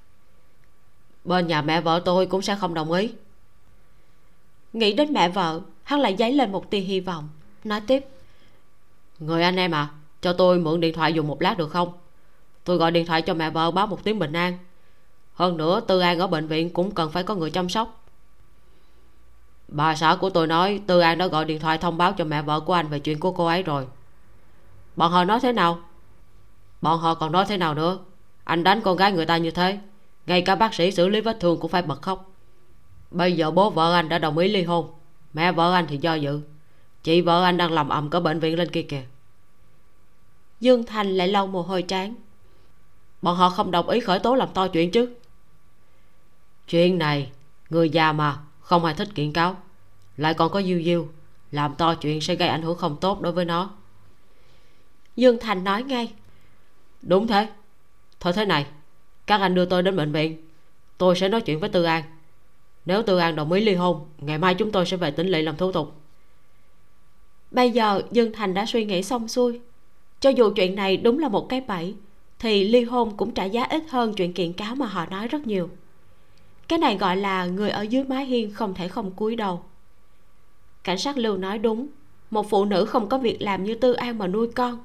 bên 1.25 1.47
nhà 1.47 1.63
mẹ 1.63 1.81
vợ 1.81 2.03
tôi 2.05 2.27
cũng 2.27 2.43
sẽ 2.43 2.57
không 2.57 2.75
đồng 2.75 2.93
ý. 2.93 3.13
Nghĩ 4.73 4.93
đến 4.93 5.13
mẹ 5.13 5.29
vợ 5.29 5.61
hắn 5.83 6.01
lại 6.01 6.17
dấy 6.19 6.33
lên 6.33 6.53
một 6.53 6.71
tia 6.71 6.81
hy 6.81 7.01
vọng 7.01 7.29
nói 7.65 7.81
tiếp 7.81 8.05
người 9.19 9.43
anh 9.43 9.57
em 9.57 9.75
à 9.75 9.91
cho 10.21 10.33
tôi 10.33 10.59
mượn 10.59 10.81
điện 10.81 10.95
thoại 10.95 11.13
dùng 11.13 11.27
một 11.27 11.43
lát 11.43 11.59
được 11.59 11.69
không? 11.69 11.93
Tôi 12.65 12.77
gọi 12.77 12.91
điện 12.91 13.07
thoại 13.07 13.23
cho 13.23 13.35
mẹ 13.35 13.51
vợ 13.51 13.71
báo 13.71 13.87
một 13.87 14.05
tiếng 14.05 14.19
bình 14.19 14.33
an. 14.33 14.59
Hơn 15.35 15.57
nữa 15.57 15.81
tư 15.81 16.01
an 16.01 16.19
ở 16.19 16.27
bệnh 16.27 16.47
viện 16.47 16.71
cũng 16.73 16.91
cần 16.91 17.11
phải 17.11 17.23
có 17.23 17.35
người 17.35 17.51
chăm 17.51 17.69
sóc. 17.69 18.05
Bà 19.69 19.95
xã 19.95 20.17
của 20.21 20.31
tôi 20.31 20.47
nói 20.47 20.81
tư 20.87 21.01
an 21.01 21.19
đã 21.19 21.27
gọi 21.27 21.45
điện 21.45 21.61
thoại 21.61 21.79
thông 21.79 21.99
báo 21.99 22.13
cho 22.13 22.25
mẹ 22.25 22.43
vợ 22.43 22.61
của 22.61 22.73
anh 22.73 22.89
về 22.89 22.99
chuyện 22.99 23.21
của 23.21 23.33
cô 23.33 23.47
ấy 23.47 23.63
rồi 23.63 23.87
bọn 24.97 25.13
họ 25.13 25.25
nói 25.25 25.41
thế 25.43 25.53
nào? 25.53 25.79
Bọn 26.81 26.99
họ 26.99 27.15
còn 27.15 27.33
nói 27.33 27.45
thế 27.49 27.57
nào 27.57 27.75
nữa? 27.75 27.99
Anh 28.45 28.65
đánh 28.65 28.81
con 28.81 28.97
gái 28.97 29.13
người 29.13 29.27
ta 29.27 29.37
như 29.37 29.51
thế 29.51 29.79
ngay 30.27 30.43
cả 30.43 30.55
bác 30.55 30.75
sĩ 30.75 30.91
xử 30.91 31.09
lý 31.09 31.21
vết 31.21 31.37
thương 31.41 31.61
cũng 31.61 31.71
phải 31.71 31.83
bật 31.83 32.03
khóc. 32.03 32.31
Bây 33.11 33.33
giờ 33.33 33.51
bố 33.51 33.71
vợ 33.71 33.95
anh 33.95 34.09
đã 34.09 34.19
đồng 34.19 34.39
ý 34.39 34.49
ly 34.49 34.63
hôn 34.63 34.91
mẹ 35.33 35.53
vợ 35.53 35.73
anh 35.73 35.87
thì 35.89 35.97
do 35.97 36.15
dự. 36.15 36.41
Chị 37.03 37.21
vợ 37.21 37.45
anh 37.45 37.57
đang 37.57 37.73
làm 37.73 37.89
ầm 37.89 38.11
cả 38.11 38.21
bệnh 38.21 38.41
viện 38.41 38.59
lên 38.59 38.71
kia 38.71 38.83
kìa. 38.83 39.03
Dương 40.61 40.85
thành 40.85 41.17
lại 41.17 41.29
lau 41.29 41.47
mồ 41.47 41.63
hôi 41.63 41.83
trán. 41.83 42.15
Bọn 43.23 43.37
họ 43.37 43.51
không 43.51 43.71
đồng 43.71 43.89
ý 43.89 44.01
khởi 44.01 44.19
tố 44.19 44.35
làm 44.35 44.49
to 44.55 44.69
chuyện 44.69 44.91
chứ? 44.91 45.15
Chuyện 46.69 46.99
này 46.99 47.33
người 47.71 47.91
già 47.91 48.13
mà 48.13 48.39
không 48.61 48.85
ai 48.85 48.95
thích 48.95 49.09
kiện 49.15 49.33
cáo. 49.33 49.57
Lại 50.17 50.35
còn 50.35 50.51
có 50.51 50.63
diêu 50.63 50.83
diêu 50.83 51.09
làm 51.51 51.75
to 51.75 51.95
chuyện 51.95 52.21
sẽ 52.21 52.35
gây 52.35 52.49
ảnh 52.49 52.63
hưởng 52.63 52.79
không 52.79 52.97
tốt 53.01 53.21
đối 53.21 53.33
với 53.33 53.45
nó 53.45 53.71
dương 55.17 55.37
thành 55.41 55.65
nói 55.65 55.83
ngay. 55.83 56.13
Đúng 57.03 57.27
thế. 57.27 57.49
Thôi 58.21 58.33
thế 58.33 58.45
này 58.45 58.67
các 59.27 59.41
anh 59.41 59.55
đưa 59.55 59.65
tôi 59.65 59.83
đến 59.83 59.97
bệnh 59.97 60.13
viện. 60.13 60.37
Tôi 60.99 61.17
sẽ 61.17 61.29
nói 61.29 61.41
chuyện 61.41 61.61
với 61.61 61.69
tư 61.69 61.85
an. 61.85 62.05
Nếu 62.87 63.03
tư 63.03 63.19
an 63.19 63.37
đồng 63.37 63.53
ý 63.53 63.61
ly 63.61 63.75
hôn 63.75 64.07
ngày 64.19 64.39
mai 64.39 64.55
chúng 64.55 64.73
tôi 64.73 64.87
sẽ 64.87 64.97
về 64.97 65.11
tỉnh 65.11 65.29
lỵ 65.29 65.43
làm 65.43 65.57
thủ 65.57 65.73
tục. 65.73 65.93
Bây 67.51 67.71
giờ 67.71 68.03
dương 68.11 68.33
thành 68.33 68.55
đã 68.55 68.67
suy 68.67 68.85
nghĩ 68.85 69.03
xong 69.03 69.29
xuôi. 69.29 69.61
Cho 70.21 70.31
dù 70.31 70.53
chuyện 70.57 70.75
này 70.75 70.97
đúng 70.97 71.19
là 71.19 71.29
một 71.29 71.49
cái 71.49 71.61
bẫy 71.61 71.95
thì 72.39 72.69
ly 72.69 72.85
hôn 72.85 73.17
cũng 73.17 73.31
trả 73.31 73.45
giá 73.45 73.65
ít 73.65 73.83
hơn 73.91 74.15
chuyện 74.15 74.33
kiện 74.33 74.53
cáo 74.53 74.75
mà 74.75 74.87
họ 74.87 75.07
nói 75.07 75.29
rất 75.29 75.47
nhiều. 75.47 75.71
Cái 76.69 76.79
này 76.79 76.97
gọi 76.97 77.17
là 77.17 77.47
người 77.47 77.71
ở 77.71 77.83
dưới 77.83 78.05
mái 78.05 78.25
hiên 78.25 78.55
không 78.55 78.75
thể 78.75 78.89
không 78.89 79.11
cúi 79.11 79.37
đầu. 79.37 79.63
Cảnh 80.85 80.99
sát 80.99 81.19
lưu 81.19 81.37
nói 81.37 81.59
đúng 81.59 81.87
một 82.31 82.51
phụ 82.51 82.65
nữ 82.65 82.85
không 82.85 83.09
có 83.09 83.19
việc 83.19 83.43
làm 83.43 83.65
như 83.65 83.75
tư 83.75 83.93
an 83.93 84.19
mà 84.19 84.27
nuôi 84.27 84.49
con 84.55 84.79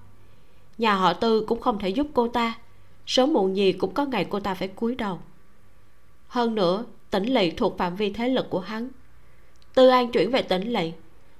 nhà 0.77 0.95
họ 0.95 1.13
tư 1.13 1.45
cũng 1.47 1.59
không 1.59 1.79
thể 1.79 1.89
giúp 1.89 2.07
cô 2.13 2.27
ta. 2.27 2.59
Sớm 3.05 3.33
muộn 3.33 3.55
gì 3.55 3.73
cũng 3.73 3.93
có 3.93 4.05
ngày 4.05 4.27
cô 4.29 4.39
ta 4.39 4.55
phải 4.55 4.67
cúi 4.67 4.95
đầu. 4.95 5.19
Hơn 6.27 6.55
nữa 6.55 6.85
tỉnh 7.09 7.25
lỵ 7.25 7.51
thuộc 7.51 7.77
phạm 7.77 7.95
vi 7.95 8.13
thế 8.13 8.29
lực 8.29 8.49
của 8.49 8.59
hắn. 8.59 8.89
Tư 9.73 9.89
an 9.89 10.11
chuyển 10.11 10.31
về 10.31 10.41
tỉnh 10.41 10.73
lỵ. 10.73 10.91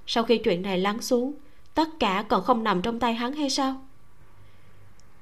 Sau 0.06 0.24
khi 0.24 0.38
chuyện 0.38 0.62
này 0.62 0.78
lắng 0.78 1.02
xuống 1.02 1.32
tất 1.74 1.88
cả 2.00 2.24
còn 2.28 2.44
không 2.44 2.64
nằm 2.64 2.82
trong 2.82 2.98
tay 2.98 3.14
hắn 3.14 3.32
hay 3.32 3.50
sao? 3.50 3.82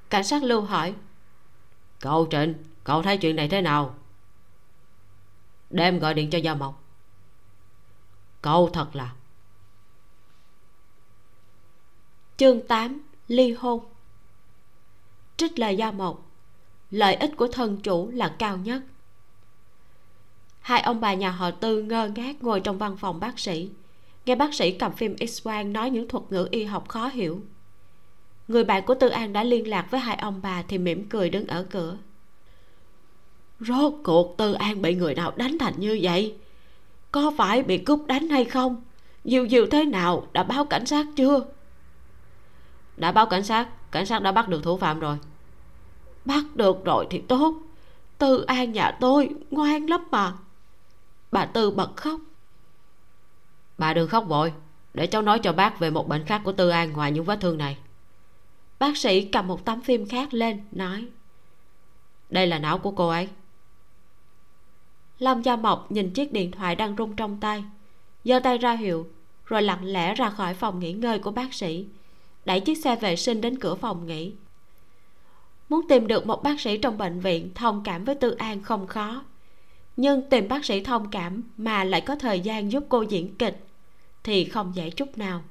Cảnh 0.09 0.23
sát 0.23 0.43
lưu 0.43 0.61
hỏi. 0.61 0.93
Cậu 1.99 2.27
trịnh 2.31 2.53
cậu 2.83 3.01
thấy 3.01 3.17
chuyện 3.17 3.35
này 3.35 3.47
thế 3.47 3.61
nào? 3.61 3.95
Đem 5.69 5.99
gọi 5.99 6.13
điện 6.13 6.29
cho 6.29 6.37
gia 6.37 6.55
mộc. 6.55 6.83
Cậu 8.41 8.69
thật 8.73 8.95
là 8.95 9.13
chương 12.37 12.67
8 12.67 13.01
ly 13.27 13.53
hôn 13.53 13.83
trích 15.41 15.59
lời 15.59 15.77
gia 15.77 15.91
mộc 15.91 16.31
lợi 16.91 17.15
ích 17.15 17.37
của 17.37 17.47
thân 17.47 17.77
chủ 17.77 18.09
là 18.13 18.35
cao 18.39 18.57
nhất. 18.57 18.81
Hai 20.59 20.81
ông 20.81 21.01
bà 21.01 21.13
nhà 21.13 21.29
họ 21.31 21.51
tư 21.51 21.81
ngơ 21.81 22.11
ngác 22.15 22.43
ngồi 22.43 22.59
trong 22.59 22.77
văn 22.77 22.97
phòng 22.97 23.19
bác 23.19 23.39
sĩ. 23.39 23.69
Nghe 24.25 24.35
bác 24.35 24.53
sĩ 24.53 24.71
cầm 24.71 24.91
phim 24.93 25.15
x 25.27 25.43
quang 25.43 25.73
nói 25.73 25.89
những 25.89 26.07
thuật 26.07 26.23
ngữ 26.29 26.47
y 26.51 26.63
học 26.63 26.89
khó 26.89 27.07
hiểu. 27.07 27.41
Người 28.47 28.63
bạn 28.63 28.85
của 28.85 28.95
tư 28.95 29.09
an 29.09 29.33
đã 29.33 29.43
liên 29.43 29.67
lạc 29.67 29.87
với 29.91 29.99
hai 29.99 30.15
ông 30.15 30.39
bà 30.43 30.61
thì 30.61 30.77
mỉm 30.77 31.09
cười 31.09 31.29
đứng 31.29 31.47
ở 31.47 31.65
cửa. 31.69 31.97
Rốt 33.59 33.93
cuộc 34.03 34.37
tư 34.37 34.53
an 34.53 34.81
bị 34.81 34.95
người 34.95 35.15
nào 35.15 35.33
đánh 35.35 35.57
thành 35.57 35.73
như 35.77 35.99
vậy? 36.01 36.35
Có 37.11 37.33
phải 37.37 37.63
bị 37.63 37.77
cúp 37.77 38.05
đánh 38.05 38.27
hay 38.27 38.45
không? 38.45 38.83
Nhiều 39.23 39.45
nhiều 39.45 39.67
thế 39.71 39.85
nào? 39.85 40.27
Đã 40.33 40.43
báo 40.43 40.65
cảnh 40.65 40.85
sát 40.85 41.05
chưa? 41.15 41.45
Đã 42.97 43.11
báo 43.11 43.25
cảnh 43.25 43.43
sát. 43.43 43.91
Cảnh 43.91 44.05
sát 44.05 44.21
đã 44.21 44.31
bắt 44.31 44.47
được 44.49 44.63
thủ 44.63 44.77
phạm 44.77 44.99
rồi 44.99 45.17
bắt 46.25 46.43
được 46.55 46.85
rồi 46.85 47.07
thì 47.09 47.21
tốt. 47.27 47.55
Tư 48.17 48.43
an 48.43 48.71
nhà 48.71 48.97
tôi 48.99 49.29
ngoan 49.51 49.85
lắm 49.85 50.07
mà. 50.11 50.33
Bà 51.31 51.45
tư 51.45 51.71
bật 51.71 51.95
khóc. 51.95 52.19
Bà 53.77 53.93
đừng 53.93 54.09
khóc 54.09 54.25
vội. 54.27 54.53
Để 54.93 55.07
cháu 55.07 55.21
nói 55.21 55.39
cho 55.39 55.53
bác 55.53 55.79
về 55.79 55.89
một 55.89 56.07
bệnh 56.07 56.25
khác 56.25 56.41
của 56.45 56.51
tư 56.51 56.69
an 56.69 56.93
ngoài 56.93 57.11
những 57.11 57.25
vết 57.25 57.39
thương 57.41 57.57
này. 57.57 57.77
Bác 58.79 58.97
sĩ 58.97 59.21
cầm 59.21 59.47
một 59.47 59.65
tấm 59.65 59.81
phim 59.81 60.07
khác 60.07 60.33
lên 60.33 60.61
nói. 60.71 61.07
Đây 62.29 62.47
là 62.47 62.59
não 62.59 62.77
của 62.77 62.91
cô 62.91 63.09
ấy. 63.09 63.27
Lâm 65.19 65.41
gia 65.41 65.55
mộc 65.55 65.91
nhìn 65.91 66.13
chiếc 66.13 66.33
điện 66.33 66.51
thoại 66.51 66.75
đang 66.75 66.95
rung 66.97 67.15
trong 67.15 67.39
tay 67.39 67.63
giơ 68.23 68.39
tay 68.39 68.57
ra 68.57 68.73
hiệu 68.73 69.07
rồi 69.45 69.61
lặng 69.61 69.85
lẽ 69.85 70.15
ra 70.15 70.29
khỏi 70.29 70.53
phòng 70.53 70.79
nghỉ 70.79 70.93
ngơi 70.93 71.19
của 71.19 71.31
bác 71.31 71.53
sĩ 71.53 71.85
đẩy 72.45 72.59
chiếc 72.59 72.75
xe 72.75 72.95
vệ 72.95 73.15
sinh 73.15 73.41
đến 73.41 73.59
cửa 73.59 73.75
phòng 73.75 74.07
nghỉ 74.07 74.33
muốn 75.71 75.87
tìm 75.87 76.07
được 76.07 76.25
một 76.25 76.43
bác 76.43 76.59
sĩ 76.59 76.77
trong 76.77 76.97
bệnh 76.97 77.19
viện, 77.19 77.49
thông 77.55 77.83
cảm 77.83 78.05
với 78.05 78.15
tư 78.15 78.31
an 78.31 78.61
không 78.61 78.87
khó. 78.87 79.23
Nhưng 79.97 80.29
tìm 80.29 80.47
bác 80.47 80.65
sĩ 80.65 80.83
thông 80.83 81.11
cảm 81.11 81.43
mà 81.57 81.83
lại 81.83 82.01
có 82.01 82.15
thời 82.15 82.39
gian 82.39 82.71
giúp 82.71 82.83
cô 82.89 83.01
diễn 83.01 83.35
kịch 83.35 83.65
thì 84.23 84.45
không 84.45 84.71
dễ 84.75 84.89
chút 84.89 85.17
nào. 85.17 85.43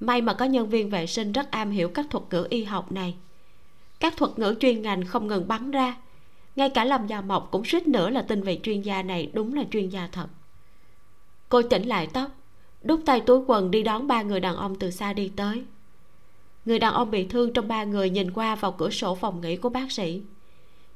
May 0.00 0.20
mà 0.20 0.34
có 0.34 0.44
nhân 0.44 0.68
viên 0.68 0.90
vệ 0.90 1.06
sinh 1.06 1.32
rất 1.32 1.50
am 1.50 1.70
hiểu 1.70 1.88
các 1.88 2.06
thuật 2.10 2.24
ngữ 2.30 2.46
y 2.50 2.64
học 2.64 2.92
này. 2.92 3.14
Các 4.00 4.16
thuật 4.16 4.38
ngữ 4.38 4.54
chuyên 4.60 4.82
ngành 4.82 5.04
không 5.04 5.26
ngừng 5.26 5.48
bắn 5.48 5.70
ra. 5.70 5.96
Ngay 6.56 6.70
cả 6.70 6.84
lâm 6.84 7.06
già 7.06 7.20
mộc 7.20 7.48
cũng 7.50 7.64
suýt 7.64 7.88
nữa 7.88 8.10
là 8.10 8.22
tin 8.22 8.42
vị 8.42 8.60
chuyên 8.62 8.82
gia 8.82 9.02
này 9.02 9.30
đúng 9.32 9.54
là 9.54 9.62
chuyên 9.70 9.88
gia 9.88 10.08
thật. 10.12 10.26
Cô 11.48 11.62
chỉnh 11.62 11.82
lại 11.82 12.08
tóc, 12.12 12.30
đút 12.82 13.00
tay 13.06 13.20
túi 13.20 13.40
quần 13.46 13.70
đi 13.70 13.82
đón 13.82 14.06
ba 14.06 14.22
người 14.22 14.40
đàn 14.40 14.56
ông 14.56 14.74
từ 14.78 14.90
xa 14.90 15.12
đi 15.12 15.32
tới 15.36 15.64
người 16.64 16.78
đàn 16.78 16.94
ông 16.94 17.10
bị 17.10 17.26
thương 17.26 17.52
trong 17.52 17.68
ba 17.68 17.84
người 17.84 18.10
nhìn 18.10 18.30
qua 18.30 18.54
vào 18.54 18.72
cửa 18.72 18.90
sổ 18.90 19.14
phòng 19.14 19.40
nghỉ 19.40 19.56
của 19.56 19.68
bác 19.68 19.92
sĩ. 19.92 20.22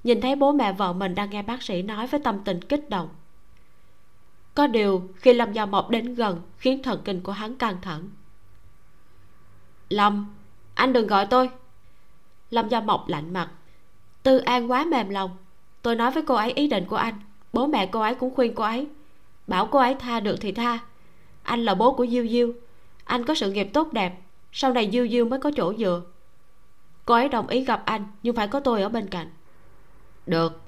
Nhìn 0.05 0.21
thấy 0.21 0.37
bố 0.37 0.53
mẹ 0.53 0.73
vợ 0.73 0.93
mình 0.93 1.15
đang 1.15 1.31
nghe 1.31 1.43
bác 1.43 1.63
sĩ 1.63 1.83
nói 1.83 2.07
với 2.07 2.21
tâm 2.21 2.39
tình 2.45 2.65
kích 2.65 2.91
động. 2.91 3.09
Có 4.55 4.67
điều, 4.67 5.09
khi 5.17 5.33
lâm 5.33 5.53
gia 5.53 5.67
mộc 5.67 5.91
đến 5.91 6.15
gần, 6.15 6.43
khiến 6.59 6.83
thần 6.83 7.01
kinh 7.05 7.21
của 7.21 7.33
hắn 7.33 7.57
căng 7.57 7.77
thẳng. 7.83 8.09
Lâm, 9.89 10.35
anh 10.75 10.93
đừng 10.93 11.07
gọi 11.07 11.27
tôi. 11.27 11.51
Lâm 12.51 12.69
gia 12.69 12.81
mộc 12.81 13.09
lạnh 13.09 13.33
mặt. 13.33 13.51
Tư 14.23 14.39
an 14.39 14.71
quá 14.71 14.85
mềm 14.85 15.09
lòng. 15.09 15.37
Tôi 15.83 15.97
nói 15.97 16.11
với 16.11 16.23
cô 16.23 16.35
ấy 16.35 16.53
ý 16.53 16.69
định 16.69 16.85
của 16.89 16.97
anh. 16.97 17.15
Bố 17.53 17.67
mẹ 17.67 17.87
cô 17.87 18.01
ấy 18.01 18.15
cũng 18.15 18.35
khuyên 18.35 18.55
cô 18.55 18.65
ấy. 18.65 18.87
Bảo 19.47 19.67
cô 19.67 19.79
ấy 19.79 19.95
tha 19.95 20.21
được 20.21 20.37
thì 20.41 20.53
tha. 20.53 20.79
Anh 21.43 21.65
là 21.65 21.75
bố 21.75 21.93
của 21.93 22.07
diêu 22.07 22.27
diêu. 22.29 22.53
Anh 23.05 23.25
có 23.25 23.35
sự 23.35 23.53
nghiệp 23.53 23.71
tốt 23.73 23.93
đẹp 23.93 24.21
sau 24.59 24.73
này 24.73 24.91
diêu 24.93 25.09
diêu 25.09 25.25
mới 25.25 25.39
có 25.39 25.51
chỗ 25.57 25.75
dựa. 25.79 26.03
Cô 27.05 27.15
ấy 27.15 27.29
đồng 27.29 27.47
ý 27.47 27.65
gặp 27.65 27.83
anh, 27.85 28.07
nhưng 28.23 28.37
phải 28.37 28.49
có 28.49 28.61
tôi 28.61 28.83
ở 28.83 28.89
bên 28.89 29.09
cạnh. 29.09 29.31
Được. 30.27 30.61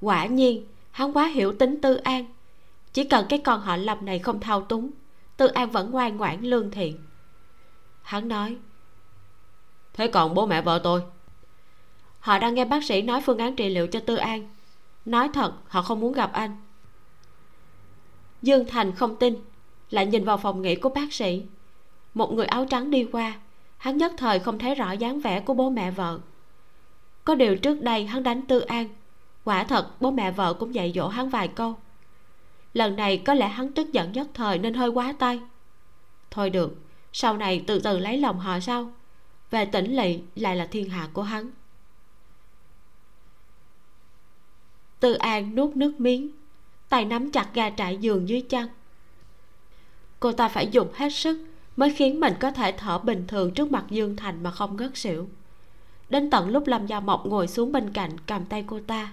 Quả 0.00 0.26
nhiên, 0.26 0.66
hắn 0.90 1.12
quá 1.12 1.26
hiểu 1.26 1.54
tính 1.58 1.80
tư 1.80 1.94
an. 1.94 2.24
Chỉ 2.92 3.04
cần 3.04 3.26
cái 3.28 3.38
con 3.38 3.60
họ 3.60 3.76
lâm 3.76 4.04
này 4.04 4.18
không 4.18 4.40
thao 4.40 4.60
túng, 4.60 4.90
tư 5.36 5.46
an 5.46 5.70
vẫn 5.70 5.90
ngoan 5.90 6.16
ngoãn 6.16 6.42
lương 6.42 6.70
thiện. 6.70 6.98
Hắn 8.02 8.28
nói, 8.28 8.56
thế 9.92 10.06
còn 10.06 10.34
bố 10.34 10.46
mẹ 10.46 10.62
vợ 10.62 10.80
tôi? 10.84 11.02
Họ 12.20 12.38
đang 12.38 12.54
nghe 12.54 12.64
bác 12.64 12.84
sĩ 12.84 13.02
nói 13.02 13.20
phương 13.26 13.38
án 13.38 13.56
trị 13.56 13.68
liệu 13.68 13.86
cho 13.86 14.00
tư 14.00 14.16
an. 14.16 14.48
Nói 15.04 15.30
thật, 15.34 15.52
họ 15.68 15.82
không 15.82 16.00
muốn 16.00 16.12
gặp 16.12 16.32
anh. 16.32 16.56
Dương 18.42 18.64
thành 18.68 18.94
không 18.94 19.16
tin, 19.16 19.34
lại 19.90 20.06
nhìn 20.06 20.24
vào 20.24 20.36
phòng 20.36 20.62
nghỉ 20.62 20.74
của 20.74 20.88
bác 20.88 21.12
sĩ 21.12 21.42
một 22.14 22.32
người 22.32 22.46
áo 22.46 22.66
trắng 22.70 22.90
đi 22.90 23.08
qua. 23.12 23.34
Hắn 23.78 23.96
nhất 23.96 24.12
thời 24.16 24.38
không 24.38 24.58
thấy 24.58 24.74
rõ 24.74 24.92
dáng 24.92 25.20
vẻ 25.20 25.40
của 25.40 25.54
bố 25.54 25.70
mẹ 25.70 25.90
vợ. 25.90 26.18
Có 27.24 27.34
điều 27.34 27.56
trước 27.56 27.82
đây 27.82 28.06
hắn 28.06 28.22
đánh 28.22 28.42
tư 28.46 28.60
an. 28.60 28.88
Quả 29.44 29.64
thật, 29.64 30.00
bố 30.00 30.10
mẹ 30.10 30.30
vợ 30.30 30.54
cũng 30.54 30.74
dạy 30.74 30.92
dỗ 30.94 31.08
hắn 31.08 31.28
vài 31.28 31.48
câu. 31.48 31.74
Lần 32.74 32.96
này 32.96 33.18
có 33.18 33.34
lẽ 33.34 33.48
hắn 33.48 33.72
tức 33.72 33.92
giận 33.92 34.12
nhất 34.12 34.28
thời 34.34 34.58
nên 34.58 34.74
hơi 34.74 34.88
quá 34.88 35.14
tay. 35.18 35.40
Thôi 36.30 36.50
được, 36.50 36.76
sau 37.12 37.36
này 37.36 37.64
từ 37.66 37.78
từ 37.78 37.98
lấy 37.98 38.18
lòng 38.18 38.38
họ 38.38 38.60
sau. 38.60 38.92
Về 39.50 39.64
tỉnh 39.64 39.96
lỵ 39.96 40.20
lại 40.34 40.56
là 40.56 40.66
thiên 40.66 40.88
hạ 40.88 41.08
của 41.12 41.22
hắn. 41.22 41.50
Tư 45.00 45.12
an 45.12 45.54
nuốt 45.54 45.76
nước 45.76 46.00
miếng, 46.00 46.30
tay 46.88 47.04
nắm 47.04 47.30
chặt 47.30 47.48
ga 47.54 47.70
trải 47.70 47.96
giường 47.96 48.28
dưới 48.28 48.40
chân. 48.40 48.68
Cô 50.20 50.32
ta 50.32 50.48
phải 50.48 50.66
dùng 50.66 50.88
hết 50.94 51.12
sức 51.12 51.51
mới 51.76 51.94
khiến 51.94 52.20
mình 52.20 52.34
có 52.40 52.50
thể 52.50 52.72
thở 52.72 52.98
bình 52.98 53.24
thường 53.28 53.54
trước 53.54 53.72
mặt 53.72 53.84
dương 53.90 54.16
thành 54.16 54.42
mà 54.42 54.50
không 54.50 54.76
ngất 54.76 54.96
xỉu. 54.96 55.28
Đến 56.10 56.30
tận 56.30 56.48
lúc 56.48 56.66
lâm 56.66 56.86
gia 56.86 57.00
mộc 57.00 57.26
ngồi 57.26 57.48
xuống 57.48 57.72
bên 57.72 57.92
cạnh 57.92 58.10
cầm 58.26 58.44
tay 58.44 58.64
cô 58.66 58.80
ta. 58.86 59.12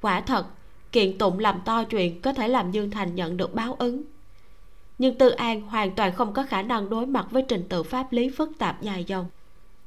Quả 0.00 0.20
thật, 0.20 0.46
kiện 0.92 1.18
tụng 1.18 1.38
làm 1.38 1.60
to 1.64 1.84
chuyện 1.84 2.22
có 2.22 2.32
thể 2.32 2.48
làm 2.48 2.70
dương 2.70 2.90
thành 2.90 3.14
nhận 3.14 3.36
được 3.36 3.54
báo 3.54 3.76
ứng. 3.78 4.02
Nhưng 4.98 5.18
tư 5.18 5.30
an 5.30 5.60
hoàn 5.60 5.94
toàn 5.94 6.14
không 6.14 6.32
có 6.32 6.42
khả 6.42 6.62
năng 6.62 6.90
đối 6.90 7.06
mặt 7.06 7.26
với 7.30 7.44
trình 7.48 7.66
tự 7.68 7.82
pháp 7.82 8.12
lý 8.12 8.28
phức 8.28 8.50
tạp 8.58 8.82
dài 8.82 9.04
dòng. 9.04 9.26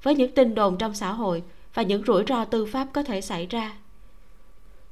Với 0.04 0.16
những 0.16 0.36
tin 0.36 0.56
đồn 0.56 0.78
trong 0.78 0.94
xã 0.94 1.14
hội 1.14 1.44
và 1.74 1.84
những 1.84 2.06
rủi 2.06 2.24
ro 2.28 2.46
tư 2.46 2.66
pháp 2.66 2.88
có 2.94 3.04
thể 3.04 3.22
xảy 3.22 3.46
ra, 3.46 3.74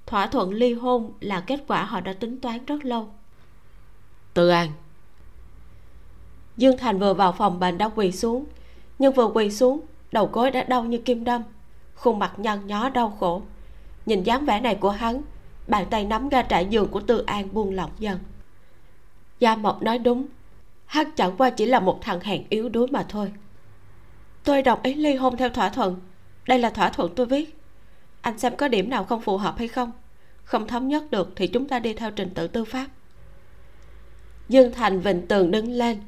thỏa 0.05 0.27
thuận 0.27 0.53
ly 0.53 0.73
hôn 0.73 1.13
là 1.19 1.39
kết 1.39 1.63
quả 1.67 1.83
họ 1.83 2.01
đã 2.01 2.13
tính 2.13 2.41
toán 2.41 2.65
rất 2.65 2.85
lâu. 2.85 3.09
Tư 4.33 4.49
an 4.49 4.71
dương 6.59 6.77
thành 6.77 6.99
vừa 6.99 7.13
vào 7.13 7.31
phòng 7.31 7.59
bệnh 7.59 7.77
đã 7.77 7.89
quỳ 7.89 8.11
xuống. 8.11 8.45
Nhưng 8.99 9.13
vừa 9.13 9.27
quỳ 9.27 9.51
xuống, 9.51 9.81
đầu 10.11 10.29
gối 10.33 10.51
đã 10.51 10.63
đau 10.63 10.83
như 10.83 10.97
kim 10.97 11.23
đâm. 11.23 11.43
Khuôn 11.95 12.19
mặt 12.19 12.33
nhăn 12.37 12.67
nhó 12.67 12.89
đau 12.89 13.17
khổ. 13.19 13.41
Nhìn 14.05 14.23
dáng 14.23 14.45
vẻ 14.45 14.61
này 14.61 14.75
của 14.75 14.89
hắn, 14.89 15.21
bàn 15.67 15.85
tay 15.89 16.05
nắm 16.05 16.29
ga 16.29 16.41
trải 16.41 16.65
giường 16.65 16.87
của 16.87 16.99
tư 16.99 17.23
an 17.27 17.47
buông 17.51 17.75
lỏng 17.75 17.91
dần. 17.99 18.19
Gia 19.39 19.55
mộc 19.55 19.81
nói 19.81 19.99
đúng. 19.99 20.25
Hắn 20.85 21.11
chẳng 21.15 21.37
qua 21.37 21.49
chỉ 21.49 21.65
là 21.65 21.79
một 21.79 21.99
thằng 22.01 22.19
hèn 22.19 22.43
yếu 22.49 22.69
đuối 22.69 22.87
mà 22.91 23.05
thôi. 23.09 23.31
Tôi 24.43 24.61
đồng 24.61 24.79
ý 24.83 24.93
ly 24.93 25.15
hôn 25.15 25.37
theo 25.37 25.49
thỏa 25.49 25.69
thuận. 25.69 25.99
Đây 26.47 26.59
là 26.59 26.69
thỏa 26.69 26.89
thuận 26.89 27.15
tôi 27.15 27.25
viết. 27.25 27.57
Anh 28.21 28.39
xem 28.39 28.55
có 28.55 28.67
điểm 28.67 28.89
nào 28.89 29.03
không 29.03 29.21
phù 29.21 29.37
hợp 29.37 29.57
hay 29.57 29.67
không. 29.67 29.91
Không 30.43 30.67
thống 30.67 30.87
nhất 30.87 31.11
được 31.11 31.33
thì 31.35 31.47
chúng 31.47 31.67
ta 31.67 31.79
đi 31.79 31.93
theo 31.93 32.11
trình 32.11 32.29
tự 32.33 32.47
tư 32.47 32.65
pháp. 32.65 32.87
Dương 34.49 34.73
thành 34.73 34.99
vịnh 34.99 35.27
tường 35.27 35.51
đứng 35.51 35.71
lên 35.71 36.01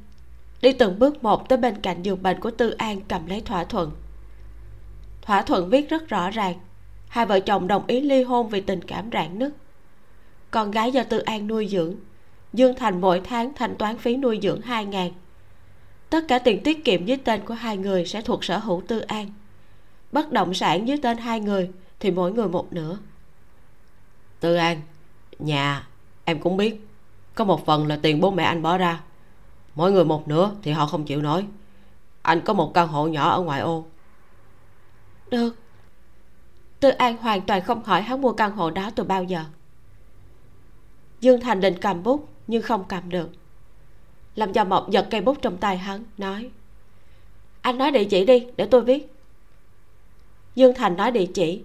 đi 0.61 0.73
từng 0.73 0.99
bước 0.99 1.23
một 1.23 1.49
tới 1.49 1.57
bên 1.57 1.81
cạnh 1.81 2.03
giường 2.03 2.23
bệnh 2.23 2.39
của 2.39 2.51
tư 2.51 2.69
an 2.69 3.01
cầm 3.07 3.25
lấy 3.25 3.41
thỏa 3.41 3.63
thuận. 3.63 3.91
Thỏa 5.21 5.41
thuận 5.41 5.69
viết 5.69 5.89
rất 5.89 6.07
rõ 6.07 6.29
ràng. 6.29 6.59
Hai 7.07 7.25
vợ 7.25 7.39
chồng 7.39 7.67
đồng 7.67 7.88
ý 7.88 8.01
ly 8.01 8.23
hôn 8.23 8.49
vì 8.49 8.61
tình 8.61 8.81
cảm 8.81 9.09
rạn 9.13 9.39
nứt. 9.39 9.53
Con 10.51 10.71
gái 10.71 10.91
do 10.91 11.03
tư 11.03 11.19
an 11.19 11.47
nuôi 11.47 11.67
dưỡng. 11.67 11.95
Dương 12.53 12.75
thành 12.75 13.01
mỗi 13.01 13.21
tháng 13.23 13.53
thanh 13.53 13.75
toán 13.75 13.97
phí 13.97 14.17
nuôi 14.17 14.39
dưỡng 14.41 14.61
hai 14.61 14.85
ngàn. 14.85 15.11
Tất 16.09 16.25
cả 16.27 16.39
tiền 16.39 16.63
tiết 16.63 16.85
kiệm 16.85 17.05
dưới 17.05 17.17
tên 17.17 17.45
của 17.45 17.53
hai 17.53 17.77
người 17.77 18.05
sẽ 18.05 18.21
thuộc 18.21 18.43
sở 18.43 18.57
hữu 18.57 18.83
tư 18.88 18.99
an. 18.99 19.31
Bất 20.11 20.31
động 20.31 20.53
sản 20.53 20.88
dưới 20.88 20.97
tên 20.97 21.17
hai 21.17 21.39
người 21.39 21.69
thì 21.99 22.11
mỗi 22.11 22.31
người 22.31 22.47
một 22.47 22.73
nửa. 22.73 22.97
Tư 24.39 24.55
an, 24.55 24.81
nhà, 25.39 25.88
em 26.25 26.39
cũng 26.39 26.57
biết. 26.57 26.88
Có 27.35 27.45
một 27.45 27.65
phần 27.65 27.88
là 27.88 27.99
tiền 28.01 28.21
bố 28.21 28.31
mẹ 28.31 28.43
anh 28.43 28.61
bỏ 28.61 28.77
ra 28.77 29.01
mỗi 29.76 29.91
người 29.91 30.06
một 30.06 30.27
nửa 30.27 30.52
thì 30.61 30.72
họ 30.72 30.85
không 30.85 31.06
chịu 31.06 31.22
nổi. 31.22 31.45
Anh 32.22 32.41
có 32.41 32.53
một 32.53 32.73
căn 32.73 32.88
hộ 32.88 33.07
nhỏ 33.07 33.30
ở 33.30 33.41
ngoại 33.41 33.61
ô. 33.61 33.85
Được. 35.30 35.56
Tư 36.80 36.89
an 36.89 37.18
hoàn 37.18 37.41
toàn 37.41 37.61
không 37.61 37.84
hỏi 37.84 38.02
hắn 38.02 38.22
mua 38.22 38.34
căn 38.34 38.52
hộ 38.52 38.69
đó 38.69 38.89
từ 38.95 39.03
bao 39.03 39.23
giờ. 39.23 39.43
Dương 41.22 41.41
thành 41.41 41.61
định 41.61 41.76
cầm 41.81 42.03
bút, 42.03 42.30
nhưng 42.48 42.61
không 42.61 42.84
cầm 42.88 43.10
được. 43.10 43.30
Làm 44.35 44.53
cho 44.53 44.64
mộc 44.64 44.89
giật 44.89 45.07
cây 45.11 45.22
bút 45.22 45.38
trong 45.41 45.57
tay 45.57 45.77
hắn, 45.77 46.03
nói, 46.18 46.52
anh 47.61 47.77
nói 47.77 47.91
địa 47.91 48.03
chỉ 48.03 48.26
đi, 48.26 48.48
để 48.57 48.65
tôi 48.65 48.81
viết. 48.81 49.14
Dương 50.56 50.76
thành 50.76 50.98
nói 50.98 51.11
địa 51.11 51.26
chỉ. 51.34 51.64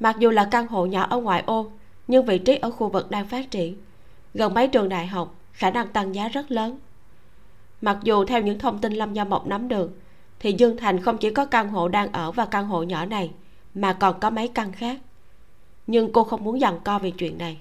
Mặc 0.00 0.16
dù 0.18 0.30
là 0.30 0.48
căn 0.50 0.66
hộ 0.66 0.86
nhỏ 0.86 1.06
ở 1.10 1.20
ngoại 1.20 1.42
ô, 1.46 1.70
nhưng 2.08 2.26
vị 2.26 2.38
trí 2.38 2.56
ở 2.56 2.70
khu 2.70 2.88
vực 2.88 3.10
đang 3.10 3.28
phát 3.28 3.50
triển. 3.50 3.76
Gần 4.34 4.54
mấy 4.54 4.68
trường 4.68 4.88
đại 4.88 5.06
học, 5.06 5.34
khả 5.52 5.70
năng 5.70 5.88
tăng 5.88 6.14
giá 6.14 6.28
rất 6.28 6.50
lớn 6.50 6.78
mặc 7.82 7.98
dù 8.02 8.24
theo 8.24 8.42
những 8.42 8.58
thông 8.58 8.78
tin 8.78 8.92
lâm 8.92 9.14
gia 9.14 9.24
mộc 9.24 9.46
nắm 9.46 9.68
được, 9.68 9.90
thì 10.40 10.52
dương 10.52 10.76
thành 10.76 11.00
không 11.00 11.18
chỉ 11.18 11.30
có 11.30 11.44
căn 11.46 11.68
hộ 11.68 11.88
đang 11.88 12.12
ở 12.12 12.32
và 12.32 12.46
căn 12.46 12.66
hộ 12.66 12.82
nhỏ 12.82 13.04
này, 13.04 13.30
mà 13.74 13.92
còn 13.92 14.20
có 14.20 14.30
mấy 14.30 14.48
căn 14.48 14.72
khác. 14.72 15.00
Nhưng 15.86 16.12
cô 16.12 16.24
không 16.24 16.44
muốn 16.44 16.60
dằn 16.60 16.80
co 16.84 16.98
về 16.98 17.10
chuyện 17.10 17.38
này. 17.38 17.58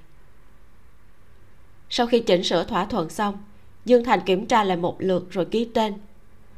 Sau 1.89 2.07
khi 2.07 2.19
chỉnh 2.19 2.43
sửa 2.43 2.63
thỏa 2.63 2.85
thuận 2.85 3.09
xong, 3.09 3.37
dương 3.85 4.03
thành 4.03 4.19
kiểm 4.25 4.45
tra 4.45 4.63
lại 4.63 4.77
một 4.77 4.95
lượt 4.99 5.27
rồi 5.31 5.45
ký 5.45 5.69
tên. 5.73 5.93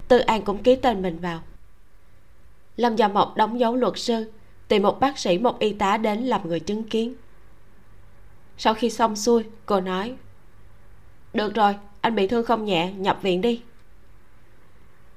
Tư 0.08 0.20
an 0.20 0.42
cũng 0.42 0.64
ký 0.64 0.76
tên 0.76 1.02
mình 1.02 1.20
vào. 1.20 1.40
Lâm 2.78 2.96
gia 2.96 3.08
mộc 3.08 3.36
đóng 3.36 3.60
dấu 3.60 3.76
luật 3.76 3.94
sư, 3.96 4.32
tìm 4.68 4.84
một 4.84 5.00
bác 5.00 5.18
sĩ, 5.18 5.38
một 5.38 5.60
y 5.60 5.74
tá 5.74 5.98
đến 5.98 6.20
làm 6.20 6.48
người 6.48 6.60
chứng 6.60 6.84
kiến. 6.84 7.14
Sau 8.58 8.74
khi 8.74 8.90
xong 8.90 9.16
xuôi, 9.16 9.44
cô 9.66 9.82
nói, 9.82 10.16
được 11.34 11.54
rồi 11.54 11.76
anh 12.04 12.16
bị 12.16 12.28
thương 12.28 12.46
không 12.46 12.66
nhẹ, 12.66 12.94
nhập 12.94 13.20
viện 13.22 13.42
đi. 13.42 13.62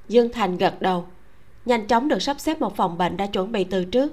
Dương 0.08 0.32
thành 0.32 0.56
gật 0.56 0.82
đầu, 0.82 1.06
nhanh 1.64 1.86
chóng 1.86 2.08
được 2.08 2.22
sắp 2.22 2.40
xếp 2.40 2.60
một 2.60 2.76
phòng 2.76 2.98
bệnh 2.98 3.16
đã 3.16 3.26
chuẩn 3.26 3.52
bị 3.52 3.64
từ 3.64 3.84
trước. 3.84 4.12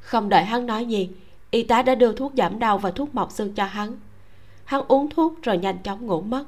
Không 0.00 0.28
đợi 0.28 0.44
hắn 0.44 0.66
nói 0.66 0.86
gì, 0.86 1.10
y 1.50 1.62
tá 1.62 1.82
đã 1.82 1.94
đưa 1.94 2.12
thuốc 2.12 2.32
giảm 2.36 2.58
đau 2.58 2.78
và 2.78 2.90
thuốc 2.90 3.14
mọc 3.14 3.32
xương 3.32 3.54
cho 3.54 3.64
hắn. 3.64 3.96
Hắn 4.64 4.82
uống 4.88 5.10
thuốc 5.10 5.42
rồi 5.42 5.58
nhanh 5.58 5.78
chóng 5.78 6.06
ngủ 6.06 6.20
mất. 6.20 6.44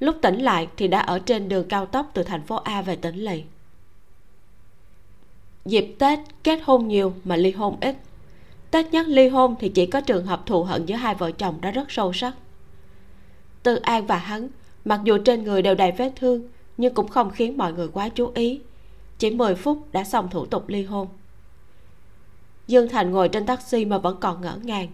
Lúc 0.00 0.16
tỉnh 0.22 0.38
lại 0.38 0.68
thì 0.76 0.88
đã 0.88 0.98
ở 1.00 1.18
trên 1.18 1.48
đường 1.48 1.68
cao 1.68 1.86
tốc 1.86 2.10
từ 2.14 2.22
thành 2.22 2.42
phố 2.42 2.56
a 2.56 2.82
về 2.82 2.96
tỉnh 2.96 3.16
lỵ. 3.16 3.42
Dịp 5.64 5.96
tết 5.98 6.18
kết 6.44 6.60
hôn 6.64 6.88
nhiều 6.88 7.14
mà 7.24 7.36
ly 7.36 7.50
hôn 7.50 7.76
ít. 7.80 7.96
Tết 8.70 8.92
nhất 8.92 9.06
ly 9.08 9.28
hôn 9.28 9.56
thì 9.60 9.68
chỉ 9.68 9.86
có 9.86 10.00
trường 10.00 10.26
hợp 10.26 10.46
thù 10.46 10.64
hận 10.64 10.86
giữa 10.86 10.96
hai 10.96 11.14
vợ 11.14 11.30
chồng 11.30 11.60
đã 11.60 11.70
rất 11.70 11.90
sâu 11.90 12.12
sắc. 12.12 12.32
Tư 13.62 13.76
an 13.76 14.06
và 14.06 14.18
hắn 14.18 14.48
mặc 14.84 15.00
dù 15.04 15.18
trên 15.24 15.44
người 15.44 15.62
đều 15.62 15.74
đầy 15.74 15.92
vết 15.92 16.12
thương, 16.16 16.48
nhưng 16.76 16.94
cũng 16.94 17.08
không 17.08 17.30
khiến 17.30 17.56
mọi 17.56 17.72
người 17.72 17.88
quá 17.88 18.08
chú 18.08 18.30
ý. 18.34 18.60
Chỉ 19.18 19.30
10 19.30 19.54
phút 19.54 19.92
đã 19.92 20.04
xong 20.04 20.30
thủ 20.30 20.46
tục 20.46 20.68
ly 20.68 20.84
hôn. 20.84 21.08
Dương 22.66 22.88
thành 22.88 23.10
ngồi 23.10 23.28
trên 23.28 23.46
taxi 23.46 23.84
mà 23.84 23.98
vẫn 23.98 24.16
còn 24.20 24.40
ngỡ 24.40 24.58
ngàng. 24.62 24.88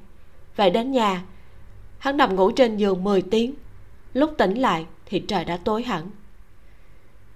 Về 0.56 0.70
đến 0.70 0.92
nhà, 0.92 1.24
hắn 1.98 2.16
nằm 2.16 2.36
ngủ 2.36 2.50
trên 2.50 2.76
giường 2.76 3.04
10 3.04 3.22
tiếng. 3.22 3.54
Lúc 4.14 4.34
tỉnh 4.38 4.54
lại 4.54 4.86
thì 5.06 5.20
trời 5.20 5.44
đã 5.44 5.56
tối 5.56 5.82
hẳn. 5.82 6.10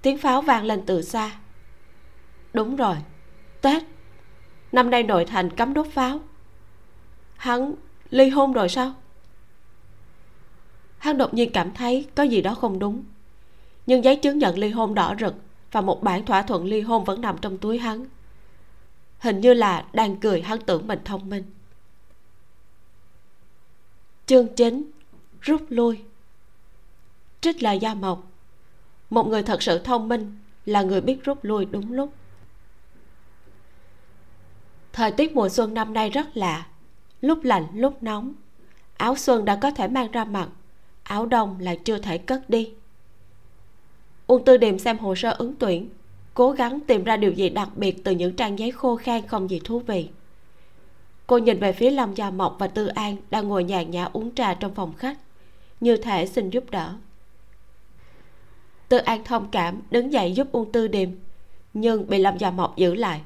Tiếng 0.02 0.18
pháo 0.18 0.42
vang 0.42 0.64
lên 0.64 0.82
từ 0.86 1.02
xa. 1.02 1.30
Đúng 2.52 2.76
rồi, 2.76 2.96
tết. 3.60 3.82
Năm 4.72 4.90
nay 4.90 5.02
nội 5.02 5.24
thành 5.24 5.50
cấm 5.50 5.74
đốt 5.74 5.86
pháo. 5.92 6.20
Hắn 7.36 7.74
ly 8.10 8.28
hôn 8.28 8.52
rồi 8.52 8.68
sao? 8.68 8.94
Hắn 11.02 11.18
đột 11.18 11.34
nhiên 11.34 11.50
cảm 11.52 11.74
thấy 11.74 12.06
có 12.14 12.22
gì 12.22 12.42
đó 12.42 12.54
không 12.54 12.78
đúng. 12.78 13.04
Nhưng 13.86 14.04
giấy 14.04 14.16
chứng 14.16 14.38
nhận 14.38 14.58
ly 14.58 14.70
hôn 14.70 14.94
đỏ 14.94 15.14
rực 15.20 15.34
và 15.72 15.80
một 15.80 16.02
bản 16.02 16.24
thỏa 16.24 16.42
thuận 16.42 16.64
ly 16.64 16.80
hôn 16.80 17.04
vẫn 17.04 17.20
nằm 17.20 17.38
trong 17.38 17.58
túi 17.58 17.78
hắn. 17.78 18.06
Hình 19.18 19.40
như 19.40 19.54
là 19.54 19.84
đang 19.92 20.16
cười, 20.16 20.42
hắn 20.42 20.60
tưởng 20.60 20.86
mình 20.86 20.98
thông 21.04 21.30
minh. 21.30 21.44
Chương 24.26 24.54
chính 24.56 24.90
rút 25.40 25.62
lui. 25.68 26.02
Trích 27.40 27.62
lời 27.62 27.78
gia 27.78 27.94
mộc. 27.94 28.30
Một 29.10 29.26
người 29.26 29.42
thật 29.42 29.62
sự 29.62 29.78
thông 29.78 30.08
minh 30.08 30.38
là 30.66 30.82
người 30.82 31.00
biết 31.00 31.24
rút 31.24 31.38
lui 31.42 31.64
đúng 31.64 31.92
lúc. 31.92 32.12
Thời 34.92 35.10
tiết 35.10 35.34
mùa 35.34 35.48
xuân 35.48 35.74
năm 35.74 35.92
nay 35.92 36.10
rất 36.10 36.36
lạ. 36.36 36.66
Lúc 37.20 37.44
lạnh, 37.44 37.66
lúc 37.74 38.02
nóng. 38.02 38.32
Áo 38.96 39.16
xuân 39.16 39.44
đã 39.44 39.58
có 39.62 39.70
thể 39.70 39.88
mang 39.88 40.10
ra 40.10 40.24
mặt 40.24 40.48
áo 41.02 41.26
đông 41.26 41.56
lại 41.60 41.78
chưa 41.84 41.98
thể 41.98 42.18
cất 42.18 42.50
đi. 42.50 42.72
Uông 44.26 44.44
tư 44.44 44.56
điềm 44.56 44.78
xem 44.78 44.98
hồ 44.98 45.14
sơ 45.14 45.30
ứng 45.30 45.54
tuyển, 45.58 45.88
cố 46.34 46.50
gắng 46.52 46.80
tìm 46.80 47.04
ra 47.04 47.16
điều 47.16 47.32
gì 47.32 47.48
đặc 47.48 47.68
biệt 47.76 48.04
từ 48.04 48.12
những 48.12 48.36
trang 48.36 48.58
giấy 48.58 48.70
khô 48.70 48.96
khan 48.96 49.26
không 49.26 49.50
gì 49.50 49.60
thú 49.64 49.78
vị. 49.78 50.08
Cô 51.26 51.38
nhìn 51.38 51.58
về 51.58 51.72
phía 51.72 51.90
lâm 51.90 52.14
gia 52.14 52.30
mộc 52.30 52.56
và 52.58 52.66
tư 52.66 52.86
an 52.86 53.16
đang 53.30 53.48
ngồi 53.48 53.64
nhàn 53.64 53.90
nhã 53.90 54.08
uống 54.12 54.34
trà 54.34 54.54
trong 54.54 54.74
phòng 54.74 54.92
khách, 54.92 55.18
như 55.80 55.96
thể 55.96 56.26
xin 56.26 56.50
giúp 56.50 56.64
đỡ. 56.70 56.94
Tư 58.88 58.98
an 58.98 59.24
thông 59.24 59.50
cảm 59.50 59.80
đứng 59.90 60.12
dậy 60.12 60.32
giúp 60.32 60.52
uông 60.52 60.72
tư 60.72 60.88
điềm, 60.88 61.08
nhưng 61.74 62.08
bị 62.08 62.18
lâm 62.18 62.38
gia 62.38 62.50
mộc 62.50 62.76
giữ 62.76 62.94
lại. 62.94 63.20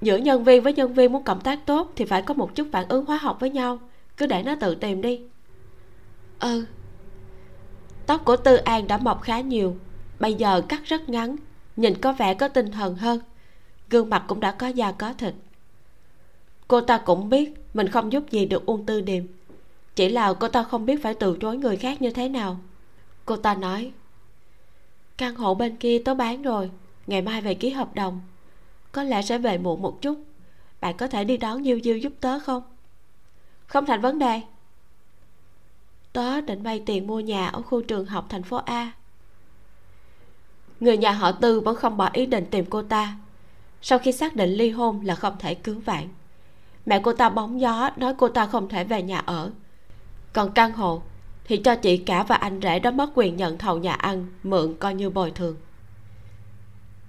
Giữa 0.00 0.16
nhân 0.16 0.44
viên 0.44 0.62
với 0.62 0.72
nhân 0.72 0.94
viên 0.94 1.12
muốn 1.12 1.22
cộng 1.24 1.40
tác 1.40 1.66
tốt 1.66 1.92
thì 1.96 2.04
phải 2.04 2.22
có 2.22 2.34
một 2.34 2.54
chút 2.54 2.68
phản 2.72 2.88
ứng 2.88 3.04
hóa 3.04 3.16
học 3.16 3.36
với 3.40 3.50
nhau, 3.50 3.78
cứ 4.16 4.26
để 4.26 4.42
nó 4.42 4.54
tự 4.60 4.74
tìm 4.74 5.02
đi 5.02 5.20
ừ. 6.44 6.64
Tóc 8.06 8.24
của 8.24 8.36
tư 8.36 8.56
an 8.56 8.86
đã 8.86 8.98
mọc 8.98 9.22
khá 9.22 9.40
nhiều. 9.40 9.76
Bây 10.20 10.34
giờ 10.34 10.60
cắt 10.68 10.84
rất 10.84 11.08
ngắn, 11.08 11.36
nhìn 11.76 11.94
có 12.00 12.12
vẻ 12.12 12.34
có 12.34 12.48
tinh 12.48 12.70
thần 12.70 12.94
hơn. 12.96 13.20
Gương 13.90 14.10
mặt 14.10 14.24
cũng 14.28 14.40
đã 14.40 14.52
có 14.52 14.66
da 14.66 14.92
có 14.92 15.12
thịt. 15.12 15.34
Cô 16.68 16.80
ta 16.80 16.98
cũng 16.98 17.28
biết 17.28 17.54
mình 17.74 17.88
không 17.88 18.12
giúp 18.12 18.30
gì 18.30 18.46
được 18.46 18.66
uông 18.66 18.86
tư 18.86 19.00
điềm. 19.00 19.24
Chỉ 19.94 20.08
là 20.08 20.32
cô 20.32 20.48
ta 20.48 20.62
không 20.62 20.86
biết 20.86 21.02
phải 21.02 21.14
từ 21.14 21.36
chối 21.40 21.56
người 21.56 21.76
khác 21.76 22.02
như 22.02 22.10
thế 22.10 22.28
nào. 22.28 22.60
Cô 23.24 23.36
ta 23.36 23.54
nói, 23.54 23.92
căn 25.16 25.34
hộ 25.34 25.54
bên 25.54 25.76
kia 25.76 26.02
tớ 26.04 26.14
bán 26.14 26.42
rồi, 26.42 26.70
ngày 27.06 27.22
mai 27.22 27.40
về 27.40 27.54
ký 27.54 27.70
hợp 27.70 27.94
đồng. 27.94 28.20
Có 28.92 29.02
lẽ 29.02 29.22
sẽ 29.22 29.38
về 29.38 29.58
muộn 29.58 29.82
một 29.82 30.02
chút. 30.02 30.18
Bạn 30.80 30.96
có 30.96 31.06
thể 31.08 31.24
đi 31.24 31.36
đón 31.36 31.64
diêu 31.64 31.80
diêu 31.84 31.96
giúp 31.96 32.12
tớ 32.20 32.38
không? 32.38 32.62
Không 33.66 33.86
thành 33.86 34.00
vấn 34.00 34.18
đề 34.18 34.40
tớ 36.14 36.40
định 36.40 36.62
vay 36.62 36.82
tiền 36.86 37.06
mua 37.06 37.20
nhà 37.20 37.48
ở 37.48 37.62
khu 37.62 37.82
trường 37.82 38.06
học 38.06 38.26
thành 38.28 38.42
phố 38.42 38.56
a. 38.56 38.92
Người 40.80 40.96
nhà 40.96 41.12
họ 41.12 41.32
tư 41.32 41.60
vẫn 41.60 41.76
không 41.76 41.96
bỏ 41.96 42.10
ý 42.12 42.26
định 42.26 42.46
tìm 42.50 42.64
cô 42.70 42.82
ta. 42.82 43.16
Sau 43.82 43.98
khi 43.98 44.12
xác 44.12 44.36
định 44.36 44.50
ly 44.50 44.70
hôn 44.70 45.00
là 45.04 45.14
không 45.14 45.36
thể 45.38 45.54
cứu 45.54 45.80
vãn. 45.84 46.08
Mẹ 46.86 47.00
cô 47.02 47.12
ta 47.12 47.28
bóng 47.28 47.60
gió 47.60 47.90
nói 47.96 48.14
cô 48.18 48.28
ta 48.28 48.46
không 48.46 48.68
thể 48.68 48.84
về 48.84 49.02
nhà 49.02 49.18
ở. 49.18 49.50
Còn 50.32 50.52
căn 50.52 50.72
hộ 50.72 51.02
thì 51.44 51.56
cho 51.56 51.76
chị 51.76 51.96
cả 51.96 52.22
và 52.22 52.36
anh 52.36 52.60
rể 52.62 52.78
đó 52.78 52.90
mất 52.90 53.10
quyền 53.14 53.36
nhận 53.36 53.58
thầu 53.58 53.78
nhà 53.78 53.92
ăn, 53.92 54.26
mượn 54.42 54.74
coi 54.80 54.94
như 54.94 55.10
bồi 55.10 55.30
thường. 55.30 55.56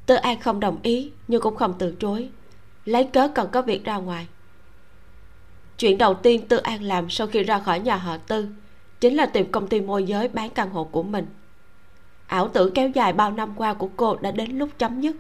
Tư 0.06 0.16
an 0.16 0.40
không 0.40 0.60
đồng 0.60 0.78
ý 0.84 1.12
nhưng 1.28 1.42
cũng 1.42 1.56
không 1.56 1.74
từ 1.80 1.96
chối, 2.00 2.30
lấy 2.86 3.04
cớ 3.04 3.28
cần 3.28 3.50
có 3.52 3.62
việc 3.62 3.84
ra 3.84 3.98
ngoài. 3.98 4.28
Chuyện 5.78 5.98
đầu 5.98 6.14
tiên 6.14 6.48
tư 6.48 6.58
an 6.58 6.84
làm 6.84 7.10
sau 7.10 7.28
khi 7.28 7.44
ra 7.44 7.60
khỏi 7.60 7.80
nhà 7.80 7.96
họ 7.96 8.18
tư 8.18 8.48
chính 9.00 9.16
là 9.16 9.26
tìm 9.26 9.52
công 9.52 9.68
ty 9.68 9.82
môi 9.82 10.04
giới 10.04 10.28
bán 10.28 10.50
căn 10.50 10.70
hộ 10.70 10.84
của 10.84 11.04
mình. 11.04 11.26
Ảo 12.28 12.48
tưởng 12.48 12.74
kéo 12.74 12.90
dài 12.90 13.14
bao 13.14 13.32
năm 13.32 13.54
qua 13.56 13.74
của 13.74 13.90
cô 13.98 14.16
đã 14.16 14.32
đến 14.32 14.58
lúc 14.58 14.70
chấm 14.78 15.02
dứt. 15.02 15.16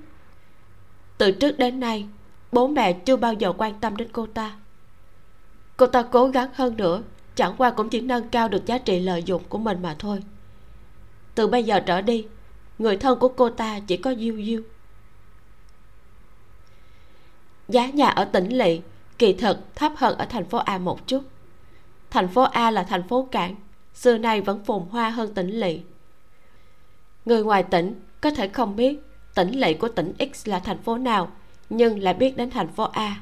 Từ 1.17 1.31
trước 1.31 1.57
đến 1.57 1.79
nay, 1.79 2.07
bố 2.51 2.67
mẹ 2.67 2.93
chưa 2.93 3.15
bao 3.15 3.33
giờ 3.33 3.53
quan 3.57 3.79
tâm 3.79 3.97
đến 3.97 4.07
cô 4.11 4.27
ta. 4.33 4.55
Cô 5.77 5.87
ta 5.87 6.03
cố 6.03 6.27
gắng 6.27 6.49
hơn 6.53 6.77
nữa, 6.77 7.01
chẳng 7.35 7.55
qua 7.57 7.71
cũng 7.71 7.89
chỉ 7.89 8.01
nâng 8.01 8.29
cao 8.29 8.49
được 8.49 8.65
giá 8.65 8.77
trị 8.77 8.99
lợi 8.99 9.23
dụng 9.23 9.43
của 9.49 9.57
mình 9.57 9.81
mà 9.81 9.95
thôi. 9.99 10.23
Từ 11.35 11.47
bây 11.47 11.63
giờ 11.63 11.79
trở 11.79 12.01
đi, 12.01 12.27
người 12.79 12.97
thân 12.97 13.19
của 13.19 13.27
cô 13.27 13.49
ta 13.49 13.79
chỉ 13.87 13.97
có 13.97 14.15
diêu 14.15 14.35
diêu. 14.45 14.61
Giá 17.67 17.85
nhà 17.89 18.07
ở 18.07 18.25
tỉnh 18.25 18.49
lỵ 18.49 18.81
kỳ 19.17 19.33
thực 19.33 19.75
thấp 19.75 19.91
hơn 19.95 20.17
ở 20.17 20.25
thành 20.25 20.45
phố 20.45 20.57
a 20.57 20.77
một 20.77 21.07
chút. 21.07 21.23
Thành 22.09 22.27
phố 22.27 22.41
a 22.41 22.71
là 22.71 22.83
thành 22.83 23.07
phố 23.07 23.27
cảng 23.31 23.55
xưa 23.95 24.17
nay 24.17 24.41
vẫn 24.41 24.63
phồn 24.63 24.83
hoa 24.89 25.09
hơn 25.09 25.33
tỉnh 25.33 25.49
lỵ. 25.59 25.81
Người 27.25 27.43
ngoài 27.43 27.63
tỉnh 27.63 28.01
có 28.21 28.31
thể 28.31 28.47
không 28.47 28.75
biết 28.75 28.99
tỉnh 29.35 29.51
lỵ 29.51 29.73
của 29.73 29.89
tỉnh 29.89 30.13
x 30.33 30.47
là 30.47 30.59
thành 30.59 30.77
phố 30.77 30.97
nào, 30.97 31.31
nhưng 31.69 31.99
lại 31.99 32.13
biết 32.13 32.37
đến 32.37 32.49
thành 32.49 32.67
phố 32.67 32.83
a. 32.83 33.21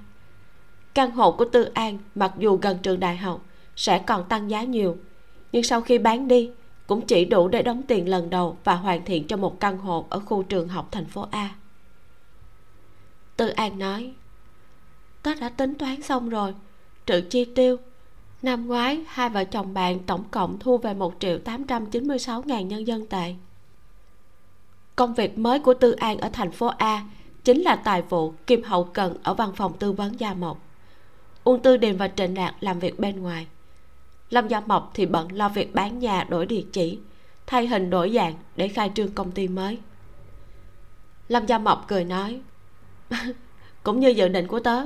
Căn 0.94 1.12
hộ 1.12 1.32
của 1.32 1.46
tư 1.46 1.64
an 1.74 1.98
mặc 2.16 2.32
dù 2.38 2.58
gần 2.58 2.78
trường 2.84 3.00
đại 3.00 3.18
học, 3.18 3.46
sẽ 3.76 4.00
còn 4.00 4.30
tăng 4.30 4.50
giá 4.50 4.64
nhiều, 4.64 4.98
nhưng 5.52 5.64
sau 5.64 5.82
khi 5.82 5.98
bán 5.98 6.28
đi, 6.28 6.52
cũng 6.88 7.02
chỉ 7.02 7.26
đủ 7.26 7.48
để 7.48 7.62
đóng 7.62 7.84
tiền 7.88 8.10
lần 8.10 8.30
đầu 8.30 8.58
và 8.64 8.76
hoàn 8.76 9.06
thiện 9.06 9.28
cho 9.28 9.38
một 9.38 9.60
căn 9.60 9.78
hộ 9.78 10.06
ở 10.10 10.20
khu 10.20 10.44
trường 10.44 10.68
học 10.68 10.88
thành 10.92 11.06
phố 11.06 11.28
a. 11.32 11.56
Tư 13.38 13.48
an 13.48 13.80
nói 13.80 14.14
tớ 15.24 15.36
đã 15.36 15.50
tính 15.50 15.76
toán 15.76 16.02
xong 16.02 16.30
rồi, 16.30 16.54
trừ 17.06 17.22
chi 17.22 17.46
tiêu 17.46 17.78
năm 18.44 18.68
ngoái, 18.68 19.02
hai 19.08 19.30
vợ 19.30 19.44
chồng 19.44 19.74
bạn 19.74 20.00
tổng 20.00 20.24
cộng 20.32 20.60
thu 20.60 20.78
về 20.78 20.94
một 20.94 21.14
triệu 21.20 21.40
tám 21.40 21.64
trăm 21.64 21.86
chín 21.86 22.08
mươi 22.08 22.20
sáu 22.20 22.44
ngàn 22.46 22.68
nhân 22.68 22.88
dân 22.88 23.06
tệ. 23.06 23.36
Công 24.96 25.14
việc 25.14 25.38
mới 25.38 25.60
của 25.60 25.74
tư 25.74 25.92
an 25.92 26.18
ở 26.18 26.30
thành 26.34 26.52
phố 26.52 26.68
a 26.68 27.04
chính 27.44 27.62
là 27.62 27.76
tài 27.76 28.02
vụ 28.02 28.34
kim 28.48 28.64
hậu 28.64 28.84
cần 28.84 29.18
ở 29.24 29.34
văn 29.34 29.52
phòng 29.56 29.78
tư 29.78 29.92
vấn 29.92 30.20
gia 30.20 30.34
mộc. 30.34 30.60
Uông 31.44 31.62
tư 31.62 31.78
điềm 31.78 31.98
và 31.98 32.08
trịnh 32.08 32.38
Lạc 32.38 32.56
làm 32.60 32.80
việc 32.80 33.00
bên 33.00 33.22
ngoài. 33.22 33.48
Lâm 34.30 34.48
gia 34.48 34.60
mộc 34.60 34.92
thì 34.94 35.06
bận 35.06 35.32
lo 35.32 35.50
việc 35.50 35.76
bán 35.76 36.00
nhà 36.00 36.24
đổi 36.24 36.46
địa 36.46 36.64
chỉ, 36.74 37.00
thay 37.48 37.68
hình 37.68 37.90
đổi 37.90 38.12
dạng 38.16 38.34
để 38.56 38.68
khai 38.68 38.92
trương 38.96 39.12
công 39.12 39.32
ty 39.32 39.48
mới. 39.48 39.80
Lâm 41.28 41.46
gia 41.46 41.58
mộc 41.58 41.86
cười 41.88 42.04
nói, 42.06 42.42
cũng 43.84 44.00
như 44.00 44.10
dự 44.10 44.28
định 44.28 44.48
của 44.48 44.60
tớ. 44.60 44.86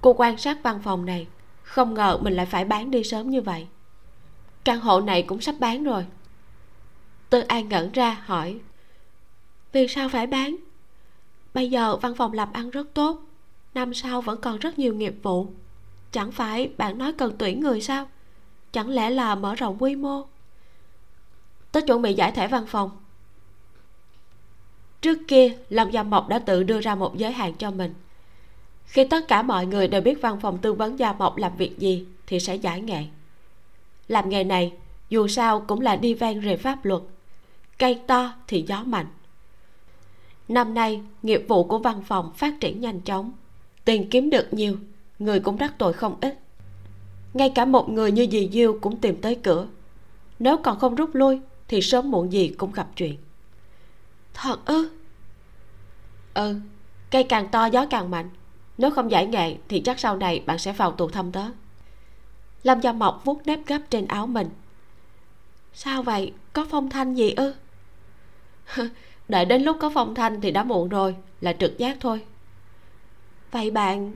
Cô 0.00 0.12
quan 0.12 0.38
sát 0.38 0.58
văn 0.62 0.80
phòng 0.82 1.06
này 1.06 1.26
không 1.66 1.94
ngờ 1.94 2.18
mình 2.22 2.34
lại 2.34 2.46
phải 2.46 2.64
bán 2.64 2.90
đi 2.90 3.04
sớm 3.04 3.30
như 3.30 3.42
vậy. 3.42 3.66
Căn 4.64 4.80
hộ 4.80 5.00
này 5.00 5.22
cũng 5.22 5.40
sắp 5.40 5.54
bán 5.58 5.84
rồi. 5.84 6.06
Tư 7.30 7.40
an 7.40 7.68
ngẩn 7.68 7.92
ra, 7.92 8.22
hỏi, 8.24 8.60
vì 9.72 9.88
sao 9.88 10.08
phải 10.08 10.26
bán? 10.26 10.56
Bây 11.54 11.70
giờ 11.70 11.96
văn 11.96 12.14
phòng 12.14 12.32
làm 12.32 12.52
ăn 12.52 12.70
rất 12.70 12.94
tốt, 12.94 13.20
năm 13.74 13.94
sau 13.94 14.20
vẫn 14.20 14.40
còn 14.40 14.58
rất 14.58 14.78
nhiều 14.78 14.94
nghiệp 14.94 15.14
vụ. 15.22 15.46
Chẳng 16.12 16.32
phải 16.32 16.70
bạn 16.76 16.98
nói 16.98 17.12
cần 17.12 17.34
tuyển 17.38 17.60
người 17.60 17.80
sao? 17.80 18.08
Chẳng 18.72 18.88
lẽ 18.88 19.10
là 19.10 19.34
mở 19.34 19.54
rộng 19.54 19.76
quy 19.78 19.96
mô? 19.96 20.22
Tớ 21.72 21.80
chuẩn 21.80 22.02
bị 22.02 22.14
giải 22.14 22.32
thể 22.32 22.48
văn 22.48 22.66
phòng. 22.66 22.90
Trước 25.00 25.18
kia, 25.28 25.56
lâm 25.68 25.90
gia 25.90 26.02
mộc 26.02 26.28
đã 26.28 26.38
tự 26.38 26.62
đưa 26.62 26.80
ra 26.80 26.94
một 26.94 27.16
giới 27.16 27.32
hạn 27.32 27.54
cho 27.54 27.70
mình 27.70 27.94
khi 28.86 29.04
tất 29.04 29.28
cả 29.28 29.42
mọi 29.42 29.66
người 29.66 29.88
đều 29.88 30.00
biết 30.00 30.18
văn 30.22 30.40
phòng 30.40 30.58
tư 30.58 30.72
vấn 30.72 30.98
gia 30.98 31.12
mộc 31.12 31.36
làm 31.36 31.56
việc 31.56 31.78
gì, 31.78 32.06
thì 32.26 32.40
sẽ 32.40 32.54
giải 32.54 32.80
nghệ. 32.80 33.04
Làm 34.08 34.28
nghề 34.28 34.44
này, 34.44 34.72
dù 35.08 35.28
sao 35.28 35.60
cũng 35.60 35.80
là 35.80 35.96
đi 35.96 36.14
ven 36.14 36.42
rề 36.42 36.56
pháp 36.56 36.84
luật. 36.84 37.02
Cây 37.78 38.00
to 38.06 38.32
thì 38.46 38.64
gió 38.68 38.82
mạnh. 38.84 39.06
Năm 40.48 40.74
nay, 40.74 41.00
nghiệp 41.22 41.44
vụ 41.48 41.64
của 41.64 41.78
văn 41.78 42.02
phòng 42.06 42.32
phát 42.36 42.54
triển 42.60 42.80
nhanh 42.80 43.00
chóng. 43.00 43.32
Tiền 43.84 44.10
kiếm 44.10 44.30
được 44.30 44.54
nhiều, 44.54 44.76
người 45.18 45.40
cũng 45.40 45.58
đắc 45.58 45.74
tội 45.78 45.92
không 45.92 46.16
ít. 46.20 46.38
Ngay 47.34 47.52
cả 47.54 47.64
một 47.64 47.88
người 47.88 48.12
như 48.12 48.26
dì 48.30 48.48
diêu 48.52 48.78
cũng 48.80 48.96
tìm 48.96 49.20
tới 49.20 49.34
cửa. 49.34 49.66
Nếu 50.38 50.56
còn 50.56 50.78
không 50.78 50.94
rút 50.94 51.14
lui, 51.14 51.40
thì 51.68 51.80
sớm 51.80 52.10
muộn 52.10 52.32
gì 52.32 52.48
cũng 52.48 52.72
gặp 52.72 52.88
chuyện. 52.96 53.16
Thật 54.34 54.66
ư? 54.66 54.90
Ừ 56.34 56.60
cây 57.10 57.24
càng 57.24 57.48
to 57.48 57.66
gió 57.66 57.86
càng 57.90 58.10
mạnh 58.10 58.28
nếu 58.78 58.90
không 58.90 59.10
giải 59.10 59.26
nghệ, 59.26 59.56
thì 59.68 59.80
chắc 59.80 60.00
sau 60.00 60.16
này 60.16 60.42
bạn 60.46 60.58
sẽ 60.58 60.72
vào 60.72 60.92
tù 60.92 61.08
thâm 61.08 61.32
tớ. 61.32 61.44
Lâm 62.62 62.80
gia 62.80 62.92
mộc 62.92 63.22
vuốt 63.24 63.46
nếp 63.46 63.66
gấp 63.66 63.78
trên 63.90 64.06
áo 64.06 64.26
mình. 64.26 64.48
Sao 65.72 66.02
vậy? 66.02 66.32
Có 66.52 66.66
phong 66.70 66.90
thanh 66.90 67.14
gì 67.14 67.30
ư? 67.30 67.54
Đợi 69.28 69.44
đến 69.44 69.62
lúc 69.62 69.76
có 69.80 69.90
phong 69.94 70.14
thanh 70.14 70.40
thì 70.40 70.50
đã 70.50 70.64
muộn 70.64 70.88
rồi, 70.88 71.16
là 71.40 71.52
trực 71.52 71.78
giác 71.78 71.96
thôi. 72.00 72.20
Vậy 73.50 73.70
bạn, 73.70 74.12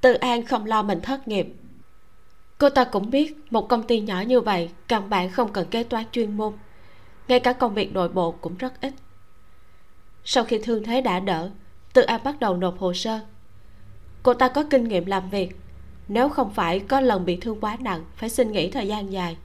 tư 0.00 0.12
an 0.12 0.46
không 0.46 0.66
lo 0.66 0.82
mình 0.82 1.00
thất 1.00 1.28
nghiệp. 1.28 1.46
Cô 2.58 2.70
ta 2.70 2.84
cũng 2.84 3.10
biết 3.10 3.36
một 3.50 3.68
công 3.68 3.82
ty 3.82 4.00
nhỏ 4.00 4.20
như 4.20 4.40
vậy, 4.40 4.70
căn 4.88 5.10
bản 5.10 5.30
không 5.30 5.52
cần 5.52 5.68
kế 5.70 5.84
toán 5.84 6.04
chuyên 6.12 6.36
môn. 6.36 6.52
Ngay 7.28 7.40
cả 7.40 7.52
công 7.52 7.74
việc 7.74 7.92
nội 7.92 8.08
bộ 8.08 8.32
cũng 8.32 8.56
rất 8.56 8.80
ít. 8.80 8.92
Sau 10.24 10.44
khi 10.44 10.60
thương 10.62 10.84
thế 10.84 11.00
đã 11.00 11.20
đỡ, 11.20 11.50
tư 11.92 12.02
an 12.02 12.20
bắt 12.24 12.40
đầu 12.40 12.56
nộp 12.56 12.78
hồ 12.78 12.94
sơ 12.94 13.20
cô 14.22 14.34
ta 14.34 14.48
có 14.48 14.64
kinh 14.70 14.88
nghiệm 14.88 15.06
làm 15.06 15.30
việc. 15.30 15.56
Nếu 16.08 16.28
không 16.28 16.54
phải 16.54 16.80
có 16.80 17.00
lần 17.00 17.24
bị 17.24 17.36
thương 17.36 17.60
quá 17.60 17.76
nặng, 17.80 18.04
phải 18.16 18.28
xin 18.30 18.52
nghỉ 18.52 18.70
thời 18.70 18.88
gian 18.88 19.12
dài. 19.12 19.36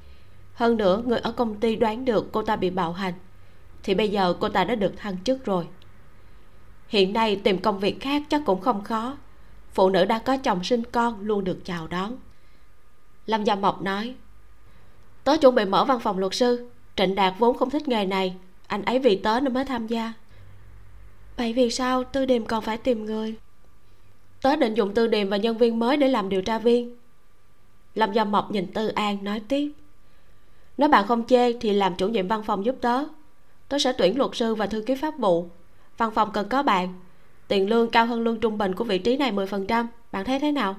Hơn 0.53 0.77
nữa, 0.77 1.03
người 1.05 1.19
ở 1.19 1.31
công 1.31 1.55
ty 1.55 1.75
đoán 1.75 2.05
được 2.05 2.31
cô 2.31 2.43
ta 2.43 2.55
bị 2.55 2.69
bạo 2.69 2.93
hành, 2.93 3.13
thì 3.83 3.93
bây 3.93 4.09
giờ 4.09 4.33
cô 4.39 4.49
ta 4.49 4.63
đã 4.63 4.75
được 4.75 4.93
thăng 4.97 5.17
chức 5.23 5.45
rồi. 5.45 5.67
Hiện 6.87 7.13
nay 7.13 7.35
tìm 7.35 7.57
công 7.57 7.79
việc 7.79 8.01
khác 8.01 8.23
chắc 8.29 8.41
cũng 8.45 8.61
không 8.61 8.83
khó. 8.83 9.17
Phụ 9.73 9.89
nữ 9.89 10.05
đã 10.05 10.19
có 10.19 10.37
chồng 10.37 10.63
sinh 10.63 10.83
con 10.91 11.21
luôn 11.21 11.43
được 11.43 11.65
chào 11.65 11.87
đón. 11.87 12.15
Lâm 13.25 13.43
gia 13.43 13.55
mộc 13.55 13.81
nói, 13.81 14.15
tớ 15.23 15.37
chuẩn 15.37 15.55
bị 15.55 15.65
mở 15.65 15.85
văn 15.85 15.99
phòng 15.99 16.19
luật 16.19 16.35
sư. 16.35 16.69
Trịnh 16.95 17.15
đạt 17.15 17.33
vốn 17.39 17.57
không 17.57 17.69
thích 17.69 17.87
nghề 17.87 18.05
này. 18.05 18.35
Anh 18.67 18.85
ấy 18.85 18.99
vì 18.99 19.15
tớ 19.15 19.39
nên 19.39 19.53
mới 19.53 19.65
tham 19.65 19.87
gia. 19.87 20.13
Vậy 21.37 21.53
vì 21.53 21.71
sao 21.71 22.03
tư 22.03 22.25
điềm 22.25 22.45
còn 22.45 22.63
phải 22.63 22.77
tìm 22.77 23.05
người? 23.05 23.35
Tớ 24.41 24.55
định 24.55 24.73
dùng 24.73 24.93
tư 24.93 25.07
điềm 25.07 25.29
và 25.29 25.37
nhân 25.37 25.57
viên 25.57 25.79
mới 25.79 25.97
để 25.97 26.07
làm 26.07 26.29
điều 26.29 26.41
tra 26.41 26.59
viên. 26.59 26.95
Lâm 27.95 28.13
gia 28.13 28.23
mộc 28.23 28.51
nhìn 28.51 28.73
tư 28.73 28.87
an 28.87 29.17
nói 29.23 29.41
tiếp. 29.47 29.71
Nếu 30.77 30.89
bạn 30.89 31.07
không 31.07 31.27
chê 31.27 31.53
thì 31.53 31.73
làm 31.73 31.95
chủ 31.95 32.07
nhiệm 32.07 32.27
văn 32.27 32.43
phòng 32.43 32.65
giúp 32.65 32.75
tớ. 32.81 33.03
Tớ 33.69 33.79
sẽ 33.79 33.93
tuyển 33.97 34.17
luật 34.17 34.31
sư 34.33 34.55
và 34.55 34.67
thư 34.67 34.81
ký 34.81 34.95
pháp 34.95 35.17
vụ. 35.17 35.47
Văn 35.97 36.11
phòng 36.11 36.31
cần 36.33 36.49
có 36.49 36.63
bạn. 36.63 36.93
Tiền 37.47 37.69
lương 37.69 37.89
cao 37.89 38.05
hơn 38.05 38.21
lương 38.21 38.39
trung 38.39 38.57
bình 38.57 38.75
của 38.75 38.83
vị 38.83 38.97
trí 38.99 39.17
này 39.17 39.31
10%. 39.31 39.85
bạn 40.11 40.25
thấy 40.25 40.39
thế 40.39 40.51
nào? 40.51 40.75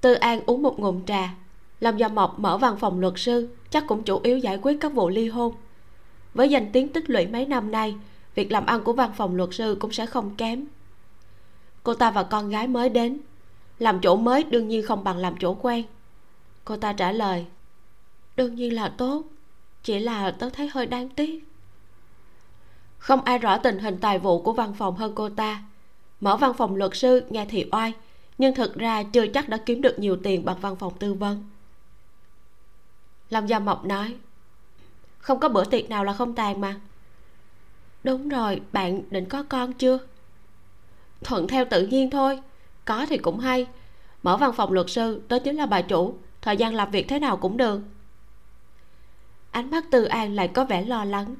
Tư 0.00 0.14
an 0.14 0.40
uống 0.46 0.62
một 0.62 0.78
ngụm 0.78 1.04
trà. 1.04 1.34
Lâm 1.80 1.96
gia 1.96 2.08
mộc 2.08 2.38
mở 2.38 2.58
văn 2.58 2.76
phòng 2.76 3.00
luật 3.00 3.12
sư, 3.16 3.48
chắc 3.70 3.84
cũng 3.86 4.02
chủ 4.02 4.20
yếu 4.22 4.38
giải 4.38 4.58
quyết 4.62 4.76
các 4.80 4.92
vụ 4.92 5.08
ly 5.08 5.28
hôn. 5.28 5.54
Với 6.34 6.48
danh 6.48 6.72
tiếng 6.72 6.88
tích 6.88 7.10
lũy 7.10 7.26
mấy 7.26 7.46
năm 7.46 7.70
nay, 7.70 7.94
việc 8.34 8.52
làm 8.52 8.66
ăn 8.66 8.84
của 8.84 8.92
văn 8.92 9.12
phòng 9.16 9.36
luật 9.36 9.50
sư 9.52 9.76
cũng 9.80 9.92
sẽ 9.92 10.06
không 10.06 10.34
kém 10.36 10.64
cô 11.86 11.94
ta 11.94 12.10
và 12.10 12.22
con 12.22 12.48
gái 12.48 12.66
mới 12.66 12.88
đến. 12.88 13.18
Làm 13.78 14.00
chỗ 14.02 14.16
mới 14.16 14.44
đương 14.44 14.68
nhiên 14.68 14.86
không 14.86 15.04
bằng 15.04 15.16
làm 15.16 15.34
chỗ 15.40 15.54
quen. 15.54 15.84
Cô 16.64 16.76
ta 16.76 16.92
trả 16.92 17.12
lời, 17.12 17.46
đương 18.36 18.54
nhiên 18.54 18.74
là 18.74 18.88
tốt, 18.88 19.22
chỉ 19.82 19.98
là 19.98 20.30
tớ 20.30 20.50
thấy 20.50 20.68
hơi 20.68 20.86
đáng 20.86 21.08
tiếc. 21.08 21.44
Không 22.98 23.22
ai 23.22 23.38
rõ 23.38 23.58
tình 23.58 23.78
hình 23.78 23.98
tài 23.98 24.18
vụ 24.18 24.42
của 24.42 24.52
văn 24.52 24.74
phòng 24.74 24.96
hơn 24.96 25.12
cô 25.14 25.28
ta. 25.28 25.62
Mở 26.20 26.36
văn 26.36 26.52
phòng 26.54 26.76
luật 26.76 26.90
sư, 26.94 27.22
nghe 27.30 27.46
thì 27.48 27.68
oai, 27.72 27.92
nhưng 28.38 28.54
thực 28.54 28.74
ra 28.74 29.02
chưa 29.02 29.26
chắc 29.26 29.48
đã 29.48 29.56
kiếm 29.66 29.82
được 29.82 29.98
nhiều 29.98 30.16
tiền 30.22 30.44
bằng 30.44 30.60
văn 30.60 30.76
phòng 30.76 30.92
tư 30.98 31.14
vấn. 31.14 31.44
Lâm 33.30 33.46
gia 33.46 33.58
mộc 33.58 33.84
nói, 33.84 34.16
không 35.18 35.40
có 35.40 35.48
bữa 35.48 35.64
tiệc 35.64 35.90
nào 35.90 36.04
là 36.04 36.12
không 36.12 36.34
tàn 36.34 36.60
mà. 36.60 36.80
Đúng 38.04 38.28
rồi, 38.28 38.60
bạn 38.72 39.02
định 39.10 39.24
có 39.24 39.42
con 39.42 39.72
chưa? 39.72 39.98
Thuận 41.26 41.48
theo 41.48 41.64
tự 41.64 41.86
nhiên 41.86 42.10
thôi. 42.10 42.40
Có 42.84 43.06
thì 43.08 43.18
cũng 43.18 43.38
hay. 43.38 43.66
Mở 44.22 44.36
văn 44.36 44.52
phòng 44.52 44.72
luật 44.72 44.90
sư, 44.90 45.22
đó 45.28 45.38
chính 45.38 45.56
là 45.56 45.66
bà 45.66 45.82
chủ. 45.82 46.14
Thời 46.42 46.56
gian 46.56 46.74
làm 46.74 46.90
việc 46.90 47.08
thế 47.08 47.18
nào 47.18 47.36
cũng 47.36 47.56
được. 47.56 47.80
Ánh 49.50 49.70
mắt 49.70 49.84
tư 49.90 50.04
an 50.04 50.34
lại 50.34 50.48
có 50.48 50.64
vẻ 50.64 50.84
lo 50.84 51.04
lắng. 51.04 51.34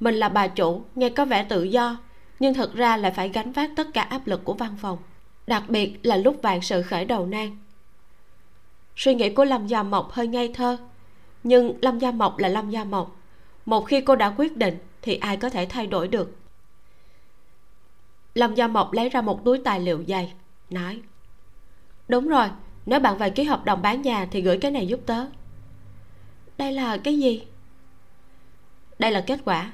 Mình 0.00 0.14
là 0.14 0.28
bà 0.28 0.48
chủ, 0.48 0.82
nghe 0.94 1.08
có 1.08 1.24
vẻ 1.24 1.46
tự 1.48 1.62
do, 1.62 1.96
nhưng 2.38 2.54
thực 2.54 2.74
ra 2.74 2.96
lại 2.96 3.12
phải 3.12 3.28
gánh 3.28 3.52
vác 3.52 3.70
tất 3.76 3.86
cả 3.94 4.02
áp 4.02 4.26
lực 4.26 4.44
của 4.44 4.54
văn 4.54 4.76
phòng, 4.80 4.98
đặc 5.46 5.62
biệt 5.68 5.98
là 6.02 6.16
lúc 6.16 6.36
vạn 6.42 6.62
sự 6.62 6.82
khởi 6.82 7.04
đầu 7.04 7.26
nan. 7.26 7.56
Suy 8.96 9.14
nghĩ 9.14 9.30
của 9.30 9.44
lâm 9.44 9.66
gia 9.66 9.82
mộc 9.82 10.12
hơi 10.12 10.26
ngây 10.26 10.52
thơ, 10.54 10.76
nhưng 11.44 11.74
lâm 11.82 11.98
gia 11.98 12.10
mộc 12.10 12.38
là 12.38 12.48
lâm 12.48 12.70
gia 12.70 12.84
mộc. 12.84 13.16
Một 13.66 13.80
khi 13.80 14.00
cô 14.00 14.16
đã 14.16 14.34
quyết 14.36 14.56
định, 14.56 14.78
thì 15.02 15.16
ai 15.16 15.36
có 15.36 15.50
thể 15.50 15.66
thay 15.66 15.86
đổi 15.86 16.08
được? 16.08 16.36
Lâm 18.34 18.54
gia 18.54 18.68
mộc 18.68 18.92
lấy 18.92 19.08
ra 19.08 19.20
một 19.20 19.44
túi 19.44 19.58
tài 19.58 19.80
liệu 19.80 20.04
dày, 20.08 20.32
nói, 20.70 21.02
đúng 22.08 22.28
rồi, 22.28 22.46
nếu 22.86 23.00
bạn 23.00 23.18
về 23.18 23.30
ký 23.30 23.44
hợp 23.44 23.64
đồng 23.64 23.82
bán 23.82 24.02
nhà 24.02 24.28
thì 24.30 24.40
gửi 24.40 24.58
cái 24.58 24.70
này 24.70 24.86
giúp 24.86 25.00
tớ. 25.06 25.26
Đây 26.58 26.72
là 26.72 26.96
cái 26.96 27.18
gì? 27.18 27.44
Đây 28.98 29.10
là 29.10 29.24
kết 29.26 29.40
quả, 29.44 29.72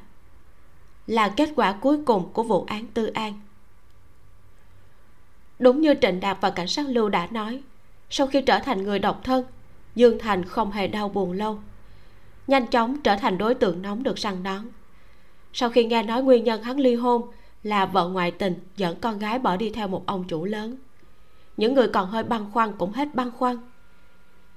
là 1.07 1.29
kết 1.37 1.51
quả 1.57 1.73
cuối 1.73 1.99
cùng 2.05 2.33
của 2.33 2.43
vụ 2.43 2.65
án 2.65 2.87
tư 2.87 3.07
an. 3.07 3.41
Đúng 5.59 5.81
như 5.81 5.95
trịnh 6.03 6.21
đạt 6.21 6.39
và 6.41 6.51
cảnh 6.51 6.69
sát 6.69 6.87
lưu 6.89 7.09
đã 7.09 7.29
nói, 7.31 7.63
sau 8.11 8.27
khi 8.27 8.43
trở 8.43 8.59
thành 8.59 8.83
người 8.83 8.99
độc 8.99 9.21
thân, 9.25 9.45
dương 9.95 10.19
thành 10.19 10.45
không 10.45 10.73
hề 10.73 10.87
đau 10.87 11.09
buồn 11.09 11.33
lâu. 11.33 11.59
Nhanh 12.47 12.67
chóng 12.67 13.03
trở 13.03 13.17
thành 13.17 13.39
đối 13.39 13.55
tượng 13.55 13.83
nóng 13.83 14.03
được 14.03 14.19
săn 14.19 14.43
đón. 14.43 14.69
Sau 15.53 15.71
khi 15.71 15.85
nghe 15.85 16.03
nói 16.03 16.23
nguyên 16.23 16.45
nhân 16.45 16.63
hắn 16.63 16.77
ly 16.77 16.95
hôn 16.95 17.31
là 17.63 17.87
vợ 17.87 18.09
ngoại 18.09 18.31
tình 18.31 18.55
dẫn 18.77 19.01
con 19.01 19.19
gái 19.19 19.39
bỏ 19.39 19.57
đi 19.57 19.71
theo 19.71 19.89
một 19.89 20.07
ông 20.07 20.25
chủ 20.29 20.45
lớn. 20.45 20.77
Những 21.57 21.75
người 21.75 21.89
còn 21.89 22.09
hơi 22.11 22.23
băn 22.23 22.51
khoăn 22.53 22.73
cũng 22.79 22.93
hết 22.93 23.15
băn 23.15 23.31
khoăn. 23.31 23.57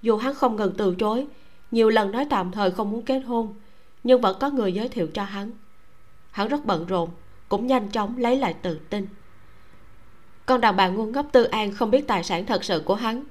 Dù 0.01 0.17
hắn 0.17 0.33
không 0.33 0.55
ngừng 0.55 0.73
từ 0.77 0.95
chối, 0.95 1.27
nhiều 1.71 1.89
lần 1.89 2.11
nói 2.11 2.27
tạm 2.29 2.51
thời 2.51 2.71
không 2.71 2.91
muốn 2.91 3.01
kết 3.01 3.19
hôn, 3.19 3.53
nhưng 4.03 4.21
vẫn 4.21 4.37
có 4.39 4.49
người 4.49 4.73
giới 4.73 4.89
thiệu 4.89 5.07
cho 5.13 5.23
hắn. 5.23 5.51
Hắn 6.31 6.47
rất 6.47 6.65
bận 6.65 6.85
rộn, 6.85 7.09
cũng 7.49 7.67
nhanh 7.67 7.89
chóng 7.89 8.17
lấy 8.17 8.37
lại 8.37 8.53
tự 8.53 8.79
tin. 8.89 9.07
Con 10.45 10.61
đàn 10.61 10.75
bà 10.75 10.87
ngu 10.87 11.05
ngốc 11.05 11.25
tư 11.31 11.43
an 11.43 11.71
không 11.71 11.91
biết 11.91 12.07
tài 12.07 12.23
sản 12.23 12.45
thật 12.45 12.63
sự 12.63 12.83
của 12.85 12.95
hắn. 12.95 13.23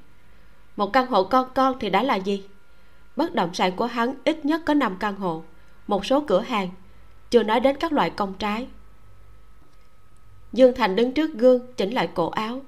Một 0.76 0.92
căn 0.92 1.06
hộ 1.06 1.24
con 1.24 1.48
con 1.54 1.78
thì 1.80 1.90
đã 1.90 2.02
là 2.02 2.16
gì? 2.16 2.44
Bất 3.16 3.34
động 3.34 3.54
sản 3.54 3.76
của 3.76 3.86
hắn 3.86 4.14
ít 4.24 4.44
nhất 4.44 4.62
có 4.66 4.74
5 4.74 4.96
căn 5.00 5.16
hộ, 5.16 5.42
một 5.86 6.06
số 6.06 6.24
cửa 6.26 6.40
hàng, 6.40 6.68
chưa 7.30 7.42
nói 7.42 7.60
đến 7.60 7.76
các 7.80 7.92
loại 7.92 8.10
công 8.10 8.34
trái 8.34 8.68
dương 10.52 10.74
thành 10.74 10.96
đứng 10.96 11.12
trước 11.12 11.34
gương, 11.34 11.66
chỉnh 11.76 11.90
lại 11.90 12.08
cổ 12.14 12.28
áo. 12.28 12.62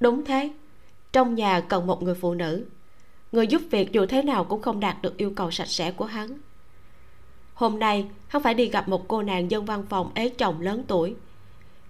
Đúng 0.00 0.24
thế, 0.24 0.50
trong 1.12 1.34
nhà 1.34 1.60
cần 1.60 1.86
một 1.86 2.02
người 2.02 2.14
phụ 2.14 2.34
nữ. 2.34 2.64
Người 3.32 3.46
giúp 3.46 3.62
việc 3.70 3.92
dù 3.92 4.06
thế 4.06 4.22
nào 4.22 4.44
cũng 4.44 4.62
không 4.62 4.80
đạt 4.80 5.02
được 5.02 5.16
yêu 5.16 5.32
cầu 5.36 5.50
sạch 5.50 5.68
sẽ 5.68 5.90
của 5.90 6.04
hắn. 6.04 6.38
Hôm 7.54 7.78
nay, 7.78 8.06
hắn 8.28 8.42
phải 8.42 8.54
đi 8.54 8.66
gặp 8.66 8.88
một 8.88 9.08
cô 9.08 9.22
nàng 9.22 9.50
dân 9.50 9.64
văn 9.64 9.84
phòng 9.88 10.10
ế 10.14 10.28
chồng 10.28 10.60
lớn 10.60 10.84
tuổi. 10.88 11.14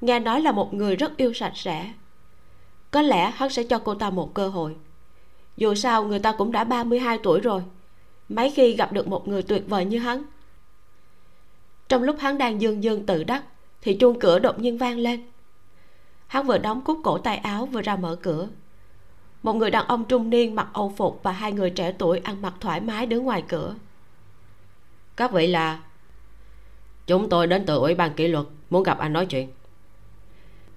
Nghe 0.00 0.20
nói 0.20 0.40
là 0.40 0.52
một 0.52 0.74
người 0.74 0.96
rất 0.96 1.16
yêu 1.16 1.32
sạch 1.32 1.52
sẽ. 1.54 1.92
Có 2.90 3.02
lẽ 3.02 3.30
hắn 3.30 3.50
sẽ 3.50 3.62
cho 3.62 3.78
cô 3.78 3.94
ta 3.94 4.10
một 4.10 4.34
cơ 4.34 4.48
hội. 4.48 4.76
Dù 5.56 5.74
sao, 5.74 6.04
người 6.04 6.18
ta 6.18 6.32
cũng 6.32 6.52
đã 6.52 6.64
32 6.64 7.18
tuổi 7.22 7.40
rồi. 7.40 7.62
Mấy 8.28 8.50
khi 8.50 8.76
gặp 8.76 8.92
được 8.92 9.08
một 9.08 9.28
người 9.28 9.42
tuyệt 9.42 9.64
vời 9.68 9.84
như 9.84 9.98
hắn. 9.98 10.24
Trong 11.88 12.02
lúc 12.02 12.16
hắn 12.18 12.38
đang 12.38 12.60
dương 12.60 12.82
dương 12.82 13.06
tự 13.06 13.24
đắc 13.24 13.42
thì 13.82 13.94
chuông 13.94 14.20
cửa 14.20 14.38
đột 14.38 14.58
nhiên 14.58 14.78
vang 14.78 14.98
lên. 14.98 15.20
Hắn 16.26 16.46
vừa 16.46 16.58
đóng 16.58 16.80
cúc 16.80 16.98
cổ 17.04 17.18
tay 17.18 17.36
áo 17.36 17.66
vừa 17.66 17.82
ra 17.82 17.96
mở 17.96 18.16
cửa. 18.22 18.48
Một 19.42 19.52
người 19.52 19.70
đàn 19.70 19.86
ông 19.86 20.04
trung 20.04 20.30
niên 20.30 20.54
mặc 20.54 20.68
âu 20.72 20.94
phục 20.96 21.20
và 21.22 21.32
hai 21.32 21.52
người 21.52 21.70
trẻ 21.70 21.92
tuổi 21.98 22.18
ăn 22.18 22.42
mặc 22.42 22.54
thoải 22.60 22.80
mái 22.80 23.06
đứng 23.06 23.24
ngoài 23.24 23.44
cửa. 23.48 23.74
Các 25.16 25.32
vị 25.32 25.46
là, 25.46 25.80
chúng 27.06 27.28
tôi 27.28 27.46
đến 27.46 27.64
từ 27.66 27.76
ủy 27.76 27.94
ban 27.94 28.14
kỷ 28.14 28.28
luật, 28.28 28.46
muốn 28.70 28.82
gặp 28.82 28.98
anh 28.98 29.12
nói 29.12 29.26
chuyện. 29.26 29.48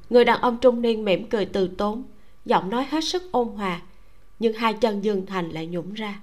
Người 0.09 0.25
đàn 0.25 0.42
ông 0.42 0.58
trung 0.58 0.82
niên 0.82 1.06
mỉm 1.06 1.30
cười 1.30 1.45
từ 1.45 1.67
tốn, 1.67 2.03
giọng 2.45 2.69
nói 2.69 2.88
hết 2.90 3.03
sức 3.03 3.24
ôn 3.32 3.48
hòa, 3.48 3.82
nhưng 4.40 4.53
hai 4.53 4.74
chân 4.74 5.01
dương 5.01 5.25
thành 5.25 5.50
lại 5.50 5.67
nhũng 5.67 5.93
ra. 5.93 6.19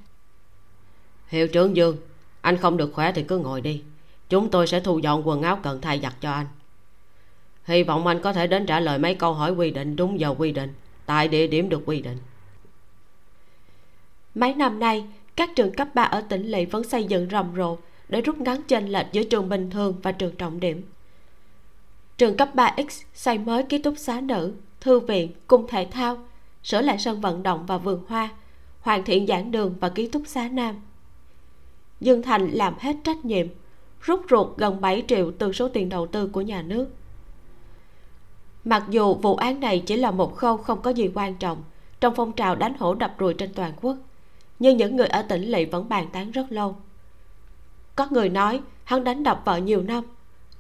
Hiệu 1.26 1.48
trưởng 1.48 1.76
dương, 1.76 1.96
anh 2.40 2.56
không 2.56 2.76
được 2.76 2.92
khỏe 2.94 3.12
thì 3.12 3.22
cứ 3.22 3.38
ngồi 3.38 3.60
đi. 3.60 3.82
Chúng 4.28 4.50
tôi 4.50 4.66
sẽ 4.66 4.80
thu 4.80 4.98
dọn 4.98 5.28
quần 5.28 5.42
áo 5.42 5.58
cần 5.62 5.80
thay 5.80 6.00
giặt 6.00 6.14
cho 6.20 6.32
anh 6.32 6.46
hy 7.72 7.82
vọng 7.82 8.06
anh 8.06 8.20
có 8.20 8.32
thể 8.32 8.46
đến 8.46 8.66
trả 8.66 8.80
lời 8.80 8.98
mấy 8.98 9.14
câu 9.14 9.32
hỏi 9.32 9.52
quy 9.52 9.70
định 9.70 9.96
đúng 9.96 10.20
giờ 10.20 10.34
quy 10.38 10.52
định, 10.52 10.72
tại 11.06 11.28
địa 11.28 11.46
điểm 11.46 11.68
được 11.68 11.82
quy 11.86 12.00
định. 12.00 12.18
Mấy 14.34 14.54
năm 14.54 14.80
nay, 14.80 15.04
các 15.36 15.50
trường 15.56 15.72
cấp 15.72 15.88
3 15.94 16.02
ở 16.02 16.20
tỉnh 16.20 16.46
lỵ 16.46 16.64
vẫn 16.64 16.84
xây 16.84 17.04
dựng 17.04 17.28
rầm 17.30 17.56
rộ 17.56 17.76
để 18.08 18.20
rút 18.20 18.38
ngắn 18.38 18.62
chênh 18.62 18.86
lệch 18.86 19.06
giữa 19.12 19.22
trường 19.22 19.48
bình 19.48 19.70
thường 19.70 19.94
và 20.02 20.12
trường 20.12 20.36
trọng 20.36 20.60
điểm. 20.60 20.82
Trường 22.18 22.36
cấp 22.36 22.50
3X 22.54 23.02
xây 23.14 23.38
mới 23.38 23.62
ký 23.62 23.78
túc 23.78 23.94
xá 23.98 24.20
nữ, 24.20 24.54
thư 24.80 25.00
viện 25.00 25.32
cung 25.46 25.66
thể 25.68 25.86
thao, 25.90 26.18
sửa 26.62 26.82
lại 26.82 26.98
sân 26.98 27.20
vận 27.20 27.42
động 27.42 27.66
và 27.66 27.78
vườn 27.78 28.04
hoa, 28.08 28.28
hoàn 28.80 29.04
thiện 29.04 29.26
giảng 29.26 29.50
đường 29.50 29.74
và 29.80 29.88
ký 29.88 30.08
túc 30.08 30.22
xá 30.26 30.48
nam. 30.52 30.74
Dương 32.00 32.22
thành 32.22 32.50
làm 32.50 32.74
hết 32.78 32.96
trách 33.04 33.24
nhiệm, 33.24 33.46
rút 34.00 34.20
ruột 34.30 34.56
gần 34.56 34.80
7 34.80 35.04
triệu 35.08 35.32
từ 35.38 35.52
số 35.52 35.68
tiền 35.68 35.88
đầu 35.88 36.06
tư 36.06 36.26
của 36.26 36.40
nhà 36.40 36.62
nước 36.62 36.88
mặc 38.64 38.84
dù 38.88 39.14
vụ 39.14 39.36
án 39.36 39.60
này 39.60 39.82
chỉ 39.86 39.96
là 39.96 40.10
một 40.10 40.36
khâu 40.36 40.56
không 40.56 40.82
có 40.82 40.90
gì 40.90 41.10
quan 41.14 41.34
trọng, 41.34 41.62
trong 42.00 42.14
phong 42.16 42.32
trào 42.32 42.56
đánh 42.56 42.74
hổ 42.78 42.94
đập 42.94 43.14
rùi 43.20 43.34
trên 43.34 43.54
toàn 43.54 43.72
quốc, 43.80 43.96
nhưng 44.58 44.76
những 44.76 44.96
người 44.96 45.06
ở 45.06 45.22
tỉnh 45.22 45.42
lỵ 45.42 45.64
vẫn 45.64 45.88
bàn 45.88 46.06
tán 46.12 46.30
rất 46.30 46.46
lâu. 46.52 46.76
Có 47.96 48.06
người 48.10 48.28
nói 48.28 48.60
hắn 48.84 49.04
đánh 49.04 49.22
đập 49.22 49.42
vợ 49.44 49.56
nhiều 49.56 49.82
năm, 49.82 50.04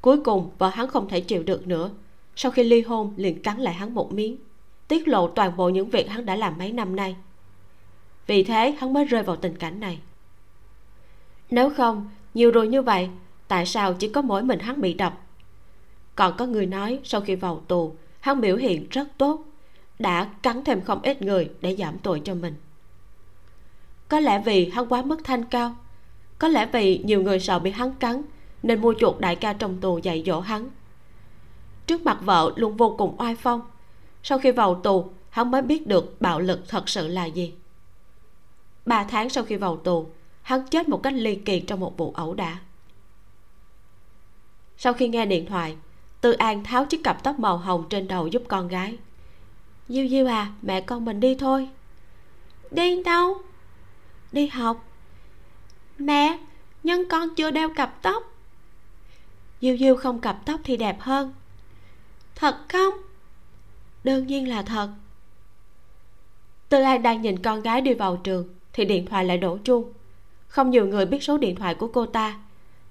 cuối 0.00 0.20
cùng 0.24 0.50
vợ 0.58 0.68
hắn 0.68 0.88
không 0.88 1.08
thể 1.08 1.20
chịu 1.20 1.42
được 1.42 1.66
nữa. 1.66 1.90
Sau 2.36 2.52
khi 2.52 2.64
ly 2.64 2.82
hôn 2.82 3.14
liền 3.16 3.42
cắn 3.42 3.58
lại 3.58 3.74
hắn 3.74 3.94
một 3.94 4.12
miếng, 4.12 4.36
tiết 4.88 5.08
lộ 5.08 5.28
toàn 5.28 5.56
bộ 5.56 5.68
những 5.68 5.90
việc 5.90 6.08
hắn 6.10 6.26
đã 6.26 6.36
làm 6.36 6.58
mấy 6.58 6.72
năm 6.72 6.96
nay. 6.96 7.16
Vì 8.26 8.44
thế 8.44 8.76
hắn 8.78 8.92
mới 8.92 9.04
rơi 9.04 9.22
vào 9.22 9.36
tình 9.36 9.56
cảnh 9.56 9.80
này. 9.80 9.98
Nếu 11.50 11.70
không, 11.70 12.10
nhiều 12.34 12.50
rồi 12.50 12.68
như 12.68 12.82
vậy, 12.82 13.08
tại 13.48 13.66
sao 13.66 13.94
chỉ 13.94 14.08
có 14.08 14.22
mỗi 14.22 14.42
mình 14.42 14.58
hắn 14.58 14.80
bị 14.80 14.94
đập? 14.94 15.18
Còn 16.14 16.36
có 16.36 16.46
người 16.46 16.66
nói 16.66 17.00
sau 17.04 17.20
khi 17.20 17.34
vào 17.34 17.62
tù, 17.68 17.94
hắn 18.20 18.40
biểu 18.40 18.56
hiện 18.56 18.86
rất 18.90 19.08
tốt, 19.18 19.44
đã 19.98 20.30
cắn 20.42 20.64
thêm 20.64 20.80
không 20.80 21.02
ít 21.02 21.22
người 21.22 21.50
để 21.60 21.76
giảm 21.76 21.98
tội 21.98 22.22
cho 22.24 22.34
mình. 22.34 22.54
Có 24.08 24.20
lẽ 24.20 24.42
vì 24.44 24.68
hắn 24.68 24.88
quá 24.88 25.02
mức 25.02 25.20
thanh 25.24 25.44
cao, 25.44 25.76
có 26.38 26.48
lẽ 26.48 26.68
vì 26.72 26.98
nhiều 26.98 27.22
người 27.22 27.40
sợ 27.40 27.58
bị 27.58 27.70
hắn 27.70 27.94
cắn, 27.94 28.22
nên 28.62 28.80
mua 28.80 28.94
chuột 28.98 29.20
đại 29.20 29.36
ca 29.36 29.52
trong 29.52 29.80
tù 29.80 29.98
dạy 29.98 30.22
dỗ 30.26 30.40
hắn. 30.40 30.70
Trước 31.86 32.02
mặt 32.02 32.18
vợ 32.22 32.52
luôn 32.56 32.76
vô 32.76 32.94
cùng 32.98 33.14
oai 33.18 33.36
phong, 33.36 33.60
sau 34.22 34.38
khi 34.38 34.50
vào 34.50 34.74
tù, 34.74 35.10
hắn 35.30 35.50
mới 35.50 35.62
biết 35.62 35.86
được 35.86 36.16
bạo 36.20 36.40
lực 36.40 36.68
thật 36.68 36.88
sự 36.88 37.08
là 37.08 37.24
gì. 37.24 37.54
Ba 38.86 39.04
tháng 39.04 39.28
sau 39.28 39.44
khi 39.44 39.56
vào 39.56 39.76
tù, 39.76 40.06
hắn 40.42 40.66
chết 40.66 40.88
một 40.88 41.02
cách 41.02 41.14
ly 41.16 41.34
kỳ 41.34 41.60
trong 41.60 41.80
một 41.80 41.96
vụ 41.96 42.12
ẩu 42.12 42.34
đả. 42.34 42.58
Sau 44.76 44.92
khi 44.92 45.08
nghe 45.08 45.26
điện 45.26 45.46
thoại 45.46 45.76
tư 46.22 46.32
an 46.32 46.64
tháo 46.64 46.84
chiếc 46.84 47.04
cặp 47.04 47.22
tóc 47.22 47.38
màu 47.38 47.56
hồng 47.56 47.84
trên 47.90 48.08
đầu 48.08 48.26
giúp 48.26 48.42
con 48.48 48.68
gái. 48.68 48.98
Diêu 49.88 50.08
diêu 50.08 50.26
à 50.26 50.52
mẹ 50.62 50.80
con 50.80 51.04
mình 51.04 51.20
đi 51.20 51.34
thôi. 51.34 51.68
Đi 52.70 53.02
đâu? 53.02 53.42
Đi 54.32 54.46
học. 54.46 54.84
Mẹ, 55.98 56.38
nhưng 56.82 57.08
con 57.08 57.34
chưa 57.34 57.50
đeo 57.50 57.68
cặp 57.76 58.02
tóc. 58.02 58.34
Diêu 59.60 59.76
diêu 59.76 59.96
không 59.96 60.20
cặp 60.20 60.46
tóc 60.46 60.60
thì 60.64 60.76
đẹp 60.76 60.96
hơn. 61.00 61.32
Thật 62.34 62.56
không? 62.68 62.94
Đương 64.04 64.26
nhiên 64.26 64.48
là 64.48 64.62
thật. 64.62 64.88
Tư 66.68 66.82
an 66.82 67.02
đang 67.02 67.22
nhìn 67.22 67.42
con 67.42 67.62
gái 67.62 67.80
đi 67.80 67.94
vào 67.94 68.16
trường 68.16 68.48
thì 68.72 68.84
điện 68.84 69.06
thoại 69.06 69.24
lại 69.24 69.38
đổ 69.38 69.58
chuông. 69.64 69.92
Không 70.48 70.70
nhiều 70.70 70.86
người 70.86 71.06
biết 71.06 71.22
số 71.22 71.38
điện 71.38 71.56
thoại 71.56 71.74
của 71.74 71.88
cô 71.88 72.06
ta, 72.06 72.40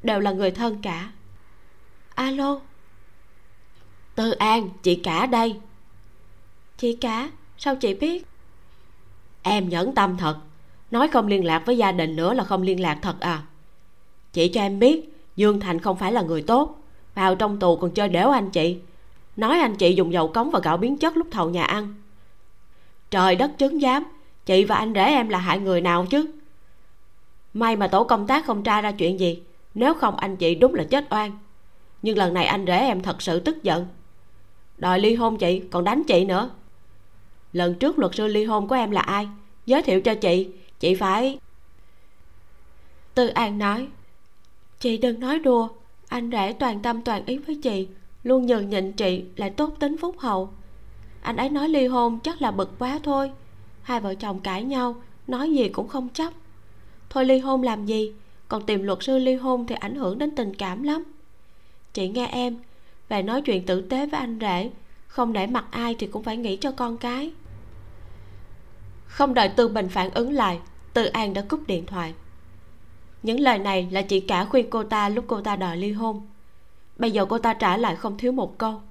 đều 0.04 0.20
là 0.20 0.32
người 0.32 0.52
thân 0.52 0.82
cả. 0.82 1.12
Alo 2.16 2.60
tư 4.22 4.32
an, 4.32 4.70
chị 4.84 4.96
cả 4.96 5.26
đây. 5.26 5.56
Chị 6.78 6.96
cả, 7.02 7.30
sao 7.58 7.76
chị 7.76 7.94
biết? 7.94 8.26
Em 9.42 9.70
nhẫn 9.70 9.96
tâm 9.96 10.18
thật. 10.18 10.38
Nói 10.92 11.08
không 11.08 11.28
liên 11.28 11.46
lạc 11.46 11.64
với 11.66 11.78
gia 11.78 11.92
đình 11.92 12.16
nữa 12.16 12.34
là 12.34 12.44
không 12.44 12.62
liên 12.62 12.80
lạc 12.80 13.00
thật 13.02 13.20
à. 13.20 13.44
Chị 14.34 14.48
cho 14.48 14.62
em 14.62 14.80
biết, 14.80 15.10
dương 15.36 15.60
thành 15.60 15.80
không 15.80 15.98
phải 15.98 16.12
là 16.12 16.22
người 16.22 16.42
tốt. 16.42 16.78
Vào 17.16 17.36
trong 17.36 17.60
tù 17.60 17.76
còn 17.76 17.92
chơi 17.92 18.10
đéo 18.10 18.32
anh 18.32 18.50
chị. 18.50 18.78
Nói 19.36 19.60
anh 19.60 19.76
chị 19.76 19.96
dùng 19.96 20.14
dầu 20.14 20.28
cống 20.28 20.52
và 20.52 20.60
gạo 20.60 20.78
biến 20.78 20.98
chất 20.98 21.18
lúc 21.18 21.28
thầu 21.32 21.50
nhà 21.50 21.64
ăn. 21.64 21.96
Trời 23.12 23.36
đất 23.36 23.52
chứng 23.58 23.80
giám, 23.80 24.04
chị 24.46 24.64
và 24.64 24.76
anh 24.76 24.94
rể 24.94 25.06
em 25.06 25.30
là 25.30 25.38
hại 25.38 25.60
người 25.60 25.82
nào 25.82 26.06
chứ? 26.10 26.26
May 27.54 27.76
mà 27.76 27.88
tổ 27.88 28.04
công 28.04 28.28
tác 28.28 28.46
không 28.46 28.64
tra 28.64 28.82
ra 28.82 28.92
chuyện 28.92 29.20
gì, 29.20 29.42
nếu 29.74 29.94
không 29.94 30.16
anh 30.16 30.36
chị 30.36 30.56
đúng 30.56 30.74
là 30.74 30.84
chết 30.84 31.06
oan. 31.10 31.32
Nhưng 32.02 32.18
lần 32.18 32.34
này 32.34 32.46
anh 32.46 32.66
rể 32.68 32.78
em 32.78 33.02
thật 33.02 33.22
sự 33.22 33.40
tức 33.40 33.64
giận 33.64 33.86
đòi 34.82 35.00
ly 35.00 35.16
hôn 35.16 35.38
chị, 35.38 35.62
còn 35.72 35.84
đánh 35.84 36.04
chị 36.08 36.26
nữa. 36.26 36.50
Lần 37.54 37.76
trước 37.76 38.00
luật 38.00 38.16
sư 38.16 38.28
ly 38.28 38.44
hôn 38.44 38.68
của 38.68 38.76
em 38.76 38.92
là 38.92 39.02
ai? 39.02 39.28
Giới 39.66 39.84
thiệu 39.84 40.02
cho 40.02 40.16
chị 40.16 40.48
chị 40.80 40.96
phải 40.96 41.40
tư 43.16 43.28
an 43.28 43.58
nói, 43.58 43.88
chị 44.80 44.98
đừng 44.98 45.20
nói 45.20 45.40
đùa, 45.40 45.68
anh 46.08 46.32
rể 46.32 46.54
toàn 46.54 46.82
tâm 46.82 47.02
toàn 47.02 47.26
ý 47.26 47.38
với 47.38 47.60
chị, 47.64 47.88
luôn 48.24 48.46
nhường 48.46 48.70
nhịn 48.70 48.92
chị 48.92 49.24
lại 49.36 49.50
tốt 49.50 49.76
tính 49.80 49.98
phúc 49.98 50.16
hậu. 50.20 50.50
Anh 51.22 51.38
ấy 51.38 51.50
nói 51.50 51.70
ly 51.70 51.88
hôn 51.88 52.20
chắc 52.20 52.42
là 52.42 52.52
bực 52.52 52.72
quá 52.80 53.00
thôi, 53.04 53.32
hai 53.82 54.00
vợ 54.00 54.16
chồng 54.16 54.40
cãi 54.40 54.64
nhau, 54.64 54.96
nói 55.28 55.52
gì 55.52 55.70
cũng 55.70 55.88
không 55.88 56.10
chấp. 56.10 56.34
Thôi 57.10 57.26
ly 57.26 57.40
hôn 57.40 57.64
làm 57.64 57.86
gì? 57.86 58.14
Còn 58.48 58.66
tìm 58.66 58.84
luật 58.84 58.98
sư 59.02 59.18
ly 59.18 59.36
hôn 59.36 59.66
thì 59.68 59.76
ảnh 59.76 59.96
hưởng 59.96 60.18
đến 60.18 60.36
tình 60.36 60.54
cảm 60.54 60.84
lắm. 60.84 61.04
Chị 61.94 62.10
nghe 62.10 62.28
em 62.28 62.58
về 63.12 63.22
nói 63.22 63.42
chuyện 63.42 63.66
tử 63.66 63.82
tế 63.82 64.06
với 64.06 64.20
anh 64.20 64.38
rể. 64.42 64.70
Không 65.08 65.34
để 65.34 65.48
mặt 65.48 65.66
ai 65.72 65.96
thì 66.00 66.08
cũng 66.08 66.24
phải 66.24 66.38
nghĩ 66.38 66.58
cho 66.58 66.72
con 66.72 66.98
cái. 66.98 67.32
Không 69.06 69.34
đợi 69.34 69.50
tư 69.50 69.68
bình 69.68 69.90
phản 69.90 70.10
ứng 70.10 70.32
lại, 70.32 70.60
tư 70.94 71.06
an 71.06 71.34
đã 71.34 71.42
cúp 71.50 71.68
điện 71.68 71.86
thoại. 71.86 72.14
Những 73.24 73.40
lời 73.40 73.60
này 73.60 73.88
là 73.92 74.02
chị 74.02 74.20
cả 74.20 74.46
khuyên 74.46 74.70
cô 74.70 74.84
ta 74.84 75.10
lúc 75.10 75.26
cô 75.28 75.42
ta 75.42 75.56
đòi 75.56 75.78
ly 75.78 75.92
hôn. 75.92 76.28
Bây 76.98 77.12
giờ 77.12 77.26
cô 77.26 77.38
ta 77.38 77.54
trả 77.54 77.78
lại 77.78 77.96
không 77.96 78.18
thiếu 78.18 78.32
một 78.32 78.58
câu, 78.58 78.82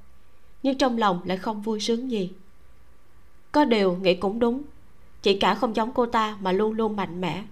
nhưng 0.63 0.79
trong 0.79 0.99
lòng 0.99 1.21
lại 1.25 1.37
không 1.37 1.63
vui 1.63 1.81
sướng 1.81 2.11
gì. 2.11 2.31
Có 3.53 3.65
điều 3.65 3.97
nghĩ 3.97 4.15
cũng 4.15 4.39
đúng 4.39 4.63
chị 5.23 5.39
cả 5.39 5.55
không 5.55 5.77
giống 5.77 5.93
cô 5.93 6.07
ta 6.07 6.37
mà 6.41 6.53
luôn 6.53 6.73
luôn 6.73 6.97
mạnh 6.97 7.21
mẽ. 7.21 7.45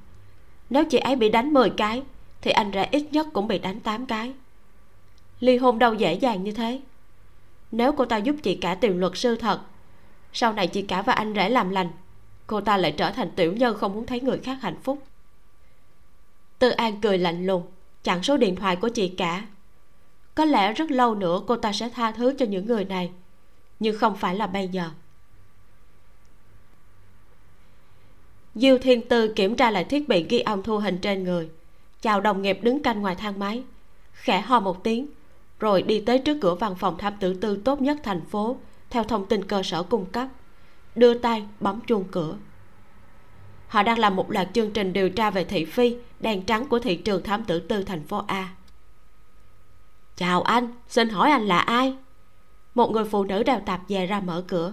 Nếu 0.71 0.85
chị 0.85 0.99
ấy 0.99 1.17
bị 1.17 1.29
đánh 1.29 1.53
10 1.53 1.71
cái, 1.71 2.03
thì 2.41 2.51
anh 2.51 2.71
rể 2.75 2.89
ít 2.91 3.07
nhất 3.13 3.27
cũng 3.33 3.49
bị 3.49 3.59
đánh 3.59 3.81
8 3.81 4.07
cái 4.07 4.33
ly 5.41 5.57
hôn 5.57 5.79
đâu 5.79 5.95
dễ 5.95 6.15
dàng 6.15 6.45
như 6.45 6.53
thế. 6.53 6.81
Nếu 7.73 7.93
cô 7.93 8.05
ta 8.05 8.17
giúp 8.17 8.37
chị 8.43 8.55
cả 8.55 8.75
tìm 8.75 8.99
luật 8.99 9.13
sư 9.17 9.37
thật, 9.37 9.61
sau 10.33 10.53
này 10.53 10.67
chị 10.67 10.83
cả 10.83 11.03
và 11.03 11.13
anh 11.13 11.35
rể 11.35 11.49
làm 11.49 11.71
lành, 11.71 11.89
cô 12.47 12.61
ta 12.61 12.77
lại 12.77 12.93
trở 12.93 13.11
thành 13.11 13.31
tiểu 13.37 13.53
nhân 13.53 13.79
không 13.79 13.95
muốn 13.95 14.07
thấy 14.07 14.21
người 14.21 14.39
khác 14.39 14.59
hạnh 14.63 14.81
phúc. 14.83 15.03
Tư 16.59 16.71
an 16.71 17.01
cười 17.01 17.19
lạnh 17.19 17.47
lùng, 17.47 17.63
chặn 18.03 18.23
số 18.23 18.37
điện 18.37 18.57
thoại 18.57 18.77
của 18.77 18.89
chị 18.89 19.09
cả. 19.09 19.47
Có 20.35 20.45
lẽ 20.45 20.73
rất 20.73 20.91
lâu 20.91 21.15
nữa 21.15 21.41
cô 21.47 21.57
ta 21.57 21.73
sẽ 21.73 21.89
tha 21.89 22.13
thứ 22.13 22.35
cho 22.39 22.47
những 22.47 22.67
người 22.67 22.85
này, 22.85 23.11
nhưng 23.81 23.99
không 23.99 24.17
phải 24.17 24.35
là 24.35 24.47
bây 24.47 24.69
giờ. 24.69 24.91
Diêu 28.55 28.79
thiên 28.79 29.09
tư 29.09 29.33
kiểm 29.37 29.57
tra 29.57 29.71
lại 29.71 29.85
thiết 29.85 30.09
bị 30.09 30.27
ghi 30.29 30.41
âm 30.41 30.63
thu 30.63 30.79
hình 30.79 30.99
trên 30.99 31.25
người, 31.25 31.49
chào 32.01 32.21
đồng 32.21 32.43
nghiệp 32.43 32.59
đứng 32.63 32.83
canh 32.83 33.01
ngoài 33.01 33.15
thang 33.15 33.39
máy, 33.39 33.63
khẽ 34.13 34.41
ho 34.41 34.61
một 34.61 34.85
tiếng 34.85 35.07
rồi 35.61 35.83
đi 35.83 36.01
tới 36.01 36.19
trước 36.19 36.39
cửa 36.41 36.55
văn 36.55 36.75
phòng 36.75 36.99
thám 36.99 37.15
tử 37.21 37.35
tư 37.35 37.61
tốt 37.65 37.81
nhất 37.81 37.99
thành 38.03 38.25
phố, 38.25 38.57
theo 38.91 39.05
thông 39.05 39.27
tin 39.27 39.45
cơ 39.45 39.63
sở 39.63 39.83
cung 39.83 40.07
cấp. 40.07 40.29
Đưa 40.95 41.15
tay, 41.15 41.47
bấm 41.61 41.81
chuông 41.87 42.05
cửa. 42.11 42.37
Họ 43.69 43.83
đang 43.83 43.99
làm 43.99 44.17
một 44.17 44.31
loạt 44.31 44.49
chương 44.55 44.71
trình 44.71 44.93
điều 44.93 45.11
tra 45.11 45.31
về 45.31 45.45
thị 45.45 45.65
phi, 45.65 45.97
đèn 46.21 46.43
trắng 46.43 46.67
của 46.67 46.79
thị 46.79 46.97
trường 46.97 47.23
thám 47.23 47.45
tử 47.45 47.61
tư 47.61 47.83
thành 47.83 48.07
phố 48.07 48.23
a. 48.27 48.49
Chào 50.17 50.43
anh, 50.43 50.69
xin 50.89 51.09
hỏi 51.09 51.31
anh 51.31 51.47
là 51.47 51.59
ai? 51.59 51.97
Một 52.75 52.91
người 52.91 53.05
phụ 53.05 53.25
nữ 53.25 53.43
đào 53.43 53.61
tạp 53.67 53.81
về 53.89 54.07
ra 54.07 54.21
mở 54.21 54.45
cửa. 54.49 54.73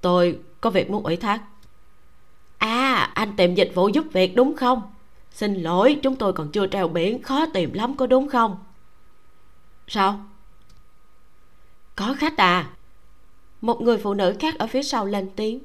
Tôi 0.00 0.38
có 0.60 0.70
việc 0.70 0.90
muốn 0.90 1.04
ủy 1.04 1.16
thác. 1.16 1.42
À 2.58 3.10
anh 3.14 3.36
tìm 3.36 3.54
dịch 3.54 3.72
vụ 3.74 3.88
giúp 3.88 4.04
việc 4.12 4.36
đúng 4.36 4.56
không? 4.56 4.82
Xin 5.30 5.54
lỗi, 5.54 5.98
chúng 6.02 6.16
tôi 6.16 6.32
còn 6.32 6.50
chưa 6.50 6.66
treo 6.66 6.88
biển, 6.88 7.22
khó 7.22 7.46
tìm 7.46 7.72
lắm 7.72 7.96
có 7.96 8.06
đúng 8.06 8.28
không? 8.28 8.56
Sao? 9.90 10.20
Có 11.96 12.14
khách 12.18 12.36
à. 12.36 12.70
Một 13.60 13.80
người 13.80 13.98
phụ 13.98 14.14
nữ 14.14 14.36
khác 14.40 14.58
ở 14.58 14.66
phía 14.66 14.82
sau 14.82 15.06
lên 15.06 15.30
tiếng. 15.36 15.60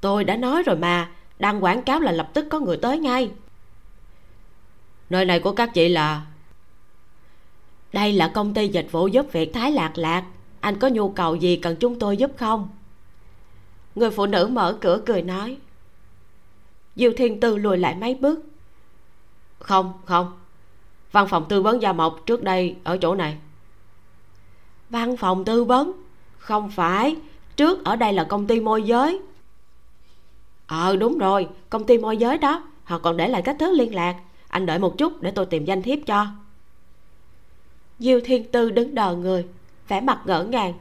Tôi 0.00 0.24
đã 0.24 0.36
nói 0.36 0.62
rồi 0.62 0.76
mà, 0.76 1.10
đăng 1.38 1.64
quảng 1.64 1.82
cáo 1.82 2.00
là 2.00 2.12
lập 2.12 2.30
tức 2.34 2.46
có 2.50 2.60
người 2.60 2.76
tới 2.76 2.98
ngay. 2.98 3.30
Nơi 5.10 5.24
này 5.24 5.40
của 5.40 5.52
các 5.52 5.70
chị 5.74 5.88
là? 5.88 6.26
Đây 7.92 8.12
là 8.12 8.28
công 8.34 8.54
ty 8.54 8.68
dịch 8.68 8.88
vụ 8.92 9.06
giúp 9.06 9.26
việc 9.32 9.54
thái 9.54 9.72
lạc 9.72 9.92
lạc. 9.94 10.24
Anh 10.60 10.78
có 10.78 10.88
nhu 10.88 11.10
cầu 11.10 11.34
gì 11.34 11.56
cần 11.56 11.76
chúng 11.80 11.98
tôi 11.98 12.16
giúp 12.16 12.30
không? 12.36 12.68
Người 13.94 14.10
phụ 14.10 14.26
nữ 14.26 14.46
mở 14.46 14.78
cửa 14.80 15.02
cười 15.06 15.22
nói. 15.22 15.58
Diêu 16.96 17.12
thiên 17.16 17.40
tư 17.40 17.56
lùi 17.56 17.78
lại 17.78 17.94
mấy 17.94 18.14
bước. 18.14 18.40
Không 19.58 19.92
không 20.04 20.39
văn 21.12 21.28
phòng 21.28 21.46
tư 21.48 21.62
vấn 21.62 21.82
gia 21.82 21.92
mộc 21.92 22.26
trước 22.26 22.42
đây 22.42 22.76
ở 22.84 22.96
chỗ 22.96 23.14
này. 23.14 23.36
Văn 24.90 25.16
phòng 25.16 25.44
tư 25.44 25.64
vấn? 25.64 25.92
Không 26.38 26.70
phải 26.70 27.16
trước 27.56 27.84
ở 27.84 27.96
đây 27.96 28.12
là 28.12 28.24
công 28.24 28.46
ty 28.46 28.60
môi 28.60 28.82
giới. 28.82 29.20
Ờ 30.66 30.96
đúng 30.96 31.18
rồi 31.18 31.48
công 31.70 31.86
ty 31.86 31.98
môi 31.98 32.16
giới 32.16 32.38
đó. 32.38 32.64
Họ 32.84 32.98
còn 32.98 33.16
để 33.16 33.28
lại 33.28 33.42
cách 33.42 33.56
thức 33.58 33.72
liên 33.72 33.94
lạc. 33.94 34.16
Anh 34.48 34.66
đợi 34.66 34.78
một 34.78 34.98
chút 34.98 35.22
để 35.22 35.30
tôi 35.30 35.46
tìm 35.46 35.64
danh 35.64 35.82
thiếp 35.82 35.98
cho. 36.06 36.26
Diêu 37.98 38.20
thiên 38.24 38.50
tư 38.50 38.70
đứng 38.70 38.94
đờ 38.94 39.16
người 39.16 39.46
vẻ 39.88 40.00
mặt 40.00 40.20
ngỡ 40.24 40.44
ngàng. 40.44 40.74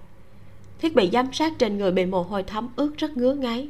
Thiết 0.80 0.96
bị 0.96 1.10
giám 1.14 1.34
sát 1.34 1.54
trên 1.60 1.78
người 1.78 1.92
bị 1.92 2.06
mồ 2.06 2.24
hôi 2.24 2.44
thấm 2.44 2.70
ướt 2.76 2.92
rất 2.98 3.18
ngứa 3.18 3.34
ngáy. 3.34 3.70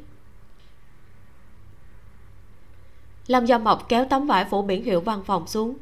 Lâm 3.28 3.46
gia 3.46 3.58
mộc 3.58 3.90
kéo 3.90 4.06
tấm 4.10 4.28
vải 4.28 4.46
phủ 4.46 4.62
biển 4.62 4.84
hiệu 4.84 5.02
văn 5.02 5.24
phòng 5.26 5.48
xuống 5.48 5.76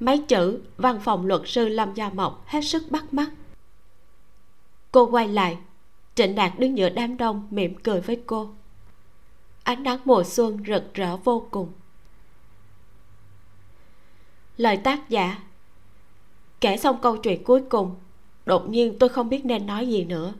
mấy 0.00 0.18
chữ, 0.18 0.60
văn 0.76 1.00
phòng 1.00 1.26
luật 1.26 1.42
sư 1.44 1.68
lâm 1.68 1.94
gia 1.94 2.10
mộc 2.10 2.46
hết 2.46 2.60
sức 2.60 2.82
bắt 2.90 3.14
mắt. 3.14 3.30
Cô 4.92 5.06
quay 5.06 5.28
lại, 5.28 5.58
trịnh 6.14 6.34
đạt 6.34 6.52
đứng 6.58 6.78
giữa 6.78 6.88
đám 6.88 7.16
đông 7.16 7.48
mỉm 7.50 7.74
cười 7.74 8.00
với 8.00 8.20
cô. 8.26 8.50
Ánh 9.62 9.82
nắng 9.82 9.98
mùa 10.04 10.24
xuân 10.24 10.58
rực 10.66 10.94
rỡ 10.94 11.16
vô 11.16 11.46
cùng. 11.50 11.72
Lời 14.56 14.76
tác 14.76 15.08
giả, 15.08 15.38
kể 16.60 16.76
xong 16.76 16.98
câu 17.02 17.16
chuyện 17.16 17.44
cuối 17.44 17.62
cùng, 17.68 17.94
đột 18.46 18.68
nhiên 18.68 18.98
tôi 18.98 19.08
không 19.08 19.28
biết 19.28 19.44
nên 19.44 19.66
nói 19.66 19.88
gì 19.88 20.04
nữa. 20.04 20.34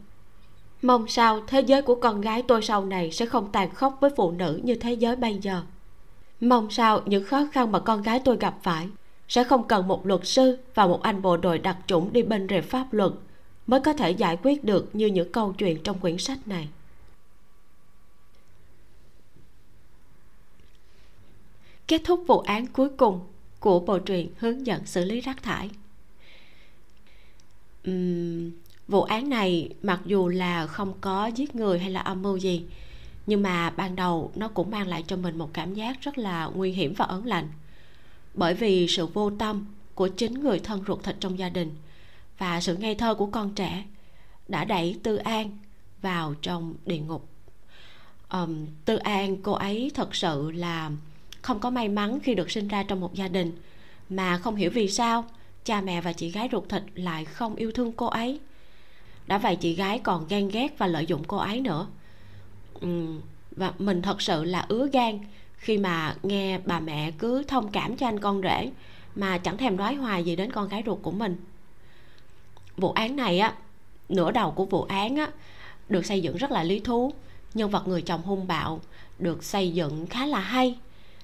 Mong 0.83 1.09
sao 1.09 1.41
thế 1.47 1.61
giới 1.61 1.83
của 1.83 1.95
con 1.95 2.21
gái 2.21 2.43
tôi 2.49 2.63
sau 2.63 2.85
này 2.85 3.11
sẽ 3.13 3.27
không 3.27 3.53
tàn 3.53 3.75
khốc 3.75 3.97
với 4.01 4.11
phụ 4.17 4.31
nữ 4.31 4.61
như 4.63 4.75
thế 4.75 4.93
giới 4.93 5.17
bây 5.17 5.35
giờ. 5.35 5.63
Mong 6.41 6.71
sao 6.71 7.01
những 7.07 7.25
khó 7.25 7.47
khăn 7.53 7.73
mà 7.73 7.81
con 7.81 8.03
gái 8.03 8.21
tôi 8.25 8.37
gặp 8.37 8.55
phải 8.63 8.89
sẽ 9.31 9.45
không 9.45 9.69
cần 9.69 9.89
một 9.89 10.07
luật 10.07 10.21
sư 10.27 10.59
và 10.75 10.87
một 10.87 11.03
anh 11.03 11.23
bộ 11.23 11.37
đội 11.37 11.59
đặc 11.59 11.77
chủng 11.87 12.13
đi 12.13 12.23
bên 12.23 12.47
rìa 12.51 12.61
pháp 12.61 12.93
luật 12.93 13.13
mới 13.67 13.81
có 13.81 13.93
thể 13.93 14.11
giải 14.11 14.39
quyết 14.43 14.65
được 14.65 14.91
như 14.93 15.07
những 15.07 15.33
câu 15.33 15.53
chuyện 15.53 15.83
trong 15.83 15.99
quyển 15.99 16.19
sách 16.19 16.49
này. 16.49 16.69
Kết 21.89 22.01
thúc 22.05 22.25
vụ 22.27 22.39
án 22.39 22.67
cuối 22.67 22.89
cùng 22.89 23.21
của 23.61 23.81
bộ 23.81 23.99
truyện 23.99 24.29
hướng 24.39 24.67
dẫn 24.67 24.87
xử 24.87 25.05
lý 25.05 25.21
rác 25.21 25.43
thải. 25.43 25.71
Uhm, 27.91 28.51
vụ 28.89 29.03
án 29.03 29.29
này 29.29 29.69
mặc 29.83 30.01
dù 30.07 30.29
là 30.29 30.67
không 30.67 30.93
có 31.01 31.27
giết 31.27 31.55
người 31.55 31.79
hay 31.79 31.91
là 31.91 32.01
âm 32.01 32.23
mưu 32.23 32.37
gì 32.37 32.65
nhưng 33.27 33.43
mà 33.43 33.71
ban 33.71 33.97
đầu 33.97 34.33
nó 34.35 34.49
cũng 34.49 34.71
mang 34.71 34.89
lại 34.89 35.05
cho 35.07 35.17
mình 35.17 35.39
một 35.39 35.51
cảm 35.53 35.75
giác 35.75 36.01
rất 36.01 36.19
là 36.19 36.47
nguy 36.47 36.73
hiểm 36.73 36.95
và 36.97 37.05
ấn 37.05 37.25
lạnh 37.25 37.49
bởi 38.35 38.55
vì 38.55 38.89
sự 38.89 39.07
vô 39.07 39.31
tâm 39.31 39.67
của 39.95 40.09
chính 40.09 40.35
người 40.35 40.59
thân 40.59 40.85
ruột 40.87 41.05
thịt 41.05 41.17
trong 41.21 41.39
gia 41.39 41.49
đình 41.49 41.77
và 42.39 42.61
sự 42.61 42.77
ngây 42.77 42.95
thơ 42.95 43.15
của 43.15 43.27
con 43.27 43.55
trẻ 43.55 43.85
đã 44.49 44.65
đẩy 44.65 44.97
tư 45.03 45.17
an 45.17 45.59
vào 46.03 46.35
trong 46.43 46.75
địa 46.87 46.99
ngục. 46.99 47.29
Um, 48.33 48.67
tư 48.85 48.97
an 48.97 49.37
cô 49.43 49.53
ấy 49.53 49.91
thật 49.95 50.15
sự 50.15 50.51
là 50.51 50.91
không 51.43 51.61
có 51.61 51.71
may 51.71 51.89
mắn 51.89 52.19
khi 52.23 52.35
được 52.35 52.51
sinh 52.51 52.69
ra 52.69 52.83
trong 52.83 53.01
một 53.01 53.15
gia 53.15 53.29
đình 53.29 53.53
mà 54.11 54.39
không 54.39 54.57
hiểu 54.57 54.71
vì 54.75 54.89
sao 54.89 55.25
cha 55.65 55.81
mẹ 55.81 56.01
và 56.01 56.13
chị 56.13 56.31
gái 56.31 56.49
ruột 56.53 56.69
thịt 56.69 56.83
lại 56.95 57.25
không 57.25 57.55
yêu 57.57 57.73
thương 57.73 57.93
cô 57.93 58.07
ấy. 58.07 58.41
Đã 59.27 59.39
vậy 59.39 59.57
chị 59.57 59.75
gái 59.75 59.99
còn 59.99 60.27
ghen 60.29 60.49
ghét 60.49 60.79
và 60.79 60.87
lợi 60.87 61.07
dụng 61.07 61.25
cô 61.25 61.37
ấy 61.37 61.61
nữa. 61.61 61.87
Uhm, 62.87 63.21
và 63.51 63.73
mình 63.79 64.03
thật 64.03 64.23
sự 64.23 64.45
là 64.45 64.67
ứa 64.69 64.89
gan 64.93 65.19
khi 65.61 65.79
mà 65.79 66.17
nghe 66.23 66.59
bà 66.59 66.81
mẹ 66.81 67.11
cứ 67.19 67.43
thông 67.49 67.71
cảm 67.73 67.97
cho 67.97 68.09
anh 68.09 68.21
con 68.21 68.43
rể 68.43 68.71
mà 69.15 69.39
chẳng 69.39 69.57
thèm 69.57 69.77
nói 69.77 69.95
hoài 69.95 70.25
gì 70.25 70.37
đến 70.37 70.53
con 70.53 70.69
gái 70.69 70.83
ruột 70.87 70.99
của 71.03 71.11
mình. 71.11 71.37
Vụ 72.77 72.93
án 72.93 73.17
này 73.17 73.39
á 73.39 73.55
nửa 74.09 74.31
đầu 74.31 74.51
của 74.51 74.65
vụ 74.65 74.83
án 74.83 75.17
á 75.17 75.31
được 75.89 76.07
xây 76.07 76.21
dựng 76.21 76.37
rất 76.37 76.51
là 76.51 76.63
lý 76.63 76.81
thú. 76.81 77.13
Nhân 77.55 77.71
vật 77.71 77.89
người 77.89 78.03
chồng 78.03 78.23
hung 78.23 78.47
bạo 78.47 78.81
được 79.19 79.45
xây 79.45 79.73
dựng 79.73 80.07
khá 80.07 80.27
là 80.27 80.41
hay. 80.41 80.79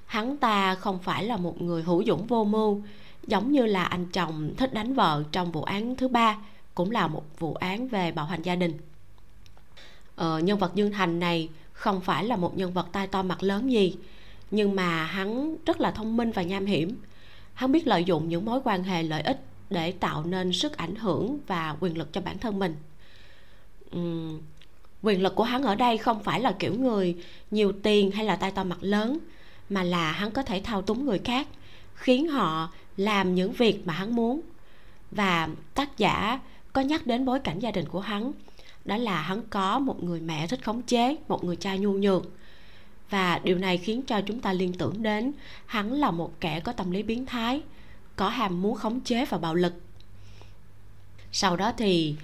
Hắn 0.06 0.36
ta 0.36 0.74
không 0.74 0.98
phải 0.98 1.24
là 1.24 1.36
một 1.36 1.62
người 1.62 1.82
hữu 1.82 2.04
dũng 2.04 2.26
vô 2.26 2.44
mưu 2.44 2.82
giống 3.26 3.52
như 3.52 3.66
là 3.66 3.84
anh 3.84 4.06
chồng 4.06 4.54
thích 4.56 4.74
đánh 4.74 4.94
vợ 4.94 5.24
trong 5.32 5.52
vụ 5.52 5.62
án 5.62 5.96
thứ 5.96 6.08
ba 6.08 6.36
cũng 6.74 6.90
là 6.90 7.06
một 7.06 7.24
vụ 7.38 7.54
án 7.54 7.88
về 7.88 8.12
bạo 8.12 8.26
hành 8.26 8.42
gia 8.42 8.56
đình. 8.56 8.78
Ờ, 10.16 10.38
nhân 10.38 10.58
vật 10.58 10.72
dương 10.74 10.92
thành 10.92 11.18
này 11.18 11.48
không 11.72 12.00
phải 12.00 12.24
là 12.24 12.36
một 12.36 12.56
nhân 12.56 12.72
vật 12.72 12.86
tai 12.92 13.06
to 13.06 13.22
mặt 13.22 13.42
lớn 13.42 13.72
gì 13.72 13.96
nhưng 14.50 14.76
mà 14.76 15.04
hắn 15.04 15.56
rất 15.66 15.80
là 15.80 15.90
thông 15.90 16.16
minh 16.16 16.30
và 16.30 16.42
nham 16.42 16.66
hiểm. 16.66 16.96
Hắn 17.54 17.72
biết 17.72 17.86
lợi 17.86 18.04
dụng 18.04 18.28
những 18.28 18.44
mối 18.44 18.60
quan 18.64 18.82
hệ 18.82 19.02
lợi 19.02 19.22
ích 19.22 19.40
để 19.70 19.92
tạo 19.92 20.24
nên 20.24 20.52
sức 20.52 20.76
ảnh 20.76 20.94
hưởng 20.94 21.38
và 21.46 21.76
quyền 21.80 21.98
lực 21.98 22.12
cho 22.12 22.20
bản 22.20 22.38
thân 22.38 22.58
mình. 22.58 22.76
Uhm, 23.96 24.40
quyền 25.02 25.22
lực 25.22 25.34
của 25.34 25.44
hắn 25.44 25.62
ở 25.62 25.74
đây 25.74 25.98
không 25.98 26.22
phải 26.22 26.40
là 26.40 26.52
kiểu 26.52 26.74
người 26.74 27.16
nhiều 27.50 27.72
tiền 27.82 28.10
hay 28.10 28.24
là 28.24 28.36
tay 28.36 28.50
to 28.50 28.64
mặt 28.64 28.78
lớn 28.80 29.18
mà 29.70 29.82
là 29.82 30.12
hắn 30.12 30.30
có 30.30 30.42
thể 30.42 30.60
thao 30.64 30.82
túng 30.82 31.04
người 31.04 31.18
khác 31.18 31.48
khiến 31.94 32.28
họ 32.28 32.70
làm 32.96 33.34
những 33.34 33.52
việc 33.52 33.86
mà 33.86 33.92
hắn 33.92 34.16
muốn. 34.16 34.40
Và 35.10 35.48
tác 35.74 35.98
giả 35.98 36.40
có 36.72 36.80
nhắc 36.80 37.06
đến 37.06 37.24
bối 37.24 37.40
cảnh 37.40 37.58
gia 37.58 37.70
đình 37.70 37.88
của 37.88 38.00
hắn 38.00 38.32
đó 38.84 38.96
là 38.96 39.22
hắn 39.22 39.42
có 39.50 39.78
một 39.78 40.02
người 40.02 40.20
mẹ 40.20 40.46
thích 40.46 40.64
khống 40.64 40.82
chế 40.82 41.16
một 41.28 41.44
người 41.44 41.56
cha 41.56 41.76
nhu 41.76 41.92
nhược 41.92 42.22
và 43.10 43.40
điều 43.44 43.58
này 43.58 43.78
khiến 43.78 44.02
cho 44.02 44.20
chúng 44.20 44.40
ta 44.40 44.52
liên 44.52 44.72
tưởng 44.72 45.02
đến 45.02 45.32
hắn 45.66 45.92
là 45.92 46.10
một 46.10 46.40
kẻ 46.40 46.60
có 46.60 46.72
tâm 46.72 46.90
lý 46.90 47.02
biến 47.02 47.26
thái 47.26 47.62
có 48.16 48.28
hàm 48.28 48.62
muốn 48.62 48.74
khống 48.74 49.00
chế 49.00 49.24
và 49.24 49.38
bạo 49.38 49.54
lực. 49.54 49.74
Sau 51.32 51.56
đó 51.56 51.72
thì 51.76 52.16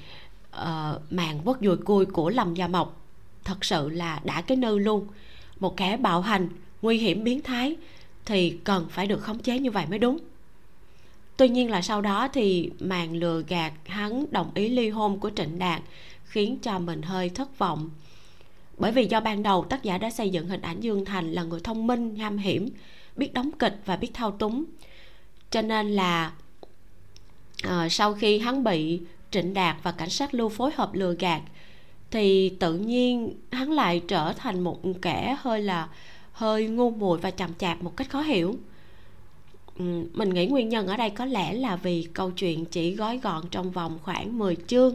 uh, 0.57 1.13
màn 1.13 1.41
quất 1.45 1.57
dùi 1.61 1.77
cui 1.77 2.07
của 2.07 2.31
lâm 2.31 2.55
gia 2.55 2.69
mộc 2.69 3.01
thật 3.45 3.65
sự 3.65 3.89
là 3.89 4.21
đã 4.25 4.41
cái 4.41 4.57
nư 4.57 4.79
luôn. 4.79 5.07
Một 5.61 5.77
kẻ 5.77 5.97
bạo 5.97 6.21
hành 6.21 6.49
nguy 6.83 6.99
hiểm 6.99 7.25
biến 7.25 7.43
thái 7.43 7.77
thì 8.25 8.59
cần 8.65 8.87
phải 8.91 9.07
được 9.07 9.23
khống 9.23 9.39
chế 9.39 9.59
như 9.59 9.71
vậy 9.71 9.87
mới 9.87 9.99
đúng. 9.99 10.19
Tuy 11.37 11.49
nhiên 11.49 11.71
là 11.71 11.83
sau 11.83 12.01
đó 12.01 12.29
thì 12.29 12.71
màn 12.81 13.17
lừa 13.17 13.43
gạt 13.49 13.73
hắn 13.87 14.25
đồng 14.31 14.51
ý 14.55 14.69
ly 14.69 14.89
hôn 14.89 15.21
của 15.21 15.31
trịnh 15.37 15.59
đạt 15.59 15.83
khiến 16.25 16.59
cho 16.63 16.79
mình 16.79 17.03
hơi 17.03 17.29
thất 17.29 17.59
vọng 17.59 17.91
bởi 18.83 18.93
vì 18.93 19.07
do 19.07 19.21
ban 19.21 19.43
đầu 19.43 19.65
tác 19.65 19.83
giả 19.83 19.99
đã 19.99 20.11
xây 20.11 20.31
dựng 20.31 20.49
hình 20.49 20.61
ảnh 20.61 20.81
dương 20.81 21.05
thành 21.05 21.33
là 21.33 21.43
người 21.43 21.61
thông 21.65 21.87
minh 21.87 22.15
nham 22.15 22.39
hiểm 22.39 22.69
biết 23.17 23.35
đóng 23.35 23.51
kịch 23.59 23.81
và 23.85 23.97
biết 23.97 24.11
thao 24.15 24.31
túng. 24.31 24.65
Cho 25.51 25.63
nên 25.63 25.91
là 25.91 26.33
uh, 27.67 27.93
sau 27.93 28.15
khi 28.15 28.39
hắn 28.39 28.65
bị 28.65 29.01
trịnh 29.31 29.55
đạt 29.55 29.77
và 29.83 29.93
cảnh 29.93 30.11
sát 30.11 30.35
lưu 30.35 30.49
phối 30.49 30.71
hợp 30.75 30.95
lừa 30.95 31.15
gạt 31.19 31.41
thì 32.11 32.49
tự 32.49 32.75
nhiên 32.75 33.35
hắn 33.53 33.73
lại 33.73 34.03
trở 34.09 34.33
thành 34.33 34.61
một 34.61 34.81
kẻ 35.03 35.37
hơi 35.41 35.63
là 35.63 35.89
hơi 36.33 36.67
ngu 36.69 36.91
muội 36.91 37.19
và 37.19 37.31
chậm 37.31 37.55
chạp 37.55 37.83
một 37.83 37.97
cách 37.97 38.11
khó 38.11 38.21
hiểu. 38.21 38.55
Ừ, 39.79 39.85
mình 40.13 40.31
nghĩ 40.31 40.47
nguyên 40.47 40.69
nhân 40.69 40.87
ở 40.87 40.97
đây 40.97 41.11
có 41.11 41.25
lẽ 41.25 41.53
là 41.53 41.77
vì 41.77 42.09
câu 42.13 42.31
chuyện 42.31 42.65
chỉ 42.65 42.95
gói 42.95 43.19
gọn 43.19 43.43
trong 43.51 43.71
vòng 43.71 43.99
khoảng 44.03 44.39
10 44.39 44.57
chương. 44.67 44.95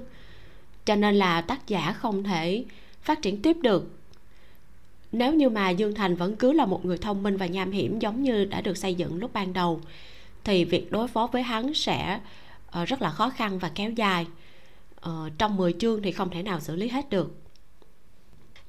Cho 0.86 0.96
nên 0.96 1.16
là 1.16 1.42
tác 1.42 1.68
giả 1.68 1.94
không 1.94 2.24
thể 2.24 2.66
phát 3.08 3.22
triển 3.22 3.42
tiếp 3.42 3.58
được. 3.62 3.92
Nếu 5.12 5.34
như 5.34 5.50
mà 5.50 5.70
dương 5.70 5.96
thành 5.96 6.16
vẫn 6.16 6.36
cứ 6.36 6.52
là 6.52 6.66
một 6.66 6.86
người 6.86 6.98
thông 6.98 7.24
minh 7.24 7.38
và 7.38 7.46
nham 7.46 7.72
hiểm 7.72 8.00
giống 8.00 8.24
như 8.24 8.46
đã 8.46 8.62
được 8.62 8.78
xây 8.78 8.96
dựng 8.96 9.20
lúc 9.20 9.34
ban 9.34 9.54
đầu 9.54 9.82
thì 10.44 10.66
việc 10.66 10.92
đối 10.92 11.08
phó 11.08 11.28
với 11.28 11.44
hắn 11.44 11.74
sẽ 11.74 12.20
uh, 12.82 12.88
rất 12.88 13.02
là 13.02 13.10
khó 13.10 13.30
khăn 13.30 13.60
và 13.60 13.72
kéo 13.76 13.92
dài. 13.92 14.26
Uh, 15.10 15.12
trong 15.38 15.58
10 15.58 15.74
chương 15.80 16.02
thì 16.02 16.12
không 16.12 16.30
thể 16.30 16.44
nào 16.44 16.60
xử 16.60 16.76
lý 16.76 16.88
hết 16.88 17.10
được. 17.10 17.36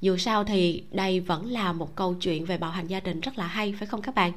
Dù 0.01 0.17
sao 0.17 0.43
thì 0.43 0.83
đây 0.91 1.19
vẫn 1.19 1.51
là 1.51 1.73
một 1.73 1.95
câu 1.95 2.13
chuyện 2.13 2.45
về 2.45 2.57
bạo 2.57 2.71
hành 2.71 2.87
gia 2.87 2.99
đình 2.99 3.19
rất 3.19 3.37
là 3.37 3.47
hay 3.47 3.73
phải 3.79 3.87
không 3.87 4.01
các 4.01 4.15
bạn? 4.15 4.31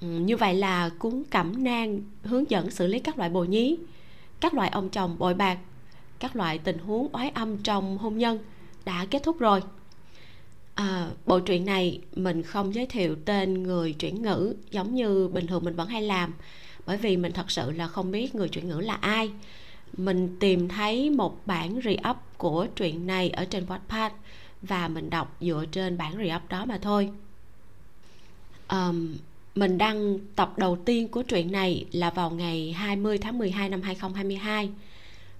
Ừ, 0.00 0.06
như 0.06 0.36
vậy 0.36 0.54
là 0.54 0.90
cuốn 0.98 1.22
cẩm 1.30 1.64
nang 1.64 2.00
hướng 2.22 2.50
dẫn 2.50 2.70
xử 2.70 2.86
lý 2.86 2.98
các 2.98 3.18
loại 3.18 3.30
bồ 3.30 3.44
nhí 3.44 3.76
các 4.40 4.54
loại 4.54 4.68
ông 4.68 4.88
chồng 4.88 5.18
bội 5.18 5.34
bạc 5.34 5.58
các 6.18 6.36
loại 6.36 6.58
tình 6.58 6.78
huống 6.78 7.08
oái 7.12 7.30
âm 7.30 7.58
trong 7.58 7.98
hôn 7.98 8.18
nhân 8.18 8.38
đã 8.84 9.06
kết 9.10 9.22
thúc 9.22 9.38
rồi. 9.38 9.60
À, 10.74 11.10
bộ 11.26 11.40
truyện 11.40 11.64
này 11.64 12.00
mình 12.16 12.42
không 12.42 12.74
giới 12.74 12.86
thiệu 12.86 13.16
tên 13.24 13.62
người 13.62 13.92
chuyển 13.92 14.22
ngữ 14.22 14.54
giống 14.70 14.94
như 14.94 15.28
bình 15.28 15.46
thường 15.46 15.64
mình 15.64 15.74
vẫn 15.74 15.88
hay 15.88 16.02
làm 16.02 16.34
bởi 16.86 16.96
vì 16.96 17.16
mình 17.16 17.32
thật 17.32 17.50
sự 17.50 17.70
là 17.70 17.86
không 17.86 18.10
biết 18.10 18.34
người 18.34 18.48
chuyển 18.48 18.68
ngữ 18.68 18.80
là 18.80 18.94
ai. 18.94 19.30
Mình 19.96 20.36
tìm 20.40 20.68
thấy 20.68 21.10
một 21.10 21.46
bản 21.46 21.80
re-up 21.80 22.14
của 22.36 22.66
truyện 22.76 23.06
này 23.06 23.30
ở 23.30 23.44
trên 23.44 23.66
Wattpad 23.66 24.10
và 24.62 24.88
mình 24.88 25.10
đọc 25.10 25.36
dựa 25.40 25.64
trên 25.72 25.98
bản 25.98 26.16
re-up 26.16 26.48
đó 26.48 26.64
mà 26.64 26.78
thôi. 26.82 27.10
Um, 28.68 29.16
mình 29.54 29.78
đăng 29.78 30.18
tập 30.36 30.52
đầu 30.56 30.78
tiên 30.84 31.08
của 31.08 31.22
truyện 31.22 31.52
này 31.52 31.84
là 31.92 32.10
vào 32.10 32.30
ngày 32.30 32.72
20 32.72 33.18
tháng 33.18 33.38
12 33.38 33.68
năm 33.68 33.82
2022 33.82 34.70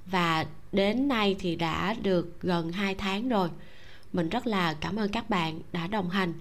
và 0.07 0.47
đến 0.73 1.09
nay 1.09 1.37
thì 1.39 1.57
đã 1.57 1.95
được 2.03 2.41
gần 2.41 2.73
2 2.73 2.95
tháng 2.95 3.29
rồi. 3.29 3.49
Mình 4.13 4.29
rất 4.29 4.47
là 4.47 4.75
cảm 4.81 4.97
ơn 4.97 5.11
các 5.11 5.31
bạn 5.31 5.61
đã 5.73 5.87
đồng 5.87 6.11
hành 6.11 6.33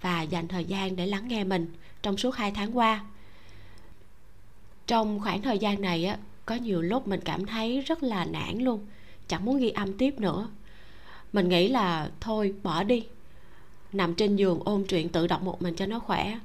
và 0.00 0.22
dành 0.22 0.48
thời 0.48 0.64
gian 0.64 0.96
để 0.96 1.06
lắng 1.06 1.28
nghe 1.28 1.44
mình 1.44 1.72
trong 2.02 2.16
suốt 2.16 2.36
2 2.36 2.50
tháng 2.50 2.78
qua. 2.78 3.04
Trong 4.86 5.20
khoảng 5.20 5.42
thời 5.42 5.58
gian 5.58 5.82
này 5.82 6.04
á, 6.04 6.18
có 6.46 6.54
nhiều 6.54 6.82
lúc 6.82 7.08
mình 7.08 7.20
cảm 7.24 7.46
thấy 7.46 7.80
rất 7.80 8.02
là 8.02 8.24
nản 8.24 8.58
luôn, 8.58 8.86
chẳng 9.28 9.44
muốn 9.44 9.58
ghi 9.58 9.70
âm 9.70 9.98
tiếp 9.98 10.20
nữa. 10.20 10.48
Mình 11.32 11.48
nghĩ 11.48 11.68
là 11.68 12.10
thôi, 12.20 12.54
bỏ 12.62 12.82
đi. 12.82 13.06
Nằm 13.92 14.14
trên 14.14 14.36
giường 14.36 14.60
ôm 14.64 14.84
truyện 14.84 15.08
tự 15.08 15.26
đọc 15.26 15.42
một 15.42 15.62
mình 15.62 15.74
cho 15.74 15.86
nó 15.86 15.98
khỏe. 15.98 16.38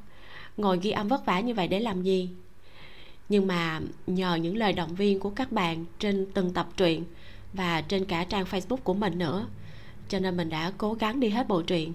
Ngồi 0.57 0.79
ghi 0.81 0.91
âm 0.91 1.07
vất 1.07 1.25
vả 1.25 1.39
như 1.39 1.53
vậy 1.53 1.67
để 1.67 1.79
làm 1.79 2.03
gì? 2.03 2.29
Nhưng 3.29 3.47
mà 3.47 3.81
nhờ 4.07 4.35
những 4.35 4.57
lời 4.57 4.73
động 4.73 4.95
viên 4.95 5.19
của 5.19 5.29
các 5.29 5.51
bạn 5.51 5.85
trên 5.99 6.27
từng 6.33 6.53
tập 6.53 6.67
truyện 6.77 7.03
và 7.53 7.81
trên 7.81 8.05
cả 8.05 8.23
trang 8.23 8.45
facebook 8.45 8.77
của 8.77 8.93
mình 8.93 9.17
nữa, 9.17 9.47
cho 10.09 10.19
nên 10.19 10.37
mình 10.37 10.49
đã 10.49 10.71
cố 10.77 10.93
gắng 10.93 11.19
đi 11.19 11.29
hết 11.29 11.47
bộ 11.47 11.61
truyện. 11.61 11.93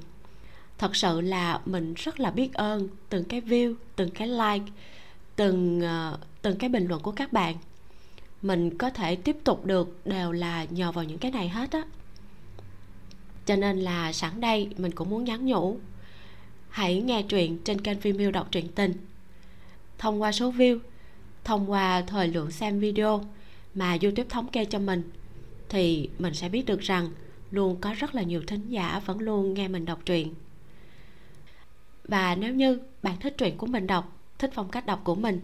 Thật 0.79 0.97
sự 0.97 1.21
là 1.21 1.61
mình 1.67 1.95
rất 1.95 2.21
là 2.21 2.31
biết 2.31 2.55
ơn 2.55 2.89
từng 3.09 3.25
cái 3.25 3.41
view, 3.41 3.75
từng 3.97 4.11
cái 4.11 4.29
like, 4.29 4.73
từng 5.37 5.81
ờ, 5.81 6.19
từng 6.43 6.57
cái 6.57 6.71
bình 6.71 6.87
luận 6.87 7.03
của 7.03 7.13
các 7.13 7.33
bạn. 7.33 7.57
Mình 8.43 8.79
có 8.79 8.91
thể 8.91 9.17
tiếp 9.17 9.37
tục 9.45 9.67
được 9.67 10.07
đều 10.07 10.33
là 10.33 10.65
nhờ 10.65 10.93
vào 10.93 11.05
những 11.05 11.19
cái 11.19 11.31
này 11.31 11.49
hết 11.49 11.73
á. 11.73 11.83
Cho 13.47 13.57
nên 13.57 13.79
là 13.81 14.13
sẵn 14.13 14.41
đây 14.41 14.69
mình 14.77 14.93
cũng 14.93 15.11
muốn 15.11 15.25
nhắn 15.25 15.47
nhủ, 15.47 15.79
hãy 16.69 17.01
nghe 17.01 17.23
truyện 17.23 17.59
trên 17.65 17.81
kênh 17.81 18.01
phim 18.01 18.19
yêu 18.19 18.31
đọc 18.31 18.49
truyện 18.51 18.69
tình. 18.69 18.93
Thông 19.99 20.23
qua 20.23 20.33
số 20.33 20.53
view 20.53 20.79
thông 21.45 21.71
qua 21.71 22.03
thời 22.03 22.29
lượng 22.29 22.51
xem 22.51 22.81
video 22.81 23.25
mà 23.75 23.99
youtube 24.03 24.29
thống 24.29 24.49
kê 24.49 24.65
cho 24.65 24.79
mình, 24.79 25.11
thì 25.69 26.09
mình 26.19 26.35
sẽ 26.35 26.49
biết 26.49 26.67
được 26.67 26.81
rằng 26.81 27.09
luôn 27.51 27.77
có 27.81 27.93
rất 27.93 28.15
là 28.15 28.23
nhiều 28.23 28.43
thính 28.47 28.69
giả 28.69 29.03
vẫn 29.07 29.19
luôn 29.19 29.55
nghe 29.55 29.69
mình 29.69 29.85
đọc 29.85 29.99
truyện. 30.05 30.35
Và 32.05 32.35
nếu 32.35 32.55
như 32.55 32.81
bạn 33.03 33.17
thích 33.21 33.35
truyện 33.39 33.57
của 33.57 33.67
mình 33.67 33.87
đọc, 33.87 34.17
thích 34.39 34.51
phong 34.55 34.69
cách 34.69 34.87
đọc 34.87 35.01
của 35.05 35.15
mình, 35.15 35.41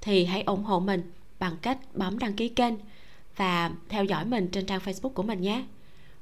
thì 0.00 0.24
hãy 0.24 0.42
ủng 0.42 0.64
hộ 0.64 0.80
mình 0.80 1.12
bằng 1.38 1.56
cách 1.62 1.78
bấm 1.94 2.18
đăng 2.18 2.34
ký 2.34 2.48
kênh 2.48 2.74
và 3.36 3.70
theo 3.88 4.04
dõi 4.04 4.24
mình 4.24 4.48
trên 4.48 4.66
trang 4.66 4.80
facebook 4.80 5.08
của 5.08 5.22
mình 5.22 5.40
nhé. 5.40 5.64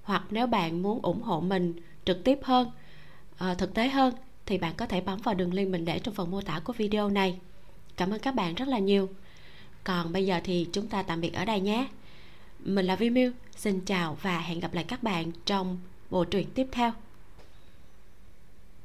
Hoặc 0.02 0.22
nếu 0.30 0.46
bạn 0.46 0.82
muốn 0.82 1.02
ủng 1.02 1.22
hộ 1.22 1.40
mình 1.40 1.74
trực 2.04 2.24
tiếp 2.24 2.38
hơn 2.42 2.70
ờ, 3.38 3.54
thực 3.54 3.74
tế 3.74 3.88
hơn, 3.88 4.14
thì 4.46 4.58
bạn 4.58 4.74
có 4.76 4.86
thể 4.86 5.00
bấm 5.00 5.20
vào 5.20 5.34
đường 5.34 5.54
link 5.54 5.70
mình 5.70 5.84
để 5.84 5.98
trong 5.98 6.14
phần 6.14 6.30
mô 6.30 6.40
tả 6.40 6.60
của 6.64 6.72
video 6.72 7.08
này 7.08 7.38
cảm 7.96 8.10
ơn 8.10 8.20
các 8.20 8.34
bạn 8.34 8.54
rất 8.54 8.68
là 8.68 8.78
nhiều. 8.78 9.08
Còn 9.84 10.12
bây 10.12 10.26
giờ 10.26 10.40
thì 10.44 10.68
chúng 10.72 10.88
ta 10.88 11.02
tạm 11.02 11.20
biệt 11.20 11.32
ở 11.32 11.44
đây 11.44 11.60
nhé. 11.60 11.88
Mình 12.58 12.86
là 12.86 12.96
vi 12.96 13.10
miu, 13.10 13.32
xin 13.56 13.80
chào 13.80 14.18
và 14.22 14.40
hẹn 14.40 14.60
gặp 14.60 14.74
lại 14.74 14.84
các 14.84 15.02
bạn 15.02 15.32
trong 15.46 15.78
bộ 16.10 16.24
truyện 16.24 16.46
tiếp 16.54 16.66
theo. 16.72 16.92